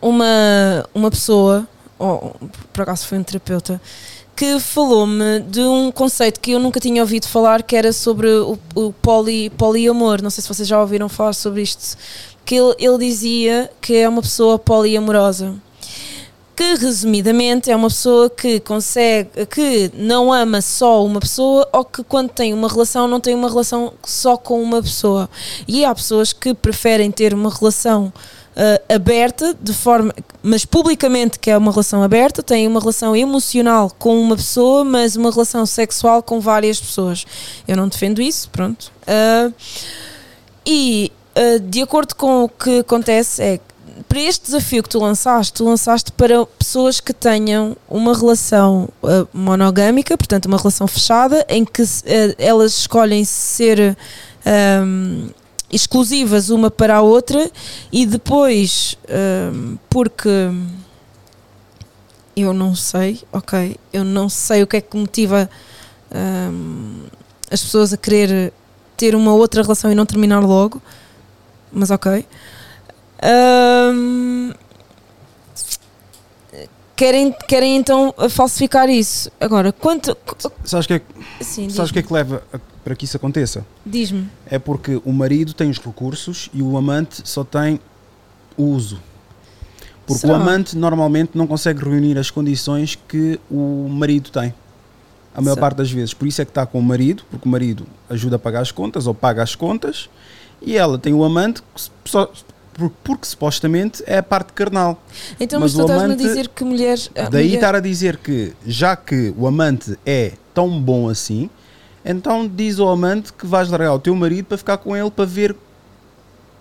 uma, 0.00 0.86
uma 0.94 1.10
pessoa, 1.10 1.66
ou 1.98 2.36
por 2.72 2.82
acaso 2.82 3.06
foi 3.06 3.18
um 3.18 3.22
terapeuta, 3.22 3.80
que 4.40 4.58
falou-me 4.58 5.40
de 5.40 5.60
um 5.60 5.92
conceito 5.92 6.40
que 6.40 6.52
eu 6.52 6.58
nunca 6.58 6.80
tinha 6.80 7.02
ouvido 7.02 7.28
falar, 7.28 7.62
que 7.62 7.76
era 7.76 7.92
sobre 7.92 8.26
o, 8.26 8.58
o 8.74 8.90
poli, 8.90 9.50
poliamor. 9.50 10.22
Não 10.22 10.30
sei 10.30 10.40
se 10.40 10.48
vocês 10.48 10.66
já 10.66 10.80
ouviram 10.80 11.10
falar 11.10 11.34
sobre 11.34 11.60
isto. 11.60 11.94
Que 12.42 12.54
ele, 12.54 12.74
ele 12.78 12.96
dizia 12.96 13.70
que 13.82 13.96
é 13.96 14.08
uma 14.08 14.22
pessoa 14.22 14.58
poliamorosa. 14.58 15.56
Que 16.56 16.72
resumidamente 16.72 17.70
é 17.70 17.76
uma 17.76 17.88
pessoa 17.88 18.30
que 18.30 18.60
consegue, 18.60 19.44
que 19.44 19.92
não 19.92 20.32
ama 20.32 20.62
só 20.62 21.04
uma 21.04 21.20
pessoa 21.20 21.68
ou 21.70 21.84
que 21.84 22.02
quando 22.02 22.30
tem 22.30 22.54
uma 22.54 22.68
relação 22.68 23.06
não 23.06 23.20
tem 23.20 23.34
uma 23.34 23.48
relação 23.50 23.92
só 24.02 24.38
com 24.38 24.62
uma 24.62 24.82
pessoa. 24.82 25.28
E 25.68 25.84
há 25.84 25.94
pessoas 25.94 26.32
que 26.32 26.54
preferem 26.54 27.10
ter 27.10 27.34
uma 27.34 27.50
relação 27.50 28.10
uh, 28.60 28.94
aberta, 28.94 29.56
de 29.60 29.72
forma, 29.72 30.14
mas 30.42 30.64
publicamente 30.64 31.38
que 31.38 31.50
é 31.50 31.56
uma 31.56 31.72
relação 31.72 32.02
aberta, 32.02 32.42
tem 32.42 32.68
uma 32.68 32.78
relação 32.78 33.16
emocional 33.16 33.90
com 33.98 34.20
uma 34.20 34.36
pessoa, 34.36 34.84
mas 34.84 35.16
uma 35.16 35.30
relação 35.30 35.64
sexual 35.64 36.22
com 36.22 36.38
várias 36.40 36.78
pessoas. 36.78 37.24
Eu 37.66 37.76
não 37.76 37.88
defendo 37.88 38.20
isso, 38.20 38.50
pronto. 38.50 38.92
Uh, 39.02 39.52
e 40.66 41.10
uh, 41.34 41.60
de 41.60 41.80
acordo 41.80 42.14
com 42.14 42.44
o 42.44 42.48
que 42.48 42.80
acontece 42.80 43.42
é 43.42 43.60
para 44.08 44.20
este 44.20 44.46
desafio 44.46 44.82
que 44.82 44.88
tu 44.88 44.98
lançaste, 44.98 45.52
tu 45.52 45.64
lançaste 45.64 46.10
para 46.12 46.44
pessoas 46.46 47.00
que 47.00 47.12
tenham 47.12 47.76
uma 47.88 48.16
relação 48.16 48.88
uh, 49.02 49.28
monogâmica, 49.32 50.16
portanto, 50.16 50.46
uma 50.46 50.56
relação 50.56 50.86
fechada, 50.86 51.44
em 51.48 51.64
que 51.64 51.82
uh, 51.82 51.86
elas 52.38 52.78
escolhem 52.78 53.24
ser 53.24 53.96
um, 54.84 55.28
exclusivas 55.70 56.50
uma 56.50 56.70
para 56.70 56.96
a 56.96 57.00
outra 57.02 57.50
e 57.92 58.04
depois, 58.04 58.96
um, 59.54 59.76
porque 59.88 60.28
eu 62.36 62.52
não 62.52 62.74
sei, 62.74 63.20
ok, 63.32 63.76
eu 63.92 64.04
não 64.04 64.28
sei 64.28 64.62
o 64.62 64.66
que 64.66 64.76
é 64.76 64.80
que 64.80 64.96
motiva 64.96 65.48
um, 66.52 67.04
as 67.50 67.62
pessoas 67.62 67.92
a 67.92 67.96
querer 67.96 68.52
ter 68.96 69.14
uma 69.14 69.32
outra 69.32 69.62
relação 69.62 69.90
e 69.90 69.94
não 69.94 70.06
terminar 70.06 70.40
logo, 70.40 70.80
mas 71.72 71.90
ok. 71.90 72.26
Um, 73.22 74.52
querem, 77.00 77.34
querem 77.48 77.76
então 77.78 78.14
falsificar 78.28 78.90
isso. 78.90 79.30
Agora, 79.40 79.72
quanto. 79.72 80.14
Sabes 80.64 80.84
o 80.84 80.88
que, 80.88 80.94
é, 80.94 81.02
Sim, 81.40 81.70
sabes 81.70 81.90
o 81.90 81.92
que 81.94 82.00
é 82.00 82.02
que 82.02 82.12
leva 82.12 82.42
a- 82.52 82.58
para 82.84 82.94
que 82.94 83.06
isso 83.06 83.16
aconteça? 83.16 83.64
diz-me. 83.86 84.28
É 84.46 84.58
porque 84.58 85.00
o 85.04 85.12
marido 85.12 85.54
tem 85.54 85.70
os 85.70 85.78
recursos 85.78 86.50
e 86.52 86.60
o 86.62 86.76
amante 86.76 87.22
só 87.24 87.42
tem 87.42 87.80
o 88.56 88.64
uso. 88.64 89.00
Porque 90.06 90.20
Será? 90.20 90.34
o 90.34 90.36
amante 90.36 90.76
normalmente 90.76 91.30
não 91.38 91.46
consegue 91.46 91.82
reunir 91.82 92.18
as 92.18 92.30
condições 92.30 92.98
que 93.08 93.40
o 93.50 93.88
marido 93.88 94.28
tem. 94.30 94.52
A 95.34 95.40
maior 95.40 95.56
parte 95.56 95.76
das 95.76 95.90
vezes. 95.90 96.12
Por 96.12 96.26
isso 96.28 96.42
é 96.42 96.44
que 96.44 96.50
está 96.50 96.66
com 96.66 96.78
o 96.78 96.82
marido, 96.82 97.22
porque 97.30 97.48
o 97.48 97.50
marido 97.50 97.86
ajuda 98.10 98.36
a 98.36 98.38
pagar 98.38 98.60
as 98.60 98.72
contas 98.72 99.06
ou 99.06 99.14
paga 99.14 99.42
as 99.42 99.54
contas, 99.54 100.10
e 100.60 100.76
ela 100.76 100.98
tem 100.98 101.14
o 101.14 101.22
amante 101.24 101.62
que 101.62 102.10
só- 102.10 102.30
por- 102.80 102.90
porque 103.04 103.26
supostamente 103.26 104.02
é 104.06 104.18
a 104.18 104.22
parte 104.22 104.52
carnal. 104.52 105.00
Então, 105.38 105.60
Mas 105.60 105.74
mas, 105.74 105.84
tu 105.86 105.90
estás-me 105.92 106.14
a 106.14 106.16
dizer 106.16 106.48
que 106.48 106.64
mulheres. 106.64 107.10
a 107.14 107.28
Daí 107.28 107.44
mulher- 107.44 107.54
estar 107.56 107.74
a 107.74 107.80
dizer 107.80 108.16
que, 108.16 108.52
já 108.66 108.96
que 108.96 109.32
o 109.36 109.46
amante 109.46 109.98
é 110.06 110.32
tão 110.54 110.80
bom 110.80 111.08
assim, 111.08 111.48
então 112.04 112.48
diz 112.48 112.78
ao 112.80 112.88
amante 112.88 113.32
que 113.32 113.46
vais 113.46 113.68
largar 113.68 113.92
o 113.94 113.98
teu 113.98 114.14
marido 114.16 114.46
para 114.46 114.58
ficar 114.58 114.78
com 114.78 114.96
ele 114.96 115.10
para 115.10 115.24
ver 115.26 115.54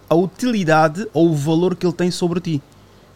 a 0.10 0.16
utilidade 0.16 1.08
ou 1.14 1.30
o 1.30 1.36
valor 1.36 1.76
que 1.76 1.86
ele 1.86 1.94
tem 1.94 2.12
sobre 2.12 2.40
ti. 2.40 2.62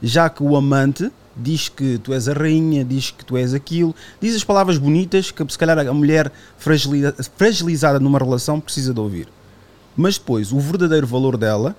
Já 0.02 0.30
que 0.30 0.44
o 0.44 0.56
amante 0.56 1.12
diz 1.36 1.68
que 1.68 1.98
tu 1.98 2.14
és 2.14 2.28
a 2.28 2.34
rainha, 2.34 2.86
diz 2.86 3.10
que 3.10 3.26
tu 3.26 3.36
és 3.36 3.54
aquilo, 3.54 3.96
diz 4.22 4.36
as 4.36 4.44
palavras 4.44 4.78
bonitas 4.78 5.32
que 5.32 5.44
se 5.52 5.58
calhar 5.58 5.80
a 5.80 5.94
mulher 5.94 6.32
fragiliza- 6.58 7.16
fragilizada 7.36 8.00
numa 8.00 8.20
relação 8.20 8.60
precisa 8.60 8.94
de 8.94 9.00
ouvir. 9.00 9.28
Mas 9.98 10.18
depois, 10.18 10.52
o 10.52 10.60
verdadeiro 10.60 11.08
valor 11.08 11.36
dela, 11.38 11.76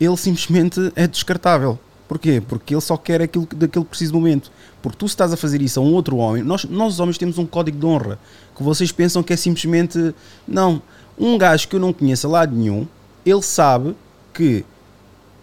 ele 0.00 0.16
simplesmente 0.16 0.92
é 0.96 1.06
descartável. 1.06 1.78
Porquê? 2.06 2.42
Porque 2.46 2.74
ele 2.74 2.80
só 2.80 2.96
quer 2.96 3.22
aquilo 3.22 3.46
que- 3.46 3.56
daquele 3.56 3.84
preciso 3.84 4.12
momento. 4.14 4.50
Porque 4.82 4.98
tu 4.98 5.08
se 5.08 5.12
estás 5.14 5.32
a 5.32 5.36
fazer 5.36 5.62
isso 5.62 5.80
a 5.80 5.82
um 5.82 5.94
outro 5.94 6.16
homem, 6.18 6.42
nós, 6.42 6.64
nós 6.64 6.94
os 6.94 7.00
homens 7.00 7.16
temos 7.16 7.38
um 7.38 7.46
código 7.46 7.78
de 7.78 7.86
honra 7.86 8.18
que 8.54 8.62
vocês 8.62 8.92
pensam 8.92 9.22
que 9.22 9.32
é 9.32 9.36
simplesmente. 9.36 10.14
Não. 10.46 10.82
Um 11.18 11.38
gajo 11.38 11.66
que 11.68 11.76
eu 11.76 11.80
não 11.80 11.92
conheço 11.92 12.26
a 12.26 12.30
lado 12.30 12.54
nenhum, 12.54 12.86
ele 13.24 13.42
sabe 13.42 13.96
que 14.32 14.64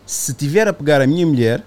se 0.05 0.33
tiver 0.33 0.67
a 0.67 0.73
pegar 0.73 1.01
a 1.01 1.07
minha 1.07 1.25
mulher, 1.25 1.63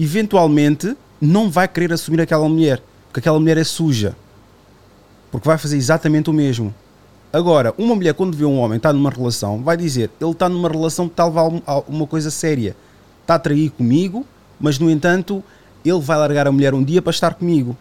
eventualmente 0.00 0.96
não 1.20 1.50
vai 1.50 1.68
querer 1.68 1.92
assumir 1.92 2.20
aquela 2.20 2.48
mulher. 2.48 2.82
Porque 3.08 3.20
aquela 3.20 3.38
mulher 3.38 3.56
é 3.58 3.64
suja. 3.64 4.16
Porque 5.30 5.46
vai 5.46 5.58
fazer 5.58 5.76
exatamente 5.76 6.30
o 6.30 6.32
mesmo. 6.32 6.74
Agora, 7.36 7.74
uma 7.76 7.94
mulher 7.94 8.14
quando 8.14 8.34
vê 8.34 8.46
um 8.46 8.58
homem 8.58 8.78
estar 8.78 8.94
numa 8.94 9.10
relação, 9.10 9.62
vai 9.62 9.76
dizer, 9.76 10.10
ele 10.18 10.30
está 10.30 10.48
numa 10.48 10.70
relação 10.70 11.06
que 11.06 11.12
está 11.12 11.24
a 11.24 11.26
levar 11.26 11.62
a 11.66 11.80
uma 11.80 12.06
coisa 12.06 12.30
séria. 12.30 12.74
Está 13.20 13.34
a 13.34 13.38
trair 13.38 13.68
comigo, 13.68 14.24
mas 14.58 14.78
no 14.78 14.90
entanto, 14.90 15.44
ele 15.84 16.00
vai 16.00 16.16
largar 16.16 16.46
a 16.46 16.52
mulher 16.52 16.72
um 16.72 16.82
dia 16.82 17.02
para 17.02 17.10
estar 17.10 17.34
comigo. 17.34 17.76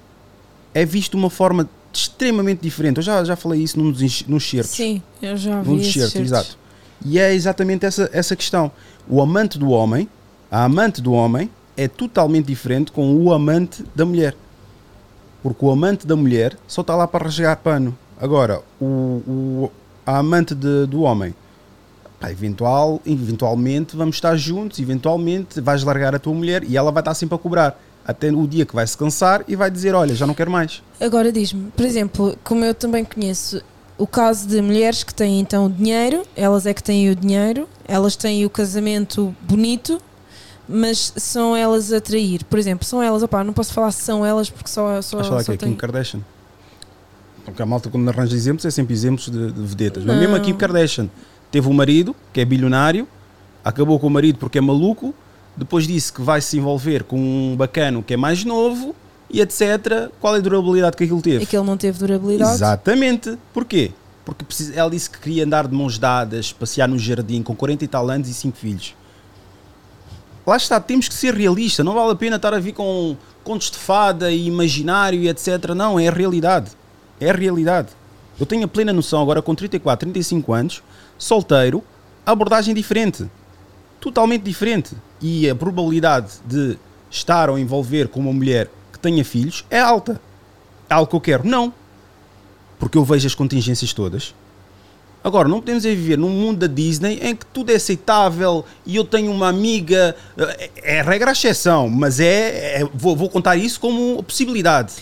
É 0.73 0.83
visto 0.83 1.11
de 1.11 1.17
uma 1.17 1.29
forma 1.29 1.69
extremamente 1.93 2.59
diferente. 2.59 2.97
Eu 2.97 3.03
já, 3.03 3.23
já 3.23 3.37
falei 3.37 3.61
isso 3.61 3.79
nos, 3.79 4.27
nos 4.27 4.49
certos. 4.49 4.71
Sim, 4.71 5.01
eu 5.21 5.37
já 5.37 5.61
vi. 5.61 5.77
T-shirt, 5.77 6.11
certos. 6.11 6.21
exato. 6.21 6.57
E 7.05 7.17
é 7.17 7.33
exatamente 7.33 7.85
essa, 7.85 8.09
essa 8.11 8.35
questão. 8.35 8.69
O 9.07 9.21
amante 9.21 9.57
do 9.57 9.69
homem, 9.69 10.09
a 10.51 10.65
amante 10.65 11.01
do 11.01 11.13
homem, 11.13 11.49
é 11.77 11.87
totalmente 11.87 12.47
diferente 12.47 12.91
com 12.91 13.15
o 13.15 13.31
amante 13.31 13.85
da 13.95 14.05
mulher. 14.05 14.35
Porque 15.41 15.63
o 15.63 15.71
amante 15.71 16.05
da 16.05 16.17
mulher 16.17 16.57
só 16.67 16.81
está 16.81 16.93
lá 16.93 17.07
para 17.07 17.23
rasgar 17.23 17.55
pano. 17.55 17.97
Agora, 18.19 18.61
o, 18.79 18.85
o- 18.85 19.71
a 20.05 20.17
amante 20.19 20.53
de- 20.55 20.85
do 20.85 21.01
homem, 21.01 21.33
pá, 22.19 22.31
eventual, 22.31 23.01
eventualmente 23.05 23.95
vamos 23.95 24.15
estar 24.15 24.35
juntos, 24.37 24.79
eventualmente 24.79 25.59
vais 25.59 25.83
largar 25.83 26.15
a 26.15 26.19
tua 26.19 26.33
mulher 26.33 26.63
e 26.63 26.77
ela 26.77 26.91
vai 26.91 27.01
estar 27.01 27.13
sempre 27.13 27.35
a 27.35 27.37
cobrar. 27.37 27.79
Até 28.07 28.31
o 28.31 28.47
dia 28.47 28.65
que 28.65 28.75
vai 28.75 28.85
se 28.85 28.95
cansar 28.95 29.43
e 29.47 29.55
vai 29.55 29.69
dizer: 29.71 29.95
Olha, 29.95 30.13
já 30.13 30.27
não 30.27 30.35
quero 30.35 30.51
mais. 30.51 30.81
Agora 31.01 31.31
diz-me, 31.31 31.71
por 31.71 31.83
exemplo, 31.85 32.37
como 32.43 32.63
eu 32.63 32.73
também 32.75 33.03
conheço 33.03 33.61
o 33.97 34.05
caso 34.05 34.47
de 34.47 34.61
mulheres 34.61 35.03
que 35.03 35.13
têm 35.13 35.39
então 35.39 35.69
dinheiro, 35.71 36.23
elas 36.35 36.65
é 36.67 36.73
que 36.73 36.83
têm 36.83 37.09
o 37.09 37.15
dinheiro, 37.15 37.67
elas 37.87 38.15
têm 38.15 38.45
o 38.45 38.49
casamento 38.49 39.35
bonito, 39.41 39.99
mas 40.69 41.13
são 41.17 41.55
elas 41.55 41.91
a 41.91 41.99
trair. 41.99 42.43
Por 42.43 42.59
exemplo, 42.59 42.85
são 42.85 43.01
elas, 43.01 43.23
opá, 43.23 43.43
não 43.43 43.53
posso 43.53 43.73
falar 43.73 43.91
se 43.91 44.03
são 44.03 44.23
elas 44.23 44.51
porque 44.51 44.69
só, 44.69 45.01
só, 45.01 45.17
só 45.23 45.37
que 45.43 45.51
é 45.53 45.57
Kim 45.57 45.75
Kardashian. 45.75 46.19
Porque 47.45 47.61
a 47.61 47.65
malta, 47.65 47.89
quando 47.89 48.09
arranja 48.09 48.35
exemplos, 48.35 48.65
é 48.65 48.71
sempre 48.71 48.93
exemplos 48.93 49.29
de, 49.29 49.51
de 49.51 49.61
vedetas. 49.61 50.03
Mas 50.03 50.15
Não. 50.15 50.21
mesmo 50.21 50.35
a 50.35 50.39
Kim 50.39 50.53
Kardashian 50.53 51.07
teve 51.51 51.69
um 51.69 51.73
marido 51.73 52.15
que 52.33 52.41
é 52.41 52.45
bilionário, 52.45 53.07
acabou 53.63 53.99
com 53.99 54.07
o 54.07 54.09
marido 54.09 54.39
porque 54.39 54.57
é 54.57 54.61
maluco, 54.61 55.13
depois 55.55 55.87
disse 55.87 56.11
que 56.11 56.21
vai 56.21 56.41
se 56.41 56.57
envolver 56.57 57.03
com 57.03 57.17
um 57.17 57.55
bacano 57.55 58.01
que 58.03 58.13
é 58.13 58.17
mais 58.17 58.43
novo 58.43 58.95
e 59.29 59.39
etc. 59.41 60.09
Qual 60.19 60.35
é 60.35 60.39
a 60.39 60.41
durabilidade 60.41 60.97
que 60.97 61.03
aquilo 61.03 61.21
teve? 61.21 61.43
Aquele 61.43 61.63
não 61.63 61.77
teve 61.77 61.97
durabilidade. 61.99 62.51
Exatamente. 62.55 63.37
Porquê? 63.53 63.91
Porque 64.25 64.43
precisa- 64.43 64.73
ela 64.75 64.89
disse 64.89 65.09
que 65.09 65.19
queria 65.19 65.43
andar 65.45 65.67
de 65.67 65.75
mãos 65.75 65.97
dadas, 65.99 66.51
passear 66.51 66.87
no 66.89 66.97
jardim 66.97 67.43
com 67.43 67.55
40 67.55 67.85
e 67.85 67.87
tal 67.87 68.09
anos 68.09 68.27
e 68.27 68.33
5 68.33 68.57
filhos. 68.57 68.95
Lá 70.45 70.57
está, 70.57 70.79
temos 70.79 71.07
que 71.07 71.13
ser 71.13 71.33
realistas. 71.33 71.85
Não 71.85 71.93
vale 71.93 72.11
a 72.11 72.15
pena 72.15 72.35
estar 72.35 72.53
a 72.53 72.59
vir 72.59 72.73
com 72.73 73.15
contos 73.43 73.69
de 73.71 73.77
fada 73.77 74.31
e 74.31 74.45
imaginário 74.47 75.19
e 75.21 75.29
etc. 75.29 75.69
Não, 75.75 75.99
é 75.99 76.07
a 76.07 76.11
realidade. 76.11 76.71
É 77.19 77.29
a 77.29 77.33
realidade. 77.33 77.89
Eu 78.39 78.45
tenho 78.45 78.65
a 78.65 78.67
plena 78.67 78.91
noção 78.91 79.21
agora 79.21 79.41
com 79.41 79.55
34, 79.55 80.05
35 80.09 80.53
anos, 80.53 80.83
solteiro, 81.17 81.83
abordagem 82.25 82.73
diferente. 82.73 83.29
Totalmente 83.99 84.43
diferente. 84.43 84.95
E 85.21 85.49
a 85.49 85.55
probabilidade 85.55 86.33
de 86.45 86.77
estar 87.09 87.49
ou 87.49 87.57
envolver 87.57 88.09
com 88.09 88.19
uma 88.19 88.33
mulher 88.33 88.69
que 88.91 88.99
tenha 88.99 89.23
filhos 89.23 89.65
é 89.69 89.79
alta. 89.79 90.19
É 90.89 90.93
algo 90.93 91.09
que 91.09 91.15
eu 91.15 91.21
quero? 91.21 91.47
Não. 91.47 91.73
Porque 92.77 92.97
eu 92.97 93.05
vejo 93.05 93.25
as 93.25 93.33
contingências 93.33 93.93
todas. 93.93 94.33
Agora, 95.25 95.49
não 95.49 95.59
podemos 95.59 95.83
é 95.85 95.89
viver 95.89 96.19
num 96.19 96.29
mundo 96.29 96.59
da 96.59 96.67
Disney 96.67 97.19
em 97.19 97.35
que 97.35 97.47
tudo 97.47 97.71
é 97.71 97.75
aceitável 97.75 98.63
e 98.85 98.95
eu 98.95 99.03
tenho 99.03 99.31
uma 99.31 99.47
amiga. 99.49 100.15
É, 100.37 100.99
é 100.99 101.01
regra 101.01 101.31
exceção, 101.31 101.89
mas 101.89 102.19
é. 102.19 102.81
é- 102.81 102.89
vou, 102.93 103.15
vou 103.15 103.27
contar 103.27 103.55
isso 103.55 103.79
como 103.79 104.21
possibilidade. 104.21 104.93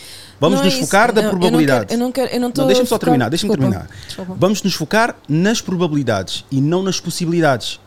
Vamos 0.44 0.60
Não 0.60 0.64
é 0.64 0.66
nos 0.66 0.74
isso. 0.74 0.84
focar 0.84 1.14
da 1.14 1.22
Eu- 1.22 1.30
probabilidade. 1.30 1.94
Eu 1.94 1.98
não 1.98 2.12
quero, 2.12 2.30
eu 2.30 2.42
não 2.42 2.50
estou 2.50 2.64
Não, 2.64 2.68
deixa-me 2.68 2.86
só 2.90 2.98
terminar, 2.98 3.30
deixa-me 3.30 3.56
terminar. 3.56 3.88
Desculpa. 4.06 4.36
Vamos 4.38 4.62
nos 4.62 4.74
focar 4.74 5.16
nas 5.30 5.62
probabilidades 5.62 6.44
e 6.52 6.60
não 6.60 6.84
nas 6.84 7.00
possibilidades. 7.00 7.80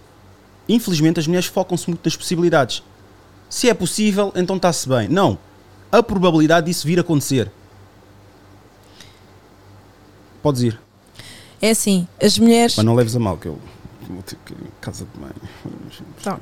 Infelizmente, 0.66 1.20
as 1.20 1.26
mulheres 1.26 1.44
focam-se 1.46 1.86
muito 1.86 2.00
nas 2.02 2.16
possibilidades. 2.16 2.82
Se 3.50 3.68
é 3.68 3.74
possível, 3.74 4.32
então 4.34 4.56
está-se 4.56 4.88
bem. 4.88 5.06
Não. 5.06 5.38
A 5.92 6.02
probabilidade 6.02 6.64
disso 6.64 6.86
vir 6.86 6.96
a 6.96 7.02
acontecer. 7.02 7.52
Podes 10.42 10.62
ir. 10.62 10.80
É 11.60 11.68
assim, 11.72 12.08
as 12.22 12.38
mulheres. 12.38 12.74
Mas 12.74 12.86
não 12.86 12.94
leves 12.94 13.14
a 13.14 13.18
mal, 13.18 13.36
que 13.36 13.48
eu 13.48 13.58
vou 14.08 14.22
ter 14.22 14.36
que 14.46 14.54
ir 14.54 14.56
em 14.56 14.70
casa 14.80 15.06
de 15.12 15.20
mãe. 15.20 15.30
Tá. 16.22 16.40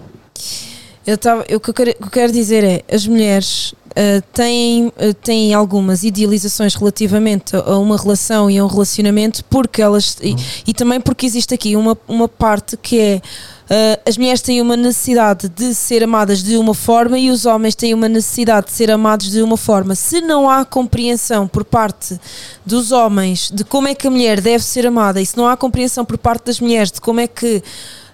Eu 1.06 1.18
tava, 1.18 1.44
eu, 1.48 1.58
o, 1.58 1.60
que 1.60 1.70
eu 1.70 1.74
quero, 1.74 1.90
o 1.90 1.94
que 1.94 2.04
eu 2.04 2.10
quero 2.10 2.32
dizer 2.32 2.64
é 2.64 2.82
as 2.90 3.06
mulheres 3.06 3.74
ah, 3.96 4.22
têm, 4.32 4.92
ah, 4.96 5.14
têm 5.22 5.54
algumas 5.54 6.02
idealizações 6.02 6.74
relativamente 6.74 7.54
a, 7.54 7.78
uma 7.78 7.96
relação 7.96 8.50
e 8.50 8.58
a 8.58 8.64
um 8.64 8.66
relacionamento 8.66 9.44
porque 9.44 9.80
elas 9.80 10.16
e, 10.20 10.34
e 10.66 10.74
também 10.74 11.00
porque 11.00 11.24
existe 11.24 11.54
aqui 11.54 11.76
uma, 11.76 11.96
uma 12.08 12.26
parte 12.26 12.76
que 12.76 12.98
é 12.98 13.22
ah, 13.70 14.00
as 14.04 14.18
mulheres 14.18 14.40
têm 14.42 14.60
uma 14.60 14.76
necessidade 14.76 15.48
de 15.48 15.74
ser 15.76 16.02
amadas 16.02 16.42
de 16.42 16.56
uma 16.56 16.74
forma 16.74 17.16
e 17.16 17.30
os 17.30 17.46
homens 17.46 17.76
têm 17.76 17.94
uma 17.94 18.08
necessidade 18.08 18.66
de 18.66 18.72
ser 18.72 18.90
amados 18.90 19.30
de 19.30 19.42
uma 19.42 19.56
forma. 19.56 19.94
Se 19.94 20.20
não 20.20 20.50
há 20.50 20.64
compreensão 20.64 21.46
por 21.46 21.64
parte 21.64 22.18
dos 22.66 22.90
homens 22.90 23.48
de 23.48 23.62
como 23.62 23.86
é 23.86 23.94
que 23.94 24.08
a 24.08 24.10
mulher 24.10 24.40
deve 24.40 24.64
ser 24.64 24.86
amada 24.88 25.20
e 25.20 25.26
se 25.26 25.36
não 25.36 25.46
há 25.46 25.56
compreensão 25.56 26.04
por 26.04 26.18
parte 26.18 26.46
das 26.46 26.58
mulheres 26.58 26.90
de 26.90 27.00
como 27.00 27.20
é 27.20 27.28
que 27.28 27.62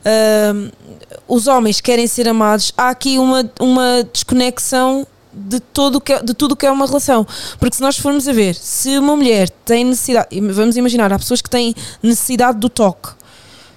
ah, 0.04 0.70
os 1.30 1.46
homens 1.46 1.80
querem 1.80 2.08
ser 2.08 2.28
amados, 2.28 2.72
há 2.76 2.90
aqui 2.90 3.16
uma, 3.16 3.48
uma 3.60 4.02
desconexão 4.12 5.06
de, 5.32 5.60
todo 5.60 6.00
que 6.00 6.12
é, 6.12 6.20
de 6.20 6.34
tudo 6.34 6.52
o 6.52 6.56
que 6.56 6.66
é 6.66 6.70
uma 6.72 6.86
relação. 6.86 7.24
Porque 7.58 7.76
se 7.76 7.82
nós 7.82 7.96
formos 7.96 8.26
a 8.26 8.32
ver, 8.32 8.56
se 8.56 8.98
uma 8.98 9.14
mulher 9.14 9.48
tem 9.64 9.84
necessidade, 9.84 10.28
vamos 10.40 10.76
imaginar, 10.76 11.12
há 11.12 11.18
pessoas 11.18 11.40
que 11.40 11.48
têm 11.48 11.72
necessidade 12.02 12.58
do 12.58 12.68
toque. 12.68 13.10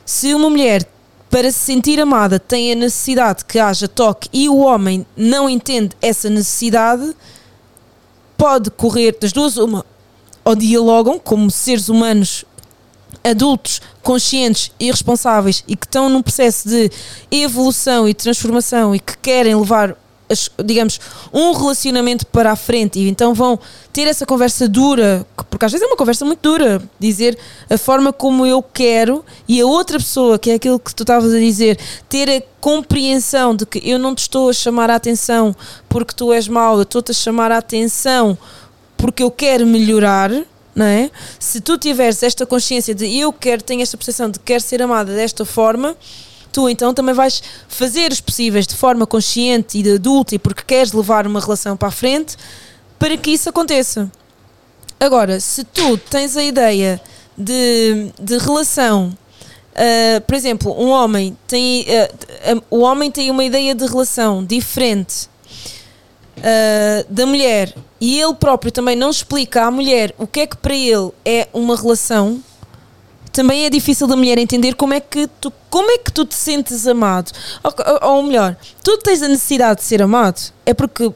Se 0.04 0.34
uma 0.34 0.50
mulher, 0.50 0.84
para 1.30 1.52
se 1.52 1.60
sentir 1.60 2.00
amada, 2.00 2.40
tem 2.40 2.72
a 2.72 2.76
necessidade 2.76 3.46
que 3.46 3.60
haja 3.60 3.88
toque 3.88 4.28
e 4.34 4.50
o 4.50 4.58
homem 4.58 5.06
não 5.16 5.48
entende 5.48 5.96
essa 6.02 6.32
necessidade, 6.32 7.16
pode 8.36 8.72
correr 8.72 9.16
das 9.22 9.32
duas 9.32 9.58
uma. 9.58 9.86
Ou 10.44 10.56
dialogam 10.56 11.20
como 11.20 11.52
seres 11.52 11.88
humanos 11.88 12.44
adultos 13.24 13.82
conscientes 14.02 14.72
e 14.80 14.92
responsáveis 14.92 15.64
e 15.68 15.76
que 15.76 15.86
estão 15.86 16.10
num 16.10 16.22
processo 16.22 16.68
de 16.68 16.92
evolução 17.32 18.08
e 18.08 18.14
transformação 18.14 18.94
e 18.94 19.00
que 19.00 19.18
querem 19.18 19.56
levar 19.56 19.96
digamos, 20.64 21.00
um 21.32 21.52
relacionamento 21.52 22.26
para 22.26 22.52
a 22.52 22.56
frente 22.56 23.00
e 23.00 23.10
então 23.10 23.34
vão 23.34 23.60
ter 23.92 24.08
essa 24.08 24.26
conversa 24.26 24.68
dura, 24.68 25.26
porque 25.50 25.66
às 25.66 25.72
vezes 25.72 25.86
é 25.86 25.88
uma 25.88 25.98
conversa 25.98 26.26
muito 26.26 26.42
dura, 26.42 26.82
dizer 27.00 27.38
a 27.70 27.78
forma 27.78 28.12
como 28.12 28.46
eu 28.46 28.62
quero 28.62 29.24
e 29.48 29.62
a 29.62 29.66
outra 29.66 29.98
pessoa, 29.98 30.40
que 30.40 30.52
é 30.52 30.56
aquilo 30.56 30.80
que 30.80 30.94
tu 30.96 31.04
estavas 31.04 31.34
a 31.34 31.40
dizer, 31.40 31.78
ter 32.10 32.30
a 32.30 32.42
compreensão 32.60 33.56
de 33.56 33.66
que 33.66 33.82
eu 33.88 34.00
não 34.00 34.16
te 34.16 34.22
estou 34.22 34.50
a 34.50 34.54
chamar 34.54 34.90
a 34.90 34.96
atenção 34.96 35.56
porque 35.88 36.14
tu 36.16 36.34
és 36.34 36.48
mau, 36.48 36.78
eu 36.78 36.84
estou-te 36.84 37.12
a 37.12 37.14
chamar 37.14 37.52
a 37.52 37.58
atenção 37.58 38.38
porque 38.98 39.22
eu 39.22 39.30
quero 39.30 39.68
melhorar, 39.68 40.32
não 40.76 40.86
é? 40.86 41.10
Se 41.40 41.62
tu 41.62 41.78
tiveres 41.78 42.24
esta 42.24 42.46
consciência 42.46 42.94
de 42.94 43.18
eu 43.18 43.32
quero, 43.32 43.62
tenho 43.62 43.82
esta 43.82 43.98
percepção 43.98 44.30
de 44.30 44.40
que 44.40 44.46
quero 44.46 44.62
ser 44.62 44.82
amada 44.82 45.14
desta 45.14 45.46
forma, 45.46 45.96
tu 46.52 46.70
então 46.70 46.94
também 46.94 47.14
vais 47.14 47.42
fazer 47.68 48.12
os 48.12 48.22
possíveis 48.22 48.68
de 48.68 48.76
forma 48.76 49.06
consciente 49.06 49.78
e 49.78 49.84
de 49.84 49.94
adulta 49.96 50.36
e 50.36 50.40
porque 50.40 50.64
queres 50.66 50.92
levar 50.94 51.28
uma 51.28 51.40
relação 51.40 51.76
para 51.76 51.88
a 51.88 51.92
frente 51.92 52.38
para 52.98 53.18
que 53.18 53.32
isso 53.32 53.50
aconteça. 53.50 54.12
Agora, 55.00 55.40
se 55.40 55.64
tu 55.64 55.98
tens 55.98 56.38
a 56.38 56.44
ideia 56.44 57.02
de, 57.38 58.12
de 58.20 58.38
relação, 58.38 59.18
ah, 59.76 60.22
por 60.22 60.36
exemplo, 60.36 60.74
um 60.80 60.90
homem 60.90 61.36
tem 61.48 61.86
ah, 61.90 62.10
ah, 62.46 62.62
o 62.70 62.80
homem 62.80 63.12
tem 63.12 63.30
uma 63.32 63.44
ideia 63.44 63.74
de 63.74 63.86
relação 63.86 64.44
diferente 64.46 65.28
ah, 66.42 67.06
da 67.10 67.26
mulher 67.26 67.74
e 68.00 68.20
ele 68.20 68.34
próprio 68.34 68.72
também 68.72 68.96
não 68.96 69.10
explica 69.10 69.66
à 69.66 69.72
mulher 69.72 70.14
o 70.18 70.26
que 70.28 70.42
é 70.42 70.48
que 70.48 70.58
para 70.58 70.76
ele 70.76 71.12
é 71.26 71.48
uma 71.54 71.76
relação, 71.76 72.42
também 73.32 73.66
é 73.66 73.70
difícil 73.70 74.06
da 74.08 74.16
mulher 74.16 74.38
entender 74.38 74.76
como 74.76 74.94
é 74.94 75.00
que 75.00 75.28
tu, 75.42 75.52
como 75.70 75.90
é 75.92 75.98
que 75.98 76.12
tu 76.12 76.24
te 76.26 76.36
sentes 76.36 76.86
amado. 76.86 77.32
Ou- 77.64 78.10
ou 78.16 78.24
melhor, 78.24 78.56
tu 78.84 78.98
tens 79.00 79.22
a 79.24 79.28
necessidade 79.28 79.80
de 79.80 79.86
ser 79.86 80.02
amado, 80.04 80.40
é 80.66 80.74
porque 80.74 81.12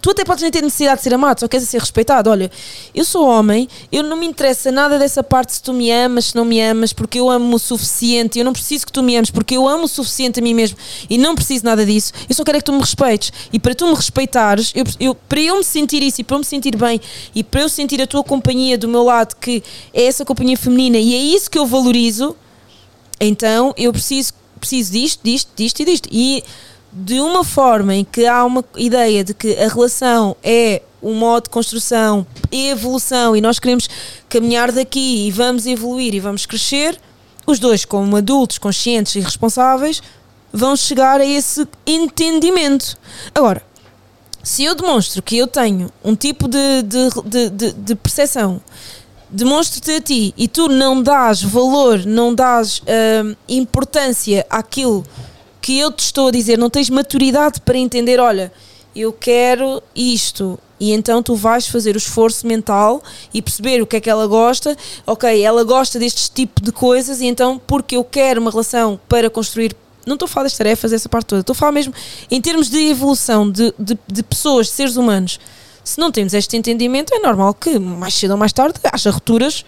tu 0.00 0.10
até 0.10 0.24
podes 0.24 0.42
nem 0.42 0.50
ter 0.50 0.62
necessidade 0.62 0.98
de 0.98 1.02
ser 1.04 1.14
amado, 1.14 1.40
só 1.40 1.48
queres 1.48 1.68
ser 1.68 1.78
respeitado. 1.78 2.30
Olha, 2.30 2.50
eu 2.94 3.04
sou 3.04 3.26
homem, 3.26 3.68
eu 3.92 4.02
não 4.02 4.16
me 4.16 4.26
interessa 4.26 4.70
nada 4.72 4.98
dessa 4.98 5.22
parte 5.22 5.52
se 5.54 5.62
tu 5.62 5.72
me 5.72 5.90
amas, 5.90 6.26
se 6.26 6.36
não 6.36 6.44
me 6.44 6.60
amas, 6.60 6.92
porque 6.92 7.18
eu 7.18 7.28
amo 7.30 7.56
o 7.56 7.58
suficiente, 7.58 8.38
eu 8.38 8.44
não 8.44 8.52
preciso 8.52 8.86
que 8.86 8.92
tu 8.92 9.02
me 9.02 9.16
ames, 9.16 9.30
porque 9.30 9.56
eu 9.56 9.68
amo 9.68 9.84
o 9.84 9.88
suficiente 9.88 10.40
a 10.40 10.42
mim 10.42 10.54
mesmo 10.54 10.78
e 11.08 11.18
não 11.18 11.34
preciso 11.34 11.64
nada 11.64 11.84
disso. 11.84 12.12
Eu 12.28 12.34
só 12.34 12.44
quero 12.44 12.56
é 12.56 12.60
que 12.60 12.64
tu 12.64 12.72
me 12.72 12.80
respeites. 12.80 13.32
E 13.52 13.58
para 13.58 13.74
tu 13.74 13.86
me 13.86 13.94
respeitares, 13.94 14.72
eu, 14.74 14.84
eu- 14.98 15.14
para 15.14 15.40
eu 15.40 15.56
me 15.58 15.64
sentir 15.64 16.02
isso 16.02 16.20
e 16.20 16.24
para 16.24 16.36
eu 16.36 16.38
me 16.40 16.44
sentir 16.44 16.76
bem 16.76 17.00
e 17.34 17.44
para 17.44 17.60
eu 17.62 17.68
sentir 17.68 18.00
a 18.00 18.06
tua 18.06 18.24
companhia 18.24 18.78
do 18.78 18.88
meu 18.88 19.02
lado, 19.04 19.36
que 19.36 19.62
é 19.92 20.04
essa 20.04 20.24
companhia 20.24 20.56
feminina, 20.56 20.96
e 20.98 21.14
é 21.14 21.18
isso 21.18 21.50
que 21.50 21.58
eu 21.58 21.66
valorizo, 21.66 22.36
então 23.20 23.74
eu 23.76 23.92
preciso, 23.92 24.32
preciso 24.58 24.92
disto, 24.92 25.20
disto, 25.22 25.50
disto 25.56 25.80
e 25.80 25.84
disto. 25.84 26.08
E 26.10 26.44
de 26.92 27.20
uma 27.20 27.44
forma 27.44 27.94
em 27.94 28.04
que 28.04 28.26
há 28.26 28.44
uma 28.44 28.64
ideia 28.76 29.22
de 29.22 29.32
que 29.32 29.56
a 29.56 29.68
relação 29.68 30.36
é 30.42 30.82
um 31.02 31.14
modo 31.14 31.44
de 31.44 31.50
construção, 31.50 32.26
evolução, 32.50 33.34
e 33.34 33.40
nós 33.40 33.58
queremos 33.58 33.88
caminhar 34.28 34.70
daqui 34.70 35.26
e 35.26 35.30
vamos 35.30 35.66
evoluir 35.66 36.14
e 36.14 36.20
vamos 36.20 36.46
crescer, 36.46 37.00
os 37.46 37.58
dois, 37.58 37.84
como 37.84 38.16
adultos 38.16 38.58
conscientes 38.58 39.14
e 39.14 39.20
responsáveis, 39.20 40.02
vão 40.52 40.76
chegar 40.76 41.20
a 41.20 41.24
esse 41.24 41.66
entendimento. 41.86 42.98
Agora, 43.34 43.62
se 44.42 44.64
eu 44.64 44.74
demonstro 44.74 45.22
que 45.22 45.36
eu 45.36 45.46
tenho 45.46 45.90
um 46.04 46.14
tipo 46.14 46.48
de, 46.48 46.82
de, 46.82 47.08
de, 47.24 47.50
de, 47.50 47.72
de 47.72 47.94
percepção, 47.94 48.60
demonstro-te 49.28 49.90
a 49.92 50.00
ti 50.00 50.34
e 50.36 50.48
tu 50.48 50.68
não 50.68 51.02
dás 51.02 51.42
valor, 51.42 52.04
não 52.04 52.34
dás 52.34 52.82
hum, 53.24 53.34
importância 53.48 54.44
àquilo 54.50 55.02
que 55.02 55.29
eu 55.68 55.92
te 55.92 56.00
estou 56.00 56.28
a 56.28 56.30
dizer, 56.30 56.58
não 56.58 56.70
tens 56.70 56.88
maturidade 56.88 57.60
para 57.60 57.76
entender, 57.76 58.18
olha, 58.18 58.52
eu 58.94 59.12
quero 59.12 59.82
isto. 59.94 60.58
E 60.78 60.92
então 60.92 61.22
tu 61.22 61.34
vais 61.34 61.66
fazer 61.66 61.94
o 61.94 61.98
esforço 61.98 62.46
mental 62.46 63.02
e 63.34 63.42
perceber 63.42 63.82
o 63.82 63.86
que 63.86 63.96
é 63.96 64.00
que 64.00 64.08
ela 64.08 64.26
gosta. 64.26 64.74
Ok, 65.06 65.42
ela 65.42 65.62
gosta 65.62 65.98
deste 65.98 66.30
tipo 66.30 66.62
de 66.62 66.72
coisas, 66.72 67.20
e 67.20 67.26
então, 67.26 67.60
porque 67.66 67.96
eu 67.96 68.04
quero 68.04 68.40
uma 68.40 68.50
relação 68.50 68.98
para 69.06 69.28
construir. 69.28 69.76
Não 70.06 70.14
estou 70.14 70.24
a 70.24 70.28
falar 70.28 70.44
das 70.44 70.56
tarefas, 70.56 70.92
essa 70.92 71.08
parte 71.08 71.26
toda. 71.26 71.40
Estou 71.40 71.52
a 71.52 71.56
falar 71.56 71.72
mesmo 71.72 71.92
em 72.30 72.40
termos 72.40 72.70
de 72.70 72.78
evolução 72.88 73.50
de, 73.50 73.74
de, 73.78 73.98
de 74.08 74.22
pessoas, 74.22 74.68
de 74.68 74.72
seres 74.72 74.96
humanos. 74.96 75.38
Se 75.84 75.98
não 75.98 76.10
temos 76.10 76.32
este 76.32 76.56
entendimento, 76.56 77.14
é 77.14 77.18
normal 77.18 77.52
que 77.52 77.78
mais 77.78 78.14
cedo 78.14 78.32
ou 78.32 78.36
mais 78.38 78.52
tarde 78.52 78.80
haja 78.90 79.10
rupturas 79.10 79.64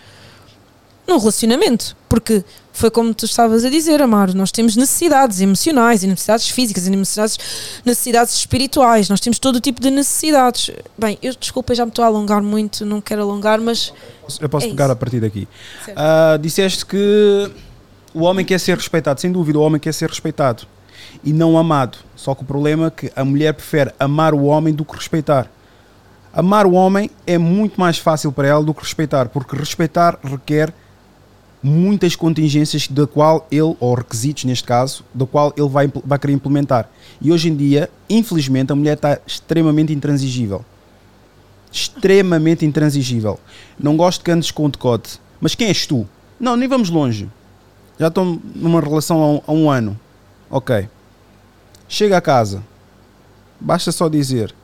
num 1.07 1.19
relacionamento. 1.19 1.97
Porque 2.09 2.45
foi 2.73 2.91
como 2.91 3.15
tu 3.15 3.25
estavas 3.25 3.65
a 3.65 3.71
dizer, 3.71 4.01
Amaro, 4.03 4.35
nós 4.35 4.51
temos 4.51 4.77
necessidades 4.77 5.41
emocionais, 5.41 6.03
e 6.03 6.07
necessidades 6.07 6.49
físicas, 6.49 6.87
e 6.87 6.91
necessidades, 6.91 7.39
necessidades 7.85 8.35
espirituais, 8.35 9.09
nós 9.09 9.21
temos 9.21 9.39
todo 9.39 9.57
o 9.57 9.61
tipo 9.61 9.81
de 9.81 9.91
necessidades. 9.91 10.71
Bem, 10.97 11.19
eu 11.23 11.35
desculpa, 11.35 11.75
já 11.75 11.85
me 11.85 11.91
estou 11.91 12.05
a 12.05 12.09
alongar 12.09 12.43
muito, 12.43 12.85
não 12.85 13.01
quero 13.01 13.23
alongar, 13.23 13.61
mas 13.61 13.93
Eu 14.41 14.49
posso 14.49 14.67
É 14.67 14.71
pegar 14.71 14.85
isso. 14.85 14.93
a 14.93 14.97
partir 14.97 15.21
daqui. 15.21 15.49
Ah, 15.97 16.39
disseste 16.41 16.85
que 16.87 17.51
o 18.15 18.21
homem 18.23 18.45
quer 18.45 18.59
ser 18.61 18.77
respeitado, 18.77 19.21
sem 19.21 19.33
dúvida, 19.33 19.59
o 19.59 19.63
homem 19.63 19.81
quer 19.81 19.93
ser 19.93 20.09
respeitado 20.09 20.65
e 21.25 21.33
não 21.33 21.59
amado. 21.59 21.99
Só 22.17 22.35
que 22.35 22.43
o 22.43 22.47
problema 22.47 22.87
é 22.87 22.91
que 22.91 23.13
a 23.17 23.25
mulher 23.25 23.53
prefere 23.55 23.91
amar 23.99 24.35
o 24.35 24.45
homem 24.45 24.73
do 24.73 24.85
que 24.85 24.95
respeitar. 24.97 25.51
Amar 26.33 26.67
o 26.67 26.73
homem 26.73 27.11
é 27.27 27.37
muito 27.37 27.79
mais 27.79 27.99
fácil 27.99 28.33
para 28.33 28.49
ela 28.49 28.63
do 28.65 28.73
que 28.73 28.83
respeitar, 28.83 29.29
porque 29.29 29.55
respeitar 29.57 30.19
requer 30.23 30.73
muitas 31.63 32.17
contingências 32.17 32.89
da 32.89 33.07
qual 33.07 33.47
ele, 33.51 33.77
ou 33.79 33.95
requisitos 33.95 34.45
neste 34.45 34.65
caso, 34.65 35.05
da 35.15 35.25
qual 35.25 35.53
ele 35.57 35.69
vai, 35.69 35.91
vai 36.05 36.19
querer 36.19 36.33
implementar. 36.33 36.91
E 37.21 37.31
hoje 37.31 37.49
em 37.49 37.57
dia, 37.57 37.89
infelizmente, 38.11 38.73
a 38.73 38.75
mulher 38.75 38.95
está 38.95 39.19
extremamente 39.27 39.93
intransigível. 39.93 40.65
Extremamente 41.71 42.67
intransigível. 42.67 43.39
Não 43.79 43.97
gosto 43.97 44.25
que 44.25 44.31
andes 44.31 44.51
com 44.51 44.67
o 44.67 44.69
decote. 44.69 45.21
Mas 45.41 45.55
quem 45.55 45.69
és 45.69 45.87
tu? 45.87 46.07
Não, 46.39 46.57
nem 46.57 46.69
vamos 46.69 46.91
longe. 46.91 47.31
Já 47.99 48.09
estou 48.09 48.41
numa 48.55 48.81
relação 48.81 49.23
há 49.23 49.31
um, 49.31 49.41
há 49.47 49.53
um 49.53 49.71
ano. 49.71 49.99
Ok. 50.51 50.89
Chega 51.89 52.17
a 52.17 52.21
casa. 52.21 52.63
Basta 53.61 53.93
só 53.93 54.09
dizer: 54.09 54.55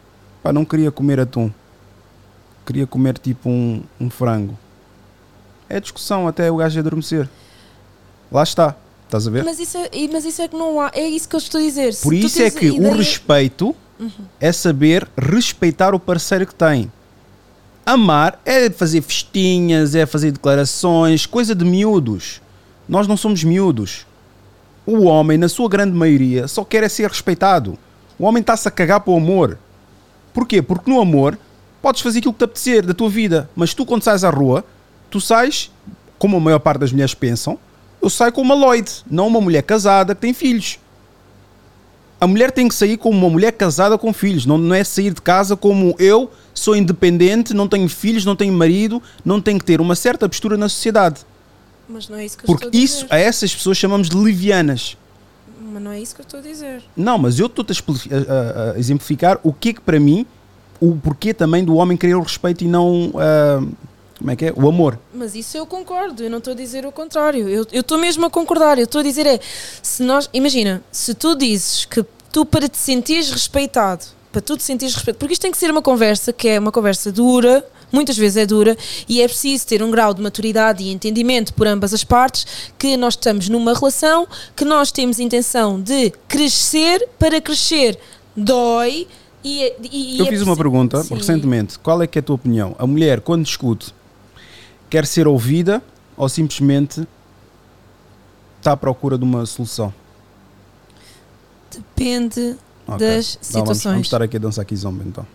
pá, 0.43 0.53
não 0.53 0.65
queria 0.65 0.91
comer 0.91 1.21
atum. 1.21 1.51
Queria 2.67 2.87
comer 2.87 3.17
tipo 3.17 3.49
um, 3.49 3.83
um 4.01 4.11
frango. 4.11 4.59
É 5.69 5.79
discussão 5.81 6.27
até 6.27 6.51
o 6.51 6.57
gajo 6.57 6.79
adormecer. 6.79 7.29
Lá 8.31 8.43
está. 8.43 8.75
Estás 9.07 9.27
a 9.27 9.31
ver? 9.31 9.43
Mas 9.45 9.59
isso, 9.59 9.77
é, 9.79 9.91
mas 10.13 10.25
isso 10.25 10.43
é 10.43 10.49
que 10.49 10.57
não 10.57 10.81
há. 10.81 10.91
É 10.95 11.07
isso 11.09 11.29
que 11.29 11.35
eu 11.35 11.39
estou 11.39 11.61
a 11.61 11.65
dizer. 11.65 11.95
Se 11.95 12.03
Por 12.03 12.13
isso 12.15 12.43
é 12.43 12.51
que 12.51 12.71
o 12.71 12.75
ideia- 12.77 12.91
Uhum. 12.91 12.97
respeito 12.97 13.77
é 14.39 14.53
saber 14.53 15.09
respeitar 15.17 15.95
o 15.95 15.99
parceiro 16.01 16.47
que 16.47 16.55
tem. 16.55 16.91
Amar 17.87 18.39
é 18.45 18.69
fazer 18.71 19.01
festinhas, 19.01 19.95
é 19.95 20.05
fazer 20.05 20.31
declarações, 20.31 21.25
coisa 21.25 21.55
de 21.55 21.65
miúdos. 21.65 22.41
Nós 22.87 23.07
não 23.09 23.17
somos 23.17 23.43
miúdos. 23.43 24.07
O 24.87 25.05
homem, 25.05 25.39
na 25.39 25.49
sua 25.49 25.69
grande 25.69 25.93
maioria, 25.97 26.47
só 26.49 26.65
quer 26.65 26.83
é 26.83 26.89
ser 26.89 27.09
respeitado. 27.09 27.79
O 28.19 28.25
homem 28.25 28.41
está-se 28.43 28.69
a 28.69 28.71
cagar 28.71 29.01
para 29.01 29.13
o 29.13 29.17
amor. 29.17 29.59
Porquê? 30.35 30.61
Porque 30.61 30.91
no 30.91 31.01
amor 31.01 31.39
podes 31.81 32.03
fazer 32.03 32.19
aquilo 32.19 32.33
que 32.35 32.39
te 32.41 32.45
apetecer 32.45 32.85
da 32.87 32.93
tua 32.95 33.09
vida, 33.09 33.49
mas 33.57 33.73
tu 33.73 33.87
quando 33.87 34.03
sais 34.03 34.23
à 34.23 34.31
rua, 34.31 34.65
tu 35.11 35.21
sais, 35.21 35.71
como 36.19 36.37
a 36.37 36.41
maior 36.41 36.59
parte 36.59 36.81
das 36.81 36.93
mulheres 36.93 37.15
pensam, 37.15 37.59
eu 38.03 38.09
saio 38.11 38.33
com 38.33 38.41
uma 38.43 38.55
Lloyd, 38.55 38.91
não 39.11 39.27
uma 39.27 39.41
mulher 39.41 39.63
casada 39.63 40.15
que 40.15 40.21
tem 40.21 40.33
filhos. 40.33 40.79
A 42.21 42.27
mulher 42.27 42.51
tem 42.51 42.67
que 42.69 42.75
sair 42.75 42.97
como 42.97 43.17
uma 43.17 43.31
mulher 43.31 43.53
casada 43.53 43.97
com 43.97 44.13
filhos, 44.13 44.45
não, 44.45 44.59
não 44.59 44.75
é 44.75 44.83
sair 44.83 45.13
de 45.15 45.23
casa 45.23 45.57
como 45.57 45.95
eu 46.01 46.31
sou 46.53 46.75
independente, 46.75 47.55
não 47.55 47.69
tenho 47.69 47.89
filhos, 47.89 48.25
não 48.25 48.35
tenho 48.35 48.53
marido, 48.53 49.01
não 49.25 49.41
tenho 49.41 49.59
que 49.59 49.65
ter 49.65 49.81
uma 49.81 49.95
certa 49.95 50.29
postura 50.29 50.57
na 50.57 50.69
sociedade. 50.69 51.21
Mas 51.89 52.09
não 52.09 52.19
é 52.19 52.25
isso 52.25 52.37
que 52.37 52.43
eu 52.45 52.47
Porque 52.47 52.67
estou 52.67 52.81
a 52.81 52.85
isso, 52.85 53.03
dizer. 53.05 53.15
a 53.15 53.19
essas 53.19 53.55
pessoas 53.55 53.77
chamamos 53.79 54.09
de 54.09 54.17
livianas. 54.17 54.97
Mas 55.73 55.83
não 55.83 55.93
é 55.93 56.01
isso 56.01 56.15
que 56.15 56.21
eu 56.21 56.25
estou 56.25 56.41
a 56.41 56.43
dizer. 56.43 56.83
Não, 56.97 57.17
mas 57.19 57.39
eu 57.39 57.47
estou-te 57.47 57.73
a, 57.73 57.77
a- 57.77 58.73
a- 58.73 58.79
exemplificar 58.79 59.39
o 59.45 59.53
que 59.53 59.69
é 59.69 59.73
que 59.75 59.81
para 59.81 60.01
mim, 60.01 60.27
o 60.81 60.97
porquê 60.97 61.33
também 61.33 61.65
do 61.65 61.77
homem 61.77 61.97
querer 61.97 62.15
o 62.17 62.23
respeito 62.23 62.65
e 62.65 62.67
não, 62.69 63.13
ah, 63.17 63.63
como 64.19 64.31
é 64.31 64.37
que 64.37 64.47
é? 64.47 64.53
O 64.57 64.69
amor. 64.69 64.99
Mas 65.15 65.35
isso 65.35 65.57
eu 65.57 65.65
concordo, 65.65 66.23
eu 66.25 66.31
não 66.31 66.39
estou 66.39 66.53
a 66.53 66.57
dizer 66.57 66.85
o 66.85 66.91
contrário. 66.93 67.49
Eu 67.49 67.63
estou 67.73 67.97
mesmo 67.99 68.27
a 68.27 68.31
concordar. 68.31 68.79
Eu 68.79 68.85
estou 68.85 69.01
a 69.01 69.05
dizer 69.05 69.27
é, 69.27 69.39
se 69.83 70.03
nós, 70.03 70.29
imagina, 70.33 70.83
se 70.91 71.15
tu 71.15 71.35
dizes 71.37 71.85
que 71.85 72.05
tu 72.33 72.45
para 72.45 72.69
te 72.69 72.77
sentires 72.77 73.31
respeitado, 73.31 74.05
para 74.33 74.41
tu 74.43 74.57
te 74.57 74.63
sentires 74.65 74.95
respeitado, 74.95 75.19
porque 75.21 75.33
isto 75.35 75.43
tem 75.43 75.51
que 75.53 75.57
ser 75.59 75.71
uma 75.71 75.81
conversa 75.83 76.33
que 76.33 76.49
é 76.49 76.59
uma 76.59 76.73
conversa 76.73 77.11
dura, 77.13 77.65
muitas 77.91 78.17
vezes 78.19 78.37
é 78.37 78.45
dura, 78.45 78.77
e 79.09 79.23
é 79.23 79.27
preciso 79.29 79.67
ter 79.67 79.83
um 79.83 79.91
grau 79.91 80.13
de 80.13 80.21
maturidade 80.21 80.83
e 80.83 80.93
entendimento 80.93 81.55
por 81.55 81.67
ambas 81.67 81.95
as 81.95 82.05
partes, 82.05 82.45
que 82.79 82.97
nós 82.97 83.15
estamos 83.15 83.49
numa 83.49 83.73
relação, 83.73 84.27
que 84.55 84.65
nós 84.65 84.91
temos 84.93 85.19
intenção 85.19 85.81
de 85.81 86.13
crescer 86.29 87.09
para 87.19 87.41
crescer. 87.41 87.99
Dói 88.37 89.07
e, 89.43 89.73
e- 89.91 90.17
e 90.17 90.19
eu 90.19 90.27
é 90.27 90.29
fiz 90.29 90.43
uma 90.43 90.57
pergunta 90.57 91.03
Sim. 91.03 91.15
recentemente. 91.15 91.79
Qual 91.79 92.03
é 92.03 92.07
que 92.07 92.19
é 92.19 92.21
a 92.21 92.23
tua 92.23 92.35
opinião? 92.35 92.75
A 92.79 92.87
mulher, 92.87 93.21
quando 93.21 93.45
discute, 93.45 93.95
quer 94.91 95.07
ser 95.07 95.27
ouvida 95.27 95.83
ou 96.17 96.29
simplesmente 96.29 97.07
está 98.59 98.73
à 98.73 98.77
procura 98.77 99.17
de 99.19 99.25
uma 99.25 99.45
solução? 99.47 99.93
Depende 101.73 102.57
Ok. 102.87 102.99
das 103.07 103.35
Então, 103.35 103.65
vamos, 103.65 103.79
situações. 103.79 103.83
vamos 103.93 104.07
estar 104.07 104.23
aqui 104.23 104.37
a 104.37 104.41
dançar 104.41 104.63
aqui 104.63 104.75
zombie 104.75 105.07
então. 105.07 105.27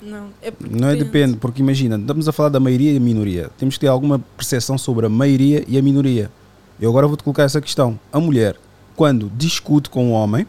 Não, 0.00 0.28
é 0.42 0.50
porque 0.50 0.74
Não 0.76 0.88
é 0.88 0.96
depende, 0.96 1.36
porque 1.38 1.62
imagina, 1.62 1.96
estamos 1.96 2.28
a 2.28 2.32
falar 2.32 2.50
da 2.50 2.60
maioria 2.60 2.92
e 2.92 2.96
a 2.96 3.00
minoria. 3.00 3.50
Temos 3.58 3.74
que 3.76 3.80
ter 3.80 3.86
alguma 3.88 4.18
percepção 4.36 4.76
sobre 4.76 5.06
a 5.06 5.08
maioria 5.08 5.64
e 5.66 5.78
a 5.78 5.82
minoria. 5.82 6.30
Eu 6.78 6.90
agora 6.90 7.06
vou-te 7.06 7.22
colocar 7.24 7.44
essa 7.44 7.60
questão. 7.60 7.98
A 8.12 8.20
mulher, 8.20 8.56
quando 8.94 9.30
discute 9.34 9.88
com 9.88 10.10
o 10.10 10.12
homem, 10.12 10.46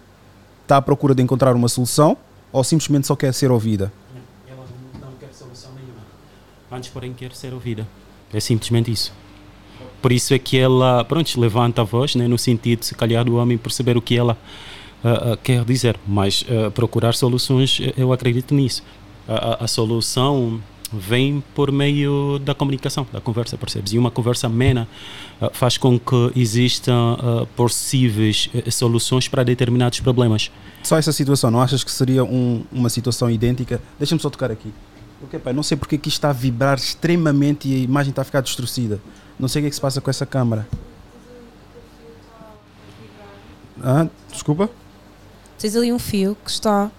está 0.63 0.77
à 0.77 0.81
procura 0.81 1.15
de 1.15 1.21
encontrar 1.23 1.55
uma 1.55 1.69
solução 1.69 2.17
ou 2.51 2.63
simplesmente 2.63 3.07
só 3.07 3.15
quer 3.15 3.33
ser 3.33 3.49
ouvida? 3.49 3.91
Ela 4.49 4.65
não 5.01 5.11
quer 5.19 5.29
solução 5.33 5.71
nenhuma. 5.73 6.01
Antes, 6.71 6.89
porém, 6.89 7.13
quer 7.13 7.31
ser 7.33 7.53
ouvida. 7.53 7.87
É 8.33 8.39
simplesmente 8.39 8.91
isso. 8.91 9.13
Por 10.01 10.11
isso 10.11 10.33
é 10.33 10.39
que 10.39 10.57
ela, 10.57 11.03
pronto, 11.03 11.39
levanta 11.39 11.81
a 11.81 11.83
voz, 11.83 12.15
né, 12.15 12.27
no 12.27 12.37
sentido, 12.37 12.83
se 12.83 12.93
calhar, 12.93 13.25
do 13.25 13.35
homem 13.37 13.57
perceber 13.57 13.97
o 13.97 14.01
que 14.01 14.15
ela 14.17 14.37
ah, 15.03 15.33
ah, 15.33 15.37
quer 15.37 15.63
dizer. 15.65 15.97
Mas 16.07 16.45
ah, 16.49 16.69
procurar 16.71 17.13
soluções, 17.15 17.79
eh, 17.81 17.93
eu 17.97 18.11
acredito 18.13 18.53
nisso. 18.53 18.83
A, 19.27 19.33
a- 19.33 19.63
a 19.63 19.67
solução 19.67 20.61
vem 20.93 21.43
por 21.55 21.71
meio 21.71 22.39
da 22.39 22.53
comunicação, 22.53 23.05
da 23.11 23.19
conversa, 23.19 23.57
percebes? 23.57 23.93
E 23.93 23.97
uma 23.97 24.11
conversa 24.11 24.45
amena 24.47 24.87
faz 25.51 25.77
com 25.77 25.99
que 25.99 26.31
existam 26.35 27.17
possíveis 27.55 28.49
eh, 28.53 28.69
soluções 28.69 29.27
para 29.27 29.43
determinados 29.43 29.99
problemas. 29.99 30.51
Só 30.83 30.97
essa 30.97 31.11
situação, 31.11 31.49
não 31.49 31.59
achas 31.61 31.83
que 31.83 31.91
seria 31.91 32.23
um- 32.23 32.63
uma 32.71 32.89
situação 32.89 33.29
idêntica? 33.29 33.81
Deixa-me 33.97 34.21
só 34.21 34.29
tocar 34.29 34.51
aqui. 34.51 34.71
Porque, 35.25 35.39
pai, 35.39 35.53
não 35.53 35.63
sei 35.63 35.75
porque 35.77 35.97
que 35.97 36.07
isto 36.09 36.17
está 36.17 36.29
a 36.29 36.33
vibrar 36.33 36.77
extremamente 36.77 37.67
e 37.67 37.75
a 37.75 37.79
imagem 37.79 38.11
está 38.11 38.21
a 38.21 38.25
ficar 38.25 38.41
distorcida. 38.41 38.99
Não 39.39 39.47
sei 39.47 39.59
o 39.59 39.63
que 39.63 39.67
é 39.67 39.69
que 39.69 39.75
se 39.75 39.81
passa 39.81 39.99
com 39.99 40.09
essa 40.09 40.25
câmara. 40.25 40.67
Ah, 43.83 44.07
desculpa? 44.31 44.69
Tens 45.59 45.75
ali 45.75 45.91
um 45.91 45.99
fio 45.99 46.37
que 46.43 46.49
está 46.49 46.89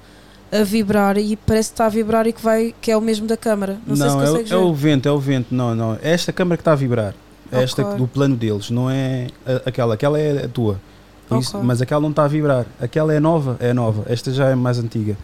a 0.52 0.62
vibrar 0.62 1.16
e 1.18 1.36
parece 1.36 1.70
que 1.70 1.74
está 1.74 1.86
a 1.86 1.88
vibrar 1.88 2.26
e 2.26 2.32
que, 2.32 2.42
vai, 2.42 2.74
que 2.80 2.90
é 2.90 2.96
o 2.96 3.00
mesmo 3.00 3.26
da 3.26 3.36
câmara. 3.36 3.78
Não, 3.86 3.96
sei 3.96 4.08
se 4.46 4.52
é, 4.52 4.56
o- 4.56 4.60
é 4.60 4.64
o 4.64 4.74
vento, 4.74 5.08
é 5.08 5.12
o 5.12 5.18
vento. 5.18 5.55
Não, 5.55 5.74
não. 5.74 5.94
É 6.02 6.10
esta 6.12 6.32
câmara 6.32 6.56
que 6.56 6.60
está 6.62 6.72
a 6.72 6.76
vibrar. 6.76 7.14
É 7.50 7.62
esta 7.62 7.82
Ok. 7.82 7.98
do 7.98 8.08
plano 8.08 8.36
deles, 8.36 8.70
não 8.70 8.90
é 8.90 9.28
aquela. 9.64 9.94
Aquela 9.94 10.18
é 10.18 10.44
a 10.44 10.48
tua. 10.48 10.80
Por 11.28 11.38
isso- 11.38 11.58
mas 11.62 11.80
aquela 11.80 12.00
não 12.00 12.10
está 12.10 12.24
a 12.24 12.28
vibrar. 12.28 12.66
Aquela 12.80 13.12
é 13.14 13.20
nova, 13.20 13.56
é 13.60 13.72
nova. 13.72 14.05
Esta 14.12 14.32
já 14.32 14.48
é 14.48 14.55
mais 14.55 14.78
antiga. 14.78 15.16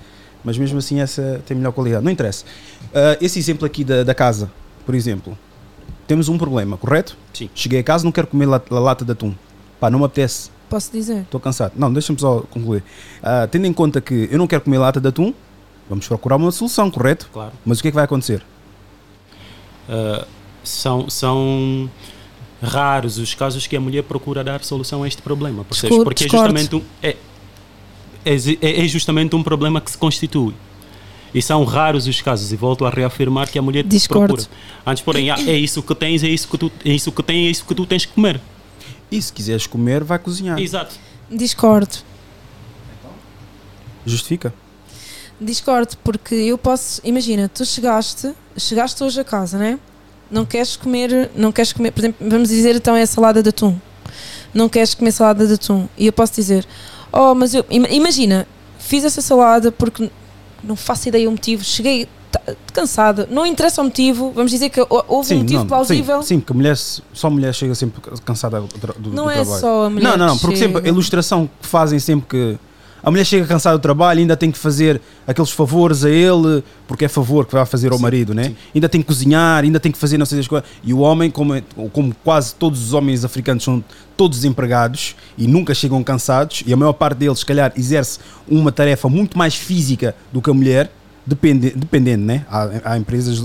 Mas 0.44 0.58
mesmo 0.58 0.78
assim 0.78 1.00
essa 1.00 1.40
tem 1.46 1.56
melhor 1.56 1.72
qualidade. 1.72 2.04
Não 2.04 2.10
interessa. 2.10 2.44
Ah, 2.94 3.16
esse 3.20 3.38
exemplo 3.38 3.64
aqui 3.66 3.84
da, 3.84 4.02
da 4.02 4.14
casa, 4.14 4.50
por 4.84 4.94
exemplo. 4.94 5.36
Temos 6.06 6.28
um 6.28 6.36
problema, 6.36 6.76
correto? 6.76 7.16
Sim. 7.32 7.48
Cheguei 7.54 7.80
a 7.80 7.82
casa 7.84 8.04
não 8.04 8.12
quero 8.12 8.26
comer 8.26 8.46
la- 8.46 8.60
la- 8.70 8.80
lata 8.80 9.04
de 9.04 9.12
atum. 9.12 9.32
Pá, 9.80 9.88
não 9.88 10.00
me 10.00 10.04
apetece. 10.04 10.50
Posso 10.68 10.90
dizer? 10.92 11.20
Estou 11.22 11.38
cansado. 11.40 11.72
Não, 11.76 11.92
deixa-me 11.92 12.18
só 12.18 12.40
concluir. 12.50 12.82
Ah, 13.22 13.46
tendo 13.50 13.66
em 13.66 13.72
conta 13.72 14.00
que 14.00 14.28
eu 14.30 14.38
não 14.38 14.46
quero 14.46 14.62
comer 14.62 14.78
lata 14.78 15.00
de 15.00 15.08
atum, 15.08 15.32
vamos 15.88 16.06
procurar 16.08 16.36
uma 16.36 16.50
solução, 16.50 16.90
correto? 16.90 17.28
Claro. 17.32 17.52
Mas 17.64 17.78
o 17.78 17.82
que 17.82 17.88
é 17.88 17.90
que 17.90 17.94
vai 17.94 18.04
acontecer? 18.04 18.42
Uh, 19.88 20.24
são, 20.64 21.08
são 21.10 21.90
raros 22.62 23.18
os 23.18 23.34
casos 23.34 23.66
que 23.66 23.76
a 23.76 23.80
mulher 23.80 24.02
procura 24.04 24.44
dar 24.44 24.62
solução 24.64 25.02
a 25.02 25.08
este 25.08 25.20
problema. 25.22 25.64
percebes? 25.64 25.90
Discordo, 25.90 26.04
Porque 26.04 26.24
é 26.24 26.28
justamente, 26.28 26.74
um, 26.76 26.82
é, 27.02 27.16
é, 28.24 28.84
é 28.84 28.88
justamente 28.88 29.34
um 29.36 29.42
problema 29.42 29.80
que 29.80 29.90
se 29.90 29.98
constitui. 29.98 30.54
E 31.34 31.40
são 31.40 31.64
raros 31.64 32.06
os 32.06 32.20
casos, 32.20 32.52
e 32.52 32.56
volto 32.56 32.84
a 32.84 32.90
reafirmar 32.90 33.50
que 33.50 33.58
a 33.58 33.62
mulher 33.62 33.84
Discordo. 33.84 34.34
procura. 34.34 34.56
Antes, 34.86 35.02
porém, 35.02 35.30
ah, 35.30 35.38
é 35.46 35.56
isso 35.56 35.82
que 35.82 35.94
tens, 35.94 36.22
é 36.22 36.28
isso 36.28 36.46
que 36.46 36.58
tu, 36.58 36.70
é 36.84 36.90
isso 36.90 37.10
que 37.10 37.22
tem, 37.22 37.46
é 37.46 37.50
isso 37.50 37.64
que 37.64 37.74
tu 37.74 37.86
tens 37.86 38.04
que 38.04 38.12
comer. 38.12 38.38
E 39.10 39.20
se 39.20 39.32
quiseres 39.32 39.66
comer, 39.66 40.04
vai 40.04 40.18
cozinhar. 40.18 40.58
Exato. 40.58 40.94
Discordo. 41.30 41.96
Justifica? 44.04 44.52
Discordo, 45.40 45.96
porque 46.04 46.34
eu 46.34 46.58
posso. 46.58 47.00
Imagina, 47.04 47.48
tu 47.48 47.64
chegaste, 47.64 48.32
chegaste 48.56 49.02
hoje 49.02 49.20
a 49.20 49.24
casa, 49.24 49.58
né? 49.58 49.78
Não 50.30 50.44
queres 50.44 50.76
comer, 50.76 51.30
não 51.34 51.52
queres 51.52 51.72
comer, 51.72 51.90
por 51.90 52.00
exemplo, 52.00 52.26
vamos 52.28 52.48
dizer 52.48 52.76
então 52.76 52.96
é 52.96 53.02
a 53.02 53.06
salada 53.06 53.42
de 53.42 53.48
atum. 53.48 53.78
Não 54.52 54.68
queres 54.68 54.94
comer 54.94 55.12
salada 55.12 55.46
de 55.46 55.54
atum. 55.54 55.88
E 55.96 56.06
eu 56.06 56.12
posso 56.12 56.34
dizer, 56.34 56.66
oh, 57.12 57.34
mas 57.34 57.54
eu. 57.54 57.64
ima- 57.70 57.88
Imagina, 57.88 58.46
fiz 58.78 59.04
essa 59.04 59.20
salada 59.20 59.70
porque 59.70 60.10
não 60.62 60.76
faço 60.76 61.08
ideia 61.08 61.28
o 61.28 61.32
motivo, 61.32 61.62
cheguei 61.64 62.08
cansada, 62.72 63.28
não 63.30 63.44
interessa 63.44 63.80
o 63.82 63.84
motivo, 63.84 64.32
vamos 64.34 64.50
dizer 64.50 64.70
que 64.70 64.80
hou- 64.80 65.04
houve 65.06 65.34
um 65.34 65.38
motivo 65.40 65.60
não, 65.60 65.66
plausível. 65.66 66.22
Sim, 66.22 66.28
sim, 66.28 66.40
porque 66.40 66.54
mulher, 66.54 66.76
só 66.76 67.26
a 67.26 67.30
mulher 67.30 67.54
chega 67.54 67.74
sempre 67.74 68.00
cansada 68.24 68.60
do, 68.60 68.68
tra- 68.68 68.94
do, 68.98 69.10
Não 69.10 69.24
do 69.24 69.30
é 69.30 69.34
trabalho. 69.34 69.60
só 69.60 69.84
a 69.84 69.90
mulher 69.90 70.08
Não, 70.10 70.16
não, 70.16 70.26
não, 70.28 70.34
que 70.36 70.40
porque 70.40 70.56
chega. 70.56 70.72
sempre 70.72 70.88
a 70.88 70.92
ilustração 70.92 71.48
que 71.60 71.66
fazem 71.68 71.98
sempre 71.98 72.26
que 72.28 72.58
a 73.02 73.10
mulher 73.10 73.24
chega 73.24 73.46
cansada 73.46 73.76
do 73.76 73.80
trabalho, 73.82 74.20
ainda 74.20 74.36
tem 74.36 74.50
que 74.50 74.58
fazer 74.58 75.00
aqueles 75.26 75.50
favores 75.50 76.04
a 76.04 76.10
ele, 76.10 76.62
porque 76.86 77.04
é 77.04 77.08
favor 77.08 77.44
que 77.46 77.52
vai 77.52 77.66
fazer 77.66 77.90
ao 77.90 77.96
Sim, 77.96 78.02
marido, 78.02 78.32
né? 78.34 78.44
sim. 78.44 78.56
Ainda 78.74 78.88
tem 78.88 79.00
que 79.00 79.06
cozinhar, 79.08 79.64
ainda 79.64 79.80
tem 79.80 79.90
que 79.90 79.98
fazer 79.98 80.18
não 80.18 80.26
sei 80.26 80.38
das 80.38 80.46
coisas. 80.48 80.68
E 80.84 80.92
o 80.94 80.98
homem, 80.98 81.30
como, 81.30 81.54
é- 81.54 81.62
como 81.92 82.14
quase 82.22 82.54
todos 82.54 82.80
os 82.82 82.92
homens 82.92 83.24
africanos 83.24 83.64
são 83.64 83.82
todos 84.16 84.38
desempregados 84.38 85.16
e 85.36 85.46
nunca 85.48 85.74
chegam 85.74 86.02
cansados, 86.04 86.62
e 86.66 86.72
a 86.72 86.76
maior 86.76 86.92
parte 86.92 87.18
deles, 87.18 87.40
se 87.40 87.46
calhar, 87.46 87.72
exerce 87.76 88.18
uma 88.48 88.70
tarefa 88.70 89.08
muito 89.08 89.36
mais 89.36 89.54
física 89.54 90.14
do 90.32 90.40
que 90.40 90.48
a 90.50 90.54
mulher, 90.54 90.90
depende, 91.26 91.70
dependendo, 91.70 92.24
né? 92.24 92.44
Há, 92.50 92.68
há 92.84 92.98
empresas, 92.98 93.42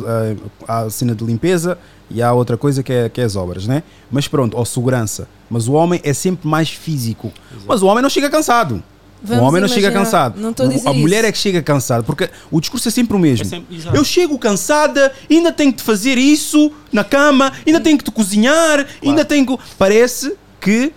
há, 0.67 0.71
há 0.71 0.79
a 0.81 0.89
cena 0.89 1.15
de 1.15 1.23
limpeza 1.23 1.77
e 2.09 2.21
há 2.21 2.31
outra 2.33 2.57
coisa 2.57 2.81
que 2.83 2.91
é, 2.93 3.09
que 3.09 3.21
é 3.21 3.23
as 3.23 3.35
obras, 3.35 3.65
né? 3.67 3.83
Mas 4.11 4.27
pronto, 4.27 4.55
ou 4.57 4.65
segurança. 4.65 5.27
Mas 5.49 5.67
o 5.67 5.73
homem 5.73 5.99
é 6.03 6.13
sempre 6.13 6.47
mais 6.47 6.69
físico. 6.69 7.31
Mas 7.67 7.81
o 7.81 7.85
homem 7.87 8.01
não 8.01 8.09
chega 8.09 8.29
cansado. 8.29 8.83
Vamos 9.23 9.43
o 9.43 9.47
homem 9.47 9.61
não 9.61 9.67
chega 9.67 9.87
imaginar- 9.87 10.03
cansado. 10.05 10.39
Não 10.39 10.51
estou 10.51 10.65
a 10.65 10.69
O- 10.69 10.71
dizer 10.73 10.87
a 10.87 10.93
mulher 10.93 11.19
isso. 11.19 11.27
é 11.27 11.31
que 11.31 11.37
chega 11.37 11.61
cansada, 11.61 12.03
porque 12.03 12.29
o 12.51 12.59
discurso 12.61 12.87
é 12.87 12.91
sempre 12.91 13.15
o 13.15 13.19
mesmo. 13.19 13.45
É 13.45 13.49
sempre-. 13.49 13.77
Eu 13.93 14.03
chego 14.03 14.37
cansada, 14.37 15.11
ainda 15.29 15.51
tenho 15.51 15.71
que 15.71 15.77
te 15.79 15.83
fazer 15.83 16.17
isso 16.17 16.71
na 16.91 17.03
cama, 17.03 17.51
ainda 17.65 17.79
tenho 17.79 17.97
que 17.97 18.03
te 18.03 18.11
cozinhar, 18.11 18.85
ainda 19.03 19.25
tenho 19.25 19.45
que. 19.45 19.57
Parece 19.77 20.35
que. 20.61 20.91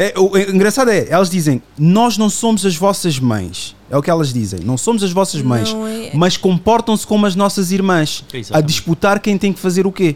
É, 0.00 0.14
o 0.16 0.36
é, 0.36 0.48
engraçado 0.50 0.90
é, 0.90 1.06
elas 1.10 1.28
dizem: 1.28 1.60
Nós 1.76 2.16
não 2.16 2.30
somos 2.30 2.64
as 2.64 2.76
vossas 2.76 3.18
mães. 3.18 3.74
É 3.90 3.96
o 3.96 4.02
que 4.02 4.10
elas 4.10 4.32
dizem. 4.32 4.60
Não 4.60 4.76
somos 4.78 5.02
as 5.02 5.10
vossas 5.12 5.42
mães. 5.42 5.74
É- 5.74 6.10
Mas 6.14 6.36
comportam-se 6.36 7.06
como 7.06 7.26
as 7.26 7.34
nossas 7.34 7.72
irmãs. 7.72 8.24
A 8.32 8.36
Exatamente. 8.36 8.66
disputar 8.68 9.18
quem 9.18 9.36
tem 9.36 9.52
que 9.52 9.58
fazer 9.58 9.86
o 9.86 9.92
quê. 9.92 10.14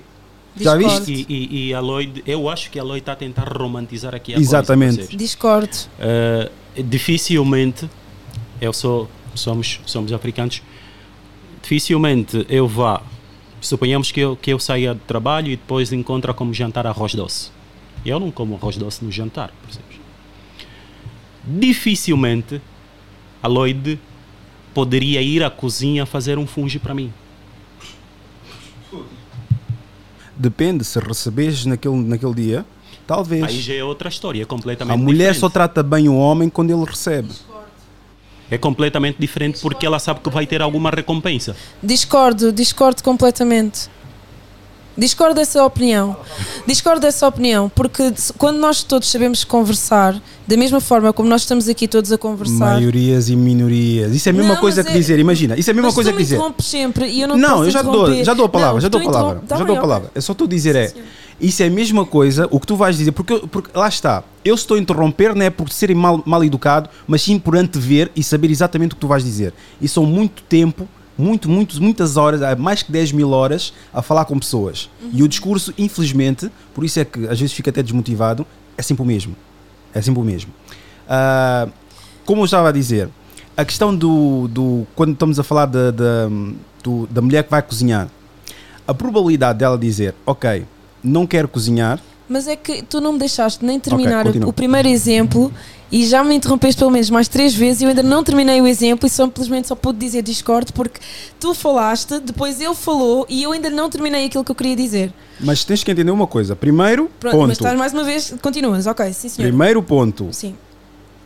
Já 0.55 0.77
viste? 0.77 1.11
E, 1.11 1.27
e, 1.29 1.69
e 1.69 1.75
a 1.75 1.81
Lloyd, 1.81 2.23
eu 2.27 2.49
acho 2.49 2.71
que 2.71 2.79
a 2.79 2.83
Lloyd 2.85 3.01
está 3.01 3.13
a 3.13 3.17
tentar 3.17 3.49
romantizar 3.49 4.15
aqui 4.15 4.35
a 4.35 4.39
Exatamente. 4.39 4.97
coisa. 4.97 5.09
percebes? 5.09 5.19
Discordo. 5.27 5.77
Uh, 5.99 6.51
dificilmente 6.77 7.89
eu 8.61 8.73
sou 8.73 9.09
somos 9.35 9.81
somos 9.87 10.13
africanos 10.13 10.63
dificilmente 11.63 12.47
eu 12.49 12.69
vá 12.69 13.03
Suponhamos 13.63 14.11
que 14.11 14.19
eu, 14.19 14.37
que 14.37 14.53
eu 14.53 14.59
saia 14.59 14.93
do 14.93 15.01
trabalho 15.01 15.47
e 15.47 15.57
depois 15.57 15.93
encontra 15.93 16.35
como 16.35 16.53
jantar 16.53 16.85
arroz 16.85 17.15
doce. 17.15 17.53
Eu 18.05 18.19
não 18.19 18.29
como 18.33 18.57
arroz 18.57 18.77
doce 18.77 19.05
no 19.05 19.13
jantar, 19.13 19.55
exemplo. 19.71 20.01
Dificilmente 21.45 22.61
a 23.41 23.47
Lloyd 23.47 24.01
poderia 24.75 25.23
ir 25.23 25.45
à 25.45 25.51
cozinha 25.51 26.05
fazer 26.05 26.39
um 26.39 26.47
fungi 26.47 26.81
para 26.81 26.93
mim. 26.93 27.13
Depende, 30.37 30.85
se 30.85 30.99
receberes 30.99 31.65
naquele, 31.65 31.95
naquele 31.95 32.35
dia, 32.35 32.67
talvez. 33.15 33.45
Aí 33.45 33.61
já 33.61 33.75
é 33.75 33.85
outra 33.85 34.09
história, 34.09 34.43
é 34.43 34.45
completamente 34.45 34.95
A 34.95 34.97
mulher 34.97 35.17
diferente. 35.33 35.41
só 35.41 35.49
trata 35.49 35.83
bem 35.83 36.09
o 36.09 36.17
homem 36.17 36.49
quando 36.49 36.71
ele 36.71 36.85
recebe. 36.85 37.29
É 38.51 38.59
completamente 38.59 39.17
diferente 39.19 39.61
porque 39.61 39.87
ela 39.87 39.99
sabe 39.99 40.21
que 40.21 40.29
vai 40.29 40.47
ter 40.47 40.61
alguma 40.61 40.91
recompensa. 40.91 41.57
Discordo, 41.83 42.53
discordo 42.53 43.03
completamente. 43.03 43.89
Discordo 44.97 45.35
dessa 45.35 45.65
opinião. 45.65 46.17
Discordo 46.67 47.01
dessa 47.01 47.27
opinião, 47.27 47.71
porque 47.75 48.13
quando 48.37 48.59
nós 48.59 48.83
todos 48.83 49.11
sabemos 49.11 49.43
conversar, 49.43 50.21
da 50.47 50.57
mesma 50.57 50.81
forma 50.81 51.13
como 51.13 51.29
nós 51.29 51.43
estamos 51.43 51.69
aqui 51.69 51.89
todos 51.89 52.13
a 52.13 52.19
conversar. 52.19 52.75
Maiorias 52.75 53.29
e 53.29 53.37
minorias. 53.37 54.15
Isso 54.15 54.29
é 54.29 54.31
a 54.31 54.35
mesma 54.35 54.55
Não, 54.55 54.61
coisa 54.61 54.85
que 54.85 54.91
é- 54.91 54.95
dizer, 54.95 55.19
imagina. 55.19 55.57
Isso 55.59 55.71
é 55.71 55.73
a 55.73 55.75
mesma 55.75 55.93
coisa 55.93 56.13
que 56.13 56.19
dizer. 56.19 56.39
sempre 56.61 57.09
e 57.09 57.23
eu 57.23 57.29
não, 57.29 57.37
Não, 57.39 57.65
eu 57.65 57.71
já 57.71 57.83
dou, 57.83 58.23
já 58.23 58.35
dou 58.35 58.45
a 58.47 58.49
palavra, 58.49 58.75
Não, 58.75 58.81
já 58.81 58.89
dou 58.89 59.01
a 59.01 59.05
palavra. 59.05 59.43
Tá 59.49 59.57
já 59.57 59.65
bem, 59.65 59.67
dou 59.67 59.77
a 59.77 59.81
palavra. 59.81 60.11
É 60.15 60.21
só 60.21 60.35
tu 60.35 60.47
dizer 60.47 60.77
é. 60.77 60.93
Isso 61.41 61.63
é 61.63 61.67
a 61.67 61.71
mesma 61.71 62.05
coisa, 62.07 62.47
o 62.53 62.61
que 62.61 62.67
tu 62.67 62.77
vais 62.77 62.97
dizer, 62.97 63.11
porque, 63.11 63.37
porque 63.51 63.71
lá 63.77 63.89
está, 63.89 64.23
eu 64.45 64.55
estou 64.55 64.77
a 64.77 64.81
interromper 64.81 65.35
não 65.35 65.45
é 65.45 65.51
por 65.51 65.71
ser 65.71 65.93
mal, 65.93 66.23
mal 66.25 66.45
educado, 66.45 66.89
mas 67.07 67.23
sim 67.23 67.37
por 67.37 67.57
antever 67.57 68.13
e 68.15 68.23
saber 68.23 68.49
exatamente 68.51 68.93
o 68.93 68.95
que 68.95 69.01
tu 69.01 69.09
vais 69.09 69.25
dizer. 69.25 69.53
E 69.81 69.89
são 69.89 70.07
muito 70.07 70.43
tempo, 70.45 70.87
muito, 71.17 71.49
muito, 71.49 71.81
muitas 71.83 72.17
horas, 72.17 72.41
mais 72.59 72.83
que 72.83 72.91
10 72.93 73.13
mil 73.13 73.31
horas 73.31 73.73
a 73.93 74.01
falar 74.03 74.25
com 74.25 74.39
pessoas. 74.39 74.89
E 75.13 75.23
o 75.23 75.29
discurso, 75.29 75.73
infelizmente, 75.79 76.51
por 76.75 76.85
isso 76.85 76.99
é 77.01 77.05
que 77.05 77.27
às 77.29 77.39
vezes 77.39 77.53
fica 77.53 77.71
até 77.71 77.83
desmotivado, 77.83 78.47
é 78.77 78.83
sempre 78.83 79.03
o 79.03 79.07
mesmo. 79.07 79.37
É 79.95 80.01
sempre 80.01 80.21
o 80.21 80.25
mesmo. 80.25 80.51
Ah, 81.09 81.69
como 82.25 82.41
eu 82.41 82.45
estava 82.47 82.69
a 82.69 82.73
dizer, 82.73 83.09
a 83.57 83.65
questão 83.65 83.95
do, 83.95 84.49
do 84.49 84.87
quando 84.95 85.13
estamos 85.13 85.39
a 85.39 85.43
falar 85.43 85.67
da, 85.67 85.91
da, 85.91 86.29
do- 86.83 87.07
da 87.09 87.21
mulher 87.21 87.45
que 87.45 87.51
vai 87.51 87.61
cozinhar, 87.63 88.09
a 88.87 88.95
probabilidade 88.95 89.59
dela 89.59 89.77
dizer, 89.77 90.15
ok, 90.25 90.65
não 91.05 91.27
quero 91.27 91.47
cozinhar, 91.49 92.01
Mas 92.29 92.47
é 92.49 92.57
que 92.57 92.83
tu 92.83 93.01
não 93.01 93.13
me 93.13 93.19
deixaste 93.19 93.63
nem 93.65 93.79
terminar 93.79 94.23
o- 94.23 94.29
continua. 94.29 94.49
o 94.49 94.53
primeiro 94.53 94.89
exemplo 94.89 95.53
e 95.93 96.07
já 96.07 96.25
me 96.25 96.35
interrompeste 96.35 96.79
pelo 96.79 96.91
menos 96.91 97.11
mais 97.11 97.29
três 97.29 97.55
vezes 97.55 97.83
e 97.83 97.85
eu 97.85 97.91
ainda 97.91 98.03
não 98.03 98.25
terminei 98.25 98.61
o 98.63 98.67
exemplo 98.67 99.07
e 99.07 99.11
simplesmente 99.11 99.69
só 99.69 99.75
pude 99.75 99.99
dizer 99.99 100.23
discordo 100.23 100.73
porque 100.73 100.99
tu 101.39 101.53
falaste, 101.53 102.19
depois 102.19 102.59
ele 102.59 102.75
falou 102.75 103.27
e 103.29 103.43
eu 103.43 103.53
ainda 103.53 103.69
não 103.69 103.91
terminei 103.91 104.25
aquilo 104.25 104.43
que 104.43 104.51
eu 104.51 104.55
queria 104.55 104.75
dizer. 104.75 105.13
mas 105.39 105.65
tens 105.65 105.85
que 105.85 105.91
entender 105.91 106.11
uma 106.11 106.27
coisa. 106.27 106.57
Primeiro 106.57 107.11
Pronto, 107.21 107.37
mas 107.37 107.43
ponto, 107.43 107.53
estás 107.53 107.79
mais 107.79 107.93
uma 107.93 108.05
vez, 108.05 108.35
continuas, 108.41 108.87
ok, 108.87 109.13
sim 109.13 109.29
senhor. 109.29 109.49
primeiro 109.49 109.83
ponto, 109.83 110.29
Sim. 110.33 110.55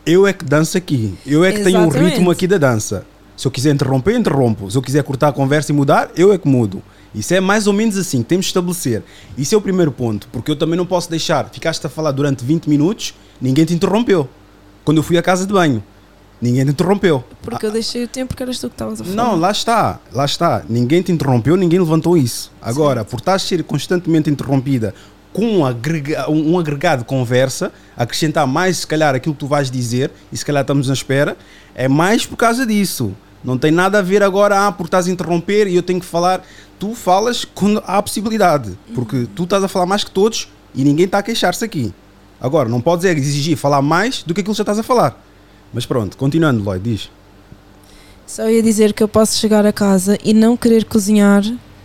eu 0.05 0.27
é 0.27 0.33
que 0.33 0.43
danço 0.43 0.77
aqui, 0.77 1.17
eu 1.25 1.45
é 1.45 1.51
que 1.53 1.63
tenho 1.63 1.79
o 1.79 1.83
Exatamente. 1.83 2.11
ritmo 2.15 2.29
aqui 2.29 2.45
da 2.45 2.57
dança. 2.57 3.05
Se 3.37 3.45
eu 3.45 3.51
quiser 3.51 3.71
interromper, 3.71 4.15
interrompo. 4.15 4.69
Se 4.71 4.75
eu 4.75 4.81
quiser 4.81 5.03
cortar 5.03 5.27
a 5.27 5.31
conversa 5.31 5.71
e 5.71 5.75
mudar, 5.75 6.09
eu 6.15 6.33
é 6.33 6.39
que 6.39 6.47
mudo. 6.47 6.81
Isso 7.13 7.35
é 7.35 7.39
mais 7.39 7.67
ou 7.67 7.73
menos 7.73 7.95
assim, 7.95 8.23
temos 8.23 8.47
de 8.47 8.49
estabelecer. 8.49 9.03
Isso 9.37 9.53
é 9.53 9.57
o 9.57 9.61
primeiro 9.61 9.91
ponto, 9.91 10.27
porque 10.31 10.49
eu 10.49 10.55
também 10.55 10.75
não 10.75 10.87
posso 10.87 11.07
deixar, 11.07 11.47
ficaste 11.51 11.85
a 11.85 11.89
falar 11.89 12.11
durante 12.11 12.43
20 12.43 12.67
minutos, 12.67 13.13
ninguém 13.39 13.63
te 13.63 13.75
interrompeu. 13.75 14.27
Quando 14.87 14.99
eu 14.99 15.03
fui 15.03 15.17
à 15.17 15.21
casa 15.21 15.45
de 15.45 15.51
banho, 15.51 15.83
ninguém 16.41 16.63
te 16.63 16.71
interrompeu. 16.71 17.21
Porque 17.41 17.65
eu 17.65 17.71
deixei 17.73 18.05
o 18.05 18.07
tempo 18.07 18.29
porque 18.29 18.41
eras 18.41 18.57
tu 18.57 18.69
que 18.69 18.75
estavas 18.75 19.01
a 19.01 19.03
falar. 19.03 19.15
Não, 19.17 19.35
lá 19.37 19.51
está, 19.51 19.99
lá 20.13 20.23
está. 20.23 20.63
Ninguém 20.69 21.01
te 21.01 21.11
interrompeu, 21.11 21.57
ninguém 21.57 21.77
levantou 21.77 22.15
isso. 22.15 22.53
Agora, 22.61 23.03
por 23.03 23.17
estás 23.19 23.43
a 23.43 23.45
ser 23.45 23.65
constantemente 23.65 24.29
interrompida 24.29 24.95
com 25.33 25.45
um, 25.57 25.65
agrega- 25.65 26.31
um 26.31 26.57
agregado 26.57 26.99
de 26.99 27.05
conversa, 27.05 27.69
acrescentar 27.97 28.47
mais, 28.47 28.77
se 28.77 28.87
calhar, 28.87 29.13
aquilo 29.13 29.35
que 29.35 29.39
tu 29.41 29.45
vais 29.47 29.69
dizer, 29.69 30.09
e 30.31 30.37
se 30.37 30.45
calhar 30.45 30.61
estamos 30.61 30.87
na 30.87 30.93
espera, 30.93 31.35
é 31.75 31.89
mais 31.89 32.25
por 32.25 32.37
causa 32.37 32.65
disso. 32.65 33.11
Não 33.43 33.57
tem 33.57 33.71
nada 33.71 33.99
a 33.99 34.01
ver 34.01 34.23
agora, 34.23 34.67
ah, 34.67 34.71
por 34.71 34.85
estás 34.85 35.05
a 35.07 35.11
interromper 35.11 35.67
e 35.67 35.75
eu 35.75 35.83
tenho 35.83 35.99
que 35.99 36.05
falar. 36.05 36.41
Tu 36.79 36.95
falas 36.95 37.43
quando 37.43 37.83
há 37.85 38.01
possibilidade, 38.01 38.79
porque 38.95 39.27
tu 39.35 39.43
estás 39.43 39.61
a 39.65 39.67
falar 39.67 39.85
mais 39.85 40.05
que 40.05 40.11
todos 40.11 40.47
e 40.73 40.85
ninguém 40.85 41.07
está 41.07 41.17
a 41.17 41.23
queixar-se 41.23 41.65
aqui. 41.65 41.93
Agora, 42.39 42.69
não 42.69 42.79
podes 42.79 43.05
exigir 43.05 43.57
falar 43.57 43.81
mais 43.81 44.23
do 44.23 44.33
que 44.33 44.41
aquilo 44.41 44.53
que 44.53 44.57
já 44.57 44.63
estás 44.63 44.79
a 44.79 44.83
falar. 44.83 45.21
Mas 45.73 45.85
pronto, 45.85 46.17
continuando, 46.17 46.63
Lloyd, 46.63 46.89
diz. 46.89 47.09
Só 48.25 48.49
ia 48.49 48.61
dizer 48.61 48.93
que 48.93 49.01
eu 49.01 49.07
posso 49.07 49.37
chegar 49.37 49.65
a 49.65 49.71
casa 49.71 50.17
e 50.23 50.33
não 50.33 50.57
querer 50.57 50.85
cozinhar, 50.85 51.43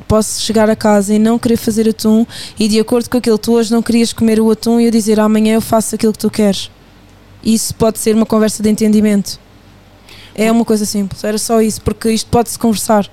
posso 0.08 0.42
chegar 0.42 0.68
a 0.68 0.76
casa 0.76 1.14
e 1.14 1.18
não 1.18 1.38
querer 1.38 1.56
fazer 1.56 1.88
atum 1.88 2.26
e 2.58 2.68
de 2.68 2.78
acordo 2.80 3.08
com 3.08 3.16
aquilo 3.16 3.38
tu 3.38 3.52
hoje 3.52 3.72
não 3.72 3.80
querias 3.80 4.12
comer 4.12 4.40
o 4.40 4.50
atum 4.50 4.80
e 4.80 4.86
eu 4.86 4.90
dizer 4.90 5.18
amanhã 5.20 5.54
eu 5.54 5.60
faço 5.60 5.94
aquilo 5.94 6.12
que 6.12 6.18
tu 6.18 6.30
queres. 6.30 6.70
Isso 7.42 7.74
pode 7.74 7.98
ser 7.98 8.14
uma 8.14 8.26
conversa 8.26 8.62
de 8.62 8.68
entendimento. 8.68 9.40
É 10.34 10.50
uma 10.50 10.64
coisa 10.64 10.84
simples, 10.84 11.22
era 11.24 11.38
só 11.38 11.60
isso, 11.60 11.80
porque 11.80 12.10
isto 12.10 12.28
pode-se 12.30 12.58
conversar. 12.58 13.08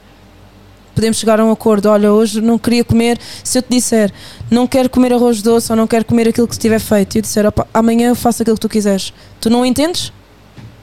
Podemos 1.00 1.18
chegar 1.18 1.40
a 1.40 1.46
um 1.46 1.50
acordo. 1.50 1.86
Olha, 1.86 2.12
hoje 2.12 2.42
não 2.42 2.60
queria 2.60 2.84
comer. 2.84 3.18
Se 3.42 3.58
eu 3.58 3.62
te 3.62 3.70
disser 3.70 4.12
não 4.52 4.68
quero 4.68 4.90
comer 4.90 5.14
arroz 5.14 5.42
doce 5.42 5.72
ou 5.72 5.78
não 5.78 5.88
quero 5.88 6.04
comer 6.04 6.28
aquilo 6.28 6.46
que 6.46 6.54
estiver 6.54 6.78
feito, 6.78 7.16
e 7.16 7.20
eu 7.20 7.22
disser 7.22 7.46
"Opa, 7.46 7.66
amanhã 7.74 8.10
eu 8.10 8.16
faço 8.16 8.42
aquilo 8.42 8.58
que 8.58 8.62
tu 8.62 8.68
quiseres, 8.68 9.14
tu 9.40 9.50
não 9.50 9.66
entendes? 9.66 10.12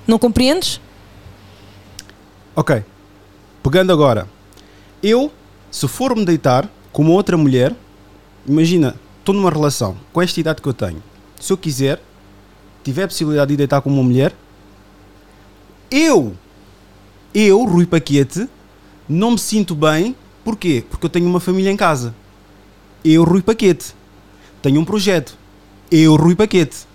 Não 0.07 0.19
compreendes? 0.19 0.81
Ok. 2.55 2.83
Pegando 3.63 3.93
agora. 3.93 4.27
Eu, 5.03 5.31
se 5.71 5.87
for 5.87 6.17
me 6.17 6.25
deitar 6.25 6.67
com 6.95 7.03
uma 7.03 7.13
outra 7.13 7.37
mulher, 7.37 7.77
imagina, 8.49 8.97
estou 9.19 9.35
numa 9.35 9.51
relação 9.51 9.99
com 10.15 10.23
esta 10.23 10.41
idade 10.41 10.63
que 10.63 10.69
eu 10.69 10.73
tenho. 10.73 11.03
Se 11.39 11.53
eu 11.53 11.59
quiser, 11.59 12.01
tiver 12.83 13.03
a 13.03 13.09
possibilidade 13.09 13.51
de 13.51 13.59
deitar 13.59 13.83
com 13.83 13.91
uma 13.91 14.03
mulher, 14.03 14.35
eu, 15.91 16.35
eu, 17.35 17.63
Rui 17.65 17.85
Paquete, 17.85 18.49
não 19.09 19.33
me 19.33 19.39
sinto 19.39 19.75
bem. 19.75 20.15
Porquê? 20.45 20.85
Porque 20.89 21.07
eu 21.07 21.11
tenho 21.11 21.27
uma 21.27 21.41
família 21.41 21.71
em 21.71 21.77
casa. 21.77 22.15
Eu, 23.05 23.25
Rui 23.25 23.43
Paquete. 23.43 23.95
Tenho 24.63 24.81
um 24.81 24.85
projeto. 24.85 25.37
Eu, 25.91 26.17
Rui 26.17 26.35
Paquete. 26.35 26.87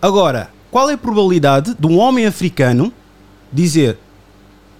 Agora, 0.00 0.50
qual 0.70 0.90
é 0.90 0.94
a 0.94 0.98
probabilidade 0.98 1.74
de 1.78 1.86
um 1.86 1.98
homem 1.98 2.26
africano 2.26 2.92
dizer 3.52 3.98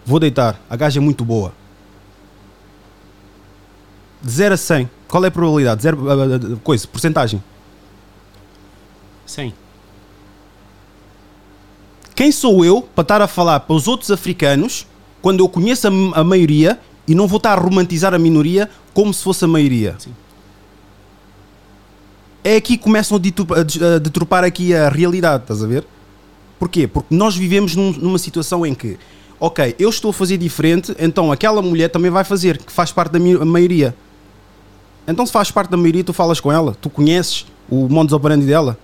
Vou 0.04 0.18
deitar, 0.18 0.60
a 0.68 0.76
gaja 0.76 0.98
é 0.98 1.02
muito 1.02 1.24
boa. 1.24 1.52
De 4.20 4.30
0 4.30 4.54
a 4.54 4.56
100, 4.56 4.90
qual 5.08 5.24
é 5.24 5.28
a 5.28 5.30
probabilidade? 5.30 5.82
Zero, 5.82 6.10
ah, 6.10 6.14
ah, 6.14 6.54
ah, 6.54 6.56
coisa, 6.62 6.86
porcentagem. 6.86 7.42
Sim. 9.26 9.52
Quem 12.14 12.30
sou 12.30 12.64
eu 12.64 12.82
para 12.82 13.02
estar 13.02 13.22
a 13.22 13.26
falar 13.26 13.60
para 13.60 13.74
os 13.74 13.88
outros 13.88 14.10
africanos 14.10 14.86
quando 15.22 15.40
eu 15.40 15.48
conheço 15.48 15.86
a, 15.88 15.90
a 16.20 16.24
maioria 16.24 16.78
e 17.08 17.14
não 17.14 17.26
vou 17.26 17.38
estar 17.38 17.52
a 17.56 17.60
romantizar 17.60 18.12
a 18.12 18.18
minoria 18.18 18.68
como 18.92 19.14
se 19.14 19.22
fosse 19.22 19.44
a 19.44 19.48
maioria? 19.48 19.94
Sim. 19.98 20.12
É 22.44 22.56
aqui 22.56 22.76
que 22.76 22.82
começam 22.82 23.16
a 23.16 23.98
deturpar, 23.98 24.42
aqui 24.44 24.74
a 24.74 24.88
realidade, 24.88 25.44
estás 25.44 25.62
a 25.62 25.66
ver? 25.66 25.84
Porquê? 26.58 26.86
Porque 26.88 27.14
nós 27.14 27.36
vivemos 27.36 27.76
num- 27.76 27.92
numa 27.92 28.18
situação 28.18 28.66
em 28.66 28.74
que, 28.74 28.98
ok, 29.38 29.76
eu 29.78 29.88
estou 29.88 30.10
a 30.10 30.12
fazer 30.14 30.38
diferente, 30.38 30.94
então 30.98 31.30
aquela 31.30 31.62
mulher 31.62 31.88
também 31.88 32.10
vai 32.10 32.24
fazer, 32.24 32.58
que 32.58 32.72
faz 32.72 32.90
parte 32.90 33.12
da 33.12 33.44
maioria. 33.44 33.94
Então 35.06 35.24
se 35.24 35.32
faz 35.32 35.50
parte 35.52 35.70
da 35.70 35.76
maioria, 35.76 36.02
tu 36.02 36.12
falas 36.12 36.40
com 36.40 36.50
ela, 36.50 36.76
tu 36.80 36.90
conheces 36.90 37.46
o 37.70 37.88
modus 37.88 38.12
operandi 38.12 38.44
dela. 38.44 38.76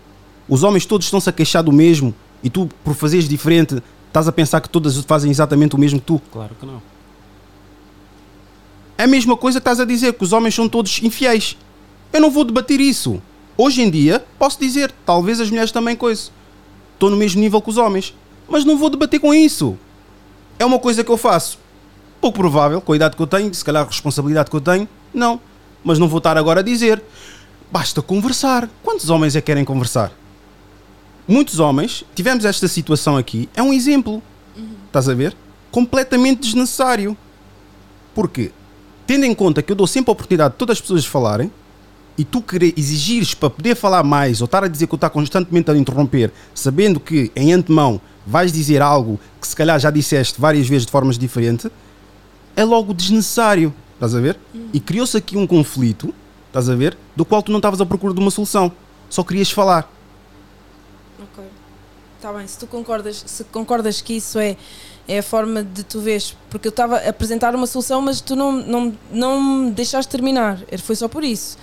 Os 0.49 0.63
homens 0.63 0.87
todos 0.87 1.07
estão-se 1.07 1.29
a 1.29 1.33
queixar 1.33 1.63
do 1.63 1.73
mesmo 1.73 2.15
e 2.43 2.49
tu, 2.49 2.69
por 2.85 2.95
fazeres 2.95 3.29
diferente, 3.29 3.83
estás 4.19 4.29
a 4.29 4.33
pensar 4.33 4.61
que 4.61 4.69
todas 4.69 4.97
fazem 5.05 5.31
exatamente 5.31 5.77
o 5.77 5.79
mesmo 5.79 6.01
que 6.01 6.07
tu. 6.07 6.21
Claro 6.33 6.55
que 6.59 6.67
não. 6.67 6.83
É 8.97 9.05
a 9.05 9.07
mesma 9.07 9.37
coisa 9.37 9.61
que 9.61 9.63
estás 9.63 9.79
a 9.79 9.85
dizer, 9.85 10.15
que 10.15 10.25
os 10.25 10.33
homens 10.33 10.55
são 10.55 10.69
todos 10.69 11.01
infiéis. 11.03 11.57
Eu 12.13 12.21
não 12.21 12.31
vou 12.31 12.45
debater 12.45 12.81
isso. 12.81 13.23
Hoje 13.57 13.81
em 13.83 13.91
dia, 13.91 14.25
posso 14.39 14.59
dizer, 14.59 14.93
talvez 15.07 15.41
as 15.41 15.51
mulheres 15.51 15.71
também 15.71 15.95
coisa. 15.95 16.31
Estou 16.95 17.11
no 17.11 17.17
mesmo 17.17 17.41
nível 17.41 17.63
que 17.63 17.71
os 17.71 17.77
homens. 17.77 18.15
Mas 18.49 18.65
não 18.65 18.77
vou 18.77 18.91
debater 18.91 19.21
com 19.21 19.33
isso. 19.33 19.79
É 20.59 20.65
uma 20.65 20.81
coisa 20.81 21.05
que 21.05 21.11
eu 21.11 21.17
faço. 21.17 21.59
Pouco 22.21 22.39
provável, 22.39 22.81
com 22.81 22.93
a 22.93 22.97
idade 22.97 23.15
que 23.15 23.23
eu 23.23 23.27
tenho, 23.27 23.55
se 23.55 23.65
calhar 23.65 23.85
a 23.85 23.87
responsabilidade 23.87 24.51
que 24.51 24.57
eu 24.57 24.61
tenho, 24.61 24.89
não. 25.15 25.41
Mas 25.85 25.99
não 26.01 26.09
vou 26.09 26.19
estar 26.19 26.37
agora 26.37 26.59
a 26.59 26.63
dizer. 26.63 27.01
Basta 27.71 28.03
conversar. 28.03 28.69
Quantos 28.83 29.11
homens 29.11 29.37
é 29.37 29.41
que 29.41 29.47
querem 29.47 29.65
conversar? 29.65 30.11
Muitos 31.29 31.61
homens, 31.61 32.05
tivemos 32.15 32.47
esta 32.47 32.67
situação 32.67 33.15
aqui, 33.15 33.51
é 33.55 33.63
um 33.63 33.71
exemplo. 33.71 34.23
Estás 34.87 35.11
a 35.11 35.15
ver? 35.15 35.37
Completamente 35.71 36.41
desnecessário. 36.41 37.15
Porque, 38.15 38.51
tendo 39.07 39.27
em 39.27 39.35
conta 39.35 39.63
que 39.63 39.71
eu 39.71 39.77
dou 39.77 39.87
sempre 39.87 40.11
a 40.11 40.13
oportunidade 40.13 40.55
de 40.55 40.59
todas 40.59 40.79
as 40.79 40.81
pessoas 40.81 41.05
falarem, 41.05 41.53
e 42.17 42.25
tu 42.25 42.41
querer 42.41 42.73
exigires 42.79 43.35
para 43.35 43.51
poder 43.51 43.77
falar 43.77 44.03
mais 44.03 44.41
ou 44.41 44.47
estar 44.47 44.65
a 44.65 44.69
dizer 44.69 44.87
que 44.87 44.95
eu 44.95 44.97
estou 44.97 45.11
constantemente 45.11 45.71
a 45.71 45.77
interromper, 45.77 46.33
sabendo 46.55 46.99
que 46.99 47.31
em 47.37 47.53
antemão 47.53 48.01
vais 48.27 48.51
dizer 48.51 48.81
algo 48.81 49.21
que 49.39 49.47
se 49.47 49.55
calhar 49.55 49.79
já 49.79 49.91
disseste 49.91 50.41
várias 50.41 50.67
vezes 50.67 50.87
de 50.87 50.91
formas 50.91 51.19
diferentes, 51.19 51.71
é 52.57 52.65
logo 52.65 52.95
desnecessário. 52.95 53.73
estás 53.95 54.15
a 54.15 54.21
ver? 54.21 54.39
E 54.73 54.81
criou-se 54.81 55.17
aqui 55.17 55.37
um 55.37 55.47
conflito, 55.47 56.13
estás 56.47 56.71
a 56.71 56.75
ver? 56.75 56.97
Do 57.15 57.25
qual 57.25 57.43
tu 57.43 57.53
não 57.53 57.59
estavas 57.59 57.83
à 57.83 57.87
procura 57.87 58.15
de 58.15 58.21
uma 58.21 58.31
solução, 58.31 58.73
só 59.11 59.23
querias 59.23 59.51
falar. 59.51 59.98
Está 62.19 62.33
bem, 62.33 62.47
se 62.49 62.59
tu 62.59 62.67
concordas, 62.67 63.23
se 63.27 63.45
concordas 63.45 64.01
que 64.01 64.15
isso 64.15 64.39
é, 64.41 64.57
é 65.07 65.21
a 65.21 65.23
forma 65.23 65.63
de 65.63 65.85
tu 65.85 66.01
vês, 66.01 66.37
porque 66.51 66.67
eu 66.67 66.71
estava 66.71 66.97
a 66.97 67.09
apresentar 67.09 67.55
uma 67.55 67.67
solução, 67.67 68.01
mas 68.03 68.21
tu 68.21 68.35
não, 68.35 68.51
não, 68.53 68.93
não 69.13 69.41
me 69.41 69.71
deixaste 69.71 70.11
terminar. 70.11 70.59
Foi 70.83 70.97
só 70.97 71.07
por 71.07 71.23
isso. 71.23 71.57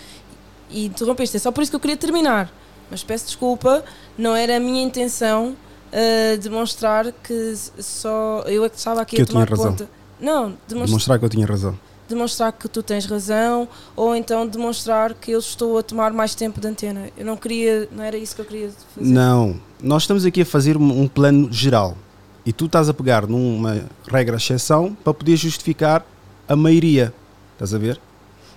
E 0.69 0.85
interrompeste, 0.85 1.35
é 1.35 1.39
só 1.41 1.51
por 1.51 1.61
isso 1.61 1.71
que 1.71 1.75
eu 1.75 1.79
queria 1.79 1.97
terminar. 1.97 2.49
Mas 2.89 3.03
peço 3.03 3.25
desculpa, 3.25 3.83
não 4.17 4.33
era 4.35 4.55
a 4.55 4.59
minha 4.59 4.81
intenção 4.81 5.55
uh, 5.91 6.37
demonstrar 6.37 7.11
que 7.11 7.53
só 7.79 8.43
eu 8.47 8.63
é 8.63 8.69
que 8.69 8.77
estava 8.77 9.01
aqui 9.01 9.17
Que 9.17 9.23
a 9.23 9.25
tomar 9.25 9.49
razão. 9.49 9.71
conta. 9.71 9.89
Não, 10.21 10.57
demonstrar 10.67 10.85
Demonstrar 10.87 11.19
que 11.19 11.25
eu 11.25 11.29
tinha 11.29 11.45
razão. 11.45 11.77
demonstrar 12.07 12.53
que 12.53 12.69
tu 12.69 12.81
tens 12.81 13.05
razão 13.05 13.67
ou 13.95 14.15
então 14.15 14.47
demonstrar 14.47 15.13
que 15.15 15.31
eu 15.31 15.39
estou 15.39 15.77
a 15.77 15.83
tomar 15.83 16.13
mais 16.13 16.33
tempo 16.33 16.61
de 16.61 16.67
antena. 16.67 17.09
Eu 17.17 17.25
não 17.25 17.35
queria, 17.35 17.89
não 17.91 18.03
era 18.03 18.15
isso 18.15 18.33
que 18.35 18.41
eu 18.41 18.45
queria 18.45 18.69
fazer. 18.95 19.09
Não, 19.11 19.59
nós 19.81 20.03
estamos 20.03 20.25
aqui 20.25 20.41
a 20.41 20.45
fazer 20.45 20.77
um 20.77 21.07
plano 21.07 21.51
geral 21.51 21.97
e 22.45 22.53
tu 22.53 22.65
estás 22.65 22.87
a 22.89 22.93
pegar 22.93 23.27
numa 23.27 23.85
regra 24.07 24.37
exceção 24.37 24.95
para 25.03 25.13
poder 25.13 25.35
justificar 25.35 26.05
a 26.47 26.55
maioria. 26.55 27.13
Estás 27.53 27.73
a 27.73 27.77
ver? 27.77 27.99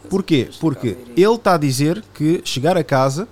Porquê? 0.09 0.49
Porque 0.61 0.97
ele 1.17 1.35
está 1.35 1.55
a 1.55 1.59
dizer 1.59 2.03
que 2.15 2.41
chegar 2.45 2.77
a 2.77 2.85
casa 2.85 3.29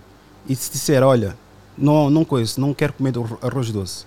e 0.48 0.54
se 0.54 0.70
disser, 0.70 1.02
olha, 1.02 1.36
não, 1.76 2.10
não 2.10 2.24
coisa, 2.24 2.60
não 2.60 2.72
quero 2.74 2.92
comer 2.94 3.16
arro- 3.16 3.38
arroz 3.42 3.70
doce. 3.70 4.04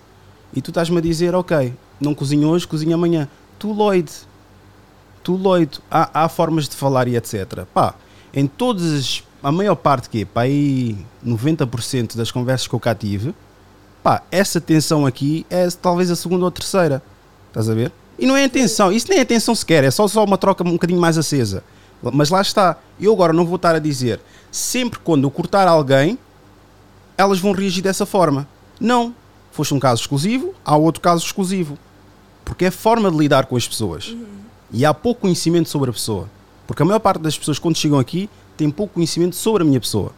E 0.54 0.60
tu 0.60 0.70
estás-me 0.70 0.98
a 0.98 1.00
dizer, 1.00 1.34
ok, 1.34 1.72
não 2.00 2.14
cozinho 2.14 2.48
hoje, 2.48 2.66
cozinho 2.66 2.94
amanhã. 2.94 3.28
Tu, 3.58 3.72
Lloyd, 3.72 4.10
tu, 5.22 5.34
Lloyd, 5.36 5.78
há, 5.90 6.24
há 6.24 6.28
formas 6.28 6.68
de 6.68 6.74
falar 6.76 7.06
e 7.08 7.16
etc. 7.16 7.64
Pá, 7.72 7.94
em 8.34 8.46
todas, 8.46 8.92
as- 8.92 9.24
a 9.42 9.50
maior 9.52 9.74
parte 9.76 10.08
que 10.10 10.24
pá, 10.24 10.42
aí 10.42 10.96
90% 11.24 12.16
das 12.16 12.30
conversas 12.30 12.66
que 12.66 12.74
eu 12.74 12.80
cá 12.80 12.94
tive, 12.94 13.34
pá, 14.02 14.22
essa 14.30 14.60
tensão 14.60 15.06
aqui 15.06 15.46
é 15.50 15.68
talvez 15.70 16.10
a 16.10 16.16
segunda 16.16 16.44
ou 16.44 16.50
terceira. 16.50 17.02
Estás 17.48 17.68
a 17.68 17.74
ver? 17.74 17.92
E 18.18 18.26
não 18.26 18.36
é 18.36 18.44
atenção, 18.44 18.92
isso 18.92 19.06
nem 19.08 19.18
é 19.18 19.22
atenção 19.22 19.54
sequer, 19.54 19.82
é 19.82 19.90
só, 19.90 20.06
só 20.06 20.24
uma 20.24 20.36
troca 20.36 20.62
um 20.62 20.72
bocadinho 20.72 21.00
mais 21.00 21.16
acesa. 21.16 21.64
Mas 22.02 22.30
lá 22.30 22.40
está. 22.40 22.78
Eu 22.98 23.12
agora 23.12 23.32
não 23.32 23.44
vou 23.44 23.56
estar 23.56 23.74
a 23.74 23.78
dizer, 23.78 24.20
sempre 24.50 24.98
quando 24.98 25.24
eu 25.24 25.30
cortar 25.30 25.68
alguém, 25.68 26.18
elas 27.16 27.38
vão 27.38 27.52
reagir 27.52 27.82
dessa 27.82 28.06
forma. 28.06 28.46
Não. 28.78 29.14
Foste 29.50 29.74
um 29.74 29.80
caso 29.80 30.00
exclusivo, 30.00 30.54
há 30.64 30.76
outro 30.76 31.00
caso 31.00 31.24
exclusivo. 31.24 31.76
Porque 32.44 32.64
é 32.64 32.68
a 32.68 32.72
forma 32.72 33.10
de 33.10 33.16
lidar 33.16 33.46
com 33.46 33.56
as 33.56 33.66
pessoas. 33.66 34.16
E 34.72 34.84
há 34.84 34.94
pouco 34.94 35.22
conhecimento 35.22 35.68
sobre 35.68 35.90
a 35.90 35.92
pessoa. 35.92 36.28
Porque 36.66 36.82
a 36.82 36.86
maior 36.86 37.00
parte 37.00 37.20
das 37.20 37.36
pessoas, 37.36 37.58
quando 37.58 37.76
chegam 37.76 37.98
aqui, 37.98 38.30
tem 38.56 38.70
pouco 38.70 38.94
conhecimento 38.94 39.34
sobre 39.36 39.62
a 39.62 39.66
minha 39.66 39.80
pessoa. 39.80 40.12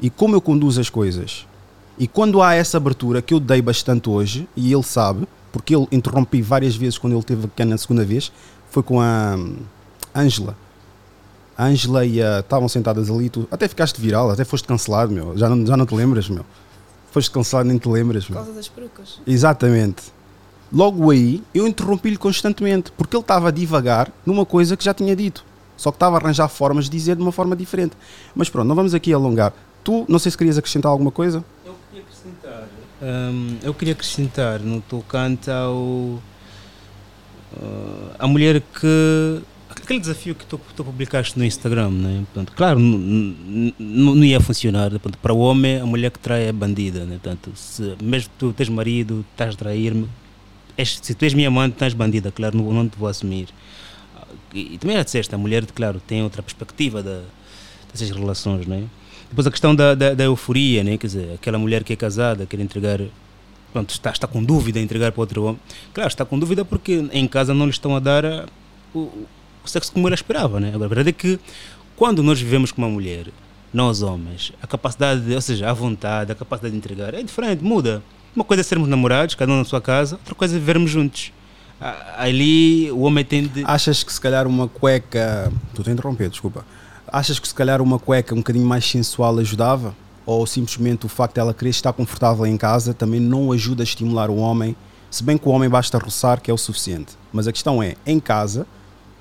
E 0.00 0.10
como 0.10 0.34
eu 0.34 0.40
conduzo 0.40 0.80
as 0.80 0.90
coisas. 0.90 1.46
E 1.98 2.08
quando 2.08 2.42
há 2.42 2.54
essa 2.54 2.76
abertura, 2.76 3.22
que 3.22 3.32
eu 3.32 3.40
dei 3.40 3.62
bastante 3.62 4.08
hoje, 4.08 4.48
e 4.56 4.72
ele 4.72 4.82
sabe, 4.82 5.26
porque 5.52 5.74
ele 5.74 5.86
interrompi 5.92 6.42
várias 6.42 6.74
vezes 6.74 6.98
quando 6.98 7.14
ele 7.14 7.22
teve 7.22 7.46
aqui 7.46 7.64
na 7.64 7.78
segunda 7.78 8.04
vez, 8.04 8.32
foi 8.70 8.82
com 8.82 9.00
a 9.00 9.36
hum, 9.38 9.56
Ângela. 10.14 10.56
A 11.56 11.66
Ângela 11.66 12.04
e 12.04 12.20
a. 12.20 12.40
Estavam 12.40 12.68
sentadas 12.68 13.08
ali, 13.08 13.30
tu 13.30 13.46
até 13.50 13.68
ficaste 13.68 14.00
viral, 14.00 14.30
até 14.30 14.44
foste 14.44 14.66
cancelado, 14.66 15.12
meu. 15.12 15.36
Já 15.36 15.48
não, 15.48 15.64
já 15.64 15.76
não 15.76 15.86
te 15.86 15.94
lembras, 15.94 16.28
meu. 16.28 16.44
Foste 17.12 17.30
cancelado, 17.30 17.68
nem 17.68 17.78
te 17.78 17.88
lembras, 17.88 18.24
Por 18.24 18.32
meu. 18.32 18.42
causa 18.42 18.56
das 18.56 18.66
perucas. 18.66 19.20
Exatamente. 19.24 20.02
Logo 20.72 21.08
aí, 21.12 21.40
eu 21.54 21.68
interrompi-lhe 21.68 22.16
constantemente, 22.16 22.90
porque 22.96 23.16
ele 23.16 23.22
estava 23.22 23.48
a 23.48 23.50
divagar 23.52 24.10
numa 24.26 24.44
coisa 24.44 24.76
que 24.76 24.84
já 24.84 24.92
tinha 24.92 25.14
dito. 25.14 25.44
Só 25.76 25.92
que 25.92 25.96
estava 25.96 26.16
a 26.16 26.20
arranjar 26.20 26.48
formas 26.48 26.86
de 26.86 26.90
dizer 26.90 27.14
de 27.14 27.22
uma 27.22 27.30
forma 27.30 27.54
diferente. 27.54 27.96
Mas 28.34 28.48
pronto, 28.48 28.66
não 28.66 28.74
vamos 28.74 28.92
aqui 28.92 29.12
alongar. 29.12 29.52
Tu, 29.84 30.04
não 30.08 30.18
sei 30.18 30.32
se 30.32 30.38
querias 30.38 30.58
acrescentar 30.58 30.90
alguma 30.90 31.12
coisa? 31.12 31.44
Hum, 33.04 33.58
eu 33.62 33.74
queria 33.74 33.92
acrescentar 33.92 34.60
no 34.60 34.80
tocante 34.80 35.50
ao. 35.50 36.22
ah, 37.60 38.16
a 38.18 38.26
mulher 38.26 38.62
que. 38.62 39.42
Aquele 39.68 40.00
desafio 40.00 40.34
que 40.34 40.46
tu, 40.46 40.58
tu 40.74 40.84
publicaste 40.84 41.38
no 41.38 41.44
Instagram, 41.44 41.90
né? 41.90 42.24
Portanto, 42.32 42.52
claro, 42.56 42.78
não 42.78 44.24
ia 44.24 44.40
funcionar. 44.40 44.90
Portanto, 44.90 45.18
para 45.18 45.34
o 45.34 45.38
homem, 45.38 45.80
a 45.80 45.84
mulher 45.84 46.10
que 46.10 46.18
trai 46.18 46.44
é 46.44 46.52
bandida. 46.52 47.04
Né? 47.04 47.18
Portanto, 47.22 47.52
se 47.56 47.94
mesmo 48.02 48.30
tu 48.38 48.52
tens 48.52 48.68
marido, 48.68 49.24
estás 49.32 49.54
a 49.54 49.58
trair-me, 49.58 50.08
se 50.82 51.14
tu 51.14 51.24
és 51.24 51.34
minha 51.34 51.48
amante, 51.48 51.74
estás 51.74 51.92
bandida, 51.92 52.30
claro, 52.32 52.56
não, 52.56 52.72
não 52.72 52.88
te 52.88 52.96
vou 52.96 53.08
assumir. 53.08 53.48
E, 54.54 54.74
e 54.74 54.78
também 54.78 54.96
já 54.96 55.02
disseste, 55.02 55.34
a 55.34 55.38
mulher, 55.38 55.66
claro, 55.66 56.00
tem 56.06 56.22
outra 56.22 56.42
perspectiva 56.42 57.02
da, 57.02 57.22
dessas 57.92 58.10
relações, 58.10 58.66
né? 58.66 58.84
Depois 59.34 59.48
a 59.48 59.50
questão 59.50 59.74
da, 59.74 59.96
da, 59.96 60.14
da 60.14 60.22
euforia, 60.22 60.84
né? 60.84 60.96
Quer 60.96 61.08
dizer, 61.08 61.32
aquela 61.34 61.58
mulher 61.58 61.82
que 61.82 61.92
é 61.92 61.96
casada, 61.96 62.46
quer 62.46 62.60
entregar, 62.60 63.00
pronto, 63.72 63.90
está, 63.90 64.12
está 64.12 64.28
com 64.28 64.40
dúvida 64.44 64.78
em 64.78 64.84
entregar 64.84 65.10
para 65.10 65.20
outro 65.20 65.42
homem. 65.42 65.60
Claro, 65.92 66.06
está 66.06 66.24
com 66.24 66.38
dúvida 66.38 66.64
porque 66.64 67.04
em 67.10 67.26
casa 67.26 67.52
não 67.52 67.64
lhe 67.64 67.72
estão 67.72 67.96
a 67.96 67.98
dar 67.98 68.46
o, 68.94 69.00
o 69.00 69.26
sexo 69.66 69.90
como 69.90 70.06
ela 70.06 70.14
esperava, 70.14 70.60
né? 70.60 70.68
Agora, 70.68 70.84
a 70.84 70.88
verdade 70.88 71.08
é 71.08 71.12
que 71.12 71.40
quando 71.96 72.22
nós 72.22 72.40
vivemos 72.40 72.70
com 72.70 72.80
uma 72.80 72.88
mulher, 72.88 73.26
nós 73.72 74.02
homens, 74.02 74.52
a 74.62 74.68
capacidade, 74.68 75.22
de, 75.22 75.34
ou 75.34 75.40
seja, 75.40 75.68
a 75.68 75.72
vontade, 75.72 76.30
a 76.30 76.34
capacidade 76.36 76.70
de 76.70 76.78
entregar 76.78 77.12
é 77.12 77.20
diferente, 77.20 77.64
muda. 77.64 78.04
Uma 78.36 78.44
coisa 78.44 78.60
é 78.60 78.62
sermos 78.62 78.88
namorados, 78.88 79.34
cada 79.34 79.50
um 79.50 79.58
na 79.58 79.64
sua 79.64 79.80
casa, 79.80 80.14
outra 80.14 80.36
coisa 80.36 80.54
é 80.54 80.60
vivermos 80.60 80.92
juntos. 80.92 81.32
Ali 82.16 82.88
o 82.92 83.00
homem 83.00 83.24
tem 83.24 83.48
de. 83.48 83.64
Achas 83.66 84.04
que 84.04 84.12
se 84.12 84.20
calhar 84.20 84.46
uma 84.46 84.68
cueca. 84.68 85.52
Tu 85.74 85.82
te 85.82 85.90
interromper, 85.90 86.30
desculpa. 86.30 86.64
Achas 87.08 87.38
que 87.38 87.46
se 87.46 87.54
calhar 87.54 87.80
uma 87.82 87.98
cueca 87.98 88.34
um 88.34 88.38
bocadinho 88.38 88.66
mais 88.66 88.88
sensual 88.88 89.38
ajudava? 89.38 89.94
Ou 90.26 90.46
simplesmente 90.46 91.04
o 91.04 91.08
facto 91.08 91.34
de 91.34 91.40
ela 91.40 91.52
querer 91.52 91.70
estar 91.70 91.92
confortável 91.92 92.46
em 92.46 92.56
casa 92.56 92.94
também 92.94 93.20
não 93.20 93.52
ajuda 93.52 93.82
a 93.82 93.84
estimular 93.84 94.30
o 94.30 94.36
homem? 94.36 94.74
Se 95.10 95.22
bem 95.22 95.36
que 95.36 95.46
o 95.48 95.52
homem 95.52 95.68
basta 95.68 95.98
roçar, 95.98 96.40
que 96.40 96.50
é 96.50 96.54
o 96.54 96.58
suficiente. 96.58 97.12
Mas 97.32 97.46
a 97.46 97.52
questão 97.52 97.82
é, 97.82 97.94
em 98.06 98.18
casa, 98.18 98.66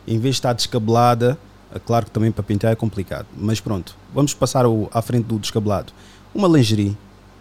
em 0.08 0.18
vez 0.18 0.36
de 0.36 0.40
estar 0.40 0.54
descabelada, 0.54 1.38
é 1.76 1.78
claro 1.80 2.06
que 2.06 2.12
também 2.12 2.32
para 2.32 2.42
pintar 2.44 2.72
é 2.72 2.76
complicado. 2.76 3.28
Mas 3.38 3.60
pronto, 3.60 3.96
vamos 4.14 4.34
passar 4.34 4.66
ao- 4.66 4.90
à 4.94 5.02
frente 5.02 5.26
do 5.26 5.38
descabelado. 5.38 5.92
Uma 6.34 6.48
lingerie. 6.48 6.98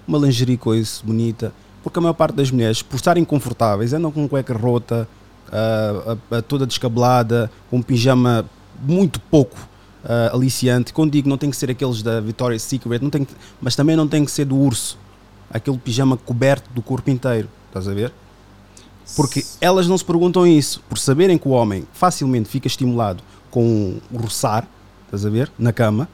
Uma 0.07 0.19
lingerie 0.19 0.57
coisa 0.57 1.01
bonita. 1.05 1.53
Porque 1.83 1.99
a 1.99 2.03
maior 2.03 2.15
parte 2.15 2.35
das 2.35 2.51
mulheres, 2.51 2.83
por 2.83 2.97
estarem 2.97 3.25
confortáveis, 3.25 3.93
andam 3.93 4.11
com 4.11 4.29
cueca 4.29 4.55
rota, 4.55 5.09
ah, 5.51 6.17
ah, 6.31 6.43
toda 6.43 6.67
descabelada, 6.67 7.51
com 7.71 7.77
um 7.79 7.83
pijama 7.83 8.45
muito 8.83 9.21
pouco 9.21 9.57
ah, 10.05 10.31
aliciante. 10.33 10.93
Quando 10.93 11.13
digo 11.13 11.29
não 11.29 11.39
tem 11.39 11.51
que 11.51 11.57
ser 11.57 11.71
aqueles 11.71 12.03
da 12.03 12.21
Victoria's 12.21 12.63
Secret, 12.63 13.01
não 13.03 13.11
tem 13.11 13.25
que- 13.25 13.35
mas 13.61 13.75
também 13.77 13.97
não 13.97 14.07
tem 14.09 14.25
que 14.25 14.31
ser 14.31 14.45
do 14.45 14.57
urso. 14.57 14.99
Aquele 15.51 15.79
pijama 15.79 16.17
coberto 16.17 16.71
do 16.73 16.81
corpo 16.83 17.11
inteiro. 17.11 17.49
Estás 17.69 17.87
a 17.89 17.95
ver? 17.95 18.13
Porque 19.17 19.45
elas 19.61 19.87
não 19.87 19.99
se 19.99 20.05
perguntam 20.05 20.47
isso. 20.47 20.83
Por 20.89 20.99
saberem 20.99 21.37
que 21.37 21.47
o 21.49 21.51
homem 21.51 21.85
facilmente 21.93 22.49
fica 22.49 22.67
estimulado 22.67 23.23
com 23.51 23.99
o 24.11 24.17
roçar, 24.19 24.67
estás 25.05 25.27
a 25.27 25.31
ver? 25.31 25.51
Na 25.59 25.73
cama, 25.73 26.09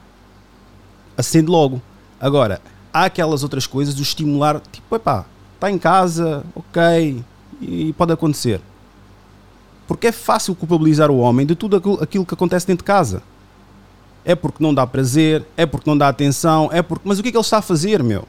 acende 1.17 1.49
logo. 1.49 1.81
Agora, 2.19 2.61
há 2.93 3.05
aquelas 3.05 3.43
outras 3.43 3.65
coisas 3.65 3.93
do 3.95 4.01
estimular, 4.01 4.59
tipo, 4.71 4.95
epá, 4.95 5.25
está 5.55 5.71
em 5.71 5.77
casa, 5.77 6.43
ok, 6.55 7.23
e 7.61 7.93
pode 7.93 8.11
acontecer. 8.11 8.59
Porque 9.87 10.07
é 10.07 10.11
fácil 10.11 10.53
culpabilizar 10.55 11.09
o 11.09 11.17
homem 11.17 11.45
de 11.45 11.55
tudo 11.55 11.77
aquilo, 11.77 12.03
aquilo 12.03 12.25
que 12.25 12.33
acontece 12.33 12.67
dentro 12.67 12.83
de 12.83 12.87
casa. 12.87 13.23
É 14.29 14.35
porque 14.35 14.61
não 14.63 14.71
dá 14.71 14.85
prazer, 14.85 15.43
é 15.57 15.65
porque 15.65 15.89
não 15.89 15.97
dá 15.97 16.07
atenção, 16.07 16.69
é 16.71 16.83
porque. 16.83 17.01
Mas 17.03 17.17
o 17.17 17.23
que 17.23 17.29
é 17.29 17.31
que 17.31 17.37
ele 17.37 17.41
está 17.41 17.57
a 17.57 17.61
fazer, 17.63 18.03
meu? 18.03 18.27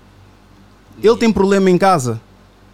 Ele 1.03 1.17
tem 1.19 1.31
problema 1.31 1.69
em 1.69 1.77
casa, 1.77 2.19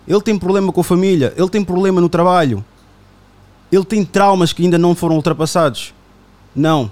ele 0.07 0.21
tem 0.21 0.39
problema 0.39 0.73
com 0.73 0.81
a 0.81 0.85
família, 0.85 1.35
ele 1.37 1.49
tem 1.49 1.65
problema 1.65 2.01
no 2.01 2.09
trabalho, 2.09 2.65
ele 3.73 3.85
tem 3.85 4.05
traumas 4.05 4.53
que 4.53 4.63
ainda 4.63 4.79
não 4.79 4.95
foram 4.95 5.17
ultrapassados. 5.17 5.93
Não. 6.55 6.89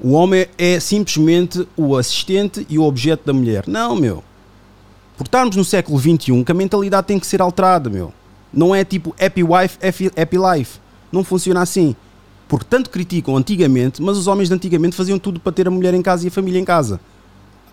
O 0.00 0.12
homem 0.12 0.46
é 0.56 0.78
simplesmente 0.78 1.66
o 1.76 1.96
assistente 1.96 2.64
e 2.70 2.78
o 2.78 2.84
objeto 2.84 3.26
da 3.26 3.32
mulher. 3.32 3.64
Não, 3.66 3.96
meu. 3.96 4.22
Por 5.16 5.24
estarmos 5.24 5.56
no 5.56 5.64
século 5.64 5.98
XXI, 5.98 6.44
que 6.44 6.52
a 6.52 6.54
mentalidade 6.54 7.08
tem 7.08 7.18
que 7.18 7.26
ser 7.26 7.42
alterada, 7.42 7.90
meu. 7.90 8.12
Não 8.52 8.72
é 8.72 8.84
tipo 8.84 9.16
happy 9.20 9.42
wife, 9.42 9.78
happy, 9.82 10.38
life. 10.38 10.78
Não 11.10 11.24
funciona 11.24 11.60
assim. 11.60 11.96
Porque 12.48 12.66
tanto 12.68 12.90
criticam 12.90 13.36
antigamente, 13.36 14.00
mas 14.00 14.16
os 14.16 14.26
homens 14.26 14.48
de 14.48 14.54
antigamente 14.54 14.94
faziam 14.94 15.18
tudo 15.18 15.40
para 15.40 15.52
ter 15.52 15.66
a 15.66 15.70
mulher 15.70 15.94
em 15.94 16.02
casa 16.02 16.24
e 16.24 16.28
a 16.28 16.30
família 16.30 16.60
em 16.60 16.64
casa. 16.64 17.00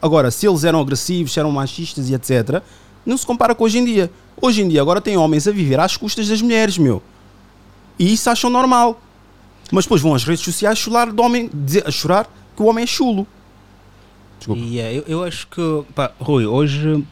Agora, 0.01 0.31
se 0.31 0.47
eles 0.47 0.63
eram 0.63 0.81
agressivos, 0.81 1.31
se 1.31 1.39
eram 1.39 1.51
machistas 1.51 2.09
e 2.09 2.13
etc., 2.13 2.61
não 3.05 3.17
se 3.17 3.25
compara 3.25 3.53
com 3.53 3.63
hoje 3.63 3.77
em 3.77 3.85
dia. 3.85 4.11
Hoje 4.41 4.61
em 4.61 4.67
dia, 4.67 4.81
agora 4.81 4.99
tem 4.99 5.15
homens 5.15 5.47
a 5.47 5.51
viver 5.51 5.79
às 5.79 5.95
custas 5.95 6.27
das 6.27 6.41
mulheres, 6.41 6.77
meu. 6.77 7.01
E 7.99 8.11
isso 8.13 8.29
acham 8.29 8.49
normal. 8.49 8.99
Mas 9.71 9.85
depois 9.85 10.01
vão 10.01 10.15
às 10.15 10.23
redes 10.23 10.43
sociais 10.43 10.77
chorar 10.77 11.11
do 11.11 11.21
homem, 11.21 11.49
dizer, 11.53 11.87
a 11.87 11.91
chorar 11.91 12.27
que 12.55 12.61
o 12.61 12.65
homem 12.65 12.83
é 12.83 12.87
chulo. 12.87 13.27
Desculpa. 14.37 14.61
Yeah, 14.61 14.93
eu, 14.93 15.03
eu 15.07 15.23
acho 15.23 15.47
que, 15.47 15.83
pá, 15.95 16.11
Rui, 16.19 16.45
hoje 16.45 17.03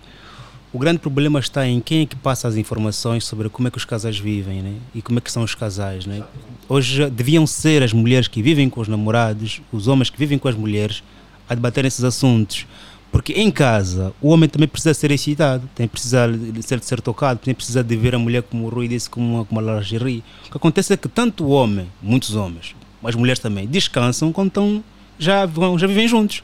o 0.73 0.79
grande 0.79 0.99
problema 0.99 1.39
está 1.39 1.67
em 1.67 1.81
quem 1.81 2.03
é 2.03 2.05
que 2.05 2.15
passa 2.15 2.47
as 2.47 2.55
informações 2.55 3.25
sobre 3.25 3.49
como 3.49 3.67
é 3.67 3.71
que 3.71 3.77
os 3.77 3.83
casais 3.83 4.17
vivem 4.17 4.61
né? 4.61 4.75
e 4.95 5.01
como 5.01 5.19
é 5.19 5.21
que 5.21 5.31
são 5.31 5.43
os 5.43 5.53
casais. 5.53 6.05
Né? 6.05 6.23
Hoje 6.69 7.09
deviam 7.09 7.45
ser 7.45 7.83
as 7.83 7.91
mulheres 7.91 8.27
que 8.27 8.41
vivem 8.41 8.69
com 8.69 8.79
os 8.79 8.87
namorados, 8.87 9.61
os 9.71 9.87
homens 9.87 10.09
que 10.09 10.17
vivem 10.17 10.39
com 10.39 10.47
as 10.47 10.55
mulheres, 10.55 11.03
a 11.49 11.55
debater 11.55 11.83
esses 11.83 12.03
assuntos. 12.03 12.65
Porque 13.11 13.33
em 13.33 13.51
casa 13.51 14.13
o 14.21 14.29
homem 14.29 14.47
também 14.47 14.69
precisa 14.69 14.93
ser 14.93 15.11
excitado, 15.11 15.69
tem 15.75 15.85
precisa 15.85 16.27
ser, 16.61 16.81
ser 16.81 17.01
tocado, 17.01 17.41
tem 17.43 17.53
precisa 17.53 17.83
de 17.83 17.97
ver 17.97 18.15
a 18.15 18.19
mulher 18.19 18.41
como 18.41 18.65
o 18.65 18.69
Rui 18.69 18.87
disse, 18.87 19.09
como 19.09 19.39
uma, 19.39 19.47
uma 19.51 19.75
lingerie. 19.75 20.23
O 20.47 20.51
que 20.51 20.57
acontece 20.57 20.93
é 20.93 20.97
que 20.97 21.09
tanto 21.09 21.43
o 21.43 21.49
homem, 21.49 21.87
muitos 22.01 22.33
homens, 22.33 22.73
mas 23.01 23.13
mulheres 23.13 23.39
também, 23.39 23.67
descansam 23.67 24.31
quando 24.31 24.47
estão, 24.47 24.81
já, 25.19 25.45
já 25.77 25.87
vivem 25.87 26.07
juntos. 26.07 26.41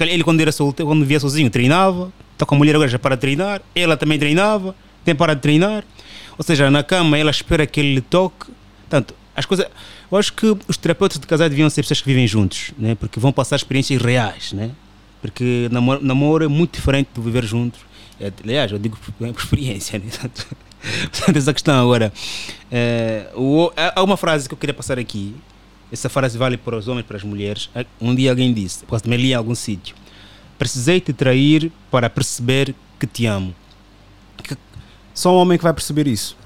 Ele 0.00 0.22
quando 0.22 0.40
era 0.40 0.52
solteiro, 0.52 0.90
quando 0.90 1.00
vivia 1.00 1.20
sozinho, 1.20 1.48
treinava, 1.48 2.12
está 2.34 2.44
com 2.46 2.54
a 2.54 2.58
mulher 2.58 2.74
agora 2.74 2.88
já 2.90 2.98
para 2.98 3.14
de 3.14 3.20
treinar, 3.22 3.62
ela 3.74 3.96
também 3.96 4.18
treinava, 4.18 4.74
tem 5.04 5.14
para 5.14 5.34
de 5.34 5.40
treinar. 5.40 5.82
Ou 6.36 6.44
seja, 6.44 6.70
na 6.70 6.82
cama 6.82 7.16
ela 7.16 7.30
espera 7.30 7.66
que 7.66 7.80
ele 7.80 7.94
lhe 7.94 8.00
toque. 8.00 8.46
Portanto, 8.82 9.14
as 9.34 9.46
coisas. 9.46 9.66
Eu 10.10 10.18
acho 10.18 10.32
que 10.32 10.46
os 10.68 10.76
terapeutas 10.76 11.18
de 11.18 11.26
casais 11.26 11.50
deviam 11.50 11.68
ser 11.70 11.82
pessoas 11.82 12.00
que 12.00 12.06
vivem 12.06 12.26
juntos, 12.26 12.72
né? 12.78 12.94
porque 12.94 13.18
vão 13.18 13.32
passar 13.32 13.56
experiências 13.56 14.00
reais. 14.00 14.52
Né? 14.52 14.70
Porque 15.20 15.68
namoro, 15.72 16.04
namoro 16.04 16.44
é 16.44 16.48
muito 16.48 16.74
diferente 16.74 17.08
do 17.14 17.22
viver 17.22 17.44
juntos. 17.44 17.80
É, 18.20 18.30
aliás, 18.44 18.70
eu 18.70 18.78
digo 18.78 18.96
por, 18.96 19.12
por 19.12 19.40
experiência. 19.40 19.98
Né? 19.98 20.04
Portanto, 21.10 21.36
essa 21.36 21.52
questão 21.52 21.80
agora. 21.80 22.12
é, 22.70 23.28
o- 23.34 23.72
há 23.76 24.02
uma 24.02 24.16
frase 24.16 24.46
que 24.48 24.54
eu 24.54 24.58
queria 24.58 24.74
passar 24.74 24.98
aqui. 24.98 25.34
Essa 25.92 26.08
frase 26.08 26.36
vale 26.36 26.56
para 26.56 26.76
os 26.76 26.86
homens 26.88 27.04
e 27.04 27.06
para 27.08 27.16
as 27.16 27.22
mulheres. 27.22 27.70
Um 28.00 28.14
dia 28.14 28.30
alguém 28.30 28.52
disse, 28.52 28.84
porque 28.84 29.02
também 29.04 29.18
li 29.18 29.30
em 29.30 29.34
algum 29.34 29.54
sítio: 29.54 29.94
Precisei 30.58 31.00
te 31.00 31.12
trair 31.12 31.72
para 31.90 32.08
perceber 32.08 32.74
que 32.98 33.06
te 33.06 33.26
amo. 33.26 33.54
Só 35.12 35.32
um 35.32 35.38
homem 35.38 35.56
que 35.56 35.64
vai 35.64 35.72
perceber 35.72 36.06
isso. 36.08 36.36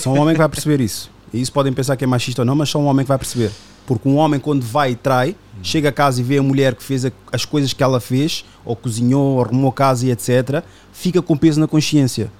Só 0.00 0.12
um 0.12 0.20
homem 0.20 0.34
que 0.34 0.38
vai 0.38 0.48
perceber 0.48 0.80
isso. 0.80 1.10
E 1.32 1.40
isso 1.40 1.52
podem 1.52 1.72
pensar 1.72 1.96
que 1.96 2.02
é 2.02 2.06
machista 2.06 2.42
ou 2.42 2.46
não, 2.46 2.56
mas 2.56 2.68
só 2.68 2.78
um 2.78 2.86
homem 2.86 3.04
que 3.04 3.08
vai 3.08 3.18
perceber. 3.18 3.52
Porque 3.86 4.08
um 4.08 4.16
homem, 4.16 4.40
quando 4.40 4.62
vai 4.62 4.92
e 4.92 4.96
trai, 4.96 5.36
chega 5.62 5.90
a 5.90 5.92
casa 5.92 6.20
e 6.20 6.24
vê 6.24 6.38
a 6.38 6.42
mulher 6.42 6.74
que 6.74 6.82
fez 6.82 7.04
as 7.32 7.44
coisas 7.44 7.72
que 7.72 7.82
ela 7.82 8.00
fez, 8.00 8.44
ou 8.64 8.74
cozinhou, 8.74 9.36
ou 9.36 9.44
arrumou 9.44 9.70
a 9.70 9.72
casa 9.72 10.06
e 10.06 10.10
etc., 10.10 10.62
fica 10.92 11.22
com 11.22 11.36
peso 11.36 11.60
na 11.60 11.68
consciência. 11.68 12.30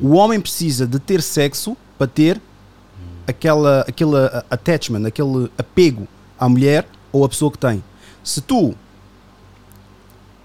O 0.00 0.10
homem 0.10 0.40
precisa 0.40 0.86
de 0.86 0.98
ter 0.98 1.22
sexo 1.22 1.76
para 1.98 2.06
ter 2.06 2.40
aquela, 3.26 3.80
aquele 3.88 4.14
attachment, 4.50 5.06
aquele 5.06 5.50
apego 5.56 6.06
à 6.38 6.48
mulher 6.48 6.86
ou 7.10 7.24
à 7.24 7.28
pessoa 7.28 7.50
que 7.50 7.58
tem. 7.58 7.82
Se 8.22 8.40
tu 8.40 8.74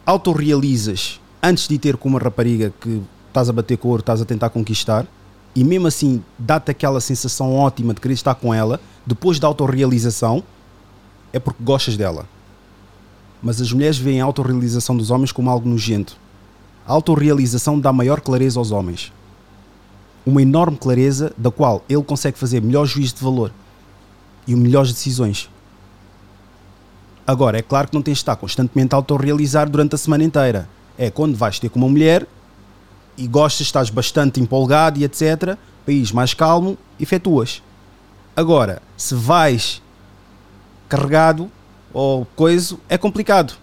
autorrealizas 0.10 1.22
antes 1.42 1.68
de 1.68 1.78
ter 1.78 1.96
com 1.96 2.10
uma 2.10 2.20
rapariga 2.20 2.74
que 2.82 3.00
estás 3.28 3.48
a 3.48 3.54
bater 3.54 3.78
com 3.78 3.90
ouro, 3.90 4.00
estás 4.00 4.20
a 4.20 4.26
tentar 4.26 4.50
conquistar, 4.50 5.06
e 5.56 5.64
mesmo 5.64 5.88
assim 5.88 6.24
dá-te 6.38 6.72
aquela 6.72 7.00
sensação 7.00 7.56
ótima 7.56 7.94
de 7.94 8.02
querer 8.02 8.16
estar 8.16 8.34
com 8.34 8.52
ela, 8.52 8.82
depois 9.06 9.40
da 9.40 9.48
autorrealização, 9.48 10.44
é 11.32 11.38
porque 11.38 11.64
gostas 11.64 11.96
dela. 11.96 12.28
Mas 13.42 13.62
as 13.62 13.72
mulheres 13.72 14.00
veem 14.00 14.20
a 14.20 14.26
autorrealização 14.26 14.98
dos 14.98 15.12
homens 15.12 15.32
como 15.32 15.50
algo 15.50 15.70
nojento. 15.70 16.18
A 16.88 16.92
autorrealização 16.92 17.80
dá 17.80 17.94
maior 17.94 18.20
clareza 18.20 18.60
aos 18.60 18.72
homens. 18.72 19.14
Uma 20.26 20.42
enorme 20.42 20.76
clareza 20.76 21.32
da 21.38 21.52
qual 21.52 21.86
ele 21.88 22.04
consegue 22.04 22.38
fazer 22.38 22.64
melhor 22.64 22.86
juízo 22.86 23.16
de 23.16 23.24
valor 23.24 23.52
e 24.48 24.56
melhores 24.56 24.92
decisões. 24.92 25.50
Agora, 27.30 27.60
é 27.60 27.62
claro 27.62 27.88
que 27.88 27.94
não 27.94 28.02
tens 28.02 28.16
de 28.16 28.22
estar 28.22 28.36
constantemente 28.36 28.96
a 28.96 28.98
autorrealizar 28.98 29.70
durante 29.70 29.94
a 29.94 30.00
semana 30.00 30.24
inteira. 30.24 30.68
É 30.98 31.12
quando 31.12 31.36
vais 31.36 31.60
ter 31.60 31.70
com 31.70 31.78
uma 31.78 31.88
mulher 31.88 32.26
e 33.16 33.28
gostas, 33.28 33.68
estás 33.68 33.92
bastante 33.92 34.40
empolgado 34.40 34.98
e 34.98 35.04
etc. 35.04 35.56
País 35.86 36.12
mais 36.12 36.34
calmo, 36.34 36.76
efetuas. 37.00 37.62
Agora, 38.36 38.82
se 38.98 39.14
vais 39.14 39.80
carregado 40.88 41.52
ou 41.94 42.26
coisa, 42.36 42.76
é 42.90 42.98
complicado. 42.98 43.54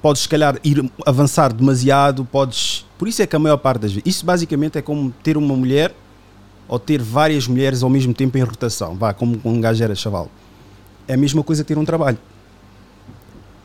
Podes, 0.00 0.22
se 0.22 0.28
calhar, 0.30 0.58
ir 0.64 0.90
avançar 1.04 1.52
demasiado, 1.52 2.24
podes. 2.24 2.86
Por 2.96 3.08
isso 3.08 3.20
é 3.20 3.26
que 3.26 3.36
a 3.36 3.38
maior 3.38 3.58
parte 3.58 3.82
das 3.82 3.92
vezes. 3.92 4.04
Isso 4.06 4.24
basicamente 4.24 4.78
é 4.78 4.80
como 4.80 5.10
ter 5.22 5.36
uma 5.36 5.54
mulher 5.54 5.94
ou 6.66 6.78
ter 6.78 7.02
várias 7.02 7.46
mulheres 7.46 7.82
ao 7.82 7.90
mesmo 7.90 8.14
tempo 8.14 8.38
em 8.38 8.42
rotação. 8.42 8.96
Vá, 8.96 9.12
como 9.12 9.38
um 9.44 9.60
gajo 9.60 9.84
era 9.84 9.94
chaval. 9.94 10.30
É 11.06 11.12
a 11.12 11.18
mesma 11.18 11.42
coisa 11.42 11.62
que 11.62 11.68
ter 11.68 11.78
um 11.78 11.84
trabalho. 11.84 12.16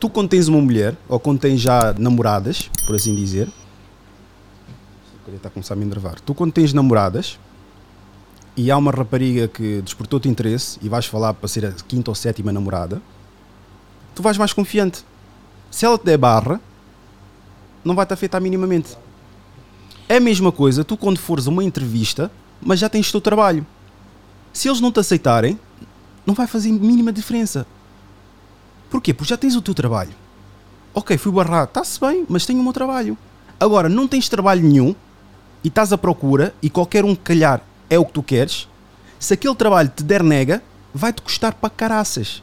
Tu, 0.02 0.10
quando 0.10 0.30
tens 0.30 0.48
uma 0.48 0.60
mulher, 0.60 0.96
ou 1.08 1.20
quando 1.20 1.38
tens 1.38 1.60
já 1.60 1.94
namoradas, 1.96 2.68
por 2.88 2.96
assim 2.96 3.14
dizer, 3.14 3.48
está 5.32 5.46
a 5.46 5.50
começar 5.52 5.74
a 5.74 5.76
me 5.76 5.84
enervar. 5.84 6.18
Tu, 6.18 6.34
quando 6.34 6.52
tens 6.52 6.72
namoradas 6.72 7.38
e 8.56 8.68
há 8.68 8.76
uma 8.76 8.90
rapariga 8.90 9.46
que 9.46 9.80
despertou-te 9.80 10.28
interesse 10.28 10.76
e 10.82 10.88
vais 10.88 11.06
falar 11.06 11.34
para 11.34 11.46
ser 11.46 11.66
a 11.66 11.70
quinta 11.70 12.10
ou 12.10 12.16
sétima 12.16 12.50
namorada, 12.50 13.00
tu 14.12 14.24
vais 14.24 14.36
mais 14.36 14.52
confiante. 14.52 15.04
Se 15.70 15.86
ela 15.86 15.96
te 15.96 16.04
der 16.04 16.18
barra, 16.18 16.60
não 17.84 17.94
vai 17.94 18.04
te 18.04 18.12
afetar 18.12 18.40
minimamente. 18.40 18.98
É 20.08 20.16
a 20.16 20.20
mesma 20.20 20.50
coisa, 20.50 20.82
tu, 20.82 20.96
quando 20.96 21.18
fores 21.18 21.46
a 21.46 21.50
uma 21.50 21.62
entrevista, 21.62 22.28
mas 22.60 22.80
já 22.80 22.88
tens 22.88 23.08
o 23.08 23.12
teu 23.12 23.20
trabalho. 23.20 23.64
Se 24.52 24.68
eles 24.68 24.80
não 24.80 24.90
te 24.90 24.98
aceitarem, 24.98 25.56
não 26.26 26.34
vai 26.34 26.48
fazer 26.48 26.72
mínima 26.72 27.12
diferença. 27.12 27.64
Porquê? 28.92 29.14
Porque 29.14 29.30
já 29.30 29.38
tens 29.38 29.56
o 29.56 29.62
teu 29.62 29.72
trabalho. 29.72 30.12
Ok, 30.92 31.16
fui 31.16 31.32
barrado, 31.32 31.68
está-se 31.68 31.98
bem, 31.98 32.26
mas 32.28 32.44
tenho 32.44 32.60
o 32.60 32.62
meu 32.62 32.74
trabalho. 32.74 33.16
Agora, 33.58 33.88
não 33.88 34.06
tens 34.06 34.28
trabalho 34.28 34.62
nenhum 34.62 34.94
e 35.64 35.68
estás 35.68 35.94
à 35.94 35.98
procura 35.98 36.54
e 36.60 36.68
qualquer 36.68 37.02
um 37.02 37.14
que 37.14 37.22
calhar 37.22 37.62
é 37.88 37.98
o 37.98 38.04
que 38.04 38.12
tu 38.12 38.22
queres. 38.22 38.68
Se 39.18 39.32
aquele 39.32 39.54
trabalho 39.54 39.88
te 39.88 40.02
der 40.02 40.22
nega, 40.22 40.62
vai-te 40.92 41.22
custar 41.22 41.54
para 41.54 41.70
caraças. 41.70 42.42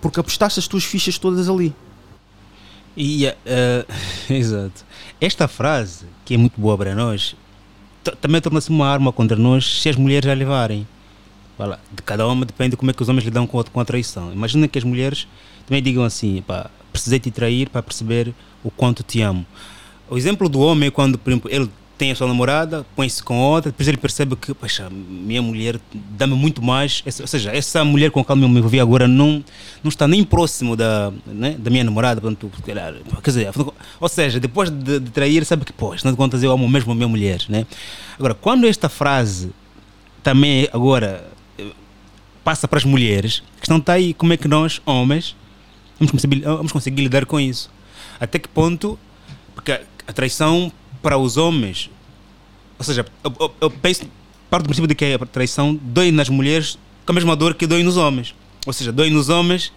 Porque 0.00 0.18
apostaste 0.18 0.58
as 0.58 0.66
tuas 0.66 0.84
fichas 0.84 1.18
todas 1.18 1.46
ali. 1.46 1.74
E, 2.96 3.26
eh, 3.26 3.84
exato. 4.30 4.82
Esta 5.20 5.46
frase, 5.46 6.06
que 6.24 6.32
é 6.32 6.36
muito 6.38 6.58
boa 6.58 6.78
para 6.78 6.94
nós, 6.94 7.36
também 8.18 8.40
torna-se 8.40 8.70
uma 8.70 8.88
arma 8.88 9.12
contra 9.12 9.36
nós 9.36 9.82
se 9.82 9.90
as 9.90 9.96
mulheres 9.96 10.30
a 10.30 10.32
levarem. 10.32 10.86
Fala, 11.60 11.78
de 11.92 12.02
cada 12.02 12.26
homem 12.26 12.46
depende 12.46 12.70
de 12.70 12.78
como 12.78 12.90
é 12.90 12.94
que 12.94 13.02
os 13.02 13.08
homens 13.10 13.22
lidam 13.22 13.46
com 13.46 13.60
a, 13.60 13.64
com 13.64 13.80
a 13.80 13.84
traição. 13.84 14.32
Imagina 14.32 14.66
que 14.66 14.78
as 14.78 14.84
mulheres 14.84 15.28
também 15.66 15.82
digam 15.82 16.02
assim: 16.02 16.40
pá, 16.40 16.70
precisei 16.90 17.20
te 17.20 17.30
trair 17.30 17.68
para 17.68 17.82
perceber 17.82 18.32
o 18.64 18.70
quanto 18.70 19.02
te 19.02 19.20
amo. 19.20 19.44
O 20.08 20.16
exemplo 20.16 20.48
do 20.48 20.58
homem 20.58 20.86
é 20.86 20.90
quando, 20.90 21.18
por 21.18 21.28
exemplo, 21.28 21.50
ele 21.52 21.70
tem 21.98 22.12
a 22.12 22.14
sua 22.14 22.26
namorada, 22.26 22.86
põe-se 22.96 23.22
com 23.22 23.36
outra, 23.36 23.70
depois 23.70 23.86
ele 23.86 23.98
percebe 23.98 24.34
que, 24.36 24.54
poxa, 24.54 24.88
minha 24.88 25.42
mulher 25.42 25.78
dá-me 25.92 26.32
muito 26.32 26.62
mais. 26.62 27.04
Ou 27.20 27.26
seja, 27.26 27.54
essa 27.54 27.84
mulher 27.84 28.10
com 28.10 28.20
a 28.20 28.24
qual 28.24 28.38
eu 28.38 28.48
me 28.48 28.58
envolvi 28.58 28.80
agora 28.80 29.06
não, 29.06 29.44
não 29.84 29.90
está 29.90 30.08
nem 30.08 30.24
próximo 30.24 30.74
da, 30.74 31.12
né, 31.26 31.56
da 31.58 31.70
minha 31.70 31.84
namorada. 31.84 32.22
Portanto, 32.22 32.50
quer 32.64 33.30
dizer, 33.30 33.50
ou 34.00 34.08
seja, 34.08 34.40
depois 34.40 34.70
de, 34.70 34.98
de 34.98 35.10
trair, 35.10 35.44
sabe 35.44 35.66
que, 35.66 35.74
poxa, 35.74 35.96
afinal 35.96 36.14
de 36.14 36.16
contas, 36.16 36.42
eu 36.42 36.50
amo 36.50 36.66
mesmo 36.66 36.90
a 36.90 36.94
minha 36.94 37.08
mulher. 37.08 37.44
Né? 37.50 37.66
Agora, 38.18 38.32
quando 38.32 38.66
esta 38.66 38.88
frase 38.88 39.52
também 40.22 40.68
agora 40.72 41.24
eh, 41.24 41.29
passa 42.44 42.66
para 42.66 42.78
as 42.78 42.84
mulheres, 42.84 43.42
a 43.56 43.60
questão 43.60 43.78
está 43.78 43.94
aí, 43.94 44.14
como 44.14 44.32
é 44.32 44.36
que 44.36 44.48
nós, 44.48 44.80
homens, 44.86 45.36
vamos 45.98 46.10
conseguir, 46.12 46.40
vamos 46.40 46.72
conseguir 46.72 47.02
lidar 47.02 47.26
com 47.26 47.38
isso? 47.38 47.70
Até 48.18 48.38
que 48.38 48.48
ponto, 48.48 48.98
porque 49.54 49.72
a, 49.72 50.12
traição 50.12 50.72
para 51.02 51.16
os 51.18 51.36
homens, 51.36 51.90
ou 52.78 52.84
seja, 52.84 53.04
eu, 53.24 53.32
eu- 53.40 53.54
eu 53.62 53.70
penso, 53.70 54.04
parto 54.50 54.64
do 54.64 54.68
princípio 54.68 54.88
de 54.88 54.94
que 54.94 55.04
a 55.14 55.18
traição 55.26 55.78
dói 55.82 56.10
nas 56.10 56.28
mulheres 56.28 56.78
com 57.06 57.12
a 57.12 57.14
mesma 57.14 57.34
dor 57.36 57.54
que 57.54 57.66
dói 57.66 57.82
nos 57.82 57.96
homens. 57.96 58.34
Ou 58.66 58.72
seja, 58.72 58.92
dói 58.92 59.08
nos 59.10 59.28
homens 59.28 59.72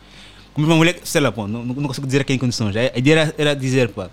com 0.53 0.61
a 0.61 0.64
mesma 0.64 0.75
mulher, 0.75 1.00
sei 1.03 1.22
lá, 1.22 1.32
pô, 1.32 1.48
não, 1.48 1.64
não 1.64 1.75
consigo 1.83 2.06
dizer 2.06 2.22
aqui 2.22 2.33
em 2.33 2.38
condições. 2.38 2.75
A 2.75 2.98
ideia 2.98 3.19
era, 3.19 3.35
era 3.38 3.56
dizer, 3.56 3.90
pá, 3.90 4.09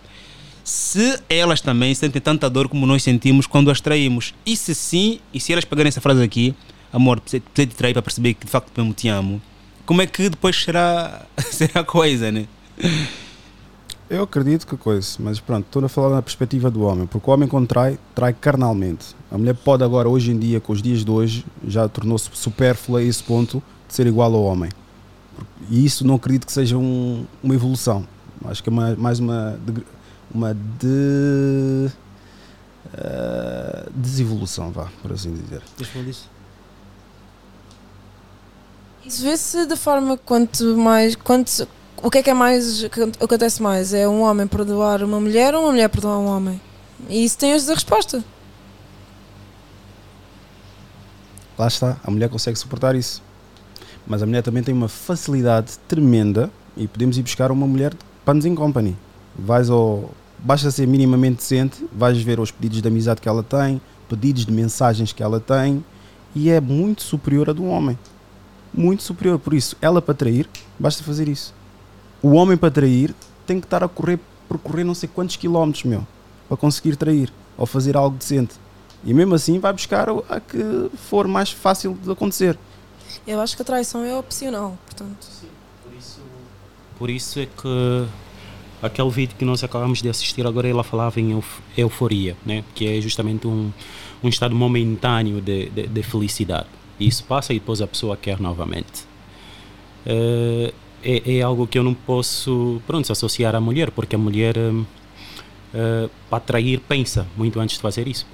se 0.62 1.20
elas 1.28 1.60
também 1.60 1.94
sentem 1.94 2.20
tanta 2.20 2.48
dor 2.48 2.68
como 2.68 2.86
nós 2.86 3.02
sentimos 3.02 3.46
quando 3.46 3.70
as 3.70 3.80
traímos. 3.80 4.32
E 4.46 4.56
se 4.56 4.74
sim, 4.74 5.18
e 5.34 5.40
se 5.40 5.52
elas 5.52 5.64
pegarem 5.64 5.88
essa 5.88 6.00
frase 6.00 6.22
aqui, 6.22 6.54
amor, 6.92 7.20
precisa 7.20 7.42
precisa 7.42 7.66
te 7.70 7.76
trair 7.76 7.92
para 7.92 8.02
perceber 8.02 8.34
que 8.34 8.44
de 8.46 8.50
facto 8.50 8.70
mesmo 8.76 8.92
te 8.94 9.08
amo, 9.08 9.40
como 9.86 10.02
é 10.02 10.06
que 10.06 10.28
depois 10.28 10.56
será, 10.60 11.24
será 11.50 11.80
a 11.80 11.84
coisa, 11.84 12.30
né? 12.30 12.46
Eu 14.08 14.24
acredito 14.24 14.66
que 14.66 14.76
coisa, 14.76 15.16
mas 15.20 15.38
pronto, 15.38 15.66
estou 15.66 15.84
a 15.84 15.88
falar 15.88 16.16
na 16.16 16.22
perspectiva 16.22 16.68
do 16.68 16.82
homem, 16.82 17.06
porque 17.06 17.30
o 17.30 17.32
homem 17.32 17.48
quando 17.48 17.68
trai, 17.68 17.96
trai 18.14 18.32
carnalmente. 18.32 19.14
A 19.30 19.38
mulher 19.38 19.54
pode 19.54 19.84
agora, 19.84 20.08
hoje 20.08 20.32
em 20.32 20.38
dia, 20.38 20.58
com 20.60 20.72
os 20.72 20.82
dias 20.82 21.04
de 21.04 21.10
hoje, 21.10 21.44
já 21.64 21.88
tornou-se 21.88 22.28
supérflua 22.32 22.98
a 22.98 23.02
esse 23.04 23.22
ponto 23.22 23.62
de 23.88 23.94
ser 23.94 24.08
igual 24.08 24.34
ao 24.34 24.42
homem. 24.42 24.70
E 25.70 25.84
isso 25.84 26.04
não 26.04 26.16
acredito 26.16 26.44
que 26.44 26.52
seja 26.52 26.76
um- 26.76 27.24
uma 27.40 27.54
evolução. 27.54 28.04
Acho 28.46 28.62
que 28.64 28.68
é 28.68 28.72
mais, 28.72 28.98
mais 28.98 29.20
uma, 29.20 29.56
uma 30.34 30.54
de, 30.54 31.88
eh, 32.94 33.88
desevolução, 33.94 34.72
vá, 34.72 34.88
por 35.02 35.12
assim 35.12 35.32
dizer. 35.32 35.62
Isso 36.08 36.28
vê-se 39.06 39.66
da 39.66 39.76
forma 39.76 40.16
quanto 40.16 40.76
mais. 40.76 41.14
Quanto, 41.16 41.66
o 42.02 42.10
que 42.10 42.18
é 42.18 42.22
que 42.22 42.30
é 42.30 42.34
mais. 42.34 42.84
acontece 43.20 43.62
mais? 43.62 43.94
É 43.94 44.08
um 44.08 44.22
homem 44.22 44.46
perdoar 44.46 45.02
uma 45.02 45.20
mulher 45.20 45.54
ou 45.54 45.62
uma 45.62 45.72
mulher 45.72 45.88
perdoar 45.88 46.18
um 46.18 46.26
homem? 46.26 46.60
E 47.08 47.24
isso 47.24 47.38
tem 47.38 47.54
hoje 47.54 47.70
a 47.70 47.74
resposta. 47.74 48.22
Lá 51.58 51.66
está, 51.66 51.98
a 52.02 52.10
mulher 52.10 52.28
consegue 52.28 52.58
suportar 52.58 52.94
isso. 52.94 53.22
Mas 54.06 54.22
a 54.22 54.26
mulher 54.26 54.42
também 54.42 54.62
tem 54.62 54.74
uma 54.74 54.88
facilidade 54.88 55.78
tremenda 55.86 56.50
e 56.76 56.88
podemos 56.88 57.18
ir 57.18 57.22
buscar 57.22 57.50
uma 57.52 57.66
mulher 57.66 57.90
de 57.90 57.98
Panos 58.24 58.44
in 58.44 58.54
Company. 58.54 58.96
Vais 59.38 59.70
ao. 59.70 60.10
Basta 60.38 60.70
ser 60.70 60.86
minimamente 60.86 61.36
decente, 61.36 61.86
vais 61.92 62.20
ver 62.22 62.40
os 62.40 62.50
pedidos 62.50 62.80
de 62.80 62.88
amizade 62.88 63.20
que 63.20 63.28
ela 63.28 63.42
tem, 63.42 63.78
pedidos 64.08 64.46
de 64.46 64.52
mensagens 64.52 65.12
que 65.12 65.22
ela 65.22 65.38
tem 65.38 65.84
e 66.34 66.48
é 66.48 66.60
muito 66.60 67.02
superior 67.02 67.50
a 67.50 67.52
do 67.52 67.64
homem. 67.66 67.98
Muito 68.72 69.02
superior. 69.02 69.38
Por 69.38 69.54
isso, 69.54 69.76
ela 69.80 70.00
para 70.00 70.14
trair, 70.14 70.48
basta 70.78 71.02
fazer 71.02 71.28
isso. 71.28 71.54
O 72.22 72.30
homem 72.32 72.56
para 72.56 72.70
trair 72.70 73.14
tem 73.46 73.58
que 73.60 73.66
estar 73.66 73.82
a 73.82 73.88
correr, 73.88 74.18
percorrer 74.48 74.84
não 74.84 74.94
sei 74.94 75.08
quantos 75.12 75.36
quilómetros, 75.36 75.84
meu, 75.84 76.06
para 76.48 76.56
conseguir 76.56 76.96
trair 76.96 77.32
ou 77.56 77.66
fazer 77.66 77.96
algo 77.96 78.16
decente. 78.16 78.54
E 79.04 79.14
mesmo 79.14 79.34
assim 79.34 79.58
vai 79.58 79.72
buscar 79.72 80.08
a 80.28 80.40
que 80.40 80.90
for 81.08 81.26
mais 81.26 81.50
fácil 81.50 81.96
de 82.02 82.10
acontecer. 82.10 82.58
Eu 83.26 83.40
acho 83.40 83.56
que 83.56 83.62
a 83.62 83.64
traição 83.64 84.04
é 84.04 84.14
opcional, 84.14 84.78
portanto. 84.84 85.26
Por 86.98 87.08
isso 87.08 87.40
é 87.40 87.46
que 87.46 88.08
aquele 88.82 89.10
vídeo 89.10 89.36
que 89.38 89.44
nós 89.44 89.64
acabamos 89.64 90.02
de 90.02 90.08
assistir 90.08 90.46
agora 90.46 90.68
ela 90.68 90.84
falava 90.84 91.18
em 91.18 91.32
euf 91.32 91.60
euforia, 91.76 92.36
né? 92.44 92.62
que 92.74 92.86
é 92.86 93.00
justamente 93.00 93.46
um, 93.46 93.72
um 94.22 94.28
estado 94.28 94.54
momentâneo 94.54 95.40
de, 95.40 95.70
de, 95.70 95.86
de 95.86 96.02
felicidade. 96.02 96.66
E 97.00 97.08
isso 97.08 97.24
passa 97.24 97.52
e 97.54 97.58
depois 97.58 97.80
a 97.80 97.86
pessoa 97.86 98.16
quer 98.16 98.38
novamente. 98.38 99.04
Uh, 100.06 100.72
é, 101.02 101.38
é, 101.38 101.42
algo 101.42 101.66
que 101.66 101.78
eu 101.78 101.82
não 101.82 101.94
posso 101.94 102.80
pronto, 102.86 103.10
associar 103.10 103.54
à 103.54 103.60
mulher, 103.60 103.90
porque 103.90 104.14
a 104.14 104.18
mulher, 104.18 104.56
uh, 104.56 104.80
uh, 104.80 106.10
para 106.28 106.36
atrair, 106.36 106.78
pensa 106.80 107.26
muito 107.36 107.58
antes 107.58 107.76
de 107.76 107.82
fazer 107.82 108.06
isso. 108.06 108.26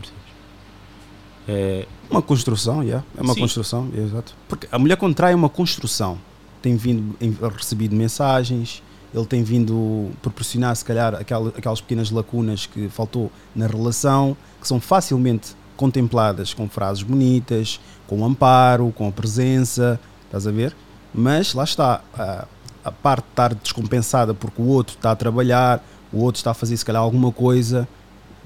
É 1.49 1.87
uma 2.11 2.21
construção, 2.21 2.83
yeah. 2.83 3.07
é 3.17 3.23
uma 3.23 3.35
Sim. 3.35 3.41
construção, 3.41 3.89
é 3.97 4.01
exato. 4.01 4.35
Porque 4.49 4.67
a 4.71 4.79
mulher 4.79 4.97
contrai 4.97 5.33
uma 5.33 5.49
construção. 5.49 6.19
Tem 6.61 6.77
vindo, 6.77 7.17
recebido 7.57 7.95
mensagens, 7.95 8.83
ele 9.15 9.27
tem 9.27 9.45
vindo 9.45 10.11
proporcionar, 10.21 10.75
se 10.75 10.85
calhar, 10.85 11.15
aquelas 11.15 11.81
pequenas 11.81 12.11
lacunas 12.11 12.67
que 12.67 12.89
faltou 12.89 13.31
na 13.55 13.69
relação, 13.69 14.37
que 14.61 14.67
são 14.67 14.81
facilmente 14.81 15.55
contempladas 15.77 16.55
com 16.55 16.69
frases 16.69 17.03
bonitas, 17.03 17.81
com 18.07 18.25
amparo, 18.25 18.93
com 18.97 19.09
a 19.09 19.13
presença, 19.13 20.01
estás 20.25 20.47
a 20.47 20.51
ver? 20.51 20.75
Mas 21.15 21.55
lá 21.55 21.65
está, 21.65 22.03
a, 22.15 22.47
a 22.85 22.93
parte 22.93 23.25
de 23.25 23.31
estar 23.31 23.55
descompensada 23.55 24.35
porque 24.35 24.61
o 24.61 24.67
outro 24.67 24.97
está 24.97 25.11
a 25.11 25.17
trabalhar, 25.17 25.85
o 26.13 26.19
outro 26.23 26.39
está 26.39 26.51
a 26.51 26.55
fazer, 26.55 26.77
se 26.77 26.85
calhar, 26.85 27.03
alguma 27.03 27.33
coisa. 27.33 27.89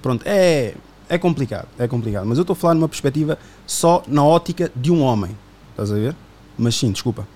Pronto, 0.00 0.23
é, 0.26 0.75
é 1.09 1.18
complicado, 1.18 1.68
é 1.78 1.86
complicado. 1.86 2.26
Mas 2.26 2.39
eu 2.39 2.42
estou 2.42 2.55
a 2.55 2.57
falar 2.57 2.75
numa 2.75 2.89
perspectiva 2.89 3.39
só 3.67 4.02
na 4.07 4.25
ótica 4.25 4.70
de 4.75 4.91
um 4.91 5.02
homem. 5.02 5.36
Estás 5.70 5.91
a 5.91 5.94
ver? 5.94 6.15
Mas 6.57 6.75
sim, 6.75 6.91
desculpa. 6.92 7.26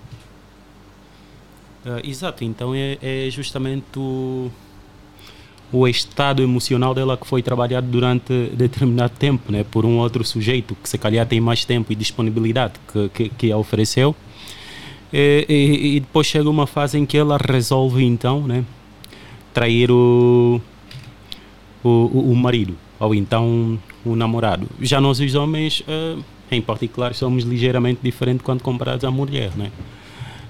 Uh, 1.85 2.01
exato, 2.03 2.43
então 2.43 2.73
é, 2.73 2.97
é 3.01 3.29
justamente 3.29 3.99
o, 3.99 4.49
o, 5.71 5.87
estado 5.87 6.41
emocional 6.41 6.93
dela 6.93 7.17
que 7.17 7.27
foi 7.27 7.41
trabalhado 7.41 7.87
durante 7.87 8.49
determinado 8.53 9.13
tempo, 9.17 9.51
né, 9.51 9.63
por 9.63 9.85
um 9.85 9.97
outro 9.97 10.23
sujeito 10.23 10.75
que 10.81 10.89
se 10.89 10.97
calhar 10.97 11.25
tem 11.25 11.39
mais 11.39 11.65
tempo 11.65 11.91
e 11.91 11.95
disponibilidade 11.95 12.73
que, 12.91 13.09
que, 13.09 13.29
que 13.29 13.51
a 13.51 13.57
ofereceu. 13.57 14.15
E, 15.11 15.45
e, 15.47 15.95
e, 15.95 15.99
depois 15.99 16.27
chega 16.27 16.49
uma 16.49 16.67
fase 16.67 16.97
em 16.97 17.05
que 17.05 17.17
ela 17.17 17.37
resolve 17.37 18.03
então 18.03 18.41
né, 18.41 18.65
trair 19.53 19.91
o, 19.91 20.59
o, 21.83 21.89
o 22.31 22.35
marido 22.35 22.75
ou 22.99 23.13
então 23.13 23.79
o 24.05 24.15
namorado. 24.15 24.67
Já 24.81 25.01
nós 25.01 25.19
os 25.19 25.35
homens, 25.35 25.81
uh, 25.81 26.23
em 26.51 26.61
particular, 26.61 27.13
somos 27.13 27.43
ligeiramente 27.43 27.99
diferentes 28.03 28.43
quando 28.43 28.61
comparados 28.61 29.03
à 29.03 29.11
mulher, 29.11 29.51
né? 29.55 29.71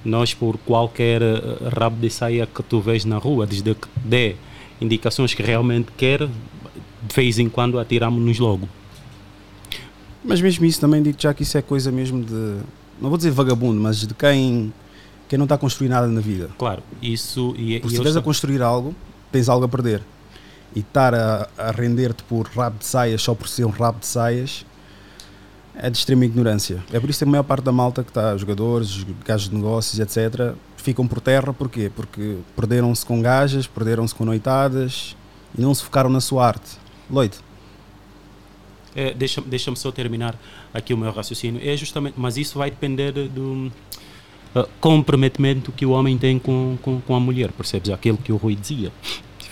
Nós, 0.04 0.34
por 0.34 0.58
qualquer 0.60 1.22
uh, 1.22 1.70
rabo 1.76 1.98
de 2.00 2.10
saia 2.10 2.46
que 2.46 2.62
tu 2.62 2.80
vês 2.80 3.06
na 3.06 3.18
rua, 3.18 3.46
desde 3.46 3.74
que 3.74 3.88
dê 4.04 4.36
indicações 4.80 5.34
que 5.34 5.42
realmente 5.42 5.92
quer, 5.98 6.28
de 6.28 7.16
vez 7.16 7.40
em 7.40 7.50
quando 7.50 7.80
atiramos-nos 7.80 8.40
logo. 8.40 8.68
Mas 10.24 10.42
mesmo 10.42 10.66
isso 10.66 10.82
também 10.82 11.04
digo 11.04 11.18
já 11.20 11.34
que 11.34 11.44
isso 11.44 11.58
é 11.58 11.62
coisa 11.62 11.92
mesmo 11.92 12.24
de, 12.24 12.58
não 13.00 13.10
vou 13.10 13.18
dizer 13.18 13.32
vagabundo, 13.32 13.80
mas 13.80 14.06
de 14.08 14.14
quem, 14.14 14.74
quem 15.30 15.38
não 15.38 15.46
está 15.46 15.56
a 15.56 15.58
construir 15.58 15.90
nada 15.90 16.08
na 16.08 16.22
vida. 16.22 16.50
Claro, 16.58 16.82
isso... 17.02 17.54
E, 17.58 17.80
Porque 17.80 17.90
se 17.90 17.94
estiveres 17.94 18.18
a 18.18 18.22
construir 18.22 18.62
algo, 18.62 18.96
tens 19.32 19.48
algo 19.48 19.66
a 19.66 19.70
perder 19.70 20.02
e 20.76 20.80
estar 20.80 21.14
a, 21.14 21.48
a 21.58 21.72
render-te 21.72 22.24
por 22.24 22.48
rabo 22.48 22.80
de 22.80 22.86
saias 22.86 23.22
só 23.22 23.34
por 23.34 23.48
ser 23.48 23.66
um 23.66 23.70
rabo 23.70 24.00
de 24.00 24.08
saias 24.08 24.66
é 25.78 25.90
de 25.90 25.98
extrema 25.98 26.26
ignorância. 26.26 26.84
É 26.92 27.00
por 27.00 27.10
isso 27.10 27.20
que 27.20 27.26
a 27.26 27.28
maior 27.28 27.44
parte 27.44 27.64
da 27.64 27.72
malta 27.72 28.04
que 28.04 28.10
está, 28.10 28.36
jogadores, 28.38 29.06
gajos 29.26 29.50
de 29.50 29.56
negócios, 29.56 30.00
etc., 30.00 30.54
ficam 30.86 31.08
por 31.08 31.20
terra, 31.20 31.54
porquê? 31.54 31.92
Porque 31.94 32.38
perderam-se 32.56 33.06
com 33.06 33.22
gajas, 33.22 33.68
perderam-se 33.68 34.16
com 34.16 34.24
noitadas 34.24 35.16
e 35.58 35.62
não 35.62 35.74
se 35.74 35.84
focaram 35.84 36.10
na 36.10 36.22
sua 36.22 36.48
arte. 36.48 36.78
Lloyd. 37.10 37.36
É, 38.96 39.14
Deixa-me 39.14 39.48
deixa 39.48 39.76
só 39.76 39.92
terminar 39.92 40.40
aqui 40.74 40.94
o 40.94 40.98
meu 40.98 41.12
raciocínio. 41.12 41.60
É 41.64 41.76
justamente, 41.76 42.16
mas 42.18 42.38
isso 42.38 42.58
vai 42.58 42.70
depender 42.70 43.12
do 43.12 43.72
uh, 44.56 44.68
comprometimento 44.80 45.72
que 45.72 45.86
o 45.86 45.92
homem 45.92 46.18
tem 46.18 46.40
com, 46.40 46.78
com, 46.82 47.02
com 47.02 47.16
a 47.16 47.20
mulher, 47.20 47.52
percebes? 47.52 47.90
Aquilo 47.90 48.18
que 48.18 48.32
o 48.32 48.38
Rui 48.38 48.56
dizia 48.56 48.92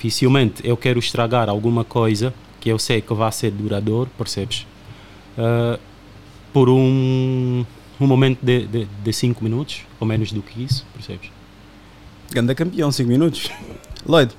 dificilmente 0.03 0.67
eu 0.67 0.75
quero 0.75 0.99
estragar 0.99 1.47
alguma 1.47 1.85
coisa 1.85 2.33
que 2.59 2.69
eu 2.69 2.77
sei 2.77 3.01
que 3.01 3.13
vai 3.13 3.31
ser 3.31 3.51
duradouro, 3.51 4.09
percebes? 4.17 4.65
Uh, 5.37 5.79
por 6.51 6.69
um, 6.69 7.65
um 7.99 8.07
momento 8.07 8.39
de 8.43 8.61
5 8.61 8.71
de, 8.71 8.85
de 8.85 9.13
cinco 9.13 9.43
minutos, 9.43 9.81
ou 9.99 10.07
menos 10.07 10.31
do 10.31 10.41
que 10.41 10.63
isso, 10.63 10.85
percebes? 10.93 11.29
Ganda 12.31 12.55
campeão, 12.55 12.91
5 12.91 13.07
minutos. 13.07 13.49
Lloyd. 14.05 14.33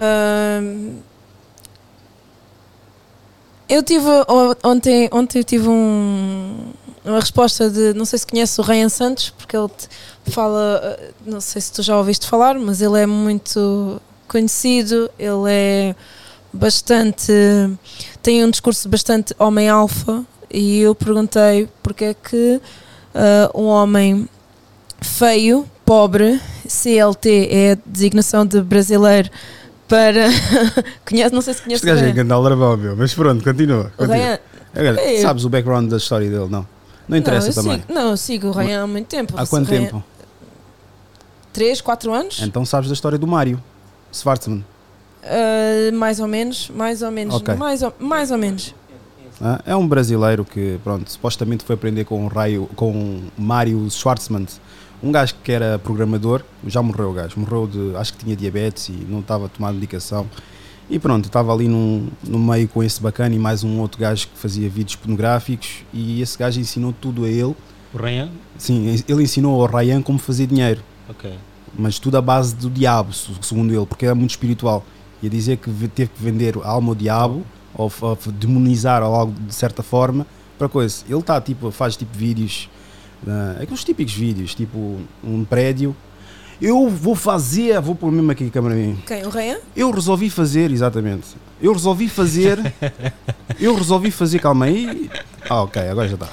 Uh, 0.00 1.02
eu 3.68 3.82
tive 3.82 4.06
ontem, 4.62 5.08
ontem 5.12 5.38
eu 5.38 5.44
tive 5.44 5.68
um, 5.68 6.72
uma 7.04 7.20
resposta 7.20 7.70
de 7.70 7.94
não 7.94 8.04
sei 8.04 8.18
se 8.18 8.26
conhece 8.26 8.60
o 8.60 8.64
Ryan 8.64 8.88
Santos, 8.88 9.30
porque 9.30 9.56
ele 9.56 9.70
fala, 10.26 10.80
eh, 10.84 11.10
não 11.24 11.40
sei 11.40 11.60
se 11.62 11.72
tu 11.72 11.82
já 11.82 11.96
ouviste 11.96 12.26
falar, 12.26 12.58
mas 12.58 12.82
ele 12.82 13.00
é 13.00 13.06
muito 13.06 14.00
conhecido, 14.28 15.10
ele 15.18 15.48
é 15.48 15.96
bastante 16.52 17.32
tem 18.22 18.44
um 18.44 18.50
discurso 18.50 18.88
bastante 18.88 19.34
homem 19.38 19.70
alfa 19.70 20.24
e 20.52 20.80
eu 20.80 20.94
perguntei 20.94 21.68
porque 21.82 22.06
é 22.06 22.14
que 22.14 22.60
uh, 23.14 23.60
um 23.60 23.66
homem 23.66 24.28
feio, 25.00 25.66
pobre, 25.84 26.40
CLT 26.68 27.48
é 27.50 27.72
a 27.72 27.78
designação 27.86 28.46
de 28.46 28.60
brasileiro 28.60 29.30
para 29.88 30.28
conhece, 31.06 31.34
não 31.34 31.42
sei 31.42 31.54
se 31.54 31.62
conhece 31.62 31.84
este 31.84 31.86
gajo 31.86 32.04
é 32.04 32.12
Gandalf 32.12 32.78
meu, 32.78 32.96
mas 32.96 33.12
pronto, 33.14 33.42
continua, 33.44 33.92
continua. 33.96 34.40
Ryan, 34.74 34.96
é, 34.96 35.20
sabes 35.20 35.44
o 35.44 35.50
background 35.50 35.90
da 35.90 35.98
história 35.98 36.30
dele, 36.30 36.48
não? 36.48 36.66
Não 37.06 37.16
interessa 37.16 37.48
não, 37.48 37.54
também. 37.54 37.80
Sigo, 37.80 37.92
não, 37.92 38.10
eu 38.10 38.16
sigo 38.16 38.48
o 38.48 38.52
Ryan 38.52 38.84
há 38.84 38.86
muito 38.86 39.06
tempo. 39.06 39.34
Há 39.36 39.46
quanto 39.46 39.68
Ryan, 39.68 39.84
tempo? 39.84 40.04
3, 41.52 41.80
4 41.80 42.12
anos? 42.12 42.42
Então 42.42 42.64
sabes 42.64 42.88
da 42.88 42.94
história 42.94 43.18
do 43.18 43.26
Mário 43.26 43.62
Schwartzman? 44.12 44.64
Uh, 45.22 45.94
mais 45.94 46.20
ou 46.20 46.26
menos, 46.26 46.70
mais 46.70 47.02
ou 47.02 47.10
menos, 47.10 47.34
okay. 47.34 47.54
mais, 47.54 47.82
ou, 47.82 47.94
mais 47.98 48.30
ou 48.30 48.38
menos. 48.38 48.74
Ah, 49.40 49.60
é 49.64 49.74
um 49.74 49.86
brasileiro 49.86 50.44
que, 50.44 50.78
pronto, 50.84 51.10
supostamente 51.10 51.64
foi 51.64 51.74
aprender 51.74 52.04
com 52.04 52.24
o 52.24 52.28
Raio, 52.28 52.68
com 52.76 53.22
Mário 53.36 53.88
Schwartzman, 53.90 54.46
um 55.02 55.10
gajo 55.10 55.34
que 55.42 55.50
era 55.50 55.78
programador, 55.78 56.42
já 56.66 56.80
morreu 56.80 57.10
o 57.10 57.12
gajo, 57.12 57.40
morreu 57.40 57.66
de, 57.66 57.96
acho 57.96 58.12
que 58.12 58.24
tinha 58.24 58.36
diabetes 58.36 58.88
e 58.88 58.92
não 58.92 59.20
estava 59.20 59.46
a 59.46 59.48
tomar 59.48 59.72
medicação. 59.72 60.28
E 60.88 60.98
pronto, 60.98 61.24
estava 61.24 61.52
ali 61.52 61.68
num, 61.68 62.08
no 62.22 62.38
meio 62.38 62.68
com 62.68 62.82
esse 62.82 63.00
bacana 63.00 63.34
e 63.34 63.38
mais 63.38 63.64
um 63.64 63.80
outro 63.80 64.00
gajo 64.00 64.28
que 64.28 64.38
fazia 64.38 64.68
vídeos 64.68 64.96
pornográficos 64.96 65.84
e 65.92 66.20
esse 66.20 66.36
gajo 66.38 66.60
ensinou 66.60 66.92
tudo 66.92 67.24
a 67.24 67.28
ele. 67.28 67.54
O 67.92 67.98
Ryan? 67.98 68.30
Sim, 68.58 69.02
ele 69.08 69.22
ensinou 69.22 69.60
ao 69.60 69.66
Ryan 69.66 70.02
como 70.02 70.18
fazer 70.18 70.46
dinheiro. 70.46 70.82
Ok. 71.08 71.32
Mas 71.76 71.98
tudo 71.98 72.16
à 72.16 72.20
base 72.20 72.54
do 72.54 72.68
diabo, 72.68 73.12
segundo 73.12 73.74
ele, 73.74 73.86
porque 73.86 74.04
era 74.04 74.14
muito 74.14 74.30
espiritual. 74.30 74.84
Ia 75.22 75.30
dizer 75.30 75.56
que 75.56 75.70
teve 75.88 76.10
que 76.10 76.22
vender 76.22 76.58
a 76.62 76.68
alma 76.68 76.90
ao 76.90 76.94
diabo 76.94 77.44
ou, 77.74 77.92
ou 78.00 78.18
demonizar 78.32 79.02
ou 79.02 79.14
algo 79.14 79.34
de 79.46 79.54
certa 79.54 79.82
forma 79.82 80.26
para 80.58 80.68
coisa. 80.68 81.04
Ele 81.08 81.18
está 81.18 81.40
tipo, 81.40 81.70
faz 81.70 81.96
tipo 81.96 82.16
vídeos, 82.16 82.68
uh, 83.26 83.62
aqueles 83.62 83.84
típicos 83.84 84.14
vídeos, 84.14 84.54
tipo 84.54 84.98
um 85.22 85.44
prédio. 85.44 85.94
Eu 86.60 86.88
vou 86.88 87.16
fazer, 87.16 87.80
vou 87.80 87.94
pôr 87.94 88.12
mesmo 88.12 88.30
aqui 88.30 88.46
a 88.46 88.50
câmera 88.50 88.76
mim. 88.76 88.96
Quem? 89.04 89.26
O 89.26 89.30
Ryan? 89.30 89.58
Eu 89.74 89.90
resolvi 89.90 90.30
fazer, 90.30 90.70
exatamente. 90.70 91.26
Eu 91.60 91.72
resolvi 91.72 92.08
fazer. 92.08 92.72
eu 93.58 93.74
resolvi 93.74 94.12
fazer, 94.12 94.38
calma 94.38 94.66
aí. 94.66 95.10
Ah, 95.50 95.62
ok, 95.62 95.82
agora 95.82 96.06
já 96.06 96.14
está. 96.14 96.28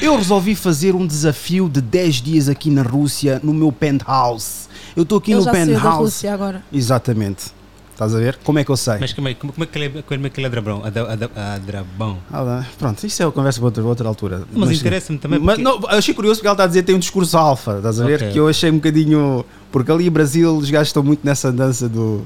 Eu 0.00 0.16
resolvi 0.16 0.54
fazer 0.54 0.94
um 0.94 1.06
desafio 1.06 1.68
de 1.68 1.82
10 1.82 2.14
dias 2.16 2.48
aqui 2.48 2.70
na 2.70 2.82
Rússia, 2.82 3.38
no 3.42 3.52
meu 3.52 3.70
penthouse 3.70 4.64
eu 4.96 5.02
estou 5.02 5.18
aqui 5.18 5.32
Ele 5.32 5.44
no 5.44 5.50
penthouse. 5.50 6.26
Agora. 6.28 6.62
Exatamente. 6.72 7.46
Estás 7.94 8.12
a 8.12 8.18
ver? 8.18 8.36
Como 8.42 8.58
é 8.58 8.64
que 8.64 8.70
eu 8.72 8.76
sei? 8.76 8.96
Mas 8.98 9.12
como 9.12 9.28
é, 9.28 9.34
como, 9.34 9.52
como 9.52 9.62
é 9.62 9.66
que 9.68 9.78
ele 9.78 9.98
é, 9.98 10.02
como 10.02 10.26
é 10.26 10.30
que 10.30 10.40
ele 10.40 10.46
é 10.48 10.50
drabão? 10.50 10.82
A, 10.84 10.90
da- 10.90 11.12
a, 11.12 11.14
da- 11.14 11.54
a 11.54 11.58
drabão. 11.58 12.18
Ah, 12.32 12.64
pronto, 12.76 13.06
isso 13.06 13.22
é 13.22 13.26
uma 13.26 13.30
conversa 13.30 13.60
para 13.60 13.66
outra, 13.66 13.84
outra 13.84 14.08
altura. 14.08 14.42
Mas, 14.52 14.70
sim. 14.70 14.74
interessa-me 14.76 15.18
também 15.20 15.38
Mas 15.38 15.58
porque... 15.58 15.62
não, 15.62 15.80
eu 15.80 15.96
achei 15.96 16.12
curioso 16.12 16.40
porque 16.40 16.48
ela 16.48 16.54
está 16.54 16.64
a 16.64 16.66
dizer 16.66 16.80
que 16.82 16.86
tem 16.86 16.96
um 16.96 16.98
discurso 16.98 17.38
alfa, 17.38 17.76
estás 17.76 18.00
a 18.00 18.04
ver? 18.04 18.16
Ok. 18.16 18.32
Que 18.32 18.38
eu 18.40 18.48
achei 18.48 18.68
um 18.70 18.74
bocadinho. 18.76 19.44
Porque 19.70 19.92
ali 19.92 20.08
em 20.08 20.10
Brasil 20.10 20.56
os 20.56 20.68
gajos 20.70 20.88
estão 20.88 21.04
muito 21.04 21.24
nessa 21.24 21.52
dança 21.52 21.88
do 21.88 22.24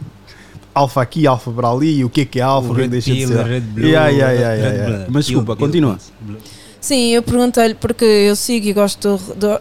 alfa 0.75 1.03
aqui, 1.03 1.27
alfa 1.27 1.51
para 1.51 1.69
ali, 1.71 1.99
e 1.99 2.05
o 2.05 2.09
que 2.09 2.23
é 2.23 2.25
que 2.25 2.39
é 2.41 2.43
alfa, 2.43 2.71
o 2.73 2.75
que 2.75 2.81
é 2.81 2.85
que 2.85 2.89
deixa 2.91 3.13
de 3.13 3.27
ser. 3.27 3.43
Red 3.45 3.61
Blue, 3.61 3.87
Yeah, 3.87 4.09
yeah, 4.09 4.33
yeah, 4.33 4.55
Red 4.55 4.75
yeah, 4.75 4.89
yeah. 4.91 5.07
Mas 5.11 5.27
desculpa, 5.27 5.55
continua. 5.55 5.99
Sim, 6.81 7.09
eu 7.11 7.23
perguntei-lhe 7.23 7.75
porque 7.75 8.05
eu 8.05 8.37
sigo 8.37 8.67
e 8.69 8.73
gosto 8.73 9.19
do, 9.19 9.35
do 9.35 9.61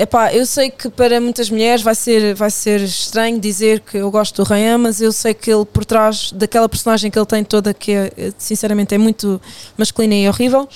Epá, 0.00 0.32
eu 0.32 0.46
sei 0.46 0.70
que 0.70 0.88
para 0.88 1.20
muitas 1.20 1.50
mulheres 1.50 1.82
vai 1.82 1.94
ser, 1.94 2.32
vai 2.32 2.50
ser 2.50 2.80
estranho 2.82 3.40
dizer 3.40 3.80
que 3.80 3.96
eu 3.96 4.08
gosto 4.12 4.44
do 4.44 4.48
Ryan, 4.48 4.78
mas 4.78 5.00
eu 5.00 5.10
sei 5.10 5.34
que 5.34 5.50
ele, 5.52 5.64
por 5.64 5.84
trás 5.84 6.30
daquela 6.30 6.68
personagem 6.68 7.10
que 7.10 7.18
ele 7.18 7.26
tem 7.26 7.42
toda, 7.42 7.74
que 7.74 7.90
é, 7.90 8.12
sinceramente 8.38 8.94
é 8.94 8.98
muito 8.98 9.40
masculina 9.76 10.14
e 10.14 10.28
horrível, 10.28 10.68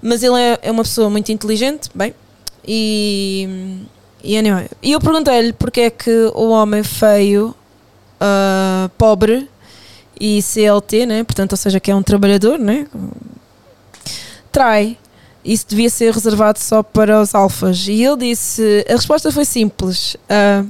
mas 0.00 0.22
ele 0.22 0.40
é, 0.40 0.58
é 0.62 0.70
uma 0.70 0.84
pessoa 0.84 1.10
muito 1.10 1.30
inteligente, 1.30 1.90
bem, 1.94 2.14
e, 2.66 3.82
e 4.24 4.38
anyway. 4.38 4.66
E 4.82 4.92
eu 4.92 5.00
perguntei-lhe 5.00 5.52
porque 5.52 5.82
é 5.82 5.90
que 5.90 6.32
o 6.34 6.48
homem 6.48 6.82
feio, 6.82 7.54
ah, 8.18 8.88
pobre 8.96 9.50
e 10.18 10.40
CLT, 10.40 11.04
né? 11.04 11.24
portanto, 11.24 11.52
ou 11.52 11.58
seja, 11.58 11.78
que 11.78 11.90
é 11.90 11.94
um 11.94 12.02
trabalhador, 12.02 12.58
né? 12.58 12.86
trai. 14.52 14.98
Isso 15.44 15.66
devia 15.68 15.90
ser 15.90 16.12
reservado 16.12 16.58
só 16.58 16.82
para 16.82 17.20
os 17.20 17.34
alfas. 17.34 17.86
E 17.88 18.04
ele 18.04 18.28
disse: 18.28 18.84
a 18.88 18.92
resposta 18.92 19.32
foi 19.32 19.44
simples: 19.44 20.16
ah, 20.28 20.64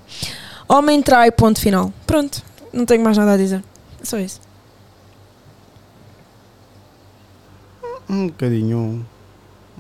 homem 0.69 1.03
trai, 1.03 1.31
ponto 1.31 1.61
final. 1.61 1.93
Pronto, 2.07 2.43
não 2.73 2.87
tenho 2.87 3.05
mais 3.05 3.17
nada 3.17 3.33
a 3.33 3.37
dizer. 3.37 3.63
É 4.01 4.05
só 4.05 4.19
isso. 4.19 4.41
Um 8.09 8.29
bocadinho. 8.29 9.07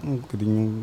Um 0.05 0.17
bocadinho 0.17 0.83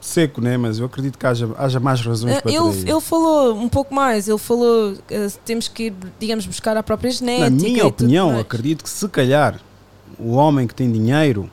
seco, 0.00 0.40
né? 0.40 0.56
Mas 0.56 0.78
eu 0.78 0.86
acredito 0.86 1.18
que 1.18 1.26
haja, 1.26 1.50
haja 1.58 1.80
mais 1.80 2.00
razões 2.00 2.36
Ah, 2.36 2.42
para 2.42 2.50
ele, 2.50 2.90
ele 2.90 3.00
falou 3.00 3.54
um 3.54 3.68
pouco 3.68 3.94
mais. 3.94 4.26
Ele 4.26 4.38
falou: 4.38 4.96
ah, 5.10 5.38
temos 5.44 5.68
que 5.68 5.84
ir, 5.84 5.94
digamos, 6.18 6.46
buscar 6.46 6.76
a 6.78 6.82
própria 6.82 7.10
genética. 7.10 7.50
Na 7.50 7.56
minha 7.56 7.86
opinião, 7.86 8.38
acredito 8.38 8.82
que 8.84 8.90
se 8.90 9.06
calhar 9.08 9.60
o 10.18 10.32
homem 10.32 10.66
que 10.66 10.74
tem 10.74 10.90
dinheiro 10.90 11.50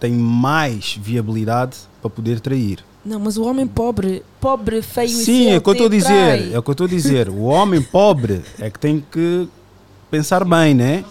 tem 0.00 0.12
mais 0.12 0.98
viabilidade 1.00 1.76
para 2.00 2.10
poder 2.10 2.40
trair. 2.40 2.84
Não, 3.04 3.20
mas 3.20 3.36
o 3.36 3.44
homem 3.44 3.66
pobre, 3.66 4.22
pobre, 4.40 4.82
feio 4.82 5.06
e 5.06 5.24
Sim, 5.24 5.50
é 5.50 5.56
o 5.58 5.60
que 5.60 5.68
eu 5.68 5.72
estou 5.74 5.86
a 5.86 5.90
CLT 5.90 5.96
dizer. 5.96 6.38
trai. 6.38 6.54
É 6.54 6.58
o 6.58 6.62
que 6.62 6.70
eu 6.70 6.72
estou 6.72 6.86
a 6.86 6.90
dizer. 6.90 7.28
O 7.28 7.42
homem 7.42 7.80
pobre 7.82 8.42
é 8.58 8.68
que 8.68 8.78
tem 8.78 9.04
que 9.12 9.48
pensar 10.10 10.44
bem, 10.44 10.74
né? 10.74 11.04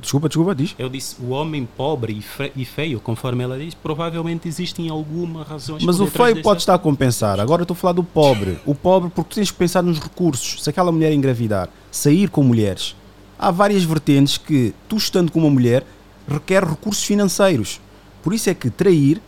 Desculpa, 0.00 0.28
desculpa, 0.28 0.52
diz. 0.54 0.74
Eu 0.78 0.88
disse, 0.88 1.14
o 1.20 1.28
homem 1.28 1.66
pobre 1.76 2.12
e 2.12 2.20
fe- 2.20 2.50
feio, 2.64 2.98
conforme 2.98 3.44
ela 3.44 3.56
diz, 3.56 3.72
provavelmente 3.72 4.48
existem 4.48 4.88
alguma 4.88 5.44
razões 5.44 5.82
Mas 5.84 6.00
o 6.00 6.06
feio 6.08 6.42
pode 6.42 6.60
estar 6.62 6.74
a 6.74 6.78
compensar. 6.78 7.38
Agora 7.38 7.60
eu 7.60 7.64
estou 7.64 7.74
a 7.74 7.78
falar 7.78 7.92
do 7.92 8.02
pobre. 8.02 8.58
O 8.66 8.74
pobre, 8.74 9.10
porque 9.14 9.36
tens 9.36 9.50
que 9.52 9.56
pensar 9.56 9.82
nos 9.84 10.00
recursos. 10.00 10.62
Se 10.62 10.68
aquela 10.68 10.90
mulher 10.90 11.12
engravidar, 11.12 11.68
sair 11.90 12.28
com 12.28 12.42
mulheres, 12.42 12.96
há 13.38 13.52
várias 13.52 13.84
vertentes 13.84 14.36
que, 14.38 14.74
tu 14.88 14.96
estando 14.96 15.30
com 15.30 15.38
uma 15.38 15.50
mulher, 15.50 15.86
requer 16.28 16.64
recursos 16.64 17.04
financeiros. 17.04 17.80
Por 18.26 18.34
isso 18.34 18.50
é 18.50 18.54
que 18.54 18.68
trair, 18.70 19.22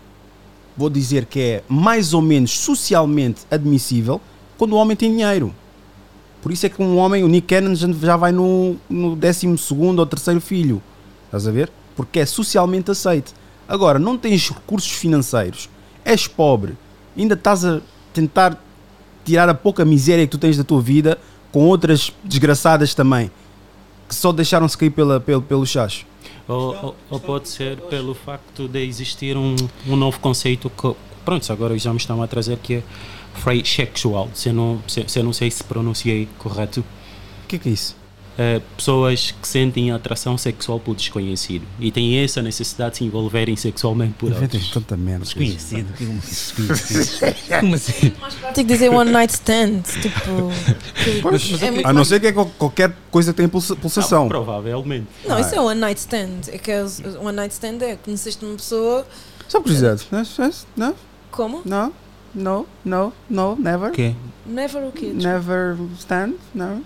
vou 0.77 0.91
dizer 0.91 1.25
que 1.27 1.39
é 1.39 1.63
mais 1.69 2.13
ou 2.13 2.21
menos 2.21 2.51
socialmente 2.51 3.43
admissível 3.49 4.21
quando 4.59 4.73
o 4.73 4.77
homem 4.77 4.97
tem 4.97 5.09
dinheiro. 5.13 5.55
Por 6.43 6.51
isso 6.51 6.67
é 6.67 6.69
que 6.69 6.83
um 6.83 6.97
homem, 6.97 7.23
o 7.23 7.29
Nick 7.29 7.47
Cannon, 7.47 7.77
já- 7.77 8.17
vai 8.17 8.33
no, 8.33 8.75
no 8.91 9.15
12 9.15 9.47
ou 9.97 10.05
terceiro 10.05 10.41
filho. 10.41 10.83
Estás 11.27 11.47
a 11.47 11.53
ver? 11.53 11.71
Porque 11.95 12.19
é 12.19 12.27
socialmente 12.27 12.91
aceito. 12.91 13.33
Agora, 13.69 14.01
não 14.01 14.19
tens 14.19 14.49
recursos 14.49 14.91
financeiros, 14.91 15.71
és 16.05 16.27
pobre, 16.27 16.77
ainda 17.17 17.35
estás 17.35 17.65
a 17.65 17.81
tentar 18.13 18.61
tirar 19.25 19.49
a 19.49 19.55
pouca 19.55 19.85
miséria 19.85 20.27
que 20.27 20.33
tu 20.33 20.39
tens 20.39 20.57
da 20.57 20.65
tua 20.65 20.83
vida 20.83 21.17
com 21.53 21.67
outras 21.67 22.13
desgraçadas 22.25 22.95
também, 22.95 23.31
que 24.09 24.15
só 24.17 24.33
deixaram-se 24.33 24.77
cair 24.77 24.91
pela, 24.91 25.21
pelo, 25.21 25.41
pelo 25.41 25.65
chacho. 25.65 26.05
Ou, 26.49 26.97
ou- 27.11 27.21
pode 27.21 27.49
ser 27.49 27.77
pelo 27.83 28.15
facto 28.15 28.67
de 28.67 28.83
existir 28.85 29.37
um, 29.37 29.55
um 29.87 29.97
novo 29.97 30.19
conceito 30.19 30.71
que, 30.71 30.95
pronto, 31.25 31.53
agora 31.53 31.79
já 31.79 31.91
me 31.93 31.99
estão 31.99 32.23
a 32.23 32.27
trazer 32.27 32.57
que 32.59 32.77
é 32.77 32.83
free 33.35 33.65
sexual, 33.65 34.31
se 34.35 34.49
eu 34.49 34.55
não, 34.55 34.81
se, 34.89 35.05
se 35.07 35.23
não 35.23 35.33
sei 35.33 35.51
se 35.51 35.63
pronunciei 35.63 36.27
correto. 36.39 36.81
O 36.81 37.47
que 37.49 37.57
é 37.57 37.59
que 37.59 37.69
é 37.69 37.73
isso? 37.73 37.95
É, 38.41 38.61
pessoas 38.77 39.33
que 39.33 39.49
sentem 39.49 39.91
atração 39.91 40.39
sexual 40.39 40.79
por 40.79 40.95
desconhecido 40.95 41.67
e 41.81 41.91
têm 41.91 42.19
essa 42.21 42.41
necessidade 42.41 42.93
de 42.93 42.99
se 42.99 43.05
envolverem 43.05 43.57
sexualmente 43.57 44.15
por 44.17 44.31
outros. 44.33 44.71
tanta 44.71 44.97
merda. 44.97 45.25
Desconhecido. 45.25 45.93
Como 45.99 46.19
assim? 46.21 46.67
Desconhecido? 46.69 47.35
Como 47.61 47.75
assim? 47.75 48.13
Tem 48.55 48.65
que 48.65 48.73
dizer 48.73 48.91
one 48.91 49.11
night 49.11 49.33
stand. 49.35 49.83
Tipo. 50.01 50.53
que- 50.95 51.65
é 51.65 51.71
muito 51.73 51.87
A 51.89 51.93
não 51.93 52.05
ser 52.05 52.21
que 52.21 52.29
é 52.29 52.33
qual- 52.33 52.47
qualquer 52.57 52.95
coisa 53.11 53.33
que 53.33 53.39
tenha 53.39 53.49
pulsa- 53.49 53.75
pulsação. 53.75 54.27
Ah, 54.27 54.29
provavelmente. 54.29 55.09
Não, 55.27 55.41
isso 55.41 55.57
é 55.57 55.61
one 55.61 55.81
night 55.81 55.99
stand. 55.99 56.43
É 56.53 56.59
que 56.59 56.71
é 56.71 56.85
one 57.21 57.33
night 57.37 57.53
stand 57.53 57.79
é 57.83 57.97
conheceste 57.97 58.45
uma 58.45 58.55
pessoa. 58.55 59.05
Só 59.49 59.59
por 59.59 59.65
curiosidade. 59.65 60.07
Não, 60.77 60.95
Como? 61.33 61.63
não, 61.65 61.93
no, 62.33 62.67
no, 62.85 63.13
no, 63.29 63.57
never. 63.57 63.89
O 63.91 63.93
quê? 63.93 64.15
Never 64.47 64.85
o 64.85 64.93
quê? 64.93 65.11
Never 65.13 65.77
stand, 65.99 66.35
no. 66.55 66.85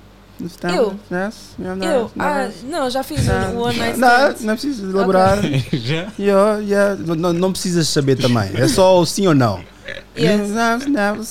Stand, 0.48 0.74
Eu? 0.74 0.94
Yes, 1.10 1.34
Eu? 1.58 2.10
Ah, 2.18 2.38
never- 2.48 2.54
não, 2.70 2.90
já 2.90 3.02
fiz 3.02 3.24
Não, 3.26 3.54
um 3.54 3.60
one 3.62 3.78
night 3.78 3.98
não, 3.98 4.08
stand. 4.30 4.44
não 4.46 4.52
é 4.52 4.56
preciso 4.56 4.90
elaborar. 4.90 5.38
Já? 5.72 6.08
Yeah, 6.18 6.58
yeah. 6.60 6.96
Não, 7.16 7.32
não 7.32 7.52
precisas 7.52 7.88
saber 7.88 8.16
também. 8.16 8.50
É 8.54 8.66
só 8.68 8.98
o 9.00 9.06
sim 9.06 9.26
ou 9.26 9.34
não. 9.34 9.60
Yes. 10.16 10.48
Never, 10.50 10.88
never, 10.88 11.22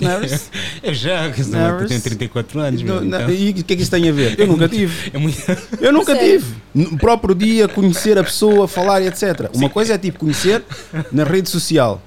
never. 0.00 0.40
Eu 0.82 0.94
já, 0.94 1.26
eu 1.26 1.86
tenho 1.86 2.00
34 2.00 2.60
anos. 2.60 2.82
Não, 2.82 3.00
não, 3.00 3.20
então. 3.20 3.30
E 3.30 3.50
o 3.50 3.54
que 3.54 3.72
é 3.72 3.76
que 3.76 3.82
isso 3.82 3.90
tem 3.90 4.08
a 4.08 4.12
ver? 4.12 4.38
Eu 4.38 4.46
nunca 4.46 4.66
tive. 4.70 5.10
É 5.12 5.18
muito... 5.18 5.36
Eu 5.80 5.92
nunca 5.92 6.14
Sério? 6.14 6.40
tive. 6.40 6.54
No 6.74 6.98
próprio 6.98 7.34
dia, 7.34 7.68
conhecer 7.68 8.18
a 8.18 8.24
pessoa, 8.24 8.66
falar 8.66 9.00
e 9.02 9.06
etc. 9.08 9.50
Uma 9.54 9.68
coisa 9.68 9.94
é 9.94 9.98
tipo 9.98 10.18
conhecer 10.20 10.62
na 11.12 11.24
rede 11.24 11.48
social. 11.50 12.00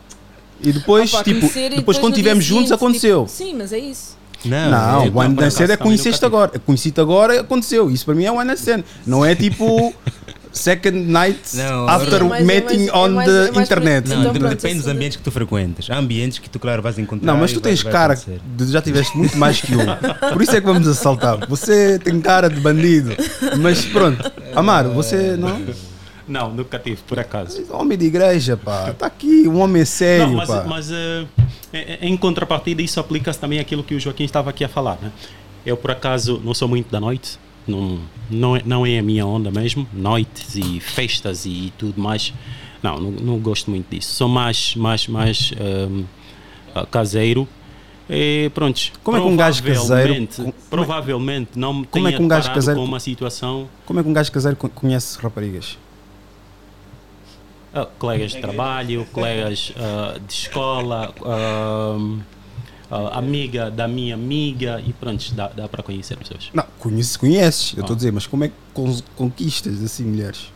E 0.62 0.72
depois, 0.72 1.14
Opa, 1.14 1.24
tipo, 1.24 1.46
e 1.46 1.70
depois, 1.76 1.98
quando 1.98 2.14
estivemos 2.14 2.44
juntos 2.46 2.70
seguinte, 2.70 2.74
aconteceu. 2.82 3.26
tipo, 3.26 3.32
sim, 3.32 3.54
mas 3.56 3.74
é 3.74 3.80
isso. 3.80 4.18
Não, 4.46 4.70
Não, 4.72 5.04
é- 5.04 5.10
o 5.10 5.18
one 5.18 5.36
night 5.36 5.48
stand 5.48 5.48
acaso 5.48 5.64
é 5.64 5.68
também 5.68 5.78
conheceste 5.78 6.10
nunca 6.10 6.18
tive. 6.20 6.26
agora. 6.44 6.60
Conheci-te 6.60 7.02
agora, 7.02 7.42
aconteceu. 7.42 7.90
Isso 7.92 8.06
para 8.06 8.16
mim 8.16 8.26
é 8.26 8.32
one 8.32 8.44
night 8.46 8.60
stand. 8.60 8.84
Não 9.06 9.24
é 9.26 9.34
tipo 9.36 9.94
second 10.52 10.98
night 11.10 11.40
Não, 11.56 11.90
after 11.90 12.20
Sim, 12.20 12.26
é 12.26 12.30
mais- 12.30 12.42
é 12.42 12.46
meeting 12.46 12.78
mais- 12.78 12.88
é 12.90 12.94
on 12.96 13.10
mais- 13.10 13.28
the 13.30 13.38
é 13.48 13.52
mais 13.52 13.68
internet. 13.68 14.04
por- 14.04 14.10
Não, 14.16 14.22
Então, 14.22 14.34
pronto, 14.34 14.50
depende 14.56 14.78
dos 14.80 14.88
ambientes 14.88 15.18
que 15.18 15.24
tu 15.24 15.32
frequentas. 15.32 15.88
Há 15.90 15.98
ambientes 15.98 16.38
que 16.40 16.50
tu, 16.50 16.60
claro, 16.60 16.82
vais 16.82 17.00
encontrar. 17.00 17.32
Não, 17.32 17.40
mas 17.40 17.52
tu 17.52 17.60
vai- 17.60 17.72
tens 17.72 17.82
vai 17.82 17.92
cara 17.92 18.14
acontecer. 18.14 18.40
de 18.56 18.72
já 18.72 18.82
tiveste 18.82 19.18
muito 19.18 19.36
mais 19.38 19.60
que 19.62 19.76
um. 19.76 19.80
Por 20.32 20.42
isso 20.42 20.56
é 20.56 20.62
que 20.62 20.68
vamos 20.68 20.88
assaltar. 20.88 21.48
Você 21.50 21.98
tem 22.00 22.20
cara 22.22 22.50
de 22.50 22.60
bandido. 22.60 23.16
Mas 23.60 23.84
pronto, 23.86 24.32
Amaro, 24.56 24.92
você 24.92 25.36
não. 25.38 25.60
Não, 26.28 26.54
nunca 26.54 26.80
tive, 26.80 27.02
por 27.04 27.20
acaso. 27.20 27.62
Homem 27.74 27.98
de 27.98 28.06
igreja, 28.06 28.56
pá. 28.56 28.90
Está 28.92 29.08
aqui, 29.08 29.48
um 29.48 29.60
homem 29.60 29.84
sério, 29.86 30.28
Não, 30.28 30.36
mas, 30.36 30.48
pá. 30.50 30.64
mas 30.68 30.92
eh, 30.92 31.26
eh, 31.74 31.98
em 32.02 32.16
contrapartida 32.16 32.82
isso 32.82 33.00
aplica-se 33.00 33.40
também 33.40 33.60
àquilo 33.60 33.84
que 33.84 33.94
o 33.96 34.00
Joaquim 34.00 34.24
estava 34.24 34.50
aqui 34.50 34.64
a 34.64 34.70
falar. 34.70 34.98
Né? 35.02 35.12
Eu, 35.66 35.76
por 35.76 35.92
acaso, 35.92 36.42
não 36.44 36.54
sou 36.54 36.68
muito 36.68 36.90
da 36.92 37.00
noite. 37.00 37.38
Não, 37.68 38.00
não, 38.30 38.56
é, 38.56 38.62
não 38.66 38.86
é 38.86 39.00
a 39.00 39.04
minha 39.04 39.26
onda 39.26 39.50
mesmo. 39.52 39.88
Noites 39.94 40.56
e 40.56 40.80
festas 40.80 41.46
e 41.46 41.72
tudo 41.78 42.00
mais. 42.02 42.34
Não, 42.82 43.00
não, 43.00 43.12
não 43.12 43.40
gosto 43.40 43.70
muito 43.70 43.94
disso. 43.94 44.14
Sou 44.16 44.28
mais, 44.28 44.76
mais, 44.76 45.08
mais 45.08 45.52
ehm, 45.60 46.04
ah, 46.76 46.86
caseiro. 46.86 47.48
E 48.10 48.52
pronto. 48.54 48.92
Como 49.02 49.16
é 49.18 49.22
que 49.22 49.26
um 49.28 49.38
gajo 49.38 49.64
caseiro- 49.64 50.28
provavelmente- 50.70 51.52
é- 51.56 51.60
não 51.60 51.74
me 51.74 51.86
como 51.88 52.08
é 52.08 52.12
que 52.12 52.22
um 52.22 52.28
gajo 52.28 52.52
caseiro- 52.54 52.80
com 52.80 52.86
uma 52.86 53.00
situação... 53.00 53.70
Como 53.86 54.00
é 54.00 54.04
que 54.04 54.10
um 54.10 54.14
gajo 54.14 54.30
caseiro 54.32 54.58
con- 54.58 54.68
conhece 54.70 55.18
raparigas? 55.20 55.78
Ah, 57.74 57.88
colegas 57.98 58.32
de 58.34 58.40
trabalho, 58.42 59.06
colegas 59.12 59.74
ah, 59.78 60.20
de 60.26 60.34
escola, 60.34 61.14
ah, 61.26 61.98
amiga 63.18 63.72
da 63.72 63.88
minha 63.88 64.14
amiga 64.14 64.82
e 64.86 64.94
pronto, 64.94 65.34
dá, 65.34 65.48
dá 65.48 65.68
para 65.68 65.82
conhecer 65.82 66.16
pessoas. 66.18 66.50
Não, 66.54 66.64
conheces, 66.80 67.18
conheces. 67.18 67.74
Eu 67.76 67.82
estou 67.82 67.94
Ah. 67.94 67.96
a 67.96 67.98
dizer, 67.98 68.12
mas 68.12 68.28
como 68.28 68.44
é 68.44 68.50
que 68.50 68.54
con- 68.74 69.02
conquistas 69.16 69.82
assim 69.84 70.04
mulheres? 70.06 70.52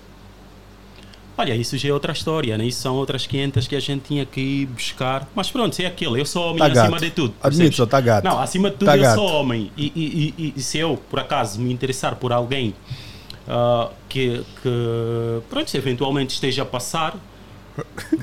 Olha, 1.39 1.55
isso 1.55 1.77
já 1.77 1.89
é 1.89 1.93
outra 1.93 2.13
história, 2.13 2.57
né? 2.57 2.65
Isso 2.65 2.81
são 2.81 2.95
outras 2.95 3.27
500 3.27 3.67
que 3.67 3.75
a 3.75 3.79
gente 3.79 4.01
tinha 4.07 4.25
que 4.25 4.41
ir 4.41 4.65
buscar. 4.67 5.27
Mas 5.35 5.51
pronto, 5.51 5.79
é 5.79 5.85
aquilo. 5.85 6.17
Eu 6.17 6.25
sou 6.25 6.45
homem 6.47 6.57
Tá 6.59 6.67
gato. 6.69 6.79
acima 6.85 6.99
de 6.99 7.11
tudo. 7.11 7.33
Admito, 7.43 7.83
está 7.83 8.01
gato. 8.01 8.23
Não, 8.25 8.39
acima 8.39 8.71
de 8.71 8.77
tudo 8.77 8.87
Tá 8.87 8.97
eu 8.97 9.01
gato. 9.03 9.15
sou 9.15 9.27
homem. 9.27 9.71
E, 9.77 9.85
e- 9.95 10.33
e- 10.37 10.53
e 10.57 10.61
se 10.63 10.79
eu, 10.79 10.97
por 11.09 11.19
acaso, 11.19 11.59
me 11.61 11.71
interessar 11.71 12.15
por 12.15 12.33
alguém 12.33 12.73
ah, 13.47 13.89
que, 14.09 14.43
que, 14.61 15.41
pronto, 15.49 15.69
se 15.69 15.77
eventualmente 15.77 16.33
esteja 16.33 16.63
a 16.63 16.65
passar, 16.65 17.15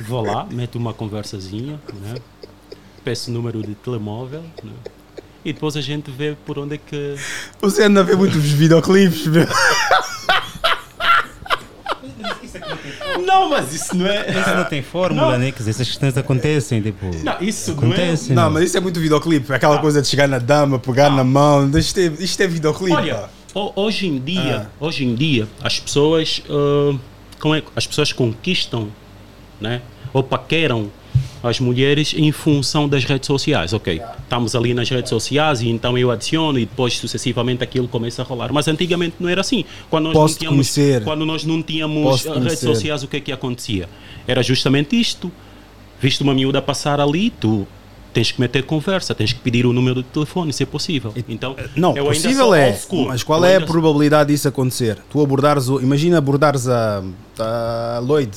vou 0.07 0.25
lá, 0.25 0.47
meto 0.51 0.77
uma 0.77 0.93
conversazinha, 0.93 1.81
né? 2.03 2.15
peço 3.05 3.31
o 3.31 3.35
número 3.35 3.63
de 3.63 3.75
telemóvel 3.75 4.43
né? 4.63 4.73
e 5.45 5.53
depois 5.53 5.77
a 5.77 5.81
gente 5.81 6.11
vê 6.11 6.37
por 6.47 6.59
onde 6.59 6.77
é 6.77 6.79
que. 6.79 7.17
Você 7.61 7.85
anda 7.85 8.01
a 8.01 8.03
ver 8.03 8.17
muitos 8.17 8.43
videoclipes, 8.43 9.27
meu. 9.27 9.47
Não, 13.27 13.49
mas 13.51 13.73
isso 13.75 13.97
não 13.97 14.07
é. 14.07 14.31
Isso 14.31 14.55
não 14.55 14.65
tem 14.65 14.83
fórmula, 14.83 15.33
Não. 15.33 15.39
né? 15.39 15.51
Quer 15.53 15.59
dizer, 15.59 15.71
essas 15.71 15.89
questões 15.89 16.17
acontecem, 16.17 16.81
tipo. 16.81 17.11
Não, 17.23 17.37
isso 17.41 17.73
acontece. 17.73 18.33
Não, 18.33 18.51
mas 18.51 18.65
isso 18.65 18.77
é 18.77 18.81
muito 18.81 19.01
videoclipe. 19.01 19.53
Aquela 19.53 19.79
coisa 19.79 20.01
de 20.01 20.09
chegar 20.09 20.29
na 20.29 20.39
dama, 20.39 20.79
pegar 20.79 21.11
na 21.11 21.25
mão. 21.25 21.71
Isto 21.77 22.01
é, 22.01 22.13
isto 22.19 22.41
é 22.41 22.47
videoclipe. 22.47 22.97
Olha, 22.97 23.15
pá. 23.15 23.29
Ho- 23.55 23.73
hoje 23.77 24.07
em 24.07 24.19
dia, 24.19 24.67
Ah. 24.69 24.85
hoje 24.85 25.05
em 25.05 25.15
dia, 25.15 25.47
as 25.63 25.79
pessoas, 25.79 26.43
ah, 26.51 26.97
como 27.41 27.55
é, 27.55 27.63
as 27.77 27.87
pessoas 27.87 28.13
conquistam, 28.13 28.89
né? 29.61 29.81
Ou 30.13 30.23
paqueram 30.23 30.91
as 31.43 31.61
mulheres 31.61 32.15
em 32.17 32.33
função 32.33 32.89
das 32.89 33.05
redes 33.05 33.27
sociais. 33.27 33.73
Ok, 33.73 34.01
estamos 34.23 34.55
ali 34.55 34.73
nas 34.73 34.89
redes 34.89 35.11
sociais 35.11 35.61
e 35.61 35.69
então 35.69 35.97
eu 35.99 36.11
adiciono 36.11 36.59
e 36.59 36.65
depois 36.65 36.97
sucessivamente 36.97 37.63
aquilo 37.63 37.87
começa 37.87 38.23
a 38.23 38.25
rolar. 38.25 38.53
Mas 38.53 38.67
antigamente 38.67 39.17
não 39.21 39.29
era 39.29 39.41
assim. 39.43 39.65
Quando 39.91 40.05
nós 40.07 40.15
Posso 40.15 40.35
não 40.35 40.39
tínhamos, 40.39 40.75
conhecer. 40.75 41.05
quando 41.05 41.27
nós 41.27 41.45
não 41.45 41.63
tínhamos 41.63 42.03
Posso 42.03 42.29
redes 42.29 42.43
conhecer. 42.45 42.67
sociais, 42.67 43.03
o 43.03 43.09
que 43.09 43.17
é 43.19 43.21
que 43.21 43.31
acontecia? 43.33 43.89
Era 44.27 44.43
justamente 44.43 44.99
isto. 44.99 45.31
Viste 46.01 46.23
uma 46.23 46.35
miúda 46.35 46.61
passar 46.63 46.99
ali, 47.01 47.31
tu 47.31 47.67
tens 48.15 48.33
que 48.33 48.41
meter 48.41 48.65
conversa, 48.65 49.15
tens 49.15 49.33
que 49.33 49.41
pedir 49.41 49.67
o 49.67 49.73
número 49.73 50.03
de 50.03 50.09
telefone, 50.09 50.53
se 50.53 50.63
é 50.63 50.67
possível. 50.67 51.13
Então, 51.29 51.55
Não, 51.77 51.93
possível 51.93 52.55
é. 52.55 52.79
Mas 53.09 53.23
qual 53.23 53.41
Eu 53.41 53.45
é 53.51 53.57
a 53.57 53.61
probabilidade 53.61 54.33
disso 54.33 54.49
acontecer? 54.49 54.97
Tu 55.11 55.21
abordares 55.21 55.69
o. 55.69 55.81
Imagina 55.81 56.17
abordares 56.19 56.67
a, 56.69 57.03
a 57.39 57.99
Lloyd. 58.01 58.31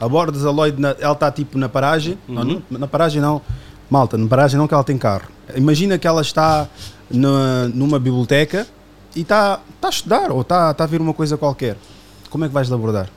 Abordas 0.00 0.44
a 0.46 0.50
Lloyd, 0.50 0.80
na- 0.80 0.96
ela 0.98 1.12
está 1.12 1.30
tipo 1.30 1.58
na 1.58 1.68
paragem. 1.68 2.18
Uhum. 2.28 2.62
Não, 2.70 2.78
na 2.78 2.86
paragem 2.86 3.20
não. 3.20 3.42
Malta, 3.90 4.16
na 4.16 4.26
paragem 4.26 4.56
não 4.58 4.66
que 4.66 4.72
ela 4.74 4.84
tem 4.84 4.96
carro. 4.96 5.28
Imagina 5.54 5.98
que 5.98 6.06
ela 6.06 6.22
está 6.22 6.66
na- 7.10 7.68
numa 7.74 7.98
biblioteca 7.98 8.66
e 9.14 9.20
está 9.20 9.60
está 9.74 9.88
a 9.88 9.90
estudar 9.90 10.30
ou 10.32 10.40
está, 10.40 10.70
está 10.70 10.84
a 10.84 10.86
ver 10.86 11.00
uma 11.00 11.12
coisa 11.12 11.36
qualquer. 11.36 11.76
Como 12.30 12.44
é 12.44 12.48
que 12.48 12.54
vais 12.54 12.70
abordar? 12.72 13.08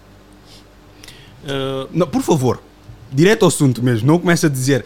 Ah, 1.47 1.87
Não, 1.91 2.07
por 2.07 2.21
favor, 2.21 2.59
direto 3.11 3.43
ao 3.43 3.49
assunto 3.49 3.81
mesmo, 3.83 4.07
não 4.07 4.19
comece 4.19 4.45
a 4.45 4.49
dizer, 4.49 4.85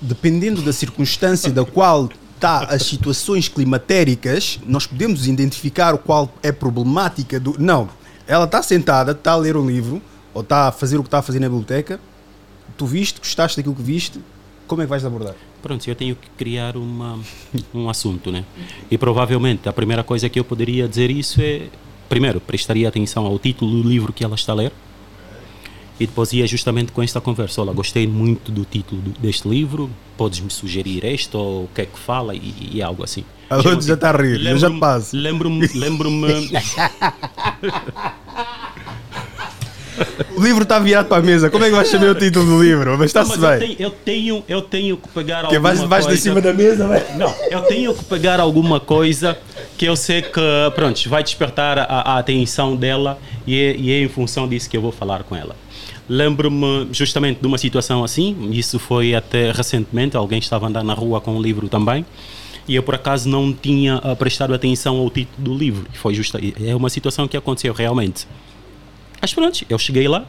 dependendo 0.00 0.62
da 0.62 0.72
circunstância 0.72 1.50
da 1.50 1.64
qual 1.64 2.08
está 2.34 2.60
as 2.60 2.84
situações 2.84 3.48
climatéricas, 3.48 4.60
nós 4.66 4.86
podemos 4.86 5.26
identificar 5.26 5.94
o 5.94 5.98
qual 5.98 6.32
é 6.42 6.52
problemática 6.52 7.38
do. 7.38 7.56
Não, 7.58 7.88
ela 8.26 8.44
está 8.44 8.62
sentada, 8.62 9.12
está 9.12 9.32
a 9.32 9.36
ler 9.36 9.56
um 9.56 9.66
livro, 9.66 10.00
ou 10.32 10.42
está 10.42 10.68
a 10.68 10.72
fazer 10.72 10.98
o 10.98 11.02
que 11.02 11.08
está 11.08 11.18
a 11.18 11.22
fazer 11.22 11.40
na 11.40 11.48
biblioteca, 11.48 12.00
tu 12.76 12.86
viste, 12.86 13.18
gostaste 13.18 13.56
daquilo 13.56 13.74
que 13.74 13.82
viste, 13.82 14.20
como 14.66 14.82
é 14.82 14.84
que 14.84 14.90
vais 14.90 15.04
abordar? 15.04 15.34
Pronto, 15.60 15.88
eu 15.88 15.96
tenho 15.96 16.14
que 16.14 16.28
criar 16.36 16.76
uma, 16.76 17.18
um 17.74 17.88
assunto, 17.88 18.30
né? 18.30 18.44
E 18.90 18.96
provavelmente 18.96 19.68
a 19.68 19.72
primeira 19.72 20.04
coisa 20.04 20.28
que 20.28 20.38
eu 20.38 20.44
poderia 20.44 20.86
dizer 20.86 21.10
isso 21.10 21.40
é, 21.40 21.68
primeiro, 22.08 22.40
prestaria 22.40 22.88
atenção 22.88 23.26
ao 23.26 23.38
título 23.38 23.82
do 23.82 23.88
livro 23.88 24.12
que 24.12 24.22
ela 24.22 24.36
está 24.36 24.52
a 24.52 24.56
ler. 24.56 24.72
E 26.00 26.06
depois 26.06 26.32
ia 26.32 26.46
justamente 26.46 26.92
com 26.92 27.02
esta 27.02 27.20
conversa. 27.20 27.60
Olha, 27.60 27.72
gostei 27.72 28.06
muito 28.06 28.52
do 28.52 28.64
título 28.64 29.02
deste 29.18 29.48
livro, 29.48 29.90
podes-me 30.16 30.50
sugerir 30.50 31.04
este 31.04 31.36
ou 31.36 31.64
o 31.64 31.68
que 31.74 31.82
é 31.82 31.86
que 31.86 31.98
fala 31.98 32.34
e, 32.34 32.70
e 32.74 32.82
algo 32.82 33.02
assim. 33.02 33.24
A 33.50 33.60
já 33.80 33.94
está 33.94 34.10
a 34.10 34.16
rir, 34.16 34.46
eu 34.46 34.58
já 34.58 34.70
passo. 34.70 35.16
Lembro-me, 35.16 35.66
lembro-me, 35.74 36.50
O 40.36 40.42
livro 40.42 40.62
está 40.62 40.78
virado 40.78 41.08
para 41.08 41.16
a 41.18 41.22
mesa, 41.22 41.50
como 41.50 41.64
é 41.64 41.68
que 41.68 41.74
vais 41.74 41.88
saber 41.88 42.10
o 42.10 42.14
título 42.14 42.46
do 42.46 42.62
livro? 42.62 42.96
Mas 42.96 43.06
está-se 43.06 43.30
mas 43.30 43.42
eu 43.42 43.48
bem. 43.48 43.58
tenho, 43.58 43.76
eu 43.80 43.90
tenho, 43.90 44.44
eu 44.48 44.62
tenho 44.62 44.96
que 44.96 45.08
pegar 45.08 45.48
Que 45.48 45.56
alguma 45.56 45.60
vais, 45.60 45.80
vais 45.80 46.04
de 46.04 46.10
coisa. 46.10 46.22
cima 46.22 46.40
da 46.40 46.52
mesa, 46.52 46.86
vai. 46.86 47.04
Não, 47.16 47.34
eu 47.50 47.62
tenho 47.62 47.94
que 47.94 48.04
pegar 48.04 48.38
alguma 48.38 48.78
coisa 48.78 49.36
que 49.76 49.86
eu 49.86 49.96
sei 49.96 50.22
que, 50.22 50.40
pronto, 50.74 51.08
vai 51.08 51.24
despertar 51.24 51.78
a, 51.78 51.84
a 51.84 52.18
atenção 52.18 52.76
dela 52.76 53.18
e 53.46 53.56
é, 53.58 53.76
e 53.76 53.90
é 53.90 54.00
em 54.02 54.08
função 54.08 54.46
disso 54.48 54.70
que 54.70 54.76
eu 54.76 54.80
vou 54.80 54.92
falar 54.92 55.24
com 55.24 55.34
ela. 55.34 55.56
Lembro-me 56.08 56.88
justamente 56.90 57.40
de 57.40 57.46
uma 57.46 57.58
situação 57.58 58.02
assim, 58.02 58.50
isso 58.50 58.78
foi 58.78 59.14
até 59.14 59.52
recentemente, 59.52 60.16
alguém 60.16 60.38
estava 60.38 60.66
andando 60.66 60.86
na 60.86 60.94
rua 60.94 61.20
com 61.20 61.36
um 61.36 61.42
livro 61.42 61.68
também, 61.68 62.04
e 62.66 62.74
eu 62.74 62.82
por 62.82 62.94
acaso 62.94 63.28
não 63.28 63.52
tinha 63.52 63.96
ah, 63.96 64.16
prestado 64.16 64.54
atenção 64.54 64.96
ao 64.96 65.10
título 65.10 65.50
do 65.50 65.54
livro. 65.54 65.86
Foi 65.92 66.14
justa, 66.14 66.40
é 66.64 66.74
uma 66.74 66.88
situação 66.88 67.28
que 67.28 67.36
aconteceu 67.36 67.74
realmente. 67.74 68.26
Mas 69.20 69.34
pronto, 69.34 69.64
eu 69.68 69.78
cheguei 69.78 70.08
lá, 70.08 70.26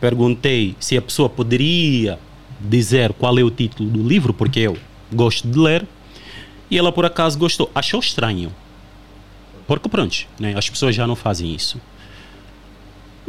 perguntei 0.00 0.74
se 0.80 0.96
a 0.96 1.02
pessoa 1.02 1.28
poderia 1.28 2.18
dizer 2.60 3.12
qual 3.12 3.38
é 3.38 3.42
o 3.42 3.50
título 3.50 3.88
do 3.88 4.06
livro, 4.06 4.34
porque 4.34 4.60
eu 4.60 4.76
gosto 5.12 5.46
de 5.46 5.58
ler, 5.58 5.86
e 6.70 6.78
ela 6.78 6.92
por 6.92 7.04
acaso 7.04 7.38
gostou. 7.38 7.70
Achou 7.74 8.00
estranho. 8.00 8.52
Porque 9.66 9.88
pronto, 9.88 10.26
né, 10.38 10.54
as 10.56 10.68
pessoas 10.68 10.94
já 10.94 11.06
não 11.06 11.14
fazem 11.14 11.54
isso. 11.54 11.80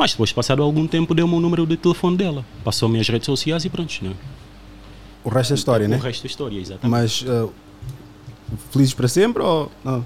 Mas 0.01 0.13
depois, 0.13 0.33
passado 0.33 0.63
algum 0.63 0.87
tempo, 0.87 1.13
deu-me 1.13 1.35
o 1.35 1.39
número 1.39 1.63
de 1.63 1.77
telefone 1.77 2.17
dela. 2.17 2.43
Passou-me 2.63 2.99
as 2.99 3.07
redes 3.07 3.27
sociais 3.27 3.65
e 3.65 3.69
pronto. 3.69 3.99
Né? 4.01 4.13
O 5.23 5.29
resto 5.29 5.53
é 5.53 5.55
história, 5.55 5.85
o 5.85 5.89
né? 5.89 5.99
resto 6.01 6.23
da 6.23 6.27
história, 6.27 6.59
exatamente. 6.59 6.89
Mas 6.89 7.21
uh, 7.21 7.53
felizes 8.71 8.95
para 8.95 9.07
sempre 9.07 9.43
ou 9.43 9.71
não? 9.83 10.03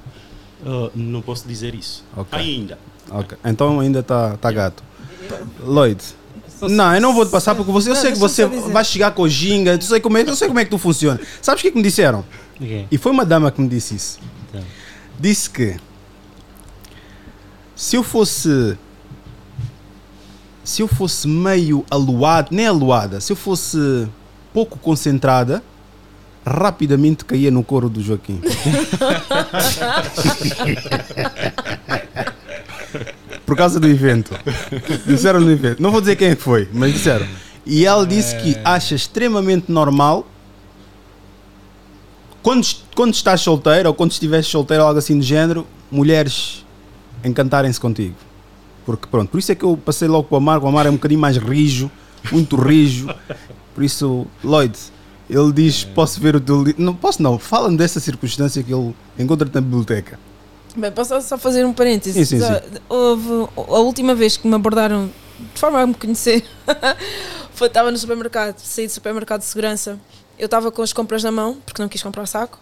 Ah, 0.66 0.90
não 0.94 1.22
posso 1.22 1.48
dizer 1.48 1.74
isso. 1.74 2.04
Ok. 2.14 2.38
Ainda. 2.38 2.78
Ok, 3.10 3.38
então 3.46 3.80
ainda 3.80 4.00
está 4.00 4.36
tá 4.36 4.52
gato. 4.52 4.84
Lloyd. 5.64 6.04
Não, 6.64 6.94
eu 6.94 7.00
não 7.00 7.14
vou 7.14 7.26
te 7.26 7.32
passar 7.32 7.56
porque 7.56 7.72
você, 7.72 7.90
eu 7.90 7.96
sei 7.96 8.12
que 8.12 8.18
você 8.18 8.46
vai 8.46 8.84
chegar 8.84 9.12
com 9.12 9.26
ginga, 9.30 9.76
eu 9.76 9.82
sei 9.82 10.02
como 10.02 10.18
é, 10.18 10.24
eu 10.24 10.36
sei 10.36 10.50
como 10.50 10.60
é 10.60 10.66
que 10.66 10.72
tu 10.72 10.78
funciona. 10.78 11.22
Sabes 11.42 11.62
o 11.62 11.64
que 11.64 11.70
é 11.70 11.72
que 11.72 11.78
me 11.78 11.84
disseram? 11.84 12.26
Ok. 12.60 12.88
E 12.92 12.98
foi 12.98 13.14
uma 13.14 13.24
dama 13.26 13.50
que 13.50 13.62
me 13.62 13.70
disse 13.70 13.96
isso. 13.96 14.20
Tá. 14.52 14.60
Disse 15.18 15.50
que 15.50 15.78
se 17.74 17.96
eu 17.96 18.04
fosse 18.04 18.78
se 20.66 20.82
eu 20.82 20.88
fosse 20.88 21.28
meio 21.28 21.86
aluado, 21.90 22.48
nem 22.52 22.66
aluada, 22.66 23.22
se 23.22 23.32
eu 23.32 23.36
fosse 23.36 24.08
pouco 24.52 24.80
concentrada, 24.80 25.64
rapidamente 26.46 27.24
caía 27.24 27.52
no 27.52 27.64
coro 27.64 27.88
do 27.88 28.02
Joaquim. 28.02 28.42
Por 33.46 33.56
causa 33.56 33.80
do 33.80 33.88
evento. 33.88 34.34
Disseram 35.06 35.40
no 35.40 35.52
evento. 35.52 35.80
Não 35.82 35.92
vou 35.92 36.02
dizer 36.02 36.16
quem 36.16 36.30
é 36.30 36.36
que 36.36 36.42
foi, 36.42 36.68
mas 36.74 36.94
disseram. 36.94 37.28
E 37.64 37.86
ela 37.86 38.06
disse 38.06 38.36
que 38.38 38.58
acha 38.64 38.96
extremamente 38.96 39.72
normal 39.72 40.28
quando, 42.42 42.66
quando 42.96 43.14
estás 43.14 43.42
solteiro 43.42 43.90
ou 43.90 43.96
quando 43.96 44.12
estiveres 44.12 44.48
solteiro 44.48 44.82
ou 44.82 44.88
algo 44.88 44.98
assim 44.98 45.18
do 45.18 45.24
género, 45.24 45.66
mulheres 45.92 46.66
encantarem-se 47.24 47.80
contigo. 47.80 48.16
Porque 48.86 49.08
pronto, 49.08 49.30
por 49.30 49.40
isso 49.40 49.52
é 49.52 49.56
que 49.56 49.64
eu 49.66 49.76
passei 49.78 50.08
logo 50.08 50.26
para 50.26 50.36
o 50.36 50.38
Amar, 50.38 50.64
o 50.64 50.68
Amar 50.68 50.86
é 50.86 50.90
um 50.90 50.94
bocadinho 50.94 51.20
mais 51.20 51.38
rijo, 51.38 51.90
muito 52.32 52.56
rijo. 52.56 53.08
Por 53.74 53.84
isso, 53.84 54.28
Lloyd, 54.44 54.78
ele 55.30 55.52
diz: 55.52 55.84
Posso 55.84 56.20
ver 56.22 56.36
o 56.36 56.40
teu 56.40 56.64
livro? 56.64 56.82
Não 56.82 56.94
posso, 56.96 57.22
não. 57.22 57.40
Fala-me 57.40 57.76
dessa 57.78 58.00
circunstância 58.00 58.62
que 58.62 58.74
ele 58.74 58.96
encontra-te 59.18 59.54
na 59.56 59.62
biblioteca. 59.62 60.20
Bem, 60.76 60.92
posso 60.92 61.20
só 61.22 61.38
fazer 61.38 61.66
um 61.66 61.74
parênteses? 61.74 62.28
Sim, 62.28 62.38
sim, 62.40 62.46
Só- 62.46 62.62
Houve 62.90 63.50
a 63.56 63.80
última 63.80 64.14
vez 64.14 64.38
que 64.38 64.48
me 64.48 64.56
abordaram 64.56 65.10
de 65.54 65.60
forma 65.60 65.82
a 65.82 65.88
me 65.88 65.94
conhecer, 65.94 66.44
foi, 67.54 67.68
estava 67.68 67.92
no 67.92 67.98
supermercado, 67.98 68.58
saí 68.60 68.86
do 68.88 68.92
supermercado 68.92 69.40
de 69.40 69.46
segurança. 69.46 70.00
Eu 70.38 70.46
estava 70.46 70.72
com 70.72 70.82
as 70.82 70.92
compras 70.94 71.24
na 71.24 71.32
mão, 71.32 71.58
porque 71.66 71.82
não 71.82 71.88
quis 71.90 72.04
comprar 72.04 72.26
saco. 72.26 72.60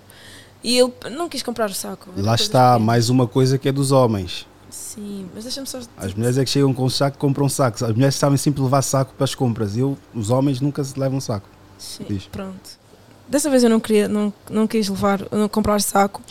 E 0.64 0.78
eu 0.78 0.94
não 1.12 1.28
quis 1.28 1.44
comprar 1.44 1.70
o 1.70 1.74
saco. 1.74 2.10
Lá 2.16 2.36
está, 2.36 2.80
mais 2.80 3.10
uma 3.10 3.28
coisa 3.28 3.58
que 3.58 3.68
é 3.68 3.72
dos 3.72 3.92
homens. 3.92 4.48
Sim, 4.74 5.30
mas 5.36 5.44
deixa-me 5.44 5.68
só. 5.68 5.80
As 5.96 6.16
mulheres 6.16 6.36
é 6.36 6.44
que 6.44 6.50
chegam 6.50 6.74
com 6.74 6.90
saco 6.90 7.16
compram 7.20 7.48
sacos. 7.48 7.84
As 7.84 7.94
mulheres 7.94 8.16
sabem 8.16 8.38
sempre 8.38 8.64
levar 8.64 8.82
saco 8.82 9.14
para 9.14 9.24
as 9.24 9.36
compras. 9.36 9.78
Eu, 9.78 9.96
os 10.16 10.32
homens 10.32 10.60
nunca 10.60 10.84
se 10.84 11.00
levam 11.00 11.22
saco. 11.22 11.48
Sim, 11.78 12.06
Diz. 12.10 12.26
pronto. 12.26 12.82
Dessa 13.28 13.52
vez 13.52 13.64
eu 13.64 13.70
não 13.70 13.80
queria, 13.80 14.08
não, 14.08 14.34
não 14.50 14.66
quis 14.66 14.90
levar, 14.90 15.22
não 15.32 15.48
comprar 15.48 15.80
saco. 15.80 16.24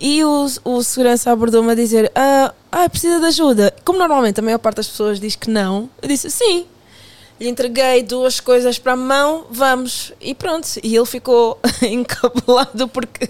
E 0.00 0.24
o, 0.24 0.46
o 0.64 0.82
segurança 0.82 1.30
abordou-me 1.30 1.70
a 1.72 1.74
dizer: 1.74 2.10
ah, 2.14 2.54
ah, 2.72 2.88
precisa 2.88 3.20
de 3.20 3.26
ajuda. 3.26 3.74
Como 3.84 3.98
normalmente 3.98 4.40
a 4.40 4.42
maior 4.42 4.58
parte 4.58 4.76
das 4.76 4.88
pessoas 4.88 5.20
diz 5.20 5.36
que 5.36 5.50
não, 5.50 5.90
eu 6.00 6.08
disse 6.08 6.30
sim. 6.30 6.64
Lhe 7.38 7.48
entreguei 7.48 8.02
duas 8.02 8.40
coisas 8.40 8.78
para 8.78 8.94
a 8.94 8.96
mão, 8.96 9.44
vamos. 9.50 10.14
E 10.18 10.34
pronto. 10.34 10.66
E 10.82 10.96
ele 10.96 11.06
ficou 11.06 11.60
encabulado 11.82 12.88
porque. 12.88 13.28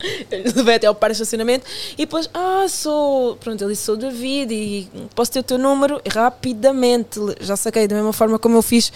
Levei 0.56 0.76
até 0.76 0.86
ao 0.86 0.94
par 0.94 1.10
de 1.10 1.14
estacionamento 1.14 1.66
e 1.94 2.04
depois, 2.04 2.28
ah, 2.32 2.66
sou. 2.68 3.36
Pronto, 3.36 3.62
ele 3.62 3.72
disse: 3.72 3.84
sou 3.84 3.96
David 3.96 4.52
e 4.52 4.88
posso 5.14 5.32
ter 5.32 5.40
o 5.40 5.42
teu 5.42 5.58
número? 5.58 6.00
E 6.04 6.08
rapidamente, 6.08 7.20
já 7.40 7.56
saquei 7.56 7.88
da 7.88 7.96
mesma 7.96 8.12
forma 8.12 8.38
como 8.38 8.56
eu 8.56 8.62
fiz 8.62 8.92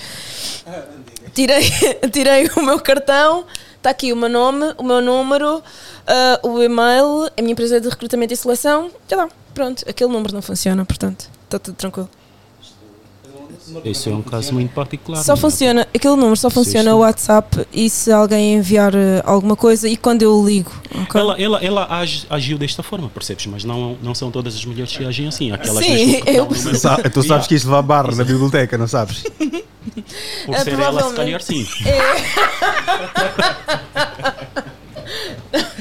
tirei, 1.35 1.63
tirei 2.11 2.49
o 2.57 2.63
meu 2.63 2.79
cartão, 2.81 3.45
está 3.77 3.91
aqui 3.91 4.13
o 4.13 4.17
meu 4.17 4.29
nome, 4.29 4.75
o 4.79 4.83
meu 4.83 5.01
número, 5.01 5.63
ah, 6.07 6.41
o 6.43 6.63
e-mail, 6.63 7.31
a 7.37 7.43
minha 7.43 7.53
empresa 7.53 7.81
de 7.81 7.89
recrutamento 7.89 8.33
e 8.33 8.37
seleção, 8.37 8.91
já 9.09 9.17
dá, 9.17 9.29
pronto, 9.55 9.85
aquele 9.89 10.11
número 10.11 10.35
não 10.35 10.43
funciona, 10.43 10.85
portanto, 10.85 11.29
está 11.45 11.59
tudo 11.59 11.75
tranquilo. 11.75 12.09
Esse 13.85 14.09
é 14.11 14.13
um 14.15 14.23
caso 14.23 14.53
muito 14.53 14.73
particular. 14.73 15.23
Só 15.23 15.35
né? 15.35 15.41
funciona, 15.41 15.87
aquele 15.95 16.17
número 16.17 16.37
só 16.37 16.51
funciona 16.51 16.95
o 16.95 16.99
WhatsApp 16.99 17.67
e 17.73 17.89
se 17.91 18.11
alguém 18.13 18.55
enviar 18.55 18.95
eh, 18.95 19.23
alguma 19.25 19.57
coisa 19.57 19.89
e 19.89 19.97
quando 19.97 20.23
eu 20.23 20.45
ligo. 20.47 20.71
ok? 21.03 21.21
Ela, 21.21 21.41
ela, 21.41 21.59
ela 21.65 21.87
age- 21.99 22.27
agiu 22.31 22.59
desta 22.59 22.83
forma, 22.83 23.09
percebes? 23.09 23.47
Mas 23.47 23.65
não, 23.65 23.97
não 24.03 24.15
são 24.15 24.31
todas 24.31 24.55
as 24.55 24.65
mulheres 24.65 24.97
que 24.97 25.05
agem 25.05 25.29
assim. 25.29 25.53
Aquelas 25.53 25.85
Sim, 25.85 26.21
que 26.23 26.31
eu 26.31 26.47
Tu 26.47 27.11
tu 27.11 27.23
sabes 27.23 27.47
que 27.47 27.55
isso 27.55 27.67
leva 27.67 27.83
barra 27.83 28.15
na 28.15 28.25
biblioteca, 28.25 28.77
não 28.79 28.87
sabes? 28.89 29.23
Por 30.47 30.55
É, 30.55 30.61
ser 30.65 30.79
ela, 30.79 31.09
se 31.09 31.15
calhar 31.15 31.43
sim. 31.43 31.67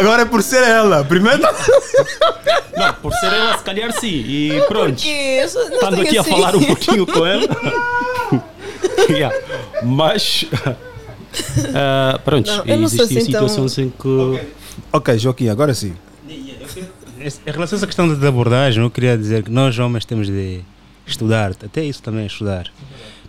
Agora 0.00 0.22
é 0.22 0.24
por 0.24 0.42
ser 0.42 0.62
ela. 0.62 1.04
Primeiro. 1.04 1.42
Não, 2.76 2.94
por 2.94 3.12
ser 3.14 3.26
ela, 3.26 3.58
se 3.58 3.64
calhar 3.64 3.92
sim. 3.92 4.08
E 4.26 4.62
pronto. 4.68 4.94
Porque 4.94 5.08
isso 5.44 5.58
não 5.58 5.74
Estando 5.74 6.00
aqui 6.00 6.16
a 6.18 6.20
assim. 6.22 6.30
falar 6.30 6.56
um 6.56 6.64
pouquinho 6.64 7.06
com 7.06 7.26
ela. 7.26 7.46
Yeah. 9.10 9.36
Mas. 9.82 10.44
ah, 11.74 12.18
pronto, 12.24 12.50
Não, 12.50 12.64
existem 12.84 13.04
assim 13.18 13.32
tão- 13.32 13.48
situações 13.48 13.78
em 13.78 13.90
que. 13.90 14.40
Ok, 14.92 15.18
Joaquim, 15.18 15.48
agora 15.48 15.74
sim. 15.74 15.94
Em 16.28 17.50
relação 17.50 17.76
a 17.76 17.78
essa 17.78 17.86
questão 17.86 18.08
da 18.14 18.28
abordagem, 18.28 18.82
eu 18.82 18.90
queria 18.90 19.18
dizer 19.18 19.42
que 19.42 19.50
nós 19.50 19.78
homens 19.78 20.04
temos 20.06 20.28
de 20.28 20.60
estudar, 21.06 21.50
até 21.50 21.84
isso 21.84 22.02
também 22.02 22.22
é 22.22 22.26
estudar. 22.26 22.68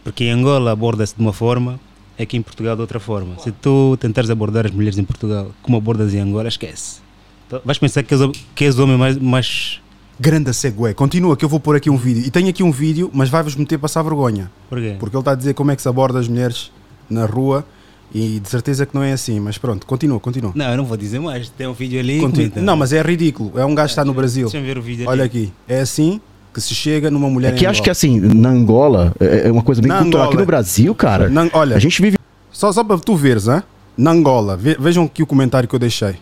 Porque 0.04 0.24
em 0.26 0.32
Angola 0.32 0.72
aborda-se 0.72 1.16
de 1.16 1.22
uma 1.22 1.34
forma, 1.34 1.80
aqui 2.24 2.38
em 2.38 2.42
Portugal 2.42 2.76
de 2.76 2.82
outra 2.82 3.00
forma. 3.00 3.38
Se 3.40 3.52
tu 3.52 3.98
tentares 4.00 4.30
abordar 4.30 4.66
as 4.66 4.72
mulheres 4.72 4.98
em 4.98 5.04
Portugal 5.04 5.52
como 5.62 5.78
abordas 5.78 6.14
em 6.14 6.20
Angola, 6.20 6.48
esquece. 6.48 7.00
Então, 7.48 7.62
Vais 7.66 7.78
pensar 7.78 8.04
que 8.04 8.14
és, 8.14 8.22
que 8.56 8.66
és 8.66 8.80
o 8.80 8.84
homem 8.84 8.98
mais, 8.98 9.18
mais. 9.18 9.82
Grande 10.20 10.54
segue. 10.54 10.94
Continua 10.94 11.36
que 11.36 11.44
eu 11.44 11.50
vou 11.50 11.60
pôr 11.60 11.76
aqui 11.76 11.90
um 11.90 11.98
vídeo. 11.98 12.24
E 12.26 12.30
tenho 12.30 12.48
aqui 12.48 12.62
um 12.62 12.72
vídeo, 12.72 13.10
mas 13.12 13.28
vai-vos 13.28 13.56
meter 13.56 13.76
a 13.76 13.80
passar 13.80 14.04
vergonha. 14.04 14.52
Porque 14.70 15.16
ele 15.16 15.20
está 15.22 15.32
a 15.32 15.36
dizer 15.36 15.54
como 15.56 15.72
é 15.72 15.76
que 15.76 15.82
se 15.82 15.90
aborda 15.90 16.20
as 16.20 16.28
mulheres 16.28 16.72
na 17.10 17.26
rua 17.26 17.66
e 18.14 18.40
de 18.40 18.48
certeza 18.48 18.86
que 18.86 18.94
não 18.94 19.02
é 19.02 19.14
assim. 19.14 19.40
Mas 19.40 19.58
pronto, 19.58 19.86
continua, 19.88 20.20
continua. 20.20 20.52
Não, 20.54 20.70
eu 20.70 20.78
não 20.78 20.86
vou 20.86 20.96
dizer 20.96 21.20
mais. 21.20 21.50
Tem 21.50 21.66
um 21.66 21.74
vídeo 21.74 22.00
ali. 22.00 22.20
Continua. 22.20 22.62
Não, 22.62 22.78
mas 22.78 22.94
é 22.94 23.02
ridículo. 23.02 23.58
É 23.60 23.66
um 23.66 23.74
gajo 23.74 23.88
que 23.88 23.92
está 23.94 24.06
no 24.06 24.14
Brasil. 24.14 24.44
Deixa-me 24.44 24.66
ver 24.66 24.78
o 24.78 24.82
vídeo 24.82 25.10
Olha 25.10 25.24
ali. 25.24 25.28
aqui. 25.28 25.54
É 25.68 25.80
assim 25.82 26.22
que 26.54 26.60
se 26.62 26.74
chega 26.76 27.10
numa 27.10 27.30
mulher 27.30 27.54
É 27.54 27.56
que 27.58 27.66
acho 27.66 27.82
que 27.82 27.90
assim, 27.90 28.20
na 28.20 28.50
Angola, 28.50 29.14
é 29.20 29.48
é 29.48 29.52
uma 29.52 29.64
coisa 29.64 29.82
bem 29.82 29.90
Na 29.90 30.00
cultural. 30.02 30.24
Aqui 30.26 30.34
Angola. 30.34 30.42
no 30.42 30.46
Brasil, 30.48 30.94
cara, 30.96 31.30
Não, 31.30 31.50
olha, 31.54 31.76
a 31.76 31.80
gente 31.80 32.02
vive 32.02 32.18
só, 32.52 32.72
só 32.72 32.84
para 32.84 32.98
tu 33.00 33.16
veres, 33.16 33.48
hein? 33.48 33.62
na 33.98 34.12
Angola, 34.12 34.56
ve- 34.58 34.78
vejam 34.80 35.04
aqui 35.06 35.22
o 35.24 35.28
comentário 35.28 35.68
que 35.70 35.76
eu 35.76 35.80
deixei. 35.80 36.16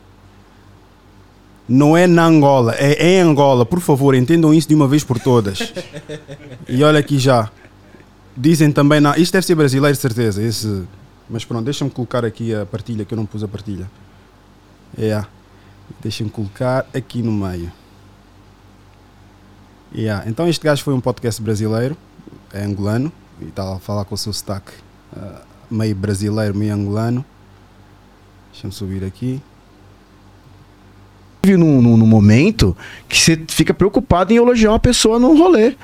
Não 1.67 1.95
é 1.95 2.07
na 2.07 2.25
Angola, 2.25 2.73
é 2.77 3.17
em 3.17 3.19
Angola. 3.19 3.63
Por 3.65 3.79
favor, 3.79 4.15
entendam 4.15 4.51
isso 4.53 4.67
de 4.67 4.73
uma 4.73 4.87
vez 4.87 5.03
por 5.03 5.19
todas. 5.19 5.71
E 6.67 6.83
olha 6.83 6.99
aqui 6.99 7.19
já. 7.19 7.49
Dizem 8.35 8.71
também, 8.71 8.99
na, 8.99 9.15
isto 9.19 9.33
deve 9.33 9.45
ser 9.45 9.53
brasileiro, 9.55 9.95
de 9.95 10.01
certeza. 10.01 10.41
Esse, 10.41 10.83
mas 11.29 11.45
pronto, 11.45 11.65
deixa-me 11.65 11.91
colocar 11.91 12.25
aqui 12.25 12.55
a 12.55 12.65
partilha, 12.65 13.05
que 13.05 13.13
eu 13.13 13.17
não 13.17 13.25
pus 13.25 13.43
a 13.43 13.47
partilha. 13.47 13.89
É. 14.97 15.23
Deixa-me 16.01 16.29
colocar 16.31 16.87
aqui 16.93 17.21
no 17.21 17.31
meio. 17.31 17.71
Yeah. 19.95 20.29
Então 20.29 20.47
este 20.47 20.63
gajo 20.63 20.83
foi 20.83 20.93
um 20.93 21.01
podcast 21.01 21.41
brasileiro, 21.41 21.97
é 22.53 22.63
angolano, 22.63 23.11
e 23.41 23.45
está 23.45 23.75
a 23.75 23.79
falar 23.79 24.05
com 24.05 24.15
o 24.15 24.17
seu 24.17 24.31
sotaque 24.31 24.71
ah, 25.15 25.41
meio 25.69 25.95
brasileiro, 25.95 26.55
meio 26.55 26.73
angolano. 26.73 27.25
Deixa-me 28.51 28.73
subir 28.73 29.03
aqui. 29.03 29.41
vive 31.43 31.57
num, 31.57 31.81
num- 31.81 31.97
num 31.97 32.05
momento 32.05 32.75
que 33.07 33.17
você 33.17 33.41
fica 33.47 33.73
preocupado 33.73 34.33
em 34.33 34.35
elogiar 34.37 34.71
uma 34.71 34.79
pessoa 34.79 35.17
num 35.17 35.37
rolê. 35.37 35.75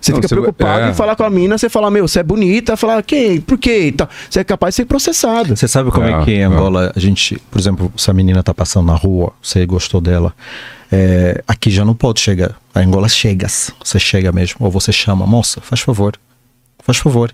Você 0.00 0.12
Não, 0.12 0.16
fica 0.18 0.28
preocupado 0.28 0.80
é. 0.84 0.90
em 0.90 0.94
falar 0.94 1.16
com 1.16 1.24
a 1.24 1.30
mina, 1.30 1.58
você 1.58 1.68
fala, 1.68 1.90
meu, 1.90 2.06
você 2.06 2.20
é 2.20 2.22
bonita, 2.22 2.76
falar, 2.76 3.02
quem? 3.02 3.40
Por 3.40 3.58
quê? 3.58 3.92
Você 4.30 4.40
é 4.40 4.44
capaz 4.44 4.72
de 4.74 4.76
ser 4.76 4.84
processado. 4.84 5.56
Você 5.56 5.66
sabe 5.66 5.90
como 5.90 6.06
é, 6.06 6.20
É, 6.20 6.24
que 6.24 6.30
em 6.32 6.40
é. 6.40 6.44
Angola 6.44 6.92
a 6.94 6.98
gente, 7.00 7.36
por 7.50 7.58
exemplo, 7.58 7.92
se 7.96 8.08
a 8.10 8.14
menina 8.14 8.42
tá 8.42 8.54
passando 8.54 8.86
na 8.86 8.94
rua, 8.94 9.32
você 9.42 9.66
gostou 9.66 10.00
dela, 10.00 10.32
é, 10.90 11.42
aqui 11.46 11.70
já 11.70 11.84
não 11.84 11.94
pode 11.94 12.20
chegar. 12.20 12.56
A 12.74 12.80
Angola 12.80 13.08
chegas, 13.08 13.70
você 13.84 13.98
chega 13.98 14.30
mesmo, 14.32 14.56
ou 14.60 14.70
você 14.70 14.92
chama, 14.92 15.26
moça, 15.26 15.60
faz 15.60 15.80
favor, 15.80 16.14
faz 16.84 16.98
favor. 16.98 17.32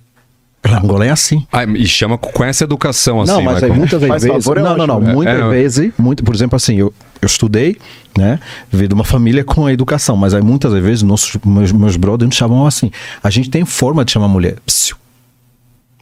A 0.63 0.79
Angola 0.79 1.05
é 1.05 1.11
assim. 1.11 1.47
Ah, 1.53 1.65
e 1.65 1.87
chama 1.87 2.17
com 2.17 2.43
essa 2.43 2.65
educação, 2.65 3.21
assim. 3.21 3.33
não, 3.33 3.43
mas 3.43 3.57
aí 3.63 3.69
Michael. 3.69 3.79
muitas 3.79 4.03
Faz 4.09 4.23
vezes. 4.23 4.45
favor, 4.45 4.57
é 4.57 4.63
não, 4.63 4.77
não, 4.79 4.87
não. 4.87 5.01
né? 5.01 5.13
Muitas 5.13 5.35
É, 5.37 5.41
não. 5.41 5.51
vezes, 5.51 5.93
muito, 5.99 6.25
por 6.25 6.35
exemplo, 6.35 6.57
assim, 6.57 6.77
eu, 6.77 6.93
eu 7.21 7.27
estudei, 7.27 7.77
né? 8.17 8.41
Veio 8.73 8.89
de 8.89 8.95
uma 8.95 9.05
família 9.05 9.45
com 9.45 9.67
a 9.67 9.73
educação, 9.75 10.17
mas 10.17 10.33
aí 10.33 10.41
muitas 10.41 10.73
vezes 10.73 11.03
nossos, 11.03 11.37
meus, 11.45 11.71
meus 11.71 11.97
brothers 11.97 12.31
me 12.31 12.35
chamam 12.35 12.67
assim. 12.67 12.91
A 13.23 13.29
gente 13.29 13.51
tem 13.51 13.63
forma 13.67 14.07
de 14.07 14.13
chamar 14.13 14.25
a 14.25 14.29
mulher. 14.31 14.57
Psiu. 14.65 14.97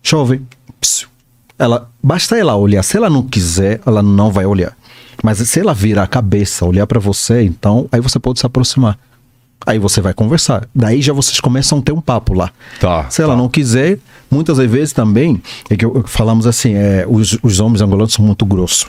Chove. 0.01 0.41
Psiu. 0.81 1.09
Ela, 1.59 1.91
basta 2.01 2.37
ela 2.37 2.55
olhar. 2.55 2.85
Se 2.85 2.97
ela 2.97 3.11
não 3.11 3.23
quiser, 3.25 3.81
ela 3.85 4.01
não 4.01 4.31
vai 4.31 4.47
olhar. 4.47 4.77
Mas 5.23 5.39
se 5.39 5.61
ela 5.61 5.73
virar 5.73 6.03
a 6.03 6.07
cabeça, 6.07 6.65
olhar 6.67 6.87
pra 6.87 6.99
você, 6.99 7.43
então 7.43 7.89
aí 7.93 8.01
você 8.01 8.19
pode 8.19 8.41
se 8.41 8.47
aproximar. 8.47 8.99
Aí 9.65 9.79
você 9.79 10.01
vai 10.01 10.13
conversar. 10.13 10.69
Daí 10.75 11.01
já 11.01 11.13
vocês 11.13 11.39
começam 11.39 11.79
a 11.79 11.83
ter 11.83 11.93
um 11.93 12.01
papo 12.01 12.35
lá. 12.35 12.51
Tá. 12.81 13.09
Se 13.09 13.23
ela 13.23 13.37
não 13.37 13.49
quiser, 13.49 13.99
muitas 14.29 14.59
vezes 14.59 14.93
também, 14.93 15.41
é 15.71 15.77
que 15.77 15.87
falamos 16.07 16.47
assim, 16.47 16.75
é, 16.75 17.07
os, 17.09 17.39
os 17.43 17.61
homens 17.61 17.81
angolanos 17.81 18.13
são 18.13 18.25
muito 18.25 18.45
grossos. 18.45 18.87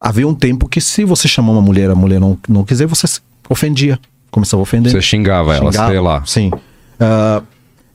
Havia 0.00 0.26
um 0.26 0.34
tempo 0.34 0.68
que 0.68 0.80
se 0.80 1.04
você 1.04 1.28
chamar 1.28 1.52
uma 1.52 1.62
mulher, 1.62 1.90
a 1.90 1.94
mulher 1.94 2.18
não, 2.18 2.36
não 2.48 2.64
quiser, 2.64 2.86
você 2.86 3.06
se 3.06 3.20
ofendia. 3.48 3.98
Começava 4.30 4.60
a 4.60 4.64
ofender. 4.64 4.90
Você 4.90 5.02
xingava 5.02 5.54
ela, 5.54 5.70
Xingava, 5.70 5.90
sei 5.90 6.00
lá. 6.00 6.22
Sim. 6.26 6.50
Ah, 6.98 7.42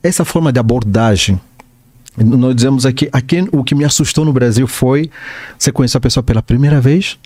essa 0.02 0.24
forma 0.24 0.52
de 0.52 0.60
abordagem, 0.60 1.40
nós 2.16 2.54
dizemos 2.54 2.86
aqui, 2.86 3.08
aqui, 3.12 3.46
o 3.52 3.62
que 3.64 3.74
me 3.74 3.84
assustou 3.84 4.24
no 4.24 4.32
Brasil 4.32 4.66
foi 4.66 5.10
você 5.58 5.70
conhecer 5.72 5.98
a 5.98 6.00
pessoa 6.00 6.22
pela 6.22 6.42
primeira 6.42 6.80
vez, 6.80 7.18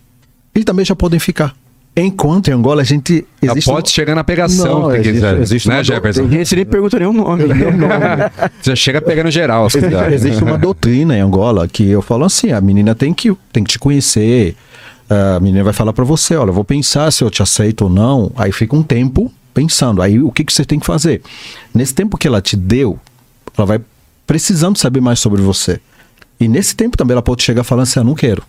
e 0.54 0.64
também 0.64 0.84
já 0.84 0.96
podem 0.96 1.18
ficar. 1.20 1.54
Enquanto 1.96 2.48
em 2.48 2.52
Angola 2.52 2.82
a 2.82 2.84
gente 2.84 3.26
Já 3.42 3.50
existe 3.52 3.68
pode 3.70 3.90
chegar 3.90 4.14
na 4.14 4.22
pegação, 4.22 4.82
Não, 4.82 4.92
existe- 4.94 5.12
quiser. 5.12 5.40
existe 5.40 5.68
né, 5.68 5.78
do- 5.78 5.84
Jefferson? 5.84 6.28
Que 6.28 6.56
nem 6.56 6.64
pergunta 6.64 6.96
o 7.08 7.12
nome. 7.12 7.42
Já 8.62 8.76
chega 8.76 9.02
pegando 9.02 9.28
geral, 9.30 9.66
Existe, 9.66 9.94
existe 10.14 10.44
uma 10.44 10.56
doutrina 10.56 11.16
em 11.16 11.20
Angola 11.20 11.66
que 11.66 11.88
eu 11.88 12.00
falo 12.00 12.24
assim: 12.24 12.52
a 12.52 12.60
menina 12.60 12.94
tem 12.94 13.12
que, 13.12 13.36
tem 13.52 13.64
que 13.64 13.70
te 13.72 13.78
conhecer. 13.78 14.54
A 15.08 15.40
menina 15.40 15.64
vai 15.64 15.72
falar 15.72 15.92
pra 15.92 16.04
você: 16.04 16.36
olha, 16.36 16.50
eu 16.50 16.54
vou 16.54 16.64
pensar 16.64 17.10
se 17.12 17.24
eu 17.24 17.30
te 17.30 17.42
aceito 17.42 17.82
ou 17.82 17.90
não. 17.90 18.30
Aí 18.36 18.52
fica 18.52 18.76
um 18.76 18.82
tempo 18.84 19.30
pensando. 19.52 20.00
Aí 20.00 20.20
o 20.22 20.30
que, 20.30 20.44
que 20.44 20.52
você 20.52 20.64
tem 20.64 20.78
que 20.78 20.86
fazer? 20.86 21.20
Nesse 21.74 21.92
tempo 21.92 22.16
que 22.16 22.28
ela 22.28 22.40
te 22.40 22.56
deu, 22.56 22.98
ela 23.58 23.66
vai 23.66 23.80
precisando 24.30 24.78
saber 24.78 25.00
mais 25.00 25.18
sobre 25.18 25.42
você. 25.42 25.80
E 26.38 26.46
nesse 26.46 26.76
tempo 26.76 26.96
também 26.96 27.14
ela 27.14 27.20
pode 27.20 27.42
chegar 27.42 27.64
falando 27.64 27.82
assim: 27.82 27.98
ah, 27.98 28.04
não 28.04 28.14
quero. 28.14 28.44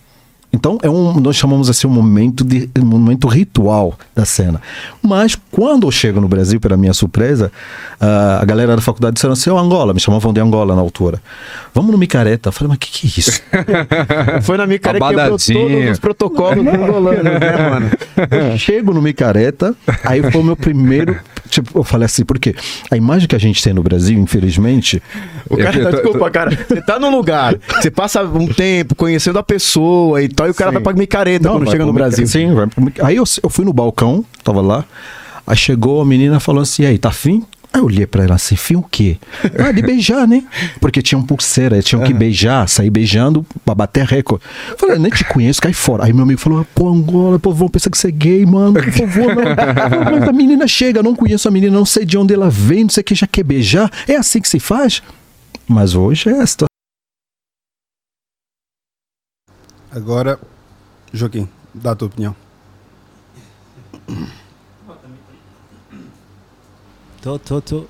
Então 0.52 0.78
é 0.82 0.90
um, 0.90 1.18
nós 1.18 1.34
chamamos 1.36 1.70
assim 1.70 1.86
um 1.86 1.90
momento 1.90 2.44
de 2.44 2.68
um 2.78 2.84
momento 2.84 3.26
ritual 3.26 3.98
da 4.14 4.24
cena. 4.24 4.60
Mas 5.02 5.34
quando 5.50 5.86
eu 5.86 5.90
chego 5.90 6.20
no 6.20 6.28
Brasil, 6.28 6.60
para 6.60 6.76
minha 6.76 6.92
surpresa, 6.92 7.50
ah, 7.98 8.38
a 8.42 8.44
galera 8.44 8.76
da 8.76 8.82
faculdade 8.82 9.14
disseram 9.14 9.32
assim: 9.32 9.48
"Ô 9.50 9.58
Angola", 9.58 9.94
me 9.94 10.00
chamavam 10.00 10.32
de 10.32 10.40
Angola 10.40 10.74
na 10.74 10.80
altura. 10.82 11.22
Vamos 11.74 11.90
no 11.90 11.96
micareta. 11.98 12.48
Eu 12.50 12.52
falei: 12.52 12.68
"Mas 12.68 12.78
que 12.78 12.90
que 12.90 13.06
é 13.06 13.10
isso?" 13.20 13.40
Foi 14.42 14.56
na 14.58 14.66
cara 14.66 14.78
que 14.78 14.78
quebrou 14.78 15.08
Abadadinho. 15.08 15.70
todos 15.70 15.90
os 15.92 15.98
protocolos 15.98 16.66
angolanos, 16.66 17.24
né, 17.24 17.70
mano? 17.70 17.90
Eu 18.52 18.58
chego 18.58 18.92
no 18.92 19.00
micareta, 19.00 19.74
aí 20.04 20.22
foi 20.30 20.40
o 20.40 20.44
meu 20.44 20.56
primeiro, 20.56 21.18
tipo, 21.48 21.78
eu 21.78 21.84
falei 21.84 22.06
assim, 22.06 22.24
porque 22.24 22.54
a 22.90 22.96
imagem 22.96 23.26
que 23.26 23.34
a 23.34 23.38
gente 23.38 23.62
tem 23.62 23.72
no 23.72 23.82
Brasil, 23.82 24.18
infelizmente, 24.18 25.02
O 25.50 25.56
cara, 25.56 25.76
Eu 25.78 25.84
tô- 25.84 25.90
desculpa, 25.96 26.30
cara. 26.30 26.50
Você 26.68 26.80
tá 26.82 26.98
num 26.98 27.10
lugar, 27.14 27.56
você 27.80 27.90
passa 27.90 28.22
um 28.22 28.46
tempo 28.46 28.94
conhecendo 28.94 29.38
a 29.38 29.42
pessoa 29.42 30.22
e 30.22 30.28
tal, 30.28 30.41
e 30.46 30.50
o 30.50 30.54
cara 30.54 30.70
Sim. 30.70 30.74
vai 30.74 30.82
pra 30.82 30.92
micareta 30.94 31.48
quando 31.48 31.64
vai 31.64 31.72
chega 31.72 31.86
no 31.86 31.92
Brasil. 31.92 32.26
Sim, 32.26 32.54
vai 32.54 32.68
mica- 32.76 33.06
Aí 33.06 33.16
eu, 33.16 33.24
eu 33.42 33.48
fui 33.50 33.64
no 33.64 33.72
balcão, 33.72 34.24
tava 34.44 34.60
lá. 34.60 34.84
Aí 35.46 35.56
chegou 35.56 36.00
a 36.00 36.04
menina 36.04 36.38
falou 36.40 36.62
assim: 36.62 36.82
"E 36.82 36.86
aí, 36.86 36.98
tá 36.98 37.08
afim? 37.08 37.44
Aí 37.74 37.80
eu 37.80 37.86
olhei 37.86 38.06
pra 38.06 38.22
ela 38.22 38.34
assim: 38.34 38.54
fim 38.54 38.76
o 38.76 38.82
quê? 38.82 39.16
Ah, 39.58 39.72
de 39.72 39.80
beijar, 39.82 40.28
né? 40.28 40.44
Porque 40.78 41.00
tinham 41.00 41.22
pulseira, 41.22 41.80
tinham 41.82 42.04
que 42.04 42.12
beijar, 42.12 42.68
sair 42.68 42.90
beijando 42.90 43.44
pra 43.64 43.74
bater 43.74 44.04
recorde. 44.04 44.44
Falei, 44.76 44.98
nem 44.98 45.10
te 45.10 45.24
conheço, 45.24 45.60
cai 45.60 45.72
fora. 45.72 46.04
Aí 46.04 46.12
meu 46.12 46.22
amigo 46.24 46.38
falou: 46.38 46.66
pô, 46.74 46.88
Angola, 46.90 47.38
pô, 47.38 47.50
vão 47.52 47.68
pensar 47.68 47.88
que 47.90 47.96
você 47.96 48.08
é 48.08 48.10
gay, 48.10 48.44
mano, 48.44 48.74
por 48.74 48.92
favor, 48.92 49.34
não. 49.34 50.04
Eu 50.12 50.20
Mas 50.20 50.28
a 50.28 50.32
menina 50.32 50.68
chega, 50.68 51.00
eu 51.00 51.02
não 51.02 51.14
conheço 51.16 51.48
a 51.48 51.50
menina, 51.50 51.74
não 51.76 51.86
sei 51.86 52.04
de 52.04 52.16
onde 52.18 52.34
ela 52.34 52.50
vem, 52.50 52.82
não 52.84 52.90
sei 52.90 53.00
o 53.00 53.04
que, 53.04 53.14
já 53.14 53.26
quer 53.26 53.42
beijar. 53.42 53.90
É 54.06 54.16
assim 54.16 54.40
que 54.40 54.48
se 54.48 54.60
faz? 54.60 55.02
Mas 55.66 55.94
hoje 55.94 56.28
é 56.28 56.32
esta. 56.38 56.66
Agora, 59.94 60.40
Joaquim, 61.12 61.46
dá 61.74 61.90
a 61.90 61.94
tua 61.94 62.08
opinião. 62.08 62.34
Tô, 67.20 67.38
tô, 67.38 67.60
tô. 67.60 67.84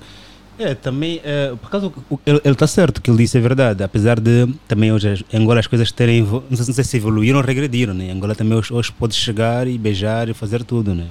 É, 0.59 0.75
também, 0.75 1.21
é, 1.23 1.55
por 1.55 1.67
acaso, 1.67 1.93
ele 2.25 2.41
está 2.43 2.67
certo, 2.67 3.01
que 3.01 3.09
ele 3.09 3.17
disse 3.17 3.37
é 3.37 3.41
verdade, 3.41 3.83
apesar 3.83 4.19
de 4.19 4.53
também 4.67 4.91
hoje 4.91 5.25
em 5.31 5.37
Angola 5.37 5.59
as 5.61 5.65
coisas 5.65 5.91
terem, 5.91 6.21
não 6.21 6.41
sei, 6.51 6.65
não 6.67 6.73
sei 6.73 6.83
se 6.83 6.97
evoluíram 6.97 7.39
ou 7.39 7.45
regrediram, 7.45 7.93
né? 7.93 8.05
Em 8.05 8.11
Angola 8.11 8.35
também 8.35 8.57
hoje, 8.57 8.71
hoje 8.71 8.91
pode 8.91 9.15
chegar 9.15 9.65
e 9.67 9.77
beijar 9.77 10.29
e 10.29 10.33
fazer 10.33 10.63
tudo, 10.63 10.93
né? 10.93 11.07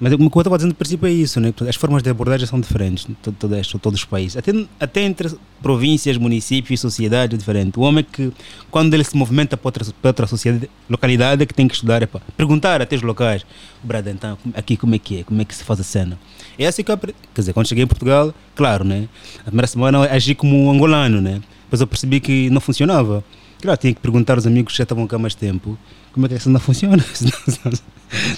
Mas 0.00 0.12
o 0.12 0.16
que 0.16 0.24
eu 0.24 0.40
estava 0.40 0.56
dizendo, 0.56 0.70
no 0.70 0.76
princípio, 0.76 1.08
é 1.08 1.10
isso, 1.10 1.40
né? 1.40 1.52
As 1.68 1.74
formas 1.74 2.02
de 2.02 2.10
abordagem 2.10 2.46
são 2.46 2.60
diferentes 2.60 3.06
em 3.08 3.14
todo, 3.14 3.34
todo 3.34 3.56
este, 3.56 3.78
todos 3.78 3.98
os 3.98 4.04
países. 4.04 4.36
Até, 4.36 4.52
até 4.78 5.00
entre 5.02 5.36
províncias, 5.60 6.16
municípios, 6.16 6.80
sociedade 6.80 7.34
é 7.34 7.38
diferente. 7.38 7.78
O 7.78 7.82
homem 7.82 8.04
que, 8.04 8.32
quando 8.70 8.94
ele 8.94 9.02
se 9.02 9.16
movimenta 9.16 9.56
para 9.56 9.66
outra, 9.66 9.84
para 9.84 10.08
outra 10.08 10.26
sociedade, 10.28 10.70
localidade, 10.88 11.42
é 11.42 11.46
que 11.46 11.52
tem 11.52 11.66
que 11.66 11.74
estudar, 11.74 12.00
é 12.00 12.06
para 12.06 12.20
perguntar 12.36 12.80
até 12.80 12.94
os 12.94 13.02
locais. 13.02 13.44
Brada, 13.82 14.10
então, 14.10 14.38
aqui 14.54 14.76
como 14.76 14.94
é 14.94 14.98
que 14.98 15.20
é? 15.20 15.24
Como 15.24 15.40
é 15.42 15.44
que 15.44 15.54
se 15.54 15.64
faz 15.64 15.80
a 15.80 15.84
cena? 15.84 16.16
É 16.56 16.66
assim 16.66 16.84
que 16.84 16.90
eu 16.92 16.94
aprendi. 16.94 17.18
Quer 17.34 17.40
dizer, 17.40 17.52
quando 17.52 17.66
cheguei 17.66 17.82
em 17.82 17.88
Portugal, 17.88 18.32
claro, 18.54 18.84
né? 18.84 19.08
A 19.40 19.44
primeira 19.44 19.66
semana 19.66 19.98
eu 19.98 20.02
agi 20.12 20.34
como 20.34 20.56
um 20.64 20.70
angolano, 20.70 21.20
né? 21.20 21.40
Depois 21.64 21.80
eu 21.80 21.86
percebi 21.88 22.20
que 22.20 22.48
não 22.50 22.60
funcionava. 22.60 23.24
Claro, 23.60 23.78
tinha 23.78 23.92
que 23.94 24.00
perguntar 24.00 24.34
aos 24.34 24.46
amigos 24.46 24.72
que 24.72 24.78
já 24.78 24.84
estavam 24.84 25.06
cá 25.06 25.18
mais 25.18 25.34
tempo 25.34 25.76
como 26.12 26.26
é 26.26 26.28
que 26.28 26.34
essa 26.36 26.48
não 26.50 26.60
funciona. 26.60 27.02
Senão, 27.14 27.32
senão, 27.46 27.78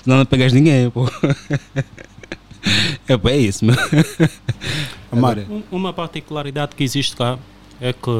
senão 0.03 0.17
não 0.19 0.27
pegas 0.27 0.53
ninguém, 0.53 0.91
pô. 0.91 1.07
É, 3.09 3.17
pô, 3.17 3.29
é 3.29 3.37
isso, 3.37 3.65
um- 5.51 5.63
Uma 5.71 5.93
particularidade 5.93 6.75
que 6.77 6.85
existe 6.85 7.17
cá 7.17 7.39
é 7.81 7.93
que 7.93 8.11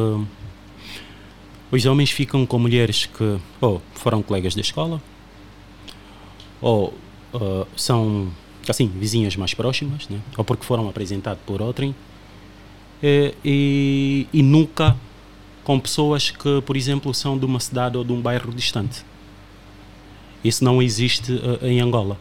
os 1.71 1.85
homens 1.87 2.11
ficam 2.11 2.45
com 2.47 2.59
mulheres 2.59 3.07
que 3.07 3.39
ou 3.61 3.81
foram 3.95 4.23
colegas 4.23 4.55
da 4.55 4.61
escola 4.61 5.01
ou 6.61 6.95
ah, 7.35 7.67
são 7.77 8.29
assim 8.69 8.87
vizinhas 8.89 9.37
mais 9.37 9.55
próximas, 9.55 10.09
né? 10.09 10.19
ou 10.37 10.45
porque 10.45 10.65
foram 10.65 10.89
apresentados 10.89 11.43
por 11.47 11.61
outrem 11.63 11.95
Eh, 13.03 13.33
e, 13.43 14.27
e 14.31 14.43
nunca 14.43 14.95
com 15.65 15.79
pessoas 15.79 16.31
que, 16.31 16.61
por 16.63 16.77
exemplo, 16.77 17.13
são 17.15 17.39
de 17.39 17.45
uma 17.45 17.61
cidade 17.61 17.97
ou 17.97 18.05
de 18.05 18.13
um 18.13 18.21
bairro 18.21 18.53
distante. 18.53 19.05
Isso 20.43 20.65
não 20.65 20.81
existe 20.81 21.41
ah, 21.63 21.67
em 21.67 21.81
Angola. 21.81 22.17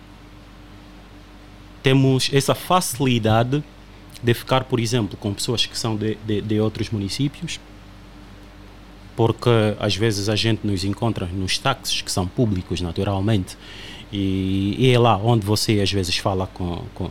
Temos 1.81 2.29
essa 2.33 2.53
facilidade 2.53 3.63
de 4.21 4.33
ficar, 4.33 4.65
por 4.65 4.79
exemplo, 4.79 5.17
com 5.17 5.33
pessoas 5.33 5.65
que 5.65 5.77
são 5.77 5.95
de, 5.95 6.15
de, 6.25 6.41
de 6.41 6.59
outros 6.59 6.89
municípios, 6.89 7.59
porque 9.15 9.49
às 9.79 9.95
vezes 9.95 10.29
a 10.29 10.35
gente 10.35 10.65
nos 10.65 10.83
encontra 10.83 11.25
nos 11.25 11.57
táxis 11.57 12.01
que 12.01 12.11
são 12.11 12.27
públicos, 12.27 12.81
naturalmente, 12.81 13.57
e, 14.11 14.75
e 14.77 14.91
é 14.91 14.99
lá 14.99 15.17
onde 15.17 15.45
você 15.45 15.79
às 15.81 15.91
vezes 15.91 16.17
fala 16.17 16.47
com. 16.47 16.83
com 16.93 17.09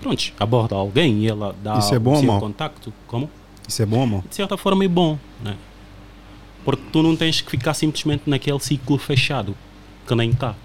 pronto, 0.00 0.32
aborda 0.40 0.74
alguém 0.74 1.24
e 1.24 1.28
ela 1.28 1.54
dá 1.62 1.78
Isso 1.78 1.94
é 1.94 1.98
bom 1.98 2.14
o 2.14 2.20
seu 2.20 2.38
contacto. 2.40 2.92
Como? 3.06 3.30
Isso 3.70 3.82
é 3.82 3.86
bom, 3.86 4.02
amor? 4.02 4.24
de 4.28 4.34
certa 4.34 4.56
forma 4.56 4.84
é 4.84 4.88
bom, 4.88 5.16
né? 5.44 5.56
Porque 6.64 6.82
tu 6.90 7.04
não 7.04 7.14
tens 7.14 7.40
que 7.40 7.48
ficar 7.48 7.72
simplesmente 7.72 8.24
naquele 8.26 8.58
ciclo 8.58 8.98
fechado, 8.98 9.56
que 10.08 10.14
nem 10.16 10.32
cá. 10.32 10.56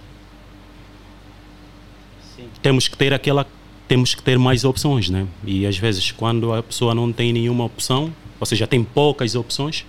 Temos 2.64 2.88
que 2.88 2.98
ter 2.98 3.14
aquela 3.14 3.45
temos 3.88 4.16
que 4.16 4.24
ter 4.24 4.40
mais 4.40 4.66
opções, 4.66 5.08
né? 5.08 5.27
E 5.45 5.67
às 5.67 5.77
vezes 5.77 6.11
quando 6.11 6.51
a 6.51 6.64
pessoa 6.64 6.95
não 6.95 7.14
tem 7.14 7.32
nenhuma 7.32 7.64
opção, 7.66 8.11
ou 8.40 8.45
seja, 8.48 8.66
tem 8.66 8.84
poucas 8.84 9.35
opções, 9.35 9.85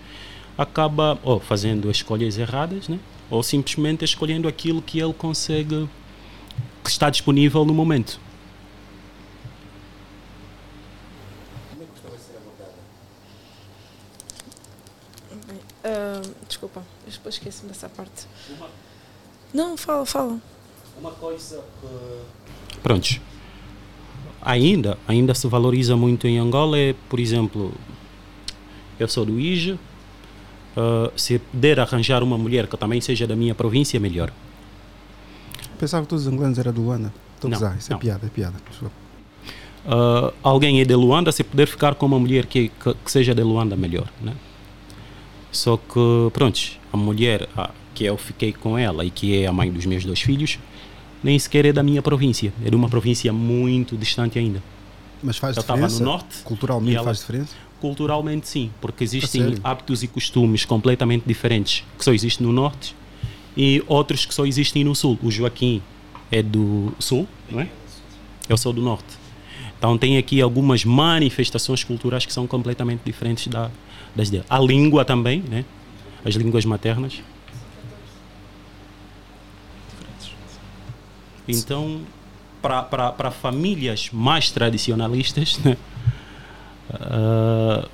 acaba 0.58 1.18
ou 1.22 1.40
fazendo 1.40 1.90
escolhas 1.90 2.36
erradas, 2.36 2.86
né? 2.86 2.98
Ou 3.30 3.42
simplesmente 3.42 4.04
escolhendo 4.04 4.46
aquilo 4.46 4.82
que 4.82 5.00
ele 5.00 5.14
consegue 5.14 5.88
que 6.84 6.90
está 6.90 7.08
disponível 7.08 7.64
no 7.64 7.72
momento. 7.72 8.20
Ah, 15.88 16.20
desculpa, 16.48 16.80
eu 17.06 17.12
depois 17.12 17.36
esqueci-me 17.36 17.68
dessa 17.68 17.88
parte. 17.88 18.26
Não, 19.54 19.76
fala, 19.76 20.04
fala. 20.04 20.38
Uma 20.98 21.12
coisa 21.12 21.62
que. 21.80 22.78
Prontos. 22.80 23.20
Ainda, 24.42 24.98
ainda 25.06 25.32
se 25.34 25.46
valoriza 25.46 25.96
muito 25.96 26.26
em 26.26 26.38
Angola 26.38 26.76
é, 26.78 26.94
por 27.08 27.20
exemplo, 27.20 27.72
eu 28.98 29.06
sou 29.08 29.24
do 29.24 29.38
IJE, 29.38 29.78
ah, 30.76 31.10
se 31.16 31.38
puder 31.38 31.78
arranjar 31.78 32.22
uma 32.22 32.36
mulher 32.36 32.66
que 32.66 32.76
também 32.76 33.00
seja 33.00 33.24
da 33.26 33.36
minha 33.36 33.54
província, 33.54 34.00
melhor. 34.00 34.32
Pensava 35.78 36.02
que 36.04 36.08
todos 36.08 36.26
os 36.26 36.32
angolanos 36.32 36.58
eram 36.58 36.72
do 36.72 36.82
Luanda. 36.82 37.12
Estou 37.36 37.48
a 37.48 37.50
Não, 37.52 37.58
gozar, 37.60 37.76
isso 37.76 37.90
não. 37.92 37.98
é 37.98 38.00
piada, 38.00 38.26
é 38.26 38.28
piada. 38.30 38.56
Ah, 39.86 40.32
alguém 40.42 40.80
é 40.80 40.84
de 40.84 40.94
Luanda, 40.96 41.30
se 41.30 41.44
puder 41.44 41.68
ficar 41.68 41.94
com 41.94 42.06
uma 42.06 42.18
mulher 42.18 42.46
que, 42.46 42.70
que, 42.70 42.94
que 42.94 43.10
seja 43.10 43.32
de 43.32 43.42
Luanda, 43.42 43.76
melhor. 43.76 44.08
Né? 44.20 44.34
Só 45.56 45.76
que, 45.76 46.30
pronto, 46.32 46.60
a 46.92 46.96
mulher 46.96 47.48
que 47.94 48.04
eu 48.04 48.16
fiquei 48.18 48.52
com 48.52 48.76
ela 48.78 49.04
e 49.04 49.10
que 49.10 49.42
é 49.42 49.46
a 49.46 49.52
mãe 49.52 49.70
dos 49.72 49.86
meus 49.86 50.04
dois 50.04 50.20
filhos, 50.20 50.58
nem 51.22 51.38
sequer 51.38 51.64
é 51.66 51.72
da 51.72 51.82
minha 51.82 52.02
província, 52.02 52.52
é 52.64 52.68
de 52.70 52.76
uma 52.76 52.88
província 52.88 53.32
muito 53.32 53.96
distante 53.96 54.38
ainda. 54.38 54.62
Mas 55.22 55.38
faz 55.38 55.56
eu 55.56 55.60
estava 55.62 55.80
diferença? 55.80 56.04
no 56.04 56.10
norte. 56.10 56.36
Culturalmente 56.44 56.94
ela- 56.96 57.04
faz 57.04 57.18
diferença? 57.20 57.54
Culturalmente 57.80 58.48
sim, 58.48 58.70
porque 58.80 59.02
existem 59.04 59.56
hábitos 59.64 60.02
e 60.02 60.08
costumes 60.08 60.64
completamente 60.64 61.24
diferentes 61.26 61.84
que 61.98 62.04
só 62.04 62.12
existem 62.12 62.46
no 62.46 62.52
norte 62.52 62.94
e 63.56 63.82
outros 63.86 64.24
que 64.26 64.34
só 64.34 64.44
existem 64.46 64.82
no 64.84 64.94
sul. 64.94 65.18
O 65.22 65.30
Joaquim 65.30 65.82
é 66.30 66.42
do 66.42 66.92
sul, 66.98 67.26
não 67.50 67.60
é? 67.60 67.68
Eu 68.48 68.56
sou 68.56 68.72
do 68.72 68.80
norte. 68.82 69.06
Então 69.78 69.96
tem 69.98 70.16
aqui 70.16 70.40
algumas 70.40 70.84
manifestações 70.84 71.84
culturais 71.84 72.24
que 72.24 72.32
são 72.32 72.46
completamente 72.46 73.00
diferentes 73.04 73.48
da, 73.48 73.70
das. 74.16 74.30
A 74.48 74.58
língua 74.58 75.04
também, 75.04 75.40
né? 75.40 75.64
As 76.24 76.34
línguas 76.34 76.64
maternas. 76.64 77.20
Então, 81.46 82.00
para 82.60 83.30
famílias 83.30 84.10
mais 84.12 84.50
tradicionalistas, 84.50 85.58
né? 85.58 85.76
Ah, 86.92 87.86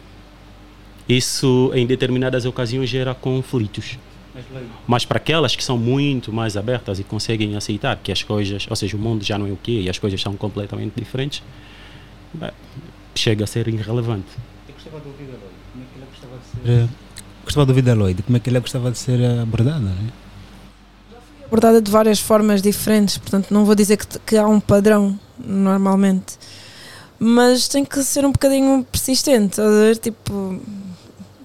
isso 1.09 1.70
em 1.75 1.86
determinadas 1.86 2.44
ocasiões 2.44 2.89
gera 2.89 3.15
conflitos. 3.15 3.99
Mas 4.86 5.05
para 5.05 5.18
aquelas 5.18 5.55
que 5.55 5.62
são 5.62 5.76
muito 5.76 6.33
mais 6.33 6.57
abertas 6.57 6.99
e 6.99 7.05
conseguem 7.05 7.55
aceitar 7.55 7.97
que 7.97 8.10
as 8.10 8.23
coisas, 8.23 8.67
ou 8.70 8.76
seja, 8.76 8.97
o 8.97 9.01
mundo 9.01 9.23
já 9.23 9.36
não 9.36 9.47
é 9.47 9.51
o 9.51 9.59
quê 9.62 9.83
e 9.83 9.91
as 9.91 9.99
coisas 9.99 10.18
são 10.20 10.34
completamente 10.36 10.94
diferentes, 10.97 11.42
bem, 12.33 12.51
chega 13.15 13.44
a 13.44 13.47
ser 13.47 13.68
irrelevante. 13.68 14.28
Eu 14.67 14.75
gostava 14.75 15.01
de 15.01 15.09
ouvir 15.09 15.25
a 15.25 15.36
Lloyd. 15.36 15.52
Como 15.73 15.84
é 15.84 15.86
que 15.86 16.25
ela 16.25 16.41
gostava 17.45 17.67
de 17.67 17.73
ouvir 17.73 17.83
da 17.83 17.95
Lloyd. 17.95 18.23
Como 18.23 18.37
é 18.37 18.41
que 18.41 18.51
ela 18.51 18.61
gostava 18.61 18.91
de 18.91 18.99
ser 18.99 19.25
abordada, 19.41 19.81
né? 19.81 20.13
abordada 21.53 21.83
de 21.83 21.91
várias 21.91 22.19
formas 22.19 22.63
diferentes, 22.63 23.19
portanto 23.19 23.51
não 23.51 23.67
vou 23.67 23.75
dizer 23.75 23.99
que, 23.99 24.19
que 24.21 24.39
há 24.39 24.49
um 24.49 24.59
padrão 24.59 25.21
normalmente, 25.39 26.39
mas 27.19 27.69
tem 27.69 27.85
que 27.85 28.03
ser 28.03 28.25
um 28.25 28.33
bocadinho 28.33 28.83
persistente, 28.91 29.61
a 29.61 29.69
ver? 29.69 29.99
Tipo, 29.99 30.59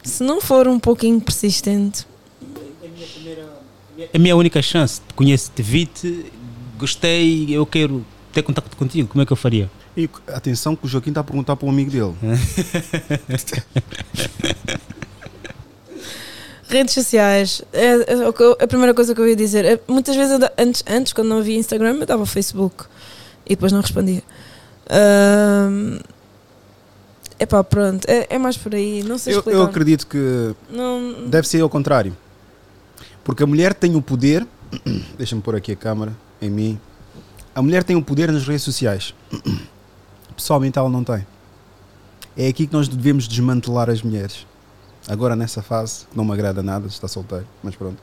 se 0.01 0.23
não 0.23 0.39
for 0.39 0.65
um 0.65 0.79
pouquinho 0.79 1.19
persistente, 1.19 2.07
É 3.99 4.15
a 4.15 4.19
minha 4.19 4.35
única 4.35 4.61
chance. 4.61 5.01
Te 5.05 5.13
conheço, 5.13 5.51
te 5.53 5.61
vi-te, 5.61 6.31
gostei, 6.77 7.47
eu 7.49 7.65
quero 7.65 8.05
ter 8.31 8.43
contato 8.43 8.77
contigo. 8.77 9.09
Como 9.09 9.21
é 9.21 9.25
que 9.25 9.33
eu 9.33 9.37
faria? 9.37 9.69
E 9.97 10.07
atenção 10.27 10.75
que 10.75 10.85
o 10.85 10.87
Joaquim 10.87 11.09
está 11.09 11.21
a 11.21 11.23
perguntar 11.23 11.55
para 11.55 11.67
um 11.67 11.71
amigo 11.71 11.91
dele. 11.91 12.13
redes 16.69 16.93
sociais, 16.93 17.61
é, 17.73 17.85
é 17.95 18.13
eu- 18.13 18.57
a 18.59 18.67
primeira 18.67 18.93
coisa 18.93 19.13
que 19.15 19.21
eu 19.21 19.27
ia 19.27 19.35
dizer, 19.35 19.65
é, 19.65 19.79
muitas 19.87 20.15
vezes 20.15 20.39
eu 20.39 20.49
antes, 20.57 20.83
antes, 20.87 21.13
quando 21.13 21.27
não 21.29 21.39
havia 21.39 21.57
Instagram, 21.57 21.97
eu 21.99 22.05
dava 22.05 22.25
Facebook 22.25 22.85
e 23.45 23.49
depois 23.55 23.71
não 23.71 23.81
respondia. 23.81 24.21
É 27.39 27.45
pá, 27.45 27.63
pronto, 27.63 28.03
é, 28.09 28.27
é 28.31 28.37
mais 28.37 28.57
por 28.57 28.73
aí, 28.73 29.03
não 29.03 29.17
sei 29.17 29.33
Eu, 29.33 29.39
explicar. 29.39 29.59
eu 29.59 29.63
acredito 29.63 30.07
que 30.07 30.55
Não- 30.71 31.27
deve 31.27 31.47
ser 31.47 31.61
ao 31.61 31.69
contrário. 31.69 32.15
Porque 33.23 33.43
a 33.43 33.47
mulher 33.47 33.73
tem 33.73 33.95
o 33.95 34.01
poder. 34.01 34.45
Deixa-me 35.17 35.41
pôr 35.41 35.55
aqui 35.55 35.71
a 35.73 35.75
câmera 35.75 36.13
em 36.41 36.49
mim. 36.49 36.79
A 37.53 37.61
mulher 37.61 37.83
tem 37.83 37.95
o 37.95 38.01
poder 38.01 38.31
nas 38.31 38.47
redes 38.47 38.63
sociais. 38.63 39.13
Pessoalmente 40.35 40.79
ela 40.79 40.89
não 40.89 41.03
tem. 41.03 41.25
É 42.35 42.47
aqui 42.47 42.65
que 42.67 42.73
nós 42.73 42.87
devemos 42.87 43.27
desmantelar 43.27 43.89
as 43.89 44.01
mulheres. 44.01 44.45
Agora 45.07 45.35
nessa 45.35 45.61
fase, 45.61 46.05
não 46.13 46.25
me 46.25 46.33
agrada 46.33 46.61
nada, 46.61 46.87
está 46.87 47.07
solteiro, 47.07 47.47
mas 47.63 47.75
pronto. 47.75 47.97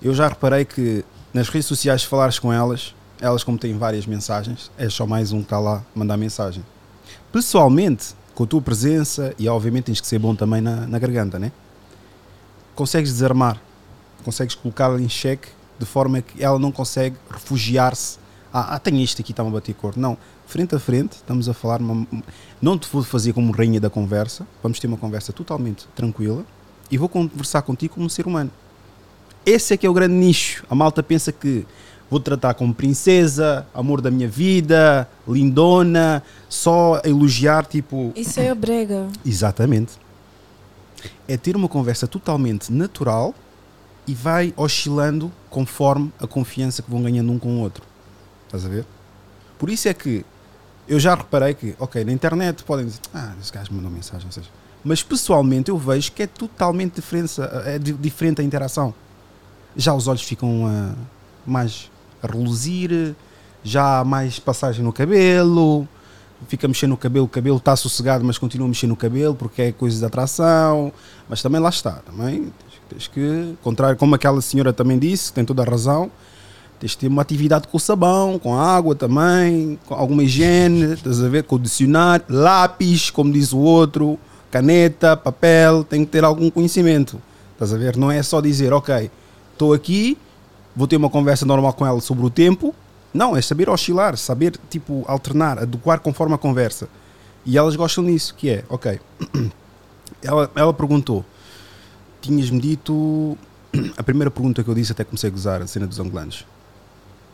Eu 0.00 0.14
já 0.14 0.28
reparei 0.28 0.64
que 0.64 1.04
nas 1.32 1.48
redes 1.48 1.66
sociais, 1.66 2.02
falares 2.02 2.38
com 2.38 2.52
elas, 2.52 2.94
elas 3.20 3.44
como 3.44 3.58
têm 3.58 3.76
várias 3.76 4.06
mensagens, 4.06 4.70
é 4.76 4.88
só 4.88 5.06
mais 5.06 5.32
um 5.32 5.38
que 5.38 5.44
está 5.44 5.58
lá 5.58 5.84
mandar 5.94 6.16
mensagem. 6.16 6.64
Pessoalmente, 7.30 8.14
com 8.34 8.44
a 8.44 8.46
tua 8.46 8.60
presença, 8.60 9.34
e 9.38 9.48
obviamente 9.48 9.84
tens 9.84 10.00
que 10.00 10.06
ser 10.06 10.18
bom 10.18 10.34
também 10.34 10.60
na, 10.60 10.86
na 10.86 10.98
garganta, 10.98 11.38
né? 11.38 11.52
Consegues 12.74 13.12
desarmar, 13.12 13.60
consegues 14.24 14.54
colocá-la 14.54 15.00
em 15.00 15.08
xeque 15.08 15.48
de 15.78 15.86
forma 15.86 16.22
que 16.22 16.42
ela 16.42 16.58
não 16.58 16.72
consegue 16.72 17.16
refugiar-se. 17.30 18.18
Ah, 18.52 18.74
ah 18.74 18.78
tenho 18.78 18.98
isto 18.98 19.20
aqui, 19.20 19.32
está-me 19.32 19.50
a 19.50 19.52
bater 19.52 19.74
cor. 19.74 19.96
Não, 19.96 20.16
frente 20.46 20.74
a 20.74 20.78
frente, 20.78 21.12
estamos 21.12 21.48
a 21.48 21.54
falar. 21.54 21.80
Uma, 21.80 22.06
não 22.62 22.78
te 22.78 22.88
vou 22.88 23.02
fazer 23.02 23.32
como 23.32 23.52
rainha 23.52 23.80
da 23.80 23.90
conversa, 23.90 24.46
vamos 24.62 24.78
ter 24.78 24.86
uma 24.86 24.96
conversa 24.96 25.32
totalmente 25.32 25.88
tranquila 25.96 26.46
e 26.88 26.96
vou 26.96 27.08
conversar 27.08 27.62
contigo 27.62 27.94
como 27.94 28.06
um 28.06 28.08
ser 28.08 28.24
humano. 28.24 28.52
Esse 29.44 29.74
é 29.74 29.76
que 29.76 29.84
é 29.84 29.90
o 29.90 29.92
grande 29.92 30.14
nicho. 30.14 30.64
A 30.70 30.74
malta 30.74 31.02
pensa 31.02 31.32
que 31.32 31.66
vou 32.08 32.20
tratar 32.20 32.54
como 32.54 32.72
princesa, 32.72 33.66
amor 33.74 34.00
da 34.00 34.12
minha 34.12 34.28
vida, 34.28 35.08
lindona, 35.26 36.22
só 36.48 37.00
elogiar, 37.04 37.66
tipo. 37.66 38.12
Isso 38.14 38.38
é 38.38 38.50
a 38.50 38.54
brega. 38.54 39.08
Exatamente. 39.26 39.94
É 41.26 41.36
ter 41.36 41.56
uma 41.56 41.68
conversa 41.68 42.06
totalmente 42.06 42.72
natural 42.72 43.34
e 44.06 44.14
vai 44.14 44.54
oscilando 44.56 45.32
conforme 45.50 46.12
a 46.20 46.26
confiança 46.28 46.80
que 46.80 46.90
vão 46.90 47.02
ganhando 47.02 47.32
um 47.32 47.38
com 47.40 47.56
o 47.56 47.60
outro. 47.60 47.82
Estás 48.46 48.64
a 48.64 48.68
ver? 48.68 48.86
Por 49.58 49.68
isso 49.68 49.88
é 49.88 49.94
que 49.94 50.24
eu 50.88 50.98
já 51.00 51.14
reparei 51.14 51.54
que, 51.54 51.74
ok, 51.78 52.04
na 52.04 52.12
internet 52.12 52.62
podem 52.64 52.86
dizer, 52.86 53.00
ah, 53.14 53.32
esse 53.40 53.52
gajo 53.52 53.72
mandou 53.72 53.90
mensagem, 53.90 54.30
seja, 54.30 54.48
mas 54.84 55.02
pessoalmente 55.02 55.70
eu 55.70 55.78
vejo 55.78 56.10
que 56.12 56.22
é 56.24 56.26
totalmente 56.26 56.96
diferente, 56.96 57.32
é 57.66 57.78
di- 57.78 57.92
diferente 57.92 58.40
a 58.40 58.44
interação. 58.44 58.92
Já 59.76 59.94
os 59.94 60.06
olhos 60.08 60.22
ficam 60.22 60.66
ah, 60.66 60.94
mais 61.46 61.90
a 62.22 62.26
reluzir, 62.26 63.14
já 63.64 64.00
há 64.00 64.04
mais 64.04 64.38
passagem 64.38 64.84
no 64.84 64.92
cabelo, 64.92 65.86
fica 66.48 66.66
mexendo 66.66 66.90
no 66.90 66.96
cabelo, 66.96 67.26
o 67.26 67.28
cabelo 67.28 67.56
está 67.58 67.76
sossegado, 67.76 68.24
mas 68.24 68.36
continua 68.38 68.66
mexer 68.66 68.88
no 68.88 68.96
cabelo 68.96 69.34
porque 69.36 69.62
é 69.62 69.72
coisa 69.72 69.98
de 69.98 70.04
atração, 70.04 70.92
mas 71.28 71.40
também 71.40 71.60
lá 71.60 71.68
está, 71.68 71.92
também 72.04 72.42
tens, 72.42 72.80
tens 72.88 73.06
que, 73.08 73.54
contrário, 73.62 73.96
como 73.96 74.14
aquela 74.16 74.40
senhora 74.40 74.72
também 74.72 74.98
disse, 74.98 75.32
tem 75.32 75.44
toda 75.44 75.62
a 75.62 75.64
razão, 75.64 76.10
tens 76.82 76.90
de 76.90 76.98
ter 76.98 77.06
uma 77.06 77.22
atividade 77.22 77.68
com 77.68 77.78
sabão, 77.78 78.40
com 78.40 78.58
água 78.58 78.92
também, 78.92 79.78
com 79.86 79.94
alguma 79.94 80.24
higiene, 80.24 80.94
estás 80.94 81.22
a 81.22 81.28
ver, 81.28 81.46
dicionário, 81.60 82.24
lápis, 82.28 83.08
como 83.08 83.32
diz 83.32 83.52
o 83.52 83.58
outro, 83.58 84.18
caneta, 84.50 85.16
papel, 85.16 85.84
tem 85.84 86.04
que 86.04 86.10
ter 86.10 86.24
algum 86.24 86.50
conhecimento, 86.50 87.22
estás 87.52 87.72
a 87.72 87.76
ver, 87.76 87.96
não 87.96 88.10
é 88.10 88.20
só 88.20 88.40
dizer, 88.40 88.72
ok, 88.72 89.08
estou 89.52 89.72
aqui, 89.72 90.18
vou 90.74 90.88
ter 90.88 90.96
uma 90.96 91.08
conversa 91.08 91.46
normal 91.46 91.72
com 91.72 91.86
ela 91.86 92.00
sobre 92.00 92.26
o 92.26 92.30
tempo, 92.30 92.74
não, 93.14 93.36
é 93.36 93.40
saber 93.40 93.70
oscilar, 93.70 94.16
saber, 94.16 94.58
tipo, 94.68 95.04
alternar, 95.06 95.60
adequar 95.60 96.00
conforme 96.00 96.34
a 96.34 96.38
conversa. 96.38 96.88
E 97.46 97.56
elas 97.56 97.76
gostam 97.76 98.04
disso, 98.04 98.34
que 98.34 98.50
é, 98.50 98.64
ok, 98.68 98.98
ela, 100.20 100.50
ela 100.56 100.74
perguntou, 100.74 101.24
tinhas-me 102.20 102.58
dito, 102.58 103.38
a 103.96 104.02
primeira 104.02 104.32
pergunta 104.32 104.64
que 104.64 104.68
eu 104.68 104.74
disse 104.74 104.90
até 104.90 105.04
comecei 105.04 105.30
a 105.30 105.32
gozar, 105.32 105.62
a 105.62 105.66
cena 105.68 105.86
dos 105.86 106.00
angolanos. 106.00 106.44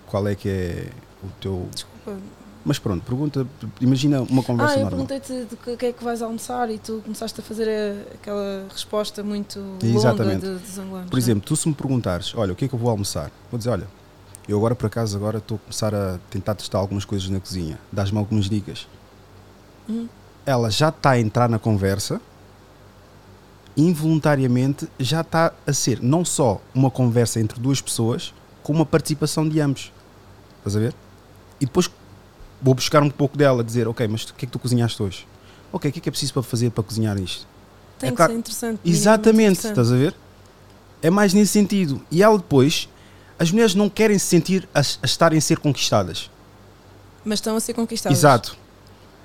Qual 0.09 0.27
é 0.27 0.35
que 0.35 0.49
é 0.49 0.89
o 1.23 1.29
teu... 1.41 1.69
Desculpa. 1.73 2.17
Mas 2.65 2.79
pronto, 2.79 3.03
pergunta, 3.05 3.47
imagina 3.81 4.21
uma 4.23 4.43
conversa 4.43 4.75
Ah, 4.75 4.79
eu 4.79 4.85
normal. 4.91 5.07
perguntei-te 5.07 5.47
de 5.49 5.77
que, 5.77 5.87
é 5.87 5.93
que 5.93 6.05
vais 6.05 6.21
almoçar 6.21 6.69
e 6.71 6.77
tu 6.79 7.01
começaste 7.05 7.41
a 7.41 7.43
fazer 7.43 7.69
a- 7.69 8.15
aquela 8.15 8.67
resposta 8.71 9.23
muito 9.23 9.59
longa 9.59 9.87
Exatamente. 9.87 10.41
de, 10.45 10.59
dos 10.59 10.79
angolanos. 10.79 11.09
Por 11.09 11.17
né? 11.17 11.23
exemplo, 11.23 11.43
tu 11.47 11.57
se 11.57 11.67
me 11.69 11.75
perguntares, 11.75 12.35
olha, 12.35 12.53
o 12.53 12.57
que 12.57 12.65
é 12.67 12.69
que 12.69 12.75
eu 12.75 12.79
vou 12.79 12.91
almoçar? 12.91 13.31
Vou 13.51 13.57
dizer, 13.57 13.71
olha, 13.71 13.87
eu 14.47 14.59
agora 14.59 14.75
por 14.75 14.87
acaso 14.87 15.17
agora 15.17 15.39
estou 15.39 15.57
a 15.57 15.61
começar 15.61 15.95
a 15.95 16.19
tentar 16.29 16.55
testar 16.57 16.79
algumas 16.79 17.05
coisas 17.07 17.29
na 17.31 17.41
cozinha. 17.41 17.79
Dás-me 17.91 18.19
algumas 18.19 18.51
dicas. 18.51 18.87
Uhum. 19.89 20.09
Ela 20.45 20.71
já 20.71 20.89
está 20.91 21.11
a 21.11 21.21
entrar 21.21 21.49
na 21.49 21.59
conversa, 21.59 22.21
involuntariamente 23.77 24.89
já 24.99 25.21
está 25.21 25.53
a 25.67 25.73
ser 25.73 26.03
não 26.03 26.25
só 26.25 26.61
uma 26.75 26.91
conversa 26.91 27.41
entre 27.41 27.59
duas 27.61 27.81
pessoas, 27.81 28.35
como 28.63 28.81
uma 28.81 28.87
participação 28.87 29.49
de 29.49 29.61
ambos. 29.61 29.93
Estás 30.59 30.77
a 30.77 30.79
ver? 30.81 30.95
E 31.61 31.67
depois 31.67 31.91
vou 32.61 32.75
buscar 32.75 33.03
um 33.03 33.11
pouco 33.11 33.37
dela, 33.37 33.63
dizer, 33.65 33.87
ok, 33.89 34.07
mas 34.09 34.23
o 34.25 34.35
que 34.35 34.45
é 34.45 34.47
que 34.47 34.53
tu 34.53 34.59
cozinhaste 34.59 35.03
hoje? 35.03 35.27
Ok, 35.73 35.89
o 35.89 35.93
que 35.93 35.99
é 35.99 36.03
que 36.03 36.09
é 36.09 36.13
preciso 36.13 36.33
para 36.33 36.43
fazer 36.43 36.71
para 36.71 36.85
cozinhar 36.85 37.19
isto? 37.19 37.47
Tem 37.99 38.09
é 38.09 38.11
que 38.11 38.17
claro- 38.17 38.33
ser 38.33 38.39
interessante. 38.39 38.81
Exatamente, 38.85 39.59
interessante. 39.59 39.71
estás 39.71 39.93
a 39.93 39.97
ver? 39.97 40.15
É 41.03 41.11
mais 41.11 41.33
nesse 41.35 41.53
sentido. 41.53 42.01
E 42.11 42.23
ela 42.23 42.37
depois, 42.39 42.89
as 43.39 43.51
mulheres 43.51 43.75
não 43.75 43.89
querem 43.89 44.19
se 44.19 44.27
sentir 44.27 44.69
a, 44.75 44.81
a 44.81 45.07
estarem 45.07 45.39
a 45.39 45.43
ser 45.43 45.59
conquistadas. 45.59 46.31
Mas 47.25 47.39
estão 47.39 47.57
a 47.57 47.61
ser 47.61 47.75
conquistadas. 47.75 48.17
Exato. 48.19 48.57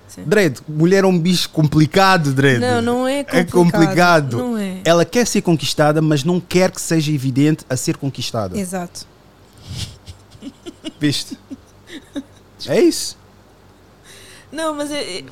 Sim. 0.08 0.24
Dredd, 0.26 0.60
mulher 0.68 1.03
é 1.03 1.08
um 1.08 1.18
bicho 1.18 1.50
complicado, 1.50 2.34
Dredd. 2.34 2.60
Não, 2.60 2.82
não 2.82 3.08
é 3.08 3.20
É 3.20 3.24
complicado. 3.24 3.52
complicado. 3.52 4.38
Não 4.38 4.58
é. 4.58 4.82
Ela 4.84 5.06
quer 5.06 5.26
ser 5.26 5.42
conquistada, 5.42 6.02
mas 6.02 6.24
não 6.24 6.40
quer 6.40 6.70
que 6.72 6.82
seja 6.82 7.12
evidente 7.12 7.66
a 7.70 7.76
ser 7.78 7.98
conquistada. 7.98 8.60
Exato. 8.60 9.08
Viste? 10.99 11.38
É 12.67 12.80
isso. 12.80 13.17
Não, 14.51 14.73
mas 14.73 14.91
é. 14.91 15.23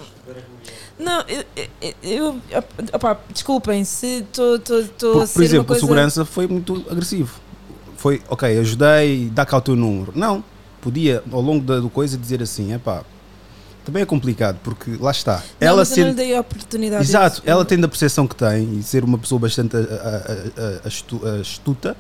Não, 0.98 1.23
eu. 1.27 1.95
eu, 2.03 2.41
opá, 2.93 3.19
desculpem 3.31 3.83
se 3.83 4.25
estou 4.31 4.56
a 5.22 5.27
ser 5.27 5.33
por 5.33 5.43
exemplo, 5.43 5.65
coisa... 5.65 5.80
o 5.80 5.88
segurança 5.88 6.25
foi 6.25 6.48
muito 6.48 6.85
agressivo. 6.90 7.40
Foi, 7.98 8.22
ok, 8.27 8.59
ajudei, 8.59 9.30
dá 9.30 9.45
cá 9.45 9.57
o 9.57 9.61
teu 9.61 9.75
número. 9.75 10.11
Não, 10.15 10.43
podia 10.81 11.23
ao 11.31 11.41
longo 11.41 11.64
da 11.64 11.80
do 11.80 11.90
coisa 11.90 12.17
dizer 12.17 12.41
assim, 12.41 12.73
é 12.73 12.80
pá, 12.80 13.03
também 13.85 14.01
é 14.01 14.06
complicado, 14.06 14.59
porque 14.64 14.98
lá 14.99 15.11
está. 15.11 15.38
Não, 15.59 15.67
ela 15.67 15.77
mas 15.77 15.98
eu 15.98 16.07
não 16.07 16.14
dei 16.15 16.35
a 16.35 16.41
oportunidade. 16.41 17.03
Exato, 17.03 17.41
ela 17.45 17.64
tendo 17.64 17.85
a 17.85 17.88
percepção 17.88 18.27
que 18.27 18.35
tem 18.35 18.80
e 18.80 18.83
ser 18.83 19.03
uma 19.03 19.17
pessoa 19.17 19.40
bastante 19.40 19.77
astuta, 21.40 21.95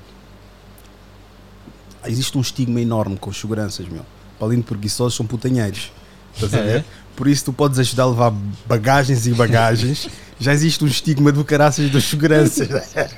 existe 2.05 2.37
um 2.37 2.41
estigma 2.41 2.79
enorme 2.81 3.17
com 3.17 3.29
os 3.29 3.39
seguranças, 3.39 3.87
meu. 3.87 4.05
Para 4.37 4.47
além 4.47 4.59
de 4.59 4.65
preguiçosos, 4.65 5.15
são 5.15 5.25
putanheiros. 5.25 5.91
Estás 6.33 6.53
a 6.53 6.57
É? 6.57 6.63
ver? 6.63 6.85
Por 7.15 7.27
isso 7.27 7.45
tu 7.45 7.53
podes 7.53 7.77
ajudar 7.77 8.03
a 8.03 8.07
levar 8.07 8.33
bagagens 8.65 9.27
e 9.27 9.31
bagagens. 9.31 10.07
Já 10.39 10.53
existe 10.53 10.83
um 10.83 10.87
estigma 10.87 11.31
do 11.31 11.43
caraças 11.45 11.87
dos 11.91 12.03
seguranças. 12.05 12.67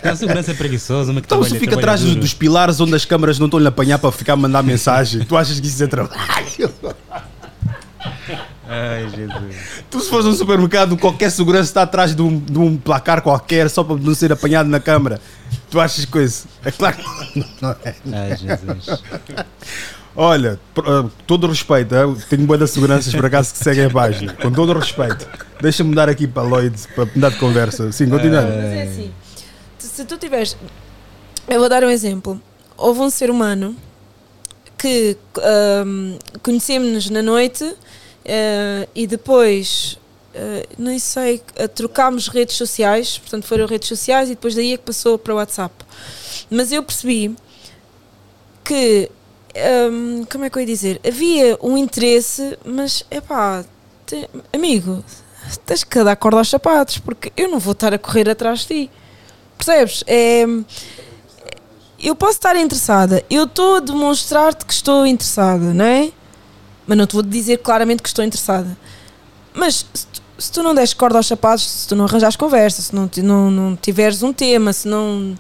A 0.04 0.14
segurança 0.14 0.52
é 0.52 0.54
preguiçosa, 0.54 1.14
mas 1.14 1.22
que 1.22 1.28
Então 1.28 1.42
se 1.42 1.58
fica 1.58 1.76
atrás 1.78 2.02
dos, 2.02 2.10
duro. 2.10 2.20
dos 2.22 2.34
pilares 2.34 2.82
onde 2.82 2.94
as 2.96 3.06
câmaras 3.06 3.40
não 3.40 3.46
estão 3.46 3.64
a 3.64 3.68
apanhar 3.70 3.98
para 3.98 4.12
ficar 4.12 4.34
a 4.34 4.36
mandar 4.36 4.62
mensagem, 4.62 5.24
tu 5.24 5.38
achas 5.38 5.58
que 5.58 5.68
isso 5.68 5.82
é 5.82 5.88
trabalho? 5.88 6.20
Ai, 8.68 9.10
Jesus. 9.10 9.56
Tu 9.90 10.00
se 10.00 10.10
fores 10.10 10.26
a 10.26 10.30
um 10.30 10.34
supermercado, 10.36 10.98
qualquer 10.98 11.30
segurança 11.32 11.70
está 11.70 11.84
atrás 11.84 12.16
de 12.16 12.22
um, 12.22 12.40
de 12.40 12.58
um 12.58 12.78
placar 12.78 13.22
qualquer 13.22 13.70
só 13.70 13.84
para 13.84 13.96
não 13.98 14.16
ser 14.16 14.32
apanhado 14.32 14.68
na 14.70 14.80
câmara. 14.80 15.22
Tu 15.74 15.80
achas 15.80 16.06
coisa? 16.06 16.44
É 16.64 16.70
claro 16.70 16.98
que 16.98 17.40
não, 17.40 17.48
não 17.60 17.76
é. 17.84 17.96
Ai, 18.14 18.38
Jesus. 18.38 19.02
Olha, 20.16 20.60
ah, 20.78 21.10
todo 21.26 21.46
o 21.46 21.50
respeito, 21.50 21.96
eu 21.96 22.16
tenho 22.30 22.46
boa 22.46 22.60
das 22.60 22.70
seguranças 22.70 23.12
por 23.12 23.26
acaso 23.26 23.52
que 23.54 23.58
seguem 23.58 23.86
a 23.86 23.90
página. 23.90 24.34
Com 24.34 24.52
todo 24.52 24.72
o 24.72 24.78
respeito. 24.78 25.28
Deixa-me 25.60 25.90
mudar 25.90 26.10
aqui 26.10 26.28
para 26.28 26.44
Lloyd 26.44 26.80
para 26.94 27.06
mudar 27.16 27.30
de 27.30 27.38
conversa. 27.38 27.92
Sim, 27.92 28.08
continuando. 28.08 28.50
Mas 28.50 28.66
é 28.66 28.84
assim, 28.84 29.12
se 29.80 30.06
tu 30.06 30.16
tiveres. 30.16 30.56
Eu 31.48 31.60
vou 31.60 31.68
dar 31.68 31.84
um 31.84 31.90
exemplo. 31.90 32.40
Houve 32.78 33.00
um 33.00 33.10
ser 33.10 33.32
humano 33.32 33.76
que 34.78 35.18
ahm, 35.42 36.20
conhecemos-nos 36.44 37.10
na 37.10 37.24
noite 37.24 37.76
eh, 38.24 38.88
e 38.94 39.08
depois, 39.08 39.98
eh, 40.34 40.68
nem 40.78 40.98
sei, 41.00 41.42
eh, 41.56 41.68
trocámos 41.68 42.28
redes 42.28 42.56
sociais, 42.56 43.18
portanto 43.18 43.46
foram 43.46 43.66
redes 43.66 43.88
sociais 43.88 44.30
e 44.30 44.36
depois 44.36 44.56
daí 44.56 44.74
é 44.74 44.78
que 44.78 44.84
passou 44.84 45.18
para 45.18 45.34
o 45.34 45.38
WhatsApp. 45.38 45.74
Mas 46.50 46.72
eu 46.72 46.82
percebi 46.82 47.36
que, 48.64 49.12
ahm, 49.56 50.24
como 50.32 50.46
é 50.46 50.50
que 50.50 50.58
eu 50.58 50.62
ia 50.62 50.66
dizer? 50.66 51.00
Havia 51.06 51.58
um 51.62 51.78
interesse, 51.78 52.58
mas 52.66 53.06
é 53.12 53.22
pá, 53.22 53.64
amigo, 54.52 55.04
tens 55.66 55.84
que 55.84 56.04
dar 56.04 56.16
corda 56.16 56.40
aos 56.40 56.50
sapatos, 56.50 56.98
porque 56.98 57.32
eu 57.38 57.50
não 57.50 57.60
vou 57.60 57.74
estar 57.74 57.94
a 57.94 58.00
correr 58.00 58.30
atrás 58.30 58.60
de 58.62 58.68
ti. 58.68 58.92
Percebes? 59.58 60.04
É, 60.08 60.46
eu 62.00 62.16
posso 62.16 62.34
estar 62.34 62.56
interessada, 62.56 63.24
eu 63.30 63.44
estou 63.46 63.76
a 63.76 63.80
demonstrar-te 63.80 64.66
que 64.66 64.74
estou 64.74 65.06
interessada, 65.06 65.74
não 65.74 65.86
é? 65.86 66.12
Mas 66.86 66.98
não 66.98 67.08
te 67.08 67.14
vou 67.14 67.24
dizer 67.24 67.58
claramente 67.60 68.02
que 68.02 68.10
estou 68.10 68.26
interessada. 68.26 68.76
Mas 69.54 69.86
se 69.94 70.08
tu, 70.08 70.23
se 70.38 70.52
tu 70.52 70.64
não 70.64 70.74
des 70.74 70.94
corda 70.94 71.18
aos 71.18 71.28
sapatos, 71.28 71.70
se 71.70 71.88
tu 71.88 71.96
não 71.96 72.06
arranjares 72.06 72.36
conversa, 72.36 72.82
se 72.82 72.94
não, 72.96 73.10
não, 73.18 73.52
não 73.52 73.76
tiveres 73.76 74.24
um 74.24 74.34
tema, 74.34 74.74
se 74.74 74.88
não, 74.88 75.36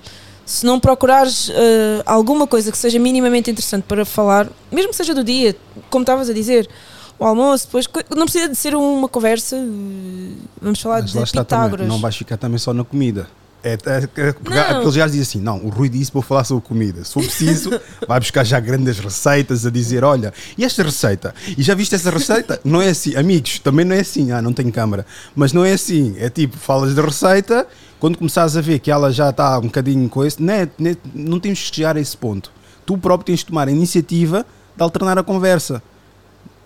se 0.45 0.65
não 0.65 0.79
procurares 0.79 1.49
eh, 1.49 2.03
alguma 2.05 2.45
coisa 2.45 2.71
que 2.71 2.77
seja 2.77 2.99
minimamente 2.99 3.49
interessante 3.49 3.83
para 3.83 4.05
falar, 4.05 4.47
mesmo 4.71 4.91
que 4.91 4.95
seja 4.95 5.13
do 5.13 5.23
dia, 5.23 5.55
como 5.89 6.03
estavas 6.03 6.29
a 6.29 6.33
dizer, 6.33 6.69
o 7.17 7.25
almoço, 7.25 7.65
depois, 7.67 7.87
não 8.15 8.25
precisa 8.25 8.49
de 8.49 8.55
ser 8.55 8.75
uma 8.75 9.07
conversa, 9.07 9.55
eh, 9.55 10.31
vamos 10.61 10.79
falar 10.79 11.01
Mas 11.01 11.11
de 11.11 11.17
lá 11.17 11.23
está 11.23 11.43
também. 11.43 11.63
Pitágoras. 11.63 11.87
Não 11.87 11.99
vais 11.99 12.15
ficar 12.15 12.37
também 12.37 12.57
só 12.57 12.73
na 12.73 12.83
comida. 12.83 13.27
É, 13.63 13.73
é, 13.73 13.77
é, 14.21 14.35
Não. 14.49 14.77
aqueles 14.79 14.95
gajos 14.95 15.11
dizem 15.13 15.21
assim: 15.21 15.39
não, 15.39 15.57
o 15.63 15.69
Rui 15.69 15.87
disse 15.87 16.11
para 16.11 16.21
falar 16.21 16.43
sobre 16.43 16.65
comida. 16.67 17.03
Se 17.05 17.13
for 17.13 17.23
preciso, 17.23 17.69
vai 18.07 18.19
buscar 18.19 18.43
já 18.43 18.59
grandes 18.59 18.99
receitas 18.99 19.65
a 19.65 19.69
dizer: 19.69 20.03
olha, 20.03 20.33
e 20.57 20.65
esta 20.65 20.83
receita? 20.83 21.33
E 21.57 21.63
já 21.63 21.73
viste 21.73 21.95
essa 21.95 22.09
receita? 22.11 22.59
Não 22.63 22.81
é 22.81 22.89
assim, 22.89 23.15
amigos, 23.15 23.59
também 23.59 23.85
não 23.85 23.95
é 23.95 24.01
assim. 24.01 24.31
Ah, 24.31 24.41
não 24.41 24.51
tenho 24.51 24.71
câmara. 24.71 25.05
Mas 25.33 25.53
não 25.53 25.63
é 25.63 25.71
assim. 25.73 26.13
É 26.17 26.29
tipo, 26.29 26.57
falas 26.57 26.93
da 26.93 27.01
receita, 27.03 27.65
quando 27.99 28.17
começares 28.17 28.57
a 28.57 28.61
ver 28.61 28.79
que 28.79 28.91
ela 28.91 29.11
já 29.13 29.29
está 29.29 29.57
um 29.59 29.63
bocadinho 29.63 30.09
com 30.09 30.25
esse, 30.25 30.41
não, 30.43 30.53
é, 30.53 30.67
não, 30.77 30.91
é- 30.91 30.97
não 31.15 31.39
temos 31.39 31.61
que 31.69 31.75
chegar 31.75 31.95
a 31.95 31.99
esse 32.01 32.17
ponto. 32.17 32.51
Tu 32.85 32.97
próprio 32.97 33.25
tens 33.27 33.39
de 33.39 33.45
tomar 33.45 33.69
a 33.69 33.71
iniciativa 33.71 34.45
de 34.75 34.83
alternar 34.83 35.17
a 35.17 35.23
conversa. 35.23 35.81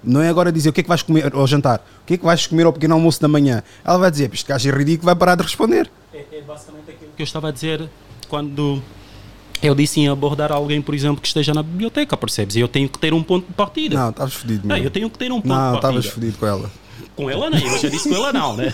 Não 0.04 0.22
é 0.22 0.30
agora 0.30 0.52
dizer 0.52 0.70
o 0.70 0.74
que 0.74 0.80
é 0.80 0.84
que 0.84 0.90
vais 0.90 1.02
comer 1.02 1.34
ao 1.36 1.46
jantar, 1.46 1.86
o 2.04 2.06
que 2.06 2.14
é 2.14 2.18
que 2.18 2.24
vais 2.26 2.48
comer 2.48 2.66
ao 2.66 2.74
pequeno 2.74 2.94
almoço 2.96 3.20
da 3.22 3.28
manhã. 3.28 3.62
Ela 3.84 3.98
vai 3.98 4.10
dizer, 4.10 4.30
este 4.34 4.48
gajo 4.48 4.70
é 4.70 4.72
ridículo, 4.72 5.06
vai 5.06 5.16
parar 5.16 5.36
de 5.36 5.44
responder. 5.44 5.90
É, 6.14 6.24
é 6.38 6.42
basicamente 6.42 6.77
que 7.18 7.24
eu 7.24 7.26
estava 7.26 7.50
a 7.50 7.52
dizer 7.52 7.90
quando 8.30 8.82
Eu 9.62 9.74
disse 9.74 10.00
em 10.00 10.08
abordar 10.08 10.52
alguém, 10.52 10.82
por 10.82 10.94
exemplo, 10.94 11.20
que 11.20 11.28
esteja 11.28 11.54
na 11.54 11.64
biblioteca, 11.64 12.16
percebes? 12.16 12.56
E 12.56 12.60
eu 12.60 12.68
tenho 12.68 12.88
que 12.88 13.00
ter 13.00 13.14
um 13.14 13.24
ponto 13.24 13.48
de 13.48 13.54
partida. 13.54 13.98
Não, 13.98 14.10
estavas 14.12 14.34
fodido 14.36 14.68
mesmo. 14.68 14.84
eu 14.84 14.92
tenho 14.92 15.10
que 15.10 15.18
ter 15.18 15.32
um 15.32 15.42
ponto 15.42 15.48
Não, 15.48 15.56
de 15.56 15.82
partida. 15.82 16.00
estavas 16.00 16.06
fodido 16.06 16.38
com 16.38 16.46
ela. 16.46 16.72
Com 17.16 17.30
ela 17.30 17.50
não, 17.50 17.58
eu 17.58 17.78
já 17.80 17.90
disse 17.90 18.08
com 18.10 18.16
ela 18.16 18.32
não, 18.32 18.56
né? 18.56 18.72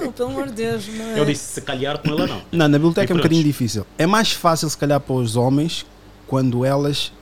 Não, 0.00 0.12
pelo 0.12 0.30
amor 0.30 0.46
de 0.46 0.52
Deus, 0.52 0.86
não 0.88 1.04
é? 1.04 1.18
Eu 1.20 1.24
disse 1.24 1.54
se 1.54 1.60
calhar 1.60 1.98
com 1.98 2.08
ela 2.10 2.26
não. 2.26 2.42
Não, 2.52 2.68
na 2.68 2.78
biblioteca 2.78 3.12
E 3.12 3.12
é 3.12 3.14
um 3.14 3.18
bocadinho 3.18 3.42
difícil. 3.42 3.84
É 3.98 4.06
mais 4.06 4.30
fácil, 4.32 4.68
se 4.70 4.78
calhar, 4.78 5.00
para 5.00 5.14
os 5.14 5.34
homens 5.34 5.84
quando 6.26 6.64
elas 6.64 7.12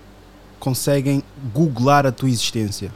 conseguem 0.60 1.22
googlar 1.54 2.06
a 2.06 2.12
tua 2.12 2.28
existência. 2.28 2.92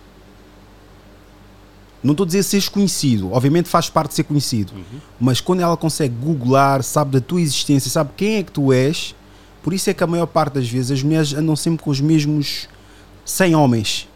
Não 2.03 2.13
estou 2.13 2.25
a 2.25 2.27
dizer 2.27 2.43
seres 2.43 2.69
conhecido, 2.69 3.33
obviamente 3.33 3.69
faz 3.69 3.91
parte 3.91 4.11
de 4.11 4.15
ser 4.17 4.25
conhecido, 4.25 4.73
mas 5.21 5.41
quando 5.41 5.61
ela 5.61 5.77
consegue 5.77 6.15
googlar, 6.15 6.83
sabe 6.83 7.13
da 7.13 7.21
tua 7.21 7.41
existência, 7.41 7.91
sabe 7.91 8.11
quem 8.17 8.37
é 8.37 8.43
que 8.43 8.51
tu 8.51 8.73
és, 8.73 9.15
por 9.63 9.75
isso 9.75 9.91
é 9.91 9.95
que 9.95 10.03
a 10.03 10.07
maior 10.07 10.27
parte 10.27 10.55
das 10.55 10.69
vezes 10.69 10.91
as 10.91 11.03
mulheres 11.03 11.35
andam 11.35 11.55
sempre 11.55 11.85
com 11.85 11.91
os 11.91 12.01
mesmos 12.01 12.69
100 13.25 13.55
homens. 13.55 14.09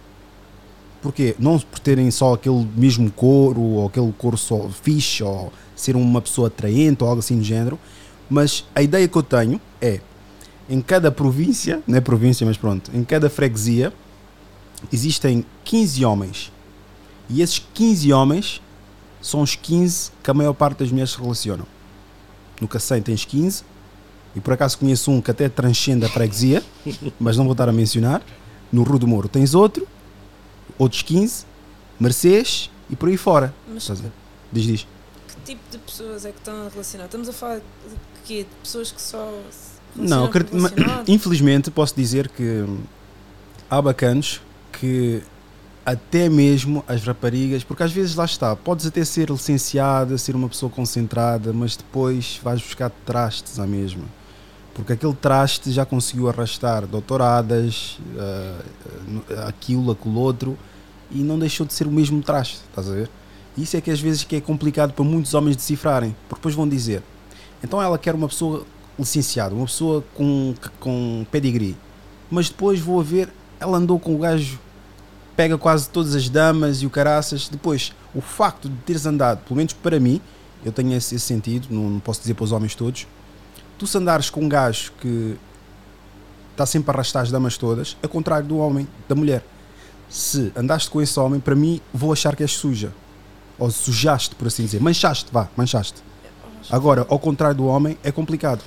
Porquê? 1.02 1.36
Não 1.38 1.58
por 1.58 1.78
terem 1.78 2.10
só 2.10 2.32
aquele 2.32 2.66
mesmo 2.74 3.10
couro, 3.10 3.60
ou 3.60 3.86
aquele 3.86 4.10
couro 4.12 4.38
só 4.38 4.66
fixe, 4.70 5.22
ou 5.22 5.52
ser 5.76 5.96
uma 5.96 6.22
pessoa 6.22 6.48
atraente, 6.48 7.04
ou 7.04 7.10
algo 7.10 7.20
assim 7.20 7.36
do 7.36 7.44
género, 7.44 7.78
mas 8.30 8.64
a 8.74 8.80
ideia 8.80 9.06
que 9.06 9.16
eu 9.16 9.22
tenho 9.22 9.60
é, 9.82 10.00
em 10.68 10.80
cada 10.80 11.10
província, 11.10 11.82
não 11.86 11.98
é 11.98 12.00
província, 12.00 12.46
mas 12.46 12.56
pronto, 12.56 12.90
em 12.94 13.04
cada 13.04 13.28
freguesia, 13.28 13.92
existem 14.90 15.44
15 15.64 16.04
homens. 16.06 16.52
E 17.28 17.40
esses 17.42 17.58
15 17.74 18.12
homens 18.12 18.60
são 19.20 19.40
os 19.42 19.54
15 19.54 20.10
que 20.22 20.30
a 20.30 20.34
maior 20.34 20.52
parte 20.52 20.78
das 20.80 20.90
mulheres 20.90 21.12
se 21.12 21.20
relacionam. 21.20 21.66
No 22.60 22.68
Cacém 22.68 23.00
tens 23.02 23.24
15, 23.24 23.64
e 24.36 24.40
por 24.40 24.52
acaso 24.52 24.78
conheço 24.78 25.10
um 25.10 25.20
que 25.20 25.30
até 25.30 25.48
transcende 25.48 26.04
a 26.04 26.08
freguesia, 26.08 26.62
mas 27.18 27.36
não 27.36 27.44
vou 27.44 27.52
estar 27.52 27.68
a 27.68 27.72
mencionar. 27.72 28.22
No 28.72 28.82
Rio 28.82 28.98
do 28.98 29.06
Moro 29.06 29.28
tens 29.28 29.54
outro, 29.54 29.86
outros 30.78 31.02
15, 31.02 31.44
Mercedes 31.98 32.70
e 32.90 32.96
por 32.96 33.08
aí 33.08 33.16
fora. 33.16 33.54
Mas? 33.72 33.88
Diz, 34.52 34.64
diz. 34.64 34.86
que 35.28 35.52
tipo 35.54 35.60
de 35.70 35.78
pessoas 35.78 36.24
é 36.24 36.30
que 36.32 36.38
estão 36.38 36.66
a 36.66 36.68
relacionar? 36.68 37.04
Estamos 37.06 37.28
a 37.28 37.32
falar 37.32 37.56
de 37.58 37.62
quê? 38.24 38.38
De 38.42 38.56
pessoas 38.62 38.90
que 38.92 39.00
só 39.00 39.32
se 39.50 39.74
Não, 40.00 40.24
acredito- 40.24 40.56
infelizmente 41.06 41.70
posso 41.70 41.94
dizer 41.94 42.28
que 42.28 42.42
hum, 42.42 42.80
há 43.70 43.80
bacanos 43.80 44.40
que 44.72 45.22
até 45.84 46.28
mesmo 46.28 46.82
as 46.88 47.04
raparigas, 47.04 47.62
porque 47.62 47.82
às 47.82 47.92
vezes 47.92 48.14
lá 48.14 48.24
está, 48.24 48.56
podes 48.56 48.86
até 48.86 49.04
ser 49.04 49.28
licenciada, 49.30 50.16
ser 50.16 50.34
uma 50.34 50.48
pessoa 50.48 50.70
concentrada, 50.70 51.52
mas 51.52 51.76
depois 51.76 52.40
vais 52.42 52.60
buscar 52.60 52.90
trastes 53.04 53.58
à 53.58 53.66
mesma. 53.66 54.04
Porque 54.72 54.94
aquele 54.94 55.14
traste 55.14 55.70
já 55.70 55.84
conseguiu 55.84 56.28
arrastar 56.28 56.86
doutoradas, 56.86 57.98
ah, 58.18 59.46
aquilo, 59.46 59.92
aquilo 59.92 60.18
outro, 60.18 60.58
e 61.10 61.18
não 61.18 61.38
deixou 61.38 61.66
de 61.66 61.74
ser 61.74 61.86
o 61.86 61.92
mesmo 61.92 62.22
traste, 62.22 62.60
estás 62.68 62.88
a 62.88 62.92
ver? 62.92 63.10
Isso 63.56 63.76
é 63.76 63.80
que 63.80 63.90
às 63.90 64.00
vezes 64.00 64.24
que 64.24 64.36
é 64.36 64.40
complicado 64.40 64.92
para 64.92 65.04
muitos 65.04 65.34
homens 65.34 65.54
decifrarem, 65.54 66.16
porque 66.28 66.40
depois 66.40 66.54
vão 66.54 66.68
dizer, 66.68 67.02
então 67.62 67.80
ela 67.80 67.98
quer 67.98 68.14
uma 68.14 68.26
pessoa 68.26 68.66
licenciada, 68.98 69.54
uma 69.54 69.66
pessoa 69.66 70.02
com, 70.14 70.54
com 70.80 71.24
pedigree, 71.30 71.76
mas 72.30 72.48
depois 72.48 72.80
vou 72.80 72.98
a 72.98 73.02
ver, 73.02 73.28
ela 73.60 73.78
andou 73.78 74.00
com 74.00 74.14
o 74.14 74.18
gajo, 74.18 74.58
pega 75.36 75.58
quase 75.58 75.88
todas 75.88 76.14
as 76.14 76.28
damas 76.28 76.82
e 76.82 76.86
o 76.86 76.90
caraças, 76.90 77.48
depois 77.48 77.92
o 78.14 78.20
facto 78.20 78.68
de 78.68 78.76
teres 78.78 79.06
andado, 79.06 79.44
pelo 79.44 79.56
menos 79.56 79.72
para 79.72 79.98
mim, 79.98 80.20
eu 80.64 80.72
tenho 80.72 80.94
esse, 80.94 81.14
esse 81.14 81.24
sentido, 81.26 81.68
não, 81.70 81.90
não 81.90 82.00
posso 82.00 82.20
dizer 82.20 82.34
para 82.34 82.44
os 82.44 82.52
homens 82.52 82.74
todos, 82.74 83.06
tu 83.78 83.86
se 83.86 83.98
andares 83.98 84.30
com 84.30 84.42
um 84.42 84.48
gajo 84.48 84.92
que 85.00 85.36
está 86.52 86.64
sempre 86.64 86.90
a 86.90 86.94
arrastar 86.94 87.22
as 87.22 87.30
damas 87.30 87.58
todas, 87.58 87.96
é 88.02 88.08
contrário 88.08 88.46
do 88.46 88.58
homem, 88.58 88.86
da 89.08 89.14
mulher. 89.14 89.44
Se 90.08 90.52
andaste 90.54 90.88
com 90.88 91.02
esse 91.02 91.18
homem, 91.18 91.40
para 91.40 91.54
mim, 91.56 91.80
vou 91.92 92.12
achar 92.12 92.36
que 92.36 92.42
és 92.42 92.52
suja. 92.52 92.92
Ou 93.58 93.70
sujaste, 93.70 94.34
por 94.34 94.46
assim 94.46 94.64
dizer. 94.64 94.80
Manchaste, 94.80 95.26
vá, 95.32 95.48
manchaste. 95.56 96.02
Agora, 96.70 97.04
ao 97.08 97.18
contrário 97.18 97.56
do 97.56 97.66
homem, 97.66 97.98
é 98.02 98.12
complicado. 98.12 98.62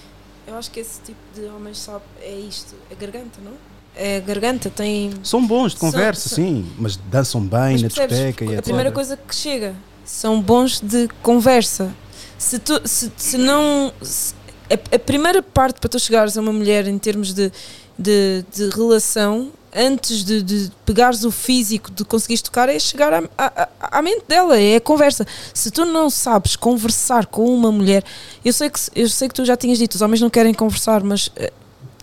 Eu 0.45 0.55
acho 0.55 0.69
que 0.69 0.79
esse 0.79 1.01
tipo 1.01 1.19
de 1.33 1.45
homens 1.45 1.79
sabe, 1.79 2.03
é 2.21 2.35
isto, 2.35 2.75
é 2.91 2.95
garganta, 2.95 3.39
não? 3.41 3.53
É 3.99 4.19
garganta, 4.21 4.69
tem. 4.69 5.11
São 5.23 5.45
bons 5.45 5.73
de 5.73 5.79
conversa, 5.79 6.29
são- 6.29 6.35
sim, 6.35 6.65
mas 6.77 6.95
dançam 6.95 7.41
bem 7.41 7.73
Mas 7.73 7.81
na 7.81 7.87
discoteca 7.87 8.45
e 8.45 8.49
a 8.49 8.51
etc. 8.53 8.63
primeira 8.63 8.91
coisa 8.91 9.17
que 9.17 9.33
chega 9.35 9.73
são 10.05 10.39
bons 10.41 10.79
de 10.79 11.07
conversa. 11.23 11.91
Se, 12.37 12.59
tu, 12.59 12.79
se, 12.85 13.11
se 13.17 13.37
não. 13.37 13.91
se- 14.01 14.35
a, 14.69 14.95
a 14.95 14.99
primeira 14.99 15.41
parte 15.41 15.79
para 15.79 15.89
tu 15.89 15.99
chegares 15.99 16.37
a 16.37 16.41
uma 16.41 16.53
mulher 16.53 16.87
em 16.87 16.97
termos 16.99 17.33
de, 17.33 17.51
de, 17.97 18.45
de 18.53 18.69
relação, 18.69 19.49
antes 19.75 20.23
de, 20.23 20.43
de 20.43 20.71
pegares 20.85 21.23
o 21.23 21.31
físico, 21.31 21.89
de 21.89 22.03
conseguires 22.05 22.41
tocar, 22.41 22.69
é 22.69 22.77
chegar 22.77 23.13
à, 23.13 23.23
à, 23.37 23.69
à 23.81 24.01
mente 24.01 24.25
dela, 24.27 24.59
é 24.59 24.75
a 24.75 24.81
conversa. 24.81 25.25
Se 25.53 25.71
tu 25.71 25.85
não 25.85 26.09
sabes 26.09 26.55
conversar 26.55 27.25
com 27.25 27.45
uma 27.45 27.71
mulher, 27.71 28.03
eu 28.45 28.53
sei 28.53 28.69
que, 28.69 28.79
eu 28.95 29.09
sei 29.09 29.27
que 29.27 29.33
tu 29.33 29.43
já 29.45 29.57
tinhas 29.57 29.77
dito, 29.79 29.95
os 29.95 30.01
homens 30.01 30.21
não 30.21 30.29
querem 30.29 30.53
conversar, 30.53 31.01
mas 31.03 31.31
eh, 31.35 31.51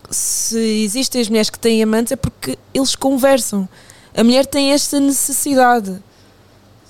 se 0.09 0.57
existem 0.83 1.21
as 1.21 1.29
mulheres 1.29 1.49
que 1.49 1.59
têm 1.59 1.81
amantes 1.83 2.11
é 2.11 2.15
porque 2.15 2.57
eles 2.73 2.95
conversam. 2.95 3.67
A 4.15 4.23
mulher 4.23 4.45
tem 4.45 4.71
esta 4.71 4.99
necessidade. 4.99 6.01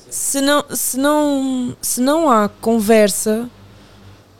Se 0.10 0.40
não, 0.42 0.64
se 0.74 0.98
não, 0.98 1.76
se 1.82 2.00
não 2.02 2.30
há 2.30 2.48
conversa, 2.48 3.50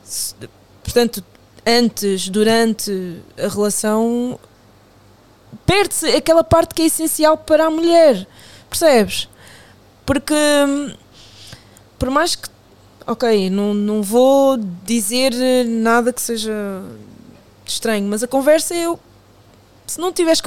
se- 0.04 0.36
portanto, 0.84 1.24
antes, 1.66 2.30
durante 2.30 3.20
a 3.38 3.48
relação, 3.48 4.40
perde-se 5.66 6.08
aquela 6.08 6.44
parte 6.44 6.76
que 6.76 6.84
é 6.84 6.86
essencial 6.86 7.38
para 7.38 7.66
a 7.66 7.70
mulher. 7.72 8.28
Percebes? 8.70 9.28
Porque, 10.06 10.36
por 11.98 12.10
mais 12.12 12.36
que, 12.36 12.48
ok, 13.08 13.50
não, 13.50 13.74
não 13.74 14.04
vou 14.04 14.58
dizer 14.86 15.34
nada 15.66 16.14
que 16.14 16.22
seja 16.22 16.54
estranho, 17.72 18.08
mas 18.08 18.24
a 18.24 18.28
conversa 18.28 18.74
eu. 18.76 19.00
Se 19.88 20.00
não 20.00 20.12
tiveres. 20.12 20.42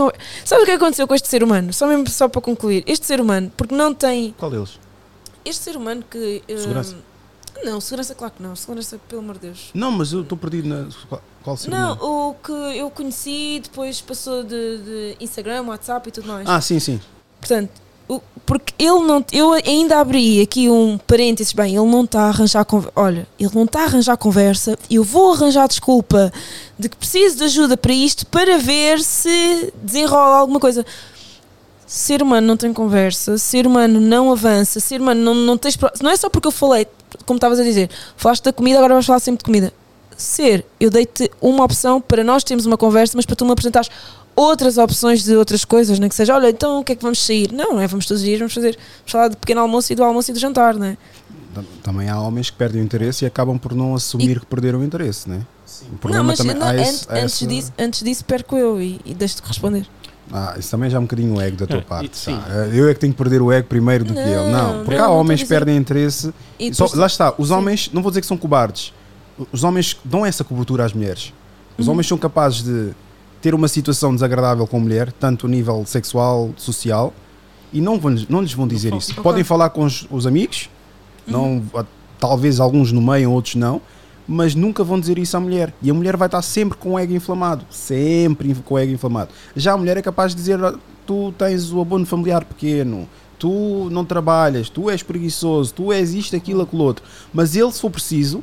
Sabe 0.45 0.63
o 0.63 0.65
que 0.65 0.73
aconteceu 0.73 1.07
com 1.07 1.15
este 1.15 1.29
ser 1.29 1.43
humano? 1.45 1.73
Só 1.73 1.87
mesmo 1.87 2.09
só 2.09 2.29
para 2.29 2.41
concluir. 2.41 2.83
Este 2.87 3.07
ser 3.07 3.21
humano, 3.21 3.53
porque 3.57 3.75
não 3.75 3.95
tem. 3.95 4.35
Qual 4.37 4.51
deles? 4.51 4.79
Este 5.45 5.63
ser 5.65 5.77
humano 5.77 6.05
que. 6.11 6.43
hum, 6.49 6.59
Segurança? 6.59 6.97
Não, 7.65 7.81
segurança, 7.81 8.15
claro 8.15 8.35
que 8.37 8.43
não. 8.43 8.55
Segurança, 8.57 9.01
pelo 9.09 9.21
amor 9.23 9.35
de 9.37 9.43
Deus. 9.49 9.71
Não, 9.75 9.91
mas 9.91 10.13
eu 10.13 10.23
estou 10.23 10.37
perdido 10.37 10.69
na. 10.69 10.89
Qual, 11.09 11.23
qual 11.43 11.57
ser 11.57 11.71
Não, 11.71 11.95
humano? 11.95 12.31
o 12.31 12.35
que 12.35 12.53
eu 12.79 12.91
conheci, 12.91 13.61
depois 13.63 14.01
passou 14.01 14.43
de, 14.43 14.79
de 14.79 15.17
Instagram, 15.21 15.63
WhatsApp 15.63 16.09
e 16.09 16.13
tudo 16.13 16.29
mais. 16.29 16.49
Ah, 16.49 16.61
sim, 16.61 16.79
sim. 16.81 17.01
Portanto, 17.41 17.71
porque 18.49 18.73
ele 18.79 19.01
não. 19.01 19.23
Eu 19.31 19.53
ainda 19.53 19.99
abri 19.99 20.41
aqui 20.41 20.71
um 20.71 20.97
parênteses, 20.97 21.53
bem, 21.53 21.77
ele 21.77 21.85
não 21.85 22.05
está 22.05 22.23
a 22.23 22.29
arranjar. 22.29 22.67
Olha, 22.97 23.29
ele 23.39 23.51
não 23.55 23.65
está 23.65 23.81
a 23.81 23.85
arranjar 23.85 24.17
conversa, 24.17 24.79
eu 24.91 25.05
vou 25.05 25.35
arranjar 25.35 25.69
desculpa 25.69 26.33
de 26.79 26.89
que 26.89 26.97
preciso 26.97 27.37
de 27.37 27.45
ajuda 27.45 27.77
para 27.77 27.93
isto 27.93 28.25
para 28.27 28.57
ver 28.57 29.01
se 29.01 29.73
desenrola 29.83 30.39
alguma 30.39 30.59
coisa. 30.59 30.85
Ser 31.87 32.23
humano 32.23 32.47
não 32.47 32.57
tem 32.57 32.73
conversa, 32.73 33.37
ser 33.37 33.67
humano 33.67 34.01
não 34.01 34.33
avança, 34.33 34.81
ser 34.81 35.01
humano 35.01 35.21
não, 35.21 35.35
não 35.35 35.59
tens. 35.59 35.77
Não 36.01 36.11
é 36.11 36.17
só 36.17 36.31
porque 36.31 36.49
eu 36.49 36.53
falei, 36.53 36.87
como 37.27 37.37
estavas 37.37 37.61
a 37.61 37.63
dizer, 37.63 37.91
falaste 38.17 38.45
da 38.45 38.53
comida, 38.53 38.79
agora 38.79 38.95
vais 38.95 39.05
falar 39.05 39.21
sempre 39.21 39.39
de 39.39 39.45
comida. 39.45 39.73
Ser, 40.19 40.67
eu 40.81 40.91
dei-te 40.91 41.31
uma 41.41 41.63
opção 41.65 42.01
para 42.01 42.25
nós 42.25 42.43
termos 42.43 42.67
uma 42.67 42.77
conversa, 42.77 43.13
mas 43.17 43.25
para 43.25 43.37
tu 43.37 43.45
me 43.47 43.53
apresentares 43.53 43.89
outras 44.35 44.77
opções 44.77 45.23
de 45.23 45.37
outras 45.37 45.65
coisas, 45.65 45.99
nem 46.01 46.09
que 46.09 46.15
seja, 46.15 46.35
olha, 46.35 46.51
então 46.51 46.81
o 46.81 46.85
que 46.85 46.91
é 46.93 46.95
que 46.97 47.03
vamos 47.03 47.25
sair? 47.25 47.53
Não, 47.53 47.75
não 47.75 47.81
é? 47.81 47.87
Vamos 47.87 48.05
todos 48.05 48.21
os 48.21 48.27
dias, 48.27 48.39
vamos 48.41 48.53
fazer, 48.53 48.73
vamos 48.99 49.13
falar 49.13 49.29
de 49.29 49.37
pequeno 49.37 49.61
almoço 49.61 49.93
e 49.93 49.97
do 49.97 50.03
almoço 50.03 50.31
e 50.33 50.35
do 50.35 50.41
jantar, 50.41 50.75
não 50.75 50.87
é? 50.87 50.97
Tam- 51.55 51.65
Também 51.85 52.09
há 52.09 52.21
homens 52.21 52.51
que 52.51 52.57
perdem 52.57 52.83
o 52.83 52.85
interesse 52.85 53.25
e 53.25 53.27
acabam 53.29 53.57
por 53.59 53.75
não 53.75 53.95
assumir 53.95 54.41
que 54.41 54.47
perderam 54.47 54.81
o 54.81 54.85
interesse, 54.85 55.29
né? 55.29 55.41
O 55.83 55.93
Não, 55.93 55.99
problema 55.99 56.25
mas 56.25 56.39
também 56.39 56.57
não, 56.57 56.75
esse- 56.75 57.07
antes, 57.09 57.25
esse- 57.35 57.47
disso, 57.47 57.73
antes 57.79 58.03
disso 58.03 58.25
perco 58.25 58.57
eu 58.57 58.83
e, 58.83 59.01
e 59.05 59.15
deixo-te 59.15 59.43
responder. 59.47 59.87
Ah, 60.33 60.57
isso 60.59 60.71
também 60.71 60.91
já 60.91 60.97
é 60.99 61.01
um 61.01 61.05
bocadinho 61.05 61.37
o 61.37 61.41
ego 61.41 61.57
da 61.57 61.67
tua 61.67 61.79
É, 61.79 61.81
parte. 61.81 62.17
sim. 62.17 62.37
tá? 62.37 62.49
Eu 62.73 62.89
é 62.89 62.93
que 62.95 63.01
tenho 63.01 63.13
que 63.13 63.19
perder 63.19 63.41
o 63.41 63.51
ego 63.53 63.67
primeiro 63.69 64.05
do 64.05 64.13
que 64.13 64.19
ele. 64.19 64.51
Não, 64.51 64.51
Não, 64.79 64.85
porque 64.85 64.99
não, 64.99 65.05
há 65.05 65.09
não 65.09 65.17
homens 65.17 65.43
que 65.43 65.49
perdem 65.49 65.77
interesse. 65.77 66.35
E 66.59 66.75
Só- 66.75 66.85
depois- 66.85 66.99
lá 67.01 67.07
está, 67.07 67.33
os 67.39 67.49
Sim. 67.49 67.55
homens, 67.55 67.91
não 67.95 68.03
vou 68.03 68.11
dizer 68.11 68.21
que 68.21 68.27
são 68.27 68.37
cobardes, 68.37 68.93
os 69.53 69.65
homens 69.65 69.99
dão 70.05 70.25
essa 70.25 70.43
cobertura 70.45 70.85
às 70.85 70.93
mulheres. 70.93 71.33
Os 71.77 71.87
Uhum. 71.87 71.93
homens 71.93 72.07
são 72.09 72.19
capazes 72.19 72.63
de 72.63 72.91
ter 73.41 73.55
uma 73.55 73.69
situação 73.69 74.13
desagradável 74.15 74.67
com 74.67 74.77
a 74.79 74.81
mulher, 74.81 75.13
tanto 75.13 75.47
a 75.47 75.49
nível 75.49 75.85
sexual, 75.87 76.51
social, 76.57 77.13
e 77.73 77.81
não, 77.81 77.99
vão, 77.99 78.17
não 78.29 78.41
lhes 78.43 78.53
vão 78.53 78.67
dizer 78.67 78.93
isso. 78.95 79.15
Podem 79.23 79.45
falar 79.45 79.71
com 79.71 79.85
os, 79.85 80.07
os 80.11 80.27
amigos, 80.27 80.69
não, 81.27 81.59
Uhum. 81.75 81.85
talvez 82.19 82.59
alguns 82.59 82.91
no 82.91 83.01
meio, 83.01 83.31
outros 83.31 83.55
não, 83.55 83.81
mas 84.27 84.55
nunca 84.55 84.83
vão 84.83 84.99
dizer 84.99 85.19
isso 85.19 85.37
à 85.37 85.41
mulher. 85.41 85.73
E 85.81 85.91
a 85.91 85.95
mulher 85.95 86.17
vai 86.17 86.27
estar 86.27 86.43
sempre 86.43 86.77
com 86.77 86.95
o 86.95 86.99
ego 86.99 87.13
inflamado. 87.15 87.65
Sempre 87.71 88.55
com 88.65 88.75
o 88.75 88.79
ego 88.79 88.93
inflamado. 88.93 89.31
Já 89.55 89.73
a 89.73 89.77
mulher 89.77 89.97
é 89.97 90.03
capaz 90.03 90.33
de 90.33 90.37
dizer: 90.39 90.63
"Ah, 90.63 90.75
tu 91.07 91.33
tens 91.39 91.73
o 91.73 91.81
abono 91.81 92.05
familiar 92.05 92.45
pequeno, 92.45 93.09
tu 93.39 93.89
não 93.91 94.05
trabalhas, 94.05 94.69
tu 94.69 94.91
és 94.91 95.03
preguiçoso, 95.03 95.73
tu 95.73 95.93
és 95.93 96.13
isto, 96.13 96.35
aquilo, 96.37 96.63
aquilo 96.63 96.83
outro. 96.83 97.05
Mas 97.33 97.55
ele, 97.57 97.71
se 97.73 97.81
for 97.81 97.91
preciso, 97.91 98.43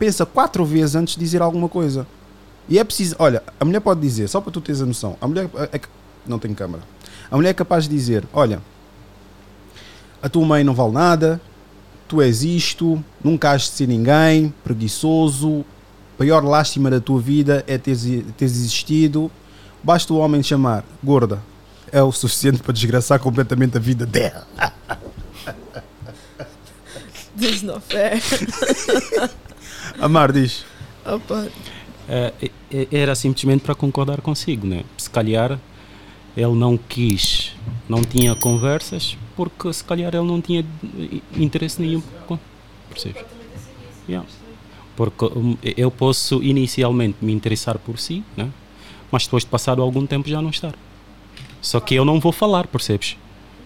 pensa 0.00 0.24
quatro 0.24 0.64
vezes 0.64 0.96
antes 0.96 1.14
de 1.14 1.20
dizer 1.20 1.42
alguma 1.42 1.68
coisa. 1.68 2.06
E 2.66 2.78
é 2.78 2.84
preciso, 2.84 3.14
olha, 3.18 3.42
a 3.60 3.64
mulher 3.64 3.80
pode 3.80 4.00
dizer, 4.00 4.28
só 4.28 4.40
para 4.40 4.50
tu 4.50 4.60
teres 4.60 4.80
a 4.80 4.86
noção, 4.86 5.16
a 5.20 5.28
mulher 5.28 5.50
é 5.70 5.78
que 5.78 5.88
não 6.26 6.38
tem 6.38 6.54
câmara. 6.54 6.82
A 7.30 7.36
mulher 7.36 7.50
é 7.50 7.54
capaz 7.54 7.84
de 7.84 7.90
dizer, 7.90 8.24
olha, 8.32 8.62
a 10.22 10.28
tua 10.28 10.46
mãe 10.46 10.64
não 10.64 10.72
vale 10.72 10.92
nada, 10.92 11.38
tu 12.08 12.22
és 12.22 12.42
isto, 12.42 13.04
nunca 13.22 13.50
has 13.50 13.62
de 13.62 13.68
ser 13.68 13.88
ninguém, 13.88 14.54
preguiçoso, 14.64 15.64
a 16.18 16.22
pior 16.22 16.42
lástima 16.44 16.90
da 16.90 17.00
tua 17.00 17.20
vida 17.20 17.62
é 17.66 17.76
teres, 17.76 18.02
teres 18.38 18.56
existido, 18.56 19.30
basta 19.82 20.14
o 20.14 20.16
homem 20.16 20.42
chamar 20.42 20.82
gorda, 21.02 21.42
é 21.92 22.02
o 22.02 22.10
suficiente 22.10 22.62
para 22.62 22.72
desgraçar 22.72 23.20
completamente 23.20 23.76
a 23.76 23.80
vida 23.80 24.06
dela. 24.06 24.46
This 27.38 27.62
not 27.62 27.82
fair. 27.86 28.20
Amar 30.00 30.32
diz. 30.32 30.64
Opa. 31.04 31.48
É- 32.08 32.32
era 32.90 33.14
simplesmente 33.14 33.62
para 33.62 33.74
concordar 33.74 34.20
consigo, 34.20 34.66
né? 34.66 34.82
Se 34.96 35.08
calhar 35.08 35.60
ele 36.36 36.54
não 36.54 36.76
quis, 36.76 37.52
não 37.88 38.02
tinha 38.02 38.34
conversas, 38.34 39.16
porque 39.36 39.72
se 39.72 39.84
calhar 39.84 40.14
ele 40.14 40.26
não 40.26 40.40
tinha 40.40 40.64
interesse 41.36 41.80
nenhum. 41.80 42.02
Percebes? 42.88 43.22
Yeah. 44.08 44.26
Porque 44.96 45.24
hum, 45.26 45.56
eu 45.76 45.90
posso 45.90 46.42
inicialmente 46.42 47.16
me 47.20 47.32
interessar 47.32 47.78
por 47.78 47.98
si, 47.98 48.24
né? 48.36 48.50
mas 49.10 49.24
depois 49.24 49.44
de 49.44 49.50
passado 49.50 49.82
algum 49.82 50.06
tempo 50.06 50.28
já 50.28 50.40
não 50.40 50.50
estar. 50.50 50.74
Só 51.60 51.78
que 51.80 51.94
eu 51.94 52.04
não 52.04 52.18
vou 52.18 52.32
falar, 52.32 52.66
percebes? 52.66 53.16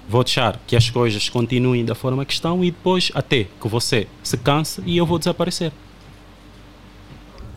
Vou 0.09 0.23
deixar 0.23 0.61
que 0.67 0.77
as 0.77 0.91
coisas 0.91 1.29
continuem 1.29 1.85
da 1.85 1.95
forma 1.95 2.25
que 2.25 2.33
estão 2.33 2.63
e 2.65 2.71
depois 2.71 3.11
até 3.15 3.45
que 3.45 3.69
você 3.69 4.07
se 4.23 4.37
canse 4.37 4.83
e 4.85 4.97
eu 4.97 5.07
vou 5.07 5.19
desaparecer. 5.19 5.73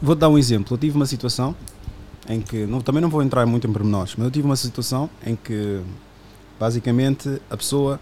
Vou 0.01 0.15
dar 0.15 0.29
um 0.29 0.37
exemplo. 0.37 0.73
Eu 0.75 0.77
tive 0.77 0.95
uma 0.95 1.05
situação 1.05 1.55
em 2.29 2.41
que, 2.41 2.65
não- 2.65 2.81
também 2.81 3.01
não 3.01 3.09
vou 3.09 3.23
entrar 3.23 3.45
muito 3.45 3.67
em 3.67 3.71
pormenores, 3.73 4.13
mas 4.17 4.25
eu 4.25 4.31
tive 4.31 4.45
uma 4.45 4.55
situação 4.55 5.09
em 5.25 5.35
que, 5.35 5.81
basicamente, 6.59 7.41
a 7.49 7.57
pessoa, 7.57 7.99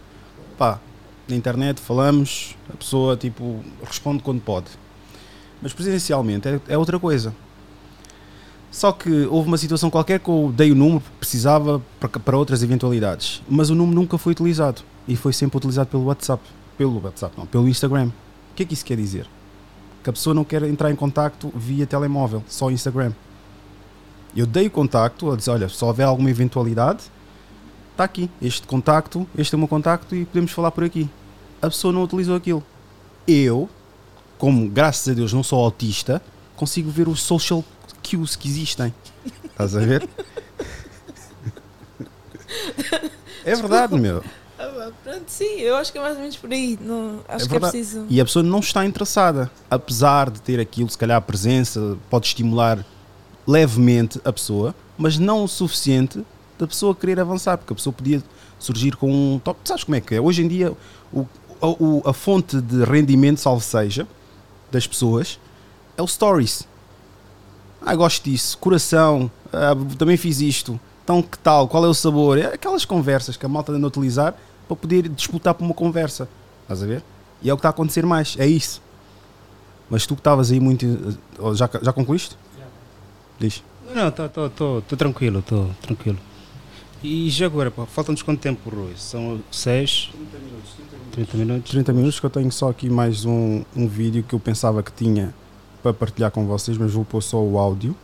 pá, 0.57 0.79
na 1.27 1.35
internet 1.35 1.79
falamos, 1.79 2.55
a 2.73 2.77
pessoa, 2.77 3.15
tipo, 3.15 3.63
responde 3.83 4.21
quando 4.23 4.41
pode. 4.41 4.67
Mas 5.61 5.73
presencialmente 5.73 6.47
é, 6.47 6.59
é 6.67 6.77
outra 6.77 6.99
coisa. 6.99 7.33
Só 8.71 8.91
que 8.91 9.25
houve 9.27 9.47
uma 9.47 9.57
situação 9.57 9.89
qualquer 9.89 10.19
que 10.19 10.27
eu 10.29 10.53
dei 10.55 10.71
o 10.71 10.75
número 10.75 10.99
porque 10.99 11.15
precisava 11.19 11.81
para, 11.97 12.09
para 12.09 12.37
outras 12.37 12.61
eventualidades, 12.61 13.41
mas 13.47 13.69
o 13.69 13.75
número 13.75 13.95
nunca 14.01 14.17
foi 14.17 14.33
utilizado 14.33 14.81
e 15.07 15.15
foi 15.15 15.31
sempre 15.31 15.57
utilizado 15.57 15.87
pelo 15.89 16.03
WhatsApp. 16.05 16.43
Pelo 16.77 17.01
WhatsApp, 17.01 17.33
não, 17.37 17.45
pelo 17.45 17.69
Instagram. 17.69 18.07
O 18.51 18.55
que 18.55 18.63
é 18.63 18.65
que 18.65 18.73
isso 18.73 18.83
quer 18.83 18.97
dizer? 18.97 19.27
Que 20.05 20.09
a 20.11 20.13
pessoa 20.13 20.35
não 20.35 20.43
quer 20.43 20.61
entrar 20.61 20.91
em 20.91 20.95
contacto 20.95 21.51
via 21.55 21.87
telemóvel, 21.87 22.43
só 22.47 22.69
Instagram. 22.69 23.11
Eu 24.35 24.45
dei 24.45 24.67
o 24.67 24.69
contacto, 24.71 25.31
a 25.31 25.35
dizer, 25.35 25.49
olha, 25.49 25.67
se 25.67 25.83
houver 25.83 26.05
alguma 26.05 26.29
eventualidade, 26.29 27.05
está 27.91 28.03
aqui, 28.03 28.29
este 28.39 28.67
contacto, 28.67 29.27
este 29.35 29.55
é 29.55 29.57
o 29.57 29.59
meu 29.59 29.67
contacto 29.67 30.15
e 30.15 30.23
podemos 30.25 30.51
falar 30.51 30.69
por 30.69 30.83
aqui. 30.83 31.09
A 31.59 31.67
pessoa 31.69 31.91
não 31.91 32.03
utilizou 32.03 32.35
aquilo. 32.35 32.63
Eu, 33.27 33.67
como 34.37 34.69
graças 34.69 35.09
a 35.09 35.15
Deus 35.15 35.33
não 35.33 35.41
sou 35.41 35.59
autista, 35.63 36.21
consigo 36.55 36.91
ver 36.91 37.07
os 37.07 37.23
social 37.23 37.65
cues 38.07 38.35
que 38.35 38.47
existem. 38.47 38.93
Estás 39.43 39.75
a 39.75 39.79
ver? 39.79 40.07
É 43.43 43.53
verdade, 43.55 43.95
meu. 43.95 44.23
Pronto, 45.03 45.23
sim, 45.27 45.59
eu 45.59 45.75
acho 45.75 45.91
que 45.91 45.97
é 45.97 46.01
mais 46.01 46.15
ou 46.15 46.21
menos 46.21 46.35
por 46.37 46.51
aí. 46.51 46.77
Não, 46.81 47.19
acho 47.27 47.45
É 47.45 47.47
que 47.49 47.55
é 47.55 47.59
preciso. 47.59 48.05
E 48.09 48.19
a 48.21 48.25
pessoa 48.25 48.43
não 48.43 48.59
está 48.59 48.85
interessada. 48.85 49.49
Apesar 49.69 50.29
de 50.29 50.41
ter 50.41 50.59
aquilo, 50.59 50.89
se 50.89 50.97
calhar 50.97 51.17
a 51.17 51.21
presença 51.21 51.97
pode 52.09 52.27
estimular 52.27 52.85
levemente 53.47 54.19
a 54.25 54.31
pessoa, 54.33 54.73
mas 54.97 55.17
não 55.17 55.43
o 55.43 55.47
suficiente 55.47 56.25
da 56.57 56.65
pessoa 56.65 56.95
querer 56.95 57.19
avançar, 57.19 57.57
porque 57.57 57.73
a 57.73 57.75
pessoa 57.75 57.93
podia 57.93 58.23
surgir 58.57 58.95
com 58.95 59.11
um 59.11 59.39
top. 59.39 59.59
Sabes 59.63 59.83
como 59.83 59.95
é 59.95 60.01
que 60.01 60.15
é? 60.15 60.21
Hoje 60.21 60.41
em 60.43 60.47
dia, 60.47 60.73
o, 61.13 61.25
o- 61.61 62.01
a 62.05 62.13
fonte 62.13 62.59
de 62.61 62.83
rendimento, 62.83 63.39
salvo 63.39 63.61
seja, 63.61 64.07
das 64.71 64.87
pessoas 64.87 65.39
é 65.97 66.01
o 66.01 66.07
stories. 66.07 66.67
Ah, 67.85 67.95
gosto 67.95 68.23
disso, 68.23 68.57
coração, 68.57 69.29
ah, 69.53 69.75
também 69.97 70.17
fiz 70.17 70.39
isto, 70.41 70.79
então 71.03 71.21
que 71.21 71.37
tal, 71.37 71.67
qual 71.67 71.85
é 71.85 71.87
o 71.87 71.93
sabor? 71.93 72.37
É 72.39 72.45
aquelas 72.47 72.83
conversas 72.83 73.37
que 73.37 73.45
a 73.45 73.49
malta 73.49 73.71
anda 73.71 73.85
a 73.85 73.89
utilizar 73.89 74.33
para 74.67 74.75
poder 74.75 75.07
disputar 75.09 75.53
por 75.53 75.63
uma 75.63 75.73
conversa. 75.73 76.27
Estás 76.63 76.81
a 76.83 76.85
ver? 76.85 77.03
E 77.41 77.49
é 77.49 77.53
o 77.53 77.57
que 77.57 77.59
está 77.59 77.69
a 77.69 77.71
acontecer 77.71 78.05
mais, 78.05 78.35
é 78.39 78.47
isso. 78.47 78.81
Mas 79.89 80.05
tu 80.07 80.15
que 80.15 80.19
estavas 80.21 80.51
aí 80.51 80.59
muito. 80.59 80.85
eh, 80.85 81.53
Já, 81.55 81.69
já 81.81 81.93
concluíste? 81.93 82.35
Diz. 83.39 83.63
Não, 83.93 84.07
estou 84.07 84.81
tranquilo, 84.97 85.39
estou 85.39 85.69
tranquilo. 85.81 86.17
E 87.03 87.29
já 87.29 87.45
agora, 87.45 87.69
pá, 87.69 87.85
falta-nos 87.85 88.23
quanto 88.23 88.39
tempo, 88.39 88.67
Rui? 88.69 88.93
São 88.97 89.39
6, 89.51 90.09
30 91.11 91.37
minutos. 91.37 91.71
30 91.71 91.93
minutos 91.93 92.19
que 92.19 92.25
eu 92.25 92.29
tenho 92.31 92.51
só 92.51 92.69
aqui 92.69 92.89
mais 92.89 93.25
um, 93.25 93.63
um 93.75 93.87
vídeo 93.87 94.23
que 94.23 94.33
eu 94.33 94.39
pensava 94.39 94.81
que 94.81 94.91
tinha 94.91 95.35
para 95.83 95.93
partilhar 95.93 96.31
com 96.31 96.47
vocês, 96.47 96.77
mas 96.79 96.91
vou 96.93 97.05
pôr 97.05 97.21
só 97.21 97.37
o 97.39 97.59
áudio. 97.59 97.95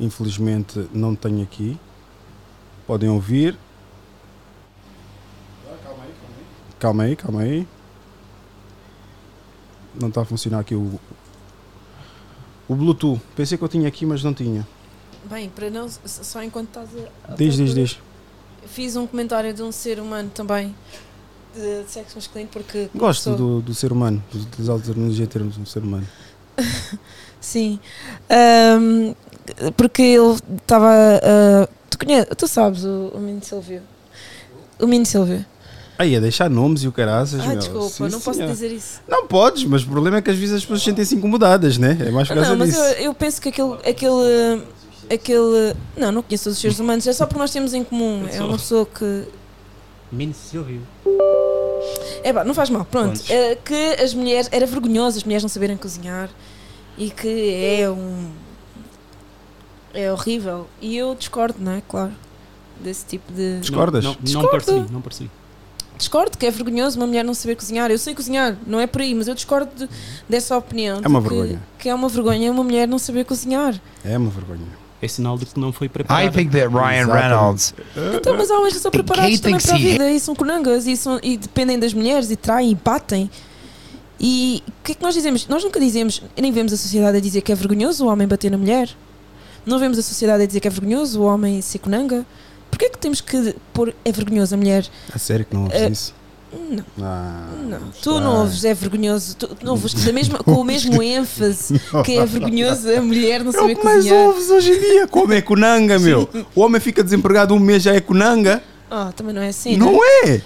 Infelizmente 0.00 0.88
não 0.92 1.14
tenho 1.14 1.42
aqui. 1.42 1.78
Podem 2.86 3.08
ouvir. 3.08 3.56
Calma 6.78 7.04
aí, 7.04 7.16
calma 7.16 7.42
aí. 7.42 7.66
Não 10.00 10.08
está 10.08 10.22
a 10.22 10.24
funcionar 10.24 10.60
aqui 10.60 10.74
o. 10.74 10.98
O 12.68 12.74
Bluetooth. 12.74 13.20
Pensei 13.34 13.56
que 13.58 13.64
eu 13.64 13.68
tinha 13.68 13.88
aqui, 13.88 14.04
mas 14.06 14.22
não 14.22 14.32
tinha. 14.34 14.66
Bem, 15.24 15.48
para 15.48 15.70
não. 15.70 15.88
Só 16.04 16.42
enquanto 16.42 16.68
estás 16.68 16.88
a. 17.26 17.32
a 17.32 17.36
Diz, 17.36 17.56
diz, 17.56 17.74
diz. 17.74 17.98
Fiz 18.66 18.96
um 18.96 19.06
comentário 19.06 19.52
de 19.52 19.62
um 19.62 19.72
ser 19.72 19.98
humano 19.98 20.30
também. 20.34 20.74
De, 21.54 21.82
de 21.84 21.90
sexo 21.90 22.16
masculino, 22.16 22.50
porque. 22.52 22.88
Gosto 22.94 23.34
do, 23.34 23.60
do 23.62 23.74
ser 23.74 23.90
humano, 23.90 24.22
de 24.30 24.38
utilizar 24.38 24.76
a 24.76 24.78
terminologia 24.78 25.26
termos 25.26 25.56
do 25.56 25.66
ser 25.66 25.82
humano. 25.82 26.06
Sim. 27.40 27.80
Ahm, 28.28 29.14
porque 29.76 30.02
ele 30.02 30.36
estava. 30.60 30.90
a- 30.92 31.68
tu 31.90 31.98
conheces, 31.98 32.28
tu 32.36 32.46
sabes 32.46 32.84
o, 32.84 33.12
o 33.14 33.18
Mino 33.18 33.42
Silvio? 33.42 33.82
O 34.78 34.86
Mino 34.86 35.06
Silvio. 35.06 35.44
Aí, 35.98 36.14
a 36.16 36.20
deixar 36.20 36.48
nomes 36.48 36.84
e 36.84 36.88
o 36.88 36.92
caraças, 36.92 37.40
Ah, 37.40 37.48
meu. 37.48 37.56
desculpa, 37.58 37.88
Sim, 37.88 38.02
não 38.04 38.20
posso 38.20 38.34
senhor. 38.38 38.52
dizer 38.52 38.70
isso. 38.70 39.00
Não 39.08 39.26
podes, 39.26 39.64
mas 39.64 39.82
o 39.82 39.88
problema 39.88 40.18
é 40.18 40.22
que 40.22 40.30
às 40.30 40.36
vezes 40.38 40.54
as 40.54 40.60
pessoas 40.62 40.82
sentem-se 40.82 41.16
incomodadas, 41.16 41.76
né? 41.76 41.98
É 42.00 42.10
mais 42.12 42.28
por 42.28 42.34
causa 42.34 42.50
não, 42.50 42.56
mas 42.58 42.68
disso. 42.70 42.80
eu, 42.80 42.92
eu 43.06 43.14
penso 43.14 43.40
que 43.42 43.48
aquele, 43.48 43.72
aquele. 43.84 44.62
aquele. 45.12 45.74
Não, 45.96 46.12
não 46.12 46.22
conheço 46.22 46.50
os 46.50 46.58
seres 46.58 46.78
humanos, 46.78 47.04
é 47.06 47.12
só 47.12 47.26
porque 47.26 47.40
nós 47.40 47.50
temos 47.50 47.74
em 47.74 47.82
comum. 47.82 48.26
É 48.32 48.40
uma 48.40 48.56
pessoa 48.56 48.86
que. 48.86 49.24
Mini 50.12 50.32
Silvio. 50.34 50.80
É 52.22 52.32
pá, 52.32 52.44
não 52.44 52.54
faz 52.54 52.70
mal, 52.70 52.84
pronto. 52.84 53.20
É 53.28 53.56
que 53.56 53.74
as 54.00 54.14
mulheres. 54.14 54.48
Era 54.52 54.66
vergonhoso 54.66 55.18
as 55.18 55.24
mulheres 55.24 55.42
não 55.42 55.48
saberem 55.48 55.76
cozinhar 55.76 56.30
e 56.96 57.10
que 57.10 57.52
é 57.80 57.90
um. 57.90 58.30
É 59.92 60.12
horrível. 60.12 60.66
E 60.80 60.96
eu 60.96 61.14
discordo, 61.14 61.56
não 61.58 61.72
é? 61.72 61.82
Claro. 61.88 62.12
Desse 62.80 63.04
tipo 63.04 63.32
de. 63.32 63.58
Discordas? 63.58 64.04
Não, 64.04 64.12
não, 64.12 64.18
não 64.18 64.24
Discordo. 64.24 64.50
percebi, 64.50 64.92
não 64.92 65.00
percebi. 65.00 65.30
Discordo 65.98 66.38
que 66.38 66.46
é 66.46 66.50
vergonhoso 66.50 66.96
uma 66.96 67.06
mulher 67.06 67.24
não 67.24 67.34
saber 67.34 67.56
cozinhar. 67.56 67.90
Eu 67.90 67.98
sei 67.98 68.14
cozinhar, 68.14 68.56
não 68.66 68.78
é 68.80 68.86
por 68.86 69.02
aí, 69.02 69.14
mas 69.14 69.26
eu 69.26 69.34
discordo 69.34 69.68
de- 69.76 69.88
dessa 70.28 70.56
opinião. 70.56 71.00
É 71.04 71.08
uma 71.08 71.20
que, 71.20 71.28
vergonha. 71.28 71.62
Que 71.78 71.88
é 71.88 71.94
uma 71.94 72.08
vergonha 72.08 72.50
uma 72.52 72.62
mulher 72.62 72.86
não 72.86 72.98
saber 72.98 73.24
cozinhar. 73.24 73.74
É 74.04 74.16
uma 74.16 74.30
vergonha. 74.30 74.78
É 75.02 75.06
sinal 75.08 75.36
de 75.38 75.46
que 75.46 75.58
não 75.60 75.72
foi 75.72 75.88
preparado. 75.88 76.24
I 76.26 76.30
think 76.30 76.50
that 76.52 76.68
Ryan. 76.68 77.06
Reynolds. 77.12 77.74
Então, 78.16 78.36
mas 78.36 78.50
há 78.50 78.56
homens 78.58 78.74
que 78.74 78.80
são 78.80 78.90
preparados 78.90 79.38
também 79.40 79.60
para 79.60 79.74
a 79.74 79.78
vida 79.78 80.10
e 80.10 80.18
são 80.20 80.34
conangas 80.34 80.86
e, 80.86 80.96
são, 80.96 81.20
e 81.22 81.36
dependem 81.36 81.78
das 81.78 81.92
mulheres 81.94 82.30
e 82.30 82.36
traem 82.36 82.70
e 82.70 82.74
batem. 82.74 83.30
E 84.20 84.62
o 84.66 84.72
que 84.82 84.92
é 84.92 84.94
que 84.96 85.02
nós 85.02 85.14
dizemos? 85.14 85.46
Nós 85.46 85.62
nunca 85.62 85.78
dizemos, 85.78 86.22
nem 86.40 86.50
vemos 86.50 86.72
a 86.72 86.76
sociedade 86.76 87.16
a 87.16 87.20
dizer 87.20 87.40
que 87.42 87.52
é 87.52 87.54
vergonhoso 87.54 88.04
o 88.04 88.08
homem 88.08 88.26
bater 88.26 88.50
na 88.50 88.58
mulher. 88.58 88.88
Não 89.64 89.78
vemos 89.78 89.98
a 89.98 90.02
sociedade 90.02 90.42
a 90.42 90.46
dizer 90.46 90.58
que 90.60 90.66
é 90.66 90.70
vergonhoso 90.70 91.20
o 91.20 91.24
homem 91.24 91.60
ser 91.62 91.78
conanga. 91.78 92.24
Porquê 92.70 92.86
é 92.86 92.88
que 92.90 92.98
temos 92.98 93.20
que 93.20 93.54
pôr 93.72 93.94
é 94.04 94.12
vergonhoso 94.12 94.54
a 94.54 94.58
mulher? 94.58 94.86
A 95.12 95.18
sério 95.18 95.44
que 95.44 95.54
não 95.54 95.64
ouves 95.64 95.80
Eh, 95.80 95.88
isso? 95.90 96.14
Não. 96.70 96.84
Ah, 97.02 97.46
Não, 97.62 97.78
tu 98.02 98.18
não 98.20 98.40
ouves, 98.40 98.64
é 98.64 98.72
vergonhoso. 98.72 99.36
Tu 99.36 99.50
não 99.62 99.72
ouves 99.72 99.92
da 99.92 100.12
mesma, 100.12 100.38
com 100.38 100.52
o 100.52 100.64
mesmo 100.64 101.00
ênfase 101.02 101.78
que 102.04 102.16
é 102.16 102.24
vergonhoso 102.24 102.90
a 102.90 103.02
mulher 103.02 103.40
não 103.44 103.52
É 103.52 103.56
o 103.56 103.60
saber 103.60 103.74
que 103.76 103.84
mais 103.84 103.96
cozinhar. 103.98 104.26
ouves 104.26 104.48
hoje 104.50 104.70
em 104.72 104.80
dia. 104.80 105.06
Como 105.08 105.32
é 105.34 105.42
conanga, 105.42 105.98
meu? 105.98 106.26
O 106.54 106.62
homem 106.62 106.80
fica 106.80 107.04
desempregado 107.04 107.52
um 107.54 107.58
mês 107.58 107.82
já 107.82 107.94
é 107.94 108.00
conanga. 108.00 108.62
Ah, 108.90 109.12
também 109.14 109.34
não 109.34 109.42
é 109.42 109.48
assim. 109.48 109.76
não 109.76 109.92
né? 109.92 109.98
é? 110.26 110.42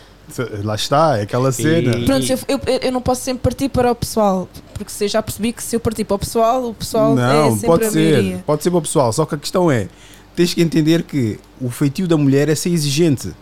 Lá 0.64 0.74
está, 0.74 1.18
é 1.18 1.22
aquela 1.22 1.52
cena. 1.52 1.96
E- 1.96 2.04
Pronto, 2.06 2.26
eu, 2.32 2.38
eu, 2.48 2.60
eu 2.82 2.92
não 2.92 3.00
posso 3.02 3.20
sempre 3.22 3.42
partir 3.42 3.68
para 3.68 3.92
o 3.92 3.94
pessoal, 3.94 4.48
porque 4.74 4.90
se 4.90 5.06
já 5.06 5.22
percebi 5.22 5.52
que 5.52 5.62
se 5.62 5.76
eu 5.76 5.80
partir 5.80 6.04
para 6.04 6.14
o 6.16 6.18
pessoal, 6.18 6.64
o 6.70 6.74
pessoal 6.74 7.12
é 7.12 7.14
Não, 7.14 7.50
sempre 7.52 7.66
pode 7.66 7.84
a 7.84 7.90
ser. 7.90 8.12
maioria. 8.12 8.44
Pode 8.46 8.62
ser 8.62 8.70
para 8.70 8.78
o 8.78 8.82
pessoal. 8.82 9.12
Só 9.12 9.24
que 9.26 9.34
a 9.34 9.38
questão 9.38 9.70
é: 9.70 9.88
tens 10.34 10.54
que 10.54 10.62
entender 10.62 11.02
que 11.02 11.38
o 11.60 11.70
feitio 11.70 12.06
da 12.06 12.16
mulher 12.16 12.48
é 12.48 12.54
ser 12.54 12.70
exigente 12.70 13.32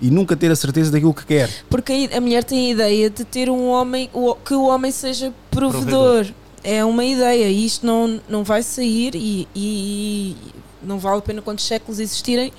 e 0.00 0.10
nunca 0.10 0.36
ter 0.36 0.50
a 0.50 0.56
certeza 0.56 0.90
daquilo 0.90 1.14
que 1.14 1.26
quer. 1.26 1.50
Porque 1.68 2.08
a 2.12 2.20
mulher 2.20 2.44
tem 2.44 2.68
a 2.68 2.70
ideia 2.70 3.10
de 3.10 3.24
ter 3.24 3.50
um 3.50 3.68
homem, 3.68 4.08
que 4.44 4.54
o 4.54 4.64
homem 4.64 4.90
seja 4.92 5.32
provedor. 5.50 6.26
é 6.62 6.84
uma 6.84 7.04
ideia 7.04 7.48
e 7.48 7.64
isto 7.66 7.84
não, 7.86 8.20
não 8.28 8.44
vai 8.44 8.62
sair 8.62 9.14
e, 9.14 9.48
e 9.54 10.36
não 10.82 10.98
vale 10.98 11.18
a 11.18 11.22
pena 11.22 11.42
quantos 11.42 11.66
séculos 11.66 11.98
existirem. 11.98 12.52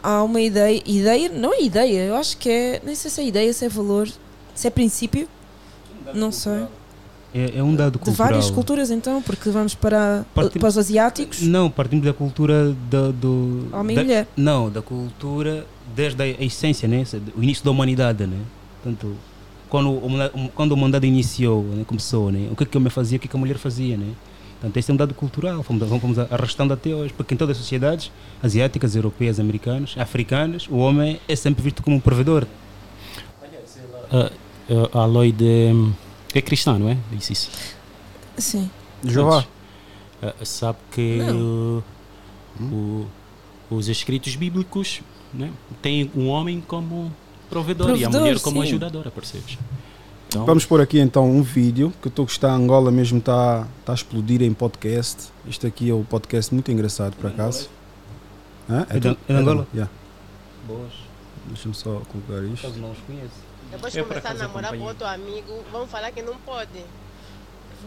Há 0.00 0.22
uma 0.22 0.40
ideia, 0.40 0.80
ideia, 0.86 1.28
não 1.28 1.52
é 1.52 1.62
ideia, 1.62 2.04
eu 2.04 2.14
acho 2.14 2.36
que 2.36 2.48
é, 2.48 2.80
nem 2.84 2.94
sei 2.94 3.10
se 3.10 3.20
é 3.20 3.24
ideia, 3.24 3.52
se 3.52 3.64
é 3.64 3.68
valor, 3.68 4.08
se 4.54 4.66
é 4.66 4.70
princípio, 4.70 5.28
não 6.14 6.30
sei. 6.30 6.66
É, 7.34 7.58
é 7.58 7.62
um 7.62 7.74
dado 7.74 7.92
De 7.92 7.98
cultural. 7.98 8.28
várias 8.28 8.50
culturas 8.50 8.90
então, 8.90 9.20
porque 9.20 9.50
vamos 9.50 9.74
para, 9.74 10.24
Partimos- 10.34 10.60
para 10.60 10.68
os 10.68 10.78
asiáticos. 10.78 11.42
Não, 11.42 11.70
partimos 11.70 12.04
da 12.06 12.12
cultura 12.14 12.74
da, 12.90 13.10
do. 13.10 13.66
Homem 13.72 13.94
e 13.94 13.96
da- 13.96 14.02
mulher. 14.02 14.28
Não, 14.36 14.70
da 14.70 14.80
cultura 14.80 15.66
desde 15.94 16.22
a 16.22 16.26
essência, 16.26 16.88
né? 16.88 17.04
o 17.36 17.42
início 17.42 17.62
da 17.64 17.70
humanidade, 17.70 18.26
né? 18.26 18.38
Portanto, 18.82 19.14
quando, 19.68 19.90
o 19.90 20.48
quando 20.54 20.72
a 20.72 20.74
humanidade 20.74 21.06
iniciou, 21.06 21.62
né? 21.64 21.84
começou, 21.86 22.30
né? 22.32 22.48
o 22.50 22.56
que, 22.56 22.62
é 22.62 22.66
que 22.66 22.76
o 22.76 22.80
homem 22.80 22.90
fazia, 22.90 23.16
o 23.16 23.20
que, 23.20 23.26
é 23.26 23.30
que 23.30 23.36
a 23.36 23.40
mulher 23.40 23.58
fazia, 23.58 23.96
né? 23.98 24.12
Portanto, 24.60 24.76
esse 24.78 24.90
é 24.90 24.94
um 24.94 24.96
dado 24.96 25.12
cultural, 25.14 25.62
fomos, 25.62 25.86
vamos 25.88 26.18
arrastando 26.18 26.72
até 26.72 26.90
hoje, 26.94 27.12
porque 27.14 27.34
em 27.34 27.36
todas 27.36 27.56
as 27.56 27.62
sociedades, 27.62 28.10
asiáticas, 28.42 28.96
europeias, 28.96 29.38
americanas, 29.38 29.94
africanas, 29.98 30.66
o 30.68 30.76
homem 30.78 31.20
é 31.28 31.36
sempre 31.36 31.62
visto 31.62 31.82
como 31.82 31.94
um 31.96 32.00
provedor. 32.00 32.46
Ah, 34.10 34.30
ah, 34.70 35.02
a 35.02 35.04
Lloyd 35.04 35.44
hum, 35.44 35.92
é 36.34 36.40
cristã, 36.42 36.78
não 36.78 36.88
é? 36.88 36.96
Disse 37.12 37.32
isso. 37.32 37.50
Sim. 38.36 38.70
Jeová. 39.04 39.44
Ah, 40.22 40.34
sabe 40.44 40.78
que 40.92 41.20
uh, 41.20 41.82
o- 42.60 43.06
os 43.70 43.88
escritos 43.88 44.34
bíblicos 44.36 45.00
né, 45.32 45.50
têm 45.80 46.10
um 46.16 46.28
homem 46.28 46.60
como 46.60 47.12
provedor, 47.48 47.90
e 47.90 47.92
a 47.92 47.96
Provedor, 48.08 48.20
mulher 48.20 48.40
como 48.40 48.60
sim. 48.62 48.68
ajudadora, 48.68 49.10
percebes? 49.10 49.58
Então, 50.28 50.44
Vamos 50.44 50.66
pôr 50.66 50.80
aqui 50.80 50.98
então 50.98 51.30
um 51.30 51.40
vídeo 51.42 51.92
que 52.02 52.08
estou 52.08 52.26
que 52.26 52.32
está 52.32 52.52
Angola 52.52 52.90
mesmo 52.90 53.18
está 53.18 53.66
está 53.80 53.92
a 53.92 53.94
explodir 53.94 54.42
em 54.42 54.52
podcast. 54.52 55.28
Isto 55.46 55.66
aqui 55.66 55.88
é 55.88 55.94
um 55.94 56.04
podcast 56.04 56.52
muito 56.52 56.70
engraçado 56.70 57.14
por 57.16 57.30
acaso. 57.30 57.70
Hã? 58.68 58.86
É 58.90 58.94
de- 59.00 59.14
tu- 59.14 59.18
é 59.28 59.32
de 59.32 59.38
Angola? 59.40 59.66
Yeah. 59.72 59.90
Boas. 60.66 60.92
Deixa-me 61.46 61.74
só 61.74 62.02
colocar 62.12 62.44
isto. 62.52 62.62
Caso 62.66 62.78
não 62.78 62.90
os 62.90 62.98
conheço. 63.06 63.47
Depois 63.70 63.94
Eu, 63.94 64.04
por 64.04 64.08
começar 64.10 64.30
a 64.30 64.34
namorar 64.34 64.76
com 64.76 64.84
outro 64.84 65.06
amigo, 65.06 65.64
vão 65.70 65.86
falar 65.86 66.10
que 66.12 66.22
não 66.22 66.36
pode. 66.38 66.84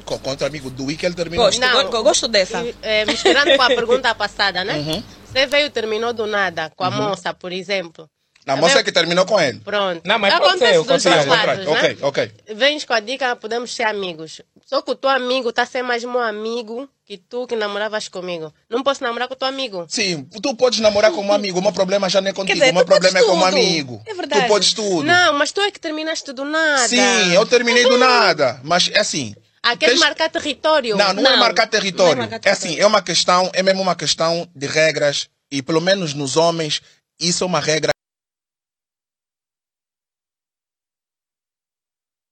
Co- 0.06 0.20
Contra 0.20 0.46
o 0.46 0.50
amigo 0.50 0.70
do 0.70 0.86
Wiki, 0.86 1.06
ele 1.06 1.16
terminou. 1.16 1.46
Gosto, 1.46 1.62
go- 1.92 2.04
gosto 2.04 2.28
dessa. 2.28 2.64
misturando 3.08 3.56
com 3.56 3.62
a 3.62 3.68
pergunta 3.74 4.14
passada, 4.16 4.64
né? 4.64 4.78
Uhum. 4.78 5.04
Você 5.26 5.46
veio 5.48 5.68
e 5.68 5.70
terminou 5.70 6.14
do 6.14 6.26
nada, 6.28 6.72
com 6.76 6.84
a 6.84 6.90
Uhum. 6.90 7.10
moça, 7.10 7.34
por 7.34 7.52
exemplo. 7.52 8.10
Na 8.46 8.56
Tá 8.56 8.62
moça 8.62 8.76
vendo? 8.76 8.86
que 8.86 8.92
terminou 8.92 9.26
com 9.26 9.40
ele. 9.40 9.60
Pronto. 9.60 10.02
Não, 10.04 10.18
mas 10.18 10.34
pode 10.34 10.46
Acontece 10.46 10.72
ser, 10.74 10.80
o 10.80 10.84
dos 10.84 11.04
dois 11.04 11.26
lados, 11.26 11.26
contrário. 11.66 11.66
né? 11.66 11.72
Ok, 11.72 11.98
ok. 12.02 12.32
Vens 12.56 12.86
com 12.86 12.94
a 12.94 13.00
dica, 13.00 13.36
podemos 13.36 13.74
ser 13.74 13.84
amigos. 13.84 14.42
Só 14.66 14.82
que 14.82 14.90
o 14.92 14.96
teu 14.96 15.10
amigo 15.12 15.50
está 15.50 15.62
a 15.62 15.66
ser 15.66 15.84
mais 15.84 16.04
meu 16.04 16.20
amigo 16.20 16.90
que 17.06 17.18
tu 17.18 17.46
que 17.46 17.56
namoravas 17.56 18.08
comigo. 18.08 18.52
Não 18.70 18.82
posso 18.82 19.04
namorar 19.04 19.28
com 19.28 19.36
o 19.36 19.38
teu 19.38 19.48
amigo. 19.48 19.86
Sim, 19.90 20.24
tu 20.42 20.56
podes 20.56 20.80
namorar 20.80 21.12
como 21.12 21.32
amigo, 21.34 21.60
o 21.60 21.62
meu 21.62 21.72
problema 21.72 22.10
já 22.10 22.20
não 22.20 22.30
é 22.30 22.34
contigo, 22.34 22.58
dizer, 22.60 22.72
o 22.72 22.76
meu 22.76 22.86
problema 22.86 23.20
é 23.20 23.24
como 23.24 23.44
tudo. 23.44 23.46
amigo. 23.56 24.02
É 24.08 24.14
verdade. 24.16 24.42
Tu 24.44 24.48
podes 24.48 24.74
tudo. 24.74 25.04
Não, 25.04 25.34
mas 25.34 25.52
tu 25.52 25.62
é 25.62 25.70
que 25.70 25.80
terminaste 25.80 26.34
do 26.34 26.44
nada. 26.44 26.88
Sim, 26.88 27.34
eu 27.34 27.46
terminei 27.46 27.84
do 27.84 27.98
nada, 27.98 28.60
mas 28.64 28.90
é 28.92 29.00
assim. 29.00 29.36
Ah, 29.62 29.78
queres 29.78 29.96
Tens- 30.00 30.00
marcar 30.08 30.30
território? 30.32 30.96
Não, 30.98 31.14
não, 31.14 31.32
é 31.32 31.38
marcar 31.38 31.68
território. 31.68 32.16
Não 32.16 32.24
é 32.24 32.30
marcar 32.30 32.50
É 32.50 32.52
assim, 32.52 32.80
é 32.80 32.88
uma 32.88 33.02
questão, 33.04 33.52
é 33.54 33.62
mesmo 33.62 33.82
uma 33.84 33.96
questão 33.96 34.48
de 34.56 34.66
regras 34.66 35.28
e 35.52 35.62
pelo 35.62 35.80
menos 35.80 36.16
nos 36.16 36.36
homens 36.36 36.82
isso 37.20 37.44
é 37.44 37.48
uma 37.48 37.60
regra 37.60 37.92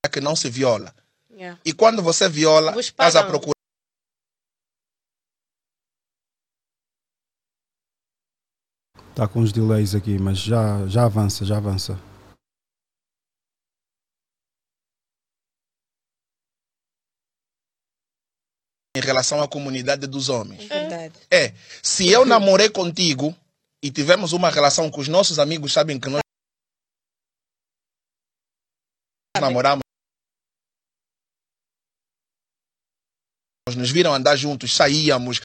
que 0.09 0.19
não 0.19 0.35
se 0.35 0.49
viola. 0.49 0.93
Yeah. 1.31 1.59
E 1.63 1.71
quando 1.71 2.01
você 2.01 2.27
viola, 2.27 2.77
estás 2.79 3.15
a 3.15 3.23
procurar 3.23 3.53
Está 9.11 9.27
com 9.27 9.41
uns 9.41 9.51
delays 9.51 9.95
aqui, 9.95 10.17
mas 10.17 10.37
já, 10.37 10.87
já 10.87 11.03
avança, 11.03 11.43
já 11.45 11.57
avança. 11.57 11.99
em 18.95 19.01
relação 19.01 19.41
à 19.41 19.47
comunidade 19.47 20.07
dos 20.07 20.29
homens. 20.29 20.65
Verdade. 20.65 21.13
É, 21.31 21.53
se 21.81 22.09
eu 22.09 22.25
namorei 22.25 22.69
contigo 22.69 23.35
e 23.83 23.89
tivemos 23.89 24.33
uma 24.33 24.49
relação 24.49 24.91
que 24.91 24.99
os 24.99 25.07
nossos 25.07 25.39
amigos 25.39 25.71
sabem 25.71 25.99
que 25.99 26.09
nós 26.09 26.21
namoramos, 29.39 29.81
nos 33.75 33.91
viram 33.91 34.13
andar 34.13 34.35
juntos, 34.35 34.73
saíamos, 34.75 35.39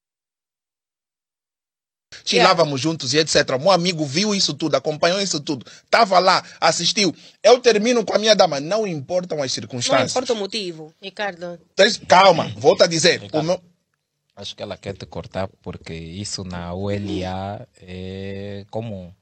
chilávamos 2.25 2.81
juntos 2.81 3.13
e 3.13 3.19
etc. 3.19 3.59
Meu 3.61 3.71
amigo 3.71 4.05
viu 4.07 4.35
isso 4.35 4.55
tudo, 4.55 4.75
acompanhou 4.77 5.21
isso 5.21 5.41
tudo, 5.41 5.67
estava 5.85 6.19
lá, 6.19 6.43
assistiu. 6.61 7.15
Eu 7.43 7.59
termino 7.61 8.05
com 8.05 8.15
a 8.15 8.19
minha 8.19 8.35
dama, 8.35 8.61
não 8.61 8.87
importam 8.87 9.43
as 9.43 9.53
circunstâncias. 9.53 10.31
o 10.31 10.37
motivo. 10.37 10.95
Ricardo. 11.03 11.59
Três- 11.75 11.99
Calma, 11.99 12.49
volto 12.57 12.83
a 12.83 12.87
dizer. 12.87 13.23
O 13.33 13.43
meu, 13.43 13.61
Acho 14.37 14.57
que 14.57 14.63
ela 14.65 14.77
quer 14.77 14.97
te 14.97 15.07
cortar 15.07 15.49
porque 15.63 15.95
isso 15.95 16.43
na 16.43 16.75
ULA 16.75 17.69
é 17.81 18.67
comum. 18.69 19.13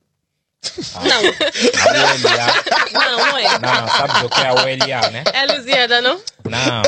A, 0.94 1.00
Não. 1.00 1.16
A 1.18 2.14
ULA. 2.14 2.46
Não, 2.92 3.16
não 3.26 3.38
é. 3.38 3.58
Não, 3.58 3.88
sabes 3.88 4.22
o 4.22 4.28
que 4.28 4.40
é 4.40 4.46
a 4.46 4.52
ULA, 4.54 5.10
né? 5.10 5.24
É 5.32 5.46
Luziana, 5.46 6.00
não? 6.00 6.20
Não. 6.44 6.82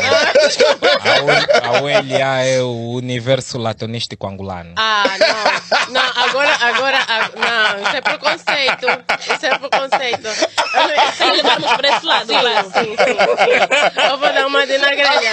A, 1.02 1.20
U- 1.22 1.76
a 1.76 1.80
ULA 1.82 2.44
é 2.44 2.62
o 2.62 2.92
universo 2.92 3.58
latonístico 3.58 4.28
angolano. 4.28 4.74
Ah, 4.76 5.04
não. 5.18 5.92
Não, 5.92 6.22
agora, 6.24 6.56
agora, 6.60 6.98
ah, 7.08 7.30
não, 7.34 7.82
isso 7.82 7.96
é 7.96 8.00
preconceito. 8.00 8.86
Isso 9.34 9.46
é 9.46 9.58
preconceito. 9.58 10.28
Que 11.18 11.24
levarmos 11.32 11.72
para 11.72 11.88
esse 11.96 12.06
lado, 12.06 12.26
sim. 12.26 12.34
Sim, 12.72 12.96
sim, 12.96 13.16
sim. 13.44 14.02
Eu 14.08 14.18
vou 14.18 14.32
dar 14.32 14.46
uma 14.46 14.66
de 14.66 14.78
na 14.78 14.90
grelha. 14.90 15.32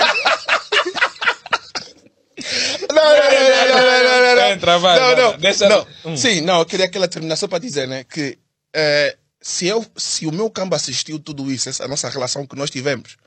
Não, 2.92 2.96
não, 2.96 3.14
não, 3.14 3.68
não, 3.68 3.82
não, 3.82 4.04
não, 4.04 4.22
não, 4.26 4.36
não. 4.36 4.52
Entra, 4.52 4.78
vai, 4.80 5.00
não, 5.00 5.06
vai, 5.08 5.16
não, 5.16 5.30
vai. 5.32 5.38
Deixa- 5.40 5.70
não. 5.70 5.88
Hum. 6.06 6.18
Sim, 6.18 6.42
não, 6.42 6.60
eu 6.60 6.66
queria 6.66 6.88
que 6.90 6.98
ela 6.98 7.08
terminasse 7.08 7.40
só 7.42 7.48
para 7.48 7.60
dizer, 7.60 7.88
né, 7.88 8.04
que 8.04 8.38
eh, 8.74 9.18
se, 9.42 9.68
eu, 9.68 9.86
se 9.96 10.26
o 10.28 10.32
meu 10.32 10.50
campo 10.50 10.76
assistiu 10.76 11.20
tudo 11.20 11.52
isso, 11.52 11.70
essa 11.70 11.88
nossa 11.88 12.10
relação 12.10 12.46
que 12.46 12.56
nós 12.56 12.70
tivemos, 12.70 13.18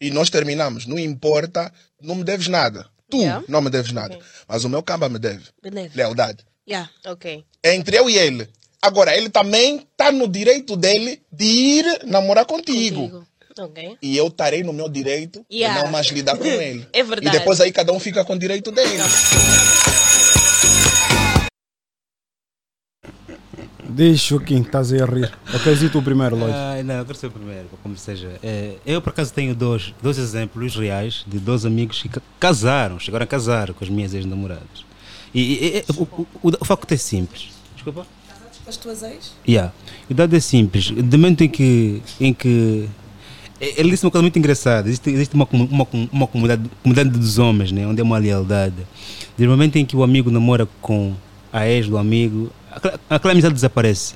e 0.00 0.10
nós 0.10 0.28
terminamos, 0.30 0.86
não 0.86 0.98
importa, 0.98 1.72
não 2.02 2.14
me 2.16 2.24
deves 2.24 2.48
nada. 2.48 2.86
Tu 3.08 3.18
Yeah. 3.18 3.44
não 3.48 3.60
me 3.62 3.70
deves 3.70 3.92
nada. 3.92 4.18
Mas 4.48 4.64
o 4.64 4.68
meu 4.68 4.82
camba 4.82 5.08
me 5.08 5.18
deve. 5.18 5.44
Beleza. 5.62 5.92
Lealdade. 5.94 6.44
Yeah. 6.68 6.90
Ok. 7.06 7.44
É 7.62 7.74
entre 7.74 7.96
eu 7.96 8.10
e 8.10 8.18
ele. 8.18 8.48
Agora, 8.82 9.16
ele 9.16 9.30
também 9.30 9.76
está 9.92 10.10
no 10.12 10.26
direito 10.28 10.76
dele 10.76 11.22
de 11.32 11.44
ir 11.44 12.00
namorar 12.04 12.44
contigo. 12.44 13.24
Ok. 13.58 13.96
E 14.02 14.16
eu 14.16 14.26
estarei 14.28 14.62
no 14.62 14.72
meu 14.72 14.88
direito 14.88 15.44
Yeah. 15.50 15.78
de 15.78 15.84
não 15.84 15.92
mais 15.92 16.06
lidar 16.08 16.36
com 16.36 16.44
ele. 16.46 16.86
É 16.92 17.02
verdade. 17.02 17.36
E 17.36 17.38
depois 17.38 17.60
aí 17.60 17.72
cada 17.72 17.92
um 17.92 17.98
fica 18.00 18.24
com 18.24 18.34
o 18.34 18.38
direito 18.38 18.70
dele. 18.70 18.98
Diz, 23.88 24.20
Joaquim, 24.20 24.60
estás 24.62 24.92
aí 24.92 25.00
a 25.00 25.06
rir. 25.06 25.32
Ok, 25.54 25.72
e 25.72 25.88
tu 25.88 26.02
primeiro, 26.02 26.36
Lloyd. 26.36 26.52
Ah, 26.54 26.82
não, 26.84 26.96
eu 26.96 27.04
quero 27.06 27.16
ser 27.18 27.28
o 27.28 27.30
primeiro, 27.30 27.68
como 27.82 27.96
seja. 27.96 28.38
É, 28.42 28.74
eu, 28.84 29.00
por 29.00 29.10
acaso, 29.10 29.32
tenho 29.32 29.54
dois, 29.54 29.94
dois 30.02 30.18
exemplos 30.18 30.74
reais 30.76 31.24
de 31.26 31.38
dois 31.38 31.64
amigos 31.64 32.02
que 32.02 32.08
ca- 32.08 32.20
casaram, 32.38 32.98
chegaram 32.98 33.22
a 33.24 33.26
casar 33.26 33.72
com 33.72 33.82
as 33.84 33.88
minhas 33.88 34.12
ex-namoradas. 34.12 34.84
E, 35.32 35.40
e- 35.40 35.78
e- 35.78 35.84
o, 35.96 36.02
o, 36.02 36.26
o, 36.42 36.52
o 36.60 36.64
facto 36.64 36.92
é 36.92 36.96
simples. 36.96 37.48
Desculpa? 37.74 38.06
Com 38.64 38.70
as 38.70 38.76
tuas 38.76 39.02
ex? 39.04 39.32
Yeah. 39.48 39.72
O 40.10 40.14
dado 40.14 40.34
é 40.34 40.40
simples. 40.40 40.90
Do 40.90 41.16
momento 41.16 41.42
em 41.44 41.48
que, 41.48 42.02
em 42.20 42.34
que 42.34 42.88
ele 43.60 43.90
disse 43.90 44.04
uma 44.04 44.10
coisa 44.10 44.22
muito 44.22 44.38
engraçada. 44.38 44.88
Existe, 44.88 45.10
existe 45.10 45.34
uma, 45.34 45.48
uma, 45.50 45.86
uma 46.12 46.26
comunidade, 46.26 46.70
comunidade 46.82 47.10
dos 47.10 47.38
homens, 47.38 47.72
né? 47.72 47.86
onde 47.86 48.00
é 48.00 48.04
uma 48.04 48.18
lealdade. 48.18 48.86
Do 49.36 49.48
momento 49.48 49.76
em 49.76 49.84
que 49.84 49.96
o 49.96 50.02
amigo 50.02 50.30
namora 50.30 50.68
com 50.80 51.14
a 51.52 51.66
ex 51.66 51.88
do 51.88 51.96
amigo, 51.96 52.50
aquela, 52.70 53.00
aquela 53.08 53.32
amizade 53.32 53.54
desaparece. 53.54 54.14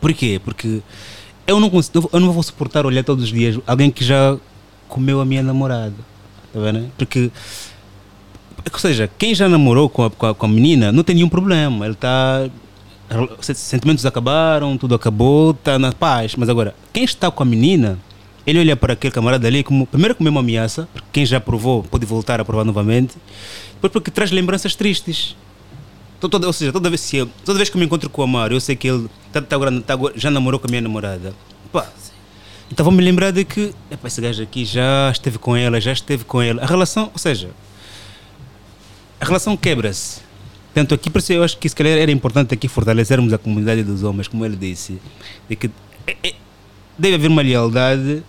Por 0.00 0.12
quê? 0.12 0.40
Porque 0.44 0.80
eu 1.46 1.58
não, 1.58 1.70
consigo, 1.70 2.08
eu 2.12 2.20
não 2.20 2.32
vou 2.32 2.42
suportar 2.42 2.84
olhar 2.86 3.04
todos 3.04 3.24
os 3.24 3.30
dias 3.30 3.58
alguém 3.66 3.90
que 3.90 4.04
já 4.04 4.36
comeu 4.88 5.20
a 5.20 5.24
minha 5.24 5.42
namorada. 5.42 5.94
Tá 6.52 6.60
vendo? 6.60 6.90
Porque 6.96 7.30
ou 8.70 8.78
seja, 8.78 9.10
quem 9.18 9.34
já 9.34 9.48
namorou 9.48 9.88
com 9.88 10.04
a, 10.04 10.10
com 10.10 10.26
a, 10.26 10.34
com 10.34 10.46
a 10.46 10.48
menina 10.48 10.92
não 10.92 11.02
tem 11.02 11.16
nenhum 11.16 11.28
problema. 11.28 11.84
Ele 11.84 11.94
está. 11.94 12.48
Sentimentos 13.40 14.06
acabaram, 14.06 14.78
tudo 14.78 14.94
acabou, 14.94 15.50
está 15.50 15.78
na 15.78 15.92
paz. 15.92 16.34
Mas 16.36 16.48
agora, 16.48 16.74
quem 16.92 17.04
está 17.04 17.30
com 17.30 17.42
a 17.42 17.46
menina, 17.46 17.98
ele 18.46 18.58
olha 18.58 18.76
para 18.76 18.92
aquele 18.94 19.12
camarada 19.12 19.46
ali 19.46 19.62
como. 19.62 19.86
Primeiro, 19.86 20.14
como 20.14 20.28
uma 20.28 20.40
ameaça, 20.40 20.88
porque 20.92 21.08
quem 21.12 21.26
já 21.26 21.40
provou 21.40 21.82
pode 21.84 22.04
voltar 22.06 22.40
a 22.40 22.44
provar 22.44 22.64
novamente. 22.64 23.16
Depois, 23.74 23.92
porque 23.92 24.10
traz 24.10 24.30
lembranças 24.30 24.74
tristes. 24.74 25.36
Então, 26.18 26.30
toda, 26.30 26.46
ou 26.46 26.52
seja, 26.52 26.72
toda 26.72 26.88
vez, 26.88 27.08
que 27.08 27.16
eu, 27.16 27.28
toda 27.44 27.56
vez 27.58 27.68
que 27.68 27.76
me 27.76 27.84
encontro 27.84 28.08
com 28.08 28.20
o 28.20 28.24
Amaro, 28.24 28.54
eu 28.54 28.60
sei 28.60 28.76
que 28.76 28.88
ele 28.88 29.08
tá, 29.32 29.42
tá 29.42 29.58
tá 29.58 29.98
já 30.14 30.30
namorou 30.30 30.60
com 30.60 30.66
a 30.68 30.70
minha 30.70 30.80
namorada. 30.80 31.34
Pá, 31.72 31.86
Então 32.70 32.84
vou 32.84 32.92
me 32.92 33.02
lembrar 33.02 33.32
de 33.32 33.44
que 33.44 33.74
epá, 33.90 34.06
esse 34.08 34.20
gajo 34.20 34.42
aqui 34.42 34.64
já 34.64 35.10
esteve 35.10 35.38
com 35.38 35.56
ela, 35.56 35.80
já 35.80 35.92
esteve 35.92 36.24
com 36.24 36.40
ela. 36.40 36.62
A 36.62 36.66
relação, 36.66 37.10
ou 37.12 37.18
seja, 37.18 37.50
a 39.20 39.24
relação 39.24 39.56
quebra-se. 39.56 40.20
Tanto 40.74 40.94
aqui, 40.94 41.10
por 41.10 41.18
isso 41.18 41.32
eu 41.32 41.42
acho 41.42 41.58
que 41.58 41.68
se 41.68 41.74
calhar 41.76 41.98
era 41.98 42.10
importante 42.10 42.54
aqui 42.54 42.66
fortalecermos 42.66 43.32
a 43.32 43.38
comunidade 43.38 43.82
dos 43.82 44.02
homens, 44.02 44.26
como 44.26 44.44
ele 44.44 44.56
disse, 44.56 44.98
de 45.48 45.54
que 45.56 45.70
é- 46.06 46.16
é- 46.22 46.34
deve 46.98 47.14
haver 47.16 47.28
uma 47.28 47.42
lealdade. 47.42 48.22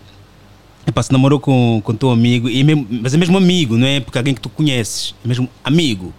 Epá, 0.85 1.01
se 1.01 1.11
namorou 1.14 1.40
com, 1.40 1.82
com 1.83 1.95
teu 1.95 2.11
amigo, 2.11 2.50
e 2.50 2.61
mesmo, 2.61 2.85
mas 2.90 3.14
é 3.14 3.17
mesmo 3.17 3.38
amigo, 3.38 3.77
não 3.77 3.88
é 3.88 4.01
porque 4.01 4.17
alguém 4.17 4.33
que 4.33 4.42
tu 4.42 4.50
conheces, 4.50 5.16
é 5.24 5.27
mesmo 5.27 5.48
amigo. 5.64 6.14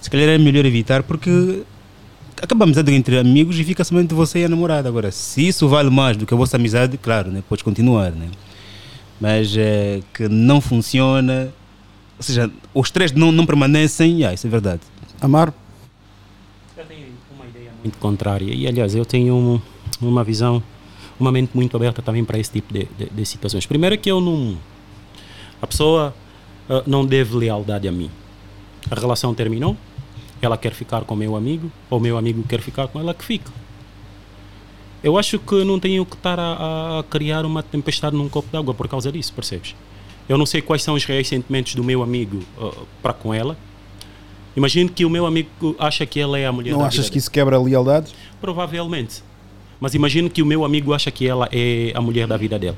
Se 0.00 0.10
calhar 0.10 0.28
é 0.30 0.36
melhor 0.38 0.64
evitar 0.66 1.02
porque 1.04 1.62
acaba 2.42 2.64
a 2.64 2.66
amizade 2.66 2.92
entre 2.92 3.18
amigos 3.18 3.56
e 3.58 3.62
fica 3.62 3.84
somente 3.84 4.12
você 4.12 4.40
e 4.40 4.44
a 4.46 4.48
namorada. 4.48 4.88
Agora, 4.88 5.12
se 5.12 5.46
isso 5.46 5.68
vale 5.68 5.90
mais 5.90 6.16
do 6.16 6.26
que 6.26 6.34
a 6.34 6.36
vossa 6.36 6.56
amizade, 6.56 6.98
claro, 6.98 7.30
né, 7.30 7.40
podes 7.48 7.62
continuar, 7.62 8.10
né? 8.10 8.26
Mas 9.20 9.54
é, 9.56 10.00
que 10.12 10.28
não 10.28 10.60
funciona, 10.60 11.52
ou 12.18 12.22
seja, 12.24 12.50
os 12.74 12.90
três 12.90 13.12
não, 13.12 13.30
não 13.30 13.46
permanecem, 13.46 14.14
yeah, 14.16 14.34
isso 14.34 14.46
é 14.46 14.50
verdade. 14.50 14.80
Amaro? 15.20 15.54
muito 17.82 17.96
contrária. 17.98 18.52
E 18.52 18.66
aliás, 18.66 18.94
eu 18.94 19.04
tenho 19.04 19.34
um- 19.34 19.60
uma 20.00 20.22
visão, 20.24 20.62
uma 21.20 21.32
mente 21.32 21.50
muito 21.54 21.76
aberta 21.76 22.00
também 22.02 22.24
para 22.24 22.38
esse 22.38 22.50
tipo 22.52 22.72
de, 22.72 22.86
de- 22.98 23.10
de 23.10 23.26
situações. 23.26 23.66
Primeiro 23.66 23.94
é 23.94 23.98
que 23.98 24.10
eu 24.10 24.20
não. 24.20 24.56
A 25.60 25.66
pessoa 25.66 26.14
ah, 26.68 26.82
não 26.86 27.04
deve 27.04 27.36
lealdade 27.36 27.86
a 27.86 27.92
mim. 27.92 28.10
A 28.90 28.94
relação 28.98 29.34
terminou, 29.34 29.76
ela 30.40 30.56
quer 30.56 30.72
ficar 30.72 31.02
com 31.02 31.14
o 31.14 31.16
meu 31.16 31.36
amigo, 31.36 31.70
ou 31.90 32.00
meu 32.00 32.16
amigo 32.16 32.42
quer 32.48 32.60
ficar 32.60 32.88
com 32.88 32.98
ela, 32.98 33.12
que 33.14 33.24
fica. 33.24 33.50
Eu 35.02 35.16
acho 35.18 35.38
que 35.38 35.64
não 35.64 35.78
tenho 35.80 36.04
que 36.04 36.14
estar 36.14 36.38
a, 36.38 36.98
a 36.98 37.02
criar 37.04 37.44
uma 37.46 37.62
tempestade 37.62 38.14
num 38.16 38.28
copo 38.28 38.48
d'água 38.52 38.74
por 38.74 38.86
causa 38.88 39.10
disso, 39.10 39.32
percebes? 39.32 39.74
Eu 40.28 40.36
não 40.38 40.44
sei 40.46 40.60
quais 40.62 40.82
são 40.82 40.94
os 40.94 41.04
reais 41.04 41.26
sentimentos 41.26 41.74
do 41.74 41.82
meu 41.82 42.02
amigo 42.02 42.40
ah, 42.58 42.72
para 43.02 43.12
com 43.12 43.32
ela. 43.32 43.56
Imagino 44.56 44.90
que 44.90 45.04
o 45.04 45.10
meu 45.10 45.26
amigo 45.26 45.76
acha 45.78 46.04
que 46.04 46.18
ela 46.20 46.38
é 46.38 46.44
a 46.46 46.52
mulher 46.52 46.72
Não 46.72 46.84
achas 46.84 47.08
que 47.08 47.18
isso 47.18 47.30
quebra 47.30 47.58
lealdades? 47.58 48.12
Provavelmente. 48.40 49.22
Mas 49.80 49.94
imagino 49.94 50.28
que 50.28 50.42
o 50.42 50.46
meu 50.46 50.64
amigo 50.64 50.92
acha 50.92 51.10
que 51.10 51.26
ela 51.26 51.48
é 51.50 51.92
a 51.94 52.00
mulher 52.00 52.26
da 52.26 52.36
vida 52.36 52.58
dele. 52.58 52.76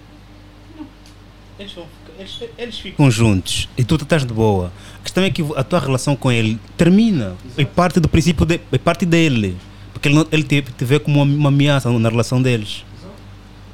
Eles 2.56 2.78
ficam 2.78 3.10
juntos 3.10 3.68
e 3.76 3.84
tu 3.84 3.96
estás 3.96 4.24
de 4.24 4.32
boa. 4.32 4.72
A 5.00 5.02
questão 5.02 5.24
é 5.24 5.30
que 5.30 5.42
a 5.56 5.64
tua 5.64 5.80
relação 5.80 6.14
com 6.14 6.30
ele 6.30 6.58
termina 6.76 7.36
e 7.58 7.64
parte 7.64 7.98
do 7.98 8.08
princípio 8.08 8.46
de, 8.46 8.60
e 8.70 8.78
parte 8.78 9.04
dele. 9.04 9.56
Porque 9.92 10.08
ele, 10.08 10.24
ele 10.30 10.42
te, 10.44 10.62
te 10.62 10.84
vê 10.84 11.00
como 11.00 11.20
uma, 11.20 11.34
uma 11.34 11.48
ameaça 11.48 11.90
na 11.90 12.08
relação 12.08 12.40
deles. 12.40 12.84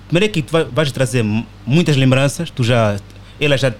Primeiro 0.07 0.26
é 0.26 0.28
que 0.28 0.40
tu 0.40 0.50
vai, 0.50 0.65
vais 0.65 0.90
trazer 0.90 1.23
muitas 1.66 1.97
lembranças, 1.97 2.50
tu 2.50 2.65
já. 2.65 2.98
Ela 3.39 3.58
já. 3.58 3.74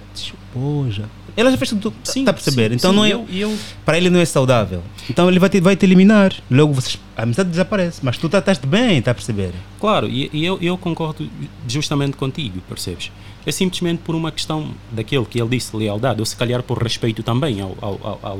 Pô, 0.53 0.85
já. 0.89 1.05
Ela 1.39 1.51
já 1.51 1.57
fez 1.57 1.69
tudo. 1.69 1.93
Sim, 2.03 2.25
tá 2.25 2.31
a 2.31 2.33
perceber? 2.33 2.69
sim, 2.69 2.75
então 2.75 2.91
sim, 2.91 2.97
não 2.97 3.05
é. 3.05 3.13
eu- 3.13 3.25
eu- 3.31 3.57
Para 3.85 3.97
ele 3.97 4.09
não 4.09 4.19
é 4.19 4.25
saudável. 4.25 4.81
Então 5.09 5.29
ele 5.29 5.39
vai 5.39 5.49
te, 5.49 5.61
vai 5.61 5.75
te 5.75 5.85
eliminar. 5.85 6.33
Logo 6.51 6.73
vocês, 6.73 6.99
a 7.15 7.23
amizade 7.23 7.49
desaparece. 7.49 8.01
Mas 8.03 8.17
tu 8.17 8.27
tá- 8.27 8.39
estás 8.39 8.57
bem, 8.59 8.97
está 8.97 9.11
a 9.11 9.13
perceber? 9.13 9.51
Claro, 9.79 10.07
e, 10.07 10.29
e 10.33 10.45
eu, 10.45 10.57
eu 10.61 10.77
concordo 10.77 11.29
justamente 11.67 12.17
contigo, 12.17 12.59
percebes? 12.67 13.11
É 13.45 13.51
simplesmente 13.51 13.99
por 14.03 14.15
uma 14.15 14.31
questão 14.31 14.71
daquilo 14.91 15.25
que 15.25 15.39
ele 15.39 15.49
disse, 15.49 15.75
lealdade, 15.75 16.19
ou 16.19 16.25
se 16.25 16.35
calhar 16.35 16.61
por 16.61 16.77
respeito 16.83 17.23
também 17.23 17.61
ao, 17.61 17.75
ao, 17.81 17.99
ao, 18.03 18.19
ao 18.21 18.39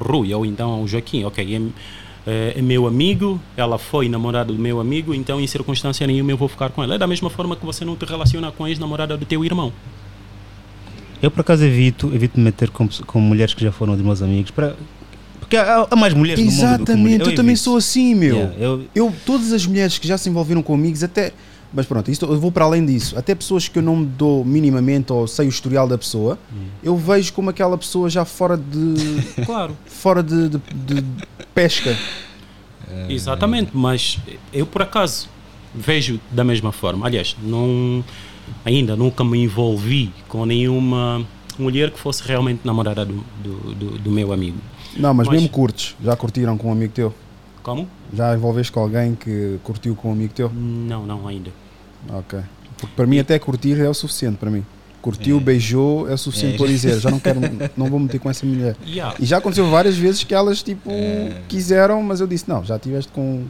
Rui, 0.00 0.32
ou 0.32 0.46
então 0.46 0.70
ao 0.70 0.86
Joaquim. 0.86 1.24
Ok, 1.24 1.44
é, 1.44 1.60
é, 2.30 2.54
é 2.56 2.62
meu 2.62 2.86
amigo, 2.86 3.40
ela 3.56 3.78
foi 3.78 4.08
namorada 4.08 4.52
do 4.52 4.58
meu 4.58 4.78
amigo, 4.80 5.12
então 5.12 5.40
em 5.40 5.46
circunstância 5.46 6.06
nenhuma 6.06 6.30
eu 6.30 6.36
vou 6.36 6.46
ficar 6.48 6.70
com 6.70 6.84
ela. 6.84 6.94
É 6.94 6.98
da 6.98 7.06
mesma 7.06 7.28
forma 7.28 7.56
que 7.56 7.66
você 7.66 7.84
não 7.84 7.96
te 7.96 8.04
relaciona 8.04 8.52
com 8.52 8.64
a 8.64 8.70
ex-namorada 8.70 9.16
do 9.16 9.26
teu 9.26 9.44
irmão. 9.44 9.72
Eu 11.22 11.30
por 11.30 11.40
acaso 11.40 11.64
evito, 11.64 12.12
evito 12.14 12.38
me 12.38 12.44
meter 12.44 12.70
com, 12.70 12.88
com 13.06 13.20
mulheres 13.20 13.54
que 13.54 13.62
já 13.64 13.72
foram 13.72 13.96
de 13.96 14.02
meus 14.02 14.22
amigos. 14.22 14.50
Para, 14.50 14.76
porque 15.40 15.56
há, 15.56 15.86
há 15.90 15.96
mais 15.96 16.14
mulheres 16.14 16.44
no 16.44 16.50
mundo 16.50 16.58
Exatamente, 16.60 16.96
mulheres. 16.96 17.26
eu, 17.28 17.34
também 17.34 17.56
sou 17.56 17.76
assim, 17.76 18.14
meu. 18.14 18.36
Yeah, 18.36 18.54
eu- 18.58 18.84
eu... 18.94 19.14
todas 19.26 19.52
as 19.52 19.66
mulheres 19.66 19.98
que 19.98 20.06
já 20.06 20.16
se 20.18 20.28
envolveram 20.28 20.62
com 20.62 20.74
amigos, 20.74 21.02
até. 21.02 21.32
Mas 21.72 21.84
pronto, 21.84 22.10
isto, 22.10 22.24
eu 22.24 22.40
vou 22.40 22.50
para 22.50 22.64
além 22.64 22.86
disso. 22.86 23.18
Até 23.18 23.34
pessoas 23.34 23.68
que 23.68 23.78
eu 23.78 23.82
não 23.82 23.96
me 23.96 24.06
dou 24.06 24.42
minimamente 24.42 25.12
ou 25.12 25.26
sei 25.26 25.46
o 25.46 25.48
historial 25.50 25.86
da 25.86 25.98
pessoa, 25.98 26.38
eu 26.82 26.96
vejo 26.96 27.32
como 27.34 27.50
aquela 27.50 27.76
pessoa 27.76 28.08
já 28.08 28.24
fora 28.24 28.56
de. 28.56 28.94
Claro. 29.44 29.76
Fora 29.86 30.22
de, 30.22 30.48
de- 30.48 30.58
de 30.94 31.04
pesca. 31.54 31.94
Exatamente, 33.08 33.70
mas 33.74 34.18
eu 34.52 34.66
por 34.66 34.80
acaso 34.82 35.28
vejo 35.74 36.18
da 36.30 36.42
mesma 36.42 36.72
forma. 36.72 37.06
Aliás, 37.06 37.36
não, 37.42 38.02
ainda 38.64 38.96
nunca 38.96 39.22
me 39.24 39.42
envolvi 39.42 40.12
com 40.28 40.44
nenhuma 40.46 41.24
mulher 41.58 41.90
que 41.90 41.98
fosse 41.98 42.22
realmente 42.26 42.60
namorada 42.64 43.04
do, 43.04 43.24
do, 43.42 43.74
do- 43.74 43.98
do 43.98 44.10
meu 44.10 44.32
amigo. 44.32 44.58
Não, 44.96 45.12
mas, 45.14 45.28
mesmo 45.28 45.48
curtes. 45.48 45.94
Já 46.02 46.16
curtiram 46.16 46.56
com 46.56 46.68
um 46.68 46.72
amigo 46.72 46.92
teu? 46.92 47.14
Como? 47.62 47.88
Já 48.14 48.34
envolveste 48.34 48.72
com 48.72 48.80
alguém 48.80 49.14
que 49.14 49.58
curtiu 49.62 49.94
com 49.94 50.08
um 50.08 50.12
amigo 50.12 50.32
teu? 50.32 50.50
Não, 50.54 51.04
não 51.04 51.26
ainda. 51.28 51.50
Ok. 52.10 52.38
Porque 52.78 52.94
para 52.94 53.06
mim 53.06 53.18
até 53.18 53.38
curtir 53.38 53.78
é 53.80 53.88
o 53.88 53.94
suficiente 53.94 54.36
para 54.38 54.50
mim. 54.50 54.64
Curtiu, 55.02 55.38
beijou 55.40 56.08
é 56.08 56.14
o 56.14 56.18
suficiente 56.18 56.54
É. 56.54 56.58
para 56.58 56.66
dizer, 56.66 56.98
já 57.00 57.10
não 57.10 57.18
quero, 57.20 57.40
não 57.76 57.86
vou 57.86 57.98
meter 58.00 58.18
com 58.18 58.28
essa 58.30 58.44
mulher. 58.46 58.76
Yeah. 58.86 59.14
E 59.20 59.24
já 59.26 59.38
aconteceu 59.38 59.68
várias 59.70 59.96
vezes 59.96 60.24
que 60.24 60.34
elas 60.34 60.62
tipo 60.62 60.90
quiseram, 61.48 62.02
mas 62.02 62.20
eu 62.20 62.26
disse, 62.26 62.48
não, 62.48 62.64
já 62.64 62.78
tiveste 62.78 63.10
com 63.12 63.44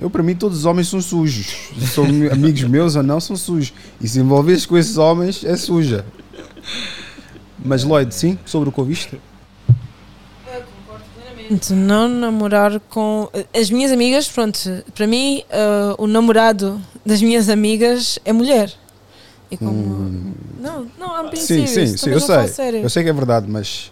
eu 0.00 0.08
para 0.10 0.22
mim 0.22 0.34
todos 0.34 0.58
os 0.58 0.64
homens 0.64 0.88
são 0.88 1.00
sujos. 1.00 1.54
São 1.94 2.04
mi- 2.06 2.28
amigos 2.28 2.62
meus 2.64 2.96
ou 2.96 3.02
não 3.02 3.20
são 3.20 3.36
sujos. 3.36 3.72
E 4.00 4.08
se 4.08 4.18
envolveres 4.18 4.64
com 4.66 4.76
esses 4.78 4.96
homens 4.96 5.44
é 5.44 5.56
suja. 5.56 6.04
Mas 7.62 7.84
Lloyd, 7.84 8.14
sim, 8.14 8.38
sobre 8.46 8.68
o 8.70 8.72
que 8.72 8.80
ouviste? 8.80 9.20
Não 11.74 12.08
namorar 12.08 12.78
com. 12.88 13.28
As 13.52 13.70
minhas 13.70 13.90
amigas, 13.90 14.28
pronto, 14.28 14.58
para 14.94 15.06
mim, 15.06 15.42
ah, 15.50 15.94
o 15.98 16.06
namorado 16.06 16.80
das 17.04 17.20
minhas 17.20 17.48
amigas 17.48 18.18
é 18.24 18.32
mulher. 18.32 18.72
E 19.50 19.56
como. 19.56 20.32
Não, 20.60 20.86
não, 20.96 21.08
I'm 21.24 21.28
being 21.30 21.40
Sim, 21.40 21.66
serious, 21.66 21.70
sim, 21.70 21.86
sim, 21.88 21.96
também 22.04 22.14
eu 22.14 22.28
não 22.28 22.48
sei. 22.48 22.84
Eu 22.84 22.88
sei 22.90 23.02
que 23.02 23.08
é 23.08 23.12
verdade, 23.12 23.46
mas 23.50 23.90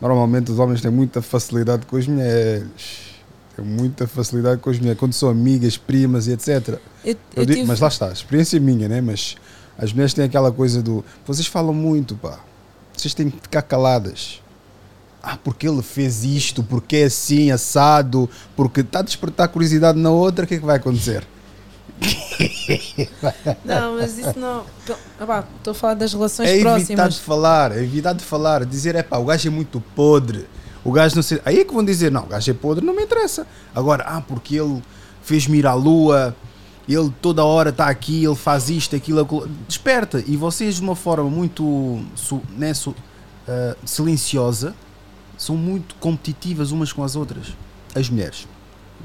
normalmente 0.00 0.52
os 0.52 0.58
homens 0.60 0.80
têm 0.80 0.90
muita 0.90 1.20
facilidade 1.20 1.84
com 1.86 1.96
as 1.96 2.06
mulheres. 2.06 2.64
Muita 3.62 4.06
facilidade 4.06 4.60
com 4.60 4.70
as 4.70 4.78
mulheres. 4.78 4.98
Quando 4.98 5.12
são 5.12 5.28
amigas, 5.28 5.76
primas 5.76 6.26
e 6.26 6.32
etc. 6.32 6.78
Eu- 7.04 7.16
Eu 7.36 7.44
digo- 7.44 7.52
tive- 7.58 7.64
Mas 7.66 7.80
lá 7.80 7.88
está, 7.88 8.10
experiência 8.10 8.58
minha, 8.60 8.88
né? 8.88 9.00
Mas 9.00 9.36
as 9.78 9.92
mulheres 9.92 10.12
têm 10.14 10.24
aquela 10.24 10.50
coisa 10.52 10.82
do. 10.82 11.04
Vocês 11.26 11.46
falam 11.46 11.72
muito, 11.74 12.14
pá. 12.16 12.38
Vocês 12.96 13.14
têm 13.14 13.30
que 13.30 13.40
ficar 13.40 13.62
caladas. 13.62 14.40
Ah, 15.22 15.38
porque 15.42 15.66
ele 15.66 15.80
fez 15.82 16.22
isto, 16.22 16.62
porque 16.62 16.96
é 16.96 17.04
assim, 17.04 17.50
assado, 17.50 18.28
porque 18.54 18.80
está 18.82 18.98
a 18.98 19.02
despertar 19.02 19.48
curiosidade 19.48 19.98
na 19.98 20.10
outra, 20.10 20.44
o 20.44 20.48
que 20.48 20.54
é 20.54 20.58
que 20.58 20.66
vai 20.66 20.76
acontecer? 20.76 21.26
Não, 23.64 23.96
mas 23.96 24.18
isso 24.18 24.38
não. 24.38 24.64
Estou 24.80 25.70
a 25.70 25.74
falar 25.74 25.94
das 25.94 26.12
relações 26.12 26.48
É 26.48 26.54
evitar 26.54 26.70
próximas. 26.74 27.14
de 27.14 27.20
falar, 27.20 27.72
é 27.72 27.82
evitar 27.82 28.12
de 28.12 28.24
falar, 28.24 28.64
dizer, 28.64 28.94
é 28.94 29.02
pá, 29.02 29.16
o 29.18 29.24
gajo 29.26 29.48
é 29.48 29.50
muito 29.50 29.80
podre, 29.94 30.46
o 30.84 30.92
gajo 30.92 31.16
não 31.16 31.22
sei. 31.22 31.40
Aí 31.44 31.60
é 31.60 31.64
que 31.64 31.72
vão 31.72 31.84
dizer, 31.84 32.10
não, 32.12 32.24
o 32.24 32.26
gajo 32.26 32.50
é 32.50 32.54
podre, 32.54 32.84
não 32.84 32.94
me 32.94 33.02
interessa. 33.02 33.46
Agora, 33.74 34.04
ah, 34.06 34.20
porque 34.20 34.56
ele 34.56 34.82
fez-me 35.22 35.58
ir 35.58 35.66
à 35.66 35.74
lua, 35.74 36.36
ele 36.88 37.12
toda 37.22 37.44
hora 37.44 37.70
está 37.70 37.88
aqui, 37.88 38.24
ele 38.24 38.34
faz 38.34 38.68
isto, 38.68 38.94
aquilo, 38.94 39.20
aquilo. 39.20 39.48
Desperta. 39.66 40.22
E 40.26 40.36
vocês, 40.36 40.76
de 40.76 40.82
uma 40.82 40.94
forma 40.94 41.28
muito 41.30 42.00
né, 42.56 42.72
ah, 43.48 43.76
silenciosa, 43.84 44.74
são 45.38 45.56
muito 45.56 45.94
competitivas 45.96 46.70
umas 46.70 46.92
com 46.92 47.02
as 47.02 47.16
outras. 47.16 47.48
As 47.94 48.08
mulheres. 48.08 48.46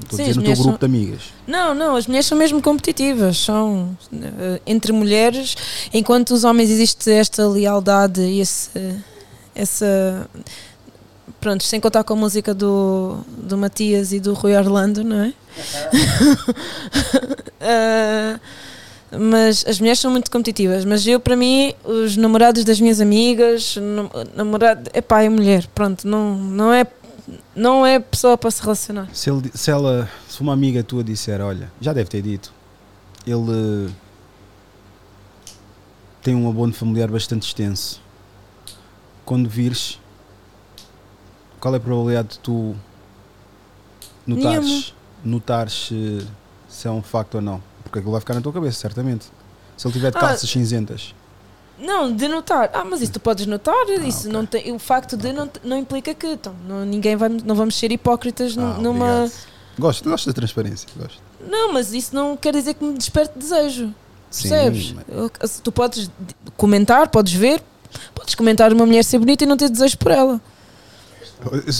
Estou 0.02 0.16
a 0.16 0.16
Sim, 0.16 0.22
dizer 0.24 0.30
as 0.30 0.36
no 0.36 0.42
teu 0.42 0.52
grupo 0.54 0.70
são- 0.70 0.78
de 0.78 0.84
amigas. 0.86 1.22
Não, 1.46 1.74
não, 1.74 1.96
as 1.96 2.06
mulheres 2.06 2.26
são 2.26 2.38
mesmo 2.38 2.62
competitivas, 2.62 3.36
são 3.38 3.96
eh, 4.12 4.60
entre 4.66 4.92
mulheres, 4.92 5.54
enquanto 5.92 6.30
os 6.30 6.42
homens 6.44 6.70
existe 6.70 7.10
esta 7.10 7.46
lealdade 7.46 8.20
e 8.22 8.40
esse, 8.40 8.70
essa. 9.54 10.28
Pronto, 11.40 11.64
sem 11.64 11.80
contar 11.80 12.04
com 12.04 12.12
a 12.12 12.16
música 12.16 12.52
do, 12.52 13.20
do 13.38 13.56
Matias 13.56 14.12
e 14.12 14.20
do 14.20 14.34
Rui 14.34 14.54
Orlando, 14.56 15.02
não 15.02 15.16
é? 15.20 15.32
Ah, 17.62 18.40
mas 19.18 19.66
as 19.68 19.78
mulheres 19.78 19.98
são 20.00 20.10
muito 20.10 20.30
competitivas. 20.30 20.82
Mas 20.86 21.06
eu, 21.06 21.20
para 21.20 21.36
mim, 21.36 21.74
os 21.84 22.16
namorados 22.16 22.64
das 22.64 22.80
minhas 22.80 23.02
amigas, 23.02 23.76
nam- 23.76 24.08
namorado, 24.34 24.88
é 24.94 25.02
pá, 25.02 25.22
é 25.22 25.28
mulher, 25.28 25.66
pronto, 25.74 26.08
não, 26.08 26.34
não, 26.36 26.72
é, 26.72 26.86
não 27.54 27.84
é 27.84 27.98
pessoa 27.98 28.38
para 28.38 28.50
se 28.50 28.62
relacionar. 28.62 29.10
Se, 29.12 29.28
ele, 29.28 29.50
se 29.54 29.70
ela, 29.70 30.08
se 30.26 30.40
uma 30.40 30.54
amiga 30.54 30.82
tua 30.82 31.04
disser, 31.04 31.38
olha, 31.42 31.70
já 31.82 31.92
deve 31.92 32.08
ter 32.08 32.22
dito, 32.22 32.50
ele 33.26 33.90
tem 36.22 36.34
um 36.34 36.48
abono 36.48 36.72
familiar 36.72 37.10
bastante 37.10 37.46
extenso. 37.46 38.00
Quando 39.26 39.50
vires, 39.50 39.99
qual 41.60 41.74
é 41.74 41.76
a 41.76 41.80
probabilidade 41.80 42.28
de 42.30 42.38
tu 42.40 42.74
notares, 44.26 44.94
notares 45.24 45.72
se, 45.88 46.26
se 46.68 46.86
é 46.88 46.90
um 46.90 47.02
facto 47.02 47.36
ou 47.36 47.40
não? 47.40 47.62
Porque 47.82 47.98
aquilo 47.98 48.12
vai 48.12 48.20
ficar 48.20 48.34
na 48.34 48.40
tua 48.40 48.52
cabeça, 48.52 48.78
certamente. 48.78 49.26
Se 49.76 49.86
ele 49.86 49.94
tiver 49.94 50.10
de 50.10 50.16
Ah. 50.18 50.20
calças 50.20 50.48
cinzentas. 50.48 51.14
Não, 51.78 52.14
de 52.14 52.28
notar. 52.28 52.70
Ah, 52.74 52.84
mas 52.84 53.00
isso 53.00 53.12
tu 53.12 53.20
podes 53.20 53.46
notar. 53.46 53.74
isso 54.06 54.28
não 54.28 54.44
tem, 54.44 54.70
o 54.72 54.78
facto 54.78 55.16
de 55.16 55.32
não, 55.32 55.48
não 55.64 55.78
implica 55.78 56.14
que 56.14 56.26
então, 56.26 56.54
não, 56.68 56.84
ninguém 56.84 57.16
vai, 57.16 57.28
não 57.30 57.54
vamos 57.54 57.74
ser 57.78 57.90
hipócritas 57.90 58.56
Ah, 58.58 58.76
numa. 58.78 59.06
obrigado. 59.22 59.32
Gosto, 59.78 60.04
gosto 60.10 60.26
da 60.26 60.32
transparência. 60.34 60.86
Gosto. 60.94 61.18
Não, 61.48 61.72
mas 61.72 61.94
isso 61.94 62.14
não 62.14 62.36
quer 62.36 62.52
dizer 62.52 62.74
que 62.74 62.84
me 62.84 62.98
desperte 62.98 63.38
desejo. 63.38 63.94
Sim, 64.30 64.48
Percebes? 64.50 64.94
mas- 65.40 65.58
Tu 65.60 65.72
podes 65.72 66.10
comentar, 66.56 67.08
podes 67.08 67.32
ver, 67.32 67.62
podes 68.14 68.34
comentar 68.34 68.70
uma 68.74 68.84
mulher 68.84 69.02
ser 69.02 69.18
bonita 69.18 69.44
e 69.44 69.46
não 69.46 69.56
ter 69.56 69.70
desejo 69.70 69.96
por 69.96 70.12
ela. 70.12 70.38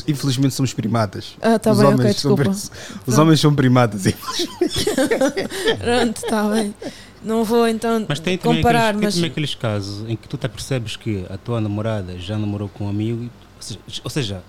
Infelizmente 0.08 0.54
somos 0.54 0.72
primatas. 0.72 1.36
Ah, 1.40 1.58
tá 1.58 1.72
os 1.72 1.78
bem, 1.78 1.86
homens 1.86 2.00
ok, 2.00 2.12
são 2.14 2.34
desculpa. 2.34 2.42
pers- 2.44 2.70
Os 2.94 3.04
Pronto. 3.04 3.20
homens 3.20 3.40
são 3.40 3.54
primatas, 3.54 4.06
infelizmente. 4.06 4.84
Pronto, 5.78 6.16
está 6.16 6.48
bem. 6.48 6.74
Não 7.22 7.44
vou 7.44 7.68
então 7.68 8.04
Mas 8.08 8.18
tem 8.18 8.38
também, 8.38 8.58
comparar, 8.62 8.94
aqueles, 8.94 9.00
tem 9.00 9.04
mas. 9.06 9.14
também 9.14 9.30
aqueles 9.30 9.54
casos 9.54 10.08
em 10.08 10.16
que 10.16 10.26
tu 10.28 10.36
te 10.38 10.48
percebes 10.48 10.96
que 10.96 11.24
a 11.28 11.36
tua 11.36 11.60
namorada 11.60 12.18
já 12.18 12.38
namorou 12.38 12.68
com 12.68 12.86
um 12.86 12.88
amigo, 12.88 13.28
ou 14.02 14.10
seja, 14.10 14.42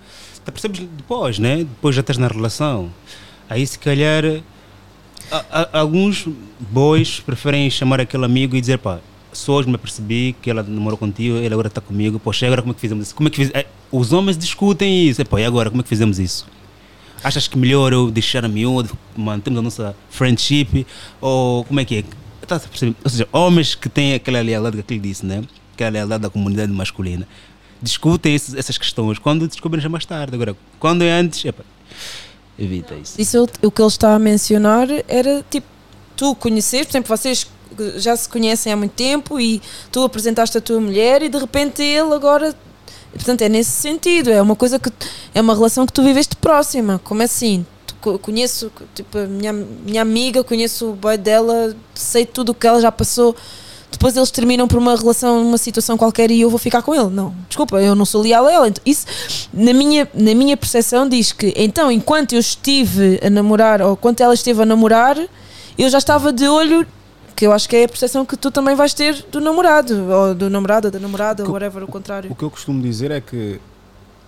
te 0.46 0.52
percebes 0.52 0.80
depois, 0.98 1.38
né? 1.38 1.58
Depois 1.58 1.94
já 1.96 2.00
estás 2.02 2.18
na 2.18 2.28
relação. 2.30 2.90
Aí 3.50 3.68
se 3.68 3.78
calhar 3.78 4.24
a- 5.30 5.46
a- 5.74 5.80
alguns 5.80 6.26
boys 6.60 7.20
preferem 7.20 7.70
chamar 7.70 8.00
aquele 8.00 8.24
amigo 8.24 8.56
e 8.56 8.62
dizer 8.62 8.78
pá, 8.78 9.00
só 9.34 9.54
hoje 9.54 9.68
me 9.70 9.76
apercebi 9.76 10.36
que 10.42 10.50
ela 10.50 10.62
namorou 10.64 10.98
contigo, 10.98 11.38
ele 11.38 11.54
agora 11.54 11.68
está 11.68 11.80
comigo, 11.82 12.20
poxa, 12.20 12.46
e 12.46 12.48
agora 12.48 12.62
como 12.62 12.72
é 12.72 12.76
que 12.76 12.82
fizemos 12.82 13.08
isso? 13.08 13.16
Como 13.16 13.28
é 13.28 13.32
que 13.32 13.52
é, 13.54 13.66
Os 13.92 14.14
homens 14.14 14.38
discutem 14.38 15.08
isso, 15.08 15.22
é, 15.22 15.26
pá, 15.26 15.40
e 15.42 15.46
agora 15.46 15.70
como 15.70 15.82
é 15.82 15.84
que 15.84 15.90
fizemos 15.90 16.20
isso? 16.20 16.46
Achas 17.24 17.48
que 17.48 17.58
melhor 17.58 17.94
eu 17.94 18.10
deixar 18.10 18.44
a 18.44 18.48
miúdo, 18.48 18.98
mantemos 19.16 19.60
a 19.60 19.62
nossa 19.62 19.96
friendship, 20.10 20.86
ou 21.20 21.64
como 21.66 21.80
é 21.80 21.86
que 21.86 21.98
é? 22.00 22.04
A 22.54 22.60
perceber? 22.60 22.96
Ou 23.04 23.10
seja, 23.10 23.28
homens 23.32 23.76
que 23.76 23.88
têm 23.88 24.14
aquela 24.16 24.42
lealdade 24.42 24.82
que 24.84 24.94
ele 24.94 25.02
disse, 25.02 25.26
né? 25.26 25.44
Aquela 25.74 25.92
lealdade 25.92 26.24
da 26.24 26.30
comunidade 26.30 26.72
masculina, 26.72 27.28
discutem 27.82 28.34
esses- 28.36 28.56
essas 28.56 28.78
questões 28.78 29.18
quando 29.20 29.48
descobrem 29.48 29.82
já 29.82 29.88
mais 29.88 30.06
tarde. 30.06 30.34
Agora, 30.36 30.56
quando 30.80 31.04
é 31.04 31.12
antes, 31.12 31.46
epa, 31.46 31.64
evita 32.58 32.94
isso. 32.96 33.20
Isso 33.22 33.38
ele- 33.38 33.68
o 33.68 33.72
que 33.72 33.82
ele 33.82 33.88
está 33.88 34.16
a 34.16 34.20
mencionar 34.20 34.88
era 35.08 35.44
tipo, 35.50 35.68
tu 36.16 36.36
conheces, 36.36 36.86
por 36.86 36.92
exemplo, 36.92 37.16
vocês 37.18 37.48
já 37.98 38.16
se 38.16 38.28
conhecem 38.28 38.72
há 38.72 38.76
muito 38.76 38.92
tempo 38.94 39.40
e 39.40 39.62
tu 39.92 40.04
apresentaste 40.04 40.58
a 40.58 40.62
tua 40.62 40.80
mulher 40.80 41.22
e 41.22 41.30
de 41.30 41.38
repente 41.38 41.82
ele 41.82 42.14
agora. 42.14 42.56
Portanto, 43.14 43.42
é 43.42 43.50
nesse 43.50 43.72
sentido, 43.72 44.30
é 44.30 44.42
uma 44.42 44.56
coisa 44.56 44.80
que. 44.80 44.90
É 45.34 45.42
uma 45.42 45.54
relação 45.54 45.86
que 45.86 45.92
tu 45.94 46.02
viveste 46.02 46.36
próxima. 46.36 47.00
Como 47.04 47.22
assim? 47.22 47.66
Tu 47.86 47.96
co- 48.00 48.18
conheço, 48.20 48.72
tipo, 48.96 49.18
a 49.18 49.26
minha, 49.26 49.52
minha 49.52 50.02
amiga, 50.02 50.44
conheço 50.44 50.92
o 50.92 50.94
boy 50.94 51.18
dela, 51.18 51.76
sei 51.94 52.26
tudo 52.26 52.50
o 52.50 52.56
que 52.56 52.66
ela 52.66 52.80
já 52.80 52.92
passou. 52.92 53.36
Depois 53.92 54.16
eles 54.16 54.32
terminam 54.32 54.70
por 54.70 54.78
uma 54.78 54.96
relação, 54.96 55.42
uma 55.46 55.58
situação 55.58 55.98
qualquer 55.98 56.32
e 56.32 56.40
eu 56.40 56.50
vou 56.50 56.58
ficar 56.58 56.82
com 56.82 56.96
ele. 56.96 57.10
Não, 57.10 57.36
desculpa, 57.50 57.82
eu 57.82 57.94
não 57.94 58.06
sou 58.06 58.22
leal 58.22 58.46
a 58.48 58.52
ela. 58.52 58.68
Então, 58.70 58.82
isso, 58.86 59.06
na 59.54 59.74
minha, 59.74 60.10
na 60.14 60.34
minha 60.34 60.56
percepção, 60.56 61.08
diz 61.08 61.34
que 61.34 61.54
então, 61.58 61.92
enquanto 61.92 62.32
eu 62.32 62.40
estive 62.40 63.20
a 63.22 63.30
namorar, 63.30 63.82
ou 63.82 63.92
enquanto 63.92 64.22
ela 64.22 64.34
esteve 64.34 64.62
a 64.62 64.66
namorar, 64.66 65.18
eu 65.78 65.90
já 65.90 65.98
estava 65.98 66.32
de 66.32 66.48
olho, 66.48 66.88
que 67.36 67.46
eu 67.48 67.52
acho 67.52 67.68
que 67.70 67.76
é 67.76 67.84
a 67.86 67.88
percepção 67.88 68.26
que 68.26 68.36
tu 68.38 68.52
também 68.52 68.76
vais 68.76 68.94
ter 68.94 69.26
do 69.32 69.40
namorado, 69.42 70.10
ou 70.12 70.36
do 70.36 70.50
namorado, 70.50 70.92
da 70.92 71.00
namorada, 71.00 71.44
ou 71.44 71.52
whatever, 71.52 71.84
o 71.84 71.88
contrário. 71.88 72.32
O 72.32 72.36
que 72.36 72.44
eu 72.44 72.50
costumo 72.52 72.82
dizer 72.82 73.12
é 73.12 73.20
que 73.22 73.60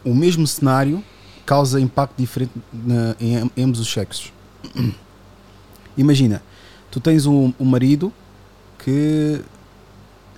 o 0.04 0.14
mesmo 0.14 0.46
cenário 0.48 1.04
causa 1.46 1.80
impacto 1.80 2.16
diferente 2.18 2.52
na- 2.74 3.16
em, 3.20 3.38
am- 3.38 3.52
ambos 3.58 3.80
os 3.80 3.92
sexos. 3.92 4.32
Imagina, 5.98 6.42
tu 6.90 7.00
tens 7.00 7.26
um, 7.26 7.54
um 7.60 7.66
marido 7.66 8.12
que 8.80 9.42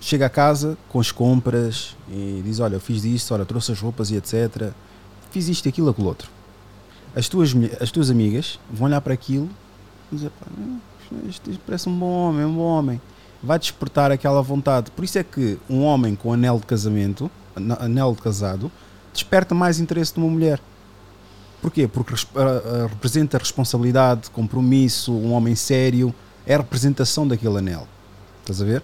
chega 0.00 0.26
a 0.26 0.28
casa 0.30 0.76
com 0.88 1.00
as 1.00 1.10
compras 1.10 1.96
e 2.10 2.42
diz: 2.44 2.60
Olha, 2.60 2.74
eu 2.76 2.80
fiz 2.80 3.04
isto, 3.04 3.32
olha, 3.32 3.44
trouxe 3.44 3.72
as 3.72 3.80
roupas 3.80 4.10
e 4.10 4.16
etc. 4.16 4.70
Fiz 5.30 5.48
isto, 5.48 5.68
aquilo, 5.68 5.88
aquilo 5.90 6.08
outro. 6.08 6.28
As 7.14 7.28
tuas, 7.28 7.52
as 7.80 7.90
tuas 7.90 8.10
amigas 8.10 8.58
vão 8.70 8.86
olhar 8.88 9.00
para 9.00 9.14
aquilo 9.14 9.48
e 10.12 10.16
dizer: 10.16 10.30
"Pá, 10.38 10.46
isto, 10.50 10.64
isto 10.64 10.82
parece 11.66 11.88
um 11.88 11.98
bom 11.98 12.06
homem, 12.28 12.44
um 12.44 12.54
bom 12.54 12.62
homem. 12.62 13.00
Vai 13.42 13.58
despertar 13.58 14.10
aquela 14.10 14.42
vontade. 14.42 14.90
Por 14.90 15.04
isso 15.04 15.18
é 15.18 15.22
que 15.24 15.58
um 15.68 15.82
homem 15.84 16.14
com 16.14 16.32
anel 16.32 16.58
de 16.58 16.66
casamento, 16.66 17.30
anel 17.78 18.14
de 18.14 18.22
casado, 18.22 18.70
desperta 19.12 19.54
mais 19.54 19.78
interesse 19.78 20.14
de 20.14 20.18
uma 20.20 20.28
mulher. 20.28 20.60
Porquê? 21.60 21.86
Porque 21.88 22.14
a- 22.34 22.84
a- 22.84 22.86
representa 22.86 23.38
responsabilidade, 23.38 24.30
compromisso, 24.30 25.12
um 25.12 25.32
homem 25.32 25.54
sério, 25.54 26.14
é 26.46 26.54
a 26.54 26.58
representação 26.58 27.26
daquele 27.26 27.58
anel. 27.58 27.86
Estás 28.40 28.60
a 28.60 28.64
ver? 28.64 28.82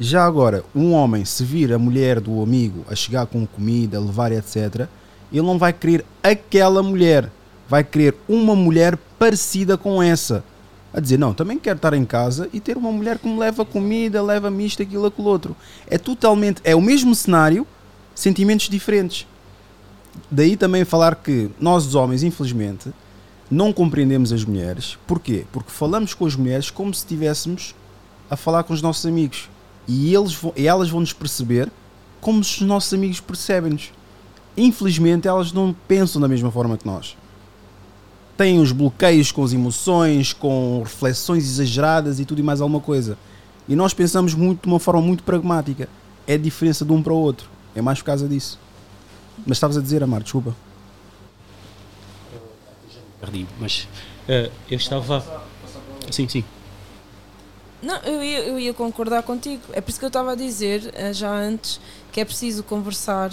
Já 0.00 0.24
agora, 0.24 0.64
um 0.74 0.92
homem, 0.92 1.24
se 1.24 1.44
vir 1.44 1.72
a 1.72 1.78
mulher 1.78 2.20
do 2.20 2.42
amigo 2.42 2.84
a 2.90 2.94
chegar 2.96 3.26
com 3.26 3.46
comida, 3.46 3.96
a 3.96 4.00
levar 4.00 4.32
etc., 4.32 4.88
ele 5.32 5.42
não 5.42 5.58
vai 5.58 5.72
querer 5.72 6.04
aquela 6.22 6.82
mulher, 6.82 7.30
vai 7.68 7.84
querer 7.84 8.16
uma 8.28 8.56
mulher 8.56 8.98
parecida 9.18 9.76
com 9.78 10.02
essa. 10.02 10.42
A 10.94 11.00
dizer, 11.00 11.18
não, 11.18 11.34
também 11.34 11.58
quero 11.58 11.76
estar 11.76 11.92
em 11.92 12.04
casa 12.04 12.48
e 12.52 12.60
ter 12.60 12.76
uma 12.76 12.92
mulher 12.92 13.18
que 13.18 13.26
me 13.26 13.36
leva 13.36 13.64
comida, 13.64 14.22
leva-me 14.22 14.64
isto, 14.64 14.80
aquilo, 14.80 15.06
aquilo 15.06 15.26
outro. 15.26 15.56
É 15.88 15.98
totalmente, 15.98 16.62
é 16.62 16.76
o 16.76 16.80
mesmo 16.80 17.12
cenário, 17.16 17.66
sentimentos 18.14 18.68
diferentes. 18.68 19.26
Daí 20.30 20.56
também 20.56 20.84
falar 20.84 21.16
que 21.16 21.50
nós, 21.58 21.84
os 21.84 21.96
homens, 21.96 22.22
infelizmente, 22.22 22.92
não 23.50 23.72
compreendemos 23.72 24.32
as 24.32 24.44
mulheres. 24.44 24.96
Porquê? 25.04 25.44
Porque 25.52 25.72
falamos 25.72 26.14
com 26.14 26.26
as 26.26 26.36
mulheres 26.36 26.70
como 26.70 26.94
se 26.94 27.00
estivéssemos 27.00 27.74
a 28.30 28.36
falar 28.36 28.62
com 28.62 28.72
os 28.72 28.80
nossos 28.80 29.04
amigos. 29.04 29.50
E, 29.88 30.14
eles 30.14 30.32
vão, 30.32 30.52
e 30.56 30.68
elas 30.68 30.88
vão 30.88 31.00
nos 31.00 31.12
perceber 31.12 31.72
como 32.20 32.38
os 32.38 32.60
nossos 32.60 32.94
amigos 32.94 33.18
percebem-nos. 33.20 33.90
Infelizmente, 34.56 35.26
elas 35.26 35.52
não 35.52 35.74
pensam 35.88 36.22
da 36.22 36.28
mesma 36.28 36.52
forma 36.52 36.78
que 36.78 36.86
nós. 36.86 37.16
Têm 38.36 38.58
os 38.58 38.72
bloqueios 38.72 39.30
com 39.30 39.44
as 39.44 39.52
emoções, 39.52 40.32
com 40.32 40.82
reflexões 40.82 41.44
exageradas 41.44 42.18
e 42.18 42.24
tudo 42.24 42.40
e 42.40 42.42
mais 42.42 42.60
alguma 42.60 42.80
coisa. 42.80 43.16
E 43.68 43.76
nós 43.76 43.94
pensamos 43.94 44.34
muito 44.34 44.62
de 44.62 44.66
uma 44.66 44.80
forma 44.80 45.00
muito 45.00 45.22
pragmática. 45.22 45.88
É 46.26 46.34
a 46.34 46.38
diferença 46.38 46.84
de 46.84 46.92
um 46.92 47.02
para 47.02 47.12
o 47.12 47.16
outro. 47.16 47.48
É 47.74 47.80
mais 47.80 47.98
por 48.00 48.06
causa 48.06 48.28
disso. 48.28 48.58
Mas 49.46 49.56
estavas 49.56 49.76
a 49.76 49.80
dizer, 49.80 50.02
Amar, 50.02 50.22
desculpa. 50.22 50.54
Perdi, 53.20 53.46
mas 53.58 53.88
eh, 54.28 54.50
eu 54.70 54.76
estava. 54.76 55.24
Sim, 56.10 56.28
sim. 56.28 56.44
Não, 57.82 57.96
eu 57.98 58.22
ia, 58.22 58.38
eu 58.40 58.58
ia 58.58 58.72
concordar 58.74 59.22
contigo. 59.22 59.62
É 59.72 59.80
por 59.80 59.90
isso 59.90 59.98
que 59.98 60.04
eu 60.04 60.08
estava 60.08 60.32
a 60.32 60.34
dizer 60.34 60.90
eh, 60.94 61.12
já 61.12 61.30
antes 61.30 61.80
que 62.10 62.20
é 62.20 62.24
preciso 62.24 62.62
conversar 62.62 63.30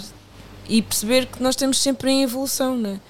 e 0.68 0.82
perceber 0.82 1.26
que 1.26 1.42
nós 1.42 1.54
estamos 1.54 1.78
sempre 1.78 2.10
em 2.10 2.22
evolução, 2.22 2.76
né? 2.76 3.00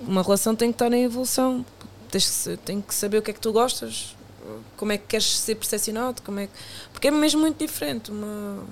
Uma 0.00 0.22
relação 0.22 0.54
tem 0.54 0.70
que 0.70 0.74
estar 0.74 0.92
em 0.92 1.04
evolução. 1.04 1.64
Tens 2.10 2.46
que, 2.46 2.56
tem 2.58 2.80
que 2.80 2.94
saber 2.94 3.18
o 3.18 3.22
que 3.22 3.30
é 3.30 3.34
que 3.34 3.40
tu 3.40 3.52
gostas, 3.52 4.14
como 4.76 4.92
é 4.92 4.98
que 4.98 5.04
queres 5.08 5.26
ser 5.26 5.54
percepcionado, 5.56 6.22
como 6.22 6.38
é 6.40 6.46
que... 6.46 6.52
porque 6.92 7.08
é 7.08 7.10
mesmo 7.10 7.40
muito 7.40 7.58
diferente. 7.58 8.10
Uma... 8.10 8.62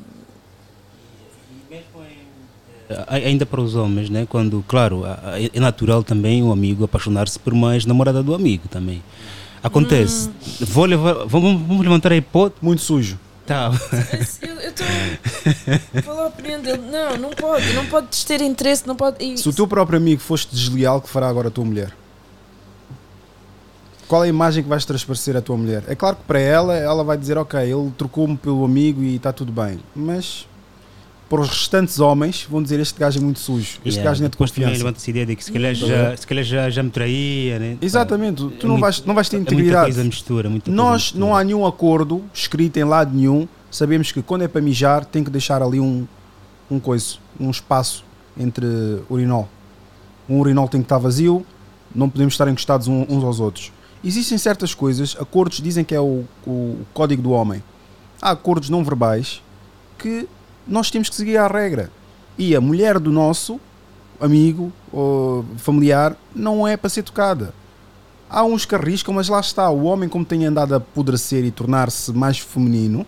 A- 3.08 3.14
Ainda 3.14 3.46
para 3.46 3.60
os 3.60 3.74
homens, 3.74 4.10
né? 4.10 4.26
Quando, 4.28 4.64
claro, 4.68 5.02
é 5.52 5.58
natural 5.60 6.04
também 6.04 6.42
o 6.42 6.52
amigo 6.52 6.84
apaixonar-se 6.84 7.38
por 7.38 7.54
mais 7.54 7.84
namorada 7.86 8.22
do 8.22 8.34
amigo 8.34 8.68
também. 8.68 9.02
Acontece. 9.62 10.30
Vou 10.60 10.84
levar, 10.84 11.24
vamos, 11.26 11.60
vamos 11.66 11.82
levantar 11.82 12.12
a 12.12 12.16
hipótese. 12.16 12.62
Muito 12.62 12.82
sujo. 12.82 13.18
Tá. 13.46 13.70
Eu 14.42 14.70
estou 14.70 14.86
a 15.98 16.02
falar 16.02 16.22
a 16.22 16.26
opinião 16.28 16.60
dele. 16.62 16.82
Não, 16.90 17.16
não 17.18 17.30
pode, 17.30 17.72
não 17.74 17.84
podes 17.86 18.24
ter 18.24 18.40
interesse, 18.40 18.86
não 18.86 18.96
pode. 18.96 19.22
e- 19.22 19.36
Se 19.36 19.48
o 19.48 19.52
teu 19.52 19.66
próprio 19.66 19.98
amigo 19.98 20.20
foste 20.20 20.54
desleal, 20.54 21.00
que 21.00 21.08
fará 21.10 21.28
agora 21.28 21.48
a 21.48 21.50
tua 21.50 21.64
mulher? 21.64 21.92
Qual 24.08 24.22
é 24.22 24.26
a 24.26 24.28
imagem 24.28 24.62
que 24.62 24.68
vais 24.68 24.84
transparecer 24.84 25.36
à 25.36 25.40
tua 25.42 25.56
mulher? 25.56 25.82
É 25.88 25.94
claro 25.94 26.16
que 26.16 26.22
para 26.24 26.38
ela, 26.38 26.74
ela 26.76 27.02
vai 27.04 27.16
dizer, 27.16 27.36
ok, 27.38 27.58
ele 27.60 27.90
trocou-me 27.96 28.36
pelo 28.36 28.64
amigo 28.64 29.02
e 29.02 29.16
está 29.16 29.32
tudo 29.32 29.50
bem. 29.52 29.78
Mas 29.94 30.46
para 31.28 31.40
os 31.40 31.48
restantes 31.48 31.98
homens, 32.00 32.46
vão 32.48 32.62
dizer, 32.62 32.78
este 32.80 32.98
gajo 33.00 33.18
é 33.18 33.22
muito 33.22 33.40
sujo, 33.40 33.78
este 33.84 33.88
Yeah, 33.98 34.04
gajo 34.10 34.20
não 34.20 34.26
é 34.26 34.28
de 34.30 34.36
confiança. 34.36 34.76
levanta-se 34.78 35.08
a 35.08 35.10
ideia 35.10 35.26
de 35.26 35.36
que 35.36 35.44
se 35.44 35.50
calhar, 35.52 35.72
Tá 35.74 35.86
já, 35.86 36.08
bem? 36.08 36.16
se 36.16 36.26
calhar 36.26 36.44
já, 36.44 36.70
já 36.70 36.82
me 36.82 36.90
traía, 36.90 37.58
né? 37.58 37.78
Exatamente, 37.80 38.36
tu 38.42 38.48
É 38.48 38.62
não, 38.62 38.68
muito- 38.70 38.80
vais, 38.82 39.04
não 39.04 39.14
vais 39.14 39.28
ter 39.28 39.36
é 39.36 39.38
muita 39.40 39.54
integridade. 39.54 39.98
mistura, 40.04 40.50
muita 40.50 40.70
Nós 40.70 41.12
não 41.14 41.34
há 41.34 41.42
nenhum 41.42 41.64
acordo 41.66 42.22
escrito 42.32 42.76
em 42.76 42.84
lado 42.84 43.14
nenhum. 43.16 43.48
Sabemos 43.70 44.12
que 44.12 44.22
quando 44.22 44.42
é 44.42 44.48
para 44.48 44.60
mijar, 44.60 45.04
tem 45.04 45.24
que 45.24 45.30
deixar 45.30 45.60
ali 45.62 45.80
um, 45.80 46.06
um 46.70 46.78
coisa, 46.78 47.16
um 47.40 47.50
espaço 47.50 48.04
entre 48.38 48.66
urinol. 49.10 49.48
Um 50.28 50.38
urinol 50.38 50.68
tem 50.68 50.80
que 50.80 50.84
estar 50.84 50.98
vazio, 50.98 51.44
não 51.94 52.08
podemos 52.08 52.34
estar 52.34 52.46
encostados 52.48 52.86
uns 52.86 53.24
aos 53.24 53.40
outros. 53.40 53.72
Existem 54.04 54.36
certas 54.38 54.74
coisas, 54.74 55.16
acordos 55.18 55.60
dizem 55.60 55.82
que 55.84 55.94
é 55.94 56.00
o, 56.00 56.24
o 56.46 56.78
código 56.92 57.22
do 57.22 57.30
homem. 57.30 57.62
Há 58.20 58.30
acordos 58.30 58.68
não 58.68 58.84
verbais 58.84 59.42
que 59.98 60.28
nós 60.66 60.90
temos 60.90 61.08
que 61.08 61.16
seguir 61.16 61.36
à 61.36 61.46
regra. 61.46 61.90
E 62.36 62.54
a 62.54 62.60
mulher 62.60 62.98
do 62.98 63.10
nosso 63.10 63.60
amigo 64.20 64.72
ou 64.92 65.44
familiar 65.58 66.16
não 66.34 66.66
é 66.66 66.76
para 66.76 66.90
ser 66.90 67.02
tocada. 67.02 67.54
Há 68.28 68.42
uns 68.42 68.64
que 68.64 68.74
arriscam, 68.74 69.14
mas 69.14 69.28
lá 69.28 69.38
está. 69.38 69.68
O 69.70 69.84
homem, 69.84 70.08
como 70.08 70.24
tem 70.24 70.44
andado 70.46 70.74
a 70.74 70.78
apodrecer 70.78 71.44
e 71.44 71.50
tornar-se 71.50 72.12
mais 72.12 72.38
feminino, 72.38 73.06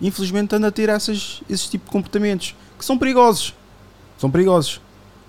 infelizmente 0.00 0.54
anda 0.54 0.68
a 0.68 0.72
ter 0.72 0.88
essas, 0.88 1.42
esses 1.48 1.68
tipos 1.68 1.86
de 1.86 1.92
comportamentos 1.92 2.56
que 2.78 2.84
são 2.84 2.98
perigosos. 2.98 3.54
São 4.18 4.30
perigosos. 4.30 4.80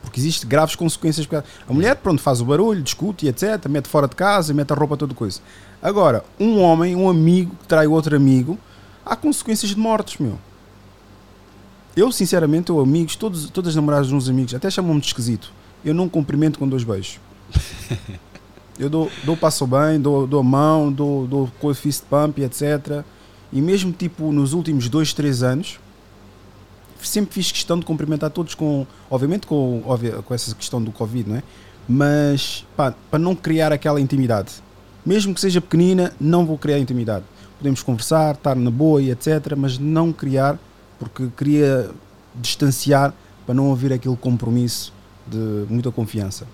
Porque 0.01 0.19
existem 0.19 0.47
graves 0.47 0.75
consequências. 0.75 1.27
A 1.67 1.73
mulher, 1.73 1.95
pronto, 1.97 2.21
faz 2.21 2.41
o 2.41 2.45
barulho, 2.45 2.81
discute 2.81 3.25
e 3.25 3.29
etc. 3.29 3.67
Mete 3.67 3.87
fora 3.87 4.07
de 4.07 4.15
casa, 4.15 4.53
mete 4.53 4.71
a 4.71 4.75
roupa, 4.75 4.97
toda 4.97 5.13
coisa. 5.13 5.41
Agora, 5.81 6.23
um 6.39 6.61
homem, 6.61 6.95
um 6.95 7.09
amigo 7.09 7.55
que 7.55 7.67
trai 7.67 7.85
outro 7.87 8.15
amigo, 8.15 8.57
há 9.05 9.15
consequências 9.15 9.71
de 9.71 9.77
mortes, 9.77 10.17
meu. 10.17 10.39
Eu, 11.95 12.11
sinceramente, 12.11 12.69
eu 12.69 12.79
amigos, 12.79 13.15
todos, 13.15 13.49
todas 13.49 13.69
as 13.69 13.75
namoradas 13.75 14.07
dos 14.07 14.13
meus 14.13 14.29
amigos, 14.29 14.53
até 14.53 14.69
chamam-me 14.69 14.99
de 14.99 15.07
esquisito. 15.07 15.51
Eu 15.83 15.93
não 15.93 16.09
cumprimento 16.09 16.59
com 16.59 16.67
dois 16.67 16.83
beijos. 16.83 17.19
Eu 18.77 18.89
dou, 18.89 19.09
dou 19.23 19.37
passo 19.37 19.65
bem, 19.65 20.01
dou, 20.01 20.27
dou 20.27 20.41
a 20.41 20.43
mão, 20.43 20.91
dou, 20.91 21.25
dou 21.25 21.73
fist 21.73 22.03
pump, 22.09 22.39
etc. 22.39 23.05
E 23.51 23.61
mesmo 23.61 23.93
tipo 23.93 24.33
nos 24.33 24.51
últimos 24.51 24.89
dois, 24.89 25.13
três 25.13 25.43
anos, 25.43 25.79
sempre 27.01 27.33
fiz 27.33 27.51
questão 27.51 27.79
de 27.79 27.85
cumprimentar 27.85 28.29
todos 28.31 28.53
com, 28.53 28.85
obviamente 29.09 29.47
com, 29.47 29.81
com 30.25 30.33
essa 30.33 30.53
questão 30.53 30.81
do 30.83 30.91
Covid, 30.91 31.29
não 31.29 31.37
é? 31.37 31.43
Mas 31.87 32.65
para 32.75 33.19
não 33.19 33.35
criar 33.35 33.71
aquela 33.71 34.01
intimidade. 34.01 34.53
Mesmo 35.05 35.33
que 35.33 35.39
seja 35.39 35.61
pequenina, 35.61 36.11
não 36.19 36.45
vou 36.45 36.57
criar 36.57 36.79
intimidade. 36.79 37.23
Podemos 37.57 37.81
conversar, 37.81 38.35
estar 38.35 38.55
na 38.55 38.71
boa 38.71 39.01
e 39.01 39.11
etc. 39.11 39.55
Mas 39.55 39.77
não 39.77 40.11
criar, 40.11 40.57
porque 40.99 41.27
queria 41.35 41.89
distanciar 42.35 43.13
para 43.45 43.55
não 43.55 43.71
haver 43.71 43.93
aquele 43.93 44.15
compromisso 44.15 44.93
de 45.27 45.65
muita 45.69 45.91
confiança. 45.91 46.47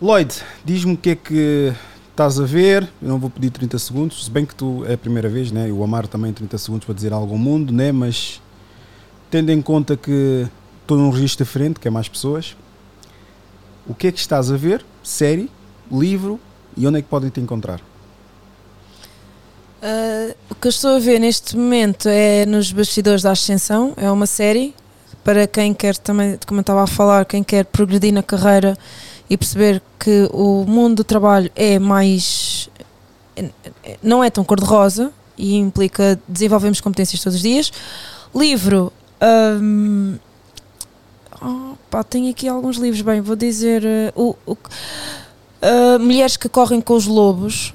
Lloyd, 0.00 0.34
diz-me 0.64 0.94
o 0.94 0.96
que 0.96 1.10
é 1.10 1.14
que 1.14 1.72
estás 2.10 2.40
a 2.40 2.44
ver. 2.44 2.88
Eu 3.02 3.08
não 3.08 3.18
vou 3.18 3.30
pedir 3.30 3.50
30 3.50 3.78
segundos, 3.78 4.24
se 4.24 4.30
bem 4.30 4.44
que 4.44 4.54
tu 4.54 4.84
é 4.86 4.94
a 4.94 4.98
primeira 4.98 5.28
vez, 5.28 5.50
né? 5.50 5.70
O 5.70 5.82
Amar 5.82 6.06
também 6.06 6.32
30 6.32 6.58
segundos 6.58 6.84
para 6.84 6.94
dizer 6.94 7.12
algo 7.12 7.32
ao 7.32 7.38
mundo, 7.38 7.72
né? 7.72 7.92
Mas 7.92 8.40
tendo 9.30 9.50
em 9.50 9.62
conta 9.62 9.96
que 9.96 10.46
estou 10.82 10.98
num 10.98 11.10
registro 11.10 11.44
diferente, 11.44 11.78
que 11.78 11.88
é 11.88 11.90
mais 11.90 12.08
pessoas, 12.08 12.56
o 13.86 13.94
que 13.94 14.06
é 14.06 14.12
que 14.12 14.18
estás 14.18 14.50
a 14.50 14.56
ver? 14.56 14.84
Série, 15.02 15.50
livro 15.90 16.40
e 16.76 16.86
onde 16.86 16.98
é 16.98 17.02
que 17.02 17.08
podem 17.08 17.30
te 17.30 17.40
encontrar? 17.40 17.80
Uh, 19.82 20.34
o 20.50 20.54
que 20.54 20.66
eu 20.66 20.70
estou 20.70 20.96
a 20.96 20.98
ver 20.98 21.18
neste 21.18 21.56
momento 21.56 22.06
é 22.06 22.44
nos 22.44 22.70
Bastidores 22.70 23.22
da 23.22 23.30
Ascensão, 23.30 23.94
é 23.96 24.10
uma 24.10 24.26
série 24.26 24.74
para 25.24 25.46
quem 25.46 25.72
quer 25.72 25.96
também, 25.96 26.38
como 26.46 26.60
eu 26.60 26.62
estava 26.62 26.82
a 26.82 26.86
falar, 26.86 27.24
quem 27.24 27.42
quer 27.42 27.64
progredir 27.64 28.12
na 28.12 28.22
carreira 28.22 28.76
e 29.28 29.36
perceber 29.36 29.82
que 29.98 30.28
o 30.32 30.64
mundo 30.66 30.96
do 30.96 31.04
trabalho 31.04 31.50
é 31.54 31.78
mais. 31.78 32.68
não 34.02 34.24
é 34.24 34.28
tão 34.28 34.44
cor-de-rosa 34.44 35.12
e 35.36 35.56
implica 35.56 36.20
desenvolvermos 36.28 36.80
competências 36.80 37.22
todos 37.22 37.36
os 37.36 37.42
dias. 37.42 37.72
Livro. 38.34 38.92
Um, 39.22 40.16
oh, 41.40 41.74
pá, 41.90 42.02
tenho 42.02 42.30
aqui 42.30 42.48
alguns 42.48 42.76
livros, 42.76 43.02
bem, 43.02 43.20
vou 43.20 43.36
dizer. 43.36 43.82
Uh, 44.14 44.36
uh, 44.46 44.56
Mulheres 46.00 46.36
que 46.36 46.48
Correm 46.48 46.80
com 46.80 46.94
os 46.94 47.06
Lobos. 47.06 47.72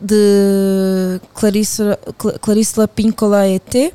De 0.00 1.20
Clarissa, 1.34 1.98
Clarissa 2.40 2.88
Pincola 2.88 3.46
ET 3.46 3.92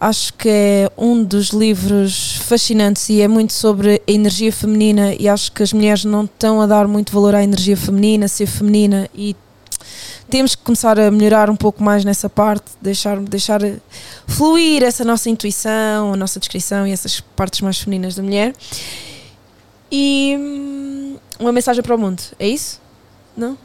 Acho 0.00 0.32
que 0.32 0.48
é 0.48 0.90
um 0.96 1.22
dos 1.22 1.50
livros 1.50 2.36
fascinantes 2.36 3.10
e 3.10 3.20
é 3.20 3.28
muito 3.28 3.52
sobre 3.52 4.00
a 4.08 4.10
energia 4.10 4.50
feminina 4.50 5.14
e 5.14 5.28
acho 5.28 5.52
que 5.52 5.62
as 5.62 5.74
mulheres 5.74 6.06
não 6.06 6.24
estão 6.24 6.58
a 6.58 6.66
dar 6.66 6.88
muito 6.88 7.12
valor 7.12 7.34
à 7.34 7.42
energia 7.42 7.76
feminina, 7.76 8.26
ser 8.26 8.46
feminina 8.46 9.10
e 9.14 9.36
temos 10.30 10.54
que 10.54 10.62
começar 10.62 10.98
a 10.98 11.10
melhorar 11.10 11.50
um 11.50 11.56
pouco 11.56 11.82
mais 11.82 12.02
nessa 12.02 12.30
parte, 12.30 12.64
deixar, 12.80 13.18
deixar 13.20 13.60
fluir 14.26 14.82
essa 14.82 15.04
nossa 15.04 15.28
intuição, 15.28 16.14
a 16.14 16.16
nossa 16.16 16.40
descrição 16.40 16.86
e 16.86 16.92
essas 16.92 17.20
partes 17.20 17.60
mais 17.60 17.78
femininas 17.78 18.14
da 18.14 18.22
mulher. 18.22 18.54
E 19.92 20.34
hum, 20.38 21.18
uma 21.38 21.52
mensagem 21.52 21.82
para 21.82 21.94
o 21.94 21.98
mundo, 21.98 22.22
é 22.38 22.48
isso? 22.48 22.80
Não? 23.36 23.58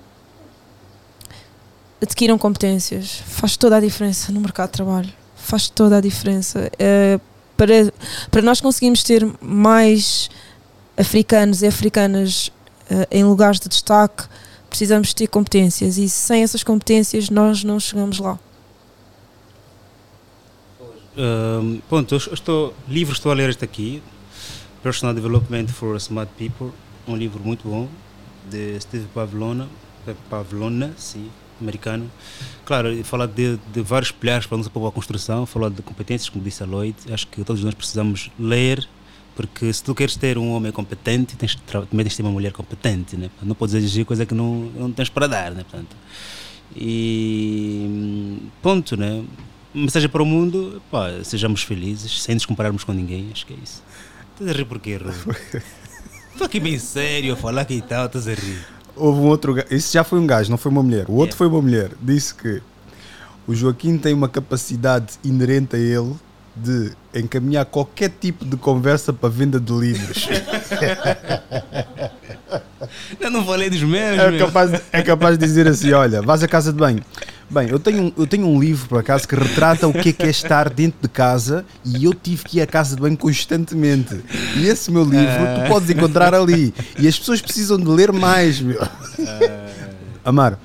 Adquiram 2.05 2.37
competências, 2.37 3.23
faz 3.25 3.57
toda 3.57 3.77
a 3.77 3.79
diferença 3.79 4.31
no 4.31 4.39
mercado 4.39 4.67
de 4.67 4.73
trabalho. 4.73 5.11
Faz 5.35 5.69
toda 5.69 5.97
a 5.97 6.01
diferença. 6.01 6.69
Uh, 6.75 7.19
para, 7.57 7.91
para 8.29 8.43
nós 8.43 8.61
conseguirmos 8.61 9.01
ter 9.01 9.27
mais 9.41 10.29
africanos 10.95 11.63
e 11.63 11.67
africanas 11.67 12.49
uh, 12.91 13.07
em 13.09 13.23
lugares 13.23 13.59
de 13.59 13.67
destaque, 13.67 14.25
precisamos 14.69 15.15
ter 15.15 15.25
competências. 15.25 15.97
E 15.97 16.07
sem 16.07 16.43
essas 16.43 16.63
competências 16.63 17.31
nós 17.31 17.63
não 17.63 17.79
chegamos 17.79 18.19
lá. 18.19 18.37
Um, 21.17 21.81
pronto, 21.89 22.13
eu 22.13 22.17
estou 22.17 22.71
livro 22.87 23.13
estou 23.13 23.31
a 23.31 23.35
ler 23.35 23.49
este 23.49 23.65
aqui, 23.65 24.03
Personal 24.83 25.15
Development 25.15 25.69
for 25.69 25.95
Smart 25.97 26.31
People, 26.37 26.71
um 27.07 27.15
livro 27.15 27.41
muito 27.43 27.67
bom 27.67 27.87
de 28.47 28.79
Steve 28.79 29.07
Pavlona, 29.11 29.67
Pavlona, 30.29 30.93
sim, 30.97 31.31
americano. 31.59 32.09
Claro, 32.65 33.03
fala 33.03 33.27
de, 33.27 33.57
de 33.73 33.81
vários 33.81 34.11
pilares 34.11 34.45
para 34.45 34.55
a 34.55 34.57
nossa 34.57 34.69
boa 34.69 34.91
construção, 34.91 35.45
fala 35.45 35.69
de 35.69 35.81
competências, 35.81 36.29
como 36.29 36.43
disse 36.43 36.63
a 36.63 36.65
Lloyd. 36.65 36.95
Acho 37.11 37.27
que 37.27 37.43
todos 37.43 37.63
nós 37.63 37.73
precisamos 37.73 38.31
ler, 38.39 38.87
porque 39.35 39.71
se 39.71 39.83
tu 39.83 39.93
queres 39.93 40.15
ter 40.15 40.37
um 40.37 40.51
homem 40.51 40.71
competente, 40.71 41.35
tens, 41.35 41.55
também 41.55 41.87
tens 42.05 42.11
de 42.11 42.17
ter 42.17 42.23
uma 42.23 42.31
mulher 42.31 42.51
competente. 42.51 43.15
Né? 43.15 43.29
Não 43.41 43.55
podes 43.55 43.75
exigir 43.75 44.05
coisa 44.05 44.25
que 44.25 44.33
não, 44.33 44.71
não 44.75 44.91
tens 44.91 45.09
para 45.09 45.27
dar. 45.27 45.51
Né? 45.51 45.63
Portanto, 45.69 45.95
e 46.75 48.39
ponto, 48.61 48.97
né? 48.97 49.23
Mensagem 49.73 50.09
para 50.09 50.23
o 50.23 50.25
mundo: 50.25 50.81
pá, 50.89 51.09
sejamos 51.23 51.61
felizes, 51.63 52.21
sem 52.21 52.35
nos 52.35 52.45
compararmos 52.45 52.83
com 52.83 52.93
ninguém. 52.93 53.29
Acho 53.31 53.45
que 53.45 53.53
é 53.53 53.57
isso. 53.61 53.83
Estás 54.33 54.49
a 54.49 54.53
rir 54.53 54.65
porquê, 54.65 54.99
Estou 56.31 56.45
aqui 56.47 56.59
bem 56.59 56.77
sério 56.79 57.33
a 57.33 57.35
falar 57.37 57.65
que 57.65 57.81
tal, 57.81 58.07
estás 58.07 58.27
a 58.27 58.33
rir 58.33 58.74
houve 58.95 59.19
um 59.19 59.27
outro 59.27 59.53
gajo, 59.53 59.67
isso 59.71 59.93
já 59.93 60.03
foi 60.03 60.19
um 60.19 60.27
gajo, 60.27 60.49
não 60.49 60.57
foi 60.57 60.71
uma 60.71 60.83
mulher. 60.83 61.05
O 61.07 61.13
outro 61.13 61.35
yeah. 61.35 61.37
foi 61.37 61.47
uma 61.47 61.61
mulher. 61.61 61.91
Disse 62.01 62.33
que 62.33 62.61
o 63.47 63.53
Joaquim 63.53 63.97
tem 63.97 64.13
uma 64.13 64.29
capacidade 64.29 65.13
inerente 65.23 65.75
a 65.75 65.79
ele 65.79 66.13
de 66.55 66.93
encaminhar 67.13 67.65
qualquer 67.65 68.09
tipo 68.09 68.45
de 68.45 68.55
conversa 68.55 69.11
para 69.11 69.29
venda 69.29 69.59
de 69.59 69.73
livros. 69.73 70.29
Eu 73.19 73.29
não 73.31 73.45
falei 73.45 73.69
dos 73.69 73.83
meus. 73.83 74.17
É 74.17 74.37
capaz, 74.37 74.71
de, 74.71 74.81
é 74.91 75.01
capaz 75.01 75.37
de 75.37 75.45
dizer 75.45 75.67
assim: 75.67 75.91
olha, 75.91 76.21
vais 76.21 76.41
à 76.43 76.47
casa 76.47 76.71
de 76.71 76.79
banho. 76.79 77.03
Bem, 77.49 77.69
eu 77.69 77.77
tenho, 77.77 78.11
eu 78.17 78.25
tenho 78.25 78.47
um 78.47 78.59
livro, 78.59 78.89
por 78.89 78.99
acaso, 78.99 79.27
que 79.27 79.35
retrata 79.35 79.87
o 79.87 79.93
que 79.93 80.09
é, 80.09 80.13
que 80.13 80.23
é 80.23 80.29
estar 80.29 80.67
dentro 80.67 80.99
de 81.01 81.07
casa 81.07 81.63
e 81.85 82.03
eu 82.03 82.13
tive 82.13 82.43
que 82.43 82.57
ir 82.57 82.61
à 82.61 82.67
casa 82.67 82.95
de 82.95 83.01
banho 83.01 83.15
constantemente. 83.15 84.19
E 84.55 84.65
esse 84.65 84.89
meu 84.91 85.03
livro 85.03 85.27
tu 85.27 85.61
ah. 85.61 85.67
podes 85.67 85.89
encontrar 85.89 86.33
ali. 86.33 86.73
E 86.97 87.07
as 87.07 87.19
pessoas 87.19 87.41
precisam 87.41 87.77
de 87.77 87.87
ler 87.87 88.11
mais, 88.11 88.59
meu. 88.59 88.81
Ah. 88.81 88.89
Amar. 90.25 90.59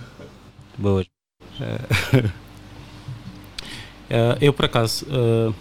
Boas. 0.78 1.06
Uh, 1.60 2.26
eu, 4.40 4.54
por 4.54 4.64
acaso, 4.64 5.04
uh, 5.04 5.54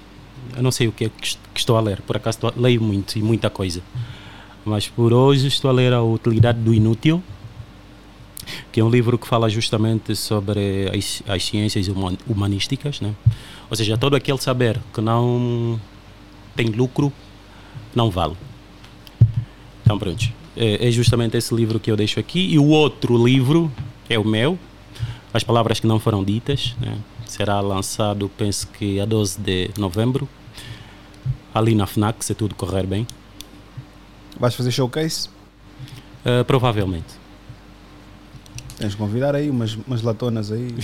eu 0.56 0.64
não 0.64 0.72
sei 0.72 0.88
o 0.88 0.92
que 0.92 1.06
é 1.06 1.10
que 1.10 1.60
estou 1.60 1.78
a 1.78 1.82
ler. 1.82 2.02
Por 2.02 2.18
acaso, 2.18 2.40
leio 2.56 2.82
muito 2.82 3.18
e 3.18 3.22
muita 3.22 3.50
coisa. 3.50 3.82
Mas 4.66 4.88
por 4.88 5.14
hoje 5.14 5.48
estou 5.48 5.70
a 5.70 5.74
ler 5.74 5.94
A 5.94 6.02
Utilidade 6.02 6.60
do 6.60 6.74
Inútil 6.74 7.24
que 8.72 8.80
é 8.80 8.84
um 8.84 8.90
livro 8.90 9.18
que 9.18 9.28
fala 9.28 9.50
justamente 9.50 10.16
sobre 10.16 10.90
as, 10.96 11.24
as 11.28 11.44
ciências 11.44 11.88
humanísticas, 12.28 13.02
né? 13.02 13.14
ou 13.70 13.76
seja, 13.76 13.98
todo 13.98 14.16
aquele 14.16 14.38
saber 14.40 14.80
que 14.94 15.02
não 15.02 15.80
tem 16.56 16.68
lucro 16.68 17.12
não 17.96 18.10
vale. 18.10 18.36
Então, 19.84 19.98
pronto. 19.98 20.30
É, 20.56 20.88
é 20.88 20.92
justamente 20.92 21.38
esse 21.38 21.54
livro 21.54 21.80
que 21.80 21.90
eu 21.90 21.96
deixo 21.96 22.20
aqui. 22.20 22.40
E 22.54 22.60
o 22.60 22.68
outro 22.68 23.24
livro 23.24 23.72
é 24.10 24.20
o 24.20 24.26
meu, 24.26 24.58
As 25.34 25.44
Palavras 25.44 25.80
que 25.80 25.88
Não 25.88 26.00
Foram 26.00 26.24
Ditas. 26.24 26.76
Né? 26.80 26.98
Será 27.26 27.60
lançado, 27.62 28.30
penso 28.38 28.68
que 28.68 29.00
a 29.00 29.06
12 29.06 29.40
de 29.40 29.70
novembro, 29.78 30.28
ali 31.54 31.76
na 31.76 31.86
FNAC, 31.86 32.24
se 32.24 32.34
tudo 32.34 32.56
correr 32.56 32.86
bem. 32.86 33.06
Vais 34.40 34.54
fazer 34.56 34.72
showcase? 34.72 35.30
Uh, 36.26 36.44
provavelmente. 36.46 37.20
Tens 38.78 38.92
de 38.92 38.98
convidar 38.98 39.36
aí 39.36 39.50
umas, 39.50 39.78
umas 39.88 40.02
latonas 40.02 40.52
aí. 40.52 40.76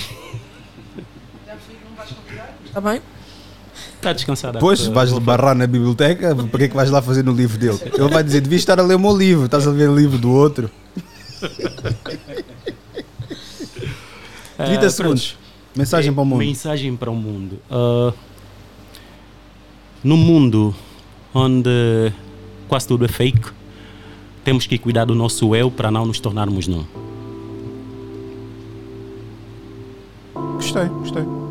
Está 2.66 2.82
bem? 2.82 3.02
Está 3.96 4.12
descansado. 4.14 4.54
Depois 4.54 4.86
vais 4.88 5.12
barrar 5.20 5.56
na 5.56 5.66
biblioteca, 5.66 6.36
para 6.36 6.58
que 6.60 6.64
é 6.66 6.68
que 6.68 6.76
vais 6.76 6.90
lá 6.92 7.02
fazer 7.02 7.24
no 7.24 7.32
livro 7.32 7.58
dele? 7.58 7.80
Ele 7.86 8.10
vai 8.10 8.24
dizer: 8.24 8.42
devias 8.42 8.62
estar 8.62 8.80
a 8.80 8.84
ler 8.84 8.96
o 8.96 9.00
meu 9.00 9.18
livro, 9.18 9.46
estás 9.46 9.66
a 9.66 9.72
ler 9.72 9.90
o 9.90 9.96
livro 9.96 10.18
do 10.18 10.30
outro. 10.32 10.70
30 14.58 14.86
uh, 14.86 14.90
segundos. 14.90 15.38
Mensagem 15.76 16.14
para 16.14 16.22
o 16.22 16.26
mundo. 16.26 16.40
Mensagem 16.40 16.96
para 16.96 17.10
o 17.10 17.16
mundo. 17.16 17.60
Uh, 17.70 18.14
no 20.06 20.16
mundo 20.16 20.74
onde 21.34 22.14
quase 22.68 22.88
tudo 22.88 23.06
é 23.06 23.08
fake, 23.08 23.50
temos 24.44 24.68
que 24.68 24.78
cuidar 24.78 25.06
do 25.06 25.16
nosso 25.16 25.56
eu 25.56 25.72
para 25.72 25.90
não 25.90 26.06
nos 26.06 26.20
tornarmos 26.20 26.68
não. 26.68 26.86
Gostei, 30.58 30.86
gostei. 30.86 31.45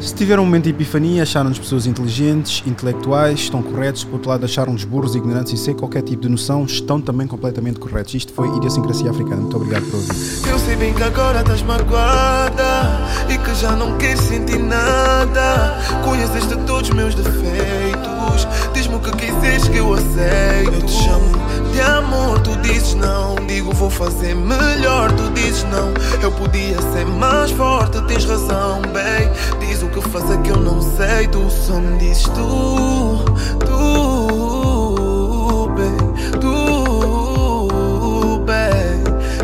Se 0.00 0.14
tiveram 0.14 0.44
um 0.44 0.46
momento 0.46 0.64
de 0.64 0.70
epifania, 0.70 1.24
acharam-nos 1.24 1.58
pessoas 1.58 1.84
inteligentes, 1.84 2.62
intelectuais, 2.64 3.40
estão 3.40 3.60
corretos, 3.60 4.04
por 4.04 4.14
outro 4.14 4.30
lado 4.30 4.44
acharam-nos 4.44 4.84
burros, 4.84 5.16
ignorantes 5.16 5.52
e 5.52 5.56
sem 5.56 5.74
qualquer 5.74 6.02
tipo 6.02 6.22
de 6.22 6.28
noção, 6.28 6.64
estão 6.64 7.00
também 7.00 7.26
completamente 7.26 7.80
corretos. 7.80 8.14
Isto 8.14 8.32
foi 8.32 8.48
Idiosincrasia 8.56 9.10
Africana. 9.10 9.40
Muito 9.40 9.56
obrigado 9.56 9.84
por 9.90 9.96
ouvir. 9.96 10.48
Eu 10.48 10.58
sei 10.60 10.76
bem 10.76 10.94
que 10.94 11.02
agora 11.02 11.40
estás 11.40 11.62
magoada 11.62 13.08
e 13.28 13.36
que 13.38 13.54
já 13.56 13.72
não 13.72 13.98
queres 13.98 14.20
sentir 14.20 14.58
nada. 14.60 15.76
Conheces 16.04 16.46
de 16.46 16.56
todos 16.64 16.88
os 16.88 16.94
meus 16.94 17.14
defeitos. 17.16 18.46
Diz-me 18.72 18.94
o 18.94 19.00
que 19.00 19.10
quiseres 19.16 19.66
que 19.66 19.78
eu 19.78 19.94
aceito. 19.94 20.74
Eu 20.74 20.82
te 20.82 20.92
chamo 20.92 21.48
de 21.72 21.80
amor, 21.80 22.40
tu 22.40 22.56
dizes 22.56 22.94
não. 22.94 23.34
Digo 23.46 23.72
vou 23.72 23.90
fazer 23.90 24.34
melhor, 24.34 25.10
tu 25.12 25.30
dizes 25.30 25.64
não. 25.64 25.92
Eu 26.22 26.32
podia 26.32 26.80
ser 26.92 27.06
mais 27.06 27.50
forte, 27.52 28.00
tens 28.06 28.24
razão, 28.24 28.82
bem. 28.82 29.30
Diz 29.60 29.82
o 29.82 29.87
que 29.88 30.00
fazer 30.08 30.40
que 30.42 30.50
eu 30.50 30.60
não 30.60 30.80
sei, 30.80 31.26
tu 31.28 31.48
só 31.50 31.80
me 31.80 31.98
dizes 31.98 32.24
tu, 32.24 33.24
tu, 33.66 35.68
bem, 35.76 35.96
tu, 36.40 38.38
bem. 38.44 39.02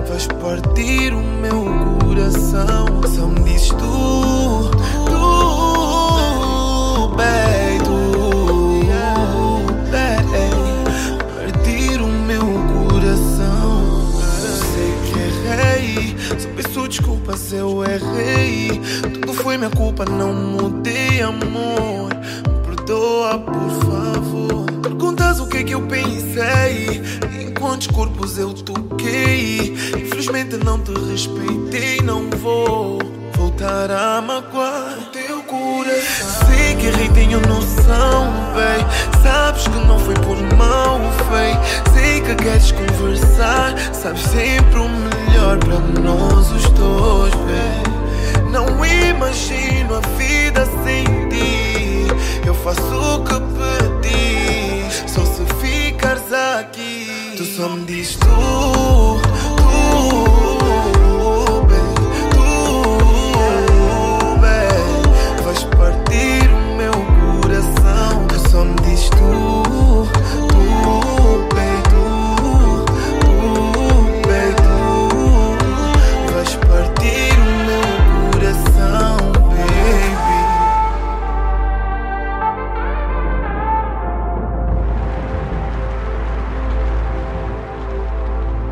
Vais 0.09 0.27
partir 0.27 1.13
o 1.13 1.19
meu 1.19 1.65
coração, 2.05 2.87
só 3.15 3.27
me 3.27 3.41
dizes 3.41 3.69
tu, 3.69 4.71
tu, 5.07 7.09
bem. 7.17 7.54
Desculpas, 16.95 17.53
eu 17.53 17.85
errei. 17.85 18.81
Tudo 19.03 19.35
foi 19.35 19.57
minha 19.57 19.71
culpa, 19.71 20.05
não 20.05 20.33
mudei, 20.33 21.21
amor. 21.23 22.11
Me 22.15 22.77
perdoa, 22.77 23.39
por 23.39 23.71
favor. 23.85 24.67
Perguntas 24.81 25.41
o 25.41 25.49
que 25.49 25.59
é 25.59 25.65
que 25.65 25.75
eu 25.75 25.83
pensei. 25.83 27.03
Em 27.41 27.53
quantos 27.53 27.89
corpos 27.89 28.39
eu 28.39 28.53
toquei. 28.53 29.75
Infelizmente 29.97 30.57
não 30.57 30.79
te 30.81 30.93
respeitei, 30.93 32.01
não 32.01 32.31
vou 32.31 33.01
voltar 33.37 33.91
a 33.91 34.21
magoar 34.21 34.99
o 34.99 35.05
teu 35.11 35.43
coração. 35.43 36.64
Que 36.85 36.89
errei, 36.89 37.09
tenho 37.09 37.41
noção, 37.41 38.31
bem. 38.53 39.23
Sabes 39.23 39.67
que 39.67 39.87
não 39.87 39.99
foi 39.99 40.13
por 40.17 40.37
mal, 40.55 41.01
feio. 41.31 41.59
Sei 41.95 42.21
que 42.21 42.35
queres 42.35 42.73
conversar. 42.73 43.75
Sabes 43.95 44.21
sempre 44.21 44.81
o 44.81 44.89
melhor 44.91 45.57
para 45.61 45.79
nós 46.03 46.51
os 46.51 46.69
dois, 46.73 47.33
bem. 47.47 48.51
Não 48.51 48.85
imagino 48.85 49.95
a 49.95 50.01
vida 50.19 50.67
sem 50.85 51.05
ti. 51.31 52.07
Eu 52.45 52.55
faço 52.55 52.83
o 52.83 53.25
que 53.25 53.41
pedi. 54.03 55.09
Só 55.09 55.25
se 55.25 55.43
ficares 55.63 56.31
aqui. 56.61 57.35
Tu 57.39 57.45
só 57.47 57.67
me 57.71 57.87
dizes 57.87 58.17
tu, 58.17 58.27
tu. 58.27 58.74